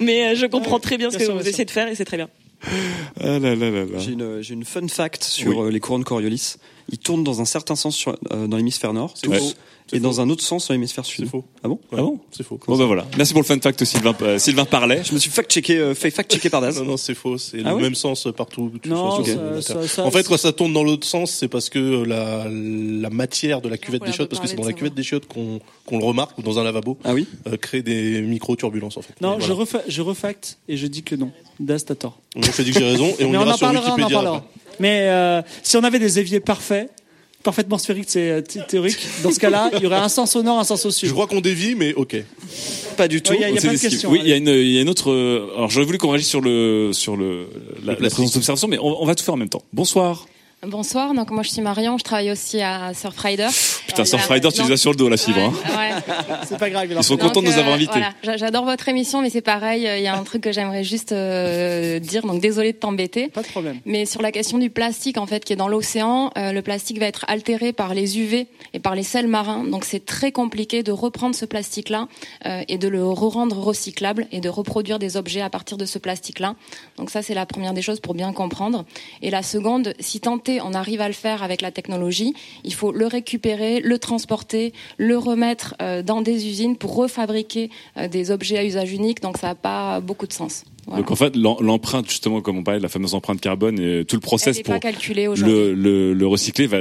mais 0.00 0.32
euh, 0.32 0.34
je 0.36 0.46
comprends 0.46 0.78
très 0.80 0.98
bien 0.98 1.10
ce 1.10 1.18
que 1.18 1.24
vous 1.30 1.46
essayez 1.46 1.64
de 1.64 1.70
faire 1.70 1.88
et 1.88 1.94
c'est 1.94 2.04
très 2.04 2.16
bien. 2.16 2.28
Ah 3.20 3.38
là 3.38 3.54
là 3.54 3.70
là 3.70 3.84
là. 3.84 3.98
J'ai 3.98 4.12
une, 4.12 4.40
j'ai 4.40 4.54
une 4.54 4.64
fun 4.64 4.86
fact 4.88 5.24
sur 5.24 5.64
euh, 5.64 5.70
les 5.70 5.80
courants 5.80 5.98
de 5.98 6.04
Coriolis. 6.04 6.54
Ils 6.92 6.98
tournent 6.98 7.24
dans 7.24 7.40
un 7.40 7.44
certain 7.46 7.74
sens 7.74 7.96
sur, 7.96 8.14
euh, 8.32 8.46
dans 8.46 8.56
l'hémisphère 8.58 8.92
nord, 8.92 9.14
tous, 9.20 9.32
faux. 9.32 9.52
et 9.94 9.98
dans 9.98 10.20
un 10.20 10.28
autre 10.28 10.42
sens 10.44 10.68
dans 10.68 10.74
l'hémisphère 10.74 11.06
sud. 11.06 11.26
faux. 11.26 11.42
Ah 11.64 11.68
bon 11.68 11.80
Ah 11.92 11.96
bon 11.96 12.18
C'est 12.30 12.42
faux. 12.42 12.60
Bon 12.66 12.76
bah 12.76 12.84
voilà. 12.84 13.06
Merci 13.16 13.32
pour 13.32 13.40
le 13.40 13.46
fun 13.46 13.58
fact 13.60 13.82
Sylvain. 13.84 14.14
euh, 14.20 14.38
Sylvain 14.38 14.66
parlait. 14.66 15.02
Je 15.02 15.14
me 15.14 15.18
suis 15.18 15.30
fact-checké, 15.30 15.78
euh, 15.78 15.94
fait 15.94 16.10
fact-checker 16.10 16.50
par 16.50 16.60
Daz. 16.60 16.78
Non, 16.78 16.84
non, 16.84 16.96
c'est 16.98 17.14
faux. 17.14 17.38
C'est 17.38 17.60
Ah 17.64 17.70
le 17.70 17.76
ouais 17.76 17.82
même 17.82 17.94
sens 17.94 18.28
partout. 18.36 18.70
Non, 18.84 19.24
ça- 19.62 19.86
ça- 19.88 20.04
en 20.04 20.10
fait, 20.10 20.28
quand 20.28 20.36
ça 20.36 20.52
tourne 20.52 20.72
dans 20.74 20.84
l'autre 20.84 21.06
sens, 21.06 21.30
c'est 21.32 21.48
parce 21.48 21.70
que 21.70 22.04
la, 22.04 22.44
la 22.48 23.10
matière 23.10 23.62
de 23.62 23.70
la 23.70 23.78
cuvette 23.78 24.04
des 24.04 24.12
chiottes, 24.12 24.28
parce 24.28 24.40
que 24.42 24.46
c'est 24.48 24.56
dans 24.56 24.64
la 24.66 24.72
cuvette 24.74 24.94
des 24.94 25.02
chiottes 25.02 25.26
qu'on 25.26 25.60
qu'on 25.86 25.98
le 25.98 26.04
remarque 26.04 26.36
ou 26.38 26.42
dans 26.42 26.58
un 26.58 26.64
lavabo, 26.64 26.98
ah 27.04 27.12
oui 27.14 27.26
euh, 27.48 27.56
crée 27.56 27.82
des 27.82 28.20
micro-turbulences 28.22 28.96
en 28.98 29.02
fait. 29.02 29.14
Non, 29.20 29.38
je, 29.40 30.00
refacte 30.02 30.58
et 30.68 30.76
je 30.76 30.86
dis 30.86 31.02
que 31.02 31.14
non. 31.16 31.30
Das, 31.58 31.84
t'as 31.86 31.94
tort. 31.94 32.18
Je 32.36 32.62
dis 32.62 32.72
que 32.72 32.78
j'ai 32.78 32.84
raison 32.84 33.14
et 33.18 33.24
on 33.24 33.32
ira 33.32 33.44
en 33.44 33.56
sur 33.56 33.60
parlera, 33.66 33.84
on 33.88 33.92
en 33.92 33.96
Wikipédia. 33.96 34.44
Mais 34.82 35.08
euh, 35.08 35.40
si 35.62 35.76
on 35.76 35.84
avait 35.84 35.98
des 36.00 36.18
éviers 36.18 36.40
parfaits, 36.40 36.90
parfaitement 37.42 37.78
sphériques, 37.78 38.06
c'est 38.08 38.30
euh, 38.30 38.40
thé- 38.40 38.60
théorique. 38.68 38.98
Dans 39.22 39.30
ce 39.32 39.38
cas-là, 39.40 39.70
il 39.76 39.82
y 39.82 39.86
aurait 39.86 39.96
un 39.96 40.08
sens 40.08 40.36
au 40.36 40.42
nord, 40.42 40.58
un 40.58 40.64
sens 40.64 40.84
au 40.86 40.90
sud. 40.90 41.08
Je 41.08 41.12
crois 41.14 41.26
qu'on 41.26 41.40
dévie, 41.40 41.74
mais 41.74 41.94
ok. 41.94 42.16
Pas 42.96 43.08
du 43.08 43.22
tout. 43.22 43.32
Ouais, 43.32 43.40
y 43.40 43.44
a, 43.44 43.48
il 43.48 43.54
y 43.54 43.56
a 43.56 43.58
On 43.58 43.60
s'est 43.60 43.68
plein 43.68 43.76
de 43.76 43.80
questions. 43.80 44.10
Oui, 44.10 44.20
il 44.22 44.28
y 44.28 44.32
a 44.32 44.36
une, 44.36 44.48
il 44.48 44.70
y 44.72 44.78
a 44.78 44.82
une 44.82 44.88
autre. 44.88 45.10
euh, 45.10 45.48
Alors 45.56 45.70
j'aurais 45.70 45.86
voulu 45.86 45.98
qu'on 45.98 46.10
réagisse 46.10 46.28
sur 46.28 46.40
le 46.40 46.90
sur 46.92 47.16
le 47.16 47.48
la, 47.84 47.94
présence 47.96 48.32
d'observation, 48.32 48.68
mais 48.68 48.78
on, 48.78 49.02
on 49.02 49.06
va 49.06 49.14
tout 49.14 49.24
faire 49.24 49.34
en 49.34 49.38
même 49.38 49.48
temps. 49.48 49.62
Bonsoir. 49.72 50.26
Bonsoir, 50.72 51.12
donc 51.12 51.32
moi 51.32 51.42
je 51.42 51.48
suis 51.50 51.60
Marion, 51.60 51.98
je 51.98 52.04
travaille 52.04 52.30
aussi 52.30 52.60
à 52.62 52.94
Surfrider. 52.94 53.48
Putain, 53.88 54.04
Surfrider, 54.04 54.48
tu 54.52 54.62
les 54.62 54.70
as 54.70 54.76
sur 54.76 54.92
le 54.92 54.96
dos, 54.96 55.08
la 55.08 55.16
fibre. 55.16 55.40
hein. 55.40 55.52
Ouais. 55.76 55.90
C'est 56.46 56.56
pas 56.56 56.70
grave. 56.70 56.86
Ils 56.88 57.02
sont 57.02 57.16
contents 57.16 57.40
de 57.40 57.46
nous 57.46 57.50
Donc, 57.50 57.58
avoir 57.58 57.72
euh, 57.72 57.76
invités. 57.78 57.92
voilà, 57.98 58.12
j'a- 58.22 58.36
J'adore 58.36 58.64
votre 58.64 58.88
émission, 58.88 59.22
mais 59.22 59.30
c'est 59.30 59.40
pareil, 59.40 59.88
euh, 59.88 59.98
il 59.98 60.04
y 60.04 60.06
a 60.06 60.16
un 60.16 60.22
truc 60.22 60.40
que 60.42 60.52
j'aimerais 60.52 60.84
juste 60.84 61.10
euh, 61.10 61.98
dire, 61.98 62.22
donc 62.22 62.40
désolé 62.40 62.72
de 62.72 62.76
t'embêter. 62.78 63.26
Pas 63.28 63.42
de 63.42 63.48
problème. 63.48 63.80
Mais 63.86 64.06
sur 64.06 64.22
la 64.22 64.30
question 64.30 64.58
du 64.58 64.70
plastique, 64.70 65.18
en 65.18 65.26
fait, 65.26 65.44
qui 65.44 65.52
est 65.52 65.56
dans 65.56 65.66
l'océan, 65.66 66.30
euh, 66.38 66.52
le 66.52 66.62
plastique 66.62 67.00
va 67.00 67.06
être 67.06 67.24
altéré 67.26 67.72
par 67.72 67.92
les 67.92 68.20
UV 68.20 68.46
et 68.72 68.78
par 68.78 68.94
les 68.94 69.02
sels 69.02 69.26
marins. 69.26 69.64
Donc 69.64 69.84
c'est 69.84 70.04
très 70.06 70.30
compliqué 70.30 70.84
de 70.84 70.92
reprendre 70.92 71.34
ce 71.34 71.44
plastique-là 71.44 72.06
euh, 72.46 72.62
et 72.68 72.78
de 72.78 72.86
le 72.86 73.04
re-rendre 73.04 73.58
recyclable 73.58 74.28
et 74.30 74.40
de 74.40 74.48
reproduire 74.48 75.00
des 75.00 75.16
objets 75.16 75.40
à 75.40 75.50
partir 75.50 75.76
de 75.76 75.86
ce 75.86 75.98
plastique-là. 75.98 76.54
Donc 76.98 77.10
ça, 77.10 77.20
c'est 77.20 77.34
la 77.34 77.46
première 77.46 77.72
des 77.74 77.82
choses 77.82 77.98
pour 77.98 78.14
bien 78.14 78.32
comprendre. 78.32 78.84
Et 79.22 79.30
la 79.30 79.42
seconde, 79.42 79.94
si 79.98 80.20
on 80.60 80.74
arrive 80.74 81.00
à 81.00 81.08
le 81.08 81.14
faire 81.14 81.42
avec 81.42 81.62
la 81.62 81.70
technologie, 81.70 82.34
il 82.64 82.74
faut 82.74 82.92
le 82.92 83.06
récupérer, 83.06 83.80
le 83.80 83.98
transporter, 83.98 84.72
le 84.98 85.16
remettre 85.16 85.74
euh, 85.80 86.02
dans 86.02 86.20
des 86.20 86.46
usines 86.46 86.76
pour 86.76 86.94
refabriquer 86.94 87.70
euh, 87.96 88.08
des 88.08 88.30
objets 88.30 88.58
à 88.58 88.64
usage 88.64 88.92
unique. 88.92 89.20
Donc 89.22 89.38
ça 89.38 89.48
n'a 89.48 89.54
pas 89.54 90.00
beaucoup 90.00 90.26
de 90.26 90.32
sens. 90.32 90.64
Voilà. 90.86 91.00
Donc 91.02 91.10
en 91.10 91.16
fait, 91.16 91.36
l'em- 91.36 91.56
l'empreinte, 91.60 92.08
justement, 92.08 92.40
comme 92.40 92.58
on 92.58 92.64
parlait 92.64 92.78
de 92.80 92.82
la 92.82 92.88
fameuse 92.88 93.14
empreinte 93.14 93.40
carbone 93.40 93.78
et 93.78 94.04
tout 94.04 94.16
le 94.16 94.20
process 94.20 94.60
pour 94.60 94.74
le, 94.74 95.72
le, 95.74 96.12
le 96.12 96.26
recycler 96.26 96.66
va, 96.66 96.78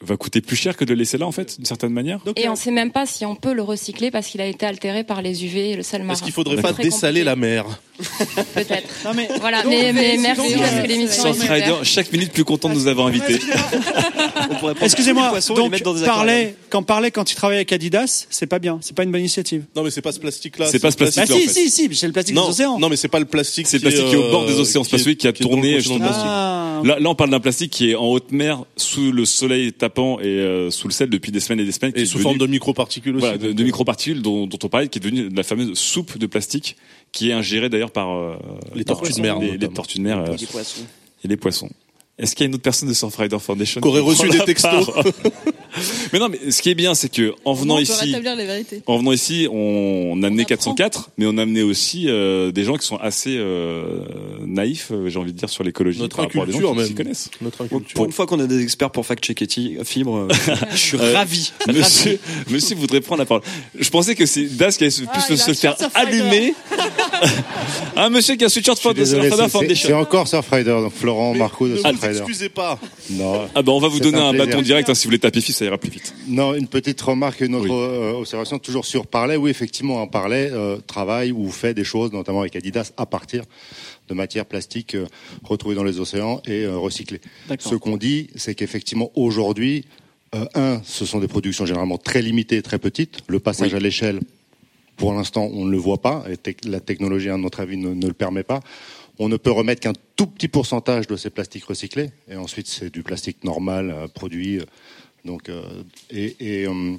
va 0.00 0.16
coûter 0.16 0.40
plus 0.40 0.56
cher 0.56 0.76
que 0.76 0.84
de 0.84 0.94
le 0.94 0.98
laisser 0.98 1.18
là, 1.18 1.26
en 1.26 1.32
fait, 1.32 1.56
d'une 1.56 1.66
certaine 1.66 1.92
manière. 1.92 2.18
Et 2.36 2.48
on 2.48 2.52
ne 2.52 2.56
sait 2.56 2.70
même 2.70 2.90
pas 2.92 3.04
si 3.06 3.26
on 3.26 3.34
peut 3.36 3.52
le 3.52 3.62
recycler 3.62 4.10
parce 4.10 4.26
qu'il 4.28 4.40
a 4.40 4.46
été 4.46 4.64
altéré 4.66 5.04
par 5.04 5.20
les 5.22 5.44
UV 5.44 5.70
et 5.70 5.76
le 5.76 5.82
sel 5.82 6.02
marin. 6.02 6.14
Est-ce 6.14 6.22
qu'il 6.22 6.32
faudrait 6.32 6.56
C'est 6.56 6.62
pas 6.62 6.72
dessaler 6.72 7.24
la 7.24 7.36
mer 7.36 7.66
Peut-être. 8.54 8.88
Non 9.04 9.12
mais 9.14 9.28
Voilà, 9.40 9.62
Donc, 9.62 9.70
mais, 9.72 9.92
mais 9.92 10.16
donc, 10.16 10.22
merci 10.22 10.54
euh, 10.54 10.58
parce 10.58 10.80
que 10.82 10.86
l'émission 10.88 11.82
chaque 11.82 12.10
minute 12.12 12.32
plus 12.32 12.44
content 12.44 12.68
de 12.68 12.74
nous 12.74 12.86
avoir 12.86 13.06
invités. 13.08 13.38
Excusez-moi, 14.80 15.32
donc 15.54 15.70
mettre 15.70 15.84
dans 15.84 15.94
des 15.94 16.04
parler, 16.04 16.54
quand 16.70 16.82
parler 16.82 17.10
quand 17.10 17.24
tu 17.24 17.34
travailles 17.34 17.58
avec 17.58 17.72
Adidas, 17.72 18.26
c'est 18.30 18.46
pas 18.46 18.58
bien, 18.58 18.78
c'est 18.80 18.94
pas 18.96 19.02
une 19.04 19.10
bonne 19.12 19.20
initiative. 19.20 19.64
Non, 19.76 19.82
mais 19.82 19.90
c'est 19.90 20.02
pas 20.02 20.12
ce 20.12 20.20
plastique-là. 20.20 20.66
C'est 20.70 20.78
pas 20.78 20.90
ce 20.90 20.96
Bah 20.96 21.04
plastique-là, 21.04 21.26
si, 21.26 21.32
en 21.44 21.46
fait. 21.46 21.60
si, 21.60 21.70
si, 21.70 21.94
c'est 21.94 22.06
le 22.06 22.12
plastique 22.12 22.34
Non, 22.34 22.44
des 22.46 22.50
océans. 22.50 22.78
non, 22.78 22.88
mais 22.88 22.96
c'est 22.96 23.08
pas 23.08 23.18
le 23.18 23.24
plastique. 23.24 23.41
C'est 23.44 23.72
le 23.74 23.80
plastique 23.80 24.06
qui 24.06 24.14
est 24.14 24.16
au 24.18 24.30
bord 24.30 24.46
des 24.46 24.52
euh, 24.54 24.60
océans. 24.60 24.84
C'est 24.84 24.90
pas 24.90 24.96
qui 24.96 25.00
est- 25.00 25.04
celui 25.04 25.16
qui 25.16 25.26
a 25.28 25.32
tourné. 25.32 25.78
Ah. 26.02 26.80
Là, 26.84 26.98
là, 26.98 27.10
on 27.10 27.14
parle 27.14 27.30
d'un 27.30 27.40
plastique 27.40 27.70
qui 27.70 27.90
est 27.90 27.94
en 27.94 28.06
haute 28.06 28.32
mer, 28.32 28.64
sous 28.76 29.12
le 29.12 29.24
soleil 29.24 29.72
tapant 29.72 30.18
et 30.20 30.24
euh, 30.26 30.70
sous 30.70 30.88
le 30.88 30.92
sel 30.92 31.08
depuis 31.10 31.30
des 31.32 31.40
semaines 31.40 31.60
et 31.60 31.64
des 31.64 31.72
semaines. 31.72 31.92
qui 31.92 32.00
Et 32.00 32.02
est 32.02 32.06
sous 32.06 32.14
devenu- 32.18 32.22
forme 32.24 32.38
de 32.38 32.46
microparticules 32.46 33.14
aussi. 33.16 33.20
Voilà, 33.24 33.38
de, 33.38 33.52
de 33.52 33.64
microparticules 33.64 34.20
dont, 34.22 34.46
dont 34.46 34.58
on 34.62 34.68
parlait, 34.68 34.88
qui 34.88 34.98
est 34.98 35.02
devenue 35.02 35.28
la 35.34 35.42
fameuse 35.42 35.78
soupe 35.78 36.18
de 36.18 36.26
plastique, 36.26 36.76
qui 37.12 37.30
est 37.30 37.32
ingérée 37.32 37.68
d'ailleurs 37.68 37.90
par 37.92 38.10
euh, 38.10 38.34
Les 38.74 38.84
par 38.84 38.96
tortues 38.98 39.12
de 39.14 39.20
mer, 39.20 39.38
les, 39.38 39.58
tortues 39.68 39.98
de 39.98 40.02
mer 40.04 40.24
poissons. 40.50 40.82
et 41.24 41.28
les 41.28 41.36
poissons. 41.36 41.70
Est-ce 42.18 42.34
qu'il 42.36 42.44
y 42.44 42.46
a 42.46 42.48
une 42.48 42.54
autre 42.54 42.62
personne 42.62 42.88
de 42.88 42.94
Surfrider 42.94 43.38
Foundation 43.38 43.80
Qui 43.80 43.88
aurait 43.88 44.00
reçu 44.00 44.28
des 44.28 44.38
textos. 44.40 44.90
Mais 46.12 46.18
non, 46.18 46.28
mais 46.28 46.50
ce 46.50 46.60
qui 46.62 46.70
est 46.70 46.74
bien, 46.74 46.94
c'est 46.94 47.08
que 47.10 47.34
en 47.44 47.52
venant 47.54 47.76
on 47.76 47.78
ici, 47.78 48.14
en 48.86 48.98
venant 48.98 49.12
ici, 49.12 49.48
on, 49.50 49.56
on 50.12 50.22
a 50.22 50.26
amené 50.26 50.42
apprend. 50.42 50.74
404, 50.74 51.10
mais 51.18 51.26
on 51.26 51.38
a 51.38 51.42
amené 51.42 51.62
aussi 51.62 52.06
euh, 52.08 52.52
des 52.52 52.64
gens 52.64 52.76
qui 52.76 52.86
sont 52.86 52.96
assez 52.96 53.36
euh, 53.38 54.00
naïfs, 54.46 54.88
euh, 54.92 55.08
j'ai 55.08 55.18
envie 55.18 55.32
de 55.32 55.38
dire, 55.38 55.48
sur 55.48 55.64
l'écologie. 55.64 56.00
Notre 56.00 56.16
par 56.16 56.26
rapport 56.26 56.42
à 56.42 56.46
des 56.46 56.52
gens 56.52 56.58
inculture, 56.58 56.72
qui 56.74 56.78
même. 56.78 56.86
s'y 56.88 56.94
connaissent. 56.94 57.30
Notre 57.40 57.64
Pour 57.94 58.04
une 58.06 58.12
fois 58.12 58.26
qu'on 58.26 58.40
a 58.40 58.46
des 58.46 58.62
experts 58.62 58.90
pour 58.90 59.06
fact-checker 59.06 59.46
Ti- 59.46 59.76
Fibre, 59.84 60.28
je 60.72 60.76
suis 60.76 60.96
ravi. 60.98 61.52
Monsieur, 61.68 62.18
monsieur 62.50 62.76
voudrait 62.76 63.00
prendre 63.00 63.20
la 63.20 63.26
parole. 63.26 63.42
Je 63.78 63.88
pensais 63.90 64.14
que 64.14 64.26
c'est 64.26 64.44
Das 64.56 64.76
qui 64.76 64.84
allait 64.84 64.90
se- 64.90 65.02
Ah, 65.08 65.18
plus 65.26 65.36
se, 65.36 65.52
faire 65.54 65.76
allumer. 65.94 66.54
un 67.96 68.10
monsieur 68.10 68.36
qui 68.36 68.44
a 68.44 68.46
un 68.46 68.50
sweatshirt 68.50 68.78
Surfrider 68.78 69.04
c'est- 69.76 69.92
encore 69.92 70.28
Surfrider, 70.28 70.70
donc 70.70 70.92
Florent 70.94 71.34
Marco 71.34 71.66
de 71.66 71.72
Ne 71.72 71.76
vous 71.78 71.82
Surfrider. 71.82 72.18
excusez 72.18 72.48
pas. 72.48 72.78
Non, 73.10 73.48
Ah 73.54 73.62
ben 73.62 73.72
on 73.72 73.78
va 73.78 73.88
vous 73.88 74.00
donner 74.00 74.18
un 74.18 74.32
bâton 74.32 74.62
direct 74.62 74.88
hein, 74.88 74.94
si 74.94 75.04
vous 75.04 75.08
voulez 75.08 75.18
taper 75.18 75.40
fif, 75.40 75.54
ça 75.62 75.66
ira 75.66 75.78
plus 75.78 75.90
vite. 75.90 76.14
non, 76.28 76.54
une 76.54 76.66
petite 76.66 77.00
remarque, 77.00 77.40
une 77.40 77.54
autre 77.54 77.66
Oui. 77.66 77.70
euh, 77.72 78.12
observation, 78.14 78.58
toujours 78.58 78.84
sur 78.84 79.06
Parler. 79.06 79.36
Oui, 79.36 79.50
effectivement, 79.50 80.02
en 80.02 80.06
Parler 80.08 80.48
euh, 80.50 80.78
travaille 80.86 81.30
ou 81.32 81.50
fait 81.50 81.72
des 81.74 81.84
choses, 81.84 82.12
notamment 82.12 82.40
avec 82.40 82.56
Adidas, 82.56 82.92
à 82.96 83.06
partir 83.06 83.44
de 84.08 84.14
matières 84.14 84.46
plastiques 84.46 84.94
euh, 84.96 85.06
retrouvées 85.44 85.76
dans 85.76 85.84
les 85.84 86.00
océans 86.00 86.42
et 86.46 86.64
euh, 86.64 86.76
recyclées. 86.76 87.20
Ce 87.58 87.74
qu'on 87.76 87.96
dit, 87.96 88.28
c'est 88.34 88.54
qu'effectivement, 88.56 89.10
aujourd'hui, 89.14 89.84
euh, 90.34 90.44
un, 90.54 90.80
ce 90.84 91.04
sont 91.06 91.20
des 91.20 91.28
productions 91.28 91.64
généralement 91.66 91.98
très 91.98 92.22
limitées, 92.22 92.60
très 92.62 92.78
petites. 92.78 93.18
Le 93.28 93.38
passage 93.38 93.70
Oui. 93.72 93.76
à 93.76 93.80
l'échelle, 93.80 94.18
pour 94.96 95.12
l'instant, 95.14 95.48
on 95.52 95.64
ne 95.64 95.70
le 95.70 95.78
voit 95.78 96.00
pas. 96.02 96.24
Et 96.28 96.36
la 96.68 96.80
technologie, 96.80 97.30
à 97.30 97.36
notre 97.36 97.60
avis, 97.60 97.76
ne, 97.76 97.94
ne 97.94 98.06
le 98.08 98.12
permet 98.14 98.42
pas. 98.42 98.60
On 99.18 99.28
ne 99.28 99.36
peut 99.36 99.52
remettre 99.52 99.80
qu'un 99.82 99.92
tout 100.16 100.26
petit 100.26 100.48
pourcentage 100.48 101.06
de 101.06 101.16
ces 101.16 101.28
plastiques 101.30 101.64
recyclés. 101.64 102.10
Et 102.30 102.34
ensuite, 102.36 102.66
c'est 102.66 102.90
du 102.92 103.02
plastique 103.02 103.44
normal, 103.44 103.90
euh, 103.90 104.08
produit. 104.08 104.58
Donc, 105.24 105.48
euh, 105.48 105.62
et, 106.10 106.36
et, 106.40 106.66
euh, 106.66 106.96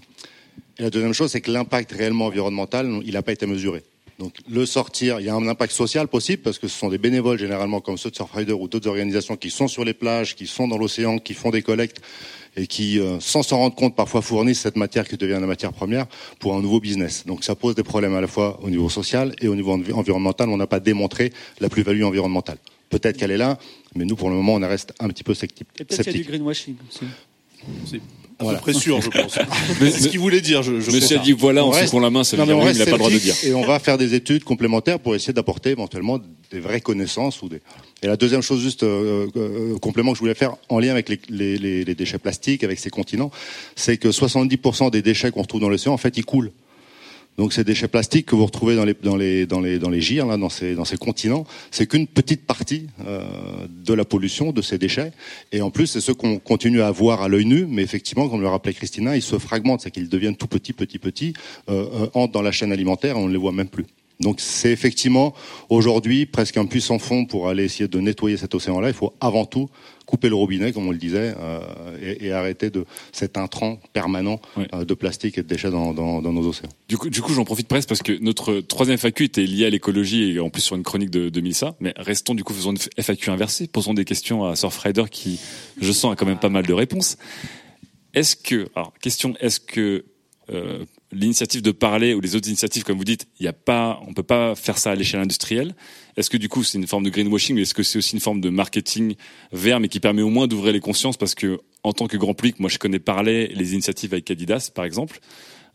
et 0.80 0.84
la 0.84 0.90
deuxième 0.90 1.14
chose, 1.14 1.32
c'est 1.32 1.41
que 1.41 1.52
l'impact 1.52 1.91
réellement 1.91 2.26
environnemental, 2.28 3.02
il 3.06 3.14
n'a 3.14 3.22
pas 3.22 3.32
été 3.34 3.45
mesuré. 3.45 3.84
Donc 4.20 4.36
le 4.50 4.66
sortir, 4.66 5.20
il 5.20 5.26
y 5.26 5.30
a 5.30 5.36
un 5.36 5.48
impact 5.48 5.74
social 5.74 6.08
possible 6.08 6.41
parce 6.44 6.60
que 6.60 6.68
ce 6.68 6.78
sont 6.78 6.90
des 6.90 7.00
bénévoles 7.00 7.40
généralement 7.40 7.82
comme 7.82 7.98
ceux 7.98 8.12
de 8.12 8.16
Surfrider 8.16 8.54
ou 8.54 8.68
d'autres 8.68 8.88
organisations 8.88 9.36
qui 9.36 9.50
sont 9.50 9.68
sur 9.68 9.84
les 9.84 9.94
plages, 9.95 10.36
qui 10.36 10.45
sont 10.45 10.68
dans 10.68 10.78
l'océan, 10.78 11.18
qui 11.18 11.34
font 11.34 11.50
des 11.50 11.64
collectes 11.64 12.00
et 12.56 12.68
qui, 12.68 13.00
euh, 13.00 13.20
sans 13.20 13.41
s'en 13.41 13.58
rendre 13.58 13.74
compte, 13.76 13.95
parfois 13.95 14.22
fournissent 14.22 14.62
cette 14.62 14.76
matière 14.76 15.08
qui 15.08 15.18
devient 15.18 15.40
la 15.41 15.48
matière 15.48 15.74
première 15.74 16.06
pour 16.40 16.56
un 16.56 16.62
nouveau 16.62 16.80
business. 16.80 17.26
Donc 17.26 17.44
ça 17.44 17.56
pose 17.56 17.74
des 17.74 17.82
problèmes 17.84 18.14
à 18.14 18.22
la 18.22 18.28
fois 18.28 18.60
au 18.62 18.70
niveau 18.70 18.88
social 18.88 19.36
et 19.41 19.48
au 19.48 19.56
niveau 19.56 19.74
envi- 19.76 19.91
environnemental. 19.91 20.48
On 20.50 20.58
n'a 20.58 20.68
pas 20.68 20.80
démontré 20.80 21.34
la 21.60 21.68
plus-value 21.70 22.04
environnementale. 22.04 22.60
Peut-être 22.91 23.18
qu'elle 23.18 23.32
est 23.32 23.38
là, 23.38 23.58
mais 23.95 24.06
nous, 24.06 24.16
pour 24.16 24.30
le 24.30 24.36
moment, 24.36 24.54
on 24.54 24.60
reste 24.68 24.94
un 25.00 25.08
petit 25.10 25.24
peu 25.24 25.34
sceptique. 25.34 25.66
Et 25.80 25.84
peut-être 25.84 26.04
qu'il 26.04 26.14
y 26.14 26.16
a 26.22 26.24
du 26.24 26.30
greenwashing 26.30 26.76
aussi. 26.88 27.06
C'est 27.90 27.98
à 28.40 28.44
Voilà. 28.45 28.60
peu 28.60 28.72
près 28.72 28.73
sûr, 28.80 28.99
je 29.02 29.10
pense. 29.22 29.38
Mais- 29.80 29.91
C'est 29.91 29.99
ce 30.02 30.07
qu'il 30.10 30.19
voulait 30.19 30.41
dire. 30.41 30.64
Je, 30.64 30.80
je 30.81 30.91
Monsieur 30.91 31.18
a 31.18 31.19
dit 31.22 31.31
voilà, 31.34 31.64
on, 31.64 31.69
On 31.69 31.73
se 31.73 31.77
reste- 31.80 31.90
prend 31.91 31.99
la 31.99 32.10
main, 32.10 32.23
ça 32.23 32.35
veut 32.35 32.41
Non, 32.41 32.48
dire 32.48 32.57
oui, 32.65 32.72
il 32.73 32.77
n'a 32.80 32.85
pas 32.85 32.91
le 32.91 32.98
droit 32.98 33.10
de 33.11 33.18
dire. 33.18 33.35
Et 33.44 33.53
on 33.53 33.64
va 33.65 33.80
faire 33.80 33.98
des 33.98 34.15
études 34.15 34.44
complémentaires 34.44 34.99
pour 34.99 35.15
essayer 35.15 35.34
d'apporter 35.34 35.69
éventuellement 35.69 36.19
des 36.52 36.60
vraies 36.60 36.81
connaissances. 36.81 37.41
Ou 37.41 37.49
des... 37.49 37.61
Et 38.02 38.07
la 38.07 38.18
deuxième 38.18 38.41
chose, 38.41 38.61
juste 38.61 38.84
euh, 38.84 39.27
euh, 39.35 39.77
complément 39.80 40.11
que 40.11 40.18
je 40.18 40.22
voulais 40.22 40.34
faire 40.34 40.56
en 40.69 40.80
lien 40.80 40.91
avec 40.91 41.10
les, 41.10 41.19
les, 41.30 41.57
les- 41.57 41.85
les 41.85 41.95
déchets 41.95 42.18
plastiques, 42.19 42.64
avec 42.64 42.80
ces 42.80 42.90
continents, 42.90 43.31
c'est 43.76 43.98
que 43.98 44.10
70% 44.10 44.90
des 44.91 45.02
déchets 45.02 45.31
qu'on 45.31 45.44
retrouve 45.44 45.61
dans 45.61 45.69
l'océan, 45.69 45.94
en 45.94 45.98
fait, 45.98 46.18
ils 46.18 46.26
coulent. 46.26 46.52
Donc 47.38 47.51
ces 47.53 47.64
déchets 47.64 47.88
plastiques 47.88 48.27
que 48.27 48.35
vous 48.35 48.45
retrouvez 48.45 48.76
dans 48.76 48.85
les 48.85 48.93
dans 48.93 49.15
les 49.15 49.45
dans 49.45 49.60
les 49.60 49.80
dans 49.80 49.89
les 49.89 50.01
gires 50.01 50.27
là 50.27 50.38
dans 50.38 50.49
ces 50.49 50.76
dans 50.76 50.85
ces 50.85 50.97
continents, 50.97 51.45
c'est 51.72 51.88
qu'une 51.88 52.07
petite 52.07 52.45
partie 52.45 52.88
euh, 53.07 53.23
de 53.69 53.93
la 53.93 54.05
pollution 54.05 54.51
de 54.51 54.61
ces 54.61 54.77
déchets. 54.77 55.11
Et 55.51 55.61
en 55.61 55.72
plus, 55.72 55.88
c'est 55.88 56.01
ceux 56.01 56.14
qu'on 56.14 56.38
continue 56.38 56.81
à 56.81 56.91
voir 56.91 57.22
à 57.22 57.27
l'œil 57.27 57.45
nu, 57.45 57.65
mais 57.68 57.81
effectivement, 57.81 58.30
comme 58.30 58.41
le 58.41 58.47
rappelait 58.47 58.73
Christina, 58.73 59.15
ils 59.15 59.22
se 59.22 59.38
fragmentent, 59.39 59.81
c'est 59.81 59.91
qu'ils 59.91 60.10
deviennent 60.10 60.35
tout 60.35 60.47
petits, 60.47 60.73
petits, 60.73 60.99
petits, 60.99 61.34
euh, 61.69 61.85
euh, 61.93 62.07
entrent 62.14 62.34
dans 62.34 62.41
la 62.41 62.51
chaîne 62.51 62.72
alimentaire 62.72 63.15
et 63.15 63.19
on 63.19 63.27
ne 63.27 63.34
les 63.34 63.39
voit 63.39 63.51
même 63.51 63.69
plus. 63.69 63.85
Donc 64.19 64.39
c'est 64.39 64.72
effectivement 64.72 65.34
aujourd'hui 65.69 66.26
presque 66.26 66.57
un 66.57 66.65
puissant 66.65 66.99
fond 66.99 67.26
pour 67.26 67.49
aller 67.49 67.64
essayer 67.65 67.88
de 67.88 67.99
nettoyer 67.99 68.38
cet 68.38 68.53
océan-là. 68.55 68.89
Il 68.89 68.93
faut 68.93 69.14
avant 69.19 69.45
tout 69.45 69.69
couper 70.06 70.30
le 70.30 70.36
robinet, 70.36 70.72
comme 70.74 70.88
on 70.88 70.92
le 70.92 70.98
disait, 70.98 71.34
euh, 71.40 71.60
et, 72.02 72.26
et 72.28 72.32
arrêter 72.32 72.70
de 72.70 72.86
cet 73.12 73.38
intrant 73.38 73.80
permanent 73.94 74.40
Ouais. 74.58 74.68
euh, 74.74 74.86
de 74.86 74.94
plastique 74.94 75.38
et 75.38 75.44
de 75.44 75.48
déchets 75.48 75.72
dans, 75.72 75.94
dans, 75.94 76.22
dans 76.22 76.34
nos 76.34 76.48
océans. 76.48 76.70
Du 76.88 76.98
coup, 76.98 77.10
du 77.10 77.22
coup, 77.22 77.34
j'en 77.34 77.46
profite 77.46 77.68
presque 77.68 77.88
parce 77.90 78.04
que 78.04 78.18
notre 78.22 78.60
troisième 78.60 78.98
FAQ 78.98 79.24
était 79.26 79.46
lié 79.46 79.66
à 79.66 79.70
l'écologie 79.70 80.32
et 80.32 80.40
en 80.40 80.50
plus 80.50 80.62
sur 80.62 80.76
une 80.76 80.84
chronique 80.84 81.10
de, 81.10 81.30
de 81.30 81.42
Milsa. 81.42 81.76
Mais 81.80 81.94
restons 81.98 82.36
du 82.36 82.44
coup, 82.44 82.54
faisons 82.54 82.72
une 82.72 82.78
FAQ 83.04 83.30
inversée. 83.32 83.68
Posons 83.68 83.94
des 83.94 84.06
questions 84.06 84.46
à 84.46 84.56
Surfrider 84.56 85.04
qui, 85.10 85.40
je 85.82 85.92
sens, 85.92 86.14
a 86.14 86.16
quand 86.16 86.26
même 86.26 86.40
pas 86.40 86.50
mal 86.50 86.66
de 86.66 86.74
réponses. 86.74 87.18
Est-ce 88.14 88.36
que, 88.36 88.68
alors, 88.76 88.94
question, 89.02 89.34
est-ce 89.40 89.60
que 89.60 90.06
euh, 90.52 90.84
l'initiative 91.12 91.62
de 91.62 91.72
parler 91.72 92.14
ou 92.14 92.20
les 92.22 92.36
autres 92.36 92.48
initiatives, 92.48 92.84
comme 92.84 92.98
vous 92.98 93.06
dites, 93.06 93.28
il 93.40 93.46
y 93.46 93.48
a 93.48 93.54
pas, 93.54 94.00
on 94.08 94.14
peut 94.14 94.24
pas 94.24 94.56
faire 94.56 94.78
ça 94.78 94.92
à 94.92 94.96
l'échelle 94.96 95.22
industrielle? 95.22 95.74
Est-ce 96.18 96.30
que 96.30 96.38
du 96.38 96.49
coup 96.49 96.64
c'est 96.64 96.77
une 96.77 96.88
forme 96.88 97.03
de 97.03 97.10
greenwashing, 97.10 97.56
mais 97.56 97.64
est-ce 97.64 97.73
que 97.73 97.84
c'est 97.84 97.98
aussi 97.98 98.14
une 98.14 98.22
forme 98.22 98.41
de 98.41 98.49
marketing 98.49 99.15
vert, 99.52 99.80
mais 99.80 99.88
qui 99.88 99.99
permet 99.99 100.22
au 100.22 100.30
moins 100.30 100.48
d'ouvrir 100.48 100.73
les 100.73 100.80
consciences? 100.80 101.18
Parce 101.18 101.35
que 101.35 101.60
en 101.84 101.94
tant 101.94 102.07
que 102.07 102.18
grand 102.18 102.34
public, 102.34 102.60
moi 102.60 102.69
je 102.69 102.77
connais 102.77 102.99
parler 102.99 103.48
les 103.48 103.73
initiatives 103.73 104.14
avec 104.14 104.30
Adidas 104.30 104.72
par 104.73 104.85
exemple. 104.85 105.19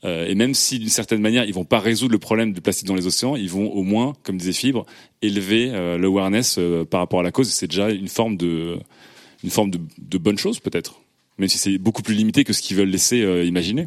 Euh, 0.04 0.28
et 0.28 0.36
même 0.36 0.54
si 0.54 0.78
d'une 0.78 0.88
certaine 0.88 1.20
manière 1.20 1.44
ils 1.44 1.54
vont 1.54 1.64
pas 1.64 1.80
résoudre 1.80 2.12
le 2.12 2.20
problème 2.20 2.52
du 2.52 2.60
plastique 2.60 2.86
dans 2.86 2.94
les 2.94 3.06
océans, 3.06 3.34
ils 3.34 3.50
vont 3.50 3.68
au 3.72 3.82
moins, 3.82 4.14
comme 4.22 4.36
disait 4.38 4.52
Fibre, 4.52 4.86
élever 5.22 5.70
euh, 5.72 5.98
l'awareness 5.98 6.56
euh, 6.58 6.84
par 6.84 7.00
rapport 7.00 7.18
à 7.20 7.24
la 7.24 7.32
cause. 7.32 7.48
C'est 7.50 7.66
déjà 7.66 7.90
une 7.90 8.06
forme 8.06 8.36
de, 8.36 8.78
une 9.42 9.50
forme 9.50 9.70
de, 9.70 9.80
de 9.98 10.18
bonne 10.18 10.38
chose 10.38 10.60
peut-être, 10.60 11.00
même 11.38 11.48
si 11.48 11.58
c'est 11.58 11.78
beaucoup 11.78 12.02
plus 12.02 12.14
limité 12.14 12.44
que 12.44 12.52
ce 12.52 12.62
qu'ils 12.62 12.76
veulent 12.76 12.90
laisser 12.90 13.22
euh, 13.22 13.44
imaginer. 13.44 13.86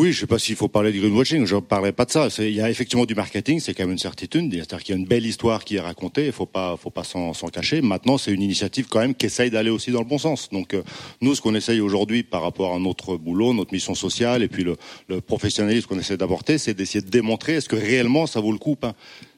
Oui, 0.00 0.14
je 0.14 0.20
sais 0.20 0.26
pas 0.26 0.38
s'il 0.38 0.56
faut 0.56 0.68
parler 0.68 0.92
de 0.92 0.98
greenwashing, 0.98 1.44
je 1.44 1.56
ne 1.56 1.60
parlerai 1.60 1.92
pas 1.92 2.06
de 2.06 2.10
ça. 2.10 2.28
Il 2.38 2.54
y 2.54 2.62
a 2.62 2.70
effectivement 2.70 3.04
du 3.04 3.14
marketing, 3.14 3.60
c'est 3.60 3.74
quand 3.74 3.82
même 3.82 3.92
une 3.92 3.98
certitude. 3.98 4.50
C'est-à-dire 4.50 4.82
qu'il 4.82 4.94
y 4.94 4.96
a 4.96 4.98
une 4.98 5.06
belle 5.06 5.26
histoire 5.26 5.62
qui 5.62 5.76
est 5.76 5.80
racontée, 5.80 6.24
il 6.24 6.32
faut 6.32 6.46
pas, 6.46 6.78
faut 6.78 6.88
pas 6.88 7.04
s'en 7.04 7.34
cacher. 7.52 7.82
Maintenant, 7.82 8.16
c'est 8.16 8.32
une 8.32 8.40
initiative 8.40 8.86
quand 8.88 9.00
même 9.00 9.14
qui 9.14 9.26
essaye 9.26 9.50
d'aller 9.50 9.68
aussi 9.68 9.90
dans 9.90 9.98
le 9.98 10.06
bon 10.06 10.16
sens. 10.16 10.48
Donc, 10.48 10.72
euh, 10.72 10.82
nous, 11.20 11.34
ce 11.34 11.42
qu'on 11.42 11.54
essaye 11.54 11.82
aujourd'hui 11.82 12.22
par 12.22 12.40
rapport 12.40 12.74
à 12.74 12.78
notre 12.78 13.18
boulot, 13.18 13.52
notre 13.52 13.74
mission 13.74 13.94
sociale 13.94 14.42
et 14.42 14.48
puis 14.48 14.64
le, 14.64 14.78
le 15.08 15.20
professionnalisme 15.20 15.86
qu'on 15.86 15.98
essaie 15.98 16.16
d'apporter, 16.16 16.56
c'est 16.56 16.72
d'essayer 16.72 17.04
de 17.04 17.10
démontrer 17.10 17.56
est-ce 17.56 17.68
que 17.68 17.76
réellement 17.76 18.26
ça 18.26 18.40
vaut 18.40 18.52
le 18.52 18.58
coup. 18.58 18.76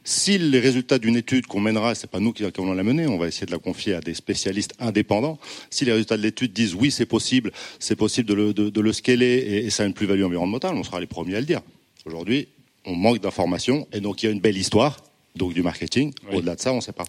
Si 0.04 0.36
les 0.36 0.58
résultats 0.58 0.98
d'une 0.98 1.16
étude 1.16 1.46
qu'on 1.46 1.60
mènera, 1.60 1.94
c'est 1.94 2.10
pas 2.10 2.18
nous 2.18 2.32
qui 2.32 2.44
allons 2.44 2.74
la 2.74 2.82
mener, 2.82 3.06
on 3.06 3.18
va 3.18 3.28
essayer 3.28 3.46
de 3.46 3.52
la 3.52 3.58
confier 3.58 3.94
à 3.94 4.00
des 4.00 4.14
spécialistes 4.14 4.74
indépendants. 4.80 5.38
Si 5.70 5.84
les 5.84 5.92
résultats 5.92 6.16
de 6.16 6.22
l'étude 6.22 6.52
disent 6.52 6.74
oui, 6.74 6.90
c'est 6.90 7.06
possible, 7.06 7.52
c'est 7.78 7.94
possible 7.96 8.28
de 8.28 8.34
le, 8.34 8.52
de, 8.52 8.68
de 8.70 8.80
le 8.80 8.92
scaler 8.92 9.26
et, 9.26 9.66
et 9.66 9.70
ça 9.70 9.84
a 9.84 9.86
une 9.86 9.94
plus-value 9.94 10.24
environnementale, 10.24 10.74
on 10.74 10.82
sera 10.82 10.98
les 11.00 11.06
premiers 11.06 11.36
à 11.36 11.40
le 11.40 11.46
dire. 11.46 11.60
Aujourd'hui, 12.04 12.48
on 12.84 12.96
manque 12.96 13.20
d'informations 13.20 13.86
et 13.92 14.00
donc 14.00 14.22
il 14.22 14.26
y 14.26 14.28
a 14.28 14.32
une 14.32 14.40
belle 14.40 14.56
histoire, 14.56 15.04
donc 15.36 15.54
du 15.54 15.62
marketing. 15.62 16.12
Au-delà 16.32 16.56
de 16.56 16.60
ça, 16.60 16.72
on 16.72 16.76
ne 16.76 16.80
sait 16.80 16.92
pas. 16.92 17.04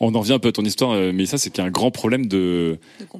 On 0.00 0.14
en 0.14 0.20
revient 0.20 0.32
un 0.32 0.38
peu 0.38 0.48
à 0.48 0.52
ton 0.52 0.64
histoire, 0.64 0.92
euh, 0.92 1.12
mais 1.14 1.26
ça 1.26 1.38
c'est 1.38 1.50
qu'il 1.50 1.62
y 1.62 1.64
a 1.64 1.68
un 1.68 1.72
grand 1.72 1.90
problème 1.90 2.26
de, 2.26 2.78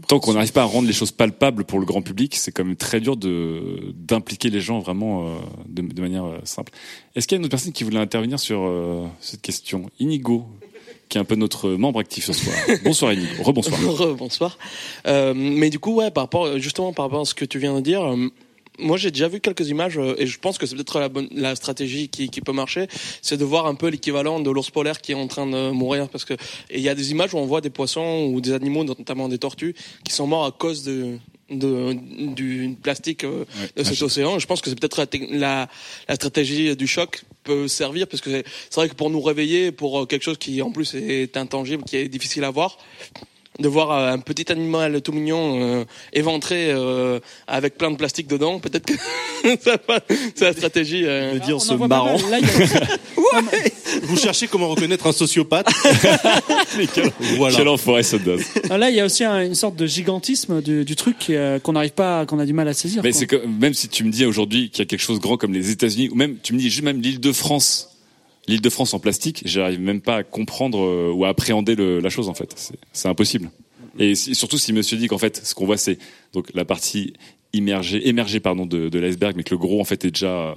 tant 0.08 0.18
qu'on 0.18 0.34
n'arrive 0.34 0.52
pas 0.52 0.62
à 0.62 0.66
rendre 0.66 0.86
les 0.86 0.92
choses 0.92 1.12
palpables 1.12 1.64
pour 1.64 1.78
le 1.78 1.86
grand 1.86 2.02
public, 2.02 2.34
c'est 2.34 2.50
quand 2.52 2.64
même 2.64 2.76
très 2.76 3.00
dur 3.00 3.16
de 3.16 3.92
d'impliquer 3.94 4.50
les 4.50 4.60
gens 4.60 4.80
vraiment 4.80 5.26
euh, 5.26 5.34
de, 5.68 5.82
de 5.82 6.00
manière 6.00 6.24
euh, 6.24 6.38
simple. 6.44 6.72
Est-ce 7.14 7.28
qu'il 7.28 7.36
y 7.36 7.38
a 7.38 7.40
une 7.40 7.44
autre 7.44 7.50
personne 7.50 7.72
qui 7.72 7.84
voulait 7.84 7.98
intervenir 7.98 8.40
sur 8.40 8.62
euh, 8.64 9.06
cette 9.20 9.40
question? 9.40 9.88
Inigo, 10.00 10.46
qui 11.08 11.18
est 11.18 11.20
un 11.20 11.24
peu 11.24 11.36
notre 11.36 11.70
membre 11.70 12.00
actif 12.00 12.24
ce 12.24 12.32
soir. 12.32 12.56
Bonsoir 12.84 13.12
Inigo, 13.12 13.42
rebonsoir. 13.42 14.14
Bonsoir. 14.16 14.58
Euh, 15.06 15.32
mais 15.34 15.70
du 15.70 15.78
coup, 15.78 15.94
ouais, 15.94 16.10
par 16.10 16.24
rapport, 16.24 16.58
justement, 16.58 16.92
par 16.92 17.06
rapport 17.06 17.20
à 17.20 17.24
ce 17.24 17.34
que 17.34 17.44
tu 17.44 17.58
viens 17.58 17.74
de 17.74 17.80
dire, 17.80 18.02
moi 18.78 18.96
j'ai 18.96 19.10
déjà 19.10 19.28
vu 19.28 19.40
quelques 19.40 19.68
images 19.68 19.98
euh, 19.98 20.14
et 20.18 20.26
je 20.26 20.38
pense 20.38 20.58
que 20.58 20.66
c'est 20.66 20.74
peut-être 20.74 21.00
la, 21.00 21.08
bonne, 21.08 21.28
la 21.32 21.54
stratégie 21.54 22.08
qui, 22.08 22.28
qui 22.28 22.40
peut 22.40 22.52
marcher, 22.52 22.88
c'est 23.22 23.36
de 23.36 23.44
voir 23.44 23.66
un 23.66 23.74
peu 23.74 23.88
l'équivalent 23.88 24.40
de 24.40 24.50
l'ours 24.50 24.70
polaire 24.70 25.00
qui 25.00 25.12
est 25.12 25.16
en 25.16 25.26
train 25.26 25.46
de 25.46 25.70
mourir 25.70 26.08
parce 26.08 26.24
que 26.24 26.34
il 26.70 26.80
y 26.80 26.88
a 26.88 26.94
des 26.94 27.10
images 27.10 27.34
où 27.34 27.38
on 27.38 27.46
voit 27.46 27.60
des 27.60 27.70
poissons 27.70 28.30
ou 28.32 28.40
des 28.40 28.52
animaux, 28.52 28.84
notamment 28.84 29.28
des 29.28 29.38
tortues, 29.38 29.74
qui 30.04 30.12
sont 30.12 30.26
morts 30.26 30.46
à 30.46 30.52
cause 30.52 30.84
de 30.84 31.18
de, 31.50 31.94
du 32.34 32.76
plastique 32.82 33.24
euh, 33.24 33.44
de 33.76 33.84
cet 33.84 34.00
océan. 34.02 34.38
Je 34.38 34.46
pense 34.46 34.62
que 34.62 34.70
c'est 34.70 34.80
peut-être 34.80 34.96
la, 34.98 35.38
la, 35.38 35.68
la 36.08 36.14
stratégie 36.14 36.74
du 36.74 36.86
choc 36.86 37.24
peut 37.42 37.68
servir 37.68 38.08
parce 38.08 38.22
que 38.22 38.30
c'est 38.30 38.44
c'est 38.70 38.76
vrai 38.76 38.88
que 38.88 38.94
pour 38.94 39.10
nous 39.10 39.20
réveiller 39.20 39.70
pour 39.70 40.00
euh, 40.00 40.06
quelque 40.06 40.22
chose 40.22 40.38
qui 40.38 40.62
en 40.62 40.70
plus 40.70 40.94
est 40.94 41.36
intangible, 41.36 41.84
qui 41.84 41.96
est 41.96 42.08
difficile 42.08 42.44
à 42.44 42.50
voir, 42.50 42.78
de 43.60 43.68
voir 43.68 43.90
euh, 43.92 44.12
un 44.12 44.18
petit 44.18 44.50
animal 44.50 45.00
tout 45.02 45.12
mignon 45.12 45.60
euh, 45.62 45.84
éventré 46.12 46.70
euh, 46.72 47.20
avec 47.46 47.78
plein 47.78 47.90
de 47.90 47.96
plastique 47.96 48.26
dedans, 48.26 48.58
peut-être 48.58 48.84
que 48.86 48.94
ça 49.62 49.76
va- 49.88 50.00
c'est 50.34 50.44
la 50.44 50.52
stratégie. 50.52 51.02
Euh... 51.04 51.38
dire 51.38 51.60
ce 51.60 51.74
marrant. 51.74 52.16
Vous 54.02 54.16
cherchez 54.16 54.46
comment 54.48 54.68
reconnaître 54.68 55.06
un 55.06 55.12
sociopathe 55.12 55.68
Voilà. 57.36 57.56
Quel 57.56 57.68
enfoiré 57.68 58.02
ça 58.02 58.18
donne. 58.18 58.40
Ah, 58.70 58.78
Là, 58.78 58.90
il 58.90 58.96
y 58.96 59.00
a 59.00 59.04
aussi 59.04 59.24
un- 59.24 59.44
une 59.44 59.54
sorte 59.54 59.76
de 59.76 59.86
gigantisme 59.86 60.60
du, 60.62 60.84
du 60.84 60.96
truc 60.96 61.16
euh, 61.30 61.58
qu'on 61.58 61.72
n'arrive 61.72 61.92
pas, 61.92 62.26
qu'on 62.26 62.38
a 62.38 62.46
du 62.46 62.52
mal 62.52 62.68
à 62.68 62.74
saisir. 62.74 63.02
Mais 63.02 63.10
quoi. 63.10 63.18
c'est 63.20 63.26
que 63.26 63.36
même 63.46 63.74
si 63.74 63.88
tu 63.88 64.04
me 64.04 64.10
dis 64.10 64.24
aujourd'hui 64.26 64.70
qu'il 64.70 64.80
y 64.80 64.82
a 64.82 64.86
quelque 64.86 65.00
chose 65.00 65.18
de 65.18 65.22
grand 65.22 65.36
comme 65.36 65.52
les 65.52 65.70
États-Unis, 65.70 66.08
ou 66.10 66.14
même 66.16 66.36
tu 66.42 66.52
me 66.54 66.58
dis 66.58 66.70
juste 66.70 66.82
même 66.84 67.00
l'île 67.00 67.20
de 67.20 67.32
France, 67.32 67.93
l'île 68.46 68.60
de 68.60 68.70
France 68.70 68.94
en 68.94 68.98
plastique, 68.98 69.42
j'arrive 69.44 69.80
même 69.80 70.00
pas 70.00 70.16
à 70.16 70.22
comprendre 70.22 70.78
euh, 70.84 71.12
ou 71.12 71.24
à 71.24 71.28
appréhender 71.28 71.74
le- 71.74 72.00
la 72.00 72.10
chose 72.10 72.28
en 72.28 72.34
fait. 72.34 72.52
C'est- 72.92 73.08
impossible. 73.08 73.50
Et 73.98 74.14
surtout 74.14 74.58
si 74.58 74.72
Monsieur 74.72 74.96
dit 74.96 75.06
qu'en 75.06 75.18
fait 75.18 75.40
ce 75.44 75.54
qu'on 75.54 75.66
voit 75.66 75.76
c'est 75.76 75.98
donc 76.32 76.48
la 76.54 76.64
partie 76.64 77.12
immergée, 77.52 78.08
émergée 78.08 78.40
pardon 78.40 78.66
de, 78.66 78.88
de 78.88 78.98
l'iceberg, 78.98 79.34
mais 79.36 79.44
que 79.44 79.50
le 79.54 79.58
gros 79.58 79.80
en 79.80 79.84
fait 79.84 80.04
est 80.04 80.10
déjà 80.10 80.54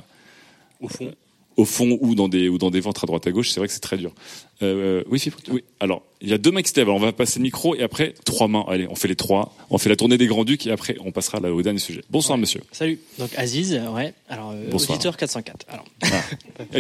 Au 0.82 0.88
fond. 0.88 1.14
Au 1.58 1.66
fond 1.66 1.98
ou 2.02 2.16
dans 2.16 2.30
des 2.30 2.48
ou 2.50 2.58
dans 2.58 2.72
des 2.72 2.80
ventres 2.80 3.04
à 3.04 3.08
droite 3.08 3.28
à 3.28 3.32
gauche, 3.32 3.50
c'est 3.50 3.60
vrai 3.60 3.68
que 3.68 3.74
c'est 3.74 3.80
très 3.80 3.98
dur. 3.98 4.12
Euh, 4.64 5.04
oui, 5.10 5.20
Fibre, 5.20 5.38
oui. 5.50 5.64
Alors, 5.80 6.02
il 6.22 6.30
y 6.30 6.34
a 6.34 6.38
deux 6.38 6.52
mains 6.52 6.62
qui 6.62 6.70
se 6.70 6.76
lèvent. 6.76 6.88
Alors, 6.88 6.98
on 7.02 7.04
va 7.04 7.12
passer 7.12 7.40
le 7.40 7.44
micro 7.44 7.76
et 7.76 7.84
après 7.84 8.14
trois 8.26 8.48
mains. 8.48 8.64
Allez, 8.68 8.88
on 8.90 8.96
fait 8.96 9.08
les 9.08 9.16
trois. 9.16 9.56
On 9.70 9.78
fait 9.78 9.90
la 9.90 9.96
tournée 9.96 10.18
des 10.18 10.28
grands 10.28 10.46
ducs 10.46 10.66
et 10.68 10.72
après 10.72 10.96
on 11.04 11.12
passera 11.12 11.40
là 11.40 11.54
au 11.54 11.62
dernier 11.62 11.80
sujet. 11.80 12.04
Bonsoir, 12.10 12.38
monsieur. 12.38 12.62
Salut. 12.72 13.00
Donc 13.20 13.30
Aziz, 13.38 13.80
ouais. 13.96 14.14
Alors 14.30 14.52
euh, 14.52 14.70
Bonsoir. 14.72 14.92
auditeur 14.98 15.18
404. 15.18 15.66
Alors 15.70 15.86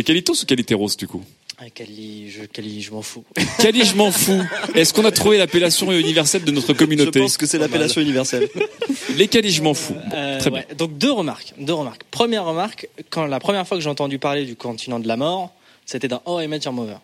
Qualitos 0.05 0.33
ou 0.41 0.45
Qualiteros 0.45 0.95
du 0.97 1.07
coup? 1.07 1.23
Ah, 1.59 1.69
Kali, 1.73 2.29
je 2.29 2.43
Kali, 2.45 2.81
je 2.81 2.91
m'en 2.91 3.01
fous. 3.01 3.23
Quali, 3.59 3.84
je 3.84 3.95
m'en 3.95 4.11
fous. 4.11 4.41
Est-ce 4.75 4.93
qu'on 4.93 5.05
a 5.05 5.11
trouvé 5.11 5.38
l'appellation 5.38 5.91
universelle 5.91 6.43
de 6.43 6.51
notre 6.51 6.73
communauté 6.73 7.19
Je 7.19 7.23
pense 7.23 7.38
que 7.38 7.45
c'est 7.47 7.57
l'appellation 7.57 7.99
universelle. 8.01 8.47
Les 9.15 9.27
Quali, 9.27 9.49
je 9.51 9.63
m'en 9.63 9.73
fous. 9.73 9.95
Euh, 10.13 10.39
Très 10.39 10.51
ouais. 10.51 10.67
Donc 10.77 10.97
deux 10.97 11.11
remarques, 11.11 11.53
deux 11.57 11.73
remarques. 11.73 12.03
Première 12.11 12.45
remarque, 12.45 12.88
quand 13.09 13.25
la 13.25 13.39
première 13.39 13.67
fois 13.67 13.77
que 13.77 13.84
j'ai 13.84 13.89
entendu 13.89 14.19
parler 14.19 14.45
du 14.45 14.55
continent 14.55 14.99
de 14.99 15.07
la 15.07 15.17
mort, 15.17 15.51
c'était 15.85 16.07
dans 16.07 16.21
Oh 16.25 16.39
I 16.39 16.47
Met 16.47 16.59
Your 16.65 16.73
Mother. 16.73 16.99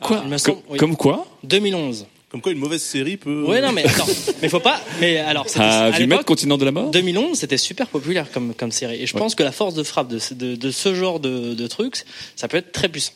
Quoi 0.00 0.24
semble- 0.38 0.58
oui. 0.68 0.78
Comme 0.78 0.96
quoi 0.96 1.26
2011. 1.44 2.06
Comme 2.28 2.40
quoi 2.40 2.50
une 2.52 2.58
mauvaise 2.58 2.82
série 2.82 3.16
peut. 3.16 3.44
Ouais 3.44 3.60
non 3.60 3.70
mais 3.72 3.84
attends, 3.86 4.04
mais 4.42 4.48
faut 4.48 4.58
pas. 4.60 4.80
Mais 5.00 5.18
alors 5.18 5.46
à 5.56 5.90
vu 5.92 6.06
mettre 6.08 6.24
Continent 6.24 6.58
de 6.58 6.64
la 6.64 6.72
mort 6.72 6.90
2011, 6.90 7.38
c'était 7.38 7.56
super 7.56 7.86
populaire 7.86 8.30
comme 8.32 8.52
comme 8.52 8.72
série. 8.72 9.00
Et 9.00 9.06
je 9.06 9.14
Ouais. 9.14 9.20
pense 9.20 9.36
que 9.36 9.44
la 9.44 9.52
force 9.52 9.74
de 9.74 9.84
frappe 9.84 10.08
de 10.08 10.18
ce, 10.18 10.34
de, 10.34 10.56
de 10.56 10.70
ce 10.72 10.92
genre 10.94 11.20
de, 11.20 11.54
de 11.54 11.66
trucs, 11.68 12.02
ça 12.34 12.48
peut 12.48 12.56
être 12.56 12.72
très 12.72 12.88
puissant. 12.88 13.12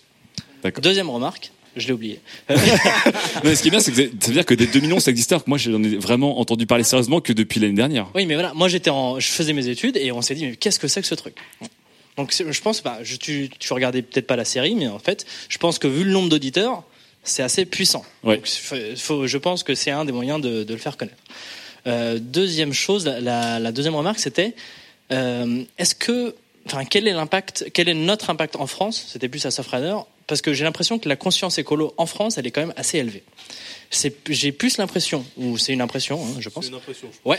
Deuxième 0.83 1.09
remarque, 1.11 1.51
je 1.77 1.87
l'ai 1.87 1.93
oublié. 1.93 2.21
Mais 3.45 3.55
ce 3.55 3.63
qui 3.63 3.69
est 3.69 3.71
bien, 3.71 3.81
c'est 3.81 3.93
que 3.93 3.97
ça 3.97 4.27
veut 4.27 4.33
dire 4.33 4.45
que 4.47 4.55
dès 4.55 4.67
2011 4.67 5.03
ça 5.03 5.11
existait. 5.11 5.35
Alors 5.35 5.45
que 5.45 5.51
moi, 5.51 5.59
j'en 5.59 5.83
ai 5.83 5.97
vraiment 5.97 6.39
entendu 6.41 6.67
parler 6.67 6.85
sérieusement 6.85 7.21
que 7.21 7.33
depuis 7.33 7.61
l'année 7.61 7.75
dernière. 7.75 8.09
Oui, 8.15 8.27
mais 8.27 8.35
voilà, 8.35 8.53
moi 8.55 8.69
j'étais 8.69 8.91
en, 8.91 9.19
je 9.21 9.29
faisais 9.29 9.53
mes 9.53 9.69
études 9.69 9.97
et 9.97 10.13
on 10.13 10.23
s'est 10.23 10.35
dit 10.35 10.47
mais 10.47 10.57
qu'est-ce 10.57 10.79
que 10.79 10.89
c'est 10.89 11.01
que 11.01 11.07
ce 11.07 11.15
truc? 11.15 11.37
Donc 12.17 12.35
je 12.37 12.61
pense, 12.61 12.83
bah, 12.83 12.99
je, 13.03 13.17
tu, 13.17 13.49
tu 13.59 13.73
regardais 13.73 14.03
peut-être 14.03 14.27
pas 14.27 14.37
la 14.37 14.45
série, 14.45 14.75
mais 14.75 14.89
en 14.89 14.99
fait, 14.99 15.25
je 15.49 15.59
pense 15.59 15.79
que 15.79 15.87
vu 15.89 16.05
le 16.05 16.11
nombre 16.11 16.29
d'auditeurs, 16.29 16.83
c'est 17.23 17.43
assez 17.43 17.65
puissant. 17.65 18.05
Ouais. 18.25 18.37
Donc, 18.37 18.47
faut- 18.97 19.27
je 19.27 19.39
pense 19.39 19.63
que 19.63 19.75
c'est 19.75 19.91
un 19.91 20.05
des 20.05 20.13
moyens 20.13 20.41
de, 20.41 20.65
de 20.65 20.73
le 20.75 20.81
faire 20.81 20.97
connaître. 20.97 21.17
Euh, 21.87 22.19
deuxième 22.21 22.73
chose, 22.73 23.07
la, 23.07 23.21
la- 23.21 23.59
la 23.59 23.73
deuxième 23.73 23.95
remarque, 23.95 24.19
c'était 24.19 24.55
euh, 25.13 25.63
est-ce 25.79 25.95
que, 25.95 26.35
enfin, 26.67 26.85
quel 26.85 27.09
est 27.09 27.13
l'impact, 27.13 27.67
quel 27.73 27.89
est 27.89 27.95
notre 27.95 28.29
impact 28.31 28.57
en 28.57 28.67
France? 28.67 29.07
C'était 29.13 29.29
plus 29.29 29.45
à 29.47 29.51
Surfrider, 29.51 29.95
parce 30.31 30.41
que 30.41 30.55
j'ai 30.55 30.65
l'impression 30.65 30.99
que 30.99 31.09
la 31.11 31.17
conscience 31.17 31.59
écolo 31.59 31.93
en 31.99 32.07
France, 32.07 32.39
elle 32.39 32.47
est 32.47 32.51
quand 32.51 32.63
même 32.63 32.73
assez 32.77 32.97
élevée. 32.99 33.23
C'est- 33.91 34.15
J'ai 34.31 34.53
plus 34.53 34.79
l'impression, 34.79 35.25
ou 35.37 35.59
c'est 35.59 35.73
une 35.73 35.81
impression, 35.81 36.23
hein, 36.25 36.37
je 36.39 36.49
pense. 36.49 36.65
C'est 36.65 36.71
une 36.71 36.77
impression. 36.77 37.09
Ouais. 37.25 37.39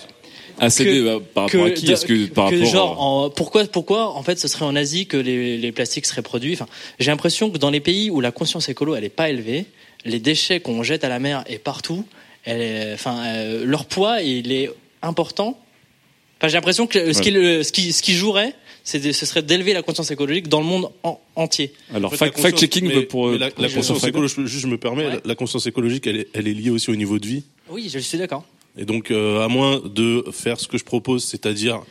ACD, 0.59 0.83
Que- 0.83 1.07
euh, 1.07 1.19
par 1.33 1.45
rapport 1.45 1.65
à 1.65 1.71
qui 1.71 1.89
Est-ce 1.91 2.05
que 2.05 2.25
par 2.27 2.49
rapport 2.51 2.65
genre 2.65 3.01
en- 3.01 3.29
pourquoi 3.29 3.65
pourquoi 3.65 4.09
en 4.13 4.21
fait 4.21 4.37
ce 4.37 4.47
serait 4.49 4.65
en 4.65 4.75
Asie 4.75 5.07
que 5.07 5.15
les, 5.17 5.57
les 5.57 5.71
plastiques 5.71 6.05
seraient 6.05 6.21
produits? 6.21 6.53
Enfin 6.53 6.67
j'ai 6.99 7.09
l'impression 7.09 7.49
que 7.49 7.57
dans 7.57 7.69
les 7.69 7.79
pays 7.79 8.09
où 8.09 8.19
la 8.19 8.31
conscience 8.31 8.67
écolo 8.67 8.95
elle 8.95 9.05
est 9.05 9.09
pas 9.09 9.29
élevée 9.29 9.65
les 10.03 10.19
déchets 10.19 10.59
qu'on 10.59 10.83
jette 10.83 11.03
à 11.05 11.09
la 11.09 11.19
mer 11.19 11.45
et 11.47 11.57
partout 11.57 12.03
elle 12.43 12.61
est- 12.61 12.93
enfin 12.93 13.23
euh, 13.27 13.63
leur 13.65 13.85
poids 13.85 14.21
il 14.21 14.51
est 14.51 14.69
important 15.01 15.57
enfin 16.37 16.49
j'ai 16.49 16.55
l'impression 16.57 16.85
que 16.85 17.13
ce 17.13 17.17
Ouais. 17.19 17.23
qui 17.23 17.31
le- 17.31 17.63
ce 17.63 17.71
qui 17.71 17.93
ce 17.93 18.01
qui 18.01 18.13
jouerait 18.13 18.53
de- 18.93 19.11
ce 19.11 19.25
serait 19.25 19.41
d'élever 19.41 19.73
la 19.73 19.81
conscience 19.81 20.09
écologique 20.11 20.47
dans 20.47 20.59
le 20.59 20.65
monde 20.65 20.89
en- 21.03 21.19
entier 21.35 21.73
Alors, 21.93 22.11
En 22.13 22.15
fait, 22.15 22.25
la 22.25 22.31
fact- 22.31 22.41
fact-checking 22.41 23.05
pour, 23.07 23.29
la, 23.31 23.49
pour- 23.51 23.61
la 23.61 23.67
pour 23.67 23.77
conscience 23.77 24.03
écologique, 24.03 24.37
je, 24.39 24.45
juste, 24.47 24.61
je 24.63 24.67
me 24.67 24.77
permets, 24.77 25.03
la, 25.07 25.17
la 25.23 25.35
conscience 25.35 25.65
écologique, 25.67 26.07
elle 26.07 26.17
est, 26.17 26.27
elle 26.33 26.47
est 26.47 26.53
liée 26.53 26.69
aussi 26.71 26.89
au 26.89 26.95
niveau 26.95 27.19
de 27.19 27.27
vie. 27.27 27.43
oui 27.69 27.89
je 27.93 27.99
suis 27.99 28.17
d'accord 28.17 28.43
Et 28.77 28.85
donc, 28.85 29.11
euh, 29.11 29.43
à 29.43 29.47
moins 29.47 29.81
de 29.83 30.25
faire 30.31 30.59
ce 30.59 30.67
que 30.67 30.77
je 30.77 30.83
propose, 30.83 31.23
c'est-à-dire 31.25 31.81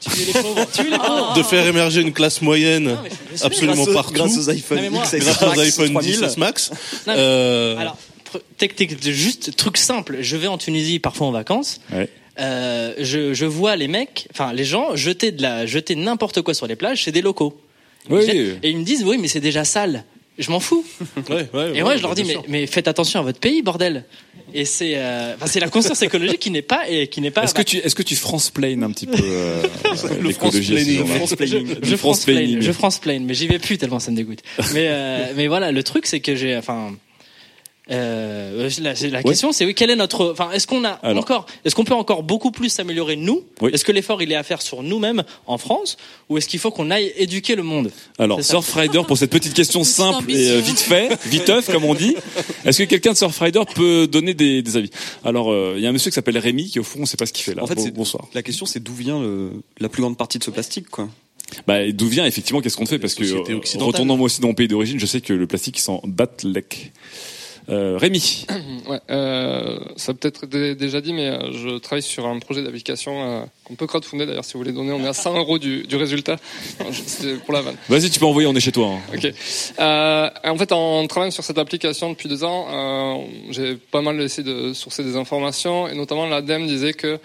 de 1.37 1.43
faire 1.43 1.67
émerger 1.67 2.01
une 2.01 2.13
classe 2.13 2.43
moyenne 2.43 2.97
absolument 3.43 3.85
Grâce 3.85 3.95
partout, 3.95 4.13
grâce 4.15 4.39
aux 4.39 4.51
iPhone 4.51 4.83
Non, 4.85 4.91
moi- 4.91 5.05
X, 5.05 5.15
grâce 5.25 5.43
aux 5.43 5.61
iPhone 5.61 5.91
3000. 5.93 6.21
10 6.21 6.37
Max. 6.39 6.71
Non, 6.71 6.77
mais- 7.09 7.15
euh, 7.19 7.77
Alors, 7.79 7.97
pr- 8.33 8.41
tec- 8.59 8.75
tec- 8.77 9.03
juste 9.11 9.57
truc 9.57 9.77
simple. 9.77 10.19
Je 10.23 10.37
vais 10.37 10.47
en 10.47 10.59
Tunisie 10.59 10.99
parfois 10.99 11.27
en 11.29 11.33
vacances. 11.33 11.81
Ouais. 11.93 12.09
Euh, 12.41 12.95
je, 12.99 13.35
je 13.35 13.45
vois 13.45 13.77
les 13.77 13.89
mecs, 13.89 14.27
enfin 14.33 14.53
les 14.53 14.65
gens 14.65 14.97
jeter 14.97 15.31
de 15.31 15.43
la, 15.43 15.67
jeter 15.67 15.95
n'importe 15.95 16.43
quoi 16.43 16.55
sur 16.55 16.67
les 16.67 16.77
plages. 16.77 17.05
C'est 17.05 17.13
des 17.13 17.23
locaux. 17.23 17.61
Oui. 18.09 18.23
Et 18.63 18.71
ils 18.71 18.79
me 18.79 18.85
disent 18.85 19.05
oui, 19.05 19.19
mais 19.19 19.29
c'est 19.29 19.41
déjà 19.41 19.65
sale. 19.65 20.05
Je 20.39 20.51
m'en 20.51 20.61
fous. 20.61 20.85
ouais, 21.29 21.49
ouais, 21.53 21.73
Et 21.75 21.83
moi, 21.83 21.97
je 21.97 22.03
leur 22.03 22.15
dis 22.15 22.25
mais, 22.25 22.37
mais 22.49 22.67
faites 22.67 22.89
attention 22.89 23.21
à 23.21 23.23
votre 23.23 23.39
pays, 23.39 23.61
bordel. 23.61 24.05
Et 24.55 24.65
c'est, 24.65 24.95
euh, 24.97 25.35
enfin, 25.37 25.47
c'est 25.47 25.61
la 25.61 25.69
conscience 25.69 26.01
écologique 26.03 26.41
qui 26.41 26.51
n'est 26.51 26.63
pas 26.63 26.89
et 26.89 27.09
qui 27.09 27.21
n'est 27.21 27.31
pas. 27.31 27.45
Est-ce 27.45 27.55
que 27.55 27.63
tu 27.63 27.77
est-ce 27.77 27.95
que 27.95 28.03
tu 28.03 28.17
France-plane 28.17 28.83
un 28.83 28.91
petit 28.91 29.07
peu 29.07 29.19
euh, 29.23 29.63
Le 30.21 30.29
l'écologie 30.29 30.77
à 30.77 30.81
ce 30.81 31.05
France-planning. 31.05 31.07
genre-là 31.07 31.17
France-planning. 31.17 31.67
je, 31.83 31.97
France 31.97 32.25
plane, 32.25 32.63
je 32.63 32.73
France 32.73 32.99
plane, 32.99 33.25
mais 33.25 33.35
j'y 33.35 33.47
vais 33.47 33.59
plus 33.59 33.79
tellement 33.79 34.01
ça 34.01 34.11
me 34.11 34.17
dégoûte. 34.17 34.41
Mais 34.73 34.87
euh, 34.89 35.33
mais 35.37 35.47
voilà, 35.47 35.71
le 35.73 35.83
truc 35.83 36.07
c'est 36.07 36.21
que 36.21 36.35
j'ai, 36.35 36.57
enfin, 36.57 36.93
euh, 37.91 38.69
la, 38.81 38.95
la 39.09 39.23
question 39.23 39.53
c'est 39.53 39.65
oui, 39.67 39.75
quel 39.75 39.91
est 39.91 39.97
notre, 39.97 40.31
enfin, 40.31 40.51
est-ce 40.53 40.67
qu'on 40.67 40.85
a 40.85 40.91
Alors. 41.03 41.23
encore, 41.23 41.47
est-ce 41.65 41.75
qu'on 41.75 41.85
peut 41.85 41.95
encore 41.95 42.23
beaucoup 42.23 42.51
plus 42.51 42.69
s'améliorer 42.69 43.17
nous 43.17 43.43
Oui. 43.61 43.71
Est-ce 43.73 43.85
que 43.85 43.93
l'effort 43.93 44.23
il 44.23 44.31
est 44.33 44.37
à 44.37 44.43
faire 44.43 44.63
sur 44.63 44.83
nous-mêmes 44.83 45.23
en 45.47 45.59
France, 45.59 45.97
ou 46.29 46.39
est-ce 46.39 46.49
qu'il 46.49 46.61
faut 46.61 46.71
qu'on 46.71 46.91
aille 46.91 47.13
éduquer 47.17 47.57
le 47.57 47.63
monde 47.63 47.91
Alors. 48.19 48.43
Surfrider, 48.45 49.03
pour 49.07 49.19
cette 49.19 49.31
petite 49.31 49.55
question 49.55 49.83
simple 49.85 50.31
et 50.31 50.51
euh, 50.51 50.61
vite 50.61 50.79
fait, 50.79 51.19
viteuf, 51.27 51.71
comme 51.71 51.85
on 51.85 51.95
dit, 51.95 52.15
est-ce 52.65 52.79
que 52.79 52.85
quelqu'un 52.85 53.13
de 53.13 53.17
Surfrider 53.17 53.63
peut 53.75 54.07
donner 54.07 54.35
des, 54.35 54.63
des 54.63 54.77
avis? 54.77 54.91
Alors, 55.25 55.51
euh, 55.51 55.75
il 55.77 55.83
y 55.83 55.87
a 55.87 55.89
un 55.89 55.93
monsieur 55.93 56.11
qui 56.11 56.15
s'appelle 56.15 56.39
Rémi, 56.39 56.69
qui 56.71 56.79
au 56.79 56.85
fond, 56.85 57.01
on 57.03 57.07
sait 57.07 57.17
pas 57.17 57.27
ce 57.27 57.33
qu'il 57.33 57.45
fait 57.45 57.55
là. 57.55 57.63
En 57.65 57.67
fait, 57.67 57.75
Bon- 57.75 57.85
c'est- 57.85 57.91
bonsoir. 57.91 58.27
La 58.35 58.43
question, 58.43 58.67
c'est 58.67 58.81
d'où 58.83 58.95
vient 58.95 59.21
le- 59.21 59.51
la 59.81 59.89
plus 59.89 60.01
grande 60.03 60.17
partie 60.17 60.39
de 60.39 60.45
ce 60.45 60.51
plastique, 60.51 60.89
quoi. 60.91 61.09
Bah, 61.67 61.91
d'où 61.91 62.07
vient 62.07 62.25
effectivement 62.27 62.61
Qu'est-ce 62.61 62.77
qu'on 62.77 62.87
fait? 62.87 63.01
Parce 63.01 63.15
que 63.15 63.25
euh, 63.25 63.59
retournant 63.81 64.17
moi 64.17 64.27
aussi 64.27 64.41
dans 64.41 64.47
mon 64.49 64.55
pays 64.55 64.69
d'origine, 64.69 65.01
je 65.01 65.07
sais 65.07 65.21
que 65.21 65.33
le 65.33 65.47
plastique 65.49 65.79
il 65.79 65.83
s'en 65.83 66.01
bat 66.05 66.29
lec. 66.45 66.93
Euh, 67.71 67.97
Rémi. 67.99 68.47
Ouais, 68.89 68.99
euh, 69.11 69.79
ça 69.95 70.11
a 70.11 70.15
peut-être 70.17 70.45
été 70.45 70.75
déjà 70.75 71.01
dit, 71.01 71.13
mais 71.13 71.29
euh, 71.29 71.53
je 71.53 71.79
travaille 71.79 72.03
sur 72.03 72.27
un 72.27 72.41
projet 72.41 72.61
d'application 72.61 73.49
qu'on 73.63 73.75
peut 73.77 73.87
crowdfunder 73.87 74.27
d'ailleurs 74.27 74.45
si 74.45 74.55
vous 74.55 74.59
voulez 74.61 74.73
donner. 74.73 74.91
On 74.91 75.05
est 75.05 75.07
à 75.07 75.13
100 75.13 75.39
euros 75.39 75.61
du, 75.61 75.85
du 75.85 75.95
résultat. 75.95 76.39
C'est 77.07 77.37
pour 77.45 77.55
la 77.55 77.61
vanne. 77.61 77.77
Vas-y, 77.89 78.11
tu 78.11 78.19
peux 78.19 78.27
envoyer, 78.27 78.49
on 78.49 78.55
est 78.55 78.61
chez 78.61 78.73
toi. 78.73 78.89
hein. 78.89 78.99
Ok. 79.15 79.33
Euh, 79.79 80.31
en 80.45 80.57
fait, 80.57 80.73
en 80.73 81.07
travaillant 81.07 81.31
sur 81.31 81.45
cette 81.45 81.59
application 81.59 82.11
depuis 82.11 82.29
deux 82.29 82.43
ans, 82.43 83.23
j'ai 83.51 83.77
pas 83.77 84.01
mal 84.01 84.21
essayé 84.21 84.43
de 84.43 84.73
sourcer 84.73 85.05
des 85.05 85.15
informations, 85.15 85.87
et 85.87 85.95
notamment 85.95 86.27
l'ADEME 86.27 86.67
disait 86.67 86.95
que 86.95 87.21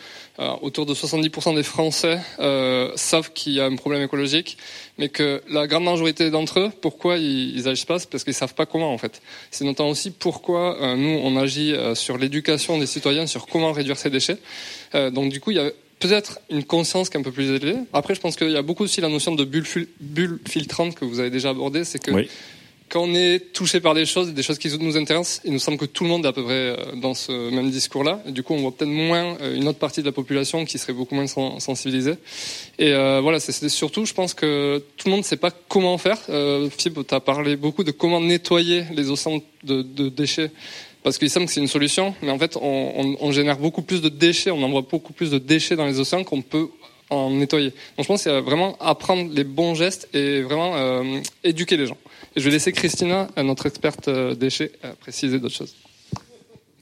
autour 0.61 0.85
de 0.85 0.93
70% 0.93 1.55
des 1.55 1.63
Français 1.63 2.19
savent 2.95 3.31
qu'il 3.33 3.53
y 3.53 3.59
a 3.59 3.65
un 3.65 3.75
problème 3.75 4.03
écologique, 4.03 4.57
mais 4.97 5.09
que 5.09 5.41
la 5.49 5.67
grande 5.67 5.83
majorité 5.83 6.29
d'entre 6.29 6.59
eux, 6.59 6.71
pourquoi 6.81 7.17
ils, 7.17 7.55
ils 7.57 7.67
agissent 7.67 7.85
pas, 7.85 7.97
parce 8.09 8.23
qu'ils 8.23 8.33
savent 8.33 8.53
pas 8.53 8.65
comment 8.65 8.93
en 8.93 8.97
fait. 8.97 9.21
C'est 9.51 9.65
notamment 9.65 9.89
aussi 9.89 10.11
pourquoi 10.11 10.81
euh, 10.81 10.95
nous 10.95 11.19
on 11.23 11.35
agit 11.37 11.73
euh, 11.73 11.95
sur 11.95 12.17
l'éducation 12.17 12.77
des 12.77 12.85
citoyens 12.85 13.27
sur 13.27 13.47
comment 13.47 13.71
réduire 13.71 13.97
ces 13.97 14.09
déchets. 14.09 14.37
Euh, 14.93 15.09
donc 15.11 15.31
du 15.31 15.41
coup, 15.41 15.51
il 15.51 15.57
y 15.57 15.59
a 15.59 15.69
peut-être 15.99 16.39
une 16.49 16.63
conscience 16.63 17.09
qui 17.09 17.17
est 17.17 17.19
un 17.19 17.23
peu 17.23 17.31
plus 17.31 17.49
élevée. 17.49 17.77
Après, 17.93 18.15
je 18.15 18.21
pense 18.21 18.35
qu'il 18.35 18.51
y 18.51 18.57
a 18.57 18.61
beaucoup 18.61 18.83
aussi 18.83 19.01
la 19.01 19.09
notion 19.09 19.33
de 19.33 19.43
bulle 19.43 20.39
filtrante 20.47 20.95
que 20.95 21.05
vous 21.05 21.19
avez 21.19 21.29
déjà 21.29 21.49
abordée, 21.49 21.83
c'est 21.83 21.99
que 21.99 22.11
Oui. 22.11 22.29
Quand 22.95 23.03
on 23.03 23.13
est 23.13 23.51
touché 23.51 23.81
par 23.81 23.93
des 23.93 24.05
choses, 24.05 24.33
des 24.33 24.41
choses 24.41 24.57
qui 24.57 24.69
nous 24.79 24.95
intéressent, 24.95 25.41
il 25.43 25.51
nous 25.51 25.59
semble 25.59 25.77
que 25.77 25.83
tout 25.83 26.05
le 26.05 26.09
monde 26.09 26.23
est 26.23 26.29
à 26.29 26.31
peu 26.31 26.45
près 26.45 26.53
euh, 26.53 26.75
dans 26.95 27.13
ce 27.13 27.33
même 27.51 27.69
discours-là. 27.69 28.21
Du 28.27 28.41
coup, 28.41 28.53
on 28.53 28.61
voit 28.61 28.71
peut-être 28.71 28.89
moins 28.89 29.35
euh, 29.41 29.53
une 29.57 29.67
autre 29.67 29.79
partie 29.79 29.99
de 29.99 30.05
la 30.05 30.13
population 30.13 30.63
qui 30.63 30.77
serait 30.77 30.93
beaucoup 30.93 31.13
moins 31.13 31.27
sen- 31.27 31.59
sensibilisée. 31.59 32.13
Et 32.79 32.93
euh, 32.93 33.19
voilà, 33.21 33.41
c'est- 33.41 33.67
surtout, 33.67 34.05
je 34.05 34.13
pense 34.13 34.33
que 34.33 34.81
tout 34.95 35.09
le 35.09 35.11
monde 35.11 35.19
ne 35.19 35.25
sait 35.25 35.35
pas 35.35 35.51
comment 35.51 35.97
faire. 35.97 36.19
Fib, 36.77 36.99
tu 37.05 37.13
as 37.13 37.19
parlé 37.19 37.57
beaucoup 37.57 37.83
de 37.83 37.91
comment 37.91 38.21
nettoyer 38.21 38.85
les 38.95 39.09
océans 39.09 39.41
de, 39.63 39.81
déchets. 40.07 40.51
Parce 41.03 41.17
qu'il 41.17 41.29
semble 41.29 41.47
que 41.47 41.51
c'est 41.51 41.59
une 41.59 41.67
solution, 41.67 42.15
mais 42.21 42.31
en 42.31 42.39
fait, 42.39 42.57
on, 42.61 43.31
génère 43.33 43.57
beaucoup 43.57 43.81
plus 43.81 44.01
de 44.01 44.07
déchets, 44.07 44.51
on 44.51 44.63
envoie 44.63 44.83
beaucoup 44.89 45.11
plus 45.11 45.31
de 45.31 45.37
déchets 45.37 45.75
dans 45.75 45.85
les 45.85 45.99
océans 45.99 46.23
qu'on 46.23 46.41
peut 46.41 46.69
en 47.09 47.29
nettoyer. 47.29 47.71
Donc 47.97 48.03
je 48.03 48.07
pense 48.07 48.23
que 48.23 48.29
c'est 48.29 48.39
vraiment 48.39 48.77
apprendre 48.79 49.29
les 49.33 49.43
bons 49.43 49.75
gestes 49.75 50.07
et 50.13 50.41
vraiment 50.43 51.03
éduquer 51.43 51.75
les 51.75 51.87
gens. 51.87 51.97
Je 52.35 52.43
vais 52.43 52.51
laisser 52.51 52.71
Christina, 52.71 53.27
euh, 53.37 53.43
notre 53.43 53.65
experte 53.65 54.07
euh, 54.09 54.35
déchets, 54.35 54.71
euh, 54.83 54.93
préciser 54.99 55.39
d'autres 55.39 55.55
choses. 55.55 55.73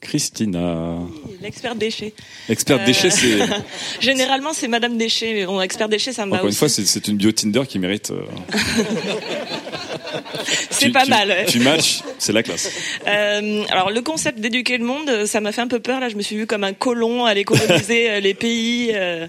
Christina. 0.01 0.97
L'expert 1.41 1.75
déchet. 1.75 2.13
Expert 2.49 2.81
Euh, 2.81 2.85
déchet, 2.85 3.09
c'est. 3.09 3.37
Généralement, 4.01 4.51
c'est 4.51 4.67
Madame 4.67 4.97
Déchet. 4.97 5.33
Mais 5.33 5.45
bon, 5.45 5.61
expert 5.61 5.87
déchet, 5.87 6.11
ça 6.11 6.25
me 6.25 6.31
va 6.31 6.37
Encore 6.37 6.47
une 6.47 6.49
aussi. 6.49 6.57
fois, 6.59 6.67
c'est 6.69 6.85
c'est 6.85 7.07
une 7.07 7.15
bio 7.15 7.31
Tinder 7.31 7.61
qui 7.65 7.79
mérite. 7.79 8.11
euh, 8.11 8.25
C'est 10.69 10.89
pas 10.91 11.03
tu- 11.03 11.09
mal. 11.09 11.27
ouais. 11.29 11.45
Tu 11.45 11.59
matches, 11.59 12.01
c'est 12.19 12.31
la 12.33 12.43
classe. 12.43 12.69
Euh, 13.07 13.63
alors 13.69 13.91
le 13.91 14.01
concept 14.01 14.39
d'éduquer 14.39 14.77
le 14.77 14.85
monde, 14.85 15.09
euh, 15.09 15.25
ça 15.25 15.39
m'a 15.41 15.51
fait 15.51 15.61
un 15.61 15.67
peu 15.67 15.79
peur. 15.79 15.99
Là, 15.99 16.09
je 16.09 16.15
me 16.15 16.21
suis 16.21 16.35
vue 16.35 16.47
comme 16.47 16.63
un 16.63 16.73
colon 16.73 17.25
aller 17.25 17.43
coloniser 17.43 18.09
euh, 18.09 18.19
les 18.19 18.33
pays. 18.33 18.91
euh. 18.93 19.27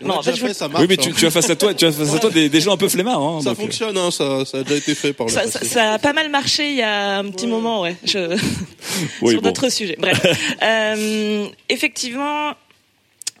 Non, 0.00 0.14
en 0.18 0.22
fait, 0.22 0.34
je 0.36 0.44
vous- 0.46 0.50
oui, 0.78 0.86
mais 0.88 0.96
tu, 0.96 1.12
tu 1.12 1.26
as 1.26 1.30
face 1.30 1.50
à 1.50 1.56
toi, 1.56 1.74
tu 1.74 1.84
as 1.86 1.92
face 1.92 2.14
à 2.14 2.18
toi 2.18 2.30
des, 2.30 2.48
des 2.48 2.60
gens 2.60 2.72
un 2.72 2.76
peu 2.76 2.88
flemmards. 2.88 3.20
Hein, 3.20 3.40
Ça 3.42 3.50
donc, 3.50 3.58
euh, 3.58 3.62
fonctionne, 3.62 3.96
hein, 3.98 4.10
ça, 4.10 4.44
ça 4.44 4.58
a 4.58 4.62
déjà 4.62 4.76
été 4.76 4.94
fait 4.94 5.12
par 5.12 5.26
le 5.26 5.32
ça, 5.32 5.42
passé. 5.42 5.58
ça- 5.58 5.64
ça 5.66 5.92
a 5.94 5.98
pas 5.98 6.12
mal 6.12 6.30
marché 6.30 6.68
il 6.70 6.76
y 6.76 6.82
a 6.82 7.18
un 7.18 7.30
petit 7.30 7.46
moment, 7.46 7.82
ouais. 7.82 7.96
Je... 8.04 8.36
Oui, 9.22 9.32
Sur 9.32 9.42
bon. 9.42 9.48
d'autres 9.48 9.68
sujets. 9.70 9.96
Bref, 9.98 10.20
Euh, 10.62 11.46
effectivement, 11.68 12.52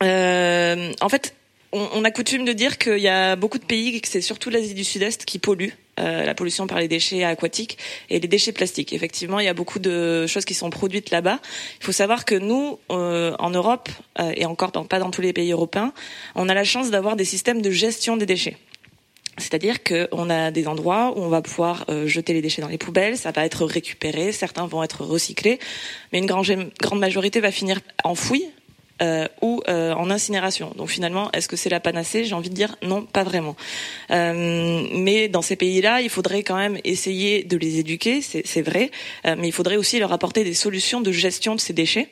euh, 0.02 0.92
en 1.00 1.08
fait, 1.08 1.34
on 1.72 2.04
a 2.04 2.10
coutume 2.10 2.44
de 2.44 2.52
dire 2.52 2.78
qu'il 2.78 2.98
y 2.98 3.08
a 3.08 3.36
beaucoup 3.36 3.58
de 3.58 3.64
pays, 3.64 4.00
que 4.00 4.08
c'est 4.08 4.20
surtout 4.20 4.50
l'Asie 4.50 4.74
du 4.74 4.84
Sud-Est 4.84 5.24
qui 5.24 5.38
pollue. 5.38 5.68
Euh, 5.98 6.24
la 6.24 6.34
pollution 6.34 6.66
par 6.66 6.78
les 6.78 6.88
déchets 6.88 7.24
aquatiques 7.24 7.78
et 8.08 8.20
les 8.20 8.28
déchets 8.28 8.52
plastiques. 8.52 8.92
Effectivement, 8.92 9.40
il 9.40 9.46
y 9.46 9.48
a 9.48 9.54
beaucoup 9.54 9.78
de 9.78 10.26
choses 10.26 10.44
qui 10.44 10.54
sont 10.54 10.70
produites 10.70 11.10
là-bas. 11.10 11.40
Il 11.80 11.84
faut 11.84 11.92
savoir 11.92 12.24
que 12.24 12.34
nous, 12.34 12.78
euh, 12.90 13.34
en 13.38 13.50
Europe, 13.50 13.88
euh, 14.18 14.32
et 14.36 14.46
encore 14.46 14.72
pas 14.72 14.98
dans 14.98 15.10
tous 15.10 15.22
les 15.22 15.32
pays 15.32 15.52
européens, 15.52 15.92
on 16.34 16.48
a 16.48 16.54
la 16.54 16.64
chance 16.64 16.90
d'avoir 16.90 17.16
des 17.16 17.24
systèmes 17.24 17.62
de 17.62 17.70
gestion 17.70 18.16
des 18.16 18.26
déchets. 18.26 18.56
C'est-à-dire 19.38 19.82
qu'on 19.82 20.30
a 20.30 20.50
des 20.50 20.68
endroits 20.68 21.12
où 21.16 21.22
on 21.22 21.28
va 21.28 21.42
pouvoir 21.42 21.84
euh, 21.88 22.06
jeter 22.06 22.32
les 22.32 22.42
déchets 22.42 22.62
dans 22.62 22.68
les 22.68 22.78
poubelles, 22.78 23.16
ça 23.16 23.30
va 23.30 23.44
être 23.44 23.64
récupéré, 23.64 24.32
certains 24.32 24.66
vont 24.66 24.82
être 24.82 25.04
recyclés, 25.04 25.58
mais 26.12 26.18
une 26.18 26.26
grande, 26.26 26.46
grande 26.80 27.00
majorité 27.00 27.40
va 27.40 27.50
finir 27.50 27.80
enfouie 28.04 28.44
euh, 29.02 29.26
ou 29.42 29.62
euh, 29.68 29.92
en 29.94 30.10
incinération. 30.10 30.72
Donc 30.76 30.90
finalement, 30.90 31.30
est-ce 31.32 31.48
que 31.48 31.56
c'est 31.56 31.70
la 31.70 31.80
panacée? 31.80 32.24
J'ai 32.24 32.34
envie 32.34 32.50
de 32.50 32.54
dire 32.54 32.76
non, 32.82 33.02
pas 33.02 33.24
vraiment. 33.24 33.56
Euh, 34.10 34.86
mais 34.94 35.28
dans 35.28 35.42
ces 35.42 35.56
pays-là, 35.56 36.00
il 36.00 36.10
faudrait 36.10 36.42
quand 36.42 36.56
même 36.56 36.78
essayer 36.84 37.44
de 37.44 37.56
les 37.56 37.78
éduquer, 37.78 38.20
c'est 38.20 38.62
vrai, 38.62 38.90
euh, 39.26 39.36
mais 39.38 39.48
il 39.48 39.52
faudrait 39.52 39.76
aussi 39.76 39.98
leur 39.98 40.12
apporter 40.12 40.44
des 40.44 40.54
solutions 40.54 41.00
de 41.00 41.12
gestion 41.12 41.54
de 41.54 41.60
ces 41.60 41.72
déchets 41.72 42.08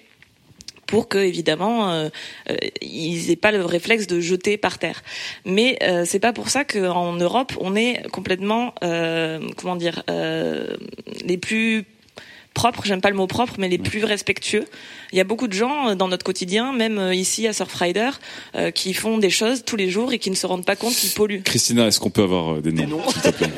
pour 0.86 1.08
que 1.08 1.18
évidemment 1.18 1.92
euh, 1.92 2.08
euh, 2.50 2.56
ils 2.80 3.30
aient 3.30 3.36
pas 3.36 3.52
le 3.52 3.64
réflexe 3.64 4.06
de 4.06 4.18
jeter 4.20 4.56
par 4.56 4.78
terre. 4.78 5.02
Mais 5.44 5.78
euh, 5.82 6.04
c'est 6.04 6.18
pas 6.18 6.32
pour 6.32 6.48
ça 6.48 6.64
qu'en 6.64 7.12
Europe 7.12 7.52
on 7.60 7.76
est 7.76 8.08
complètement 8.10 8.74
euh, 8.82 9.38
comment 9.56 9.76
dire 9.76 10.02
euh, 10.10 10.76
les 11.24 11.36
plus 11.36 11.84
propres, 12.54 12.82
j'aime 12.84 13.00
pas 13.00 13.10
le 13.10 13.16
mot 13.16 13.26
propre, 13.26 13.54
mais 13.58 13.68
les 13.68 13.78
plus 13.78 14.04
respectueux. 14.04 14.64
Il 15.12 15.18
y 15.18 15.20
a 15.20 15.24
beaucoup 15.24 15.48
de 15.48 15.52
gens 15.52 15.90
euh, 15.90 15.94
dans 15.94 16.08
notre 16.08 16.24
quotidien, 16.24 16.72
même 16.72 16.98
euh, 16.98 17.14
ici 17.14 17.46
à 17.46 17.52
Surfrider, 17.52 18.10
euh, 18.54 18.70
qui 18.70 18.94
font 18.94 19.18
des 19.18 19.30
choses 19.30 19.62
tous 19.64 19.76
les 19.76 19.88
jours 19.90 20.12
et 20.12 20.18
qui 20.18 20.30
ne 20.30 20.34
se 20.34 20.46
rendent 20.46 20.64
pas 20.64 20.76
compte 20.76 20.94
qu'ils 20.94 21.10
polluent. 21.10 21.42
Christina, 21.42 21.86
est-ce 21.86 22.00
qu'on 22.00 22.10
peut 22.10 22.22
avoir 22.22 22.54
euh, 22.54 22.60
des 22.60 22.72
noms, 22.72 23.00
s'il 23.08 23.22
te 23.22 23.28
plaît 23.30 23.50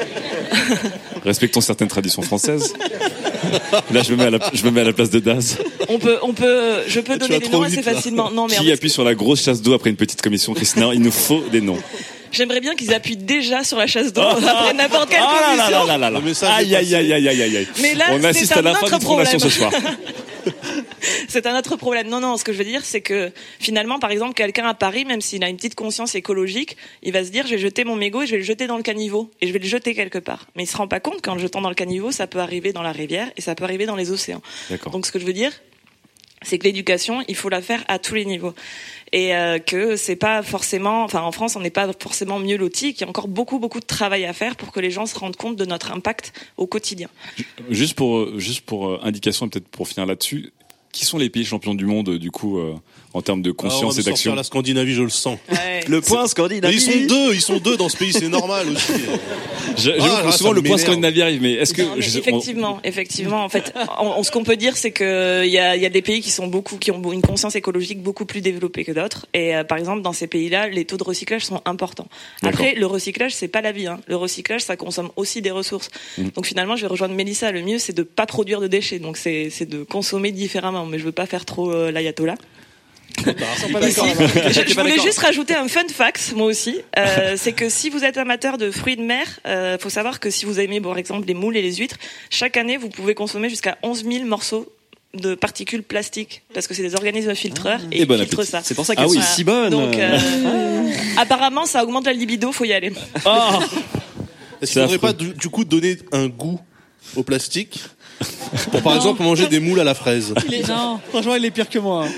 Respectons 1.24 1.60
certaines 1.60 1.88
traditions 1.88 2.22
françaises. 2.22 2.74
Là, 3.90 4.02
je 4.02 4.12
me 4.12 4.16
mets 4.16 4.24
à 4.24 4.30
la, 4.30 4.38
je 4.52 4.64
me 4.64 4.70
mets 4.70 4.80
à 4.82 4.84
la 4.84 4.92
place 4.92 5.10
de 5.10 5.18
Daz. 5.18 5.58
On 5.88 5.98
peut, 5.98 6.18
on 6.22 6.32
peut, 6.32 6.82
je 6.86 7.00
peux 7.00 7.14
Tu 7.14 7.18
donner 7.20 7.38
des 7.40 7.48
noms 7.48 7.62
assez 7.62 7.76
vite, 7.76 7.84
facilement. 7.84 8.30
Non, 8.30 8.46
mais 8.48 8.56
Qui 8.56 8.70
appuie 8.70 8.90
sur 8.90 9.04
la 9.04 9.14
grosse 9.14 9.42
chasse 9.42 9.60
d'eau 9.62 9.74
après 9.74 9.90
une 9.90 9.96
petite 9.96 10.22
commission, 10.22 10.54
Christina? 10.54 10.90
Il 10.94 11.00
nous 11.00 11.10
faut 11.10 11.42
des 11.50 11.60
noms. 11.60 11.78
J'aimerais 12.32 12.60
bien 12.60 12.74
qu'ils 12.74 12.94
appuient 12.94 13.16
déjà 13.16 13.64
sur 13.64 13.78
la 13.78 13.86
chasse 13.86 14.12
d'eau 14.12 14.22
après 14.22 14.72
n'importe 14.74 15.10
quelle 15.10 15.20
Ah 15.22 15.54
là 15.56 15.70
là 15.70 15.70
là 15.70 15.98
là 15.98 16.10
là 16.10 16.20
là. 16.20 16.54
Aïe 16.54 16.74
aïe 16.74 16.94
aïe 16.94 17.12
aïe 17.12 17.28
aïe 17.28 17.42
aïe 17.42 17.56
aïe. 17.56 17.68
Mais 17.80 17.94
là, 17.94 18.06
On 18.10 18.20
c'est 18.20 18.26
assiste 18.26 18.52
à 18.52 18.58
un 18.58 18.62
la 18.62 18.74
fin 18.74 18.86
d'une 18.88 19.00
fondation 19.00 19.38
ce 19.38 19.48
soir. 19.48 19.70
problème. 19.70 19.96
C'est 21.28 21.46
un 21.46 21.58
autre 21.58 21.76
problème. 21.76 22.08
Non, 22.08 22.20
non, 22.20 22.36
ce 22.36 22.44
que 22.44 22.52
je 22.52 22.58
veux 22.58 22.64
dire, 22.64 22.84
c'est 22.84 23.00
que 23.00 23.32
finalement, 23.58 23.98
par 23.98 24.10
exemple, 24.10 24.34
quelqu'un 24.34 24.66
à 24.66 24.74
Paris, 24.74 25.04
même 25.04 25.20
s'il 25.20 25.42
a 25.44 25.48
une 25.48 25.56
petite 25.56 25.74
conscience 25.74 26.14
écologique, 26.14 26.76
il 27.02 27.12
va 27.12 27.24
se 27.24 27.30
dire, 27.30 27.46
je 27.46 27.52
vais 27.52 27.58
jeter 27.58 27.84
mon 27.84 27.96
mégot 27.96 28.22
et 28.22 28.26
je 28.26 28.32
vais 28.32 28.38
le 28.38 28.44
jeter 28.44 28.66
dans 28.66 28.76
le 28.76 28.82
caniveau. 28.82 29.30
Et 29.40 29.46
je 29.46 29.52
vais 29.52 29.58
le 29.58 29.66
jeter 29.66 29.94
quelque 29.94 30.18
part. 30.18 30.46
Mais 30.56 30.64
il 30.64 30.66
se 30.66 30.76
rend 30.76 30.88
pas 30.88 31.00
compte 31.00 31.22
qu'en 31.22 31.34
le 31.34 31.40
jetant 31.40 31.60
dans 31.60 31.68
le 31.68 31.74
caniveau, 31.74 32.10
ça 32.10 32.26
peut 32.26 32.40
arriver 32.40 32.72
dans 32.72 32.82
la 32.82 32.92
rivière 32.92 33.30
et 33.36 33.40
ça 33.40 33.54
peut 33.54 33.64
arriver 33.64 33.86
dans 33.86 33.96
les 33.96 34.10
océans. 34.10 34.42
D'accord. 34.68 34.92
Donc 34.92 35.06
ce 35.06 35.12
que 35.12 35.18
je 35.18 35.26
veux 35.26 35.32
dire, 35.32 35.52
c'est 36.42 36.58
que 36.58 36.64
l'éducation, 36.64 37.22
il 37.28 37.36
faut 37.36 37.48
la 37.50 37.60
faire 37.60 37.84
à 37.88 37.98
tous 37.98 38.14
les 38.14 38.24
niveaux. 38.24 38.54
Et 39.12 39.34
euh, 39.34 39.58
que 39.58 39.96
c'est 39.96 40.16
pas 40.16 40.42
forcément, 40.42 41.02
enfin 41.02 41.22
en 41.22 41.32
France, 41.32 41.56
on 41.56 41.60
n'est 41.60 41.70
pas 41.70 41.90
forcément 42.00 42.38
mieux 42.38 42.56
loti, 42.56 42.92
qu'il 42.92 43.02
y 43.02 43.04
a 43.04 43.08
encore 43.08 43.26
beaucoup 43.26 43.58
beaucoup 43.58 43.80
de 43.80 43.86
travail 43.86 44.24
à 44.24 44.32
faire 44.32 44.54
pour 44.54 44.70
que 44.70 44.78
les 44.78 44.92
gens 44.92 45.06
se 45.06 45.18
rendent 45.18 45.36
compte 45.36 45.56
de 45.56 45.64
notre 45.64 45.90
impact 45.90 46.32
au 46.56 46.66
quotidien. 46.66 47.08
Juste 47.70 47.94
pour, 47.94 48.18
euh, 48.18 48.34
juste 48.38 48.60
pour 48.60 48.88
euh, 48.88 49.00
indication 49.02 49.48
peut-être 49.48 49.66
pour 49.66 49.88
finir 49.88 50.06
là-dessus, 50.06 50.52
qui 50.92 51.04
sont 51.04 51.18
les 51.18 51.30
pays 51.30 51.44
champions 51.44 51.74
du 51.74 51.86
monde, 51.86 52.18
du 52.18 52.30
coup, 52.30 52.58
euh, 52.58 52.74
en 53.12 53.22
termes 53.22 53.42
de 53.42 53.50
Ah, 53.50 53.54
conscience 53.56 53.98
et 53.98 54.02
d'action 54.02 54.34
La 54.34 54.42
Scandinavie, 54.44 54.94
je 54.94 55.02
le 55.02 55.08
sens. 55.10 55.38
Le 55.88 56.00
point 56.00 56.26
Scandinavie. 56.26 56.74
Mais 56.76 56.80
ils 56.82 57.08
sont 57.08 57.14
deux, 57.14 57.34
ils 57.34 57.40
sont 57.40 57.58
deux 57.58 57.76
dans 57.76 57.88
ce 57.88 57.96
pays, 57.96 58.12
c'est 58.12 58.28
normal 58.28 58.68
aussi. 58.68 58.92
Je- 59.76 59.90
Ah, 60.00 60.22
là, 60.24 60.32
souvent 60.32 60.52
le 60.52 60.62
point. 60.62 60.76
Scandinavie 60.78 61.22
arrive, 61.22 61.40
mais 61.42 61.52
est-ce 61.54 61.72
que 61.72 61.82
Non, 61.82 61.92
mais 61.96 62.02
je- 62.02 62.18
on- 62.18 62.20
effectivement, 62.20 62.80
effectivement, 62.84 63.44
en 63.44 63.48
fait, 63.48 63.72
on- 64.00 64.18
on- 64.18 64.22
ce 64.22 64.30
qu'on 64.30 64.42
peut 64.42 64.56
dire, 64.56 64.76
c'est 64.76 64.90
que 64.90 65.44
il 65.44 65.50
y 65.50 65.58
a, 65.58 65.76
il 65.76 65.82
y 65.82 65.86
a 65.86 65.90
des 65.90 66.02
pays 66.02 66.20
qui 66.20 66.30
sont 66.30 66.48
beaucoup, 66.48 66.76
qui 66.76 66.90
ont 66.90 67.12
une 67.12 67.22
conscience 67.22 67.54
écologique 67.54 68.02
beaucoup 68.02 68.24
plus 68.26 68.40
développée 68.40 68.84
que 68.84 68.92
d'autres. 68.92 69.26
Et 69.32 69.54
euh, 69.56 69.64
par 69.64 69.78
exemple, 69.78 70.02
dans 70.02 70.12
ces 70.12 70.26
pays-là, 70.26 70.68
les 70.68 70.84
taux 70.84 70.96
de 70.96 71.04
recyclage 71.04 71.44
sont 71.46 71.62
importants. 71.66 72.08
Après, 72.42 72.74
le 72.74 72.84
recyclage, 72.86 73.32
c'est 73.32 73.48
pas 73.48 73.60
la 73.60 73.72
vie. 73.72 73.86
Hein. 73.86 74.00
Le 74.08 74.16
recyclage, 74.16 74.62
ça 74.62 74.76
consomme 74.76 75.10
aussi 75.16 75.40
des 75.40 75.50
ressources. 75.52 75.88
Mm. 76.18 76.28
Donc 76.34 76.46
finalement, 76.46 76.76
je 76.76 76.82
vais 76.82 76.88
rejoindre 76.88 77.14
Mélissa. 77.14 77.52
Le 77.52 77.62
mieux, 77.62 77.78
c'est 77.78 77.94
de 77.96 78.02
pas 78.02 78.26
produire 78.26 78.60
de 78.60 78.66
déchets. 78.66 78.98
Donc 78.98 79.16
c'est 79.16 79.48
c'est 79.50 79.66
de 79.68 79.84
consommer 79.84 80.32
différemment. 80.32 80.84
Mais 80.84 80.98
je 80.98 81.04
veux 81.04 81.12
pas 81.12 81.26
faire 81.26 81.44
trop 81.44 81.70
euh, 81.72 81.90
l'ayatollah. 81.92 82.34
Je, 83.24 84.68
je 84.68 84.80
voulais 84.80 84.98
juste 84.98 85.18
rajouter 85.18 85.54
un 85.54 85.68
fun 85.68 85.86
fact, 85.92 86.32
moi 86.34 86.46
aussi. 86.46 86.80
Euh, 86.98 87.34
c'est 87.36 87.52
que 87.52 87.68
si 87.68 87.90
vous 87.90 88.04
êtes 88.04 88.16
amateur 88.16 88.58
de 88.58 88.70
fruits 88.70 88.96
de 88.96 89.02
mer, 89.02 89.26
euh, 89.46 89.78
faut 89.78 89.90
savoir 89.90 90.20
que 90.20 90.30
si 90.30 90.44
vous 90.44 90.60
aimez, 90.60 90.80
par 90.80 90.98
exemple, 90.98 91.26
les 91.26 91.34
moules 91.34 91.56
et 91.56 91.62
les 91.62 91.76
huîtres, 91.76 91.96
chaque 92.30 92.56
année, 92.56 92.76
vous 92.76 92.88
pouvez 92.88 93.14
consommer 93.14 93.48
jusqu'à 93.48 93.78
11 93.82 94.04
000 94.04 94.24
morceaux 94.24 94.72
de 95.14 95.34
particules 95.34 95.82
plastiques 95.82 96.42
parce 96.54 96.68
que 96.68 96.74
c'est 96.74 96.82
des 96.82 96.94
organismes 96.94 97.34
filtreurs 97.34 97.80
et 97.90 97.98
Et 97.98 98.02
ils 98.02 98.06
filtrent 98.06 98.34
appétit. 98.34 98.50
ça. 98.50 98.60
C'est 98.62 98.74
pour 98.74 98.86
ça 98.86 98.94
qu'elles 98.94 99.08
sont 99.08 99.20
si 99.20 99.42
bonnes. 99.42 99.70
Donc, 99.70 99.96
euh, 99.96 100.18
apparemment, 101.16 101.66
ça 101.66 101.82
augmente 101.82 102.06
la 102.06 102.12
libido, 102.12 102.52
faut 102.52 102.64
y 102.64 102.72
aller. 102.72 102.92
Est-ce 104.62 104.72
qu'il 104.72 104.82
faudrait 104.82 104.98
pas 104.98 105.12
du, 105.12 105.32
du 105.32 105.48
coup 105.48 105.64
donner 105.64 105.98
un 106.12 106.28
goût 106.28 106.60
au 107.16 107.22
plastique? 107.22 107.80
Pour 108.70 108.82
par 108.82 108.96
exemple 108.96 109.22
manger 109.22 109.46
des 109.46 109.60
moules 109.60 109.80
à 109.80 109.84
la 109.84 109.94
fraise. 109.94 110.34
Il 110.46 110.54
est... 110.54 110.68
Non, 110.68 110.98
franchement, 111.08 111.34
il 111.36 111.44
est 111.44 111.50
pire 111.50 111.68
que 111.70 111.78
moi. 111.78 112.04
hein. 112.06 112.10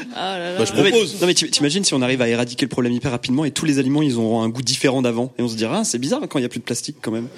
Bah, 0.59 0.65
je 0.65 0.73
Non, 0.73 0.83
mais- 0.83 0.91
propose. 0.91 1.21
Non 1.21 1.27
mais 1.27 1.35
tu- 1.35 1.51
t'imagines 1.51 1.85
si 1.85 1.95
on 1.95 2.03
arrive 2.03 2.21
à 2.23 2.29
éradiquer 2.29 2.65
le 2.65 2.71
problème 2.71 2.93
hyper 2.93 3.11
rapidement 3.11 3.45
et 3.45 3.51
tous 3.51 3.65
les 3.67 3.79
aliments 3.79 4.03
ils 4.03 4.17
auront 4.17 4.43
un 4.43 4.49
goût 4.49 4.63
différent 4.63 5.03
d'avant 5.03 5.33
et 5.39 5.43
on 5.43 5.49
se 5.49 5.57
dira 5.57 5.79
ah, 5.81 5.85
c'est 5.85 5.99
bizarre 5.99 6.21
quand 6.29 6.39
il 6.39 6.43
y 6.43 6.45
a 6.45 6.49
plus 6.49 6.59
de 6.61 6.65
plastique 6.65 6.97
quand 7.01 7.11
même. 7.13 7.29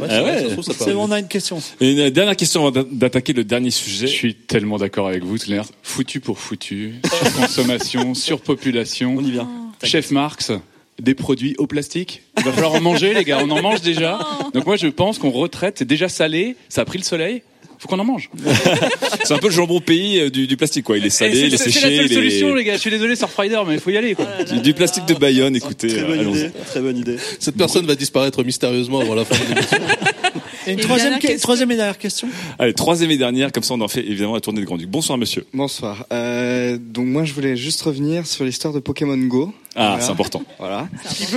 Ah 0.00 0.22
ouais. 0.22 0.46
C'est 0.78 0.94
bon, 0.94 1.04
on 1.08 1.10
a 1.10 1.18
une 1.18 1.28
question. 1.28 1.60
Et 1.80 1.92
une 1.92 2.10
dernière 2.10 2.36
question 2.36 2.60
avant 2.62 2.70
d'a- 2.70 2.84
d'attaquer 2.90 3.32
le 3.32 3.44
dernier 3.44 3.70
sujet. 3.70 4.06
Je 4.06 4.12
suis 4.12 4.34
tellement 4.34 4.78
d'accord 4.78 5.08
avec 5.08 5.24
vous, 5.24 5.36
Claire. 5.36 5.64
Foutu 5.82 6.20
pour 6.20 6.38
foutu. 6.38 6.94
Surconsommation, 7.24 8.14
surpopulation. 8.14 9.14
On 9.18 9.22
y 9.24 9.32
vient. 9.32 9.48
Chef 9.82 10.10
Marx, 10.10 10.52
des 11.00 11.14
produits 11.14 11.54
au 11.58 11.66
plastique. 11.66 12.22
Il 12.38 12.44
va 12.44 12.52
falloir 12.52 12.74
en 12.74 12.80
manger, 12.80 13.14
les 13.14 13.24
gars. 13.24 13.40
On 13.42 13.50
en 13.50 13.60
mange 13.60 13.80
déjà. 13.82 14.18
Donc 14.54 14.64
moi, 14.66 14.76
je 14.76 14.86
pense 14.86 15.18
qu'on 15.18 15.30
retraite. 15.30 15.76
C'est 15.78 15.84
déjà 15.88 16.08
salé. 16.08 16.56
Ça 16.68 16.82
a 16.82 16.84
pris 16.84 16.98
le 16.98 17.04
soleil. 17.04 17.42
Faut 17.82 17.88
qu'on 17.88 17.98
en 17.98 18.04
mange. 18.04 18.30
C'est 19.24 19.34
un 19.34 19.38
peu 19.38 19.48
le 19.48 19.52
jambon 19.52 19.80
pays 19.80 20.20
euh, 20.20 20.30
du, 20.30 20.46
du 20.46 20.56
plastique 20.56 20.84
quoi. 20.84 20.96
Il 20.96 21.04
est 21.04 21.10
salé, 21.10 21.36
il 21.36 21.46
est 21.46 21.50
c'est- 21.56 21.64
c'est 21.64 21.70
séché, 21.72 21.90
la 21.90 21.96
seule 22.02 22.08
solution, 22.14 22.54
les 22.54 22.62
gars. 22.62 22.74
Je 22.74 22.78
suis 22.78 22.90
désolé, 22.90 23.16
Surfrider, 23.16 23.58
mais 23.66 23.74
il 23.74 23.80
faut 23.80 23.90
y 23.90 23.96
aller. 23.96 24.14
Quoi. 24.14 24.24
du, 24.48 24.60
du 24.60 24.72
plastique 24.72 25.04
de 25.06 25.14
Bayonne. 25.14 25.56
Écoutez, 25.56 25.88
Très 25.88 25.98
euh, 26.02 26.06
bonne 26.06 26.20
allons-y. 26.20 26.38
idée. 26.38 26.50
Très 26.68 26.80
bonne 26.80 26.96
idée. 26.96 27.16
Cette 27.40 27.56
personne 27.56 27.84
va 27.84 27.96
disparaître 27.96 28.44
mystérieusement 28.44 29.00
avant 29.00 29.16
la 29.16 29.24
fin 29.24 29.34
de 29.34 29.48
l'émission. 29.52 29.78
Et 30.66 30.72
une 30.72 30.78
Et 30.78 30.82
troisième, 30.82 31.10
dernière 31.10 31.20
que- 31.20 31.26
question. 31.26 31.42
troisième 31.46 31.70
et 31.72 31.76
dernière 31.76 31.98
question. 31.98 32.28
Allez, 32.58 32.72
troisième 32.74 33.10
et 33.10 33.16
dernière, 33.16 33.50
comme 33.52 33.62
ça 33.62 33.74
on 33.74 33.80
en 33.80 33.88
fait 33.88 34.00
évidemment 34.06 34.34
la 34.34 34.40
tournée 34.40 34.60
de 34.60 34.66
Grand 34.66 34.76
Duc. 34.76 34.88
Bonsoir 34.88 35.18
monsieur. 35.18 35.44
Bonsoir. 35.52 36.06
Euh, 36.12 36.78
donc 36.80 37.06
moi 37.06 37.24
je 37.24 37.32
voulais 37.34 37.56
juste 37.56 37.82
revenir 37.82 38.26
sur 38.26 38.44
l'histoire 38.44 38.72
de 38.72 38.78
Pokémon 38.80 39.16
Go. 39.16 39.52
Ah, 39.74 39.88
Voilà. 39.88 40.00
c'est 40.02 40.10
important. 40.10 40.42
Voilà. 40.58 40.88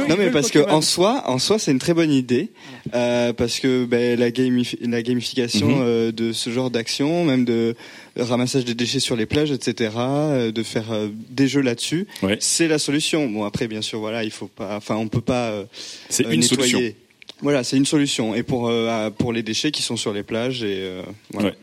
Non 0.10 0.16
mais 0.18 0.30
parce 0.30 0.52
que 0.52 0.60
en 0.70 0.82
soi, 0.82 1.24
en 1.28 1.40
soi 1.40 1.58
c'est 1.58 1.72
une 1.72 1.80
très 1.80 1.94
bonne 1.94 2.12
idée 2.12 2.50
euh, 2.94 3.32
parce 3.34 3.60
que 3.60 3.86
ben, 3.86 4.20
la, 4.20 4.30
gamif- 4.30 4.76
la 4.82 5.02
gamification 5.02 5.68
Mhm. 5.68 5.82
euh, 5.82 6.12
de 6.12 6.34
ce 6.34 6.50
genre 6.50 6.70
d'action, 6.70 7.24
même 7.24 7.46
de 7.46 7.76
ramassage 8.18 8.66
des 8.66 8.76
déchets 8.76 9.00
sur 9.00 9.16
les 9.16 9.26
plages, 9.26 9.52
etc., 9.52 9.92
euh, 9.98 10.52
de 10.52 10.64
faire 10.64 10.92
euh, 10.92 11.08
des 11.30 11.48
jeux 11.48 11.62
là-dessus, 11.62 12.08
Ouais. 12.24 12.38
c'est 12.42 12.68
la 12.68 12.78
solution. 12.78 13.28
Bon 13.30 13.44
après 13.46 13.68
bien 13.68 13.82
sûr 13.82 14.00
voilà 14.00 14.24
il 14.24 14.32
faut 14.32 14.48
pas, 14.48 14.76
enfin 14.76 14.96
on 14.98 15.08
peut 15.08 15.22
pas. 15.22 15.48
euh, 15.50 15.64
C'est 16.10 16.26
euh, 16.26 16.32
une 16.32 16.42
nettoyer. 16.42 16.72
solution. 16.72 16.94
Voilà 17.42 17.64
c'est 17.64 17.78
une 17.78 17.86
solution 17.86 18.34
et 18.36 18.44
pour 18.44 18.68
euh, 18.70 19.10
pour 19.10 19.34
les 19.34 19.44
déchets 19.44 19.72
qui 19.72 19.82
sont 19.82 19.98
sur 19.98 20.14
les 20.14 20.24
plages 20.24 20.64
et 20.64 20.80
euh, 20.84 21.02
voilà. 21.32 21.50
Ouais. 21.50 21.56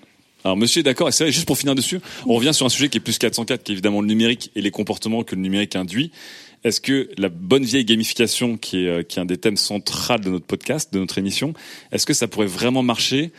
Alors 0.45 0.57
monsieur 0.57 0.81
est 0.81 0.83
d'accord, 0.83 1.09
et 1.09 1.13
c'est 1.13 1.23
vrai, 1.25 1.33
juste 1.33 1.47
pour 1.47 1.57
finir 1.57 1.77
dessus, 1.77 2.01
on 2.27 2.35
revient 2.35 2.53
sur 2.53 2.67
un 2.67 2.69
sujet 2.69 2.89
qui 2.89 2.99
est 2.99 3.01
plus 3.01 3.17
404, 3.17 3.63
qui 3.63 3.71
est 3.71 3.75
évidemment 3.75 4.01
le 4.01 4.09
numérique 4.09 4.51
et 4.57 4.61
les 4.61 4.73
comportements 4.73 5.23
que 5.23 5.37
le 5.37 5.41
numérique 5.41 5.77
induit. 5.77 6.11
Est-ce 6.65 6.81
que 6.81 7.09
la 7.17 7.29
bonne 7.29 7.65
vieille 7.65 7.85
gamification, 7.85 8.57
qui 8.57 8.85
est, 8.85 8.89
euh, 8.89 9.03
qui 9.05 9.19
est 9.19 9.23
un 9.23 9.25
des 9.25 9.37
thèmes 9.37 9.57
centraux 9.57 10.19
de 10.19 10.31
notre 10.31 10.45
podcast, 10.45 10.93
de 10.93 10.99
notre 10.99 11.19
émission, 11.19 11.55
est-ce 11.93 12.07
que 12.07 12.13
ça 12.13 12.27
pourrait 12.27 12.47
vraiment 12.49 12.83
marcher 12.83 13.31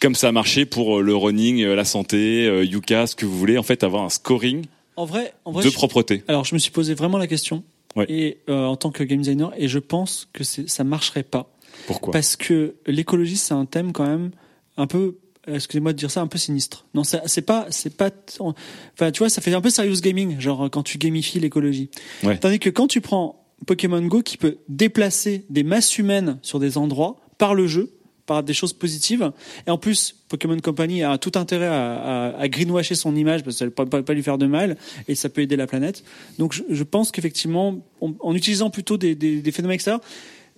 comme 0.00 0.16
ça 0.16 0.28
a 0.28 0.32
marché 0.32 0.66
pour 0.66 1.00
le 1.00 1.14
running, 1.14 1.64
la 1.64 1.84
santé, 1.84 2.46
Yuka, 2.64 3.06
ce 3.06 3.14
que 3.14 3.24
vous 3.24 3.38
voulez, 3.38 3.56
en 3.56 3.62
fait 3.62 3.84
avoir 3.84 4.02
un 4.02 4.08
scoring 4.08 4.64
En 4.96 5.04
vrai, 5.04 5.32
en 5.44 5.52
vrai 5.52 5.62
de 5.64 5.70
je- 5.70 5.74
propreté 5.74 6.24
Alors, 6.26 6.44
je 6.44 6.54
me 6.56 6.58
suis 6.58 6.72
posé 6.72 6.94
vraiment 6.94 7.18
la 7.18 7.28
question. 7.28 7.62
Ouais. 7.94 8.06
Et 8.08 8.38
euh, 8.48 8.64
en 8.64 8.74
tant 8.76 8.90
que 8.90 9.04
game 9.04 9.20
designer, 9.20 9.52
et 9.56 9.68
je 9.68 9.78
pense 9.78 10.28
que 10.32 10.42
ça 10.42 10.82
marcherait 10.82 11.22
pas. 11.22 11.48
Pourquoi 11.86 12.12
Parce 12.12 12.36
que 12.36 12.74
l'écologie, 12.86 13.36
c'est 13.36 13.54
un 13.54 13.64
thème 13.66 13.92
quand 13.92 14.06
même 14.06 14.30
un 14.76 14.86
peu, 14.86 15.16
excusez-moi 15.46 15.92
de 15.92 15.98
dire 15.98 16.10
ça, 16.10 16.20
un 16.20 16.26
peu 16.26 16.38
sinistre. 16.38 16.86
Non, 16.94 17.02
c'est 17.04 17.42
pas, 17.42 17.66
c'est 17.70 17.96
pas, 17.96 18.10
enfin, 18.40 19.10
tu 19.12 19.18
vois, 19.18 19.28
ça 19.28 19.40
fait 19.40 19.52
un 19.52 19.60
peu 19.60 19.70
serious 19.70 20.00
gaming, 20.00 20.40
genre 20.40 20.70
quand 20.70 20.82
tu 20.82 20.98
gamifies 20.98 21.40
l'écologie. 21.40 21.90
Ouais. 22.22 22.38
Tandis 22.38 22.58
que 22.58 22.70
quand 22.70 22.86
tu 22.86 23.00
prends 23.00 23.44
Pokémon 23.66 24.02
Go, 24.02 24.22
qui 24.22 24.36
peut 24.36 24.58
déplacer 24.68 25.44
des 25.50 25.62
masses 25.62 25.98
humaines 25.98 26.38
sur 26.42 26.58
des 26.58 26.78
endroits 26.78 27.20
par 27.38 27.54
le 27.54 27.66
jeu, 27.66 27.92
par 28.24 28.42
des 28.42 28.54
choses 28.54 28.72
positives, 28.72 29.32
et 29.66 29.70
en 29.70 29.78
plus, 29.78 30.14
Pokémon 30.28 30.58
Company 30.58 31.02
a 31.02 31.18
tout 31.18 31.32
intérêt 31.34 31.66
à, 31.66 31.94
à, 31.94 32.38
à 32.38 32.48
greenwasher 32.48 32.94
son 32.94 33.16
image 33.16 33.42
parce 33.42 33.56
que 33.56 33.58
ça 33.58 33.64
ne 33.64 33.70
peut 33.70 33.84
pas, 33.84 34.02
pas 34.02 34.14
lui 34.14 34.22
faire 34.22 34.38
de 34.38 34.46
mal, 34.46 34.76
et 35.08 35.14
ça 35.14 35.28
peut 35.28 35.42
aider 35.42 35.56
la 35.56 35.66
planète. 35.66 36.04
Donc, 36.38 36.52
je, 36.52 36.62
je 36.70 36.82
pense 36.84 37.10
qu'effectivement, 37.10 37.84
en, 38.00 38.14
en 38.20 38.34
utilisant 38.34 38.70
plutôt 38.70 38.96
des, 38.96 39.14
des, 39.14 39.42
des 39.42 39.52
phénomènes 39.52 39.74
extérieurs, 39.74 40.02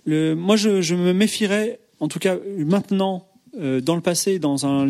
le, 0.05 0.33
moi, 0.35 0.55
je, 0.55 0.81
je 0.81 0.95
me 0.95 1.13
méfierais, 1.13 1.79
en 1.99 2.07
tout 2.07 2.19
cas 2.19 2.37
maintenant, 2.57 3.27
euh, 3.59 3.81
dans 3.81 3.95
le 3.95 4.01
passé, 4.01 4.39
dans 4.39 4.65
un 4.65 4.87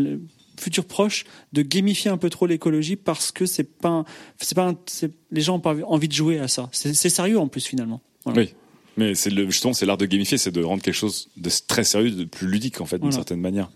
futur 0.59 0.85
proche, 0.85 1.25
de 1.53 1.61
gamifier 1.61 2.09
un 2.11 2.17
peu 2.17 2.29
trop 2.29 2.45
l'écologie 2.47 2.95
parce 2.95 3.31
que 3.31 3.45
c'est 3.45 3.63
pas, 3.77 4.05
c'est 4.39 4.55
pas, 4.55 4.69
un- 4.69 4.77
c'est- 4.85 5.11
les 5.31 5.41
gens 5.41 5.55
ont 5.55 5.59
pas 5.59 5.75
envie 5.85 6.07
de 6.07 6.13
jouer 6.13 6.39
à 6.39 6.47
ça. 6.47 6.69
C'est 6.71 6.93
c'est 6.93 7.09
sérieux 7.09 7.37
en 7.39 7.47
plus 7.47 7.65
finalement. 7.65 8.01
Voilà. 8.23 8.41
Oui. 8.41 8.53
Mais 8.97 9.13
c'est 9.13 9.29
le, 9.29 9.45
justement, 9.51 9.73
c'est 9.73 9.85
l'art 9.85 9.97
de 9.97 10.05
gamifier, 10.05 10.37
c'est 10.37 10.51
de 10.51 10.63
rendre 10.63 10.81
quelque 10.81 10.93
chose 10.95 11.27
de 11.35 11.49
très 11.67 11.83
sérieux, 11.83 12.11
de 12.11 12.23
plus 12.23 12.47
ludique, 12.47 12.79
en 12.79 12.85
fait, 12.85 12.95
d'une 12.95 13.07
Voilà. 13.09 13.15
certaine 13.17 13.41
manière. 13.41 13.69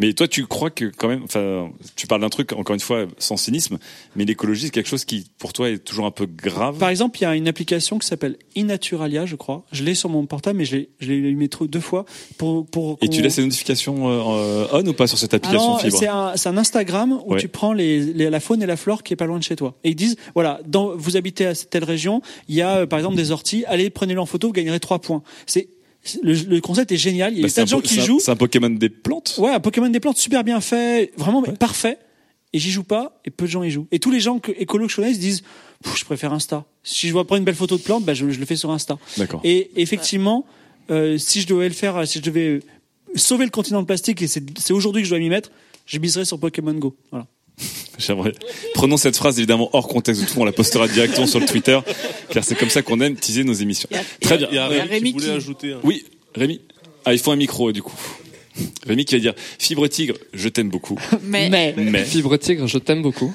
Mais 0.00 0.12
toi, 0.14 0.26
tu 0.26 0.46
crois 0.46 0.70
que 0.70 0.86
quand 0.86 1.08
même, 1.08 1.22
enfin, 1.24 1.70
tu 1.94 2.06
parles 2.06 2.22
d'un 2.22 2.30
truc, 2.30 2.52
encore 2.54 2.74
une 2.74 2.80
fois, 2.80 3.06
sans 3.18 3.36
cynisme, 3.36 3.78
mais 4.16 4.24
l'écologie, 4.24 4.64
c'est 4.64 4.70
quelque 4.70 4.88
chose 4.88 5.04
qui, 5.04 5.26
pour 5.38 5.52
toi, 5.52 5.68
est 5.68 5.78
toujours 5.78 6.06
un 6.06 6.10
peu 6.10 6.26
grave? 6.26 6.78
Par 6.78 6.88
exemple, 6.88 7.18
il 7.18 7.22
y 7.22 7.26
a 7.26 7.36
une 7.36 7.46
application 7.48 7.98
qui 7.98 8.06
s'appelle 8.06 8.36
Innaturalia, 8.56 9.26
je 9.26 9.36
crois. 9.36 9.64
Je 9.72 9.84
l'ai 9.84 9.94
sur 9.94 10.08
mon 10.08 10.24
portable, 10.26 10.58
mais 10.58 10.64
je 10.64 10.76
l'ai, 10.76 10.88
je 11.00 11.12
l'ai 11.12 11.34
mis 11.34 11.48
trop 11.50 11.66
deux 11.66 11.80
fois 11.80 12.06
pour, 12.38 12.66
pour. 12.66 12.98
Et 13.02 13.08
tu 13.08 13.20
laisses 13.20 13.36
les 13.36 13.44
notifications 13.44 14.08
euh, 14.08 14.66
on 14.72 14.86
ou 14.86 14.92
pas 14.94 15.06
sur 15.06 15.18
cette 15.18 15.34
application 15.34 15.66
Alors, 15.68 15.80
fibre? 15.82 15.98
c'est 15.98 16.08
un, 16.08 16.32
c'est 16.36 16.48
un 16.48 16.56
Instagram 16.56 17.20
où 17.26 17.34
Ouais. 17.34 17.40
tu 17.40 17.48
prends 17.48 17.72
les, 17.74 18.00
les- 18.00 18.30
la 18.30 18.40
faune 18.40 18.62
et 18.62 18.66
la 18.66 18.76
flore 18.78 19.02
qui 19.02 19.12
est 19.12 19.16
pas 19.16 19.26
loin 19.26 19.38
de 19.38 19.44
chez 19.44 19.54
toi. 19.56 19.74
Et 19.84 19.90
ils 19.90 19.94
disent, 19.96 20.16
voilà, 20.34 20.60
dans, 20.66 20.96
vous 20.96 21.16
habitez 21.18 21.44
à 21.46 21.54
telle 21.54 21.84
région, 21.84 22.22
il 22.48 22.54
y 22.54 22.62
a 22.62 22.78
euh, 22.78 22.86
par 22.86 22.98
exemple 22.98 23.16
des 23.16 23.30
orties, 23.32 23.64
allez, 23.66 23.90
prenez-les 23.90 24.18
en 24.18 24.24
photo, 24.26 24.46
vous 24.48 24.52
gagnerez 24.54 24.80
trois 24.80 24.98
points. 24.98 25.22
C'est- 25.46 25.68
le, 26.22 26.32
le 26.34 26.60
concept 26.60 26.92
est 26.92 26.96
génial, 26.96 27.32
il 27.34 27.40
y 27.40 27.44
a 27.44 27.46
Bah, 27.48 27.52
un 27.60 27.64
de 27.64 27.68
gens 27.68 27.80
qui 27.80 28.00
jouent. 28.00 28.20
C'est 28.20 28.30
un 28.30 28.36
Pokémon 28.36 28.70
des 28.70 28.88
plantes. 28.88 29.36
Ouais, 29.38 29.50
un 29.50 29.60
Pokémon 29.60 29.88
des 29.88 30.00
plantes 30.00 30.16
super 30.18 30.44
bien 30.44 30.60
fait, 30.60 31.12
vraiment 31.16 31.42
mais 31.42 31.52
parfait. 31.52 31.98
Et 32.52 32.58
j'y 32.58 32.70
joue 32.72 32.82
pas, 32.82 33.20
et 33.24 33.30
peu 33.30 33.44
de 33.44 33.50
gens 33.50 33.62
y 33.62 33.70
jouent. 33.70 33.86
Et 33.92 34.00
tous 34.00 34.10
les 34.10 34.18
gens 34.18 34.38
que, 34.40 34.50
écolos 34.58 34.86
que 34.86 34.90
je 34.92 34.96
connais 34.96 35.14
se 35.14 35.20
disent, 35.20 35.42
je 35.96 36.04
préfère 36.04 36.32
Insta. 36.32 36.64
Si 36.82 37.06
je 37.06 37.12
vois 37.12 37.24
prendre 37.24 37.38
une 37.38 37.44
belle 37.44 37.54
photo 37.54 37.76
de 37.76 37.82
plante, 37.82 38.04
bah, 38.04 38.12
je, 38.14 38.28
je 38.28 38.40
le 38.40 38.46
fais 38.46 38.56
sur 38.56 38.70
Insta. 38.72 38.98
D'accord. 39.18 39.40
Et 39.44 39.70
effectivement, 39.76 40.44
euh, 40.90 41.16
si 41.16 41.40
je 41.42 41.46
devais 41.46 41.68
le 41.68 41.74
faire, 41.74 42.08
si 42.08 42.18
je 42.18 42.24
devais 42.24 42.46
euh, 42.48 42.60
sauver 43.14 43.44
le 43.44 43.50
continent 43.52 43.80
de 43.82 43.86
plastique, 43.86 44.20
et 44.22 44.26
c'est 44.26 44.42
c'est 44.58 44.72
aujourd'hui 44.72 45.02
que 45.02 45.06
je 45.06 45.12
dois 45.12 45.20
m'y 45.20 45.28
mettre, 45.28 45.50
je 45.86 45.98
miserais 45.98 46.24
sur 46.24 46.40
Pokémon 46.40 46.74
Go. 46.74 46.96
Voilà. 47.10 47.26
J'aimerais. 48.00 48.32
Prenons 48.74 48.96
cette 48.96 49.16
phrase 49.16 49.38
évidemment 49.38 49.70
hors 49.72 49.86
contexte 49.88 50.22
de 50.22 50.26
tout, 50.26 50.40
on 50.40 50.44
la 50.44 50.52
postera 50.52 50.88
directement 50.88 51.26
sur 51.26 51.38
le 51.38 51.46
Twitter, 51.46 51.78
car 52.30 52.42
c'est 52.42 52.54
comme 52.56 52.70
ça 52.70 52.82
qu'on 52.82 53.00
aime 53.00 53.14
teaser 53.14 53.44
nos 53.44 53.52
émissions. 53.52 53.88
Très 54.20 54.38
bien. 54.38 54.48
Il 54.50 54.54
y 54.54 54.58
a 54.58 54.64
a 54.64 54.68
Rémi 54.68 54.88
Rémi 54.88 55.12
qui 55.12 55.18
voulait 55.20 55.32
ajouter. 55.34 55.72
un- 55.74 55.80
Oui, 55.84 56.04
Rémi. 56.34 56.60
Ah, 57.04 57.12
il 57.12 57.18
faut 57.18 57.30
un 57.30 57.36
micro 57.36 57.70
du 57.72 57.82
coup. 57.82 57.94
Rémi 58.86 59.04
qui 59.04 59.14
va 59.14 59.20
dire 59.20 59.34
Fibre 59.58 59.86
Tigre, 59.86 60.16
je 60.34 60.48
t'aime 60.48 60.68
beaucoup. 60.70 60.98
Mais, 61.22 61.48
Mais. 61.50 62.04
Fibre 62.04 62.36
Tigre, 62.36 62.66
je 62.66 62.78
t'aime 62.78 63.02
beaucoup. 63.02 63.32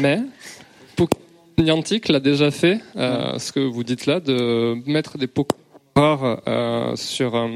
Mais 0.00 0.20
Pokémon 0.96 1.22
Niantic 1.58 2.08
l'a 2.08 2.20
déjà 2.20 2.50
fait, 2.50 2.80
euh, 2.96 3.38
ce 3.38 3.52
que 3.52 3.60
vous 3.60 3.84
dites 3.84 4.06
là, 4.06 4.20
de 4.20 4.76
mettre 4.86 5.18
des 5.18 5.26
Pokémon 5.26 5.58
rares 5.94 6.40
euh, 6.48 6.96
sur 6.96 7.34
euh, 7.36 7.48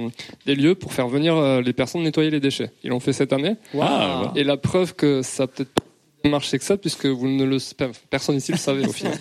des 0.44 0.54
lieux 0.54 0.74
pour 0.74 0.92
faire 0.92 1.08
venir 1.08 1.34
euh, 1.36 1.62
les 1.62 1.72
personnes 1.72 2.02
nettoyer 2.02 2.30
les 2.30 2.40
déchets. 2.40 2.70
Ils 2.84 2.90
l'ont 2.90 3.00
fait 3.00 3.14
cette 3.14 3.32
année. 3.32 3.54
Ah, 3.80 4.32
Et 4.36 4.44
la 4.44 4.56
preuve 4.58 4.94
que 4.94 5.22
ça 5.22 5.44
a 5.44 5.46
peut-être 5.46 5.70
pas 6.26 6.30
marché 6.30 6.58
que 6.58 6.64
ça, 6.64 6.76
puisque 6.76 7.06
vous 7.06 7.28
ne 7.28 7.44
le 7.44 7.58
personne 8.10 8.36
ici 8.36 8.52
le 8.52 8.58
savait 8.58 8.86
au 8.86 8.92
final. 8.92 9.18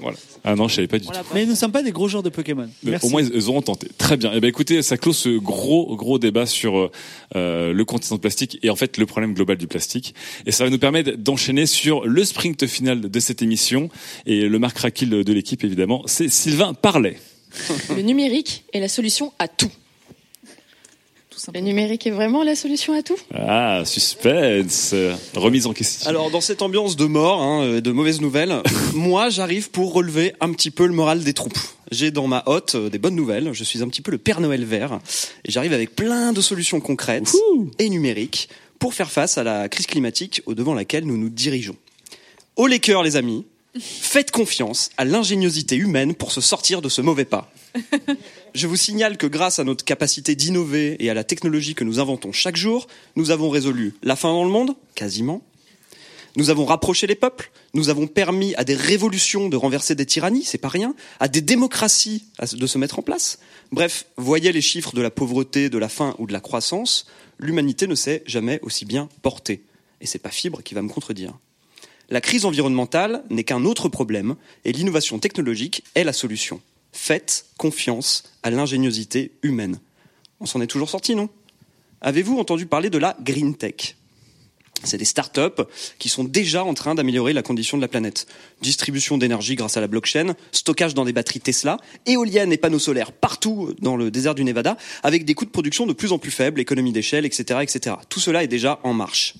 Voilà. 0.00 0.16
Ah 0.44 0.54
non, 0.54 0.68
je 0.68 0.76
savais 0.76 0.88
pas 0.88 0.98
du 0.98 1.06
tout. 1.06 1.12
Mais 1.34 1.44
nous 1.44 1.52
ne 1.52 1.56
sommes 1.56 1.72
pas 1.72 1.82
des 1.82 1.92
gros 1.92 2.08
joueurs 2.08 2.22
de 2.22 2.30
Pokémon. 2.30 2.68
Mais 2.82 2.92
Merci. 2.92 3.06
Au 3.06 3.10
moins, 3.10 3.22
ils 3.22 3.30
ils 3.34 3.48
auront 3.48 3.62
tenté. 3.62 3.88
Très 3.96 4.16
bien. 4.16 4.32
Eh 4.34 4.40
ben, 4.40 4.48
écoutez, 4.48 4.82
ça 4.82 4.96
clôt 4.96 5.12
ce 5.12 5.38
gros, 5.38 5.96
gros 5.96 6.18
débat 6.18 6.46
sur 6.46 6.90
euh, 7.36 7.72
le 7.72 7.84
continent 7.84 8.16
de 8.16 8.20
plastique 8.20 8.58
et 8.62 8.70
en 8.70 8.76
fait 8.76 8.96
le 8.96 9.06
problème 9.06 9.34
global 9.34 9.56
du 9.56 9.66
plastique. 9.66 10.14
Et 10.46 10.52
ça 10.52 10.64
va 10.64 10.70
nous 10.70 10.78
permettre 10.78 11.12
d'enchaîner 11.16 11.66
sur 11.66 12.06
le 12.06 12.24
sprint 12.24 12.66
final 12.66 13.00
de 13.00 13.20
cette 13.20 13.42
émission. 13.42 13.90
Et 14.26 14.42
le 14.42 14.58
Marc 14.58 14.78
Raquil 14.78 15.10
de 15.10 15.32
l'équipe, 15.32 15.64
évidemment, 15.64 16.02
c'est 16.06 16.28
Sylvain 16.28 16.74
Parlet. 16.74 17.18
Le 17.94 18.02
numérique 18.02 18.64
est 18.72 18.80
la 18.80 18.88
solution 18.88 19.32
à 19.38 19.48
tout. 19.48 19.70
Le 21.54 21.60
numérique 21.60 22.06
est 22.06 22.10
vraiment 22.10 22.42
la 22.42 22.54
solution 22.54 22.92
à 22.94 23.02
tout 23.02 23.16
Ah, 23.34 23.82
suspense. 23.84 24.94
Remise 25.34 25.66
en 25.66 25.72
question. 25.72 26.08
Alors 26.08 26.30
dans 26.30 26.40
cette 26.40 26.62
ambiance 26.62 26.96
de 26.96 27.04
mort, 27.04 27.40
hein, 27.40 27.76
et 27.76 27.80
de 27.80 27.92
mauvaises 27.92 28.20
nouvelles, 28.20 28.62
moi 28.94 29.28
j'arrive 29.30 29.70
pour 29.70 29.92
relever 29.92 30.34
un 30.40 30.52
petit 30.52 30.70
peu 30.70 30.86
le 30.86 30.92
moral 30.92 31.22
des 31.22 31.34
troupes. 31.34 31.58
J'ai 31.90 32.10
dans 32.10 32.26
ma 32.26 32.42
hotte 32.46 32.74
euh, 32.74 32.90
des 32.90 32.98
bonnes 32.98 33.14
nouvelles. 33.14 33.52
Je 33.52 33.64
suis 33.64 33.82
un 33.82 33.88
petit 33.88 34.02
peu 34.02 34.10
le 34.10 34.18
Père 34.18 34.40
Noël 34.40 34.64
vert 34.64 34.98
et 35.44 35.50
j'arrive 35.50 35.72
avec 35.72 35.94
plein 35.94 36.32
de 36.32 36.40
solutions 36.40 36.80
concrètes 36.80 37.34
et 37.78 37.88
numériques 37.88 38.48
pour 38.78 38.94
faire 38.94 39.10
face 39.10 39.38
à 39.38 39.44
la 39.44 39.68
crise 39.68 39.86
climatique 39.86 40.42
au 40.46 40.54
devant 40.54 40.74
laquelle 40.74 41.04
nous 41.04 41.16
nous 41.16 41.30
dirigeons. 41.30 41.76
Au 42.56 42.66
les 42.66 42.80
cœurs 42.80 43.02
les 43.02 43.16
amis, 43.16 43.46
faites 43.80 44.30
confiance 44.30 44.90
à 44.96 45.04
l'ingéniosité 45.04 45.76
humaine 45.76 46.14
pour 46.14 46.32
se 46.32 46.40
sortir 46.40 46.82
de 46.82 46.88
ce 46.88 47.00
mauvais 47.00 47.24
pas. 47.24 47.50
Je 48.58 48.66
vous 48.66 48.74
signale 48.74 49.18
que 49.18 49.28
grâce 49.28 49.60
à 49.60 49.64
notre 49.64 49.84
capacité 49.84 50.34
d'innover 50.34 50.96
et 50.98 51.10
à 51.10 51.14
la 51.14 51.22
technologie 51.22 51.76
que 51.76 51.84
nous 51.84 52.00
inventons 52.00 52.32
chaque 52.32 52.56
jour, 52.56 52.88
nous 53.14 53.30
avons 53.30 53.50
résolu 53.50 53.94
la 54.02 54.16
faim 54.16 54.32
dans 54.32 54.42
le 54.42 54.50
monde, 54.50 54.74
quasiment. 54.96 55.44
Nous 56.34 56.50
avons 56.50 56.64
rapproché 56.64 57.06
les 57.06 57.14
peuples, 57.14 57.52
nous 57.72 57.88
avons 57.88 58.08
permis 58.08 58.56
à 58.56 58.64
des 58.64 58.74
révolutions 58.74 59.48
de 59.48 59.56
renverser 59.56 59.94
des 59.94 60.06
tyrannies, 60.06 60.42
c'est 60.42 60.58
pas 60.58 60.66
rien, 60.66 60.96
à 61.20 61.28
des 61.28 61.40
démocraties 61.40 62.24
de 62.52 62.66
se 62.66 62.78
mettre 62.78 62.98
en 62.98 63.02
place. 63.02 63.38
Bref, 63.70 64.06
voyez 64.16 64.50
les 64.50 64.60
chiffres 64.60 64.92
de 64.92 65.02
la 65.02 65.12
pauvreté, 65.12 65.70
de 65.70 65.78
la 65.78 65.88
faim 65.88 66.16
ou 66.18 66.26
de 66.26 66.32
la 66.32 66.40
croissance, 66.40 67.06
l'humanité 67.38 67.86
ne 67.86 67.94
s'est 67.94 68.24
jamais 68.26 68.58
aussi 68.62 68.84
bien 68.84 69.08
portée. 69.22 69.62
Et 70.00 70.06
c'est 70.06 70.18
pas 70.18 70.30
Fibre 70.30 70.64
qui 70.64 70.74
va 70.74 70.82
me 70.82 70.88
contredire. 70.88 71.38
La 72.10 72.20
crise 72.20 72.44
environnementale 72.44 73.22
n'est 73.30 73.44
qu'un 73.44 73.64
autre 73.64 73.88
problème 73.88 74.34
et 74.64 74.72
l'innovation 74.72 75.20
technologique 75.20 75.84
est 75.94 76.02
la 76.02 76.12
solution. 76.12 76.60
Faites 76.92 77.46
confiance 77.56 78.24
à 78.42 78.50
l'ingéniosité 78.50 79.32
humaine. 79.42 79.78
On 80.40 80.46
s'en 80.46 80.60
est 80.60 80.66
toujours 80.66 80.90
sorti, 80.90 81.14
non? 81.14 81.28
Avez-vous 82.00 82.38
entendu 82.38 82.66
parler 82.66 82.90
de 82.90 82.98
la 82.98 83.16
green 83.20 83.56
tech? 83.56 83.96
C'est 84.84 84.98
des 84.98 85.04
startups 85.04 85.64
qui 85.98 86.08
sont 86.08 86.22
déjà 86.22 86.64
en 86.64 86.72
train 86.72 86.94
d'améliorer 86.94 87.32
la 87.32 87.42
condition 87.42 87.76
de 87.76 87.82
la 87.82 87.88
planète. 87.88 88.28
Distribution 88.62 89.18
d'énergie 89.18 89.56
grâce 89.56 89.76
à 89.76 89.80
la 89.80 89.88
blockchain, 89.88 90.34
stockage 90.52 90.94
dans 90.94 91.04
des 91.04 91.12
batteries 91.12 91.40
Tesla, 91.40 91.78
éoliennes 92.06 92.52
et 92.52 92.58
panneaux 92.58 92.78
solaires 92.78 93.10
partout 93.10 93.74
dans 93.80 93.96
le 93.96 94.12
désert 94.12 94.36
du 94.36 94.44
Nevada, 94.44 94.76
avec 95.02 95.24
des 95.24 95.34
coûts 95.34 95.46
de 95.46 95.50
production 95.50 95.84
de 95.84 95.92
plus 95.92 96.12
en 96.12 96.18
plus 96.18 96.30
faibles, 96.30 96.60
économie 96.60 96.92
d'échelle, 96.92 97.26
etc., 97.26 97.60
etc. 97.62 97.96
Tout 98.08 98.20
cela 98.20 98.44
est 98.44 98.48
déjà 98.48 98.78
en 98.84 98.94
marche. 98.94 99.34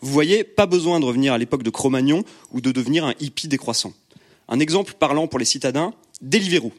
Vous 0.00 0.12
voyez, 0.12 0.44
pas 0.44 0.66
besoin 0.66 1.00
de 1.00 1.04
revenir 1.06 1.32
à 1.32 1.38
l'époque 1.38 1.64
de 1.64 1.70
Cro-Magnon 1.70 2.24
ou 2.52 2.60
de 2.60 2.70
devenir 2.70 3.04
un 3.04 3.14
hippie 3.18 3.48
décroissant. 3.48 3.94
Un 4.48 4.60
exemple 4.60 4.94
parlant 4.98 5.26
pour 5.26 5.40
les 5.40 5.44
citadins, 5.44 5.92
Deliveroo. 6.20 6.72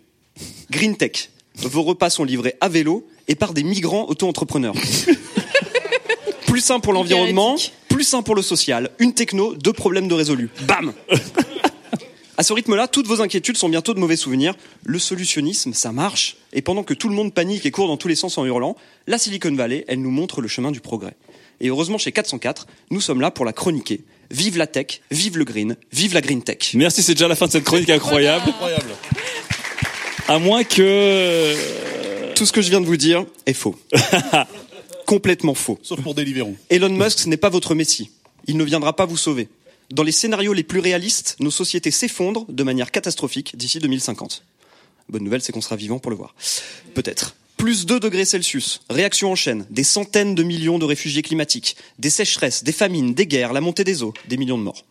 Green 0.70 0.95
Tech. 0.98 1.30
Vos 1.56 1.84
repas 1.84 2.10
sont 2.10 2.24
livrés 2.24 2.56
à 2.62 2.70
vélo 2.70 3.07
et 3.28 3.36
par 3.36 3.53
des 3.53 3.64
migrants 3.64 4.07
auto-entrepreneurs. 4.10 4.76
plus 6.48 6.62
sain 6.62 6.80
pour 6.80 6.94
l'environnement, 6.94 7.56
plus 7.90 8.03
sain 8.03 8.22
pour 8.22 8.36
le 8.36 8.41
social. 8.41 8.91
Une 8.99 9.14
techno, 9.14 9.56
deux 9.56 9.74
problèmes 9.74 10.07
de 10.07 10.14
résolus. 10.14 10.49
Bam 10.68 10.94
À 12.38 12.44
ce 12.44 12.52
rythme-là, 12.52 12.90
toutes 12.90 13.07
vos 13.07 13.22
inquiétudes 13.22 13.56
sont 13.56 13.70
bientôt 13.70 13.94
de 13.94 13.99
mauvais 13.99 14.18
souvenirs. 14.18 14.56
Le 14.84 14.99
solutionnisme, 14.99 15.74
ça 15.74 15.94
marche. 15.94 16.36
Et 16.52 16.62
pendant 16.62 16.84
que 16.84 16.94
tout 16.94 17.07
le 17.07 17.16
monde 17.16 17.34
panique 17.34 17.66
et 17.66 17.72
court 17.72 17.88
dans 17.88 17.95
tous 17.95 18.10
les 18.10 18.16
sens 18.16 18.38
en 18.38 18.45
hurlant, 18.45 18.76
la 19.07 19.18
Silicon 19.18 19.56
Valley, 19.56 19.86
elle 19.88 20.02
nous 20.02 20.12
montre 20.12 20.41
le 20.41 20.49
chemin 20.49 20.72
du 20.72 20.82
progrès. 20.82 21.16
Et 21.62 21.70
heureusement, 21.70 21.98
chez 21.98 22.12
404, 22.12 22.68
nous 22.91 22.99
sommes 22.99 23.22
là 23.22 23.32
pour 23.32 23.45
la 23.45 23.53
chroniquer. 23.53 24.02
Vive 24.32 24.57
la 24.57 24.68
tech, 24.68 25.02
vive 25.12 25.38
le 25.38 25.45
green, 25.45 25.78
vive 25.94 26.14
la 26.14 26.20
green 26.20 26.44
tech. 26.44 26.74
Merci, 26.74 27.03
c'est 27.03 27.14
déjà 27.14 27.30
la 27.30 27.36
fin 27.36 27.48
de 27.48 27.52
cette 27.52 27.64
chronique 27.64 27.90
incroyable. 27.90 28.52
À 30.27 30.39
moins 30.39 30.64
que... 30.64 31.53
Tout 32.34 32.47
ce 32.47 32.52
que 32.52 32.64
je 32.64 32.69
viens 32.69 32.81
de 32.81 32.85
vous 32.85 32.97
dire 32.97 33.26
est 33.45 33.53
faux. 33.53 33.76
Complètement 35.06 35.53
faux. 35.53 35.77
Sauf 35.84 36.02
pour 36.02 36.15
Deliveroo. 36.15 36.56
Elon 36.72 36.89
Musk 36.89 37.19
ce 37.19 37.30
n'est 37.30 37.38
pas 37.38 37.49
votre 37.49 37.76
messie. 37.76 38.10
Il 38.47 38.57
ne 38.57 38.64
viendra 38.64 38.95
pas 38.95 39.06
vous 39.06 39.18
sauver. 39.18 39.49
Dans 39.91 40.02
les 40.02 40.11
scénarios 40.11 40.53
les 40.53 40.64
plus 40.64 40.80
réalistes, 40.80 41.35
nos 41.39 41.52
sociétés 41.52 41.91
s'effondrent 41.91 42.45
de 42.49 42.64
manière 42.64 42.89
catastrophique 42.89 43.56
d'ici 43.56 43.77
2050. 43.77 44.43
Bonne 45.10 45.23
nouvelle, 45.23 45.41
c'est 45.41 45.52
qu'on 45.52 45.61
sera 45.61 45.76
vivant 45.76 45.99
pour 45.99 46.10
le 46.10 46.18
voir. 46.18 46.34
Peut-être. 46.95 47.35
Plus 47.57 47.85
2 47.85 47.99
degrés 47.99 48.26
Celsius, 48.26 48.81
réaction 48.89 49.31
en 49.31 49.35
chaîne, 49.35 49.68
des 49.69 49.84
centaines 49.84 50.34
de 50.34 50.41
millions 50.41 50.80
de 50.80 50.85
réfugiés 50.85 51.22
climatiques, 51.22 51.77
des 51.99 52.10
sécheresses, 52.10 52.64
des 52.64 52.72
famines, 52.72 53.14
des 53.14 53.27
guerres, 53.27 53.53
la 53.53 53.61
montée 53.61 53.84
des 53.84 54.02
eaux, 54.02 54.14
des 54.27 54.38
millions 54.38 54.57
de 54.57 54.64
morts. 54.64 54.84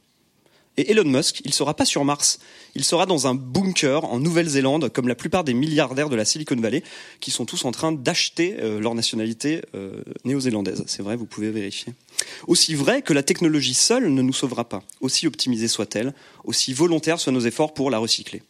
Et 0.77 0.91
Elon 0.91 1.05
Musk, 1.05 1.41
il 1.45 1.55
sera 1.55 1.75
pas 1.75 1.85
sur 1.85 2.05
Mars, 2.05 2.41
il 2.75 2.85
sera 2.85 3.07
dans 3.07 3.29
un 3.29 3.35
bunker 3.35 4.05
en 4.05 4.19
Nouvelle-Zélande, 4.19 4.89
comme 4.89 5.07
la 5.07 5.15
plupart 5.15 5.45
des 5.45 5.55
milliardaires 5.55 6.09
de 6.09 6.17
la 6.17 6.25
Silicon 6.25 6.57
Valley, 6.57 6.83
qui 7.21 7.31
sont 7.31 7.47
tous 7.47 7.65
en 7.65 7.71
train 7.71 7.93
d'acheter 7.93 8.57
euh, 8.59 8.81
leur 8.81 8.95
nationalité 8.97 9.63
euh, 9.77 10.03
néo-zélandaise. 10.25 10.83
C'est 10.87 11.03
vrai, 11.03 11.15
vous 11.15 11.27
pouvez 11.27 11.51
vérifier. 11.51 11.93
Aussi 12.49 12.75
vrai 12.75 13.03
que 13.03 13.13
la 13.13 13.23
technologie 13.23 13.75
seule 13.75 14.13
ne 14.13 14.23
nous 14.23 14.33
sauvera 14.33 14.69
pas, 14.69 14.83
aussi 15.01 15.29
optimisée 15.29 15.69
soit-elle, 15.69 16.13
aussi 16.43 16.73
volontaires 16.73 17.21
soient 17.21 17.33
nos 17.33 17.41
efforts 17.41 17.73
pour 17.73 17.91
la 17.91 17.99
recycler. 17.99 18.43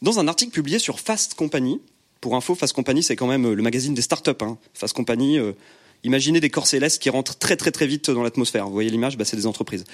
Dans 0.00 0.18
un 0.18 0.28
article 0.28 0.52
publié 0.52 0.78
sur 0.78 1.00
Fast 1.00 1.34
Company, 1.34 1.80
pour 2.22 2.34
info, 2.34 2.54
Fast 2.54 2.72
Company, 2.72 3.02
c'est 3.02 3.16
quand 3.16 3.26
même 3.26 3.44
euh, 3.44 3.54
le 3.54 3.62
magazine 3.62 3.92
des 3.92 4.02
startups. 4.02 4.30
Hein. 4.40 4.56
Fast 4.72 4.94
Company, 4.94 5.38
imaginez 6.02 6.40
des 6.40 6.50
corps 6.50 6.66
célestes 6.66 7.02
qui 7.02 7.10
rentrent 7.10 7.36
très 7.36 7.56
très 7.56 7.72
très 7.72 7.86
vite 7.86 8.10
dans 8.10 8.22
l'atmosphère. 8.22 8.66
Vous 8.66 8.72
voyez 8.72 8.88
l'image, 8.88 9.18
bah, 9.18 9.26
c'est 9.26 9.36
des 9.36 9.46
entreprises. 9.46 9.84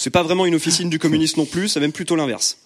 C'est 0.00 0.10
pas 0.10 0.22
vraiment 0.22 0.46
une 0.46 0.54
officine 0.54 0.88
du 0.88 1.00
communisme 1.00 1.40
non 1.40 1.44
plus, 1.44 1.68
c'est 1.68 1.80
même 1.80 1.90
plutôt 1.90 2.14
l'inverse. 2.14 2.58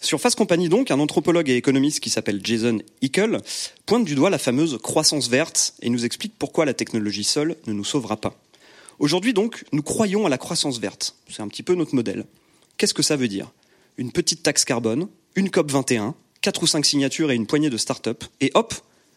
Sur 0.00 0.22
Fast 0.22 0.38
Company 0.38 0.70
donc, 0.70 0.90
un 0.90 0.98
anthropologue 0.98 1.50
et 1.50 1.56
économiste 1.56 2.00
qui 2.00 2.08
s'appelle 2.08 2.40
Jason 2.42 2.78
Hickel 3.02 3.42
pointe 3.84 4.06
du 4.06 4.14
doigt 4.14 4.30
la 4.30 4.38
fameuse 4.38 4.78
croissance 4.82 5.28
verte 5.28 5.74
et 5.82 5.90
nous 5.90 6.06
explique 6.06 6.32
pourquoi 6.38 6.64
la 6.64 6.72
technologie 6.72 7.24
seule 7.24 7.56
ne 7.66 7.74
nous 7.74 7.84
sauvera 7.84 8.16
pas. 8.16 8.40
Aujourd'hui 9.00 9.34
donc, 9.34 9.66
nous 9.72 9.82
croyons 9.82 10.24
à 10.24 10.30
la 10.30 10.38
croissance 10.38 10.80
verte. 10.80 11.14
C'est 11.28 11.42
un 11.42 11.48
petit 11.48 11.62
peu 11.62 11.74
notre 11.74 11.94
modèle. 11.94 12.24
Qu'est-ce 12.78 12.94
que 12.94 13.02
ça 13.02 13.16
veut 13.16 13.28
dire? 13.28 13.52
Une 13.98 14.10
petite 14.10 14.42
taxe 14.42 14.64
carbone, 14.64 15.08
une 15.34 15.50
COP 15.50 15.70
21, 15.70 16.14
quatre 16.40 16.62
ou 16.62 16.66
cinq 16.66 16.86
signatures 16.86 17.30
et 17.30 17.34
une 17.34 17.46
poignée 17.46 17.68
de 17.68 17.76
start-up, 17.76 18.24
et 18.40 18.50
hop, 18.54 18.72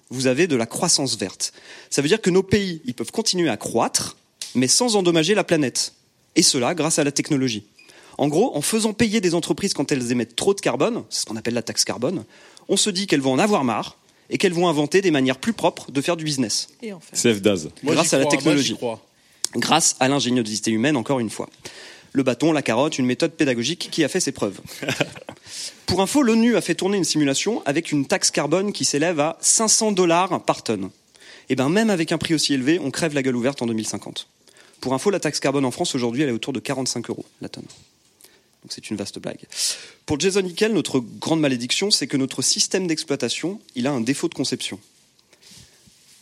vous 0.09 0.27
avez 0.27 0.47
de 0.47 0.57
la 0.57 0.65
croissance 0.65 1.17
verte. 1.17 1.53
Ça 1.89 2.01
veut 2.01 2.09
dire 2.09 2.19
que 2.19 2.31
nos 2.31 2.43
pays, 2.43 2.81
ils 2.83 2.95
peuvent 2.95 3.11
continuer 3.11 3.47
à 3.47 3.55
croître, 3.55 4.17
mais 4.55 4.67
sans 4.67 4.97
endommager 4.97 5.35
la 5.35 5.45
planète. 5.45 5.93
Et 6.35 6.43
cela 6.43 6.73
grâce 6.75 6.99
à 6.99 7.03
la 7.03 7.11
technologie. 7.11 7.63
En 8.17 8.27
gros, 8.27 8.55
en 8.55 8.61
faisant 8.61 8.93
payer 8.93 9.21
des 9.21 9.35
entreprises 9.35 9.73
quand 9.73 9.91
elles 9.91 10.11
émettent 10.11 10.35
trop 10.35 10.53
de 10.53 10.61
carbone, 10.61 11.03
c'est 11.09 11.21
ce 11.21 11.25
qu'on 11.25 11.35
appelle 11.35 11.53
la 11.53 11.63
taxe 11.63 11.85
carbone, 11.85 12.23
on 12.69 12.77
se 12.77 12.89
dit 12.89 13.07
qu'elles 13.07 13.21
vont 13.21 13.33
en 13.33 13.39
avoir 13.39 13.63
marre 13.63 13.97
et 14.29 14.37
qu'elles 14.37 14.53
vont 14.53 14.67
inventer 14.67 15.01
des 15.01 15.11
manières 15.11 15.37
plus 15.37 15.53
propres 15.53 15.91
de 15.91 16.01
faire 16.01 16.17
du 16.17 16.23
business. 16.23 16.69
Et 16.81 16.93
en 16.93 16.99
fait. 16.99 17.15
Grâce 17.83 18.13
à 18.13 18.17
la 18.17 18.25
technologie. 18.25 18.77
Grâce 19.55 19.95
à 19.99 20.07
l'ingéniosité 20.07 20.71
humaine, 20.71 20.95
encore 20.95 21.19
une 21.19 21.29
fois. 21.29 21.49
Le 22.13 22.23
bâton, 22.23 22.51
la 22.51 22.61
carotte, 22.61 22.97
une 22.97 23.05
méthode 23.05 23.31
pédagogique 23.31 23.89
qui 23.91 24.03
a 24.03 24.07
fait 24.07 24.19
ses 24.19 24.31
preuves. 24.31 24.59
Pour 25.85 26.01
info, 26.01 26.21
l'ONU 26.21 26.55
a 26.55 26.61
fait 26.61 26.75
tourner 26.75 26.97
une 26.97 27.03
simulation 27.03 27.61
avec 27.65 27.91
une 27.91 28.05
taxe 28.05 28.31
carbone 28.31 28.71
qui 28.71 28.85
s'élève 28.85 29.19
à 29.19 29.37
500 29.41 29.93
dollars 29.93 30.43
par 30.43 30.63
tonne. 30.63 30.89
Et 31.49 31.55
ben 31.55 31.69
même 31.69 31.89
avec 31.89 32.11
un 32.11 32.17
prix 32.17 32.33
aussi 32.33 32.53
élevé, 32.53 32.79
on 32.79 32.91
crève 32.91 33.13
la 33.13 33.23
gueule 33.23 33.35
ouverte 33.35 33.61
en 33.61 33.65
2050. 33.65 34.27
Pour 34.81 34.95
info, 34.95 35.11
la 35.11 35.19
taxe 35.19 35.39
carbone 35.39 35.63
en 35.63 35.71
France 35.71 35.95
aujourd'hui, 35.95 36.23
elle 36.23 36.29
est 36.29 36.33
autour 36.33 36.53
de 36.53 36.59
45 36.59 37.09
euros 37.09 37.25
la 37.39 37.49
tonne. 37.49 37.65
Donc 38.63 38.71
c'est 38.71 38.89
une 38.89 38.97
vaste 38.97 39.19
blague. 39.19 39.39
Pour 40.05 40.19
Jason 40.19 40.45
Hickel, 40.45 40.73
notre 40.73 40.99
grande 40.99 41.39
malédiction, 41.39 41.91
c'est 41.91 42.07
que 42.07 42.17
notre 42.17 42.41
système 42.41 42.87
d'exploitation, 42.87 43.59
il 43.75 43.87
a 43.87 43.91
un 43.91 44.01
défaut 44.01 44.27
de 44.27 44.33
conception. 44.33 44.79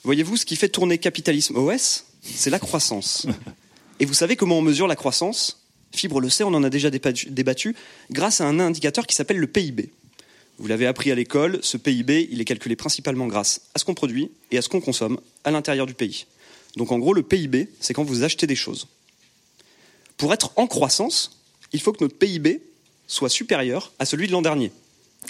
Voyez-vous, 0.03 0.37
ce 0.37 0.45
qui 0.45 0.55
fait 0.55 0.69
tourner 0.69 0.97
capitalisme 0.97 1.57
OS, 1.57 2.05
c'est 2.21 2.49
la 2.49 2.59
croissance. 2.59 3.27
Et 3.99 4.05
vous 4.05 4.13
savez 4.13 4.35
comment 4.35 4.59
on 4.59 4.61
mesure 4.61 4.87
la 4.87 4.95
croissance? 4.95 5.61
Fibre 5.93 6.21
le 6.21 6.29
sait, 6.29 6.43
on 6.43 6.53
en 6.53 6.63
a 6.63 6.69
déjà 6.69 6.89
débattu, 6.89 7.29
débattu, 7.29 7.75
grâce 8.11 8.41
à 8.41 8.45
un 8.45 8.59
indicateur 8.59 9.07
qui 9.07 9.15
s'appelle 9.15 9.37
le 9.37 9.47
PIB. 9.47 9.89
Vous 10.57 10.67
l'avez 10.67 10.85
appris 10.85 11.11
à 11.11 11.15
l'école, 11.15 11.59
ce 11.61 11.77
PIB, 11.77 12.27
il 12.31 12.39
est 12.41 12.45
calculé 12.45 12.75
principalement 12.75 13.27
grâce 13.27 13.61
à 13.73 13.79
ce 13.79 13.85
qu'on 13.85 13.93
produit 13.93 14.29
et 14.51 14.57
à 14.57 14.61
ce 14.61 14.69
qu'on 14.69 14.81
consomme 14.81 15.19
à 15.43 15.51
l'intérieur 15.51 15.85
du 15.85 15.93
pays. 15.93 16.25
Donc 16.79 16.93
en 16.93 16.97
gros, 16.97 17.13
le 17.13 17.23
PIB, 17.23 17.67
c'est 17.81 17.93
quand 17.93 18.05
vous 18.05 18.23
achetez 18.23 18.47
des 18.47 18.55
choses. 18.55 18.87
Pour 20.15 20.33
être 20.33 20.53
en 20.55 20.65
croissance, 20.65 21.41
il 21.73 21.81
faut 21.81 21.91
que 21.91 22.01
notre 22.01 22.17
PIB 22.17 22.61
soit 23.05 23.27
supérieur 23.27 23.91
à 23.99 24.05
celui 24.05 24.27
de 24.27 24.31
l'an 24.31 24.41
dernier. 24.41 24.71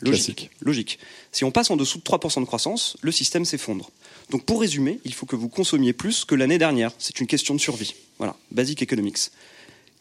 Logique. 0.03 0.51
Logique. 0.61 0.99
Si 1.31 1.43
on 1.43 1.49
passe 1.49 1.71
en 1.71 1.76
dessous 1.76 1.97
de 1.97 2.03
3% 2.03 2.41
de 2.41 2.45
croissance, 2.45 2.97
le 3.01 3.11
système 3.11 3.45
s'effondre. 3.45 3.89
Donc 4.30 4.45
pour 4.45 4.61
résumer, 4.61 4.99
il 5.05 5.13
faut 5.15 5.26
que 5.26 5.35
vous 5.35 5.49
consommiez 5.49 5.91
plus 5.91 6.23
que 6.23 6.35
l'année 6.35 6.59
dernière. 6.59 6.91
C'est 6.99 7.19
une 7.19 7.26
question 7.26 7.55
de 7.55 7.59
survie. 7.59 7.95
Voilà, 8.19 8.35
basic 8.51 8.84
economics. 8.84 9.31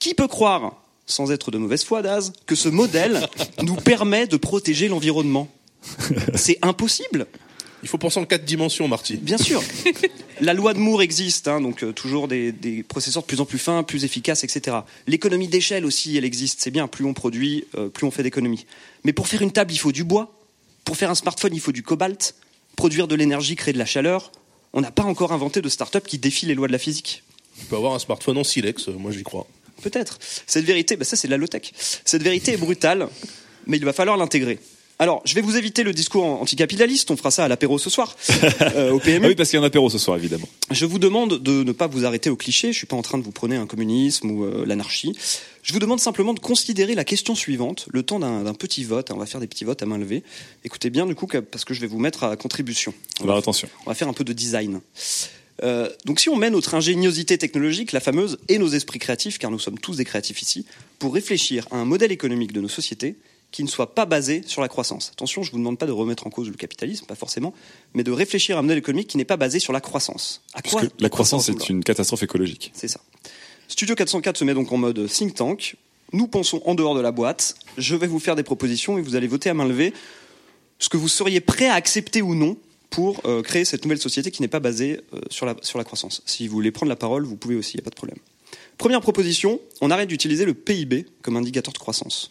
Qui 0.00 0.12
peut 0.12 0.28
croire, 0.28 0.82
sans 1.06 1.32
être 1.32 1.50
de 1.50 1.56
mauvaise 1.56 1.82
foi, 1.82 2.02
Daz, 2.02 2.34
que 2.44 2.56
ce 2.56 2.68
modèle 2.68 3.26
nous 3.62 3.76
permet 3.76 4.26
de 4.26 4.36
protéger 4.36 4.88
l'environnement? 4.88 5.48
C'est 6.34 6.58
impossible. 6.60 7.26
Il 7.82 7.88
faut 7.88 7.98
penser 7.98 8.18
en 8.18 8.24
quatre 8.24 8.44
dimensions, 8.44 8.88
Marty. 8.88 9.16
Bien 9.16 9.38
sûr. 9.38 9.62
La 10.40 10.54
loi 10.54 10.74
de 10.74 10.78
Moore 10.78 11.02
existe, 11.02 11.48
hein, 11.48 11.60
donc 11.60 11.82
euh, 11.82 11.92
toujours 11.92 12.28
des, 12.28 12.52
des 12.52 12.82
processeurs 12.82 13.22
de 13.22 13.26
plus 13.26 13.40
en 13.40 13.44
plus 13.44 13.58
fins, 13.58 13.82
plus 13.82 14.04
efficaces, 14.04 14.44
etc. 14.44 14.78
L'économie 15.06 15.48
d'échelle 15.48 15.84
aussi, 15.84 16.16
elle 16.16 16.24
existe. 16.24 16.60
C'est 16.60 16.70
bien, 16.70 16.88
plus 16.88 17.04
on 17.04 17.14
produit, 17.14 17.64
euh, 17.76 17.88
plus 17.88 18.06
on 18.06 18.10
fait 18.10 18.22
d'économies. 18.22 18.66
Mais 19.04 19.12
pour 19.12 19.28
faire 19.28 19.42
une 19.42 19.52
table, 19.52 19.72
il 19.72 19.78
faut 19.78 19.92
du 19.92 20.04
bois. 20.04 20.34
Pour 20.84 20.96
faire 20.96 21.10
un 21.10 21.14
smartphone, 21.14 21.54
il 21.54 21.60
faut 21.60 21.72
du 21.72 21.82
cobalt. 21.82 22.34
Produire 22.76 23.08
de 23.08 23.14
l'énergie, 23.14 23.56
créer 23.56 23.74
de 23.74 23.78
la 23.78 23.86
chaleur. 23.86 24.32
On 24.72 24.80
n'a 24.80 24.90
pas 24.90 25.02
encore 25.02 25.32
inventé 25.32 25.60
de 25.60 25.68
start-up 25.68 26.06
qui 26.06 26.18
défie 26.18 26.46
les 26.46 26.54
lois 26.54 26.66
de 26.66 26.72
la 26.72 26.78
physique. 26.78 27.22
Tu 27.58 27.66
peux 27.66 27.76
avoir 27.76 27.94
un 27.94 27.98
smartphone 27.98 28.38
en 28.38 28.44
silex, 28.44 28.88
euh, 28.88 28.92
moi 28.92 29.10
j'y 29.10 29.22
crois. 29.22 29.46
Peut-être. 29.82 30.18
Cette 30.46 30.64
vérité, 30.64 30.96
bah 30.96 31.04
ça 31.04 31.16
c'est 31.16 31.28
de 31.28 31.32
la 31.32 31.36
low-tech. 31.36 31.72
Cette 32.04 32.22
vérité 32.22 32.52
est 32.52 32.56
brutale, 32.56 33.08
mais 33.66 33.76
il 33.76 33.84
va 33.84 33.92
falloir 33.92 34.16
l'intégrer. 34.16 34.58
Alors, 35.00 35.22
je 35.24 35.34
vais 35.34 35.42
vous 35.42 35.56
éviter 35.56 35.84
le 35.84 35.92
discours 35.92 36.24
anticapitaliste, 36.24 37.12
on 37.12 37.16
fera 37.16 37.30
ça 37.30 37.44
à 37.44 37.48
l'apéro 37.48 37.78
ce 37.78 37.88
soir, 37.88 38.16
euh, 38.74 38.90
au 38.90 38.98
PMU. 38.98 39.20
Ah 39.22 39.28
oui, 39.28 39.34
parce 39.36 39.48
qu'il 39.48 39.56
y 39.56 39.62
a 39.62 39.62
un 39.62 39.66
apéro 39.66 39.88
ce 39.88 39.98
soir, 39.98 40.16
évidemment. 40.16 40.48
Je 40.72 40.86
vous 40.86 40.98
demande 40.98 41.40
de 41.40 41.62
ne 41.62 41.70
pas 41.70 41.86
vous 41.86 42.04
arrêter 42.04 42.30
au 42.30 42.36
cliché, 42.36 42.72
je 42.72 42.78
suis 42.78 42.86
pas 42.86 42.96
en 42.96 43.02
train 43.02 43.16
de 43.16 43.22
vous 43.22 43.30
prôner 43.30 43.54
un 43.54 43.66
communisme 43.66 44.28
ou 44.28 44.44
euh, 44.44 44.66
l'anarchie. 44.66 45.16
Je 45.62 45.72
vous 45.72 45.78
demande 45.78 46.00
simplement 46.00 46.34
de 46.34 46.40
considérer 46.40 46.96
la 46.96 47.04
question 47.04 47.36
suivante, 47.36 47.86
le 47.92 48.02
temps 48.02 48.18
d'un 48.18 48.54
petit 48.54 48.82
vote, 48.82 49.12
on 49.12 49.18
va 49.18 49.26
faire 49.26 49.40
des 49.40 49.46
petits 49.46 49.64
votes 49.64 49.82
à 49.82 49.86
main 49.86 49.98
levée. 49.98 50.24
Écoutez 50.64 50.90
bien 50.90 51.06
du 51.06 51.14
coup, 51.14 51.28
parce 51.28 51.64
que 51.64 51.74
je 51.74 51.80
vais 51.80 51.86
vous 51.86 51.98
mettre 52.00 52.24
à 52.24 52.36
contribution. 52.36 52.92
Alors 53.22 53.36
attention. 53.36 53.68
On 53.86 53.90
va 53.90 53.94
faire 53.94 54.08
un 54.08 54.12
peu 54.12 54.24
de 54.24 54.32
design. 54.32 54.80
Euh, 55.62 55.90
donc 56.06 56.20
si 56.20 56.28
on 56.28 56.36
met 56.36 56.50
notre 56.50 56.74
ingéniosité 56.74 57.38
technologique, 57.38 57.92
la 57.92 58.00
fameuse, 58.00 58.38
et 58.48 58.58
nos 58.58 58.68
esprits 58.68 58.98
créatifs, 58.98 59.38
car 59.38 59.50
nous 59.50 59.58
sommes 59.58 59.78
tous 59.78 59.96
des 59.96 60.04
créatifs 60.04 60.42
ici, 60.42 60.64
pour 60.98 61.14
réfléchir 61.14 61.68
à 61.70 61.76
un 61.76 61.84
modèle 61.84 62.12
économique 62.12 62.52
de 62.52 62.60
nos 62.60 62.68
sociétés 62.68 63.16
qui 63.50 63.64
ne 63.64 63.68
soit 63.68 63.94
pas 63.94 64.04
basé 64.04 64.42
sur 64.46 64.60
la 64.60 64.68
croissance. 64.68 65.10
Attention, 65.12 65.42
je 65.42 65.50
vous 65.52 65.58
demande 65.58 65.78
pas 65.78 65.86
de 65.86 65.92
remettre 65.92 66.26
en 66.26 66.30
cause 66.30 66.48
le 66.48 66.56
capitalisme, 66.56 67.06
pas 67.06 67.14
forcément, 67.14 67.54
mais 67.94 68.04
de 68.04 68.12
réfléchir 68.12 68.56
à 68.56 68.60
un 68.60 68.62
modèle 68.62 68.78
économique 68.78 69.08
qui 69.08 69.16
n'est 69.16 69.24
pas 69.24 69.36
basé 69.36 69.58
sur 69.58 69.72
la 69.72 69.80
croissance. 69.80 70.42
À 70.52 70.62
Parce 70.62 70.74
quoi 70.74 70.86
que 70.86 70.92
la 70.98 71.08
croissance 71.08 71.48
est 71.48 71.68
une 71.68 71.82
catastrophe 71.82 72.22
écologique. 72.22 72.72
C'est 72.74 72.88
ça. 72.88 73.00
Studio 73.68 73.94
404 73.94 74.36
se 74.36 74.44
met 74.44 74.54
donc 74.54 74.70
en 74.72 74.76
mode 74.76 75.08
think 75.08 75.34
tank. 75.34 75.76
Nous 76.12 76.26
pensons 76.26 76.62
en 76.64 76.74
dehors 76.74 76.94
de 76.94 77.00
la 77.00 77.12
boîte. 77.12 77.54
Je 77.76 77.94
vais 77.94 78.06
vous 78.06 78.18
faire 78.18 78.36
des 78.36 78.42
propositions 78.42 78.98
et 78.98 79.02
vous 79.02 79.14
allez 79.14 79.26
voter 79.26 79.50
à 79.50 79.54
main 79.54 79.66
levée 79.66 79.92
ce 80.78 80.88
que 80.88 80.96
vous 80.96 81.08
seriez 81.08 81.40
prêt 81.40 81.68
à 81.68 81.74
accepter 81.74 82.22
ou 82.22 82.34
non 82.34 82.56
pour 82.90 83.20
euh, 83.26 83.42
créer 83.42 83.64
cette 83.64 83.84
nouvelle 83.84 84.00
société 84.00 84.30
qui 84.30 84.40
n'est 84.40 84.48
pas 84.48 84.60
basée 84.60 85.00
euh, 85.12 85.20
sur, 85.30 85.44
la, 85.44 85.54
sur 85.60 85.78
la 85.78 85.84
croissance. 85.84 86.22
Si 86.24 86.48
vous 86.48 86.54
voulez 86.54 86.70
prendre 86.70 86.88
la 86.88 86.96
parole, 86.96 87.24
vous 87.24 87.36
pouvez 87.36 87.56
aussi, 87.56 87.74
il 87.74 87.76
n'y 87.76 87.82
a 87.82 87.84
pas 87.84 87.90
de 87.90 87.96
problème. 87.96 88.18
Première 88.78 89.00
proposition, 89.00 89.60
on 89.80 89.90
arrête 89.90 90.08
d'utiliser 90.08 90.44
le 90.44 90.54
PIB 90.54 91.06
comme 91.20 91.36
indicateur 91.36 91.72
de 91.72 91.78
croissance. 91.78 92.30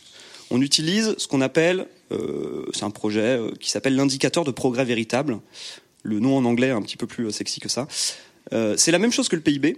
On 0.49 0.61
utilise 0.61 1.15
ce 1.17 1.27
qu'on 1.27 1.41
appelle, 1.41 1.87
euh, 2.11 2.65
c'est 2.73 2.83
un 2.83 2.89
projet 2.89 3.37
euh, 3.37 3.51
qui 3.59 3.69
s'appelle 3.69 3.95
l'indicateur 3.95 4.43
de 4.43 4.51
progrès 4.51 4.85
véritable. 4.85 5.39
Le 6.03 6.19
nom 6.19 6.37
en 6.37 6.45
anglais 6.45 6.67
est 6.67 6.71
un 6.71 6.81
petit 6.81 6.97
peu 6.97 7.07
plus 7.07 7.25
euh, 7.25 7.31
sexy 7.31 7.59
que 7.59 7.69
ça. 7.69 7.87
C'est 8.77 8.91
la 8.91 8.99
même 8.99 9.11
chose 9.11 9.27
que 9.27 9.35
le 9.35 9.41
PIB, 9.41 9.75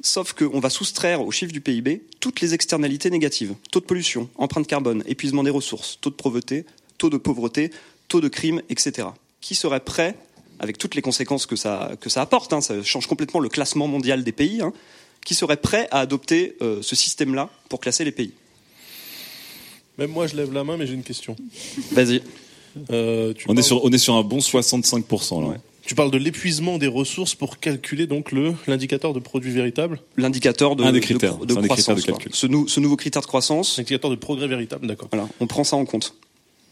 sauf 0.00 0.32
qu'on 0.32 0.58
va 0.58 0.70
soustraire 0.70 1.22
au 1.22 1.30
chiffre 1.30 1.52
du 1.52 1.60
PIB 1.60 2.02
toutes 2.18 2.40
les 2.40 2.52
externalités 2.52 3.10
négatives. 3.10 3.54
Taux 3.70 3.78
de 3.78 3.84
pollution, 3.84 4.28
empreinte 4.34 4.66
carbone, 4.66 5.04
épuisement 5.06 5.44
des 5.44 5.50
ressources, 5.50 5.98
taux 6.00 6.10
de 6.10 6.16
pauvreté, 6.16 6.66
taux 6.98 7.10
de 7.10 7.16
pauvreté, 7.16 7.70
taux 8.08 8.20
de 8.20 8.26
crime, 8.26 8.60
etc. 8.70 9.06
Qui 9.40 9.54
serait 9.54 9.78
prêt, 9.78 10.16
avec 10.58 10.78
toutes 10.78 10.96
les 10.96 11.02
conséquences 11.02 11.46
que 11.46 11.54
ça, 11.54 11.96
apporte, 12.16 12.52
hein, 12.52 12.60
ça 12.60 12.82
change 12.82 13.06
complètement 13.06 13.38
le 13.38 13.48
classement 13.48 13.86
mondial 13.86 14.24
des 14.24 14.32
pays, 14.32 14.62
hein, 14.62 14.72
qui 15.24 15.36
serait 15.36 15.56
prêt 15.56 15.86
à 15.92 16.00
adopter 16.00 16.56
ce 16.60 16.96
système-là 16.96 17.50
pour 17.68 17.78
classer 17.78 18.04
les 18.04 18.10
pays? 18.10 18.32
Même 19.98 20.10
moi, 20.10 20.26
je 20.26 20.36
lève 20.36 20.52
la 20.52 20.64
main, 20.64 20.76
mais 20.76 20.86
j'ai 20.86 20.94
une 20.94 21.02
question. 21.02 21.36
Vas-y. 21.92 22.22
Euh, 22.90 23.32
tu 23.34 23.46
On 23.48 23.52
est 23.52 23.54
parles- 23.56 23.64
sur, 23.64 23.84
on 23.84 23.90
est 23.90 23.98
sur 23.98 24.14
un 24.14 24.22
bon 24.22 24.38
65% 24.38 25.40
là. 25.50 25.56
Tu 25.84 25.94
parles 25.94 26.10
de 26.10 26.18
l'épuisement 26.18 26.76
des 26.76 26.86
ressources 26.86 27.34
pour 27.34 27.58
calculer 27.58 28.06
donc 28.06 28.30
le 28.30 28.52
l'indicateur 28.66 29.14
de 29.14 29.20
produit 29.20 29.50
véritable? 29.50 30.00
L'indicateur 30.18 30.76
de, 30.76 30.84
Un 30.84 30.92
des 30.92 31.00
de- 31.00 31.04
critères. 31.04 31.38
de, 31.38 31.46
des 31.46 31.54
critères 31.54 31.68
croissance. 31.68 31.96
de 32.00 32.02
calcul. 32.06 32.30
quoi. 32.30 32.36
Ce, 32.38 32.46
nou- 32.46 32.68
ce 32.68 32.78
nouveau 32.78 32.96
critère 32.96 33.22
de 33.22 33.26
croissance. 33.26 33.78
L'indicateur 33.78 34.10
de 34.10 34.16
progrès 34.16 34.46
véritable, 34.48 34.86
d'accord. 34.86 35.08
Voilà, 35.10 35.26
on 35.40 35.46
prend 35.46 35.64
ça 35.64 35.76
en 35.76 35.86
compte. 35.86 36.14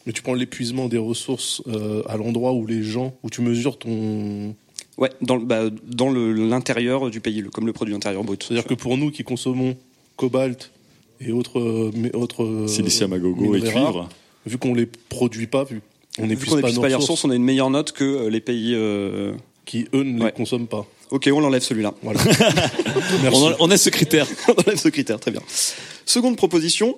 Mais 0.05 0.12
tu 0.12 0.20
prends 0.23 0.35
l'épuisement 0.35 0.86
des 0.86 0.98
ressources 0.98 1.62
euh, 1.66 2.03
à 2.07 2.16
l'endroit 2.19 2.53
où 2.53 2.66
les 2.66 2.82
gens, 2.82 3.15
où 3.23 3.31
tu 3.31 3.40
mesures 3.40 3.78
ton. 3.78 4.55
Ouais, 4.98 5.11
dans, 5.23 5.36
le- 5.36 5.44
bah, 5.47 5.62
dans 5.86 6.11
le- 6.11 6.32
l'intérieur 6.35 7.09
du 7.11 7.20
pays, 7.20 7.40
le- 7.40 7.48
comme 7.51 7.66
le 7.66 7.73
produit 7.73 7.94
intérieur 7.94 8.23
brut. 8.23 8.43
C'est-à-dire 8.44 8.66
que 8.66 8.74
pour 8.74 8.98
nous 8.98 9.11
qui 9.11 9.24
consommons 9.24 9.77
cobalt 10.16 10.70
et 11.20 11.32
autres, 11.32 11.59
euh, 11.59 11.90
mais 11.94 12.14
autres 12.14 12.66
Silicium 12.68 13.12
à 13.12 13.18
gogo 13.18 13.55
et 13.55 13.60
cuivre. 13.60 13.74
rares, 13.80 14.09
vu 14.47 14.59
qu'on 14.59 14.74
les 14.74 14.86
produit 14.86 15.47
pas, 15.47 15.64
vu 15.64 15.80
on 16.18 16.26
qu'on 16.28 16.60
pas 16.60 16.72
pas 16.72 16.88
les 16.88 16.94
ressources, 16.94 17.24
on 17.24 17.30
a 17.30 17.34
une 17.34 17.44
meilleure 17.44 17.70
note 17.70 17.93
que 17.93 18.05
euh, 18.05 18.30
les 18.30 18.40
pays 18.40 18.72
euh, 18.74 19.32
qui 19.64 19.86
eux 19.94 20.02
ne 20.02 20.18
Ouais. 20.20 20.26
les 20.26 20.32
consomment 20.32 20.66
pas. 20.68 20.86
Ok, 21.10 21.28
on 21.32 21.40
l'enlève 21.40 21.62
celui-là. 21.62 21.94
Voilà. 22.02 22.20
On, 23.32 23.47
en- 23.48 23.56
on 23.60 23.70
a 23.70 23.76
ce 23.76 23.90
critère. 23.90 24.26
on 24.48 24.52
enlève 24.60 24.78
ce 24.78 24.88
critère, 24.88 25.20
très 25.20 25.30
bien. 25.30 25.40
Seconde 26.05 26.36
proposition, 26.36 26.97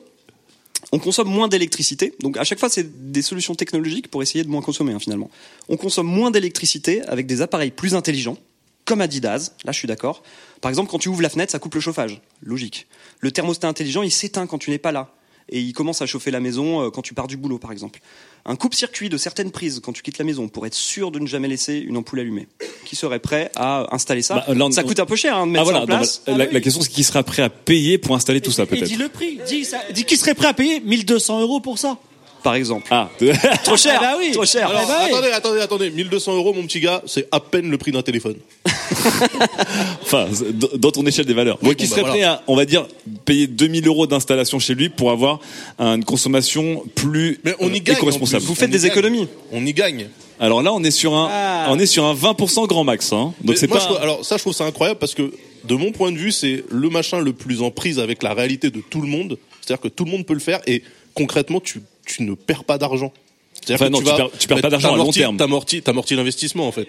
on 0.92 0.98
consomme 0.98 1.28
moins 1.28 1.48
d'électricité. 1.48 2.14
Donc 2.20 2.36
à 2.38 2.44
chaque 2.44 2.58
fois, 2.58 2.68
c'est 2.70 3.10
des 3.12 3.20
solutions 3.22 3.54
technologiques 3.54 4.08
pour 4.08 4.22
essayer 4.22 4.44
de 4.44 4.48
moins 4.48 4.62
consommer 4.62 4.92
hein, 4.94 4.98
finalement. 4.98 5.30
On 5.68 5.76
consomme 5.76 6.06
moins 6.06 6.30
d'électricité 6.30 7.02
avec 7.02 7.26
des 7.26 7.42
appareils 7.42 7.70
plus 7.70 7.94
intelligents, 7.94 8.38
comme 8.88 9.00
Adidas. 9.02 9.52
Là, 9.64 9.72
je 9.72 9.78
suis 9.78 9.86
d'accord. 9.88 10.22
Par 10.60 10.70
exemple, 10.70 10.90
quand 10.90 10.98
tu 10.98 11.08
ouvres 11.08 11.22
la 11.22 11.28
fenêtre, 11.28 11.52
ça 11.52 11.58
coupe 11.58 11.74
le 11.74 11.80
chauffage. 11.80 12.20
Logique. 12.42 12.86
Le 13.20 13.30
thermostat 13.30 13.68
intelligent, 13.68 14.02
il 14.02 14.10
s'éteint 14.10 14.46
quand 14.46 14.58
tu 14.58 14.70
n'es 14.70 14.78
pas 14.78 14.90
là. 14.92 15.12
Et 15.50 15.60
il 15.60 15.72
commence 15.72 16.02
à 16.02 16.06
chauffer 16.06 16.30
la 16.30 16.40
maison 16.40 16.82
euh, 16.86 16.90
quand 16.90 17.00
tu 17.00 17.14
pars 17.14 17.26
du 17.26 17.38
boulot, 17.38 17.58
par 17.58 17.72
exemple. 17.72 18.00
Un 18.44 18.54
coupe-circuit 18.56 19.08
de 19.08 19.16
certaines 19.16 19.50
prises 19.50 19.80
quand 19.82 19.92
tu 19.94 20.02
quittes 20.02 20.18
la 20.18 20.24
maison 20.26 20.46
pour 20.48 20.66
être 20.66 20.74
sûr 20.74 21.10
de 21.10 21.18
ne 21.18 21.26
jamais 21.26 21.48
laisser 21.48 21.78
une 21.78 21.96
ampoule 21.96 22.20
allumée. 22.20 22.48
Qui 22.84 22.96
serait 22.96 23.18
prêt 23.18 23.50
à 23.56 23.94
installer 23.94 24.20
ça 24.22 24.34
Bah, 24.46 24.54
là, 24.54 24.66
on- 24.66 24.70
Ça 24.70 24.82
coûte 24.82 25.00
un 25.00 25.06
peu 25.06 25.16
cher 25.16 25.36
hein, 25.36 25.46
de 25.46 25.50
Ah 25.50 25.52
mettre 25.52 25.64
voilà, 25.64 25.78
ça 25.78 25.84
en 25.84 25.86
non, 25.86 25.96
place. 25.96 26.22
bah, 26.26 26.36
la, 26.36 26.46
la 26.52 26.60
question 26.60 26.82
c'est 26.82 26.90
qui 26.90 27.02
sera 27.02 27.22
prêt 27.22 27.42
à 27.42 27.48
payer 27.50 27.96
pour 27.98 28.14
installer 28.14 28.40
tout 28.42 28.50
ça 28.50 28.64
Et 28.64 28.66
peut-être. 28.66 28.84
dis 28.84 28.96
le 28.96 29.08
prix. 29.08 29.38
Dis, 29.46 29.64
ça, 29.64 29.78
dis 29.92 30.04
qui 30.04 30.16
serait 30.18 30.34
prêt 30.34 30.48
à 30.48 30.54
payer 30.54 30.80
1200 30.80 31.40
euros 31.40 31.60
pour 31.60 31.78
ça? 31.78 31.98
Par 32.42 32.54
exemple. 32.54 32.86
Ah, 32.90 33.08
Trop 33.64 33.76
cher, 33.76 34.00
bah 34.00 34.14
oui. 34.18 34.30
trop 34.32 34.44
cher. 34.46 34.68
Alors, 34.70 34.82
Eh 34.84 34.86
ben 34.86 34.94
oui. 35.04 35.10
attendez, 35.12 35.30
attendez, 35.32 35.60
attendez. 35.60 35.90
1200 35.90 36.36
euros, 36.36 36.52
mon 36.54 36.62
petit 36.64 36.80
gars, 36.80 37.02
c'est 37.06 37.26
à 37.32 37.40
peine 37.40 37.70
le 37.70 37.78
prix 37.78 37.90
d'un 37.92 38.02
téléphone. 38.02 38.36
enfin, 40.02 40.26
dans 40.76 40.90
ton 40.90 41.04
échelle 41.06 41.24
des 41.26 41.34
valeurs. 41.34 41.58
Donc, 41.62 41.76
qui 41.76 41.84
Bon, 41.86 41.90
bah, 41.90 41.96
serait 41.96 42.00
voilà. 42.02 42.14
prêt 42.14 42.22
à, 42.24 42.42
on 42.46 42.56
va 42.56 42.64
dire, 42.64 42.86
payer 43.24 43.46
2000 43.46 43.86
euros 43.86 44.06
d'installation 44.06 44.58
chez 44.58 44.74
lui 44.74 44.88
pour 44.88 45.10
avoir 45.10 45.40
une 45.78 46.04
consommation 46.04 46.84
plus 46.94 47.40
Mais 47.44 47.54
on 47.60 47.68
y 47.72 47.76
euh, 47.78 47.80
gagne. 47.82 47.96
éco-responsable. 47.96 48.44
Vous 48.44 48.54
faites 48.54 48.70
des 48.70 48.78
gagne. 48.78 48.86
économies. 48.90 49.28
On 49.52 49.64
y 49.66 49.72
gagne. 49.72 50.08
Alors 50.40 50.62
là, 50.62 50.72
on 50.72 50.82
est 50.84 50.90
sur 50.92 51.14
un, 51.14 51.28
Ah. 51.30 51.66
on 51.70 51.78
est 51.78 51.86
sur 51.86 52.04
un 52.04 52.14
20% 52.14 52.66
grand 52.66 52.84
max. 52.84 53.12
Hein. 53.12 53.34
Donc 53.42 53.50
Mais 53.50 53.56
c'est 53.56 53.66
moi, 53.68 53.78
pas. 53.78 53.82
je 53.82 53.88
trouve- 53.88 54.02
alors 54.02 54.24
ça, 54.24 54.36
je 54.36 54.42
trouve 54.42 54.54
ça 54.54 54.64
incroyable 54.64 55.00
parce 55.00 55.14
que 55.14 55.32
de 55.64 55.74
mon 55.74 55.90
point 55.90 56.12
de 56.12 56.16
vue, 56.18 56.30
c'est 56.32 56.62
le 56.70 56.88
machin 56.88 57.18
le 57.18 57.32
plus 57.32 57.62
en 57.62 57.70
prise 57.70 57.98
avec 57.98 58.22
la 58.22 58.34
réalité 58.34 58.70
de 58.70 58.80
tout 58.80 59.00
le 59.00 59.08
monde. 59.08 59.38
C'est-à-dire 59.60 59.80
que 59.82 59.88
tout 59.88 60.04
le 60.04 60.12
monde 60.12 60.24
peut 60.24 60.34
le 60.34 60.40
faire 60.40 60.60
et 60.66 60.82
concrètement, 61.14 61.60
tu, 61.60 61.82
tu 62.08 62.24
ne 62.24 62.34
perds 62.34 62.64
pas 62.64 62.78
d'argent. 62.78 63.12
C'est-à-dire 63.76 63.86
Enfin, 63.86 63.90
non, 63.90 63.98
tu 63.98 64.04
perds- 64.04 64.30
tu 64.38 64.48
perds 64.48 64.60
pas 64.60 64.70
d'argent 64.70 64.94
à 64.94 64.96
long 64.96 65.10
terme. 65.12 65.36
T'amortis, 65.36 65.82
t'amortis 65.82 66.14
l'investissement 66.16 66.66
en 66.68 66.72
fait. 66.72 66.88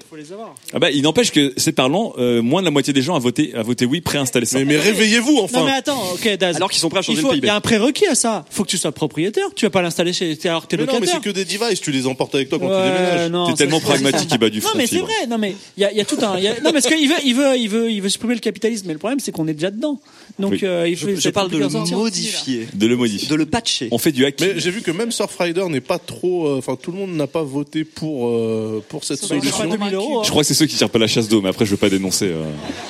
Ah 0.73 0.79
bah, 0.79 0.91
il 0.91 1.01
n'empêche 1.03 1.31
que 1.31 1.53
c'est 1.57 1.71
parlant, 1.71 2.13
euh, 2.17 2.41
moins 2.41 2.61
de 2.61 2.65
la 2.65 2.71
moitié 2.71 2.93
des 2.93 3.01
gens 3.01 3.15
a 3.15 3.19
voté, 3.19 3.53
a 3.55 3.61
voté 3.63 3.85
oui, 3.85 4.01
préinstaller 4.01 4.45
ça. 4.45 4.59
Mais, 4.59 4.65
mais 4.65 4.77
réveillez-vous 4.77 5.39
enfin. 5.41 5.59
Non 5.59 5.65
mais 5.65 5.71
attends, 5.73 6.01
ok 6.13 6.37
Daz. 6.37 6.55
Alors 6.55 6.69
qu'ils 6.69 6.79
sont 6.79 6.89
prêts 6.89 6.99
à 6.99 7.01
changer 7.01 7.19
il 7.19 7.21
faut, 7.21 7.27
le 7.29 7.33
PIB. 7.35 7.47
Il 7.47 7.49
y 7.49 7.51
a 7.51 7.55
un 7.55 7.61
prérequis 7.61 8.05
à 8.07 8.15
ça. 8.15 8.45
Faut 8.49 8.63
que 8.63 8.69
tu 8.69 8.77
sois 8.77 8.91
propriétaire. 8.91 9.45
Tu 9.55 9.65
vas 9.65 9.69
pas 9.69 9.81
l'installer 9.81 10.13
chez 10.13 10.35
t'es- 10.37 10.49
alors 10.49 10.63
que 10.63 10.67
t'es 10.67 10.77
Mais 10.77 10.83
non, 10.85 10.93
mais 10.93 10.99
locataire. 11.01 11.21
c'est 11.23 11.29
que 11.29 11.35
des 11.35 11.45
devices, 11.45 11.81
tu 11.81 11.91
les 11.91 12.07
emportes 12.07 12.33
avec 12.35 12.49
toi 12.49 12.59
quand 12.59 12.67
Ouais, 12.69 12.75
tu 12.75 12.91
déménages. 12.91 13.31
non, 13.31 13.47
T'es 13.47 13.53
tellement 13.53 13.79
pragmatique, 13.79 14.29
il 14.31 14.37
bat 14.37 14.49
du 14.49 14.59
Non 14.59 14.67
front 14.69 14.77
mais 14.77 14.87
c'est 14.87 14.99
vrai. 14.99 15.27
Non 15.29 15.37
mais 15.37 15.55
il 15.77 15.81
y 15.81 15.85
a, 15.85 15.91
il 15.91 15.97
y 15.97 16.01
a 16.01 16.05
tout 16.05 16.17
un. 16.21 16.37
il 16.37 16.43
y 16.43 16.47
a- 16.47 16.59
Non 16.61 16.71
parce 16.71 16.87
qu'il 16.87 17.07
veut, 17.09 17.15
il 17.25 17.35
veut, 17.35 17.57
il 17.57 17.67
veut, 17.69 17.91
il 17.91 18.01
veut 18.01 18.09
supprimer 18.09 18.33
le 18.35 18.39
capitalisme. 18.39 18.85
Mais 18.87 18.93
le 18.93 18.99
problème 18.99 19.19
c'est 19.19 19.31
qu'on 19.31 19.47
est 19.47 19.53
déjà 19.53 19.71
dedans. 19.71 19.99
Donc 20.37 20.51
Oui. 20.51 20.59
euh, 20.63 20.87
il 20.87 20.95
faut. 20.97 21.07
Je, 21.15 21.29
parle 21.29 21.49
de 21.49 21.57
le 21.57 21.67
modifier, 21.67 22.67
De 22.73 22.87
le 22.87 22.95
modifier. 22.95 23.27
de 23.27 23.35
le 23.35 23.45
patcher. 23.45 23.87
On 23.91 23.97
fait 23.97 24.11
du 24.11 24.25
hacking. 24.25 24.47
Mais 24.53 24.59
j'ai 24.59 24.71
vu 24.71 24.81
que 24.81 24.91
même 24.91 25.11
Surfrider 25.11 25.65
n'est 25.69 25.81
pas 25.81 25.99
trop. 25.99 26.47
Enfin, 26.69 26.79
tout 26.81 26.91
le 26.91 26.97
monde 26.99 27.11
n'a 27.15 27.25
pas 27.25 27.41
voté 27.41 27.83
pour 27.83 27.99
pour, 27.99 28.27
euh, 28.29 28.83
pour 28.87 29.03
cette 29.03 29.19
solution. 29.19 29.57
pas 29.57 29.65
2000 29.67 29.93
euros. 29.95 30.19
hein. 30.19 30.23
Je 30.23 30.29
crois 30.29 30.43
que 30.43 30.47
c'est 30.47 30.53
ceux 30.53 30.67
qui 30.67 30.75
tirent 30.75 30.89
pas 30.89 30.99
la 30.99 31.07
chasse 31.07 31.27
d'eau, 31.27 31.41
mais 31.41 31.49
après 31.49 31.65
je 31.65 31.71
veux 31.71 31.77
pas 31.77 31.89
dénoncer 31.89 32.27
euh, 32.27 32.45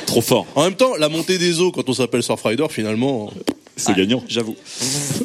trop 0.06 0.22
fort. 0.22 0.46
En 0.56 0.64
même 0.66 0.76
temps, 0.76 0.96
la 0.98 1.08
montée 1.10 1.38
des 1.38 1.62
eaux 1.62 1.72
quand 1.72 1.88
on 1.90 1.94
s'appelle 1.94 2.22
Surfrider, 2.22 2.68
finalement, 2.70 3.32
C'est 3.78 3.96
gagnant. 3.96 4.22
J'avoue. 4.28 4.56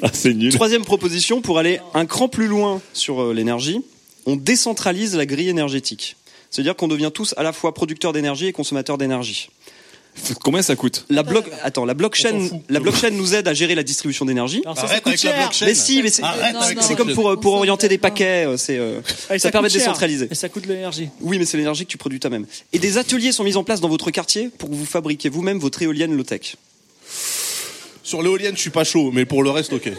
Ah, 0.02 0.10
c'est 0.12 0.32
nul. 0.32 0.54
Troisième 0.54 0.84
proposition, 0.84 1.40
pour 1.40 1.58
aller 1.58 1.80
un 1.94 2.06
cran 2.06 2.28
plus 2.28 2.46
loin 2.46 2.80
sur 2.92 3.20
euh, 3.20 3.34
l'énergie, 3.34 3.80
on 4.26 4.36
décentralise 4.36 5.16
la 5.16 5.26
grille 5.26 5.48
énergétique. 5.48 6.16
C'est-à-dire 6.50 6.76
qu'on 6.76 6.88
devient 6.88 7.10
tous 7.12 7.34
à 7.36 7.42
la 7.42 7.52
fois 7.52 7.74
producteurs 7.74 8.12
d'énergie 8.12 8.46
et 8.46 8.52
consommateurs 8.52 8.96
d'énergie. 8.96 9.48
Combien 10.42 10.62
ça 10.62 10.76
coûte 10.76 11.04
La 11.10 11.22
bloc, 11.22 11.44
attends, 11.62 11.84
la 11.84 11.94
blockchain, 11.94 12.48
la 12.68 12.80
blockchain 12.80 13.10
nous 13.10 13.34
aide 13.34 13.48
à 13.48 13.52
gérer 13.54 13.74
la 13.74 13.82
distribution 13.82 14.24
d'énergie. 14.24 14.62
Alors 14.64 14.76
ça, 14.76 14.82
ça 14.82 14.88
Arrête 14.92 15.02
coûte 15.02 15.08
avec 15.12 15.22
la 15.24 15.30
cher. 15.32 15.40
blockchain. 15.40 15.66
Mais 15.66 15.74
si, 15.74 16.02
mais 16.02 16.10
c'est 16.10 16.22
Arrête 16.22 16.54
avec 16.56 16.96
comme 16.96 17.12
pour, 17.14 17.30
euh, 17.30 17.36
pour 17.36 17.54
orienter 17.54 17.88
des 17.88 17.98
paquets, 17.98 18.46
euh, 18.46 18.56
c'est, 18.56 18.78
euh, 18.78 19.00
ça 19.38 19.50
permet 19.50 19.68
de 19.68 19.72
coûte 19.72 19.80
cher. 19.80 19.88
décentraliser. 19.88 20.28
Et 20.30 20.34
ça 20.34 20.48
coûte 20.48 20.66
de 20.66 20.72
l'énergie. 20.72 21.08
Oui, 21.20 21.38
mais 21.38 21.44
c'est 21.44 21.56
l'énergie 21.56 21.84
que 21.84 21.90
tu 21.90 21.98
produis 21.98 22.20
toi-même. 22.20 22.46
Et 22.72 22.78
des 22.78 22.96
ateliers 22.96 23.32
sont 23.32 23.44
mis 23.44 23.56
en 23.56 23.64
place 23.64 23.80
dans 23.80 23.88
votre 23.88 24.10
quartier 24.12 24.50
pour 24.56 24.70
que 24.70 24.74
vous 24.74 24.86
fabriquiez 24.86 25.30
vous-même 25.30 25.58
votre 25.58 25.82
éolienne 25.82 26.16
low-tech. 26.16 26.56
sur 28.02 28.22
l'éolienne, 28.22 28.54
je 28.56 28.60
suis 28.60 28.70
pas 28.70 28.84
chaud, 28.84 29.10
mais 29.12 29.24
pour 29.24 29.42
le 29.42 29.50
reste, 29.50 29.72
ok. 29.72 29.90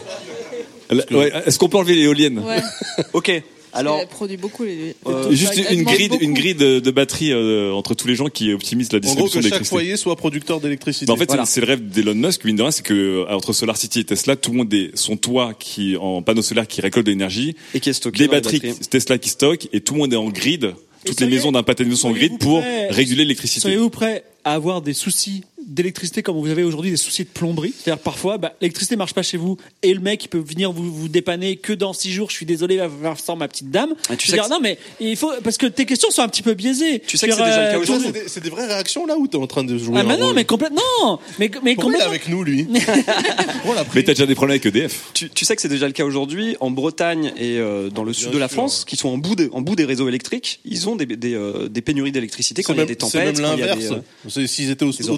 Ouais, 1.10 1.32
Est-ce 1.44 1.58
qu'on 1.58 1.68
peut 1.68 1.76
enlever 1.78 1.94
l'éolienne 1.94 2.38
Ouais. 2.38 2.62
Ok. 3.12 3.30
Alors, 3.76 3.98
elle 4.00 4.08
produit 4.08 4.36
beaucoup 4.36 4.64
les. 4.64 4.94
Euh, 5.06 5.30
Juste 5.32 5.54
une 5.70 5.82
grille, 5.84 6.10
une 6.20 6.34
grille 6.34 6.54
de, 6.54 6.80
de 6.80 6.90
batterie 6.90 7.32
euh, 7.32 7.72
entre 7.72 7.94
tous 7.94 8.08
les 8.08 8.14
gens 8.14 8.26
qui 8.28 8.52
optimisent 8.52 8.92
la 8.92 8.98
En 8.98 9.00
gros, 9.00 9.06
distribution 9.24 9.38
que 9.40 9.42
chaque 9.42 9.42
d'électricité. 9.52 9.68
foyer 9.76 9.96
soit 9.96 10.16
producteur 10.16 10.60
d'électricité. 10.60 11.10
En 11.10 11.16
fait, 11.16 11.26
Voilà. 11.26 11.44
c'est 11.46 11.60
le 11.60 11.66
rêve 11.66 11.88
d'Elon 11.88 12.14
Musk, 12.14 12.44
mine 12.44 12.56
de 12.56 12.62
rien, 12.62 12.70
c'est 12.70 12.82
que 12.84 12.94
euh, 12.94 13.34
entre 13.34 13.52
Solar 13.52 13.76
City 13.76 14.00
et 14.00 14.04
Tesla, 14.04 14.36
tout 14.36 14.50
le 14.50 14.56
monde 14.58 14.72
est 14.74 14.90
son 14.96 15.16
toit 15.16 15.54
qui 15.58 15.96
en 15.96 16.22
panneaux 16.22 16.42
solaires 16.42 16.66
qui 16.66 16.80
récolte 16.80 17.06
de 17.06 17.10
l'énergie, 17.12 17.54
et 17.74 17.80
qui 17.80 17.90
est 17.90 17.92
stocké 17.92 18.18
des 18.24 18.28
batteries 18.28 18.60
Tesla 18.90 19.18
qui 19.18 19.28
stockent 19.28 19.68
et 19.72 19.80
tout 19.80 19.94
le 19.94 20.00
monde 20.00 20.12
est 20.12 20.16
en 20.16 20.28
grid. 20.28 20.74
Toutes 21.04 21.20
les 21.20 21.28
maisons 21.28 21.52
d'un 21.52 21.62
pâté 21.62 21.84
de 21.84 21.94
sont 21.94 22.08
en 22.08 22.12
grid 22.12 22.38
pour 22.38 22.60
réguler 22.90 23.22
l'électricité. 23.22 23.60
Soyez-vous 23.60 23.90
prêts 23.90 24.24
à 24.42 24.54
avoir 24.54 24.82
des 24.82 24.92
soucis 24.92 25.44
d'électricité 25.66 26.22
comme 26.22 26.36
vous 26.38 26.48
avez 26.50 26.62
aujourd'hui 26.62 26.90
des 26.90 26.96
soucis 26.96 27.24
de 27.24 27.28
plomberie 27.28 27.74
C'est-à-dire 27.76 28.02
parfois, 28.02 28.38
bah, 28.38 28.54
l'électricité 28.60 28.96
marche 28.96 29.14
pas 29.14 29.22
chez 29.22 29.36
vous 29.36 29.56
et 29.82 29.92
le 29.92 30.00
mec 30.00 30.24
il 30.24 30.28
peut 30.28 30.38
venir 30.38 30.72
vous, 30.72 30.92
vous 30.92 31.08
dépanner 31.08 31.56
que 31.56 31.72
dans 31.72 31.92
six 31.92 32.12
jours. 32.12 32.30
Je 32.30 32.36
suis 32.36 32.46
désolé, 32.46 32.76
va 32.76 32.88
falloir 32.88 33.18
sans 33.18 33.36
ma 33.36 33.48
petite 33.48 33.70
dame. 33.70 33.94
Ah, 34.08 34.16
tu 34.16 34.26
Je 34.26 34.30
sais 34.32 34.36
dire, 34.38 34.48
non 34.48 34.60
mais 34.60 34.78
il 35.00 35.16
faut 35.16 35.30
parce 35.42 35.56
que 35.58 35.66
tes 35.66 35.84
questions 35.86 36.10
sont 36.10 36.22
un 36.22 36.28
petit 36.28 36.42
peu 36.42 36.54
biaisées. 36.54 37.00
Tu 37.06 37.16
sais 37.16 37.26
que 37.28 37.34
c'est 37.34 37.44
déjà 37.44 37.64
le 37.66 37.70
cas 37.72 37.78
euh, 37.78 37.82
aujourd'hui. 37.82 38.06
C'est 38.14 38.22
des, 38.22 38.28
c'est 38.28 38.42
des 38.42 38.50
vraies 38.50 38.66
réactions 38.66 39.06
là 39.06 39.16
où 39.18 39.26
t'es 39.26 39.36
en 39.36 39.46
train 39.46 39.64
de 39.64 39.76
jouer 39.76 39.96
Ah 39.98 40.04
mais 40.04 40.16
non, 40.16 40.32
mais 40.34 40.44
complètement. 40.44 40.80
Non, 41.02 41.18
mais 41.38 41.50
mais 41.62 41.74
Pourquoi 41.74 41.92
il 41.92 41.96
est 42.00 42.04
complètement. 42.04 42.06
avec 42.08 42.28
nous, 42.28 42.42
lui 42.44 42.66
Mais 43.94 44.02
t'as 44.02 44.12
déjà 44.12 44.26
des 44.26 44.34
problèmes 44.34 44.58
avec 44.62 44.66
EDF. 44.66 45.10
Tu, 45.14 45.30
tu 45.30 45.44
sais 45.44 45.56
que 45.56 45.62
c'est 45.62 45.68
déjà 45.68 45.86
le 45.86 45.92
cas 45.92 46.04
aujourd'hui 46.04 46.56
en 46.60 46.70
Bretagne 46.70 47.32
et 47.36 47.58
euh, 47.58 47.88
dans 47.90 48.04
le 48.04 48.12
sud 48.12 48.30
de 48.30 48.38
la 48.38 48.48
sûr. 48.48 48.54
France, 48.56 48.84
qui 48.86 48.96
sont 48.96 49.08
en 49.08 49.18
bout, 49.18 49.36
de, 49.36 49.48
en 49.52 49.60
bout 49.60 49.76
des 49.76 49.84
réseaux 49.84 50.08
électriques. 50.08 50.60
Ils 50.64 50.88
ont 50.88 50.96
des, 50.96 51.06
des, 51.06 51.34
euh, 51.34 51.68
des 51.68 51.80
pénuries 51.82 52.12
d'électricité 52.12 52.62
quand 52.62 52.74
C'est 52.74 52.78
il 52.78 52.78
y 52.78 52.82
a 52.82 52.86
même, 52.86 52.94
des 52.94 53.06
c'est 53.06 53.18
même 53.18 53.34
tempêtes. 53.34 53.58
y 53.58 53.62
a 53.62 53.66
l'inverse. 53.74 54.02
C'est- 54.28 54.46
S'ils 54.46 54.70
étaient 54.70 54.84
des 54.86 55.10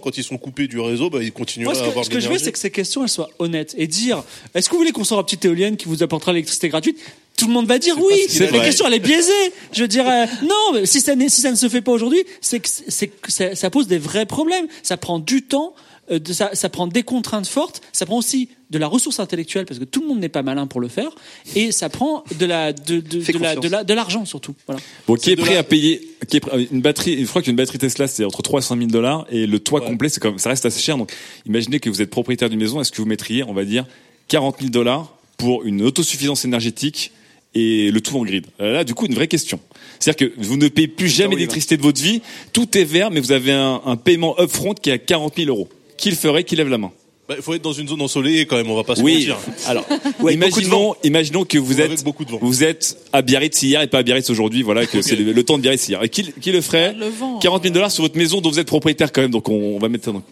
quand 0.00 0.16
ils 0.18 0.24
sont 0.24 0.36
coupés 0.38 0.66
du 0.68 0.78
réseau, 0.78 1.08
bah, 1.10 1.18
ils 1.22 1.32
continueraient 1.32 1.72
Moi, 1.72 1.74
ce 1.74 1.80
à 1.80 1.84
que, 1.84 1.90
avoir 1.90 2.04
ce 2.04 2.10
de 2.10 2.14
que 2.14 2.20
je 2.20 2.26
veux, 2.26 2.30
l'énergie. 2.32 2.44
c'est 2.44 2.52
que 2.52 2.58
ces 2.58 2.70
questions, 2.70 3.02
elles 3.02 3.08
soient 3.08 3.30
honnêtes 3.38 3.74
et 3.78 3.86
dire 3.86 4.22
est-ce 4.54 4.68
que 4.68 4.72
vous 4.74 4.78
voulez 4.80 4.92
qu'on 4.92 5.04
sorte 5.04 5.20
une 5.20 5.24
petite 5.26 5.44
éolienne 5.44 5.76
qui 5.76 5.86
vous 5.88 6.02
apportera 6.02 6.32
l'électricité 6.32 6.68
gratuite? 6.68 6.98
Tout 7.36 7.46
le 7.46 7.52
monde 7.54 7.66
va 7.66 7.78
dire 7.78 7.96
oui. 7.98 8.26
qu'il 8.28 8.42
La 8.42 8.60
question, 8.60 8.86
elle 8.86 8.94
est 8.94 8.98
biaisée. 8.98 9.32
Je 9.72 9.80
veux 9.82 9.88
dire, 9.88 10.06
euh, 10.06 10.26
non, 10.42 10.72
mais 10.74 10.84
si 10.84 11.00
ça, 11.00 11.14
n'est- 11.14 11.30
si 11.30 11.40
ça 11.40 11.50
ne 11.50 11.56
se 11.56 11.68
fait 11.70 11.80
pas 11.80 11.92
aujourd'hui, 11.92 12.22
c'est 12.42 12.60
que, 12.60 12.68
c'est 12.68 13.06
que 13.08 13.32
ça, 13.32 13.54
ça 13.54 13.70
pose 13.70 13.86
des 13.86 13.96
vrais 13.98 14.26
problèmes. 14.26 14.66
Ça 14.82 14.96
prend 14.98 15.18
du 15.18 15.42
temps. 15.42 15.74
Euh, 16.10 16.18
de, 16.18 16.32
ça, 16.32 16.50
ça 16.54 16.68
prend 16.68 16.86
des 16.86 17.02
contraintes 17.02 17.46
fortes, 17.46 17.80
ça 17.92 18.06
prend 18.06 18.18
aussi 18.18 18.48
de 18.70 18.78
la 18.78 18.86
ressource 18.86 19.18
intellectuelle 19.20 19.66
parce 19.66 19.80
que 19.80 19.84
tout 19.84 20.00
le 20.02 20.06
monde 20.08 20.20
n'est 20.20 20.28
pas 20.28 20.42
malin 20.42 20.66
pour 20.66 20.80
le 20.80 20.88
faire, 20.88 21.10
et 21.56 21.72
ça 21.72 21.88
prend 21.88 22.22
de 22.38 22.46
la 22.46 22.72
de 22.72 23.00
de, 23.00 23.20
Fais 23.20 23.32
de 23.32 23.38
la 23.38 23.54
confiance. 23.54 23.64
de 23.64 23.68
la 23.70 23.84
de 23.84 23.94
l'argent 23.94 24.24
surtout. 24.24 24.54
Voilà. 24.66 24.80
Bon, 25.06 25.14
qui 25.16 25.30
est 25.30 25.36
prêt 25.36 25.56
à 25.56 25.62
payer 25.62 26.00
qui 26.28 26.36
est 26.36 26.40
prêt- 26.40 26.68
une 26.70 26.80
batterie 26.80 27.20
Je 27.20 27.26
crois 27.26 27.42
qu'une 27.42 27.56
batterie 27.56 27.78
Tesla 27.78 28.06
c'est 28.06 28.24
entre 28.24 28.42
3 28.42 28.60
et 28.60 28.62
5 28.62 28.76
000 28.78 28.90
dollars 28.90 29.26
et 29.30 29.46
le 29.46 29.58
toit 29.58 29.80
complet 29.80 30.08
c'est 30.08 30.20
comme 30.20 30.38
ça 30.38 30.50
reste 30.50 30.66
assez 30.66 30.80
cher. 30.80 30.96
Donc 30.96 31.12
imaginez 31.46 31.80
que 31.80 31.90
vous 31.90 32.00
êtes 32.02 32.10
propriétaire 32.10 32.48
d'une 32.48 32.60
maison, 32.60 32.80
est-ce 32.80 32.92
que 32.92 32.98
vous 33.02 33.08
mettriez, 33.08 33.42
on 33.44 33.52
va 33.54 33.64
dire, 33.64 33.86
40 34.28 34.56
000 34.58 34.70
dollars 34.70 35.16
pour 35.36 35.64
une 35.64 35.82
autosuffisance 35.82 36.44
énergétique 36.44 37.10
et 37.54 37.90
le 37.90 38.00
tout 38.00 38.16
en 38.16 38.22
grid? 38.24 38.46
Euh, 38.60 38.72
Là, 38.74 38.84
du 38.84 38.94
coup, 38.94 39.06
une 39.06 39.14
vraie 39.14 39.26
question. 39.26 39.58
C'est-à-dire 39.98 40.28
que 40.28 40.40
vous 40.40 40.56
ne 40.56 40.68
payez 40.68 40.86
plus 40.86 41.08
jamais 41.08 41.34
d'électricité 41.34 41.76
de 41.76 41.82
votre 41.82 42.00
vie, 42.00 42.22
tout 42.52 42.78
est 42.78 42.84
vert, 42.84 43.10
mais 43.10 43.18
vous 43.20 43.32
avez 43.32 43.50
un, 43.52 43.80
un 43.84 43.96
paiement 43.96 44.38
upfront 44.40 44.74
qui 44.74 44.90
est 44.90 44.92
à 44.92 44.98
40 44.98 45.34
000 45.36 45.48
euros. 45.48 45.68
Qui 46.00 46.10
le 46.10 46.16
ferait 46.16 46.44
Qui 46.44 46.56
lève 46.56 46.68
la 46.68 46.78
main 46.78 46.90
Bah, 47.28 47.34
il 47.36 47.42
faut 47.42 47.54
être 47.54 47.62
dans 47.62 47.72
une 47.72 47.86
zone 47.86 48.00
ensoleillée 48.02 48.46
quand 48.46 48.56
même, 48.56 48.70
on 48.70 48.74
va 48.74 48.82
pas 48.84 48.96
se 48.96 49.02
Oui. 49.02 49.14
mentir. 49.28 49.36
Alors, 49.66 49.86
Ouais, 50.20 50.34
imaginons, 50.34 50.94
imaginons 51.04 51.44
que 51.44 51.58
vous 51.58 51.80
êtes, 51.80 52.02
beaucoup 52.02 52.24
de 52.24 52.30
vent. 52.30 52.38
vous 52.42 52.64
êtes 52.64 52.96
à 53.12 53.22
Biarritz 53.22 53.62
hier 53.62 53.82
et 53.82 53.86
pas 53.86 53.98
à 53.98 54.02
Biarritz 54.02 54.28
aujourd'hui. 54.30 54.62
Voilà, 54.62 54.86
que 54.86 55.00
c'est 55.02 55.14
le, 55.16 55.32
le 55.32 55.42
temps 55.44 55.56
de 55.58 55.62
Biarritz 55.62 55.86
hier. 55.88 56.02
Et 56.02 56.08
qui, 56.08 56.32
qui 56.40 56.50
le 56.52 56.60
ferait 56.60 56.94
Le 56.94 57.06
vent. 57.08 57.38
40 57.38 57.62
000 57.62 57.74
dollars 57.74 57.90
sur 57.92 58.02
votre 58.02 58.16
maison 58.18 58.40
dont 58.40 58.50
vous 58.50 58.58
êtes 58.58 58.66
propriétaire 58.66 59.12
quand 59.12 59.20
même. 59.22 59.30
Donc 59.30 59.48
on, 59.48 59.76
on 59.76 59.78
va 59.78 59.88
mettre 59.88 60.04
ça 60.06 60.12
dans. 60.12 60.22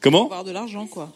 Comment 0.00 0.24
Avoir 0.24 0.44
de 0.44 0.52
l'argent, 0.52 0.86
quoi. 0.86 1.12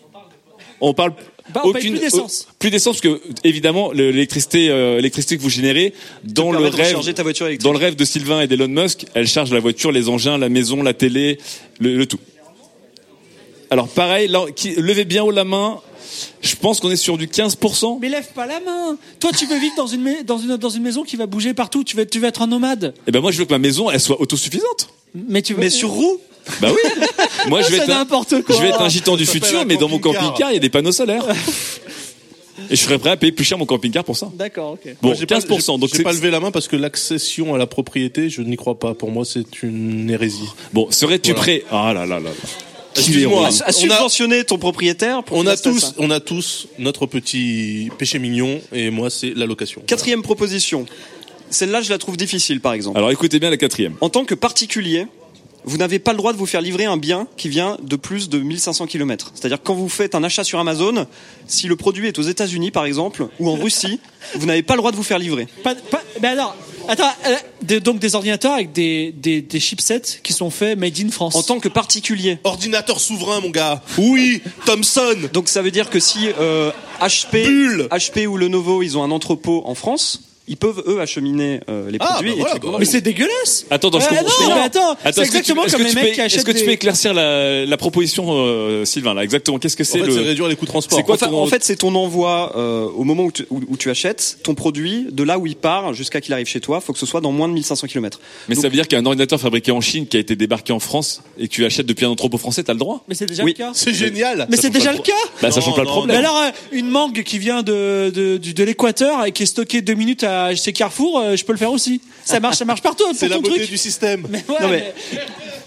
On 0.84 0.94
parle 0.94 1.12
Bah, 1.55 1.60
on 1.64 1.72
paye 1.72 1.90
plus 1.90 2.01
d'essence. 2.01 2.48
euh, 2.48 2.52
plus 2.59 2.70
d'essence 2.70 3.01
parce 3.01 3.14
que 3.16 3.20
évidemment 3.44 3.93
l'électricité, 3.93 4.68
euh, 4.68 4.97
l'électricité 4.97 5.36
que 5.36 5.43
vous 5.43 5.48
générez 5.51 5.94
dans 6.24 6.51
le 6.51 6.59
rêve, 6.59 6.97
ta 7.14 7.22
dans 7.62 7.72
le 7.72 7.78
rêve 7.78 7.94
de 7.94 8.05
Sylvain 8.05 8.40
et 8.40 8.48
d'Elon 8.48 8.66
Musk, 8.66 9.06
elle 9.14 9.28
charge 9.28 9.52
la 9.52 9.60
voiture, 9.60 9.93
les 9.93 10.09
engins, 10.09 10.39
la 10.39 10.48
maison, 10.48 10.82
la 10.82 10.93
télé, 10.93 11.39
le, 11.78 11.97
le 11.97 12.06
tout. 12.06 12.18
Alors 13.73 13.89
pareil, 13.89 14.28
là, 14.28 14.44
qui, 14.55 14.74
levez 14.74 15.07
bien 15.07 15.24
haut 15.24 15.31
la 15.31 15.44
main. 15.44 15.81
Je 16.43 16.55
pense 16.57 16.78
qu'on 16.78 16.90
est 16.90 16.97
sur 16.97 17.16
du 17.16 17.27
15%. 17.27 17.99
Mais 18.03 18.11
lève 18.11 18.28
pas 18.35 18.47
la 18.47 18.61
main. 18.61 18.99
Toi, 19.19 19.31
tu 19.36 19.47
veux 19.47 19.59
vivre 19.59 19.73
dans 19.78 19.86
une 19.86 20.23
dans 20.27 20.36
une 20.36 20.57
dans 20.59 20.69
une 20.69 20.82
maison 20.82 21.05
qui 21.05 21.16
va 21.16 21.24
bouger 21.27 21.55
partout. 21.55 21.82
Tu 21.85 21.97
veux 21.97 22.05
tu 22.05 22.19
veux 22.20 22.28
être 22.28 22.43
un 22.43 22.47
nomade. 22.47 22.93
Et 23.07 23.11
ben 23.11 23.20
moi 23.20 23.32
je 23.32 23.39
veux 23.39 23.47
que 23.47 23.51
ma 23.53 23.59
maison 23.59 23.90
elle 23.90 23.99
soit 23.99 24.20
autosuffisante. 24.20 24.90
Mais 25.15 25.40
tu 25.40 25.55
veux 25.55 25.61
Mais 25.61 25.70
sur 25.70 25.89
roue 25.89 26.19
Bah 26.61 26.69
oui. 26.70 26.90
Moi 27.49 27.62
je 27.62 27.70
vais 27.70 27.78
C'est 27.78 27.82
être 27.85 27.90
un, 27.90 27.94
n'importe 28.01 28.43
quoi. 28.43 28.55
je 28.55 28.61
vais 28.61 28.69
être 28.69 28.82
un 28.82 28.90
gitan 28.90 29.16
du 29.16 29.24
futur, 29.24 29.65
mais 29.66 29.77
dans 29.78 29.89
mon 29.89 29.99
camping-car. 29.99 30.51
il 30.51 30.55
y 30.55 30.57
a 30.59 30.61
des 30.61 30.69
panneaux 30.70 30.93
solaires. 30.93 31.24
Et 32.70 32.77
je 32.77 32.81
serais 32.82 32.99
prêt 32.99 33.11
à 33.11 33.16
payer 33.16 33.32
plus 33.32 33.44
cher 33.44 33.57
mon 33.57 33.65
camping-car 33.66 34.05
pour 34.05 34.16
ça. 34.16 34.31
D'accord, 34.35 34.73
ok. 34.73 34.94
Bon, 35.01 35.09
Moi, 35.09 35.16
j'ai 35.19 35.24
pas- 35.27 35.39
15%. 35.39 35.78
donc 35.78 35.90
j'ai 35.94 36.03
pas 36.03 36.12
levé 36.12 36.31
la 36.31 36.39
main 36.40 36.51
parce 36.51 36.69
que 36.69 36.77
l'accession 36.77 37.55
à 37.55 37.59
la 37.59 37.66
propriété, 37.66 38.28
je 38.28 38.43
n'y 38.43 38.57
crois 38.57 38.78
pas. 38.78 38.93
Pour 38.94 39.11
moi, 39.11 39.24
c'est 39.24 39.62
une 39.62 40.11
hérésie. 40.11 40.49
bon. 40.74 40.89
Serais-tu 40.90 41.31
Voilà. 41.32 41.43
prêt? 41.43 41.65
Ah 41.70 41.93
là 41.94 42.05
là 42.07 42.20
là. 42.20 42.28
là. 42.28 42.31
Excuse-moi, 42.97 43.47
À 43.47 43.51
on 43.51 43.69
a, 43.69 43.73
subventionner 43.73 44.44
ton 44.44 44.59
propriétaire 44.59 45.23
pour 45.23 45.39
on 45.39 45.47
a 45.47 45.56
tous, 45.56 45.81
ça. 45.81 45.93
on 45.98 46.10
a 46.10 46.20
tous 46.20 46.69
notre 46.78 47.06
petit 47.06 47.90
péché 47.98 48.19
mignon, 48.19 48.60
et 48.73 48.90
moi, 48.90 49.10
c'est 49.10 49.35
la 49.35 49.47
location. 49.47 49.82
Quatrième 49.86 50.23
proposition. 50.23 50.86
Celle-là, 51.51 51.82
je 51.82 51.90
la 51.90 51.98
trouve 51.98 52.16
difficile, 52.16 52.60
par 52.60 52.73
exemple. 52.73 52.97
Alors 52.97 53.10
écoutez 53.10 53.39
bien 53.39 53.51
la 53.51 53.56
quatrième. 53.56 53.94
En 54.01 54.09
tant 54.09 54.24
que 54.24 54.35
particulier, 54.35 55.06
vous 55.64 55.76
n'avez 55.76 55.98
pas 55.98 56.12
le 56.12 56.16
droit 56.18 56.32
de 56.32 56.39
vous 56.39 56.47
faire 56.47 56.60
livrer 56.60 56.84
un 56.86 56.97
bien 56.97 57.26
qui 57.36 57.48
vient 57.48 57.76
de 57.82 57.97
plus 57.97 58.28
de 58.28 58.39
1500 58.39 58.86
km. 58.86 59.30
C'est-à-dire 59.34 59.59
que 59.59 59.64
quand 59.66 59.74
vous 59.74 59.89
faites 59.89 60.14
un 60.14 60.24
achat 60.24 60.44
sur 60.44 60.59
Amazon, 60.59 61.06
si 61.47 61.68
le 61.68 61.76
produit 61.76 62.09
est 62.09 62.18
aux 62.18 62.22
États-Unis 62.22 62.70
par 62.70 62.84
exemple 62.84 63.26
ou 63.39 63.48
en 63.48 63.55
Russie, 63.55 64.01
vous 64.34 64.47
n'avez 64.47 64.62
pas 64.62 64.74
le 64.74 64.78
droit 64.78 64.90
de 64.90 64.97
vous 64.97 65.02
faire 65.02 65.18
livrer. 65.18 65.47
Pas, 65.62 65.74
pas, 65.74 66.02
mais 66.20 66.28
alors, 66.28 66.56
attends, 66.89 67.12
euh, 67.26 67.36
des- 67.62 67.80
donc 67.80 67.98
des 68.01 68.14
ordinateurs 68.14 68.55
avec 68.55 68.72
des, 68.72 69.12
des, 69.12 69.40
des 69.43 69.60
chipsets 69.60 70.20
qui 70.22 70.32
sont 70.32 70.51
faits 70.51 70.76
made 70.78 70.98
in 71.01 71.10
France. 71.10 71.34
En 71.36 71.43
tant 71.43 71.60
que 71.60 71.68
particulier. 71.68 72.39
Ordinateur 72.44 72.98
souverain, 73.01 73.40
mon 73.40 73.51
gars. 73.51 73.82
Oui, 73.98 74.43
Thomson. 74.66 75.16
Donc 75.32 75.48
ça 75.48 75.62
veut 75.62 75.70
dire 75.70 75.90
que 75.90 76.01
si 76.01 76.28
euh, 76.40 76.70
HP, 77.01 77.44
Bulle. 77.44 77.89
HP 77.90 78.26
ou 78.26 78.36
Lenovo, 78.36 78.82
ils 78.82 78.98
ont 78.98 79.02
un 79.05 79.10
entrepôt 79.10 79.62
en 79.64 79.74
France, 79.74 80.22
ils 80.48 80.56
peuvent 80.56 80.82
eux 80.86 81.01
acheminer 81.01 81.60
euh, 81.69 81.90
les 81.90 81.98
Ah, 82.01 82.14
produits. 82.14 82.31
bah 82.31 82.36
et 82.36 82.40
voilà, 82.40 82.55
tu- 82.55 82.60
bah 82.66 82.77
mais 82.78 82.85
c'est 82.85 83.01
dégueulasse. 83.01 83.66
Attends, 83.70 83.89
attends, 83.89 84.01
je 84.01 84.05
Euh, 84.06 84.09
comprends- 84.09 84.24
je 84.27 84.32
non, 84.32 84.39
comprends. 84.47 84.55
mais 84.56 84.64
attends, 84.64 84.97
c'est 85.05 85.10
que 85.10 85.14
tu- 85.14 85.20
exactement 85.23 85.64
est-ce 85.64 85.73
comme 85.73 85.81
que 85.82 85.86
les 85.86 85.90
tu 85.90 85.97
mecs 85.97 86.09
peux- 86.09 86.12
qui 86.14 86.20
achètent 86.20 86.39
Est-ce 86.39 86.44
que 86.47 86.51
tu 86.52 86.59
des- 86.59 86.64
peux 86.64 86.70
éclaircir 86.73 87.14
la, 87.14 87.64
la 87.66 87.77
proposition, 87.77 88.24
euh, 88.28 88.85
Sylvain, 88.85 89.14
là, 89.14 89.23
exactement 89.24 89.59
Qu'est-ce 89.59 89.77
que 89.77 89.82
En 89.82 89.86
c'est 89.86 89.98
fait, 90.01 90.06
le... 90.06 90.12
c'est 90.12 90.20
réduire 90.20 90.48
les 90.48 90.56
coûts 90.56 90.64
de 90.66 90.70
transport. 90.70 90.98
C'est 90.98 91.05
quoi 91.05 91.14
Enfin, 91.14 91.28
ton- 91.28 91.43
en 91.43 91.47
fait, 91.47 91.62
c'est 91.64 91.77
ton 91.77 91.94
envoi 91.94 92.52
euh, 92.56 92.86
au 92.97 93.05
moment 93.05 93.24
où 93.24 93.32
tu, 93.32 93.44
où- 93.51 93.60
où 93.69 93.77
tu 93.77 93.90
achètes 93.90 94.39
ton 94.43 94.55
produit, 94.55 95.06
de 95.12 95.23
là 95.23 95.39
où 95.39 95.47
il 95.47 95.56
part 95.56 95.94
jusqu'à 95.94 96.20
qu'il 96.20 96.32
arrive 96.32 96.47
chez 96.47 96.60
toi. 96.60 96.81
faut 96.81 96.93
que 96.93 96.98
ce 96.98 97.06
soit 97.06 97.20
dans 97.20 97.32
moins 97.32 97.48
de 97.48 97.55
1500 97.55 97.86
km. 97.86 98.19
Mais 98.48 98.55
ça 98.55 98.62
veut 98.62 98.70
dire 98.70 98.89
qu'un 98.89 99.05
ordinateur 99.06 99.39
fabriqué 99.40 99.70
en 99.70 99.81
Chine 99.81 100.06
qui 100.06 100.16
a 100.16 100.20
été 100.20 100.35
débarqué 100.36 100.73
en 100.73 100.81
France 100.81 101.23
et 101.39 101.47
que 101.48 101.52
tu 101.52 101.64
achètes 101.64 101.86
depuis 101.86 102.05
un 102.06 102.10
entrepôt 102.10 102.39
français, 102.39 102.62
t'as 102.64 102.73
le 102.73 102.78
droit? 102.78 103.05
Mais 103.09 103.14
c'est 103.14 103.27
déjà 103.27 103.44
Oui. 103.44 103.55
le 103.56 103.64
cas. 103.64 103.70
C'est 103.74 103.94
génial. 103.94 104.47
Mais 104.51 104.56
c'est 104.56 104.70
déjà 104.70 104.93
le 104.93 104.98
cas. 104.98 105.12
Bah 105.40 105.51
ça 105.51 105.60
change 105.60 105.77
pas 105.77 105.82
le 105.82 105.86
problème. 105.86 106.16
Mais 106.16 106.24
alors, 106.24 106.36
euh, 106.40 106.51
une 106.73 106.89
mangue 106.89 107.23
qui 107.23 107.39
vient 107.39 107.62
de, 107.62 108.10
de 108.10 108.64
l'Équateur 108.64 109.24
et 109.27 109.32
qui 109.32 109.43
est 109.44 109.47
stockée 109.47 109.82
deux 109.82 109.94
minutes 109.94 110.24
à 110.24 110.31
chez 110.54 110.72
Carrefour, 110.72 111.18
euh, 111.20 111.36
je 111.36 111.44
peux 111.44 111.52
le 111.52 111.59
faire 111.59 111.72
aussi. 111.72 112.00
Ça 112.24 112.38
marche, 112.40 112.56
ça 112.59 112.64
marche 112.64 112.82
partout 112.82 113.04
pour 113.04 113.14
C'est 113.16 113.28
la 113.28 113.38
beauté 113.38 113.56
truc. 113.56 113.70
du 113.70 113.76
système. 113.78 114.26
Mais 114.30 114.38
ouais, 114.48 114.54
Non, 114.60 114.68
mais- 114.68 114.92
mais 115.12 115.18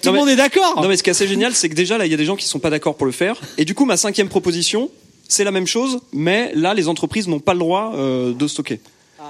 tout 0.02 0.12
le 0.12 0.18
monde 0.20 0.30
est 0.30 0.36
d'accord. 0.36 0.82
Non 0.82 0.88
mais 0.88 0.98
ce 0.98 1.04
qui 1.04 1.10
est 1.10 1.12
assez 1.12 1.28
génial, 1.28 1.54
c'est 1.56 1.68
que 1.70 1.76
déjà 1.76 1.98
là, 1.98 2.06
il 2.06 2.12
y 2.12 2.14
a 2.14 2.18
des 2.18 2.26
gens 2.26 2.36
qui 2.36 2.46
sont 2.46 2.60
pas 2.60 2.70
d'accord 2.70 2.96
pour 2.96 3.06
le 3.06 3.12
faire. 3.12 3.40
Et 3.58 3.66
du 3.66 3.74
coup, 3.74 3.86
ma 3.86 3.98
cinquième 3.98 4.30
proposition, 4.30 4.90
c'est 5.28 5.44
la 5.44 5.52
même 5.52 5.68
chose, 5.68 6.00
mais 6.14 6.52
là, 6.56 6.74
les 6.74 6.88
entreprises 6.88 7.28
n'ont 7.28 7.40
pas 7.40 7.54
le 7.54 7.60
droit 7.60 7.94
euh, 7.96 8.34
de 8.34 8.48
stocker. 8.48 8.80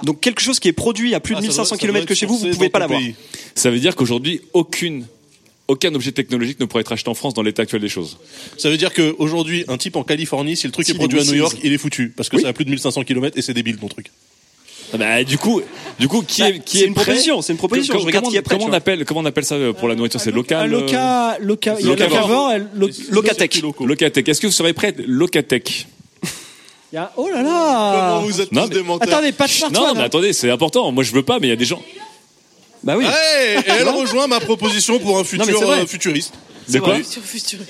Donc 0.02 0.20
quelque 0.20 0.42
chose 0.42 0.60
qui 0.60 0.68
est 0.68 0.72
produit 0.72 1.14
à 1.14 1.20
plus 1.20 1.32
de 1.34 1.38
Ah, 1.38 1.40
ça 1.40 1.46
1500 1.48 1.62
doit- 1.62 1.80
ça 1.80 1.86
km 1.86 2.06
que 2.06 2.14
chez 2.14 2.26
vous, 2.26 2.34
vous 2.34 2.40
sourcé 2.44 2.56
pouvez 2.56 2.68
pas 2.68 2.78
l'avoir. 2.80 3.00
Ça 3.54 3.70
veut 3.70 3.78
dire 3.78 3.96
qu'aujourd'hui, 3.96 4.42
aucune, 4.52 5.06
aucun 5.68 5.94
objet 5.94 6.12
technologique 6.12 6.60
ne 6.60 6.66
pourrait 6.66 6.82
être 6.82 6.92
acheté 6.92 7.08
en 7.08 7.14
France 7.14 7.32
dans 7.32 7.42
l'état 7.42 7.62
actuel 7.62 7.80
des 7.80 7.88
choses. 7.88 8.18
Ça 8.58 8.68
veut 8.68 8.76
dire 8.76 8.92
qu'aujourd'hui, 8.92 9.64
un 9.68 9.78
type 9.78 9.96
en 9.96 10.02
Californie, 10.04 10.54
si 10.56 10.66
le 10.66 10.72
truc 10.72 10.84
Si, 10.84 10.92
est 10.92 10.96
produit 10.96 11.18
à 11.18 11.24
New. 11.24 11.32
York, 11.34 11.56
il 11.64 11.72
est 11.72 11.78
foutu. 11.78 12.12
Parce 12.14 12.28
que 12.28 12.36
Oui. 12.36 12.42
ça 12.42 12.48
a 12.48 12.52
plus 12.52 12.66
de 12.66 12.70
1500 12.70 13.04
km 13.04 13.38
et 13.38 13.42
c'est 13.42 13.54
débile 13.54 13.78
ton 13.78 13.88
truc. 13.88 14.08
Ah 14.92 14.96
Bah, 14.98 15.24
du 15.24 15.38
coup, 15.38 15.60
du 15.98 16.08
coup, 16.08 16.22
qui 16.22 16.40
Bah, 16.42 16.50
est, 16.50 16.58
qui 16.60 16.78
c'est 16.78 16.84
est 16.84 16.86
une 16.86 16.94
prêt 16.94 17.04
proposition, 17.04 17.42
c'est 17.42 17.52
une 17.52 17.58
proposition, 17.58 17.92
Com- 17.94 18.00
je 18.02 18.06
regarde 18.06 18.24
comment, 18.24 18.30
qui 18.30 18.36
est 18.36 18.42
prêt, 18.42 18.56
Comment 18.56 18.70
on 18.70 18.72
appelle, 18.72 19.04
comment 19.04 19.20
on 19.20 19.24
appelle 19.24 19.44
ça 19.44 19.56
pour 19.78 19.88
la 19.88 19.94
nourriture 19.94 20.20
C'est 20.20 20.30
local. 20.30 20.60
Un 20.62 20.66
loca, 20.66 21.38
loca, 21.40 21.76
il 21.80 21.86
y 21.86 21.88
a 21.90 21.94
Locavore. 21.96 22.52
Locatech. 23.10 23.62
euh, 23.64 23.84
Locatech. 23.86 24.28
Est-ce 24.28 24.40
que 24.40 24.46
vous 24.46 24.52
serez 24.52 24.72
prêt 24.72 24.94
Locatech 25.06 25.86
il 26.92 26.96
y 26.96 26.98
a- 26.98 27.12
oh 27.16 27.28
là 27.28 27.42
là. 27.42 28.10
Comment 28.10 28.22
vous 28.26 28.40
êtes 28.40 28.52
Non, 28.52 28.62
tous 28.62 28.68
mais- 28.68 28.74
des 28.76 28.82
menteurs 28.82 29.08
Attendez, 29.08 29.32
pas 29.32 29.46
de 29.46 29.72
Non, 29.74 29.94
mais 29.94 30.02
attendez, 30.02 30.32
c'est 30.32 30.50
important. 30.50 30.90
Moi, 30.92 31.02
je 31.04 31.12
veux 31.12 31.22
pas, 31.22 31.38
mais 31.40 31.48
il 31.48 31.50
y 31.50 31.52
a 31.52 31.56
des 31.56 31.64
gens. 31.64 31.82
Bah 32.84 32.94
oui. 32.96 33.04
Hey, 33.06 33.56
et 33.58 33.70
elle 33.80 33.88
rejoint 33.88 34.26
ma 34.28 34.38
proposition 34.38 34.98
pour 35.00 35.18
un 35.18 35.24
futur 35.24 35.44
c'est 35.46 35.52
vrai. 35.52 35.80
euh, 35.80 35.86
futuriste. 35.86 36.34
De 36.68 36.78
quoi 36.80 36.96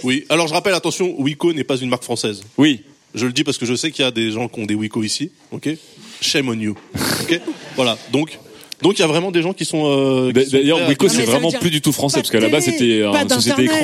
Oui. 0.05 0.25
Alors 0.29 0.49
je 0.49 0.55
rappelle, 0.55 0.75
attention, 0.75 1.15
Wico 1.21 1.53
n'est 1.53 1.65
pas 1.65 1.77
une 1.77 1.89
marque 1.89 2.05
française. 2.05 2.43
Oui. 2.59 2.83
Je 3.15 3.25
le 3.27 3.33
dis 3.33 3.45
parce 3.45 3.57
que 3.57 3.65
je 3.65 3.75
sais 3.75 3.91
qu'il 3.91 4.05
y 4.05 4.09
a 4.09 4.11
des 4.11 4.31
gens 4.31 4.49
qui 4.49 4.61
ont 4.61 4.67
des 4.67 4.75
Wico 4.75 5.03
ici. 5.03 5.31
Ok? 5.53 5.69
Shame 6.21 6.49
on 6.49 6.55
you. 6.59 6.75
Ok. 7.23 7.41
voilà. 7.77 7.97
Donc, 8.13 8.39
donc 8.83 8.99
il 8.99 9.01
y 9.01 9.05
a 9.05 9.07
vraiment 9.07 9.31
des 9.31 9.43
gens 9.43 9.53
qui 9.53 9.65
sont. 9.65 9.85
euh, 9.87 10.33
D'ailleurs, 10.33 10.79
mais 10.89 10.95
c'est 11.09 11.23
vraiment 11.25 11.51
plus 11.61 11.71
du 11.71 11.81
tout 11.81 11.93
français, 11.93 12.19
parce 12.21 12.31
qu'à 12.31 12.41
la 12.41 12.49
base, 12.49 12.65
c'était 12.65 13.03
une 13.23 13.29
société 13.37 13.65
écran. 13.65 13.79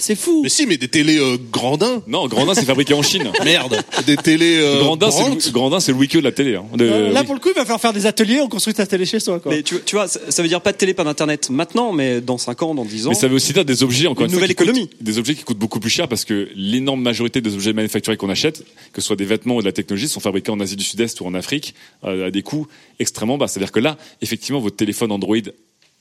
C'est 0.00 0.14
fou. 0.14 0.42
Mais 0.44 0.48
si, 0.48 0.64
mais 0.66 0.76
des 0.76 0.86
télés 0.86 1.18
euh, 1.18 1.36
Grandin. 1.52 2.02
Non, 2.06 2.28
Grandin, 2.28 2.54
c'est 2.54 2.64
fabriqué 2.64 2.94
en 2.94 3.02
Chine. 3.02 3.32
Merde. 3.44 3.82
Des 4.06 4.16
télés. 4.16 4.58
Euh, 4.60 4.78
Grandin, 4.80 5.10
c'est 5.10 5.28
le, 5.28 5.52
Grandin, 5.52 5.80
c'est 5.80 5.90
le 5.90 5.98
Wikio 5.98 6.20
de 6.20 6.24
la 6.24 6.30
télé. 6.32 6.54
hein. 6.54 6.64
De- 6.76 6.84
Euh, 6.84 7.10
Là, 7.12 7.20
oui. 7.20 7.26
pour 7.26 7.34
le 7.34 7.40
coup, 7.40 7.48
il 7.48 7.54
va 7.56 7.62
falloir 7.62 7.80
faire 7.80 7.92
des 7.92 8.06
ateliers. 8.06 8.40
On 8.40 8.48
construit 8.48 8.74
ta 8.74 8.86
télé 8.86 9.04
chez 9.06 9.18
soi, 9.18 9.40
quoi. 9.40 9.50
Mais 9.52 9.62
tu, 9.64 9.74
tu 9.84 9.96
vois, 9.96 10.06
ça, 10.06 10.20
ça 10.28 10.42
veut 10.42 10.48
dire 10.48 10.60
pas 10.60 10.70
de 10.70 10.76
télé, 10.76 10.94
pas 10.94 11.02
d'internet 11.02 11.50
maintenant, 11.50 11.92
mais 11.92 12.20
dans 12.20 12.38
5 12.38 12.62
ans, 12.62 12.74
dans 12.76 12.84
10 12.84 13.06
ans. 13.06 13.10
Mais 13.10 13.16
ça 13.16 13.26
veut 13.26 13.34
aussi 13.34 13.52
dire 13.52 13.64
des 13.64 13.82
objets, 13.82 14.06
encore 14.06 14.24
Une 14.24 14.30
une, 14.30 14.38
fois, 14.38 14.42
nouvelle 14.42 14.54
coûtent- 14.54 14.68
économie. 14.68 14.88
des 15.00 15.18
objets 15.18 15.34
qui 15.34 15.42
coûtent 15.42 15.58
beaucoup 15.58 15.80
plus 15.80 15.90
cher 15.90 16.06
parce 16.06 16.24
que 16.24 16.48
l'énorme 16.54 17.02
majorité 17.02 17.40
des 17.40 17.54
objets 17.54 17.72
manufacturés 17.72 18.16
qu'on 18.16 18.30
achète, 18.30 18.62
que 18.92 19.00
ce 19.00 19.06
soit 19.08 19.16
des 19.16 19.24
vêtements 19.24 19.56
ou 19.56 19.60
de 19.60 19.66
la 19.66 19.72
technologie, 19.72 20.06
sont 20.06 20.20
fabriqués 20.20 20.52
en 20.52 20.60
Asie 20.60 20.76
du 20.76 20.84
Sud-Est 20.84 21.20
ou 21.20 21.26
en 21.26 21.34
Afrique 21.34 21.74
euh, 22.04 22.28
à 22.28 22.30
des 22.30 22.42
coûts 22.42 22.68
extrêmement 23.00 23.36
bas. 23.36 23.48
C'est-à-dire 23.48 23.72
que 23.72 23.80
là, 23.80 23.96
effectivement, 24.22 24.60
votre 24.60 24.76
téléphone 24.76 25.10
Android 25.10 25.36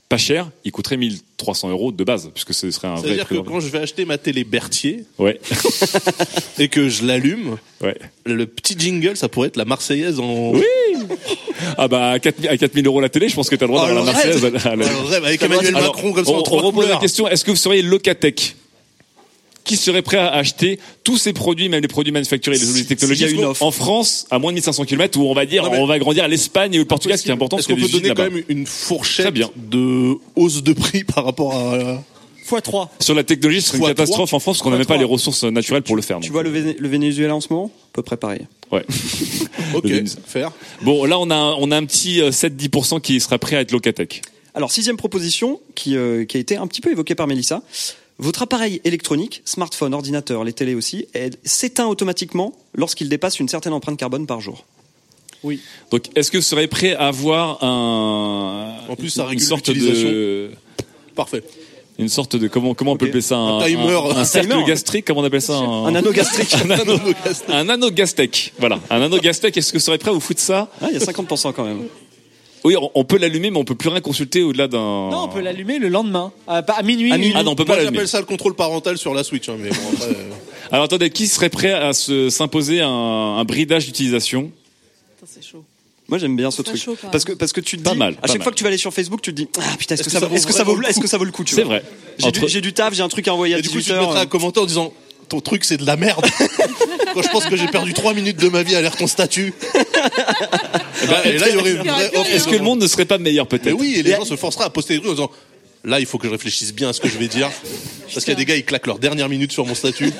pas 0.09 0.17
cher, 0.17 0.49
il 0.63 0.71
coûterait 0.71 0.95
1300 0.97 1.69
euros 1.69 1.91
de 1.91 2.03
base, 2.03 2.31
puisque 2.33 2.53
ce 2.53 2.71
serait 2.71 2.87
un 2.87 2.95
vrai 2.95 3.03
C'est-à-dire 3.03 3.27
que 3.27 3.35
quand 3.35 3.59
je 3.59 3.67
vais 3.67 3.79
acheter 3.79 4.05
ma 4.05 4.17
télé 4.17 4.43
Berthier 4.45 5.03
Ouais, 5.17 5.39
et 6.59 6.69
que 6.69 6.87
je 6.89 7.05
l'allume, 7.05 7.57
ouais. 7.81 7.97
le 8.25 8.45
petit 8.45 8.75
jingle, 8.77 9.17
ça 9.17 9.27
pourrait 9.29 9.49
être 9.49 9.57
la 9.57 9.65
Marseillaise 9.65 10.19
en. 10.19 10.51
Oui 10.53 10.63
Ah 11.77 11.87
bah, 11.87 12.11
à 12.11 12.19
4000 12.19 12.49
à 12.49 12.57
4000 12.57 12.87
euros 12.87 13.01
la 13.01 13.09
télé, 13.09 13.27
je 13.29 13.35
pense 13.35 13.49
que 13.49 13.55
t'as 13.55 13.65
le 13.65 13.71
droit 13.73 13.83
Oh, 13.83 13.87
d'avoir 13.87 14.05
la 14.05 14.11
rêve. 14.13 14.41
Marseillaise. 14.41 14.65
à 14.65 14.75
la- 14.75 14.85
le 14.87 15.05
rêve, 15.09 15.25
avec 15.25 15.41
Emmanuel 15.43 15.75
Alors, 15.75 15.93
Macron 15.95 16.13
comme 16.13 16.25
ça 16.25 16.31
on, 16.31 16.37
en 16.37 16.41
trois 16.43 16.63
on 16.63 16.67
repose 16.67 16.87
la 16.87 16.97
question, 16.97 17.27
est-ce 17.27 17.43
que 17.43 17.51
vous 17.51 17.57
seriez 17.57 17.81
Locatech 17.81 18.55
qui 19.67 19.77
serait 19.77 20.01
prêt 20.01 20.17
à 20.17 20.29
acheter 20.31 20.79
tous 21.03 21.17
ces 21.17 21.33
produits, 21.33 21.69
même 21.69 21.81
les 21.81 21.87
produits 21.87 22.11
manufacturés, 22.11 22.57
les 22.57 22.69
objets 22.69 22.85
technologiques, 22.85 23.27
s'il 23.27 23.37
y 23.37 23.39
a 23.39 23.43
une 23.43 23.49
offre. 23.51 23.61
en 23.63 23.71
France, 23.71 24.25
à 24.31 24.39
moins 24.39 24.51
de 24.51 24.55
1500 24.55 24.85
km, 24.85 25.19
où 25.19 25.23
on 25.27 25.33
va 25.35 25.45
dire, 25.45 25.63
Non, 25.63 25.73
on 25.81 25.85
va 25.85 25.99
grandir 25.99 26.23
à 26.23 26.27
l'Espagne 26.27 26.73
et 26.73 26.79
au 26.79 26.85
Portugal, 26.85 27.17
ce 27.17 27.23
qui 27.23 27.29
est 27.29 27.33
important, 27.33 27.57
Est-ce 27.59 27.67
parce 27.67 27.79
qu'on 27.79 27.85
peut 27.87 27.91
donner 27.91 28.13
quand 28.15 28.23
même 28.31 28.43
une 28.49 28.65
fourchette 28.65 29.33
bien. 29.33 29.49
de 29.55 30.13
hausse 30.35 30.63
de 30.63 30.73
prix 30.73 31.03
par 31.03 31.25
rapport 31.25 31.53
à. 31.55 32.03
Fois 32.45 32.61
3. 32.61 32.91
Sur 33.01 33.13
la 33.13 33.25
technologie, 33.25 33.59
ce 33.61 33.67
serait 33.67 33.79
une 33.79 33.85
catastrophe 33.87 34.33
en 34.33 34.39
France, 34.39 34.55
parce 34.57 34.61
qu'on 34.63 34.69
n'a 34.71 34.77
même 34.77 34.85
pas 34.85 34.95
les 34.95 35.03
ressources 35.03 35.43
naturelles 35.43 35.81
pour 35.83 35.97
le 35.97 36.01
faire. 36.01 36.19
Tu 36.21 36.27
donc. 36.29 36.31
vois 36.31 36.43
le, 36.43 36.49
Véné- 36.49 36.77
le 36.79 36.87
Venezuela 36.87 37.35
en 37.35 37.41
ce 37.41 37.47
moment? 37.51 37.65
À 37.65 37.89
peu 37.93 38.03
près 38.03 38.15
pareil. 38.15 38.47
Ouais. 38.71 38.85
Ok, 39.73 39.91
faire. 40.25 40.51
Bon, 40.81 41.03
là, 41.05 41.19
on 41.19 41.29
a, 41.29 41.35
un- 41.35 41.55
on 41.59 41.71
a 41.71 41.75
un 41.77 41.83
petit 41.85 42.21
euh, 42.21 42.31
7-10% 42.31 43.01
qui 43.01 43.19
sera 43.19 43.37
prêt 43.37 43.57
à 43.57 43.61
être 43.61 43.71
Locatech. 43.73 44.21
Alors 44.55 44.71
sixième 44.71 44.95
proposition 44.97 45.59
qui, 45.75 45.95
euh, 45.97 46.23
qui 46.25 46.37
a 46.37 46.39
été 46.39 46.55
un 46.55 46.65
petit 46.67 46.79
peu 46.81 46.89
évoquée 46.89 47.15
par 47.15 47.27
Mélissa. 47.27 47.61
Votre 48.19 48.41
appareil 48.43 48.81
électronique, 48.83 49.41
smartphone, 49.45 49.93
ordinateur, 49.93 50.43
les 50.43 50.53
télés 50.53 50.73
aussi, 50.73 51.07
s'éteint 51.43 51.85
automatiquement 51.87 52.53
lorsqu'il 52.73 53.09
dépasse 53.09 53.39
une 53.39 53.47
certaine 53.47 53.73
empreinte 53.73 53.97
carbone 53.97 54.25
par 54.25 54.41
jour. 54.41 54.65
Oui. 55.43 55.61
Donc, 55.91 56.05
est-ce 56.15 56.31
que 56.31 56.37
vous 56.37 56.43
serez 56.43 56.67
prêt 56.67 56.95
à 56.95 57.07
avoir 57.07 57.63
un. 57.63 58.75
En 58.89 58.95
plus, 58.95 59.09
ça 59.09 59.27
une 59.31 59.39
sorte 59.39 59.69
de. 59.69 60.49
Parfait. 61.15 61.43
Une 61.99 62.09
sorte 62.09 62.35
de. 62.35 62.47
Comment, 62.47 62.73
comment 62.73 62.93
on 62.93 62.97
peut 62.97 63.05
appeler 63.05 63.21
ça 63.21 63.37
Un 63.37 63.63
timer. 63.63 63.91
Un, 63.91 64.17
Un 64.17 64.25
cercle 64.25 64.49
timer. 64.49 64.63
gastrique, 64.65 65.05
comment 65.05 65.21
on 65.21 65.23
appelle 65.23 65.41
ça 65.41 65.57
Un 65.57 65.93
anneau 65.93 66.11
gastrique. 66.11 66.55
un 66.55 67.69
anneau, 67.69 67.87
un 67.87 67.91
gastec. 67.91 68.53
Voilà. 68.57 68.79
Un 68.89 69.01
anneau 69.01 69.19
gastec. 69.19 69.55
Est-ce 69.55 69.71
que 69.71 69.77
vous 69.77 69.83
serez 69.83 69.99
prêt 69.99 70.09
à 70.09 70.13
vous 70.13 70.19
foutre 70.19 70.41
ça? 70.41 70.69
Ah, 70.81 70.87
il 70.91 70.97
y 70.97 71.01
a 71.01 71.05
50% 71.05 71.53
quand 71.53 71.63
même. 71.65 71.83
Oui, 72.63 72.75
on- 72.75 72.91
on 72.95 73.03
peut 73.05 73.17
l'allumer, 73.17 73.49
mais 73.51 73.57
on 73.57 73.63
peut 73.63 73.75
plus 73.75 73.89
rien 73.89 74.01
consulter 74.01 74.43
au-delà 74.43 74.67
d'un. 74.67 74.77
Non, 74.79 75.23
on 75.23 75.27
peut 75.27 75.41
l'allumer 75.41 75.79
le 75.79 75.89
lendemain, 75.89 76.31
à, 76.47 76.61
pas- 76.63 76.73
à 76.73 76.83
minuit. 76.83 77.11
À 77.13 77.17
minuit. 77.17 77.33
Ah 77.35 77.43
non, 77.43 77.51
on 77.51 77.55
peut 77.55 77.63
pas 77.65 77.73
Moi, 77.73 77.77
l'allumer. 77.77 77.95
j'appelle 77.97 78.07
ça 78.09 78.19
le 78.19 78.25
contrôle 78.25 78.55
parental 78.55 78.97
sur 78.97 79.13
la 79.13 79.23
Switch, 79.23 79.47
hein, 79.49 79.55
mais 79.59 79.69
bon, 79.69 79.75
après, 79.93 80.09
euh, 80.09 80.29
Alors 80.71 80.85
attendez, 80.85 81.09
qui 81.09 81.27
serait 81.27 81.49
prêt 81.49 81.71
à 81.71 81.93
se- 81.93 82.29
s'imposer 82.29 82.81
un, 82.81 82.89
un 82.89 83.43
bridage 83.45 83.85
d'utilisation? 83.85 84.51
C'est 85.25 85.43
chaud. 85.43 85.63
Moi 86.09 86.17
j'aime 86.19 86.37
bien 86.37 86.51
ce 86.51 86.57
C'est 86.57 86.63
truc 86.63 86.81
chaud, 86.81 86.97
quand 87.01 87.09
parce 87.09 87.25
que 87.25 87.33
parce 87.33 87.51
que 87.51 87.59
tu 87.59 87.77
te 87.77 87.83
Pas 87.83 87.91
dis 87.91 87.97
mal, 87.97 88.13
à 88.13 88.21
pas 88.21 88.27
chaque 88.27 88.37
mal. 88.37 88.43
fois 88.43 88.51
que 88.53 88.57
tu 88.57 88.63
vas 88.63 88.69
aller 88.69 88.77
sur 88.77 88.93
Facebook 88.93 89.21
tu 89.21 89.31
te 89.31 89.41
dis 89.41 89.49
ah 89.59 89.75
putain 89.77 89.95
est-ce 89.95 90.03
que, 90.03 90.09
ça, 90.09 90.19
que 90.19 90.21
ça 90.21 90.27
vaut 90.29 90.35
est-ce 90.37 90.47
que 90.47 90.53
ça 90.53 90.63
vaut 90.63 90.81
est-ce 90.81 90.99
que 91.01 91.07
ça 91.07 91.17
vaut 91.17 91.25
le 91.25 91.31
coup 91.33 91.43
tu 91.43 91.53
C'est 91.53 91.63
vois? 91.63 91.79
vrai. 91.79 91.83
j'ai 92.17 92.31
du, 92.31 92.39
Entre- 92.39 92.47
j'ai 92.47 92.61
du 92.61 92.71
taf 92.71 92.93
j'ai 92.93 93.03
un 93.03 93.09
truc 93.09 93.27
à 93.27 93.33
envoyer 93.33 93.55
à 93.55 93.59
Et 93.59 93.61
du 93.61 93.67
coup, 93.67 93.73
tu 93.75 93.81
18 93.81 93.93
te 93.93 93.99
mettrais 93.99 94.15
heures 94.15 94.21
un 94.21 94.25
commentaire 94.25 94.63
en 94.63 94.65
disant 94.65 94.93
ton 95.27 95.39
truc 95.41 95.63
c'est 95.63 95.77
de 95.77 95.85
la 95.85 95.97
merde. 95.97 96.25
Quand 97.13 97.21
je 97.21 97.29
pense 97.29 97.45
que 97.45 97.55
j'ai 97.55 97.67
perdu 97.67 97.93
3 97.93 98.13
minutes 98.13 98.37
de 98.37 98.49
ma 98.49 98.63
vie 98.63 98.75
à 98.75 98.81
lire 98.81 98.95
ton 98.95 99.07
statut. 99.07 99.53
et, 99.75 101.07
ben, 101.07 101.21
et 101.25 101.37
là, 101.37 101.49
il 101.49 101.55
y 101.55 101.57
aurait 101.57 101.71
une 101.71 101.77
vraie 101.77 102.17
offre. 102.17 102.31
Est-ce 102.31 102.47
que 102.47 102.55
le 102.55 102.63
monde 102.63 102.81
ne 102.81 102.87
serait 102.87 103.05
pas 103.05 103.17
meilleur 103.17 103.47
Mais 103.51 103.57
peut-être 103.57 103.77
oui, 103.79 103.95
et 103.97 104.03
les 104.03 104.11
gens 104.11 104.25
se 104.25 104.35
forceraient 104.35 104.65
à 104.65 104.69
poster 104.69 104.95
des 104.95 104.99
trucs 104.99 105.11
en 105.11 105.15
disant 105.15 105.31
là, 105.83 105.99
il 105.99 106.05
faut 106.05 106.17
que 106.17 106.27
je 106.27 106.31
réfléchisse 106.31 106.73
bien 106.73 106.89
à 106.89 106.93
ce 106.93 106.99
que 106.99 107.07
je 107.07 107.17
vais 107.17 107.27
dire. 107.27 107.49
Parce 108.13 108.25
qu'il 108.25 108.33
y 108.33 108.35
a 108.35 108.39
des 108.39 108.45
gars, 108.45 108.55
ils 108.55 108.65
claquent 108.65 108.87
leur 108.87 108.99
dernière 108.99 109.29
minute 109.29 109.51
sur 109.51 109.65
mon 109.65 109.75
statut. 109.75 110.11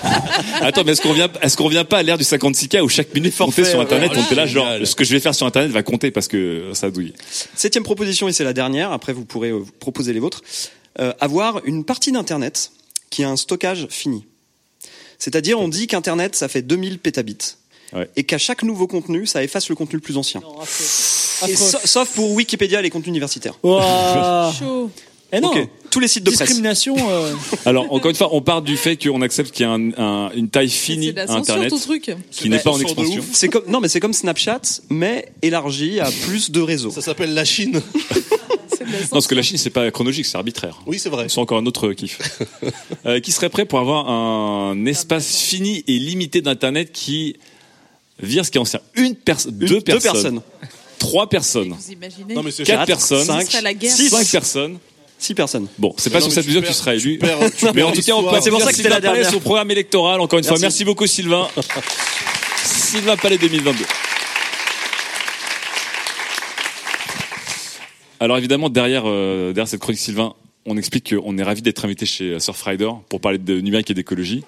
Attends, 0.60 0.82
mais 0.84 0.92
est-ce 0.92 1.02
qu'on 1.02 1.14
est-ce 1.14 1.56
qu'on 1.56 1.64
revient 1.64 1.84
pas 1.88 1.98
à 1.98 2.02
l'ère 2.02 2.18
du 2.18 2.24
56K 2.24 2.80
où 2.80 2.88
chaque 2.88 3.14
minute 3.14 3.36
comptait 3.36 3.64
sur 3.64 3.80
Internet, 3.80 4.12
on 4.16 4.22
était 4.22 4.34
là 4.34 4.46
genre, 4.46 4.68
ce 4.82 4.94
que 4.94 5.04
je 5.04 5.12
vais 5.12 5.20
faire 5.20 5.34
sur 5.34 5.46
Internet 5.46 5.70
va 5.70 5.82
compter 5.82 6.10
parce 6.10 6.28
que 6.28 6.70
ça 6.74 6.90
douille. 6.90 7.12
septième 7.54 7.84
proposition 7.84 8.28
et 8.28 8.32
c'est 8.32 8.44
la 8.44 8.52
dernière 8.52 8.92
après 8.92 9.12
vous 9.12 9.24
pourrez 9.24 9.50
euh, 9.50 9.64
proposer 9.78 10.12
les 10.12 10.20
vôtres 10.20 10.42
Euh, 10.98 11.12
avoir 11.20 11.64
une 11.64 11.84
partie 11.84 12.10
d'internet 12.10 12.72
qui 13.10 13.22
a 13.22 13.30
un 13.30 13.36
stockage 13.36 13.86
fini 13.90 14.26
c'est-à-dire 15.20 15.60
on 15.60 15.68
dit 15.68 15.86
qu'internet 15.86 16.34
ça 16.34 16.48
fait 16.48 16.62
2000 16.62 16.98
pétabits 16.98 17.54
Ouais. 17.92 18.08
et 18.16 18.22
qu'à 18.24 18.38
chaque 18.38 18.62
nouveau 18.62 18.86
contenu 18.86 19.26
ça 19.26 19.42
efface 19.44 19.68
le 19.68 19.74
contenu 19.74 19.96
le 19.96 20.00
plus 20.00 20.16
ancien 20.16 20.40
Et 20.40 20.62
Affreux. 21.52 21.54
sa- 21.56 21.84
sauf 21.86 22.08
pour 22.10 22.30
Wikipédia 22.32 22.78
et 22.80 22.82
les 22.82 22.90
contenus 22.90 23.08
universitaires 23.10 23.54
Ouah. 23.64 24.52
Chaud. 24.58 24.90
Eh 25.32 25.38
non. 25.40 25.52
Tous 25.90 26.00
les 26.00 26.08
sites 26.08 26.24
de 26.24 26.30
presse 26.30 26.40
Discrimination. 26.48 26.96
euh, 27.08 27.32
Alors 27.64 27.92
encore 27.92 28.10
une 28.10 28.16
fois, 28.16 28.28
on 28.34 28.42
part 28.42 28.62
du 28.62 28.76
fait 28.76 28.96
qu'on 28.96 29.22
accepte 29.22 29.52
qu'il 29.52 29.64
y 29.64 29.68
a 29.68 29.72
un- 29.72 29.92
un- 29.96 30.30
une 30.34 30.48
taille 30.50 30.68
finie 30.70 31.12
à 31.16 31.32
Internet 31.32 31.70
ton 31.70 31.78
truc. 31.78 32.12
qui 32.32 32.48
n'est 32.48 32.58
pas 32.58 32.70
en 32.72 32.80
expansion. 32.80 33.20
ouf. 33.20 33.26
C'est 33.32 33.48
comme 33.48 33.64
non 33.68 33.80
mais 33.80 33.88
c'est 33.88 34.00
comme 34.00 34.12
Snapchat 34.12 34.60
mais 34.88 35.26
élargi 35.42 35.98
à 36.00 36.10
plus 36.26 36.50
de 36.52 36.60
réseaux. 36.60 36.90
Ça 36.92 37.00
s'appelle 37.00 37.32
la 37.34 37.44
Chine. 37.44 37.80
C'est 38.92 39.02
Non, 39.04 39.08
parce 39.12 39.26
que 39.26 39.34
la 39.34 39.42
Chine, 39.42 39.56
c'est 39.58 39.70
pas 39.70 39.90
chronologique, 39.90 40.26
c'est 40.26 40.36
arbitraire. 40.36 40.80
Oui, 40.86 40.98
c'est 40.98 41.08
vrai. 41.08 41.26
C'est 41.28 41.38
encore 41.38 41.58
un 41.58 41.66
autre 41.66 41.92
kiff. 41.92 42.18
Euh, 43.06 43.18
qui 43.20 43.32
serait 43.32 43.48
prêt 43.48 43.64
pour 43.64 43.78
avoir 43.78 44.08
un 44.10 44.84
espace 44.84 45.34
fini 45.36 45.82
et 45.88 45.98
limité 45.98 46.42
d'internet 46.42 46.92
qui 46.92 47.36
vire 48.22 48.44
ce 48.44 48.50
qui 48.50 48.58
est 48.58 48.60
ancien 48.60 48.80
Une 48.94 49.14
personne, 49.14 49.52
Une- 49.58 49.66
deux 49.68 49.80
personnes, 49.80 50.12
personnes. 50.12 50.40
trois 50.98 51.28
personnes, 51.28 51.70
Vous 51.78 51.92
imaginez 51.92 52.34
Non, 52.34 52.42
mais 52.42 52.50
c'est 52.50 52.64
quatre 52.64 52.80
Quatre, 52.80 52.86
personnes, 52.88 53.24
cinq, 53.26 53.50
six. 53.88 54.10
cinq 54.10 54.26
personnes. 54.28 54.78
Six 55.18 55.34
personnes. 55.34 55.66
Bon, 55.78 55.94
c'est 55.98 56.10
pas 56.10 56.18
non, 56.20 56.24
sur 56.26 56.32
cette 56.34 56.46
mesure 56.46 56.62
que 56.62 56.66
tu 56.68 56.72
seras 56.74 56.94
élu. 56.94 57.18
tu 57.18 57.26
perds- 57.26 57.38
tu 57.56 57.66
mais 57.74 57.82
en 57.82 57.92
tout 57.92 58.02
cas, 58.02 58.12
on 58.14 58.40
C'est 58.40 58.50
pour 58.50 58.60
ça 58.62 58.70
que 58.70 58.76
c'était 58.76 58.88
la 58.88 58.96
Sylvain 58.96 59.00
Palais 59.00 59.00
dernière. 59.00 59.28
sur 59.28 59.38
le 59.38 59.42
programme 59.44 59.70
électoral. 59.70 60.20
Encore 60.20 60.38
une 60.38 60.44
fois, 60.44 60.58
merci 60.58 60.84
beaucoup 60.84 61.06
Sylvain. 61.06 61.48
Sylvain 62.64 63.16
Palais 63.16 63.38
2022. 63.38 63.84
Alors 68.20 68.36
évidemment, 68.36 68.68
derrière, 68.68 69.04
euh, 69.06 69.48
derrière 69.54 69.66
cette 69.66 69.80
chronique 69.80 70.00
Sylvain, 70.00 70.34
on 70.66 70.76
explique 70.76 71.14
qu'on 71.14 71.38
est 71.38 71.42
ravi 71.42 71.62
d'être 71.62 71.84
invité 71.86 72.04
chez 72.04 72.38
Surfrider 72.38 72.90
pour 73.08 73.20
parler 73.20 73.38
de 73.38 73.60
numérique 73.60 73.90
et 73.90 73.94
d'écologie. 73.94 74.44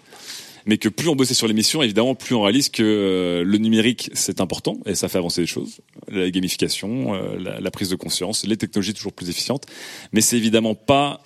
Mais 0.66 0.78
que 0.78 0.88
plus 0.88 1.08
on 1.08 1.16
bossait 1.16 1.34
sur 1.34 1.48
l'émission, 1.48 1.82
évidemment, 1.82 2.14
plus 2.14 2.34
on 2.34 2.42
réalise 2.42 2.68
que 2.68 2.82
euh, 2.82 3.42
le 3.44 3.58
numérique, 3.58 4.10
c'est 4.12 4.40
important 4.40 4.76
et 4.86 4.94
ça 4.94 5.08
fait 5.08 5.18
avancer 5.18 5.40
les 5.40 5.46
choses. 5.46 5.80
La 6.08 6.30
gamification, 6.30 7.14
euh, 7.14 7.36
la, 7.38 7.60
la 7.60 7.70
prise 7.70 7.88
de 7.88 7.96
conscience, 7.96 8.46
les 8.46 8.56
technologies 8.56 8.94
toujours 8.94 9.14
plus 9.14 9.30
efficientes. 9.30 9.66
Mais 10.12 10.20
c'est 10.20 10.36
évidemment 10.36 10.74
pas 10.74 11.22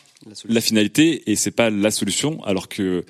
la 0.48 0.60
finalité 0.60 1.31
et 1.31 1.36
c'est 1.36 1.51
pas 1.51 1.68
la 1.68 1.90
solution. 1.90 2.43
Alors 2.44 2.68
que 2.68 3.05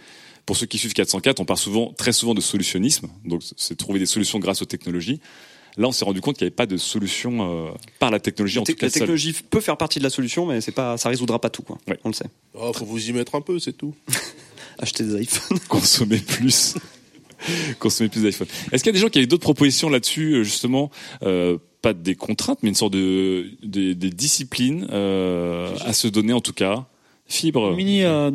pour 0.47 0.57
ceux 0.57 0.67
qui 0.67 0.79
suivent 0.79 0.95
404, 0.95 1.41
on 1.41 1.45
parle 1.45 1.59
souvent, 1.59 1.93
très 1.93 2.13
souvent 2.13 2.35
de 2.35 2.41
solutionnisme. 2.41 3.09
Donc 3.25 3.43
c'est 3.57 3.77
trouver 3.77 3.99
des 3.99 4.07
solutions 4.07 4.39
grâce 4.39 4.63
aux 4.63 4.67
technologies. 4.67 5.21
Là, 5.79 5.89
on 5.89 5.93
s'est 5.93 6.05
rendu 6.07 6.21
compte 6.23 6.37
qu'il 6.39 6.45
n'y 6.45 6.49
avait 6.49 6.55
pas 6.57 6.67
de 6.67 6.77
solution 6.79 7.67
euh, 7.69 7.71
par 7.99 8.11
la 8.11 8.19
technologie, 8.21 8.59
en 8.59 8.63
Te- 8.65 8.73
tout 8.73 8.79
cas 8.79 8.87
la 8.87 8.91
seule. 8.91 9.01
technologie 9.01 9.33
peut 9.35 9.61
faire 9.61 9.77
partie 9.77 9.99
de 9.99 10.05
la 10.05 10.11
solution, 10.11 10.47
mais 10.47 10.61
c'est 10.63 10.73
pas, 10.73 10.97
ça 10.97 11.09
résoudra 11.11 11.39
pas 11.39 11.51
tout, 11.51 11.63
quoi. 11.63 11.77
Ouais. 11.87 11.99
On 12.05 12.09
le 12.09 12.15
sait. 12.15 12.27
Oh, 12.55 12.73
faut 12.73 12.87
vous 12.87 13.09
y 13.09 13.13
mettre 13.13 13.35
un 13.35 13.43
peu, 13.43 13.59
c'est 13.59 13.75
tout. 13.75 13.95
Acheter 14.79 15.05
des 15.05 15.23
iPhones. 15.23 15.59
consommer 15.69 16.19
plus. 16.19 16.75
consommer 17.79 18.09
plus 18.09 18.23
d'iPhone. 18.23 18.49
Est-ce 18.73 18.83
qu'il 18.83 18.91
y 18.91 18.95
a 18.95 18.99
des 18.99 19.01
gens 19.01 19.09
qui 19.09 19.19
avaient 19.19 19.27
d'autres 19.27 19.43
propositions 19.43 19.89
là-dessus, 19.91 20.35
euh, 20.37 20.43
justement, 20.45 20.91
euh, 21.23 21.59
pas 21.83 21.93
des 21.93 22.15
contraintes, 22.15 22.59
mais 22.63 22.71
une 22.71 22.75
sorte 22.75 22.93
de 22.95 23.51
des, 23.63 23.95
des 23.95 24.11
disciplines 24.11 24.87
euh, 24.91 25.75
à 25.85 25.93
se 25.93 26.09
donner 26.09 26.33
en 26.33 26.41
tout 26.41 26.53
cas. 26.55 26.87
Fibre. 27.29 27.75
Mini, 27.75 28.05
euh, 28.05 28.31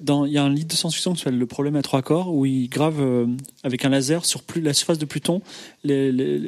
dans, 0.00 0.24
il 0.24 0.32
y 0.32 0.38
a 0.38 0.42
un 0.42 0.50
livre 0.50 0.66
de 0.66 0.72
science-fiction 0.72 1.12
qui 1.12 1.18
s'appelle 1.20 1.38
Le 1.38 1.46
problème 1.46 1.76
à 1.76 1.82
trois 1.82 2.02
corps 2.02 2.34
où 2.34 2.44
il 2.44 2.68
grave 2.68 2.96
euh, 3.00 3.26
avec 3.62 3.84
un 3.84 3.88
laser 3.88 4.24
sur 4.24 4.42
plus, 4.42 4.60
la 4.60 4.74
surface 4.74 4.98
de 4.98 5.04
Pluton 5.04 5.42
les- 5.84 6.10
les- 6.10 6.38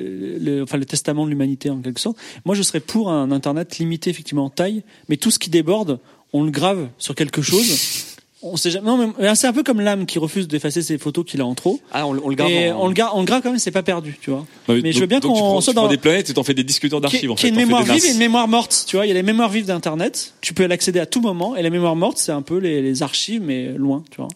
les- 0.41 0.61
enfin, 0.61 0.77
le 0.77 0.87
testament 0.87 1.25
de 1.25 1.31
l'humanité 1.31 1.71
en 1.71 1.81
quelque 1.81 2.01
sorte. 2.01 2.17
Moi, 2.45 2.57
je 2.57 2.63
serais 2.63 2.81
pour 2.81 3.11
un 3.13 3.31
Internet 3.31 3.79
limité 3.79 4.11
effectivement 4.11 4.45
en 4.47 4.51
taille, 4.51 4.83
mais 5.09 5.17
tout 5.17 5.31
ce 5.31 5.39
qui 5.39 5.51
déborde, 5.51 6.01
on 6.33 6.43
le 6.43 6.51
grave 6.51 6.89
sur 6.99 7.15
quelque 7.15 7.43
chose. 7.43 7.65
On 8.47 8.57
sait 8.59 8.71
jamais. 8.71 8.87
Non, 8.87 9.13
mais 9.19 9.35
c'est 9.35 9.47
un 9.47 9.53
peu 9.53 9.63
comme 9.63 9.81
l'âme 9.81 10.05
qui 10.07 10.19
refuse 10.19 10.47
d'effacer 10.47 10.83
ses 10.83 10.99
photos 10.99 11.25
qu'il 11.25 11.41
a 11.41 11.47
en 11.47 11.55
trop. 11.55 11.81
Ah, 11.93 12.07
on, 12.07 12.13
le- 12.13 12.21
on 12.23 12.29
le 12.29 12.35
garde. 12.35 12.51
Et 12.51 12.71
en- 12.71 12.83
on 12.83 12.87
le 12.89 12.93
garde, 12.93 13.13
on 13.15 13.21
le 13.21 13.25
grave 13.25 13.41
quand 13.43 13.51
même, 13.51 13.59
c'est 13.59 13.71
pas 13.71 13.83
perdu, 13.83 14.19
tu 14.21 14.31
vois. 14.31 14.45
Non, 14.69 14.75
mais 14.83 14.93
je 14.93 15.01
veux 15.01 15.07
bien 15.07 15.21
qu'on 15.21 15.61
soit 15.63 15.73
tu 15.73 15.75
prends 15.77 15.85
dans 15.87 15.89
des 15.91 15.97
planètes 15.97 16.29
et 16.31 16.35
t'en 16.35 16.43
fais 16.45 16.53
des 16.55 16.63
qui, 16.99 17.03
d'archives 17.03 17.31
en 17.31 17.35
qui 17.35 17.47
est 17.47 17.49
fait. 17.49 17.55
une 17.55 17.55
T'en 17.55 17.61
fais 17.61 17.67
mémoire 17.67 17.83
vive 17.85 18.05
et 18.05 18.13
une 18.13 18.19
mémoire 18.19 18.47
morte. 18.49 18.85
Tu 18.87 18.97
vois, 18.97 19.07
il 19.07 19.09
y 19.09 19.13
a 19.13 19.15
les 19.15 19.23
mémoires 19.23 19.49
vives 19.49 19.67
d'Internet. 19.67 20.35
Tu 20.43 20.53
peux 20.55 20.67
l'accéder 20.67 21.01
à 21.01 21.07
tout 21.07 21.21
moment. 21.23 21.57
Et 21.57 21.63
la 21.63 21.71
mémoire 21.71 21.97
morte, 21.97 22.19
c'est 22.19 22.33
un 22.33 22.43
peu 22.43 22.59
les, 22.59 22.83
les 22.83 23.03
archives, 23.03 23.41
mais 23.43 23.69
loin, 23.77 24.05
tu 24.11 24.19
vois. 24.19 24.29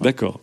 D'accord. 0.00 0.40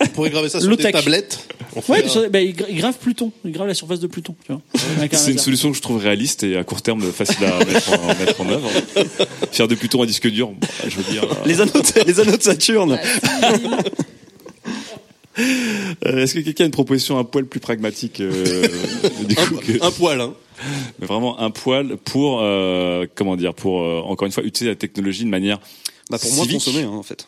On 0.00 0.06
pourrait 0.14 0.30
graver 0.30 0.48
ça 0.50 0.60
sur 0.60 0.76
des 0.76 0.90
tablettes. 0.92 1.48
Ouais, 1.88 2.04
un- 2.04 2.08
sur- 2.08 2.28
bah, 2.28 2.40
il, 2.40 2.54
gra- 2.54 2.66
il 2.68 2.76
grave 2.76 2.96
Pluton. 3.00 3.32
Il 3.44 3.52
grave 3.52 3.66
la 3.68 3.74
surface 3.74 4.00
de 4.00 4.06
Pluton, 4.06 4.34
tu 4.44 4.52
vois. 4.52 4.60
Avec 4.98 5.14
un 5.14 5.16
C'est 5.16 5.32
une 5.32 5.38
solution 5.38 5.70
que 5.70 5.76
je 5.76 5.82
trouve 5.82 5.98
réaliste 6.02 6.42
et 6.42 6.56
à 6.56 6.64
court 6.64 6.82
terme 6.82 7.00
facile 7.12 7.44
à 7.44 7.58
mettre 7.64 7.92
en, 7.98 8.06
mettre 8.08 8.40
en 8.40 8.48
œuvre. 8.50 8.68
Faire 9.52 9.68
de 9.68 9.74
Pluton 9.74 10.02
un 10.02 10.06
disque 10.06 10.28
dur, 10.28 10.48
bon, 10.48 10.66
je 10.86 10.96
veux 10.96 11.12
dire. 11.12 11.24
euh, 11.24 11.34
Les 11.46 11.60
anneaux, 11.60 11.72
de, 11.72 12.06
les 12.06 12.20
anneaux 12.20 12.36
de 12.36 12.42
Saturne. 12.42 12.98
euh, 15.38 16.22
Est-ce 16.22 16.34
que 16.34 16.40
quelqu'un 16.40 16.64
a 16.64 16.66
une 16.66 16.72
proposition 16.72 17.18
un 17.18 17.24
poil 17.24 17.46
plus 17.46 17.60
pragmatique 17.60 18.20
euh, 18.20 18.66
du 19.24 19.34
coup, 19.36 19.56
que- 19.56 19.82
Un 19.82 19.90
poil, 19.90 20.20
hein. 20.20 20.34
mais 20.98 21.06
vraiment 21.06 21.38
un 21.40 21.50
poil 21.50 21.96
pour 21.96 22.40
euh, 22.42 23.06
comment 23.14 23.36
dire 23.36 23.54
pour 23.54 23.80
euh, 23.80 24.00
encore 24.04 24.26
une 24.26 24.32
fois 24.32 24.42
utiliser 24.44 24.70
la 24.72 24.76
technologie 24.76 25.24
de 25.24 25.30
manière 25.30 25.58
Bah, 26.10 26.18
pour 26.18 26.32
moins 26.34 26.46
consommer, 26.46 26.82
hein, 26.82 26.90
en 26.90 27.02
fait. 27.02 27.26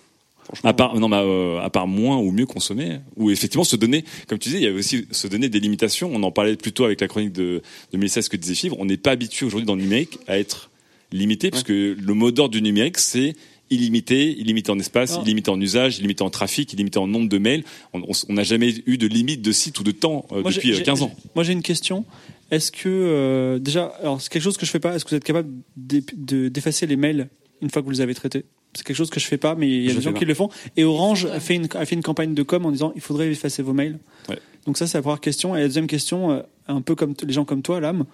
À 0.64 0.73
part 0.74 0.98
non, 0.98 1.09
mais, 1.09 1.16
euh, 1.19 1.60
à 1.60 1.70
part 1.70 1.86
moins 1.86 2.19
ou 2.19 2.31
mieux 2.32 2.47
consommer, 2.47 2.98
ou 3.16 3.31
effectivement 3.31 3.64
se 3.64 3.77
donner, 3.77 4.05
comme 4.28 4.39
tu 4.39 4.48
disais, 4.48 4.59
il 4.60 4.64
y 4.64 4.66
avait 4.66 4.78
aussi 4.78 5.06
se 5.10 5.27
donner 5.28 5.48
des 5.48 5.60
limitations. 5.60 6.10
On 6.12 6.23
en 6.23 6.31
parlait 6.32 6.56
plutôt 6.56 6.85
avec 6.85 7.01
la 7.01 7.09
chronique 7.09 7.32
de, 7.32 7.62
de 7.93 7.98
Mélissa, 7.98 8.20
ce 8.23 8.28
que 8.28 8.36
disait 8.36 8.55
Fibre. 8.55 8.77
On 8.78 8.85
n'est 8.85 8.97
pas 8.97 9.12
habitué 9.12 9.47
aujourd'hui 9.47 9.66
dans 9.66 9.77
le 9.77 9.82
numérique 9.82 10.19
à 10.27 10.39
être 10.39 10.70
limité, 11.12 11.51
parce 11.51 11.62
que 11.62 11.97
le 11.98 12.14
mot 12.14 12.31
d'ordre 12.31 12.52
du 12.52 12.60
numérique, 12.62 12.98
c'est 12.98 13.35
illimité, 13.70 14.32
illimité 14.39 14.70
en 14.70 14.78
espace, 14.78 15.14
Ah. 15.16 15.23
illimité 15.24 15.51
en 15.51 15.59
usage, 15.60 15.98
illimité 15.98 16.23
en 16.23 16.28
trafic, 16.31 16.73
illimité 16.74 16.98
en 16.98 17.06
nombre 17.06 17.28
de 17.28 17.39
mails. 17.39 17.64
On 17.94 18.02
n'a 18.28 18.43
jamais 18.43 18.74
eu 18.86 18.98
de 18.98 19.06
limite 19.06 19.40
de 19.40 19.52
site 19.52 19.78
ou 19.81 19.82
de 19.85 19.93
temps 19.93 20.27
euh, 20.32 20.43
depuis 20.43 20.69
j'ai- 20.69 20.73
euh, 20.74 20.77
j'ai- 20.78 20.82
15 20.82 21.02
ans. 21.02 21.12
Moi, 21.35 21.44
j'ai 21.44 21.52
une 21.55 21.62
question. 21.62 22.05
Est-ce 22.51 22.70
que, 22.70 22.89
euh, 22.89 23.59
déjà, 23.59 23.86
alors, 24.02 24.20
c'est 24.20 24.31
quelque 24.31 24.43
chose 24.43 24.59
que 24.59 24.66
je 24.66 24.70
fais 24.70 24.81
pas. 24.81 24.94
Est-ce 24.94 25.05
que 25.07 25.10
vous 25.10 25.17
êtes 25.17 25.25
capable 25.25 25.49
d'effacer 25.76 26.86
les 26.86 26.97
mails 26.97 27.28
une 27.62 27.70
fois 27.70 27.81
que 27.83 27.86
vous 27.86 27.92
les 27.92 28.00
avez 28.02 28.15
traités? 28.15 28.44
C'est 28.75 28.84
quelque 28.84 28.97
chose 28.97 29.10
que 29.10 29.20
je 29.20 29.26
fais 29.26 29.36
pas, 29.39 29.55
mais 29.55 29.68
il 29.68 29.83
y 29.84 29.86
a 29.89 29.91
Je 29.92 29.97
des 29.97 30.02
gens 30.02 30.12
qui 30.15 30.25
le 30.25 30.34
font. 30.34 30.49
Et 30.76 30.84
Orange 30.84 31.26
a 31.26 31.41
fait 31.41 31.55
une, 31.57 31.68
a 31.75 31.84
fait 31.84 31.94
une 31.94 32.02
campagne 32.02 32.33
de 32.34 32.42
com 32.42 32.65
en 32.65 32.70
disant, 32.70 32.92
il 32.94 33.01
faudrait 33.02 33.31
effacer 33.31 33.62
vos 33.62 33.73
mails. 33.75 33.99
Ouais. 34.28 34.39
Donc 34.67 34.78
ça, 34.78 34.86
c'est 34.86 34.97
la 34.99 35.02
première 35.02 35.20
question. 35.20 35.55
Et 35.57 35.60
la 35.60 35.67
deuxième 35.67 35.86
question, 35.86 36.31
euh, 36.33 36.41
un 36.68 36.81
peu 36.81 36.94
comme 36.94 37.15
les 37.26 37.33
gens 37.34 37.44
comme 37.44 37.62
toi, 37.62 37.81
l'âme, 37.81 38.05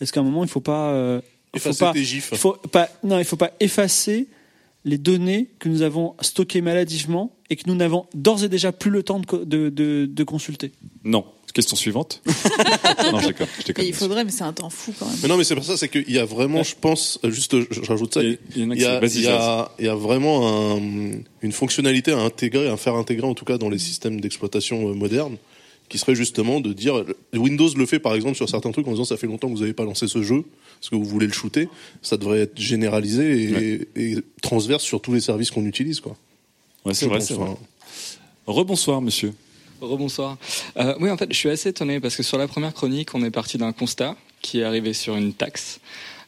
est-ce 0.00 0.12
qu'à 0.12 0.20
un 0.20 0.24
moment, 0.24 0.42
il 0.44 0.50
faut 0.50 0.60
pas, 0.60 0.90
euh, 0.90 1.20
il 1.54 1.60
faut 1.60 1.70
Effacer 1.70 1.84
pas, 1.84 1.92
tes 1.92 2.04
gifs. 2.04 2.28
il 2.32 2.38
faut 2.38 2.52
pas, 2.70 2.88
non, 3.04 3.18
il 3.18 3.24
faut 3.24 3.36
pas 3.36 3.52
effacer 3.60 4.26
les 4.84 4.98
données 4.98 5.48
que 5.60 5.68
nous 5.68 5.82
avons 5.82 6.14
stockées 6.20 6.60
maladivement 6.60 7.34
et 7.50 7.56
que 7.56 7.62
nous 7.68 7.74
n'avons 7.76 8.06
d'ores 8.14 8.42
et 8.44 8.48
déjà 8.48 8.72
plus 8.72 8.90
le 8.90 9.02
temps 9.04 9.20
de, 9.20 9.26
co- 9.26 9.44
de, 9.44 9.68
de, 9.68 10.06
de 10.10 10.24
consulter? 10.24 10.72
Non. 11.04 11.24
Question 11.54 11.76
suivante. 11.76 12.22
non, 13.12 13.20
je 13.20 13.26
déconne, 13.28 13.46
je 13.60 13.64
déconne. 13.66 13.84
Et 13.84 13.88
il 13.88 13.94
faudrait, 13.94 14.24
mais 14.24 14.30
c'est 14.30 14.44
un 14.44 14.52
temps 14.54 14.70
fou 14.70 14.94
quand 14.98 15.06
même. 15.06 15.16
Mais 15.22 15.28
non, 15.28 15.36
mais 15.36 15.44
c'est 15.44 15.54
pas 15.54 15.60
ça, 15.62 15.76
c'est 15.76 15.88
qu'il 15.88 16.10
y 16.10 16.18
a 16.18 16.24
vraiment, 16.24 16.62
je 16.62 16.74
pense, 16.80 17.18
juste, 17.24 17.56
je, 17.60 17.82
je 17.82 17.88
rajoute 17.88 18.14
ça, 18.14 18.22
il 18.22 18.38
y 18.56 18.84
a 18.86 19.00
y, 19.04 19.82
y, 19.82 19.84
y 19.84 19.88
vraiment 19.88 20.76
un- 20.76 20.80
une 21.42 21.52
fonctionnalité 21.52 22.12
à 22.12 22.18
intégrer, 22.18 22.68
à 22.68 22.76
faire 22.78 22.94
intégrer 22.94 23.26
en 23.26 23.34
tout 23.34 23.44
cas 23.44 23.58
dans 23.58 23.68
les 23.68 23.78
systèmes 23.78 24.20
d'exploitation 24.20 24.88
euh, 24.90 24.94
modernes, 24.94 25.36
qui 25.90 25.98
serait 25.98 26.14
justement 26.14 26.60
de 26.60 26.72
dire, 26.72 27.04
Windows 27.34 27.68
le 27.76 27.84
fait 27.84 27.98
par 27.98 28.14
exemple 28.14 28.36
sur 28.36 28.48
certains 28.48 28.72
trucs 28.72 28.88
en 28.88 28.92
disant 28.92 29.04
ça 29.04 29.18
fait 29.18 29.26
longtemps 29.26 29.48
que 29.48 29.52
vous 29.54 29.60
n'avez 29.60 29.74
pas 29.74 29.84
lancé 29.84 30.08
ce 30.08 30.22
jeu, 30.22 30.44
parce 30.80 30.88
que 30.88 30.96
vous 30.96 31.04
voulez 31.04 31.26
le 31.26 31.34
shooter, 31.34 31.68
ça 32.00 32.16
devrait 32.16 32.40
être 32.40 32.58
généralisé 32.58 33.86
et, 33.96 34.02
et 34.02 34.16
transverse 34.40 34.82
sur 34.84 35.02
tous 35.02 35.12
les 35.12 35.20
services 35.20 35.50
qu'on 35.50 35.66
utilise, 35.66 36.00
quoi. 36.00 36.16
Ouais, 36.86 36.94
c'est 36.94 37.06
vrai, 37.06 37.20
c'est 37.20 37.34
vrai. 37.34 37.50
Rebonsoir, 38.46 39.02
monsieur. 39.02 39.34
Rebonsoir. 39.82 40.38
Euh, 40.76 40.94
oui, 41.00 41.10
en 41.10 41.16
fait, 41.16 41.26
je 41.32 41.36
suis 41.36 41.48
assez 41.48 41.68
étonné 41.70 42.00
parce 42.00 42.16
que 42.16 42.22
sur 42.22 42.38
la 42.38 42.48
première 42.48 42.72
chronique, 42.72 43.14
on 43.14 43.22
est 43.24 43.30
parti 43.30 43.58
d'un 43.58 43.72
constat 43.72 44.16
qui 44.40 44.60
est 44.60 44.64
arrivé 44.64 44.92
sur 44.92 45.16
une 45.16 45.32
taxe. 45.32 45.80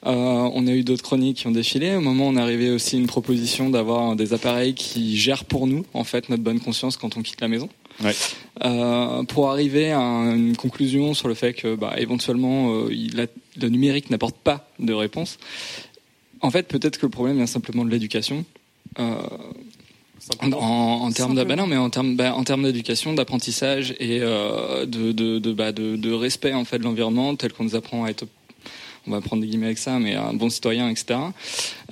Euh, 0.07 0.11
on 0.11 0.67
a 0.67 0.71
eu 0.73 0.83
d'autres 0.83 1.03
chroniques 1.03 1.39
qui 1.39 1.47
ont 1.47 1.51
défilé. 1.53 1.95
Au 1.97 2.01
moment, 2.01 2.27
où 2.27 2.31
on 2.33 2.37
est 2.37 2.41
arrivé 2.41 2.71
aussi 2.71 2.99
une 2.99 3.07
proposition 3.07 3.71
d'avoir 3.71 4.17
des 4.17 4.35
appareils 4.35 4.75
qui 4.75 5.17
gèrent 5.17 5.45
pour 5.47 5.67
nous, 5.67 5.87
en 5.95 6.05
fait, 6.05 6.29
notre 6.29 6.43
bonne 6.43 6.61
conscience 6.61 6.97
quand 6.97 7.17
on 7.17 7.23
quitte 7.23 7.41
la 7.41 7.49
maison. 7.49 7.69
Ouais. 8.03 8.13
Euh, 8.65 9.23
pour 9.23 9.51
arriver 9.51 9.93
à 9.93 10.01
une 10.01 10.57
conclusion 10.57 11.15
sur 11.15 11.29
le 11.29 11.35
fait 11.35 11.55
que, 11.55 11.75
bah, 11.77 11.95
éventuellement, 11.97 12.75
euh, 12.75 12.89
il 12.93 13.19
a- 13.21 13.27
le 13.61 13.69
numérique 13.69 14.11
n'apporte 14.11 14.37
pas 14.37 14.69
de 14.79 14.93
réponse. 14.93 15.39
En 16.41 16.51
fait, 16.51 16.65
peut-être 16.69 16.99
que 16.99 17.07
le 17.07 17.11
problème 17.11 17.37
vient 17.37 17.47
simplement 17.47 17.85
de 17.85 17.91
l'éducation. 17.91 18.45
En, 20.41 20.53
en 20.53 21.11
termes 21.13 21.35
bah 21.45 21.57
non, 21.57 21.67
mais 21.67 21.77
en 21.77 21.91
termes, 21.91 22.17
bah, 22.17 22.35
en 22.35 22.45
termes 22.45 22.63
d'éducation, 22.63 23.13
d'apprentissage 23.13 23.95
et 24.01 24.21
euh, 24.23 24.87
de, 24.87 25.13
de, 25.13 25.39
de, 25.39 25.53
bah, 25.53 25.73
de, 25.73 25.97
de 25.97 26.13
respect 26.13 26.55
en 26.55 26.65
fait 26.65 26.79
de 26.79 26.85
l'environnement, 26.85 27.35
tel 27.37 27.53
qu'on 27.53 27.65
nous 27.65 27.75
apprend 27.77 28.05
à 28.05 28.09
être, 28.09 28.25
on 29.07 29.11
va 29.11 29.21
prendre 29.21 29.43
des 29.43 29.49
guillemets 29.49 29.67
avec 29.67 29.79
ça, 29.79 29.99
mais 29.99 30.15
un 30.15 30.33
bon 30.33 30.49
citoyen, 30.49 30.89
etc. 30.89 31.19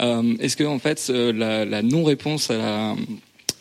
Euh, 0.01 0.35
Est-ce 0.41 0.57
que 0.57 0.65
en 0.65 0.78
fait 0.78 1.09
la, 1.11 1.65
la 1.67 1.83
non-réponse 1.83 2.51
à 2.51 2.57
la 2.57 2.97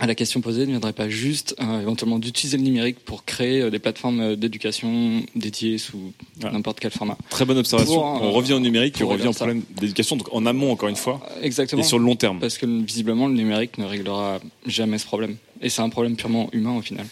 à 0.01 0.07
la 0.07 0.15
question 0.15 0.41
posée 0.41 0.61
ne 0.61 0.71
viendrait 0.71 0.93
pas 0.93 1.09
juste 1.09 1.55
euh, 1.61 1.79
éventuellement 1.79 2.17
d'utiliser 2.17 2.57
le 2.57 2.63
numérique 2.63 2.97
pour 3.05 3.23
créer 3.23 3.61
euh, 3.61 3.69
des 3.69 3.77
plateformes 3.77 4.19
euh, 4.19 4.35
d'éducation 4.35 5.21
dédiées 5.35 5.77
sous 5.77 6.11
n'importe 6.41 6.79
quel 6.79 6.89
format 6.89 7.15
Très 7.29 7.45
bonne 7.45 7.59
observation. 7.59 7.93
Pour, 7.93 8.23
on 8.23 8.31
revient 8.31 8.53
au 8.53 8.59
numérique 8.59 8.99
et 8.99 9.03
on 9.03 9.09
revient 9.09 9.27
au 9.27 9.33
problème 9.33 9.61
d'éducation, 9.79 10.15
donc 10.15 10.33
en 10.33 10.47
amont 10.47 10.71
encore 10.71 10.89
une 10.89 10.95
fois. 10.95 11.21
Exactement. 11.43 11.83
Et 11.83 11.85
sur 11.85 11.99
le 11.99 12.05
long 12.05 12.15
terme. 12.15 12.39
Parce 12.39 12.57
que 12.57 12.65
visiblement, 12.65 13.27
le 13.27 13.35
numérique 13.35 13.77
ne 13.77 13.85
réglera 13.85 14.39
jamais 14.65 14.97
ce 14.97 15.05
problème. 15.05 15.35
Et 15.61 15.69
c'est 15.69 15.83
un 15.83 15.89
problème 15.89 16.15
purement 16.15 16.49
humain 16.51 16.75
au 16.75 16.81
final. 16.81 17.05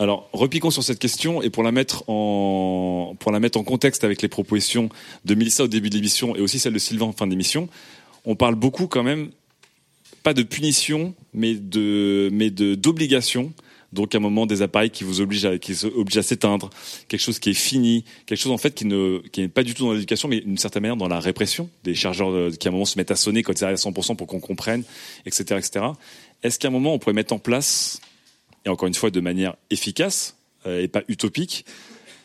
Alors, 0.00 0.28
repiquons 0.32 0.70
sur 0.70 0.82
cette 0.82 0.98
question 0.98 1.42
et 1.42 1.50
pour 1.50 1.62
la 1.62 1.70
mettre 1.70 2.02
en 2.08 3.14
pour 3.20 3.30
la 3.30 3.38
mettre 3.38 3.56
en 3.56 3.62
contexte 3.62 4.02
avec 4.02 4.20
les 4.20 4.28
propositions 4.28 4.88
de 5.24 5.34
Mélissa 5.36 5.62
au 5.62 5.68
début 5.68 5.90
de 5.90 5.94
l'émission 5.94 6.34
et 6.34 6.40
aussi 6.40 6.58
celle 6.58 6.72
de 6.72 6.80
Sylvain 6.80 7.06
en 7.06 7.12
fin 7.12 7.28
d'émission, 7.28 7.68
on 8.24 8.34
parle 8.34 8.56
beaucoup 8.56 8.88
quand 8.88 9.04
même 9.04 9.30
pas 10.26 10.34
de 10.34 10.42
punition, 10.42 11.14
mais 11.34 11.54
de 11.54 12.30
mais 12.32 12.50
de 12.50 12.74
d'obligation. 12.74 13.52
Donc 13.92 14.12
à 14.12 14.18
un 14.18 14.20
moment 14.20 14.44
des 14.44 14.60
appareils 14.60 14.90
qui 14.90 15.04
vous 15.04 15.20
obligent 15.20 15.44
à 15.44 15.56
qui 15.56 15.72
obligent 15.84 16.18
à 16.18 16.24
s'éteindre, 16.24 16.68
quelque 17.06 17.20
chose 17.20 17.38
qui 17.38 17.50
est 17.50 17.54
fini, 17.54 18.04
quelque 18.26 18.40
chose 18.40 18.50
en 18.50 18.58
fait 18.58 18.74
qui 18.74 18.86
ne 18.86 19.22
qui 19.30 19.42
n'est 19.42 19.48
pas 19.48 19.62
du 19.62 19.72
tout 19.72 19.84
dans 19.84 19.92
l'éducation, 19.92 20.26
mais 20.28 20.40
d'une 20.40 20.58
certaine 20.58 20.82
manière 20.82 20.96
dans 20.96 21.06
la 21.06 21.20
répression 21.20 21.70
des 21.84 21.94
chargeurs 21.94 22.30
euh, 22.30 22.50
qui 22.50 22.66
à 22.66 22.70
un 22.70 22.72
moment 22.72 22.86
se 22.86 22.98
mettent 22.98 23.12
à 23.12 23.14
sonner 23.14 23.44
quand 23.44 23.56
c'est 23.56 23.66
à 23.66 23.74
100% 23.74 24.16
pour 24.16 24.26
qu'on 24.26 24.40
comprenne, 24.40 24.82
etc., 25.26 25.60
etc. 25.60 25.84
Est-ce 26.42 26.58
qu'à 26.58 26.66
un 26.66 26.72
moment 26.72 26.92
on 26.92 26.98
pourrait 26.98 27.12
mettre 27.12 27.32
en 27.32 27.38
place 27.38 28.00
et 28.64 28.68
encore 28.68 28.88
une 28.88 28.94
fois 28.94 29.12
de 29.12 29.20
manière 29.20 29.54
efficace 29.70 30.34
euh, 30.66 30.82
et 30.82 30.88
pas 30.88 31.04
utopique, 31.06 31.64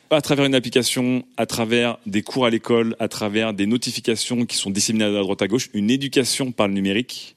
à 0.10 0.22
travers 0.22 0.46
une 0.46 0.56
application, 0.56 1.24
à 1.38 1.46
travers 1.46 2.00
des 2.08 2.24
cours 2.24 2.48
à 2.48 2.50
l'école, 2.50 2.96
à 2.98 3.08
travers 3.08 3.54
des 3.54 3.68
notifications 3.68 4.48
qui 4.48 4.58
sont 4.58 4.72
disséminées 4.72 5.06
à 5.06 5.22
droite 5.22 5.44
à 5.44 5.48
gauche, 5.48 5.70
une 5.76 5.92
éducation 5.92 6.52
par 6.52 6.68
le 6.68 6.74
numérique. 6.74 7.36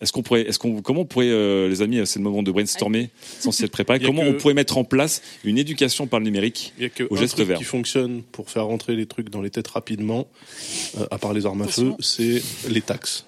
Est-ce 0.00 0.12
qu'on 0.12 0.22
pourrait, 0.22 0.42
est-ce 0.42 0.58
qu'on, 0.58 0.82
comment 0.82 1.00
on 1.02 1.04
pourrait, 1.06 1.28
euh, 1.30 1.68
les 1.68 1.80
amis, 1.80 2.00
c'est 2.06 2.18
le 2.18 2.22
moment 2.24 2.42
de 2.42 2.50
brainstormer, 2.52 3.08
sans 3.40 3.50
s'y 3.50 3.64
être 3.64 3.70
préparé. 3.70 3.98
A 4.02 4.06
Comment 4.06 4.22
que- 4.22 4.28
on 4.28 4.34
pourrait 4.34 4.52
mettre 4.54 4.76
en 4.76 4.84
place 4.84 5.22
une 5.42 5.56
éducation 5.56 6.06
par 6.06 6.20
le 6.20 6.24
numérique 6.26 6.74
Il 6.76 6.82
y 6.82 6.86
a 6.86 6.90
que 6.90 7.04
au 7.08 7.16
un 7.16 7.20
geste 7.20 7.34
truc 7.36 7.48
vert 7.48 7.58
qui 7.58 7.64
fonctionne 7.64 8.22
pour 8.32 8.50
faire 8.50 8.66
rentrer 8.66 8.94
les 8.94 9.06
trucs 9.06 9.30
dans 9.30 9.40
les 9.40 9.48
têtes 9.50 9.68
rapidement, 9.68 10.26
euh, 10.98 11.06
à 11.10 11.16
part 11.18 11.32
les 11.32 11.46
armes 11.46 11.62
à 11.62 11.66
feu, 11.68 11.92
c'est 12.00 12.42
les 12.68 12.82
taxes. 12.82 13.24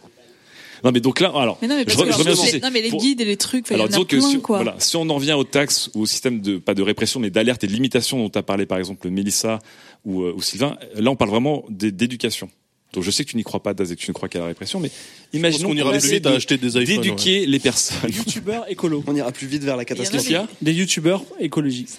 Non, 0.85 0.93
mais 0.93 1.01
donc 1.01 1.19
là, 1.19 1.33
alors, 1.35 1.59
Mais 1.61 1.67
non, 1.69 1.75
mais 1.77 1.85
je, 1.89 1.91
je 1.91 1.97
reviens 1.99 2.35
les- 2.53 2.61
non, 2.61 2.71
mais 2.71 2.83
les 2.83 2.91
guides 2.91 3.21
et 3.21 3.25
les 3.25 3.37
trucs, 3.37 3.65
enfin, 3.65 3.75
il 3.75 3.79
y 3.79 3.81
Alors 3.83 3.99
en 3.99 4.03
a 4.03 4.05
plein, 4.05 4.21
si, 4.21 4.39
quoi. 4.41 4.59
voilà, 4.59 4.77
si 4.79 4.97
on 4.97 5.09
en 5.11 5.15
revient 5.17 5.33
aux 5.33 5.43
taxes 5.45 5.91
ou 5.95 6.03
au 6.03 6.07
système 6.07 6.41
de 6.41 6.59
pas 6.59 6.75
de 6.75 6.83
répression 6.83 7.19
mais 7.19 7.31
d'alerte 7.31 7.65
et 7.65 7.67
de 7.67 7.73
limitation 7.73 8.19
dont 8.19 8.29
tu 8.31 8.39
as 8.39 8.45
parlé 8.45 8.65
par 8.65 8.79
exemple 8.79 9.09
Mélissa 9.11 9.59
ou, 10.05 10.23
euh, 10.23 10.35
ou 10.37 10.41
Sylvain, 10.43 10.77
là 10.95 11.11
on 11.11 11.17
parle 11.17 11.31
vraiment 11.31 11.65
d'é- 11.69 11.91
d'éducation. 11.91 12.49
Donc 12.93 13.05
je 13.05 13.11
sais 13.11 13.25
que 13.25 13.31
tu 13.31 13.37
n'y 13.37 13.45
crois 13.45 13.63
pas, 13.63 13.75
Daz, 13.75 13.93
et 13.93 13.97
que 13.97 14.01
tu 14.01 14.11
ne 14.11 14.15
crois 14.15 14.29
qu'à 14.29 14.39
la 14.39 14.47
répression, 14.47 14.81
mais 14.81 14.91
imaginons 15.35 15.69
qu'on 15.69 15.77
ira 15.77 15.93
plus 15.93 16.11
vite 16.11 16.27
à 16.27 16.31
acheter 16.31 16.57
des 16.57 16.69
iPhones, 16.81 16.85
d'éduquer 16.85 17.45
les 17.45 17.59
personnes. 17.59 18.11
Youtubeurs 18.11 18.65
écolo. 18.71 19.05
On 19.07 19.15
ira 19.15 19.31
plus 19.31 19.47
vite 19.47 19.63
vers 19.63 19.77
la 19.77 19.85
catastrophe. 19.85 20.13
Qu'est-ce 20.13 20.27
qu'il 20.27 20.33
y 20.33 20.37
a 20.37 20.49
Des 20.63 20.73
youtubeurs 20.73 21.23
youtubeurs 21.31 21.33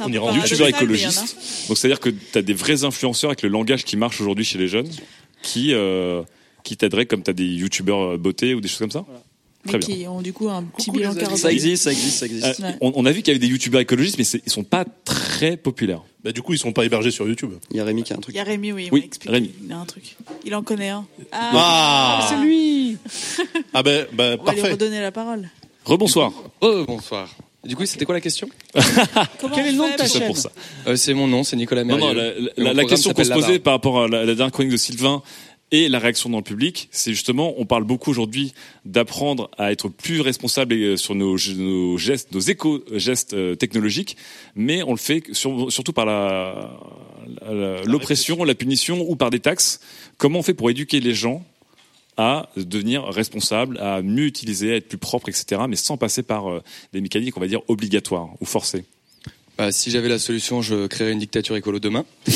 mais 0.07 0.13
il 0.13 0.15
y 0.15 0.61
en 0.63 0.65
a. 0.65 0.69
écologistes. 0.69 1.67
Donc 1.67 1.77
c'est-à-dire 1.77 1.99
que 1.99 2.09
tu 2.09 2.37
as 2.37 2.41
des 2.41 2.53
vrais 2.53 2.83
influenceurs 2.83 3.29
avec 3.29 3.43
le 3.43 3.49
langage 3.49 3.83
qui 3.85 3.97
marche 3.97 4.19
aujourd'hui 4.19 4.45
chez 4.45 4.57
les 4.57 4.67
jeunes, 4.67 4.89
qui 5.43 5.73
euh, 5.73 6.23
qui 6.63 6.75
t'aideraient 6.75 7.05
comme 7.05 7.21
tu 7.21 7.29
as 7.29 7.33
des 7.33 7.45
youtubeurs 7.45 8.13
euh, 8.13 8.17
beauté 8.17 8.55
ou 8.55 8.61
des 8.61 8.67
choses 8.67 8.79
comme 8.79 8.91
ça? 8.91 9.05
Mais 9.73 9.79
Très 9.79 9.87
bien. 9.93 9.95
qui 10.03 10.07
ont 10.07 10.21
du 10.21 10.33
coup 10.33 10.49
un 10.49 10.63
petit 10.63 10.85
Coucou, 10.87 10.97
bilan 10.97 11.13
carbone. 11.15 11.37
Ça 11.37 11.51
existe, 11.51 11.83
ça 11.83 11.91
existe, 11.91 12.17
ça 12.19 12.25
existe. 12.25 12.59
Euh, 12.59 12.63
Ouais. 12.67 12.75
on, 12.81 12.91
on 12.95 13.05
a 13.05 13.11
vu 13.11 13.19
qu'il 13.21 13.27
y 13.27 13.31
avait 13.31 13.39
des 13.45 13.47
youtubeurs 13.51 13.81
écologistes, 13.81 14.17
mais 14.17 14.25
ils 14.45 14.51
sont 14.51 14.63
pas 14.63 14.85
très 15.05 15.57
populaires. 15.57 16.01
Bah, 16.23 16.31
du 16.31 16.41
coup, 16.41 16.53
ils 16.53 16.59
sont 16.59 16.73
pas 16.73 16.83
hébergés 16.85 17.11
sur 17.11 17.27
YouTube. 17.27 17.53
Il 17.71 17.77
y 17.77 17.79
a 17.79 17.83
Rémi 17.85 18.03
qui 18.03 18.11
a 18.13 18.17
un 18.17 18.19
truc. 18.19 18.35
Il 18.35 18.37
y 18.37 18.41
a 18.41 18.43
Rémi, 18.43 18.71
oui, 18.73 18.85
il 18.87 18.93
Oui, 18.93 19.03
expliqué. 19.05 19.31
Rémi. 19.33 19.51
Il 19.65 19.71
a 19.71 19.77
un 19.77 19.85
truc. 19.85 20.15
Il 20.45 20.53
en 20.55 20.63
connaît 20.63 20.89
un. 20.89 21.05
Ah. 21.31 22.25
c'est 22.29 22.37
lui 22.37 22.97
Ah 23.73 23.83
ben, 23.83 24.05
ben 24.13 24.37
On 24.39 24.43
va 24.43 24.53
lui 24.53 24.61
redonner 24.63 24.99
la 25.01 25.11
parole. 25.11 25.49
Rebonsoir. 25.85 26.31
Oh, 26.61 26.83
bonsoir. 26.87 27.29
Du 27.65 27.75
coup, 27.75 27.85
c'était 27.85 28.05
quoi 28.05 28.15
la 28.15 28.21
question? 28.21 28.47
Comment 29.41 29.55
Quel 29.55 29.67
est 29.67 29.71
le 29.71 29.77
nom 29.77 29.87
de 29.89 29.95
ta 29.95 30.03
Tout 30.05 30.09
ça 30.09 30.19
chaîne? 30.19 30.27
pour 30.27 30.37
ça. 30.37 30.49
Euh, 30.87 30.95
C'est 30.95 31.13
mon 31.13 31.27
nom, 31.27 31.43
c'est 31.43 31.57
Nicolas 31.57 31.83
Non, 31.83 31.97
Mérieux. 31.97 32.49
non, 32.57 32.71
la, 32.73 32.85
question 32.85 33.11
qu'on 33.11 33.23
se 33.23 33.31
posait 33.33 33.59
par 33.59 33.73
rapport 33.73 34.03
à 34.03 34.07
la, 34.07 34.23
la 34.23 34.33
dernière 34.35 34.51
chronique 34.53 34.71
de 34.71 34.77
Sylvain 34.77 35.21
et 35.71 35.87
la 35.89 35.99
réaction 35.99 36.29
dans 36.29 36.37
le 36.37 36.43
public, 36.43 36.87
c'est 36.91 37.11
justement, 37.13 37.53
on 37.57 37.65
parle 37.65 37.83
beaucoup 37.83 38.09
aujourd'hui 38.09 38.53
d'apprendre 38.85 39.51
à 39.57 39.71
être 39.71 39.87
plus 39.87 40.21
responsable 40.21 40.73
euh, 40.73 40.97
sur 40.97 41.13
nos, 41.15 41.37
nos 41.57 41.97
gestes, 41.97 42.31
nos 42.31 42.39
éco-gestes 42.39 43.33
euh, 43.33 43.55
technologiques, 43.55 44.17
mais 44.55 44.81
on 44.83 44.91
le 44.91 44.97
fait 44.97 45.23
sur- 45.31 45.71
surtout 45.71 45.93
par 45.93 46.05
la- 46.05 46.71
la- 47.51 47.83
l'oppression, 47.83 48.43
la 48.43 48.55
punition 48.55 49.05
ou 49.07 49.15
par 49.15 49.29
des 49.29 49.39
taxes. 49.39 49.79
Comment 50.17 50.39
on 50.39 50.43
fait 50.43 50.53
pour 50.55 50.69
éduquer 50.69 50.99
les 50.99 51.13
gens 51.13 51.45
à 52.17 52.49
devenir 52.57 53.03
responsables, 53.05 53.77
à 53.77 54.01
mieux 54.01 54.25
utiliser, 54.25 54.73
à 54.73 54.75
être 54.77 54.89
plus 54.89 54.97
propre, 54.97 55.29
etc., 55.29 55.61
mais 55.69 55.75
sans 55.77 55.95
passer 55.95 56.23
par 56.23 56.49
euh, 56.49 56.61
des 56.93 56.99
mécaniques, 57.01 57.37
on 57.37 57.39
va 57.39 57.47
dire, 57.47 57.61
obligatoires 57.67 58.29
ou 58.41 58.45
forcées? 58.45 58.85
Bah, 59.59 59.71
si 59.71 59.91
j'avais 59.91 60.07
la 60.09 60.17
solution, 60.19 60.61
je 60.63 60.87
créerais 60.87 61.11
une 61.11 61.19
dictature 61.19 61.55
écolo 61.55 61.79
demain. 61.79 62.05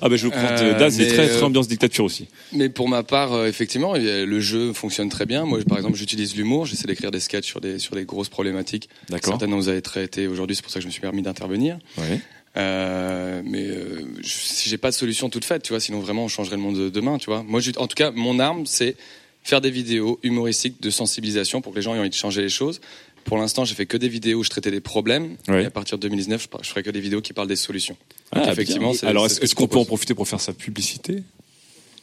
Ah 0.00 0.08
ben 0.08 0.14
je 0.16 0.24
veux 0.26 0.30
prendre 0.30 0.46
Euh, 0.62 0.78
Daz, 0.78 0.96
il 0.96 1.02
est 1.02 1.06
mais, 1.06 1.12
très, 1.12 1.28
très 1.28 1.42
euh, 1.42 1.44
ambiance 1.46 1.66
dictature 1.66 2.04
aussi. 2.04 2.28
Mais 2.52 2.68
pour 2.68 2.88
ma 2.88 3.02
part, 3.02 3.32
euh, 3.32 3.46
effectivement, 3.48 3.94
le 3.96 4.40
jeu 4.40 4.72
fonctionne 4.72 5.08
très 5.08 5.26
bien. 5.26 5.44
Moi, 5.44 5.58
par 5.68 5.76
exemple, 5.76 5.96
j'utilise 5.96 6.36
l'humour. 6.36 6.66
J'essaie 6.66 6.86
d'écrire 6.86 7.10
des 7.10 7.18
sketchs 7.18 7.46
sur 7.46 7.60
des 7.60 7.80
sur 7.80 7.96
des 7.96 8.04
grosses 8.04 8.28
problématiques. 8.28 8.88
D'accord. 9.08 9.32
Certaines 9.32 9.52
vous 9.56 9.68
avez 9.68 9.82
traité 9.82 10.28
aujourd'hui. 10.28 10.54
C'est 10.54 10.62
pour 10.62 10.70
ça 10.70 10.78
que 10.78 10.82
je 10.82 10.86
me 10.86 10.92
suis 10.92 11.00
permis 11.00 11.22
d'intervenir. 11.22 11.78
Ouais. 11.96 12.20
Euh, 12.56 13.42
mais 13.44 13.64
euh, 13.66 14.02
je- 14.22 14.28
si 14.28 14.68
j'ai 14.68 14.78
pas 14.78 14.90
de 14.90 14.94
solution 14.94 15.30
toute 15.30 15.44
faite, 15.44 15.62
tu 15.64 15.72
vois, 15.72 15.80
sinon 15.80 15.98
vraiment 15.98 16.24
on 16.24 16.28
changerait 16.28 16.56
le 16.56 16.62
monde 16.62 16.78
de 16.78 16.90
demain, 16.90 17.18
tu 17.18 17.26
vois. 17.26 17.42
Moi, 17.42 17.60
en 17.78 17.86
tout 17.88 17.96
cas, 17.96 18.12
mon 18.12 18.38
arme, 18.38 18.66
c'est 18.66 18.94
faire 19.42 19.60
des 19.60 19.70
vidéos 19.70 20.20
humoristiques 20.22 20.80
de 20.80 20.90
sensibilisation 20.90 21.60
pour 21.60 21.72
que 21.72 21.78
les 21.78 21.82
gens 21.82 21.94
aient 21.94 21.98
envie 21.98 22.10
de 22.10 22.14
changer 22.14 22.42
les 22.42 22.48
choses. 22.50 22.80
Pour 23.28 23.38
l'instant, 23.38 23.64
j'ai 23.64 23.74
fait 23.74 23.86
que 23.86 23.96
des 23.96 24.08
vidéos 24.08 24.38
où 24.40 24.44
je 24.44 24.50
traitais 24.50 24.70
des 24.70 24.80
problèmes. 24.80 25.36
Ouais. 25.48 25.62
Et 25.62 25.66
à 25.66 25.70
partir 25.70 25.98
de 25.98 26.02
2019, 26.02 26.42
je, 26.42 26.48
par- 26.48 26.64
je 26.64 26.68
ferai 26.70 26.82
que 26.82 26.90
des 26.90 27.00
vidéos 27.00 27.20
qui 27.20 27.32
parlent 27.32 27.48
des 27.48 27.56
solutions. 27.56 27.96
Ah, 28.32 28.40
Donc, 28.40 28.48
effectivement, 28.52 28.92
Alors, 29.02 29.26
est-ce 29.26 29.44
je 29.46 29.54
qu'on 29.54 29.68
peut 29.68 29.78
en 29.78 29.84
profiter 29.84 30.14
pour 30.14 30.26
faire 30.26 30.40
sa 30.40 30.52
publicité? 30.52 31.12
Moi, 31.12 31.22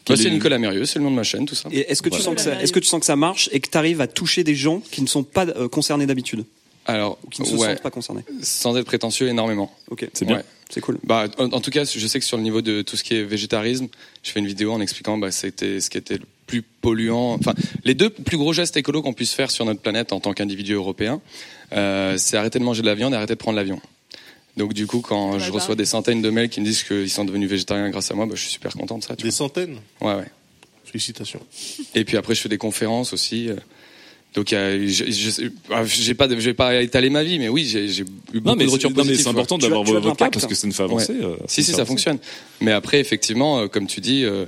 Quel 0.06 0.18
c'est 0.18 0.28
est 0.28 0.32
Nicolas 0.32 0.60
Mérieux, 0.60 0.86
c'est 0.86 1.00
le 1.00 1.06
nom 1.06 1.12
de 1.12 1.16
ma 1.16 1.24
chaîne, 1.24 1.46
tout 1.48 1.56
ça. 1.56 1.68
Est-ce 1.72 2.02
que 2.04 2.10
tu 2.10 2.18
Voilà. 2.22 2.24
sens 2.26 2.36
que 2.36 2.42
ça, 2.42 2.62
est-ce 2.62 2.72
que 2.72 2.80
tu 2.80 2.86
sens 2.88 3.00
que 3.00 3.06
ça 3.08 3.16
marche 3.16 3.50
et 3.52 3.60
que 3.60 3.68
tu 3.70 3.78
arrives 3.78 4.02
à 4.02 4.08
toucher 4.08 4.44
des 4.44 4.54
gens 4.54 4.80
qui 4.80 5.02
ne 5.02 5.08
sont 5.08 5.24
pas 5.24 5.48
euh, 5.48 5.68
concernés 5.68 6.06
d'habitude? 6.06 6.46
Alors, 6.86 7.18
ou 7.26 7.30
qui 7.32 7.42
ne 7.42 7.48
se 7.48 7.56
ouais. 7.56 7.70
sentent 7.70 7.82
pas 7.82 7.90
concernés? 7.90 8.22
Sans 8.44 8.78
être 8.78 8.86
prétentieux, 8.86 9.28
énormément. 9.28 9.76
Ok, 9.90 10.08
C'est 10.14 10.26
bien. 10.26 10.36
Ouais. 10.38 10.44
c'est 10.70 10.82
cool. 10.82 11.00
Bah, 11.04 11.26
en, 11.40 11.46
en 11.46 11.60
tout 11.60 11.72
cas, 11.72 11.86
je 11.86 12.06
sais 12.08 12.20
que 12.20 12.26
sur 12.26 12.38
le 12.38 12.44
niveau 12.44 12.62
de 12.62 12.84
tout 12.84 12.96
ce 12.96 13.04
qui 13.04 13.16
est 13.16 13.24
végétarisme, 13.24 13.88
je 14.22 14.30
fais 14.30 14.40
une 14.40 14.46
vidéo 14.46 14.72
en 14.72 14.80
expliquant 14.80 15.18
bah, 15.18 15.32
c'était 15.32 15.80
ce 15.80 15.90
qui 15.90 15.98
était 15.98 16.20
le 16.20 16.26
plus 16.48 16.62
polluant. 16.62 17.34
Enfin, 17.34 17.54
les 17.84 17.94
deux 17.96 18.10
plus 18.10 18.38
gros 18.38 18.54
gestes 18.54 18.78
écolos 18.78 19.02
qu'on 19.02 19.14
puisse 19.14 19.34
faire 19.34 19.50
sur 19.52 19.66
notre 19.66 19.82
planète 19.82 20.14
en 20.14 20.20
tant 20.20 20.34
qu'individu 20.34 20.74
européen, 20.74 21.22
euh, 21.74 22.18
c'est 22.18 22.38
arrêter 22.38 22.60
de 22.60 22.64
manger 22.64 22.82
de 22.82 22.88
la 22.88 22.96
viande 22.96 23.14
et 23.14 23.16
arrêter 23.18 23.34
de 23.34 23.40
prendre 23.40 23.56
l'avion. 23.58 23.82
Donc 24.58 24.74
du 24.74 24.88
coup, 24.88 25.02
quand 25.02 25.38
je 25.40 25.52
reçois 25.52 25.76
des 25.76 25.86
centaines 25.86 26.22
de 26.22 26.30
mails 26.30 26.50
qui 26.50 26.62
me 26.62 26.66
disent 26.66 26.84
qu'ils 26.84 27.10
sont 27.10 27.26
devenus 27.26 27.50
végétariens 27.50 27.90
grâce 27.90 28.10
à 28.12 28.14
moi, 28.14 28.26
bah, 28.26 28.34
je 28.36 28.42
suis 28.42 28.52
super 28.52 28.72
content 28.74 28.98
de 28.98 29.04
ça. 29.04 29.16
Tu 29.16 29.24
Des 29.24 29.30
vois. 29.30 29.36
centaines 29.38 29.78
Ouais, 30.02 30.14
ouais. 30.16 30.28
Félicitations. 30.86 31.42
Et 31.94 32.06
puis 32.06 32.16
après, 32.16 32.36
je 32.36 32.42
fais 32.42 32.48
des 32.50 32.58
conférences 32.58 33.12
aussi. 33.12 33.50
euh, 33.50 33.56
Donc, 34.36 34.54
ah, 34.54 35.84
j'ai 35.86 36.14
pas, 36.14 36.30
je 36.30 36.36
vais 36.36 36.54
pas 36.54 36.82
étaler 36.82 37.10
ma 37.10 37.24
vie, 37.24 37.40
mais 37.40 37.50
oui, 37.50 37.66
j'ai 37.66 38.02
eu 38.34 38.40
beaucoup 38.40 38.58
mais 38.58 38.66
de 38.66 38.70
retours 38.70 38.92
non, 38.92 38.98
mais 38.98 39.04
positifs. 39.04 39.24
c'est 39.24 39.30
important 39.30 39.58
d'avoir 39.58 39.84
votre 39.84 40.16
cas, 40.16 40.30
parce 40.30 40.46
que 40.46 40.56
ça 40.56 40.68
nous 40.68 40.74
fait 40.74 40.84
avancer, 40.84 41.14
Ouais. 41.14 41.24
euh, 41.26 41.36
si, 41.48 41.64
si, 41.64 41.72
ça 41.72 41.86
fonctionne. 41.86 42.20
Mais 42.62 42.72
après, 42.72 43.00
effectivement, 43.00 43.60
euh, 43.60 43.68
comme 43.68 43.88
tu 43.88 44.00
dis, 44.00 44.24
euh, 44.24 44.46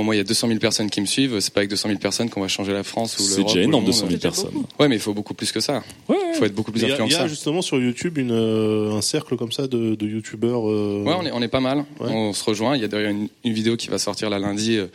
bon, 0.00 0.04
moi, 0.04 0.14
il 0.14 0.18
y 0.18 0.20
a 0.20 0.24
200 0.24 0.48
000 0.48 0.58
personnes 0.58 0.88
qui 0.88 1.00
me 1.00 1.06
suivent. 1.06 1.38
C'est 1.40 1.52
pas 1.52 1.60
avec 1.60 1.70
200 1.70 1.88
000 1.88 2.00
personnes 2.00 2.30
qu'on 2.30 2.40
va 2.40 2.48
changer 2.48 2.72
la 2.72 2.82
France 2.82 3.18
ou 3.18 3.22
C'est 3.22 3.42
déjà 3.44 3.60
énorme, 3.60 3.84
monde. 3.84 3.92
200 3.92 4.06
000 4.08 4.18
personnes. 4.20 4.50
Ouais, 4.78 4.88
mais 4.88 4.96
il 4.96 5.00
faut 5.00 5.12
beaucoup 5.14 5.34
plus 5.34 5.52
que 5.52 5.60
ça. 5.60 5.82
Il 6.08 6.14
faut 6.36 6.44
être 6.46 6.54
beaucoup 6.54 6.72
plus 6.72 6.84
influent 6.84 7.04
il 7.06 7.08
que 7.08 7.14
y 7.14 7.16
a 7.16 7.20
ça. 7.20 7.28
justement 7.28 7.60
sur 7.62 7.78
YouTube 7.78 8.16
une, 8.18 8.30
euh, 8.32 8.92
un 8.96 9.02
cercle 9.02 9.36
comme 9.36 9.52
ça 9.52 9.66
de, 9.66 9.94
de 9.94 10.06
youtubeurs. 10.06 10.68
euh, 10.70 11.02
Ouais, 11.04 11.14
on 11.18 11.26
est, 11.26 11.32
on 11.32 11.42
est 11.42 11.48
pas 11.48 11.60
mal. 11.60 11.84
On 12.00 12.32
se 12.32 12.42
rejoint. 12.44 12.76
Il 12.76 12.82
y 12.82 12.84
a 12.84 12.88
d'ailleurs 12.88 13.10
une, 13.10 13.28
une 13.44 13.52
vidéo 13.52 13.76
qui 13.76 13.88
va 13.88 13.98
sortir 13.98 14.30
là 14.30 14.38
lundi, 14.38 14.76
euh, 14.76 14.86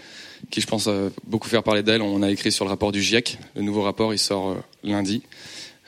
qui 0.49 0.61
je 0.61 0.67
pense 0.67 0.87
euh, 0.87 1.09
beaucoup 1.27 1.47
faire 1.47 1.63
parler 1.63 1.83
d'elle. 1.83 2.01
On 2.01 2.21
a 2.23 2.31
écrit 2.31 2.51
sur 2.51 2.65
le 2.65 2.69
rapport 2.69 2.91
du 2.91 3.01
GIEC. 3.01 3.37
Le 3.55 3.61
nouveau 3.61 3.83
rapport, 3.83 4.13
il 4.13 4.19
sort 4.19 4.49
euh, 4.49 4.55
lundi. 4.83 5.21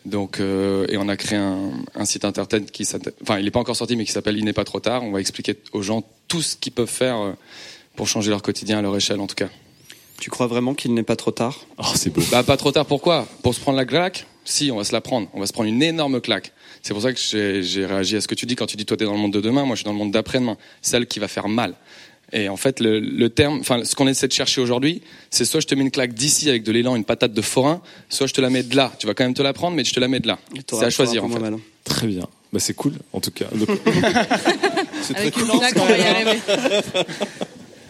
Donc, 0.06 0.40
euh, 0.40 0.86
et 0.88 0.96
on 0.98 1.10
a 1.10 1.18
créé 1.18 1.38
un, 1.38 1.72
un 1.94 2.06
site 2.06 2.24
internet 2.24 2.72
qui 2.72 2.86
s'appelle, 2.86 3.12
enfin, 3.24 3.40
il 3.40 3.44
n'est 3.46 3.52
pas 3.52 3.60
encore 3.60 3.76
sorti, 3.76 3.98
mais 3.98 4.06
qui 4.06 4.14
s'appelle 4.14 4.38
Il 4.38 4.46
n'est 4.46 4.54
pas 4.54 4.64
trop 4.64 4.80
tard. 4.80 5.04
On 5.04 5.12
va 5.12 5.20
expliquer 5.20 5.56
aux 5.74 5.82
gens 5.82 6.02
tout 6.30 6.42
ce 6.42 6.56
qu'ils 6.56 6.72
peuvent 6.72 6.88
faire 6.90 7.18
euh, 7.18 7.32
pour 7.98 8.08
changer 8.08 8.30
leur 8.30 8.42
quotidien 8.42 8.80
à 8.80 8.82
leur 8.82 8.96
échelle, 8.96 9.20
en 9.20 9.28
tout 9.28 9.36
cas. 9.36 9.50
Tu 10.20 10.30
crois 10.30 10.48
vraiment 10.48 10.74
qu'il 10.74 10.94
n'est 10.94 11.04
pas 11.04 11.18
trop 11.18 11.32
tard? 11.32 11.66
Oh, 11.78 11.84
c'est 11.96 12.12
beau. 12.12 12.22
Bah, 12.32 12.44
pas 12.44 12.56
trop 12.56 12.72
tard. 12.72 12.86
Pourquoi? 12.86 13.28
Pour 13.44 13.54
se 13.54 13.60
prendre 13.60 13.78
la 13.78 13.86
claque? 13.86 14.26
Si, 14.46 14.72
on 14.72 14.78
va 14.78 14.84
se 14.86 14.94
la 14.94 15.02
prendre. 15.02 15.28
On 15.34 15.40
va 15.40 15.48
se 15.48 15.54
prendre 15.54 15.68
une 15.68 15.84
énorme 15.84 16.22
claque. 16.22 16.54
C'est 16.82 16.94
pour 16.94 17.04
ça 17.04 17.12
que 17.12 17.20
j'ai 17.20 17.86
réagi 17.86 18.16
à 18.16 18.22
ce 18.22 18.28
que 18.28 18.36
tu 18.36 18.46
dis 18.46 18.56
quand 18.56 18.66
tu 18.66 18.78
dis 18.78 18.86
toi 18.86 18.96
t'es 18.96 19.04
dans 19.04 19.12
le 19.14 19.20
monde 19.20 19.34
de 19.34 19.42
demain. 19.42 19.66
Moi, 19.66 19.76
je 19.76 19.80
suis 19.80 19.86
dans 19.86 19.92
le 19.92 19.98
monde 19.98 20.12
d'après-demain. 20.12 20.58
Celle 20.82 21.06
qui 21.06 21.20
va 21.20 21.28
faire 21.28 21.50
mal. 21.50 21.74
Et 22.34 22.50
en 22.50 22.58
fait, 22.58 22.80
le, 22.80 23.00
le 23.00 23.30
terme, 23.30 23.60
enfin, 23.60 23.84
ce 23.84 23.96
qu'on 23.96 24.08
essaie 24.08 24.28
de 24.28 24.34
chercher 24.34 24.62
aujourd'hui, 24.62 25.02
c'est 25.30 25.46
soit 25.46 25.60
je 25.60 25.68
te 25.68 25.76
mets 25.76 25.82
une 25.82 25.92
claque 25.92 26.14
d'ici 26.14 26.50
avec 26.50 26.64
de 26.64 26.72
l'élan, 26.72 26.96
une 26.96 27.06
patate 27.06 27.34
de 27.34 27.42
forain, 27.42 27.82
soit 28.10 28.28
je 28.28 28.34
te 28.34 28.42
la 28.42 28.50
mets 28.50 28.64
de 28.64 28.76
là. 28.76 28.92
Tu 29.00 29.08
vas 29.08 29.14
quand 29.14 29.24
même 29.24 29.34
te 29.34 29.42
la 29.42 29.54
prendre, 29.54 29.76
mais 29.76 29.84
je 29.84 29.94
te 29.94 30.00
la 30.00 30.08
mets 30.08 30.20
de 30.20 30.28
là. 30.28 30.38
C'est 30.70 30.84
à 30.84 30.90
choisir 30.90 31.24
en 31.24 31.30
fait. 31.30 31.40
moins 31.40 31.60
Très 31.84 32.08
bien. 32.08 32.28
Bah, 32.52 32.60
c'est 32.60 32.74
cool, 32.74 32.94
en 33.14 33.22
tout 33.22 33.32
cas. 33.32 33.46
C'est 35.02 35.14
très 35.14 35.32
cool. 35.32 35.44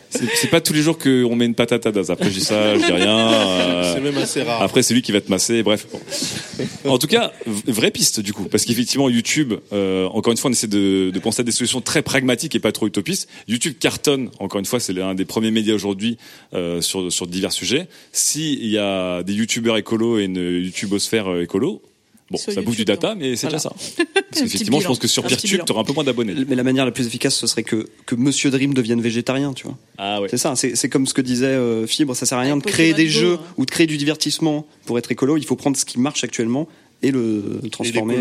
C'est 0.09 0.49
pas 0.49 0.61
tous 0.61 0.73
les 0.73 0.81
jours 0.81 0.97
qu'on 0.97 1.35
met 1.35 1.45
une 1.45 1.55
patate 1.55 1.85
à 1.85 1.91
Daz. 1.91 2.09
Après, 2.11 2.29
je 2.29 2.35
dis 2.39 2.43
ça, 2.43 2.75
je 2.77 2.85
dis 2.85 2.91
rien. 2.91 3.33
euh, 3.33 3.93
C'est 3.93 4.01
même 4.01 4.17
assez 4.17 4.41
rare. 4.43 4.61
Après, 4.61 4.81
c'est 4.81 4.93
lui 4.93 5.01
qui 5.01 5.11
va 5.11 5.21
te 5.21 5.29
masser. 5.29 5.63
Bref. 5.63 5.85
Bon. 5.91 6.91
En 6.91 6.97
tout 6.97 7.07
cas, 7.07 7.31
vraie 7.67 7.91
piste 7.91 8.19
du 8.19 8.33
coup, 8.33 8.45
parce 8.45 8.65
qu'effectivement, 8.65 9.09
YouTube. 9.09 9.53
euh, 9.73 10.05
encore 10.07 10.31
une 10.31 10.37
fois, 10.37 10.49
on 10.49 10.53
essaie 10.53 10.67
de, 10.67 11.11
de 11.13 11.19
penser 11.19 11.41
à 11.41 11.43
des 11.43 11.51
solutions 11.51 11.81
très 11.81 12.01
pragmatiques 12.01 12.55
et 12.55 12.59
pas 12.59 12.71
trop 12.71 12.87
utopistes. 12.87 13.27
YouTube 13.47 13.75
cartonne. 13.79 14.29
Encore 14.39 14.59
une 14.59 14.65
fois, 14.65 14.79
c'est 14.79 14.93
l'un 14.93 15.13
des 15.15 15.25
premiers 15.25 15.51
médias 15.51 15.75
aujourd'hui 15.75 16.17
euh, 16.53 16.81
sur 16.81 17.11
sur 17.11 17.27
divers 17.27 17.51
sujets. 17.51 17.87
S'il 18.11 18.65
y 18.67 18.77
a 18.77 19.23
des 19.23 19.33
YouTubeurs 19.33 19.77
écolos 19.77 20.19
et 20.19 20.23
une 20.23 20.37
YouTubosphère 20.63 21.27
euh, 21.31 21.43
écolo. 21.43 21.81
Bon, 22.29 22.37
Sur 22.37 22.51
ça 22.51 22.61
bouffe 22.61 22.75
du 22.75 22.83
data, 22.83 23.15
mais 23.15 23.35
c'est 23.35 23.47
Voilà. 23.47 23.57
déjà 23.57 23.69
ça. 23.69 23.75
Parce 24.05 24.21
qu'effectivement, 24.43 24.79
je 24.79 24.87
pense 24.87 24.99
que 24.99 25.07
sur 25.07 25.23
Peertube, 25.23 25.61
tu 25.65 25.71
auras 25.71 25.81
un 25.81 25.85
peu 25.85 25.93
moins 25.93 26.03
d'abonnés. 26.03 26.33
Mais 26.47 26.55
la 26.55 26.63
manière 26.63 26.85
la 26.85 26.91
plus 26.91 27.07
efficace, 27.07 27.35
ce 27.35 27.47
serait 27.47 27.63
que, 27.63 27.87
que 28.05 28.15
Monsieur 28.15 28.51
Dream 28.51 28.73
devienne 28.73 29.01
végétarien, 29.01 29.53
tu 29.53 29.63
vois. 29.63 29.77
Ah 29.97 30.21
ouais. 30.21 30.27
C'est 30.29 30.37
ça, 30.37 30.55
c'est 30.55 30.75
c'est 30.75 30.89
comme 30.89 31.07
ce 31.07 31.13
que 31.13 31.21
disait 31.21 31.45
euh, 31.45 31.87
Fibre, 31.87 32.15
ça 32.15 32.25
sert 32.25 32.37
à 32.37 32.41
rien 32.41 32.57
de 32.57 32.63
créer 32.63 32.93
des 32.93 33.07
jeux 33.07 33.35
hein. 33.35 33.53
ou 33.57 33.65
de 33.65 33.71
créer 33.71 33.87
du 33.87 33.97
divertissement 33.97 34.65
pour 34.85 34.97
être 34.97 35.11
écolo, 35.11 35.37
il 35.37 35.45
faut 35.45 35.55
prendre 35.55 35.77
ce 35.77 35.85
qui 35.85 35.99
marche 35.99 36.23
actuellement 36.23 36.67
et 37.03 37.11
le 37.11 37.61
transformer 37.71 38.17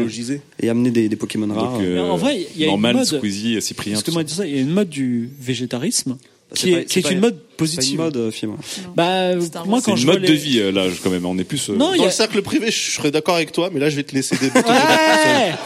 et 0.60 0.68
amener 0.68 0.91
des, 0.91 1.09
des 1.09 1.17
Pokémon 1.17 1.52
rares. 1.52 1.73
Donc, 1.73 1.83
euh, 1.83 2.01
en 2.01 2.17
vrai, 2.17 2.47
il 2.55 2.60
y 2.60 2.65
a 2.65 2.68
Norman, 2.68 2.91
une 2.91 2.97
mode. 2.99 3.07
Squeezie, 3.07 3.60
Cyprien. 3.62 3.94
Parce 3.94 4.05
que 4.05 4.10
moi, 4.10 4.23
ça, 4.26 4.47
il 4.47 4.55
y 4.55 4.59
a 4.59 4.60
une 4.60 4.70
mode 4.70 4.91
du 4.91 5.31
végétarisme 5.41 6.18
c'est 6.52 6.58
qui 6.60 6.73
pas- 6.73 6.78
est, 6.81 6.84
qui 6.84 6.99
est 6.99 7.02
pas- 7.02 7.10
une 7.12 7.20
mode 7.20 7.34
c'est 7.34 7.39
pas 7.39 7.52
une 7.52 7.57
positive. 7.57 7.99
mode, 8.00 8.16
euh, 8.16 8.31
Fibre. 8.31 8.57
Bah, 8.94 9.34
moi, 9.34 9.78
C'est 9.81 9.84
quand 9.86 9.92
une 9.92 9.97
je 9.97 10.07
mode 10.07 10.23
de 10.23 10.33
vie, 10.33 10.60
euh, 10.60 10.70
là, 10.73 10.84
quand 11.02 11.10
même. 11.10 11.25
On 11.26 11.36
est 11.39 11.44
plus. 11.44 11.70
euh, 11.70 11.75
Non, 11.75 11.92
il 11.92 11.97
y 11.97 11.99
Dans 11.99 12.05
a- 12.05 12.07
le 12.08 12.12
cercle 12.12 12.42
privé, 12.42 12.70
je 12.70 12.92
serais 12.92 13.10
d'accord 13.10 13.34
avec 13.36 13.52
toi, 13.52 13.70
mais 13.73 13.81
là, 13.81 13.89
je 13.91 13.97
vais 13.97 14.02
te 14.05 14.15
laisser 14.15 14.36
des 14.36 14.47
Ouais 14.49 14.62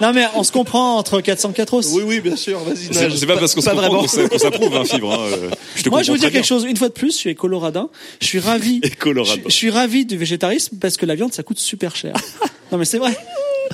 Non, 0.00 0.14
mais 0.14 0.24
on 0.34 0.42
se 0.44 0.50
comprend 0.50 0.96
entre 0.96 1.20
404 1.20 1.74
os. 1.74 1.88
Oui, 1.92 2.02
oui, 2.06 2.20
bien 2.20 2.34
sûr, 2.34 2.58
vas-y. 2.60 2.88
C'est 2.90 3.10
c'est 3.10 3.26
pas 3.26 3.36
parce 3.36 3.54
qu'on 3.54 3.60
se 3.60 3.66
Pas 3.66 3.72
comprend 3.74 4.00
qu'on 4.00 4.08
s'a- 4.08 4.28
qu'on 4.30 4.38
s'approuve, 4.38 4.74
hein, 4.74 4.84
Fibre. 4.86 5.12
hein, 5.12 5.26
euh, 5.30 5.50
Je 5.76 5.82
te 5.82 5.90
Moi, 5.90 6.02
je 6.02 6.10
veux 6.12 6.16
dire 6.16 6.32
quelque 6.32 6.46
chose. 6.46 6.64
Une 6.64 6.78
fois 6.78 6.88
de 6.88 6.94
plus, 6.94 7.12
je 7.12 7.16
suis 7.18 7.34
coloradin. 7.34 7.90
Je 8.18 8.26
suis 8.26 8.38
ravi. 8.38 8.80
Colorado. 8.98 9.38
Je, 9.44 9.50
je 9.50 9.54
suis 9.54 9.68
ravi 9.68 10.06
du 10.06 10.16
végétarisme 10.16 10.78
parce 10.80 10.96
que 10.96 11.04
la 11.04 11.16
viande, 11.16 11.34
ça 11.34 11.42
coûte 11.42 11.58
super 11.58 11.96
cher. 11.96 12.14
non, 12.72 12.78
mais 12.78 12.86
c'est 12.86 12.96
vrai. 12.96 13.14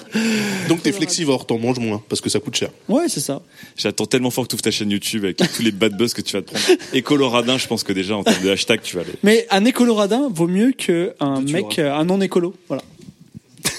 Donc 0.69 0.83
t'es 0.83 0.93
flexivore, 0.93 1.47
t'en 1.47 1.59
manges 1.59 1.79
moins 1.79 2.03
parce 2.09 2.21
que 2.21 2.29
ça 2.29 2.41
coûte 2.41 2.57
cher. 2.57 2.71
Ouais, 2.89 3.09
c'est 3.09 3.21
ça. 3.21 3.43
J'attends 3.77 4.07
tellement 4.07 4.31
fort 4.31 4.45
que 4.45 4.49
tu 4.51 4.55
ouvres 4.55 4.63
ta 4.63 4.71
chaîne 4.71 4.91
YouTube 4.91 5.25
avec 5.25 5.37
tous 5.37 5.63
les 5.63 5.73
bad 5.73 5.97
buzz 5.97 6.15
que 6.15 6.23
tu 6.23 6.33
vas 6.33 6.43
te 6.43 6.53
prendre. 6.53 6.81
Et 6.93 7.03
Coloradin, 7.03 7.59
je 7.59 7.67
pense 7.67 7.83
que 7.83 7.93
déjà, 7.93 8.17
en 8.17 8.25
termes 8.25 8.43
de 8.43 8.51
hashtag, 8.51 8.81
tu 8.83 8.97
vas 8.97 9.03
aller. 9.03 9.15
Mais 9.23 9.47
un 9.51 9.65
écoloradin 9.65 10.29
vaut 10.33 10.49
mieux 10.49 10.73
qu'un 10.73 11.41
mec, 11.41 11.79
euh, 11.79 11.95
un 11.95 12.05
non 12.05 12.21
écolo. 12.21 12.55
Voilà. 12.69 12.83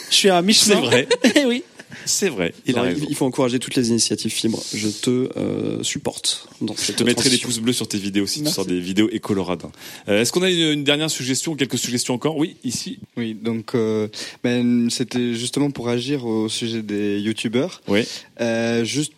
Je 0.09 0.15
suis 0.15 0.29
à 0.29 0.41
mi-chemin. 0.41 0.75
C'est 0.75 0.81
vrai. 0.81 1.07
Eh 1.35 1.45
oui. 1.45 1.63
C'est 2.07 2.29
vrai, 2.29 2.53
il 2.65 2.75
Non, 2.75 2.85
il 3.09 3.15
faut 3.15 3.25
encourager 3.25 3.59
toutes 3.59 3.75
les 3.75 3.89
initiatives 3.89 4.31
Fibre. 4.31 4.63
Je 4.73 4.87
te 4.87 5.29
euh, 5.37 5.83
supporte. 5.83 6.47
Dans 6.61 6.75
Je 6.75 6.91
te 6.93 7.03
mettrai 7.03 7.29
des 7.29 7.37
pouces 7.37 7.59
bleus 7.59 7.73
sur 7.73 7.87
tes 7.87 7.97
vidéos 7.97 8.25
si 8.25 8.41
tu 8.41 8.49
sors 8.49 8.65
des 8.65 8.79
vidéos 8.79 9.09
écoloradin. 9.11 9.71
Euh, 10.07 10.21
Est-ce 10.21 10.31
qu'on 10.31 10.41
a 10.41 10.49
une, 10.49 10.71
une 10.71 10.83
dernière 10.83 11.11
suggestion, 11.11 11.55
quelques 11.55 11.77
suggestions 11.77 12.13
encore? 12.13 12.37
Oui, 12.37 12.55
ici. 12.63 12.99
Oui, 13.17 13.35
donc 13.35 13.75
euh, 13.75 14.07
ben, 14.43 14.89
c'était 14.89 15.33
justement 15.33 15.69
pour 15.69 15.89
agir 15.89 16.25
au 16.25 16.49
sujet 16.49 16.81
des 16.81 17.19
youtubeurs. 17.19 17.81
Oui. 17.87 18.03
Euh, 18.41 18.83
juste, 18.83 19.13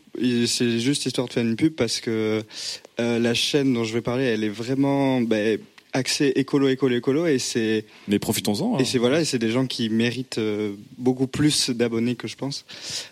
c'est 0.48 0.80
juste 0.80 1.06
histoire 1.06 1.28
de 1.28 1.34
faire 1.34 1.44
une 1.44 1.56
pub 1.56 1.74
parce 1.76 2.00
que 2.00 2.44
euh, 3.00 3.20
la 3.20 3.34
chaîne 3.34 3.74
dont 3.74 3.84
je 3.84 3.94
vais 3.94 4.02
parler, 4.02 4.26
elle 4.26 4.44
est 4.44 4.50
vraiment 4.50 5.22
ben, 5.22 5.60
axée 5.94 6.32
écolo, 6.36 6.68
écolo, 6.68 6.96
écolo, 6.96 7.26
et 7.26 7.40
c'est. 7.40 7.86
Mais 8.08 8.20
profitons-en. 8.20 8.76
hein. 8.76 8.80
Et 8.80 8.86
c'est 8.86 8.98
voilà, 8.98 9.22
et 9.22 9.26
c'est 9.26 9.40
des 9.40 9.52
gens 9.52 9.66
qui 9.66 9.90
méritent 9.90 10.38
euh, 10.38 10.74
beaucoup 10.98 11.28
plus 11.28 11.70
d'abonnés 11.70 12.16
que 12.16 12.28
je 12.28 12.36
pense. 12.36 12.66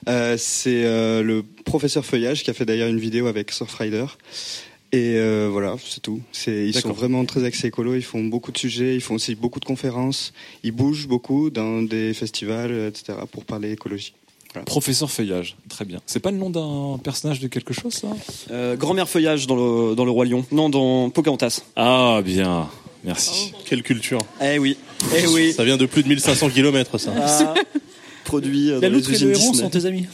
Euh, 0.08 0.36
c'est 0.38 0.86
euh, 0.86 1.24
le 1.24 1.44
professeur 1.66 2.06
Feuillage 2.06 2.44
qui 2.44 2.50
a 2.50 2.54
fait 2.54 2.66
d'ailleurs 2.66 2.90
une 2.90 3.00
vidéo 3.00 3.28
avec 3.28 3.52
Surfrider. 3.52 4.06
Et 4.94 5.16
euh, 5.18 5.50
voilà, 5.52 5.76
c'est 5.86 6.00
tout. 6.02 6.22
C'est, 6.32 6.66
ils 6.66 6.74
sont 6.74 6.94
vraiment 6.94 7.26
très 7.26 7.44
axés 7.44 7.68
écolo. 7.68 7.96
Ils 7.96 8.04
font 8.04 8.24
beaucoup 8.24 8.54
de 8.54 8.58
sujets. 8.58 8.96
Ils 8.96 9.02
font 9.02 9.16
aussi 9.16 9.36
beaucoup 9.36 9.60
de 9.60 9.66
conférences. 9.66 10.32
Ils 10.64 10.72
bougent 10.72 11.08
beaucoup 11.08 11.50
dans 11.50 11.82
des 11.82 12.14
festivals, 12.14 12.72
etc. 12.88 13.18
pour 13.30 13.44
parler 13.44 13.72
écologie. 13.74 14.14
Professeur 14.66 15.10
Feuillage, 15.10 15.56
très 15.70 15.86
bien. 15.86 16.00
C'est 16.06 16.20
pas 16.20 16.32
le 16.32 16.38
nom 16.38 16.50
d'un 16.50 16.98
personnage 17.00 17.40
de 17.40 17.48
quelque 17.48 17.74
chose, 17.74 17.94
ça? 17.94 18.08
Euh, 18.52 18.76
Grand-mère 18.76 19.10
Feuillage 19.10 19.48
dans 19.48 19.56
le, 19.56 19.96
dans 19.96 20.06
le 20.06 20.12
Roi 20.12 20.26
Lion. 20.26 20.46
Non, 20.52 20.70
dans 20.70 21.10
Pocahontas. 21.10 21.62
Ah, 21.76 22.22
bien. 22.24 22.70
Merci. 23.04 23.54
Quelle 23.66 23.84
culture. 23.84 24.20
Eh 24.42 24.60
oui. 24.60 24.78
Eh 25.16 25.28
oui. 25.28 25.54
Ça 25.54 25.64
vient 25.64 25.78
de 25.78 25.86
plus 25.86 26.04
de 26.04 26.10
1500 26.10 26.50
km, 26.50 26.98
ça. 26.98 27.14
Ah, 27.18 27.54
produit 28.26 28.72
euh, 28.72 28.80
La 28.82 28.90
dans 28.90 28.96
loutre 28.96 29.10
les 29.12 29.22
et 29.22 29.26
le 29.26 29.32
usines 29.32 29.44
héron 29.44 29.54
sont 29.54 29.70
tes 29.70 29.86
amis. 29.86 30.06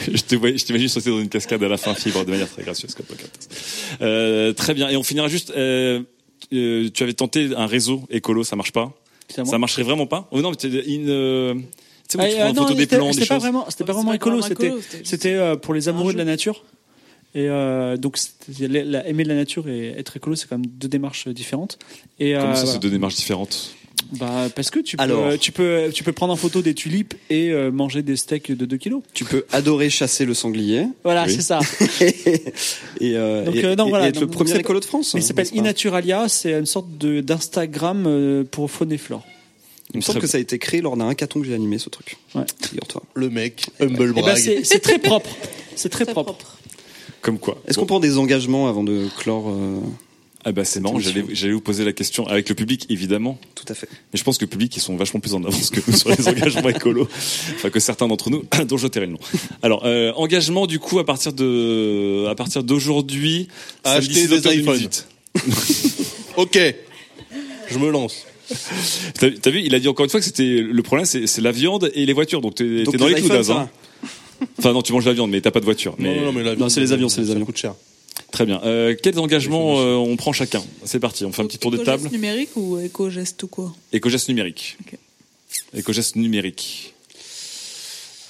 je 0.00 0.20
t'imagine 0.64 0.88
sauter 0.88 1.10
dans 1.10 1.20
une 1.20 1.28
cascade 1.28 1.62
à 1.62 1.68
la 1.68 1.76
fin, 1.76 1.94
fibre, 1.94 2.24
de 2.24 2.30
manière 2.30 2.48
très 2.48 2.62
gracieuse 2.62 2.94
comme 2.94 3.06
Pocahontas. 3.06 3.48
Euh, 4.00 4.52
très 4.52 4.74
bien. 4.74 4.88
Et 4.88 4.96
on 4.96 5.02
finira 5.02 5.28
juste. 5.28 5.52
euh, 5.56 6.02
tu 6.50 7.02
avais 7.02 7.12
tenté 7.12 7.50
un 7.56 7.66
réseau 7.66 8.02
écolo, 8.10 8.42
ça 8.44 8.56
marche 8.56 8.72
pas? 8.72 8.92
Ça 9.28 9.58
marcherait 9.58 9.82
vraiment 9.84 10.06
pas? 10.06 10.28
Oh 10.32 10.40
non, 10.40 10.50
mais 10.50 10.68
une. 10.86 11.64
Euh, 12.18 12.18
Tu 12.18 12.18
sais, 12.18 12.26
où 12.26 12.28
tu 12.30 12.36
prends 12.36 12.44
euh, 12.44 12.48
une 12.50 12.56
non, 12.56 12.62
photo 12.62 12.74
des 12.74 12.80
c'était- 12.82 12.96
plans, 12.96 13.06
des 13.06 13.12
c'était 13.12 13.26
pas 13.26 13.34
choses. 13.34 13.42
vraiment, 13.42 13.66
c'était 13.68 13.84
pas 13.84 13.92
vraiment 13.92 14.12
écolo, 14.12 14.42
c'était, 14.42 14.72
c'était 15.04 15.34
euh, 15.34 15.56
pour 15.56 15.74
les 15.74 15.88
amoureux 15.88 16.12
de 16.12 16.18
la 16.18 16.24
nature. 16.24 16.64
Et 17.34 17.48
euh, 17.48 17.96
donc, 17.96 18.18
la- 18.58 18.82
la- 18.84 19.06
aimer 19.08 19.22
la 19.24 19.34
nature 19.36 19.68
et 19.68 19.88
être 19.96 20.16
écolo, 20.16 20.34
c'est 20.34 20.48
quand 20.48 20.58
même 20.58 20.66
deux 20.66 20.88
démarches 20.88 21.28
différentes. 21.28 21.78
Et 22.18 22.32
Comment 22.32 22.44
euh, 22.46 22.54
ça, 22.54 22.60
voilà. 22.62 22.72
c'est 22.72 22.78
deux 22.80 22.90
démarches 22.90 23.14
différentes? 23.14 23.74
Bah, 24.18 24.48
parce 24.56 24.70
que 24.70 24.80
tu 24.80 24.96
peux, 24.96 25.02
Alors. 25.04 25.38
tu 25.38 25.52
peux, 25.52 25.90
tu 25.94 26.02
peux 26.02 26.12
prendre 26.12 26.32
en 26.32 26.36
photo 26.36 26.62
des 26.62 26.74
tulipes 26.74 27.14
et 27.28 27.50
euh, 27.50 27.70
manger 27.70 28.02
des 28.02 28.16
steaks 28.16 28.50
de 28.50 28.64
2 28.64 28.76
kilos. 28.78 29.02
Tu 29.14 29.24
peux 29.24 29.44
adorer 29.52 29.90
chasser 29.90 30.24
le 30.24 30.34
sanglier. 30.34 30.86
Voilà, 31.04 31.26
Oui. 31.26 31.32
c'est 31.34 31.42
ça. 31.42 31.60
et, 33.00 33.16
euh, 33.16 33.44
Donc, 33.44 33.54
et- 33.54 33.64
euh, 33.64 33.76
non, 33.76 33.86
et- 33.86 33.90
voilà. 33.90 34.06
et 34.06 34.08
être 34.08 34.20
le 34.20 34.26
premier 34.26 34.56
écolo 34.56 34.80
de 34.80 34.84
France. 34.84 35.14
Mais 35.14 35.20
il 35.20 35.22
s'appelle 35.24 35.44
n'est-ce 35.44 35.52
pas? 35.54 35.58
Inaturalia, 35.60 36.28
c'est 36.28 36.52
une 36.58 36.66
sorte 36.66 36.98
de, 36.98 37.20
d'Instagram 37.20 38.04
euh, 38.06 38.42
pour 38.50 38.70
faune 38.70 38.90
et 38.92 38.98
flore. 38.98 39.24
Il 39.92 39.98
me 39.98 40.02
semble 40.02 40.20
que 40.20 40.26
ça 40.26 40.38
a 40.38 40.40
été 40.40 40.58
créé 40.58 40.80
lors 40.80 40.96
d'un 40.96 41.08
hackathon 41.08 41.40
que 41.40 41.46
j'ai 41.46 41.54
animé, 41.54 41.78
ce 41.78 41.88
truc. 41.88 42.16
Ouais. 42.34 42.44
Figure-toi. 42.62 43.02
Le 43.14 43.28
mec, 43.28 43.66
humble 43.80 44.14
Eh 44.16 44.22
ben, 44.22 44.36
c'est, 44.36 44.80
très 44.80 44.98
propre. 44.98 45.30
C'est 45.74 45.88
très, 45.88 46.06
propre. 46.06 46.36
Comme 47.22 47.38
quoi 47.38 47.60
Est-ce 47.66 47.78
qu'on 47.78 47.86
prend 47.86 48.00
des 48.00 48.18
engagements 48.18 48.68
avant 48.68 48.84
de 48.84 49.08
clore 49.18 49.50
euh, 49.50 49.80
Ah 50.44 50.52
bah 50.52 50.64
c'est 50.64 50.80
marrant, 50.80 50.98
j'allais 50.98 51.24
j'allais 51.32 51.52
vous 51.52 51.60
poser 51.60 51.84
la 51.84 51.92
question 51.92 52.26
avec 52.26 52.48
le 52.48 52.54
public 52.54 52.86
évidemment. 52.88 53.38
Tout 53.54 53.64
à 53.68 53.74
fait. 53.74 53.88
Mais 54.12 54.18
je 54.18 54.24
pense 54.24 54.38
que 54.38 54.44
le 54.44 54.50
public 54.50 54.74
ils 54.76 54.80
sont 54.80 54.96
vachement 54.96 55.20
plus 55.20 55.34
en 55.34 55.42
avance 55.44 55.70
que 55.70 55.80
nous 55.86 55.96
sur 55.96 56.08
les 56.10 56.28
engagements 56.28 56.68
écolos, 56.68 57.08
enfin 57.56 57.70
que 57.70 57.80
certains 57.80 58.08
d'entre 58.08 58.30
nous 58.30 58.44
dont 58.66 58.76
je 58.76 58.86
tairai 58.86 59.06
le 59.06 59.12
nom. 59.12 59.18
Alors 59.62 59.84
euh, 59.84 60.12
engagement 60.12 60.66
du 60.66 60.78
coup 60.78 60.98
à 60.98 61.04
partir 61.04 61.32
de 61.32 62.26
à 62.26 62.34
partir 62.34 62.62
d'aujourd'hui 62.64 63.48
acheter 63.84 64.14
6 64.14 64.28
des 64.28 64.60
iPhones. 64.60 64.78
2018. 64.78 65.08
ok, 66.36 66.58
je 67.70 67.78
me 67.78 67.90
lance. 67.90 68.26
T'as 69.18 69.50
vu, 69.50 69.62
il 69.64 69.74
a 69.74 69.78
dit 69.80 69.88
encore 69.88 70.04
une 70.04 70.10
fois 70.10 70.20
que 70.20 70.26
c'était 70.26 70.60
le 70.62 70.82
problème 70.82 71.04
c'est 71.06 71.40
la 71.40 71.52
viande 71.52 71.90
et 71.94 72.04
les 72.06 72.12
voitures 72.12 72.40
donc 72.40 72.54
t'es 72.56 72.84
dans 72.84 73.06
les 73.06 73.14
clous 73.14 73.28
Daz, 73.28 73.46
ça 73.48 73.52
hein. 73.60 73.70
Enfin 74.58 74.72
non 74.72 74.82
tu 74.82 74.92
manges 74.92 75.06
la 75.06 75.12
viande 75.12 75.30
mais 75.30 75.40
t'as 75.40 75.50
pas 75.50 75.60
de 75.60 75.64
voiture. 75.64 75.94
Mais 75.98 76.18
Non, 76.56 76.68
c'est 76.68 76.80
les 76.80 76.92
avions, 76.92 77.08
c'est 77.08 77.20
les 77.20 77.26
Ça 77.28 77.32
avions. 77.32 77.44
coûte 77.46 77.56
cher. 77.58 77.74
Très 78.32 78.46
bien. 78.46 78.60
Euh, 78.64 78.94
quels 79.02 79.18
engagements 79.18 79.80
euh, 79.80 79.94
on 79.96 80.16
prend 80.16 80.32
chacun? 80.32 80.62
C'est 80.84 81.00
parti, 81.00 81.24
on 81.24 81.32
fait 81.32 81.42
un 81.42 81.46
petit 81.46 81.58
tour 81.58 81.70
de 81.72 81.76
Éco-geste 81.78 82.02
table. 82.04 82.14
numérique 82.14 82.50
ou 82.56 82.78
éco-geste 82.78 83.42
ou 83.42 83.48
quoi? 83.48 83.74
Éco-geste 83.92 84.28
numérique. 84.28 84.76
Éco-geste 85.74 86.16
numérique. 86.16 86.94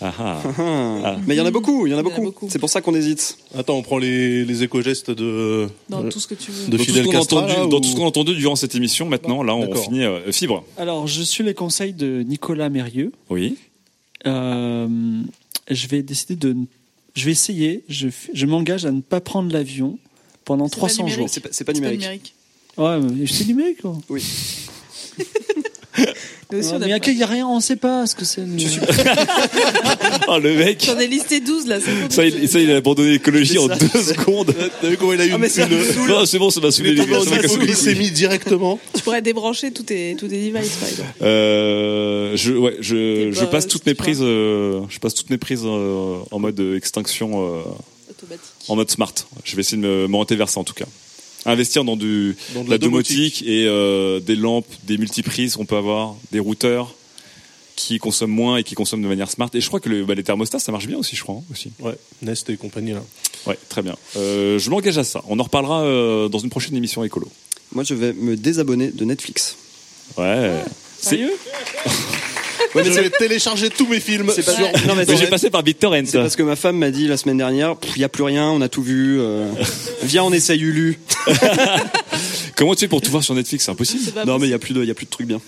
Ah 0.02 0.14
ah. 0.18 0.42
Ah. 0.58 1.16
Mais 1.26 1.34
il 1.34 1.38
y 1.38 1.40
en 1.40 1.46
a 1.46 1.50
beaucoup, 1.50 1.86
il 1.86 1.90
y 1.90 1.94
en 1.94 1.98
a 1.98 2.02
beaucoup. 2.02 2.32
C'est 2.48 2.58
pour 2.58 2.70
ça 2.70 2.80
qu'on 2.80 2.94
hésite. 2.94 3.36
Attends, 3.54 3.76
on 3.76 3.82
prend 3.82 3.98
les, 3.98 4.44
les 4.44 4.62
éco-gestes 4.62 5.10
de. 5.10 5.68
Dans 5.88 6.08
tout 6.08 6.20
ce 6.20 6.26
que 6.26 6.34
tu 6.34 6.50
veux. 6.50 6.66
De 6.66 6.70
Dans 6.70 6.76
tout, 6.78 6.84
ce 6.84 6.88
Fidel 6.90 7.04
qu'on 7.04 7.10
a 7.10 7.14
Castro. 7.14 7.38
entendu, 7.38 7.52
là, 7.54 7.66
dans 7.66 7.76
ou- 7.76 7.80
tout 7.80 7.88
ce 7.88 7.96
qu'on 7.96 8.04
a 8.04 8.08
entendu 8.08 8.34
durant 8.34 8.56
cette 8.56 8.74
émission, 8.74 9.06
maintenant, 9.06 9.42
là, 9.42 9.54
on 9.54 9.74
finit 9.74 10.02
euh, 10.04 10.32
fibre. 10.32 10.64
Alors, 10.78 11.06
je 11.06 11.22
suis 11.22 11.44
les 11.44 11.54
conseils 11.54 11.92
de 11.92 12.22
Nicolas 12.22 12.70
Mérieux. 12.70 13.12
Oui. 13.28 13.56
Euh, 14.26 14.88
je 15.70 15.86
vais 15.88 16.02
décider 16.02 16.36
de. 16.36 16.56
Je 17.14 17.24
vais 17.26 17.32
essayer. 17.32 17.84
Je, 17.88 18.08
je 18.32 18.46
m'engage 18.46 18.86
à 18.86 18.90
ne 18.92 19.00
pas 19.02 19.20
prendre 19.20 19.52
l'avion 19.52 19.98
pendant 20.44 20.66
C'est 20.68 20.76
pas 20.76 20.88
300 20.88 21.02
numérique. 21.04 21.18
jours. 21.18 21.48
C'est 21.50 21.64
pas, 21.64 21.72
numérique. 21.72 22.34
Ouais, 22.78 22.98
mais 23.00 23.26
c'est 23.26 23.46
numérique. 23.46 23.82
Quoi. 23.82 23.98
Oui. 24.08 24.24
Mais 26.52 26.58
aussi, 26.58 26.68
Ouais, 26.70 26.74
on 26.74 26.82
a 26.82 26.86
mais 26.86 26.98
pas- 27.00 27.10
il 27.10 27.16
n'y 27.16 27.22
a 27.22 27.26
rien, 27.26 27.46
on 27.46 27.56
ne 27.56 27.60
sait 27.62 27.76
pas 27.76 28.06
ce 28.06 28.14
que 28.14 28.24
c'est. 28.24 28.40
le 28.42 28.46
numérique. 28.48 28.80
Oh, 30.28 30.38
le 30.38 30.54
mec 30.56 30.82
J'en 30.84 30.98
ai 30.98 31.06
listé 31.06 31.40
12 31.40 31.66
là, 31.66 31.78
c'est 31.80 31.90
bon. 31.92 32.10
ça 32.10 32.24
il, 32.24 32.48
ça, 32.48 32.58
il 32.60 32.70
a 32.72 32.76
abandonné 32.76 33.12
l'écologie 33.12 33.58
en 33.58 33.68
deux 33.68 33.76
secondes. 34.02 34.54
T'as 34.80 34.88
vu 34.88 34.96
comment 34.96 35.12
il 35.12 35.20
a 35.20 35.26
eu 35.26 35.30
Ah, 35.34 35.38
mais 35.38 35.46
une, 35.48 35.52
ça 35.52 35.66
une-. 35.66 36.06
Non, 36.08 36.24
c'est 36.26 36.38
bon, 36.38 36.50
ça 36.50 36.60
m'a 36.60 36.70
saoulé 36.70 36.90
il 36.92 37.02
hypoglycémie 37.02 38.10
directement. 38.10 38.78
Tu 38.94 39.02
pourrais 39.02 39.22
débrancher 39.22 39.70
tous 39.72 39.82
tes, 39.84 40.16
tous 40.18 40.28
tes 40.28 40.50
devices 40.50 40.76
par 40.76 40.88
exemple. 40.88 41.08
Euh, 41.22 42.36
je, 42.36 42.52
ouais, 42.52 42.76
je, 42.80 43.30
je 43.32 43.40
pas- 43.40 43.46
passe 43.46 43.66
toutes 43.66 43.86
mes 43.86 43.94
prises, 43.94 44.20
euh, 44.22 44.80
je 44.88 44.98
passe 44.98 45.14
toutes 45.14 45.30
mes 45.30 45.38
prises 45.38 45.62
euh, 45.64 46.16
en 46.30 46.38
mode 46.38 46.60
extinction, 46.76 47.44
euh, 47.58 47.60
Automatique. 48.10 48.42
en 48.68 48.76
mode 48.76 48.90
smart. 48.90 49.12
Je 49.44 49.56
vais 49.56 49.60
essayer 49.60 49.80
de 49.80 49.86
me 49.86 50.06
m'orienter 50.06 50.36
vers 50.36 50.48
ça 50.48 50.60
en 50.60 50.64
tout 50.64 50.74
cas. 50.74 50.86
Investir 51.46 51.84
dans 51.84 51.96
du, 51.96 52.36
Dans 52.54 52.64
de 52.64 52.70
la 52.70 52.76
domotique 52.78 53.42
et 53.46 53.66
euh, 53.66 54.20
des 54.20 54.36
lampes, 54.36 54.66
des 54.84 54.98
multiprises 54.98 55.56
qu'on 55.56 55.64
peut 55.64 55.76
avoir, 55.76 56.16
des 56.32 56.38
routeurs 56.38 56.94
qui 57.76 57.98
consomment 57.98 58.32
moins 58.32 58.56
et 58.58 58.62
qui 58.62 58.74
consomment 58.74 59.02
de 59.02 59.08
manière 59.08 59.30
smart. 59.30 59.48
Et 59.54 59.60
je 59.62 59.66
crois 59.68 59.80
que 59.80 59.88
le, 59.88 60.04
bah, 60.04 60.14
les 60.14 60.22
thermostats, 60.22 60.58
ça 60.58 60.70
marche 60.70 60.86
bien 60.86 60.98
aussi, 60.98 61.16
je 61.16 61.22
crois. 61.22 61.36
hein, 61.36 61.42
aussi. 61.50 61.72
Ouais, 61.80 61.96
Nest 62.20 62.50
et 62.50 62.56
compagnie 62.58 62.92
là. 62.92 63.02
Ouais, 63.46 63.58
très 63.70 63.80
bien. 63.80 63.96
Euh, 64.16 64.58
je 64.58 64.68
m'engage 64.68 64.98
à 64.98 65.04
ça. 65.04 65.22
On 65.28 65.38
en 65.38 65.42
reparlera 65.44 65.82
euh, 65.84 66.28
dans 66.28 66.40
une 66.40 66.50
prochaine 66.50 66.76
émission 66.76 67.02
écolo. 67.04 67.26
Moi, 67.72 67.84
je 67.84 67.94
vais 67.94 68.12
me 68.12 68.36
désabonner 68.36 68.90
de 68.90 69.04
Netflix. 69.06 69.56
Ouais. 70.18 70.62
C'est 70.98 71.10
Sérieux? 71.10 71.32
Ouais, 72.74 72.82
mais 72.84 72.92
je 72.92 73.00
vais 73.00 73.10
télécharger 73.10 73.70
tous 73.70 73.86
mes 73.86 74.00
films. 74.00 74.30
Sur- 74.32 74.44
Non, 74.86 74.94
mais 74.96 75.04
Mais 75.06 75.16
j'ai 75.16 75.26
passé 75.26 75.50
par 75.50 75.62
BitTorrent. 75.62 76.02
C'est 76.06 76.18
parce 76.18 76.36
que 76.36 76.42
ma 76.42 76.56
femme 76.56 76.76
m'a 76.78 76.90
dit 76.90 77.06
la 77.08 77.16
semaine 77.16 77.38
dernière, 77.38 77.76
il 77.96 77.98
n'y 77.98 78.04
a 78.04 78.08
plus 78.08 78.22
rien, 78.22 78.48
on 78.50 78.60
a 78.60 78.68
tout 78.68 78.82
vu. 78.82 79.18
euh, 79.20 79.50
viens, 80.02 80.22
on 80.24 80.32
essaye 80.32 80.60
Ulu. 80.60 80.98
Comment 82.56 82.74
tu 82.74 82.80
fais 82.80 82.88
pour 82.88 83.00
tout 83.00 83.10
voir 83.10 83.22
sur 83.24 83.34
Netflix? 83.34 83.64
C'est 83.64 83.70
impossible. 83.70 84.02
C'est 84.04 84.14
pas 84.14 84.24
Non, 84.24 84.38
mais 84.38 84.48
il 84.48 84.50
possible. 84.50 84.50
y 84.50 84.54
a 84.54 84.58
plus 84.58 84.74
de, 84.74 84.82
il 84.82 84.88
y 84.88 84.90
a 84.90 84.94
plus 84.94 85.06
de 85.06 85.10
trucs 85.10 85.26
bien. 85.26 85.40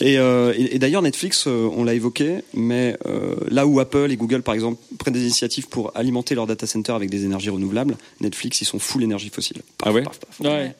Et, 0.00 0.18
euh, 0.18 0.52
et, 0.56 0.74
et 0.74 0.78
d'ailleurs, 0.78 1.02
Netflix, 1.02 1.44
euh, 1.46 1.68
on 1.76 1.84
l'a 1.84 1.94
évoqué, 1.94 2.38
mais 2.54 2.96
euh, 3.06 3.36
là 3.48 3.66
où 3.66 3.78
Apple 3.78 4.08
et 4.10 4.16
Google, 4.16 4.42
par 4.42 4.54
exemple, 4.54 4.80
prennent 4.98 5.14
des 5.14 5.22
initiatives 5.22 5.68
pour 5.68 5.92
alimenter 5.96 6.34
leur 6.34 6.46
data 6.46 6.66
center 6.66 6.92
avec 6.92 7.08
des 7.10 7.24
énergies 7.24 7.50
renouvelables, 7.50 7.96
Netflix, 8.20 8.60
ils 8.60 8.64
sont 8.64 8.78
full 8.80 9.04
énergie 9.04 9.30
fossile. 9.32 9.58
Paf, 9.78 9.88
Ah 9.88 9.92
ouais? 9.92 10.02
Paf, 10.02 10.18
paf. 10.18 10.40
Ouais. 10.40 10.74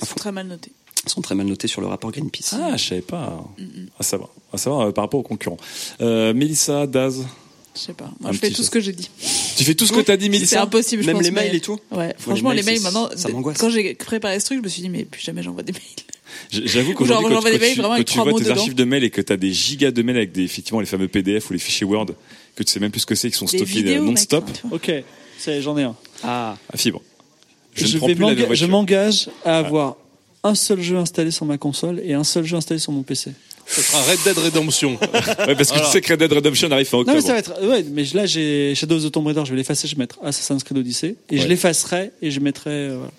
Ils 0.00 0.06
sont 0.06 0.14
très 0.16 0.32
mal 0.32 0.46
notés. 0.48 0.72
Sont 1.08 1.20
très 1.22 1.34
mal 1.34 1.46
notés 1.46 1.68
sur 1.68 1.80
le 1.80 1.86
rapport 1.86 2.10
Greenpeace. 2.12 2.54
Ah, 2.54 2.76
je 2.76 2.84
savais 2.84 3.00
pas. 3.00 3.44
À 3.98 4.02
savoir, 4.02 4.28
à 4.52 4.58
savoir 4.58 4.88
euh, 4.88 4.92
par 4.92 5.04
rapport 5.04 5.20
aux 5.20 5.24
concurrents. 5.24 5.56
Euh, 6.00 6.32
Mélissa, 6.34 6.86
Daz, 6.86 7.24
Je 7.74 7.80
sais 7.80 7.92
pas. 7.94 8.04
Un 8.06 8.14
Moi, 8.20 8.32
je 8.32 8.38
fais 8.38 8.50
tout 8.50 8.62
ce 8.62 8.70
que 8.70 8.80
j'ai 8.80 8.92
dit. 8.92 9.08
tu 9.56 9.64
fais 9.64 9.74
tout 9.74 9.86
ce 9.86 9.92
que 9.92 10.00
t'as 10.00 10.16
dit, 10.16 10.24
C'est 10.26 10.30
Mélissa 10.30 10.62
impossible, 10.62 11.02
je 11.02 11.06
Même 11.06 11.16
pense, 11.16 11.24
les 11.24 11.30
mails 11.30 11.48
mais- 11.52 11.56
et 11.58 11.60
tout 11.60 11.78
Ouais, 11.92 12.14
franchement, 12.18 12.50
les 12.50 12.56
les 12.58 12.62
mails, 12.62 12.74
mails, 12.74 12.78
c'est- 12.78 12.84
maintenant, 12.84 13.08
ça 13.16 13.28
m'angoisse. 13.28 13.56
quand 13.58 13.70
j'ai 13.70 13.94
préparé 13.94 14.38
ce 14.40 14.44
truc, 14.46 14.58
je 14.58 14.62
me 14.64 14.68
suis 14.68 14.82
dit, 14.82 14.88
mais 14.88 15.04
plus 15.04 15.20
jamais 15.22 15.42
j'envoie 15.42 15.62
des 15.62 15.72
mails. 15.72 15.82
J'avoue 16.50 16.92
qu'aujourd'hui, 16.94 17.24
quand, 17.24 17.34
j'envoie 17.34 17.50
quand 17.50 17.56
des 17.56 17.58
mails 17.58 17.74
tu, 17.74 17.80
vraiment 17.80 17.96
quand 17.96 18.04
tu 18.04 18.18
vois 18.18 18.32
tes 18.34 18.44
dedans. 18.44 18.54
archives 18.56 18.74
de 18.74 18.84
mails 18.84 19.04
et 19.04 19.10
que 19.10 19.20
t'as 19.22 19.36
des 19.36 19.52
gigas 19.52 19.90
de 19.90 20.02
mails 20.02 20.16
avec 20.18 20.32
des, 20.32 20.42
effectivement, 20.42 20.80
les 20.80 20.86
fameux 20.86 21.08
PDF 21.08 21.48
ou 21.50 21.52
les 21.54 21.58
fichiers 21.58 21.86
Word, 21.86 22.06
que 22.56 22.62
tu 22.62 22.70
sais 22.72 22.80
même 22.80 22.90
plus 22.90 23.00
ce 23.00 23.06
que 23.06 23.14
c'est, 23.14 23.30
qui 23.30 23.36
sont 23.36 23.46
stockés 23.46 23.82
mec, 23.82 24.00
non-stop. 24.02 24.44
Ok, 24.70 24.92
ça 25.38 25.52
y 25.52 25.56
est, 25.58 25.62
j'en 25.62 25.76
ai 25.78 25.84
un. 25.84 25.96
Ah, 26.22 26.56
à 26.72 26.76
fibre. 26.76 27.00
Je, 27.74 27.86
Je, 27.86 27.94
ne 27.94 27.98
prends 27.98 28.06
vais 28.08 28.14
plus 28.16 28.24
la 28.24 28.34
m'enga- 28.34 28.54
je 28.54 28.66
m'engage 28.66 29.30
à 29.44 29.58
avoir 29.58 29.96
un 30.44 30.54
seul 30.54 30.80
jeu 30.80 30.96
installé 30.96 31.30
sur 31.30 31.44
ma 31.46 31.58
console 31.58 32.00
et 32.04 32.14
un 32.14 32.24
seul 32.24 32.44
jeu 32.44 32.56
installé 32.56 32.80
sur 32.80 32.92
mon 32.92 33.02
PC. 33.02 33.32
Ce 33.66 33.82
sera 33.82 34.00
Red 34.02 34.18
Dead 34.24 34.38
Redemption. 34.38 34.98
Ouais, 35.02 35.54
parce 35.54 35.68
que 35.70 35.74
Voilà. 35.74 35.84
tu 35.86 35.92
sais 35.92 36.00
que 36.00 36.12
Red 36.12 36.20
Dead 36.20 36.32
Redemption 36.32 36.70
arrive 36.70 36.86
fin 36.86 36.98
Non, 36.98 37.04
mais 37.06 37.18
octobre. 37.18 37.26
ça 37.26 37.32
va 37.34 37.38
être. 37.40 37.62
Ouais, 37.68 37.84
mais 37.92 38.04
là, 38.14 38.24
j'ai 38.26 38.74
Shadows 38.74 38.96
of 39.04 39.10
the 39.10 39.12
Tomb 39.12 39.26
Raider, 39.26 39.42
je 39.44 39.50
vais 39.50 39.56
l'effacer, 39.56 39.86
je 39.88 39.94
vais 39.94 40.00
mettre 40.00 40.16
Assassin's 40.24 40.64
Creed 40.64 40.78
Odyssey. 40.78 41.16
Et 41.30 41.38
je 41.38 41.46
l'effacerai 41.48 42.12
et 42.22 42.30
je 42.30 42.40
mettrai. 42.40 42.70
euh, 42.70 42.94
voilà. 42.96 43.10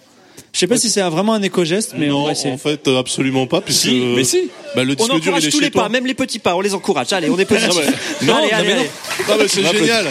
Je 0.51 0.57
sais 0.59 0.65
pas 0.67 0.77
si 0.77 0.89
c'est 0.89 1.01
vraiment 1.01 1.33
un 1.33 1.41
éco-geste, 1.43 1.93
mais 1.95 2.09
on 2.09 2.19
non, 2.21 2.25
va 2.25 2.31
essayer. 2.31 2.51
en 2.51 2.57
fait, 2.57 2.87
euh, 2.87 2.97
absolument 2.97 3.45
pas. 3.45 3.61
Puisque, 3.61 3.81
Si, 3.81 3.91
mais 4.15 4.23
si. 4.23 4.49
Bah, 4.75 4.83
le 4.83 4.93
on 4.93 4.95
disque 4.95 5.07
dur, 5.07 5.15
il 5.15 5.19
encourage 5.19 5.45
est 5.47 5.51
tous 5.51 5.57
chez 5.59 5.65
les 5.65 5.71
toi. 5.71 5.83
pas, 5.83 5.89
même 5.89 6.07
les 6.07 6.15
petits 6.15 6.39
pas, 6.39 6.55
on 6.55 6.61
les 6.61 6.73
encourage. 6.73 7.13
Allez, 7.13 7.29
on 7.29 7.37
est 7.37 7.45
positif. 7.45 7.75
Non, 8.23 8.35
allez, 8.35 8.47
non, 8.47 8.57
allez, 8.57 8.67
mais 8.69 8.73
non. 8.75 8.79
allez. 9.29 9.37
Mais 9.43 9.47
c'est 9.47 9.63
génial. 9.77 10.07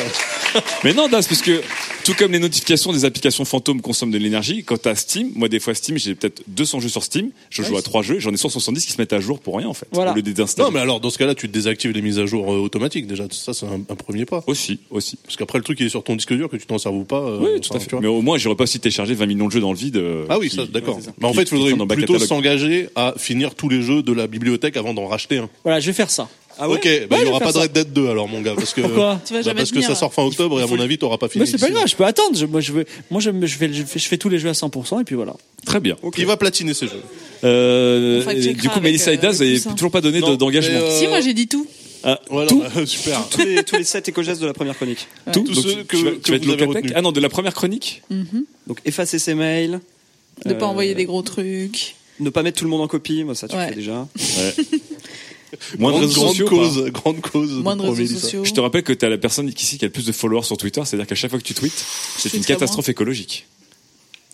Mais 0.85 0.95
non, 0.95 1.09
Das, 1.09 1.27
parce 1.27 1.43
que 1.43 1.61
tout 2.05 2.15
comme 2.15 2.33
les 2.33 2.39
notifications 2.39 2.93
des 2.93 3.05
applications 3.05 3.45
fantômes 3.45 3.81
consomment 3.81 4.11
de 4.11 4.19
l'énergie, 4.19 4.65
quand 4.65 4.81
t'as 4.81 4.95
Steam, 4.95 5.31
moi 5.35 5.49
des 5.49 5.61
fois 5.61 5.75
Steam, 5.75 5.99
j'ai 5.99 6.15
peut-être 6.15 6.43
200 6.49 6.81
jeux 6.81 6.89
sur 6.89 7.03
Steam, 7.05 7.31
je 7.51 7.63
joue 7.63 7.77
à 7.77 7.83
3 7.83 8.03
jeux, 8.03 8.19
j'en 8.19 8.33
ai 8.33 8.37
170 8.37 8.87
qui 8.87 8.93
se 8.93 9.01
mettent 9.01 9.13
à 9.13 9.21
jour 9.21 9.41
pour 9.41 9.57
rien 9.59 9.67
en 9.69 9.75
fait, 9.75 9.87
Voilà. 9.93 10.13
au 10.13 10.15
lieu. 10.17 10.23
Non, 10.59 10.71
mais 10.71 10.81
alors, 10.81 11.01
dans 11.01 11.11
ce 11.11 11.19
cas-là, 11.19 11.35
tu 11.35 11.49
désactives 11.49 11.91
les 11.93 12.03
mises 12.03 12.19
à 12.19 12.27
jour 12.27 12.53
euh, 12.53 12.59
automatiques. 12.59 13.07
Déjà, 13.07 13.25
ça, 13.31 13.53
c'est 13.53 13.67
un, 13.67 13.81
un 13.89 13.95
premier 13.95 14.25
pas. 14.25 14.43
Aussi, 14.47 14.81
aussi. 14.91 15.17
Parce 15.25 15.37
qu'après, 15.37 15.59
le 15.59 15.65
truc, 15.65 15.79
il 15.81 15.87
est 15.87 15.91
sur 15.91 16.03
ton 16.05 16.17
disque 16.17 16.33
dur, 16.35 16.49
que 16.49 16.57
tu 16.57 16.67
t'en 16.67 16.79
serves 16.79 16.95
ou 16.97 17.05
pas. 17.05 17.21
euh, 17.21 17.39
Oui, 17.41 17.61
tout 17.61 17.69
enfin, 17.75 17.85
à 17.85 17.89
fait. 17.89 17.97
Mais 18.01 18.07
au 18.09 18.23
moins, 18.23 18.39
j'aurais 18.39 18.57
pas 18.57 18.65
aussi 18.65 18.81
téléchargé 18.81 19.15
20 19.15 19.27
millions 19.27 19.47
de 19.47 19.53
jeux 19.53 19.61
dans 19.61 19.73
le 19.73 19.79
vide. 19.79 19.97
euh, 19.97 20.25
Ah 20.29 20.39
oui, 20.39 20.49
qui- 20.49 20.57
ça, 20.57 20.67
d'accord. 20.67 20.99
Mais 21.19 21.27
en 21.27 21.33
fait, 21.33 21.43
il 21.43 21.49
faudrait 21.49 21.87
plutôt 21.97 22.19
s'engager 22.19 22.89
à 22.95 23.15
finir 23.17 23.55
tous 23.55 23.69
les 23.69 23.83
jeux 23.83 24.03
de 24.03 24.13
la 24.13 24.27
bibliothèque 24.27 24.77
avant 24.77 24.95
d'en 24.95 25.07
racheter 25.07 25.39
un. 25.39 25.49
Voilà, 25.65 25.81
je 25.81 25.87
vais 25.87 25.93
faire 25.93 26.11
ça. 26.11 26.29
Ah 26.61 26.69
ouais 26.69 26.77
ok, 26.77 26.83
bah, 26.83 26.91
il 26.91 27.17
je 27.17 27.23
y 27.23 27.25
vais 27.25 27.31
aura 27.31 27.41
pas 27.41 27.53
de. 27.53 27.59
Red 27.59 27.73
Dead 27.73 27.93
2 27.93 28.09
alors, 28.09 28.29
mon 28.29 28.41
gars. 28.41 28.55
Parce 28.57 28.75
que, 28.75 28.81
Pourquoi 28.81 29.21
Tu 29.25 29.33
vas 29.33 29.39
Bah, 29.41 29.43
jamais 29.45 29.59
Parce 29.59 29.71
que 29.71 29.75
tenir. 29.77 29.89
ça 29.89 29.95
sort 29.95 30.13
fin 30.13 30.23
octobre 30.25 30.59
et 30.61 30.63
à 30.63 30.67
mon 30.67 30.79
avis, 30.81 30.99
t'auras 30.99 31.17
pas 31.19 31.29
fini. 31.29 31.45
Mais 31.45 31.51
c'est 31.51 31.59
pas 31.59 31.71
grave, 31.71 31.87
je 31.87 31.95
peux 31.97 32.05
attendre. 32.05 32.37
Je- 32.37 32.47
moi, 32.47 32.61
je 32.61 32.73
veux, 32.73 32.85
moi, 33.11 33.21
je, 33.21 33.31
je 33.47 33.57
fais, 33.57 33.73
je 33.73 33.83
fais, 33.85 33.99
je 33.99 34.09
fais 34.09 34.17
tous 34.19 34.29
les 34.29 34.39
jeux 34.39 34.49
à 34.49 34.53
100% 34.55 35.01
et 35.01 35.05
puis 35.05 35.15
voilà. 35.15 35.35
Très 35.65 35.79
bien. 35.81 35.97
Il 36.17 36.27
va 36.27 36.37
platiner 36.37 36.75
ces 36.75 36.87
jeux? 36.87 37.03
Euh, 37.45 38.19
du 38.43 38.57
coup, 38.57 38.69
avec, 38.71 38.83
Mélissa 38.83 39.11
euh, 39.11 39.15
avec 39.19 39.31
tout 39.31 39.59
ça. 39.59 39.71
toujours 39.71 39.91
pas 39.93 40.01
donné 40.01 40.21
de- 40.21 40.27
Non, 40.27 40.35
d'engagement. 40.35 40.79
mais, 40.81 40.85
euh, 40.85 40.99
Si, 40.99 41.07
moi 41.07 41.21
j'ai 41.21 41.35
dit 41.35 41.47
tout. 41.49 41.67
Ah, 42.05 42.21
Voilà, 42.31 42.49
tout, 42.49 42.61
bah, 42.61 42.87
super. 42.87 43.29
tous, 43.31 43.45
les, 43.45 43.63
tous 43.65 43.77
les 43.77 43.85
7 43.85 44.09
éco-gestes 44.09 44.41
de 44.41 44.47
la 44.47 44.53
première 44.53 44.77
chronique. 44.77 45.07
tout. 45.33 45.41
Tous 45.43 45.53
Donc, 45.55 45.65
ceux 45.65 45.71
tu- 45.75 45.85
que- 45.85 45.97
tu 45.97 46.05
vas, 46.05 46.11
que 46.13 46.17
tu 46.19 46.31
vas 46.31 46.37
être 46.37 46.45
vous 46.45 46.51
avez 46.53 46.61
locataire 46.61 46.75
retenus. 46.83 46.93
Ah 46.97 47.03
non, 47.03 47.13
de 47.13 47.21
la 47.21 47.29
première 47.29 47.55
chronique. 47.55 48.03
Mhm. 48.11 48.45
Donc 48.67 48.79
effacer 48.85 49.19
ses 49.19 49.35
mails, 49.35 49.81
De 50.47 50.55
pas 50.55 50.67
Euh, 50.67 50.69
envoyer 50.69 50.95
des 50.95 51.05
gros 51.05 51.23
trucs. 51.23 51.95
ne 52.21 52.31
pas 52.31 52.43
mettre 52.45 52.59
tout 52.59 52.65
le 52.65 52.71
monde 52.71 52.81
en 52.83 52.87
copie, 52.89 53.25
moi 53.25 53.35
ça 53.35 53.49
tu 53.49 53.57
Ouais. 53.57 53.69
fais 53.69 53.75
déjà. 53.75 54.07
Moins 55.79 55.93
de 55.93 55.99
réseaux 56.07 56.21
grande 56.21 56.29
sociaux. 56.31 56.49
cause, 56.49 56.85
pas 56.85 56.91
grande 56.91 57.21
cause. 57.21 57.51
Moins 57.63 57.77
de 57.77 57.83
réseaux 57.83 58.19
sociaux. 58.19 58.45
Je 58.45 58.53
te 58.53 58.61
rappelle 58.61 58.83
que 58.83 58.93
tu 58.93 59.05
as 59.05 59.09
la 59.09 59.19
personne 59.19 59.49
ici 59.49 59.79
qui 59.79 59.85
a 59.85 59.89
le 59.89 59.93
plus 59.93 60.07
de 60.07 60.13
followers 60.13 60.43
sur 60.45 60.57
Twitter, 60.57 60.81
c'est-à-dire 60.85 61.07
qu'à 61.07 61.15
chaque 61.15 61.31
fois 61.31 61.39
que 61.39 61.45
tu 61.45 61.55
tweets, 61.55 61.85
c'est 62.19 62.29
Je 62.31 62.37
une 62.37 62.45
catastrophe 62.45 62.89
écologique. 62.89 63.47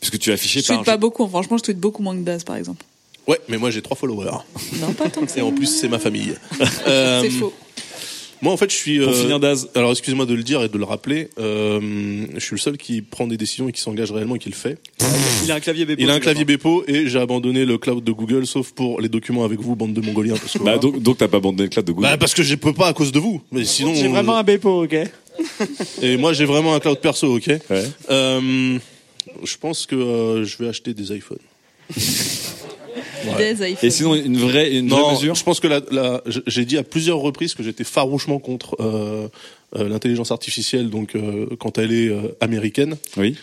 Puisque 0.01 0.19
tu 0.19 0.31
es 0.31 0.33
affiché 0.35 0.61
Je 0.61 0.67
par. 0.67 0.77
tweete 0.79 0.87
pas 0.87 0.97
beaucoup, 0.99 1.27
franchement, 1.29 1.57
je 1.57 1.63
tweete 1.63 1.79
beaucoup 1.79 2.03
moins 2.03 2.15
que 2.15 2.21
Daz 2.23 2.45
par 2.45 2.57
exemple. 2.57 2.85
Ouais, 3.27 3.41
mais 3.49 3.57
moi 3.57 3.71
j'ai 3.71 3.81
trois 3.81 3.97
followers. 3.97 4.39
Non, 4.81 4.93
pas 4.93 5.09
tant 5.09 5.23
que 5.25 5.31
ça. 5.31 5.39
Et 5.39 5.43
en 5.43 5.51
plus, 5.53 5.67
c'est 5.67 5.89
ma 5.89 5.99
famille. 5.99 6.35
Euh, 6.87 7.23
C'est 7.23 7.31
faux. 7.31 7.55
Moi, 8.45 8.53
en 8.53 8.57
fait, 8.59 8.71
je 8.71 8.77
suis. 8.77 8.99
Pour 8.99 9.09
euh, 9.09 9.13
finir, 9.15 9.41
Daz. 9.41 9.71
Alors, 9.75 9.91
excusez-moi 9.93 10.27
de 10.27 10.35
le 10.35 10.43
dire 10.43 10.63
et 10.63 10.69
de 10.69 10.77
le 10.77 10.85
rappeler. 10.85 11.31
euh, 11.39 11.81
je 12.35 12.41
suis 12.41 12.55
le 12.57 12.61
seul 12.61 12.77
qui 12.77 13.01
prend 13.01 13.27
des 13.27 13.39
décisions 13.39 13.71
et 13.71 13.73
qui 13.73 13.81
s'engage 13.81 14.13
réellement 14.13 14.37
et 14.37 14.39
qui 14.39 14.51
le 14.51 14.55
fait. 14.55 14.77
Il 15.45 15.51
a 15.51 15.55
un 15.55 15.61
clavier 15.61 15.87
Bepo. 15.87 16.03
Il 16.03 16.11
a 16.11 16.13
un 16.15 16.21
clavier 16.21 16.45
Bepo 16.45 16.85
et 16.87 17.09
j'ai 17.09 17.19
abandonné 17.19 17.65
le 17.65 17.79
cloud 17.79 18.05
de 18.05 18.13
Google, 18.13 18.47
sauf 18.47 18.73
pour 18.73 19.01
les 19.01 19.09
documents 19.09 19.45
avec 19.47 19.61
vous, 19.61 19.77
bande 19.77 19.95
de 19.95 20.01
Mongoliens. 20.03 20.35
Parce 20.37 20.53
que, 20.53 20.59
Bah, 20.59 20.65
voilà. 20.65 20.79
donc, 20.79 21.01
donc 21.03 21.17
t'as 21.17 21.27
pas 21.29 21.39
abandonné 21.39 21.63
le 21.63 21.69
cloud 21.71 21.87
de 21.87 21.93
Google. 21.93 22.07
Bah, 22.07 22.19
parce 22.19 22.35
que 22.35 22.43
je 22.43 22.55
peux 22.55 22.75
pas 22.75 22.89
à 22.89 22.93
cause 22.93 23.13
de 23.13 23.19
vous. 23.19 23.41
Mais 23.51 23.65
sinon. 23.65 23.95
J'ai 23.95 24.09
vraiment 24.09 24.37
un 24.37 24.43
Bepo, 24.43 24.85
ok 24.85 24.95
Et 26.03 26.19
moi, 26.19 26.35
j'ai 26.35 26.45
vraiment 26.45 26.75
un 26.75 26.81
cloud 26.81 26.99
perso, 27.01 27.35
ok. 27.37 27.47
Ouais. 27.71 27.85
Euh, 28.11 28.79
je 29.43 29.57
pense 29.59 29.87
que 29.87 29.97
euh, 29.97 30.45
je 30.45 30.59
vais 30.59 30.69
acheter 30.69 30.93
des 30.93 31.17
iPhones. 31.17 31.39
Des 33.39 33.53
iPhones. 33.71 33.77
Et 33.83 33.91
sinon, 33.91 34.15
une 34.15 34.37
vraie, 34.37 34.73
une 34.77 34.89
vraie 34.89 35.01
Non, 35.01 35.13
mesure. 35.13 35.35
je 35.35 35.45
pense 35.45 35.61
que 35.61 35.69
j'ai 36.47 36.65
dit 36.65 36.77
à 36.79 36.83
plusieurs 36.83 37.19
reprises 37.19 37.55
que 37.55 37.63
j'étais 37.63 37.85
farouchement 37.85 38.39
contre 38.39 38.77
euh, 38.81 39.29
euh, 39.77 39.89
l'intelligence 39.89 40.31
artificielle, 40.31 40.91
donc 40.91 41.15
euh, 41.17 41.47
quand 41.59 41.79
elle 41.79 41.93
est 41.93 42.09
euh, 42.09 42.37
américaine. 42.41 42.97
Oui. 43.17 43.37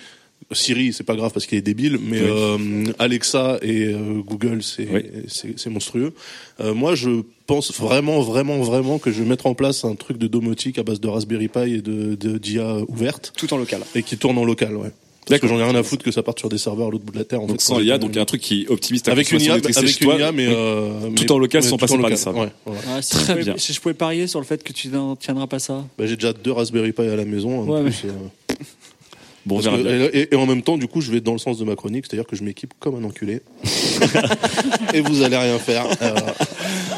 Siri, 0.54 0.92
c'est 0.92 1.04
pas 1.04 1.16
grave 1.16 1.32
parce 1.32 1.46
qu'il 1.46 1.58
est 1.58 1.62
débile, 1.62 2.00
mais 2.04 2.20
Oui. 2.20 2.28
euh, 2.30 2.84
Alexa 3.00 3.60
et 3.62 3.86
euh, 3.86 4.22
Google, 4.26 4.64
c'est 4.64 4.88
Oui. 4.92 5.04
c'est 5.28 5.58
c'est 5.58 5.70
monstrueux. 5.70 6.14
Euh, 6.60 6.74
moi, 6.74 6.96
je 6.96 7.22
pense 7.46 7.72
vraiment, 7.80 8.22
vraiment, 8.22 8.58
vraiment 8.60 8.98
que 8.98 9.12
je 9.12 9.22
vais 9.22 9.30
mettre 9.30 9.46
en 9.46 9.54
place 9.54 9.86
un 9.86 9.96
truc 9.96 10.18
de 10.18 10.28
domotique 10.28 10.80
à 10.80 10.84
base 10.84 11.00
de 11.00 11.08
Raspberry 11.08 11.48
Pi 11.48 11.76
et 11.76 11.82
de 11.82 12.16
de- 12.16 12.38
d'IA 12.40 12.78
ouverte 12.88 13.34
Tout 13.38 13.54
en 13.54 13.58
local. 13.58 13.82
et 13.94 14.02
qui 14.04 14.18
tourne 14.18 14.38
en 14.40 14.44
local, 14.44 14.76
ouais. 14.78 14.92
Parce 15.28 15.40
que 15.40 15.48
j'en 15.48 15.60
ai 15.60 15.64
rien 15.64 15.76
à 15.76 15.84
foutre 15.84 16.04
que 16.04 16.12
ça 16.12 16.24
parte 16.24 16.40
sur 16.40 16.50
des 16.50 16.58
serveurs 16.58 16.88
à 16.88 16.92
l'autre 16.92 17.04
bout 17.06 17.14
de 17.14 17.20
la 17.20 17.24
terre. 17.26 17.42
En 17.42 17.46
Donc 17.48 17.62
fait, 17.62 17.66
sans 17.66 17.76
quand 17.76 17.82
IA, 17.82 17.94
j'ai- 17.94 18.00
donc 18.00 18.10
il 18.12 18.16
y 18.16 18.20
a 18.20 18.22
un 18.24 18.26
truc 18.26 18.42
qui 18.42 18.66
optimise 18.70 19.04
ta 19.04 19.12
avec 19.12 19.32
une 19.32 19.40
IA, 19.40 19.54
avec 19.54 19.70
une 20.02 20.10
IA, 20.20 20.32
mais, 20.32 20.48
Oui. 20.48 20.54
euh, 20.58 21.00
tout 21.16 21.24
mais- 21.24 21.32
en 21.32 21.38
local 21.38 21.64
sans 21.64 21.78
passer 21.78 21.98
par 21.98 22.18
serveurs. 22.18 22.42
Ouais, 22.44 22.50
voilà. 22.66 22.82
Ah, 22.90 23.02
si 23.02 23.12
Très 23.12 23.22
je 23.26 23.32
pouvais- 23.32 23.44
bien. 23.44 23.54
Si 23.58 23.74
je 23.74 23.80
pouvais 23.82 23.94
parier 23.94 24.28
sur 24.28 24.40
le 24.40 24.46
fait 24.46 24.64
que 24.64 24.74
tu 24.74 24.88
n'en 24.90 25.16
tiendras 25.16 25.48
pas 25.48 25.60
ça. 25.60 25.86
Bah, 25.98 26.06
j'ai 26.08 26.16
déjà 26.16 26.34
deux 26.34 26.52
Raspberry 26.52 26.92
Pi 26.92 27.04
à 27.04 27.16
la 27.16 27.26
maison. 27.26 27.62
en 27.62 27.66
Ouais, 27.68 27.92
euh, 28.06 28.10
Bon, 29.46 29.56
on 29.56 29.62
Parce 29.64 29.76
verra 29.76 29.78
que- 29.78 29.98
bien. 29.98 30.10
et, 30.14 30.28
et 30.32 30.36
en 30.36 30.46
même 30.46 30.62
temps, 30.62 30.78
du 30.78 30.88
coup, 30.88 31.02
je 31.02 31.12
vais 31.12 31.20
dans 31.20 31.32
le 31.34 31.40
sens 31.40 31.58
de 31.58 31.64
ma 31.64 31.76
chronique, 31.76 32.06
c'est-à-dire 32.08 32.28
que 32.28 32.36
je 32.36 32.44
m'équipe 32.44 32.74
comme 32.80 32.96
un 32.96 33.04
enculé. 33.08 33.42
et 34.94 35.02
vous 35.02 35.24
allez 35.24 35.38
rien 35.38 35.58
faire. 35.58 35.86
Euh, 36.02 36.14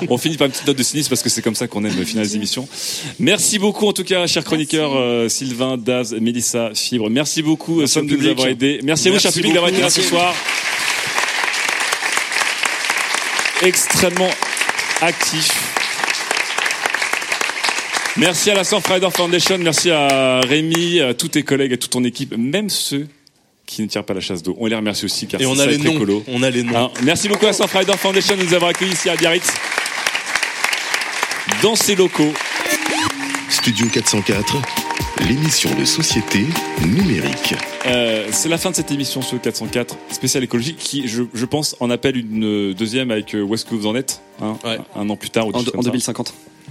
On 0.10 0.18
finit 0.18 0.36
par 0.36 0.48
une 0.48 0.52
petite 0.52 0.68
note 0.68 0.78
de 0.78 0.84
cynisme 0.84 1.08
parce 1.10 1.22
que 1.24 1.30
c'est 1.30 1.42
comme 1.42 1.56
ça 1.56 1.68
qu'on 1.70 1.86
aime 1.86 1.92
finir 2.06 2.22
les 2.24 2.36
émissions. 2.36 2.68
Merci 3.20 3.60
beaucoup 3.60 3.88
en 3.88 3.94
tout 3.94 4.04
cas, 4.04 4.28
chers 4.28 4.44
chroniqueurs 4.44 4.92
euh, 4.96 5.30
Sylvain, 5.30 5.78
Daz, 5.78 6.14
Mélissa, 6.20 6.72
Fibre. 6.76 7.10
Merci 7.10 7.42
beaucoup, 7.44 7.78
Merci 7.80 7.94
Sam, 7.94 8.06
de 8.08 8.12
nous 8.12 8.18
public. 8.18 8.32
avoir 8.34 8.48
aidés. 8.50 8.80
Merci, 8.84 9.08
à 9.08 9.12
vous, 9.12 9.20
cher 9.20 9.32
public, 9.32 9.54
d'avoir 9.54 9.72
été 9.72 9.80
là 9.82 9.90
ce 9.90 10.02
soir. 10.02 10.34
Extrêmement 13.62 14.30
actif. 15.02 15.73
Merci 18.18 18.52
à 18.52 18.54
la 18.56 18.64
Surfrider 18.64 19.10
Foundation, 19.12 19.58
merci 19.58 19.90
à 19.90 20.40
Rémi, 20.42 21.00
à 21.02 21.14
tous 21.16 21.30
tes 21.30 21.42
collègues, 21.42 21.74
à 21.74 21.78
toute 21.78 21.90
ton 21.92 22.04
équipe, 22.04 22.36
même 22.38 22.70
ceux 22.70 23.08
qui 23.66 23.82
ne 23.82 23.88
tirent 23.88 24.04
pas 24.06 24.14
la 24.14 24.20
chasse 24.20 24.44
d'eau. 24.44 24.56
On 24.60 24.68
les 24.68 24.76
remercie 24.76 25.06
aussi 25.06 25.26
car 25.26 25.42
Et 25.42 25.48
on 25.48 25.56
c'est 25.56 25.62
a 25.62 25.64
ça, 25.66 25.72
les 25.72 25.80
très 25.80 25.90
noms. 25.90 25.96
écolo. 25.96 26.24
On 26.28 26.44
a 26.44 26.50
les 26.52 26.62
noms. 26.62 26.78
Hein, 26.78 26.92
merci 27.04 27.28
beaucoup 27.28 27.46
à 27.46 27.48
la 27.50 27.54
Surfrider 27.54 27.94
Foundation 27.94 28.38
de 28.38 28.44
nous 28.44 28.54
avoir 28.54 28.70
accueillis 28.70 28.92
ici 28.94 29.10
à 29.10 29.16
Biarritz. 29.16 29.52
Dans 31.64 31.76
ces 31.76 31.96
locaux. 31.96 32.34
Studio 33.50 33.88
404, 33.92 34.58
l'émission 35.28 35.74
de 35.74 35.86
société 35.86 36.46
numérique. 36.86 37.56
Euh, 37.88 38.28
c'est 38.32 38.50
la 38.50 38.58
fin 38.60 38.70
de 38.72 38.76
cette 38.76 38.92
émission 38.92 39.22
sur 39.24 39.36
le 39.36 39.42
404 39.42 39.96
spécial 40.12 40.44
écologique 40.44 40.78
qui, 40.78 41.08
je, 41.08 41.24
je 41.34 41.46
pense, 41.46 41.76
en 41.80 41.90
appelle 41.90 42.18
une 42.18 42.74
deuxième 42.74 43.10
avec 43.10 43.34
euh, 43.34 43.42
où 43.42 43.56
est-ce 43.56 43.66
que 43.66 43.74
vous 43.74 43.88
en 43.88 43.96
êtes 43.96 44.22
hein, 44.42 44.58
un, 44.96 45.10
an 45.10 45.16
plus 45.16 45.30
tard 45.30 45.48
ou 45.48 45.52
En, 45.52 45.60
en 45.62 45.64
comme 45.64 46.00
ça. 46.00 46.14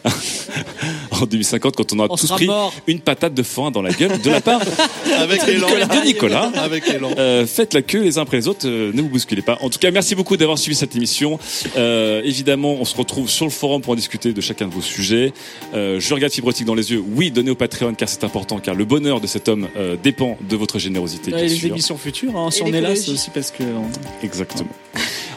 2050. 0.04 1.12
en 1.22 1.26
2050 1.26 1.76
quand 1.76 1.92
on 1.92 1.98
aura 2.00 2.08
On 2.10 2.16
tous 2.16 2.28
pris 2.32 2.46
mort. 2.46 2.72
une 2.86 3.00
patate 3.00 3.34
de 3.34 3.42
foin 3.42 3.70
dans 3.70 3.82
la 3.82 3.92
gueule 3.92 4.20
de 4.20 4.30
la 4.30 4.40
part 4.40 4.60
Avec 5.18 5.44
de. 5.46 5.52
Nicolas, 5.52 5.86
de 5.86 6.04
Nicolas. 6.04 6.52
Avec 6.56 6.88
élan. 6.88 7.10
Euh, 7.18 7.46
faites 7.46 7.74
la 7.74 7.82
queue 7.82 8.02
les 8.02 8.18
uns 8.18 8.22
après 8.22 8.36
les 8.38 8.48
autres, 8.48 8.66
euh, 8.66 8.90
ne 8.92 9.02
vous 9.02 9.08
bousculez 9.08 9.42
pas. 9.42 9.58
En 9.60 9.70
tout 9.70 9.78
cas, 9.78 9.90
merci 9.90 10.14
beaucoup 10.14 10.36
d'avoir 10.36 10.58
suivi 10.58 10.74
cette 10.76 10.96
émission. 10.96 11.38
Euh, 11.76 12.22
évidemment, 12.24 12.72
on 12.72 12.84
se 12.84 12.96
retrouve 12.96 13.28
sur 13.28 13.44
le 13.44 13.50
forum 13.50 13.82
pour 13.82 13.92
en 13.92 13.96
discuter 13.96 14.32
de 14.32 14.40
chacun 14.40 14.66
de 14.66 14.72
vos 14.72 14.80
sujets. 14.82 15.32
Euh, 15.74 16.00
je 16.00 16.14
regarde 16.14 16.32
Fibrotique 16.32 16.66
dans 16.66 16.74
les 16.74 16.90
yeux. 16.92 17.02
Oui, 17.14 17.30
donnez 17.30 17.50
au 17.50 17.54
Patreon 17.54 17.94
car 17.94 18.08
c'est 18.08 18.24
important, 18.24 18.58
car 18.58 18.74
le 18.74 18.84
bonheur 18.84 19.20
de 19.20 19.26
cet 19.26 19.48
homme 19.48 19.68
euh, 19.76 19.96
dépend 20.02 20.36
de 20.48 20.56
votre 20.56 20.78
générosité. 20.78 21.30
Et 21.30 21.34
bien 21.34 21.42
les 21.44 21.48
sûr. 21.50 21.68
émissions 21.70 21.96
futures, 21.96 22.36
hein, 22.36 22.50
si 22.50 22.60
Et 22.60 22.62
on 22.64 22.72
est 22.72 22.80
là, 22.80 22.96
c'est 22.96 23.10
aussi 23.10 23.30
parce 23.30 23.50
que. 23.50 23.62
on- 23.62 24.24
Exactement. 24.24 24.68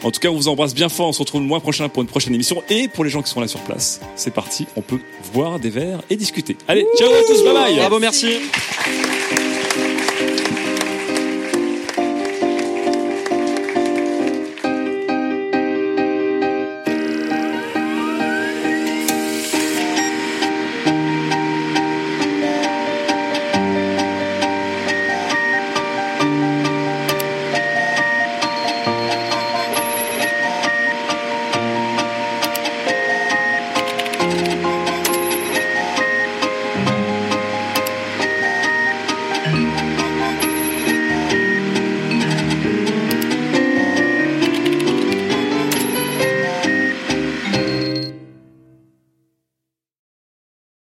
En 0.03 0.11
tout 0.11 0.19
cas, 0.19 0.29
on 0.29 0.35
vous 0.35 0.47
embrasse 0.47 0.73
bien 0.73 0.89
fort. 0.89 1.07
On 1.07 1.13
se 1.13 1.19
retrouve 1.19 1.41
le 1.41 1.47
mois 1.47 1.59
prochain 1.59 1.89
pour 1.89 2.01
une 2.01 2.07
prochaine 2.07 2.33
émission. 2.33 2.63
Et 2.69 2.87
pour 2.87 3.03
les 3.03 3.09
gens 3.09 3.21
qui 3.21 3.29
sont 3.29 3.41
là 3.41 3.47
sur 3.47 3.61
place, 3.61 4.01
c'est 4.15 4.33
parti. 4.33 4.67
On 4.75 4.81
peut 4.81 4.99
boire 5.33 5.59
des 5.59 5.69
verres 5.69 6.01
et 6.09 6.15
discuter. 6.15 6.57
Allez, 6.67 6.85
ciao 6.97 7.11
à 7.11 7.23
tous. 7.27 7.43
Bye 7.43 7.53
bye. 7.53 7.75
Bravo, 7.75 7.99
merci. 7.99 8.39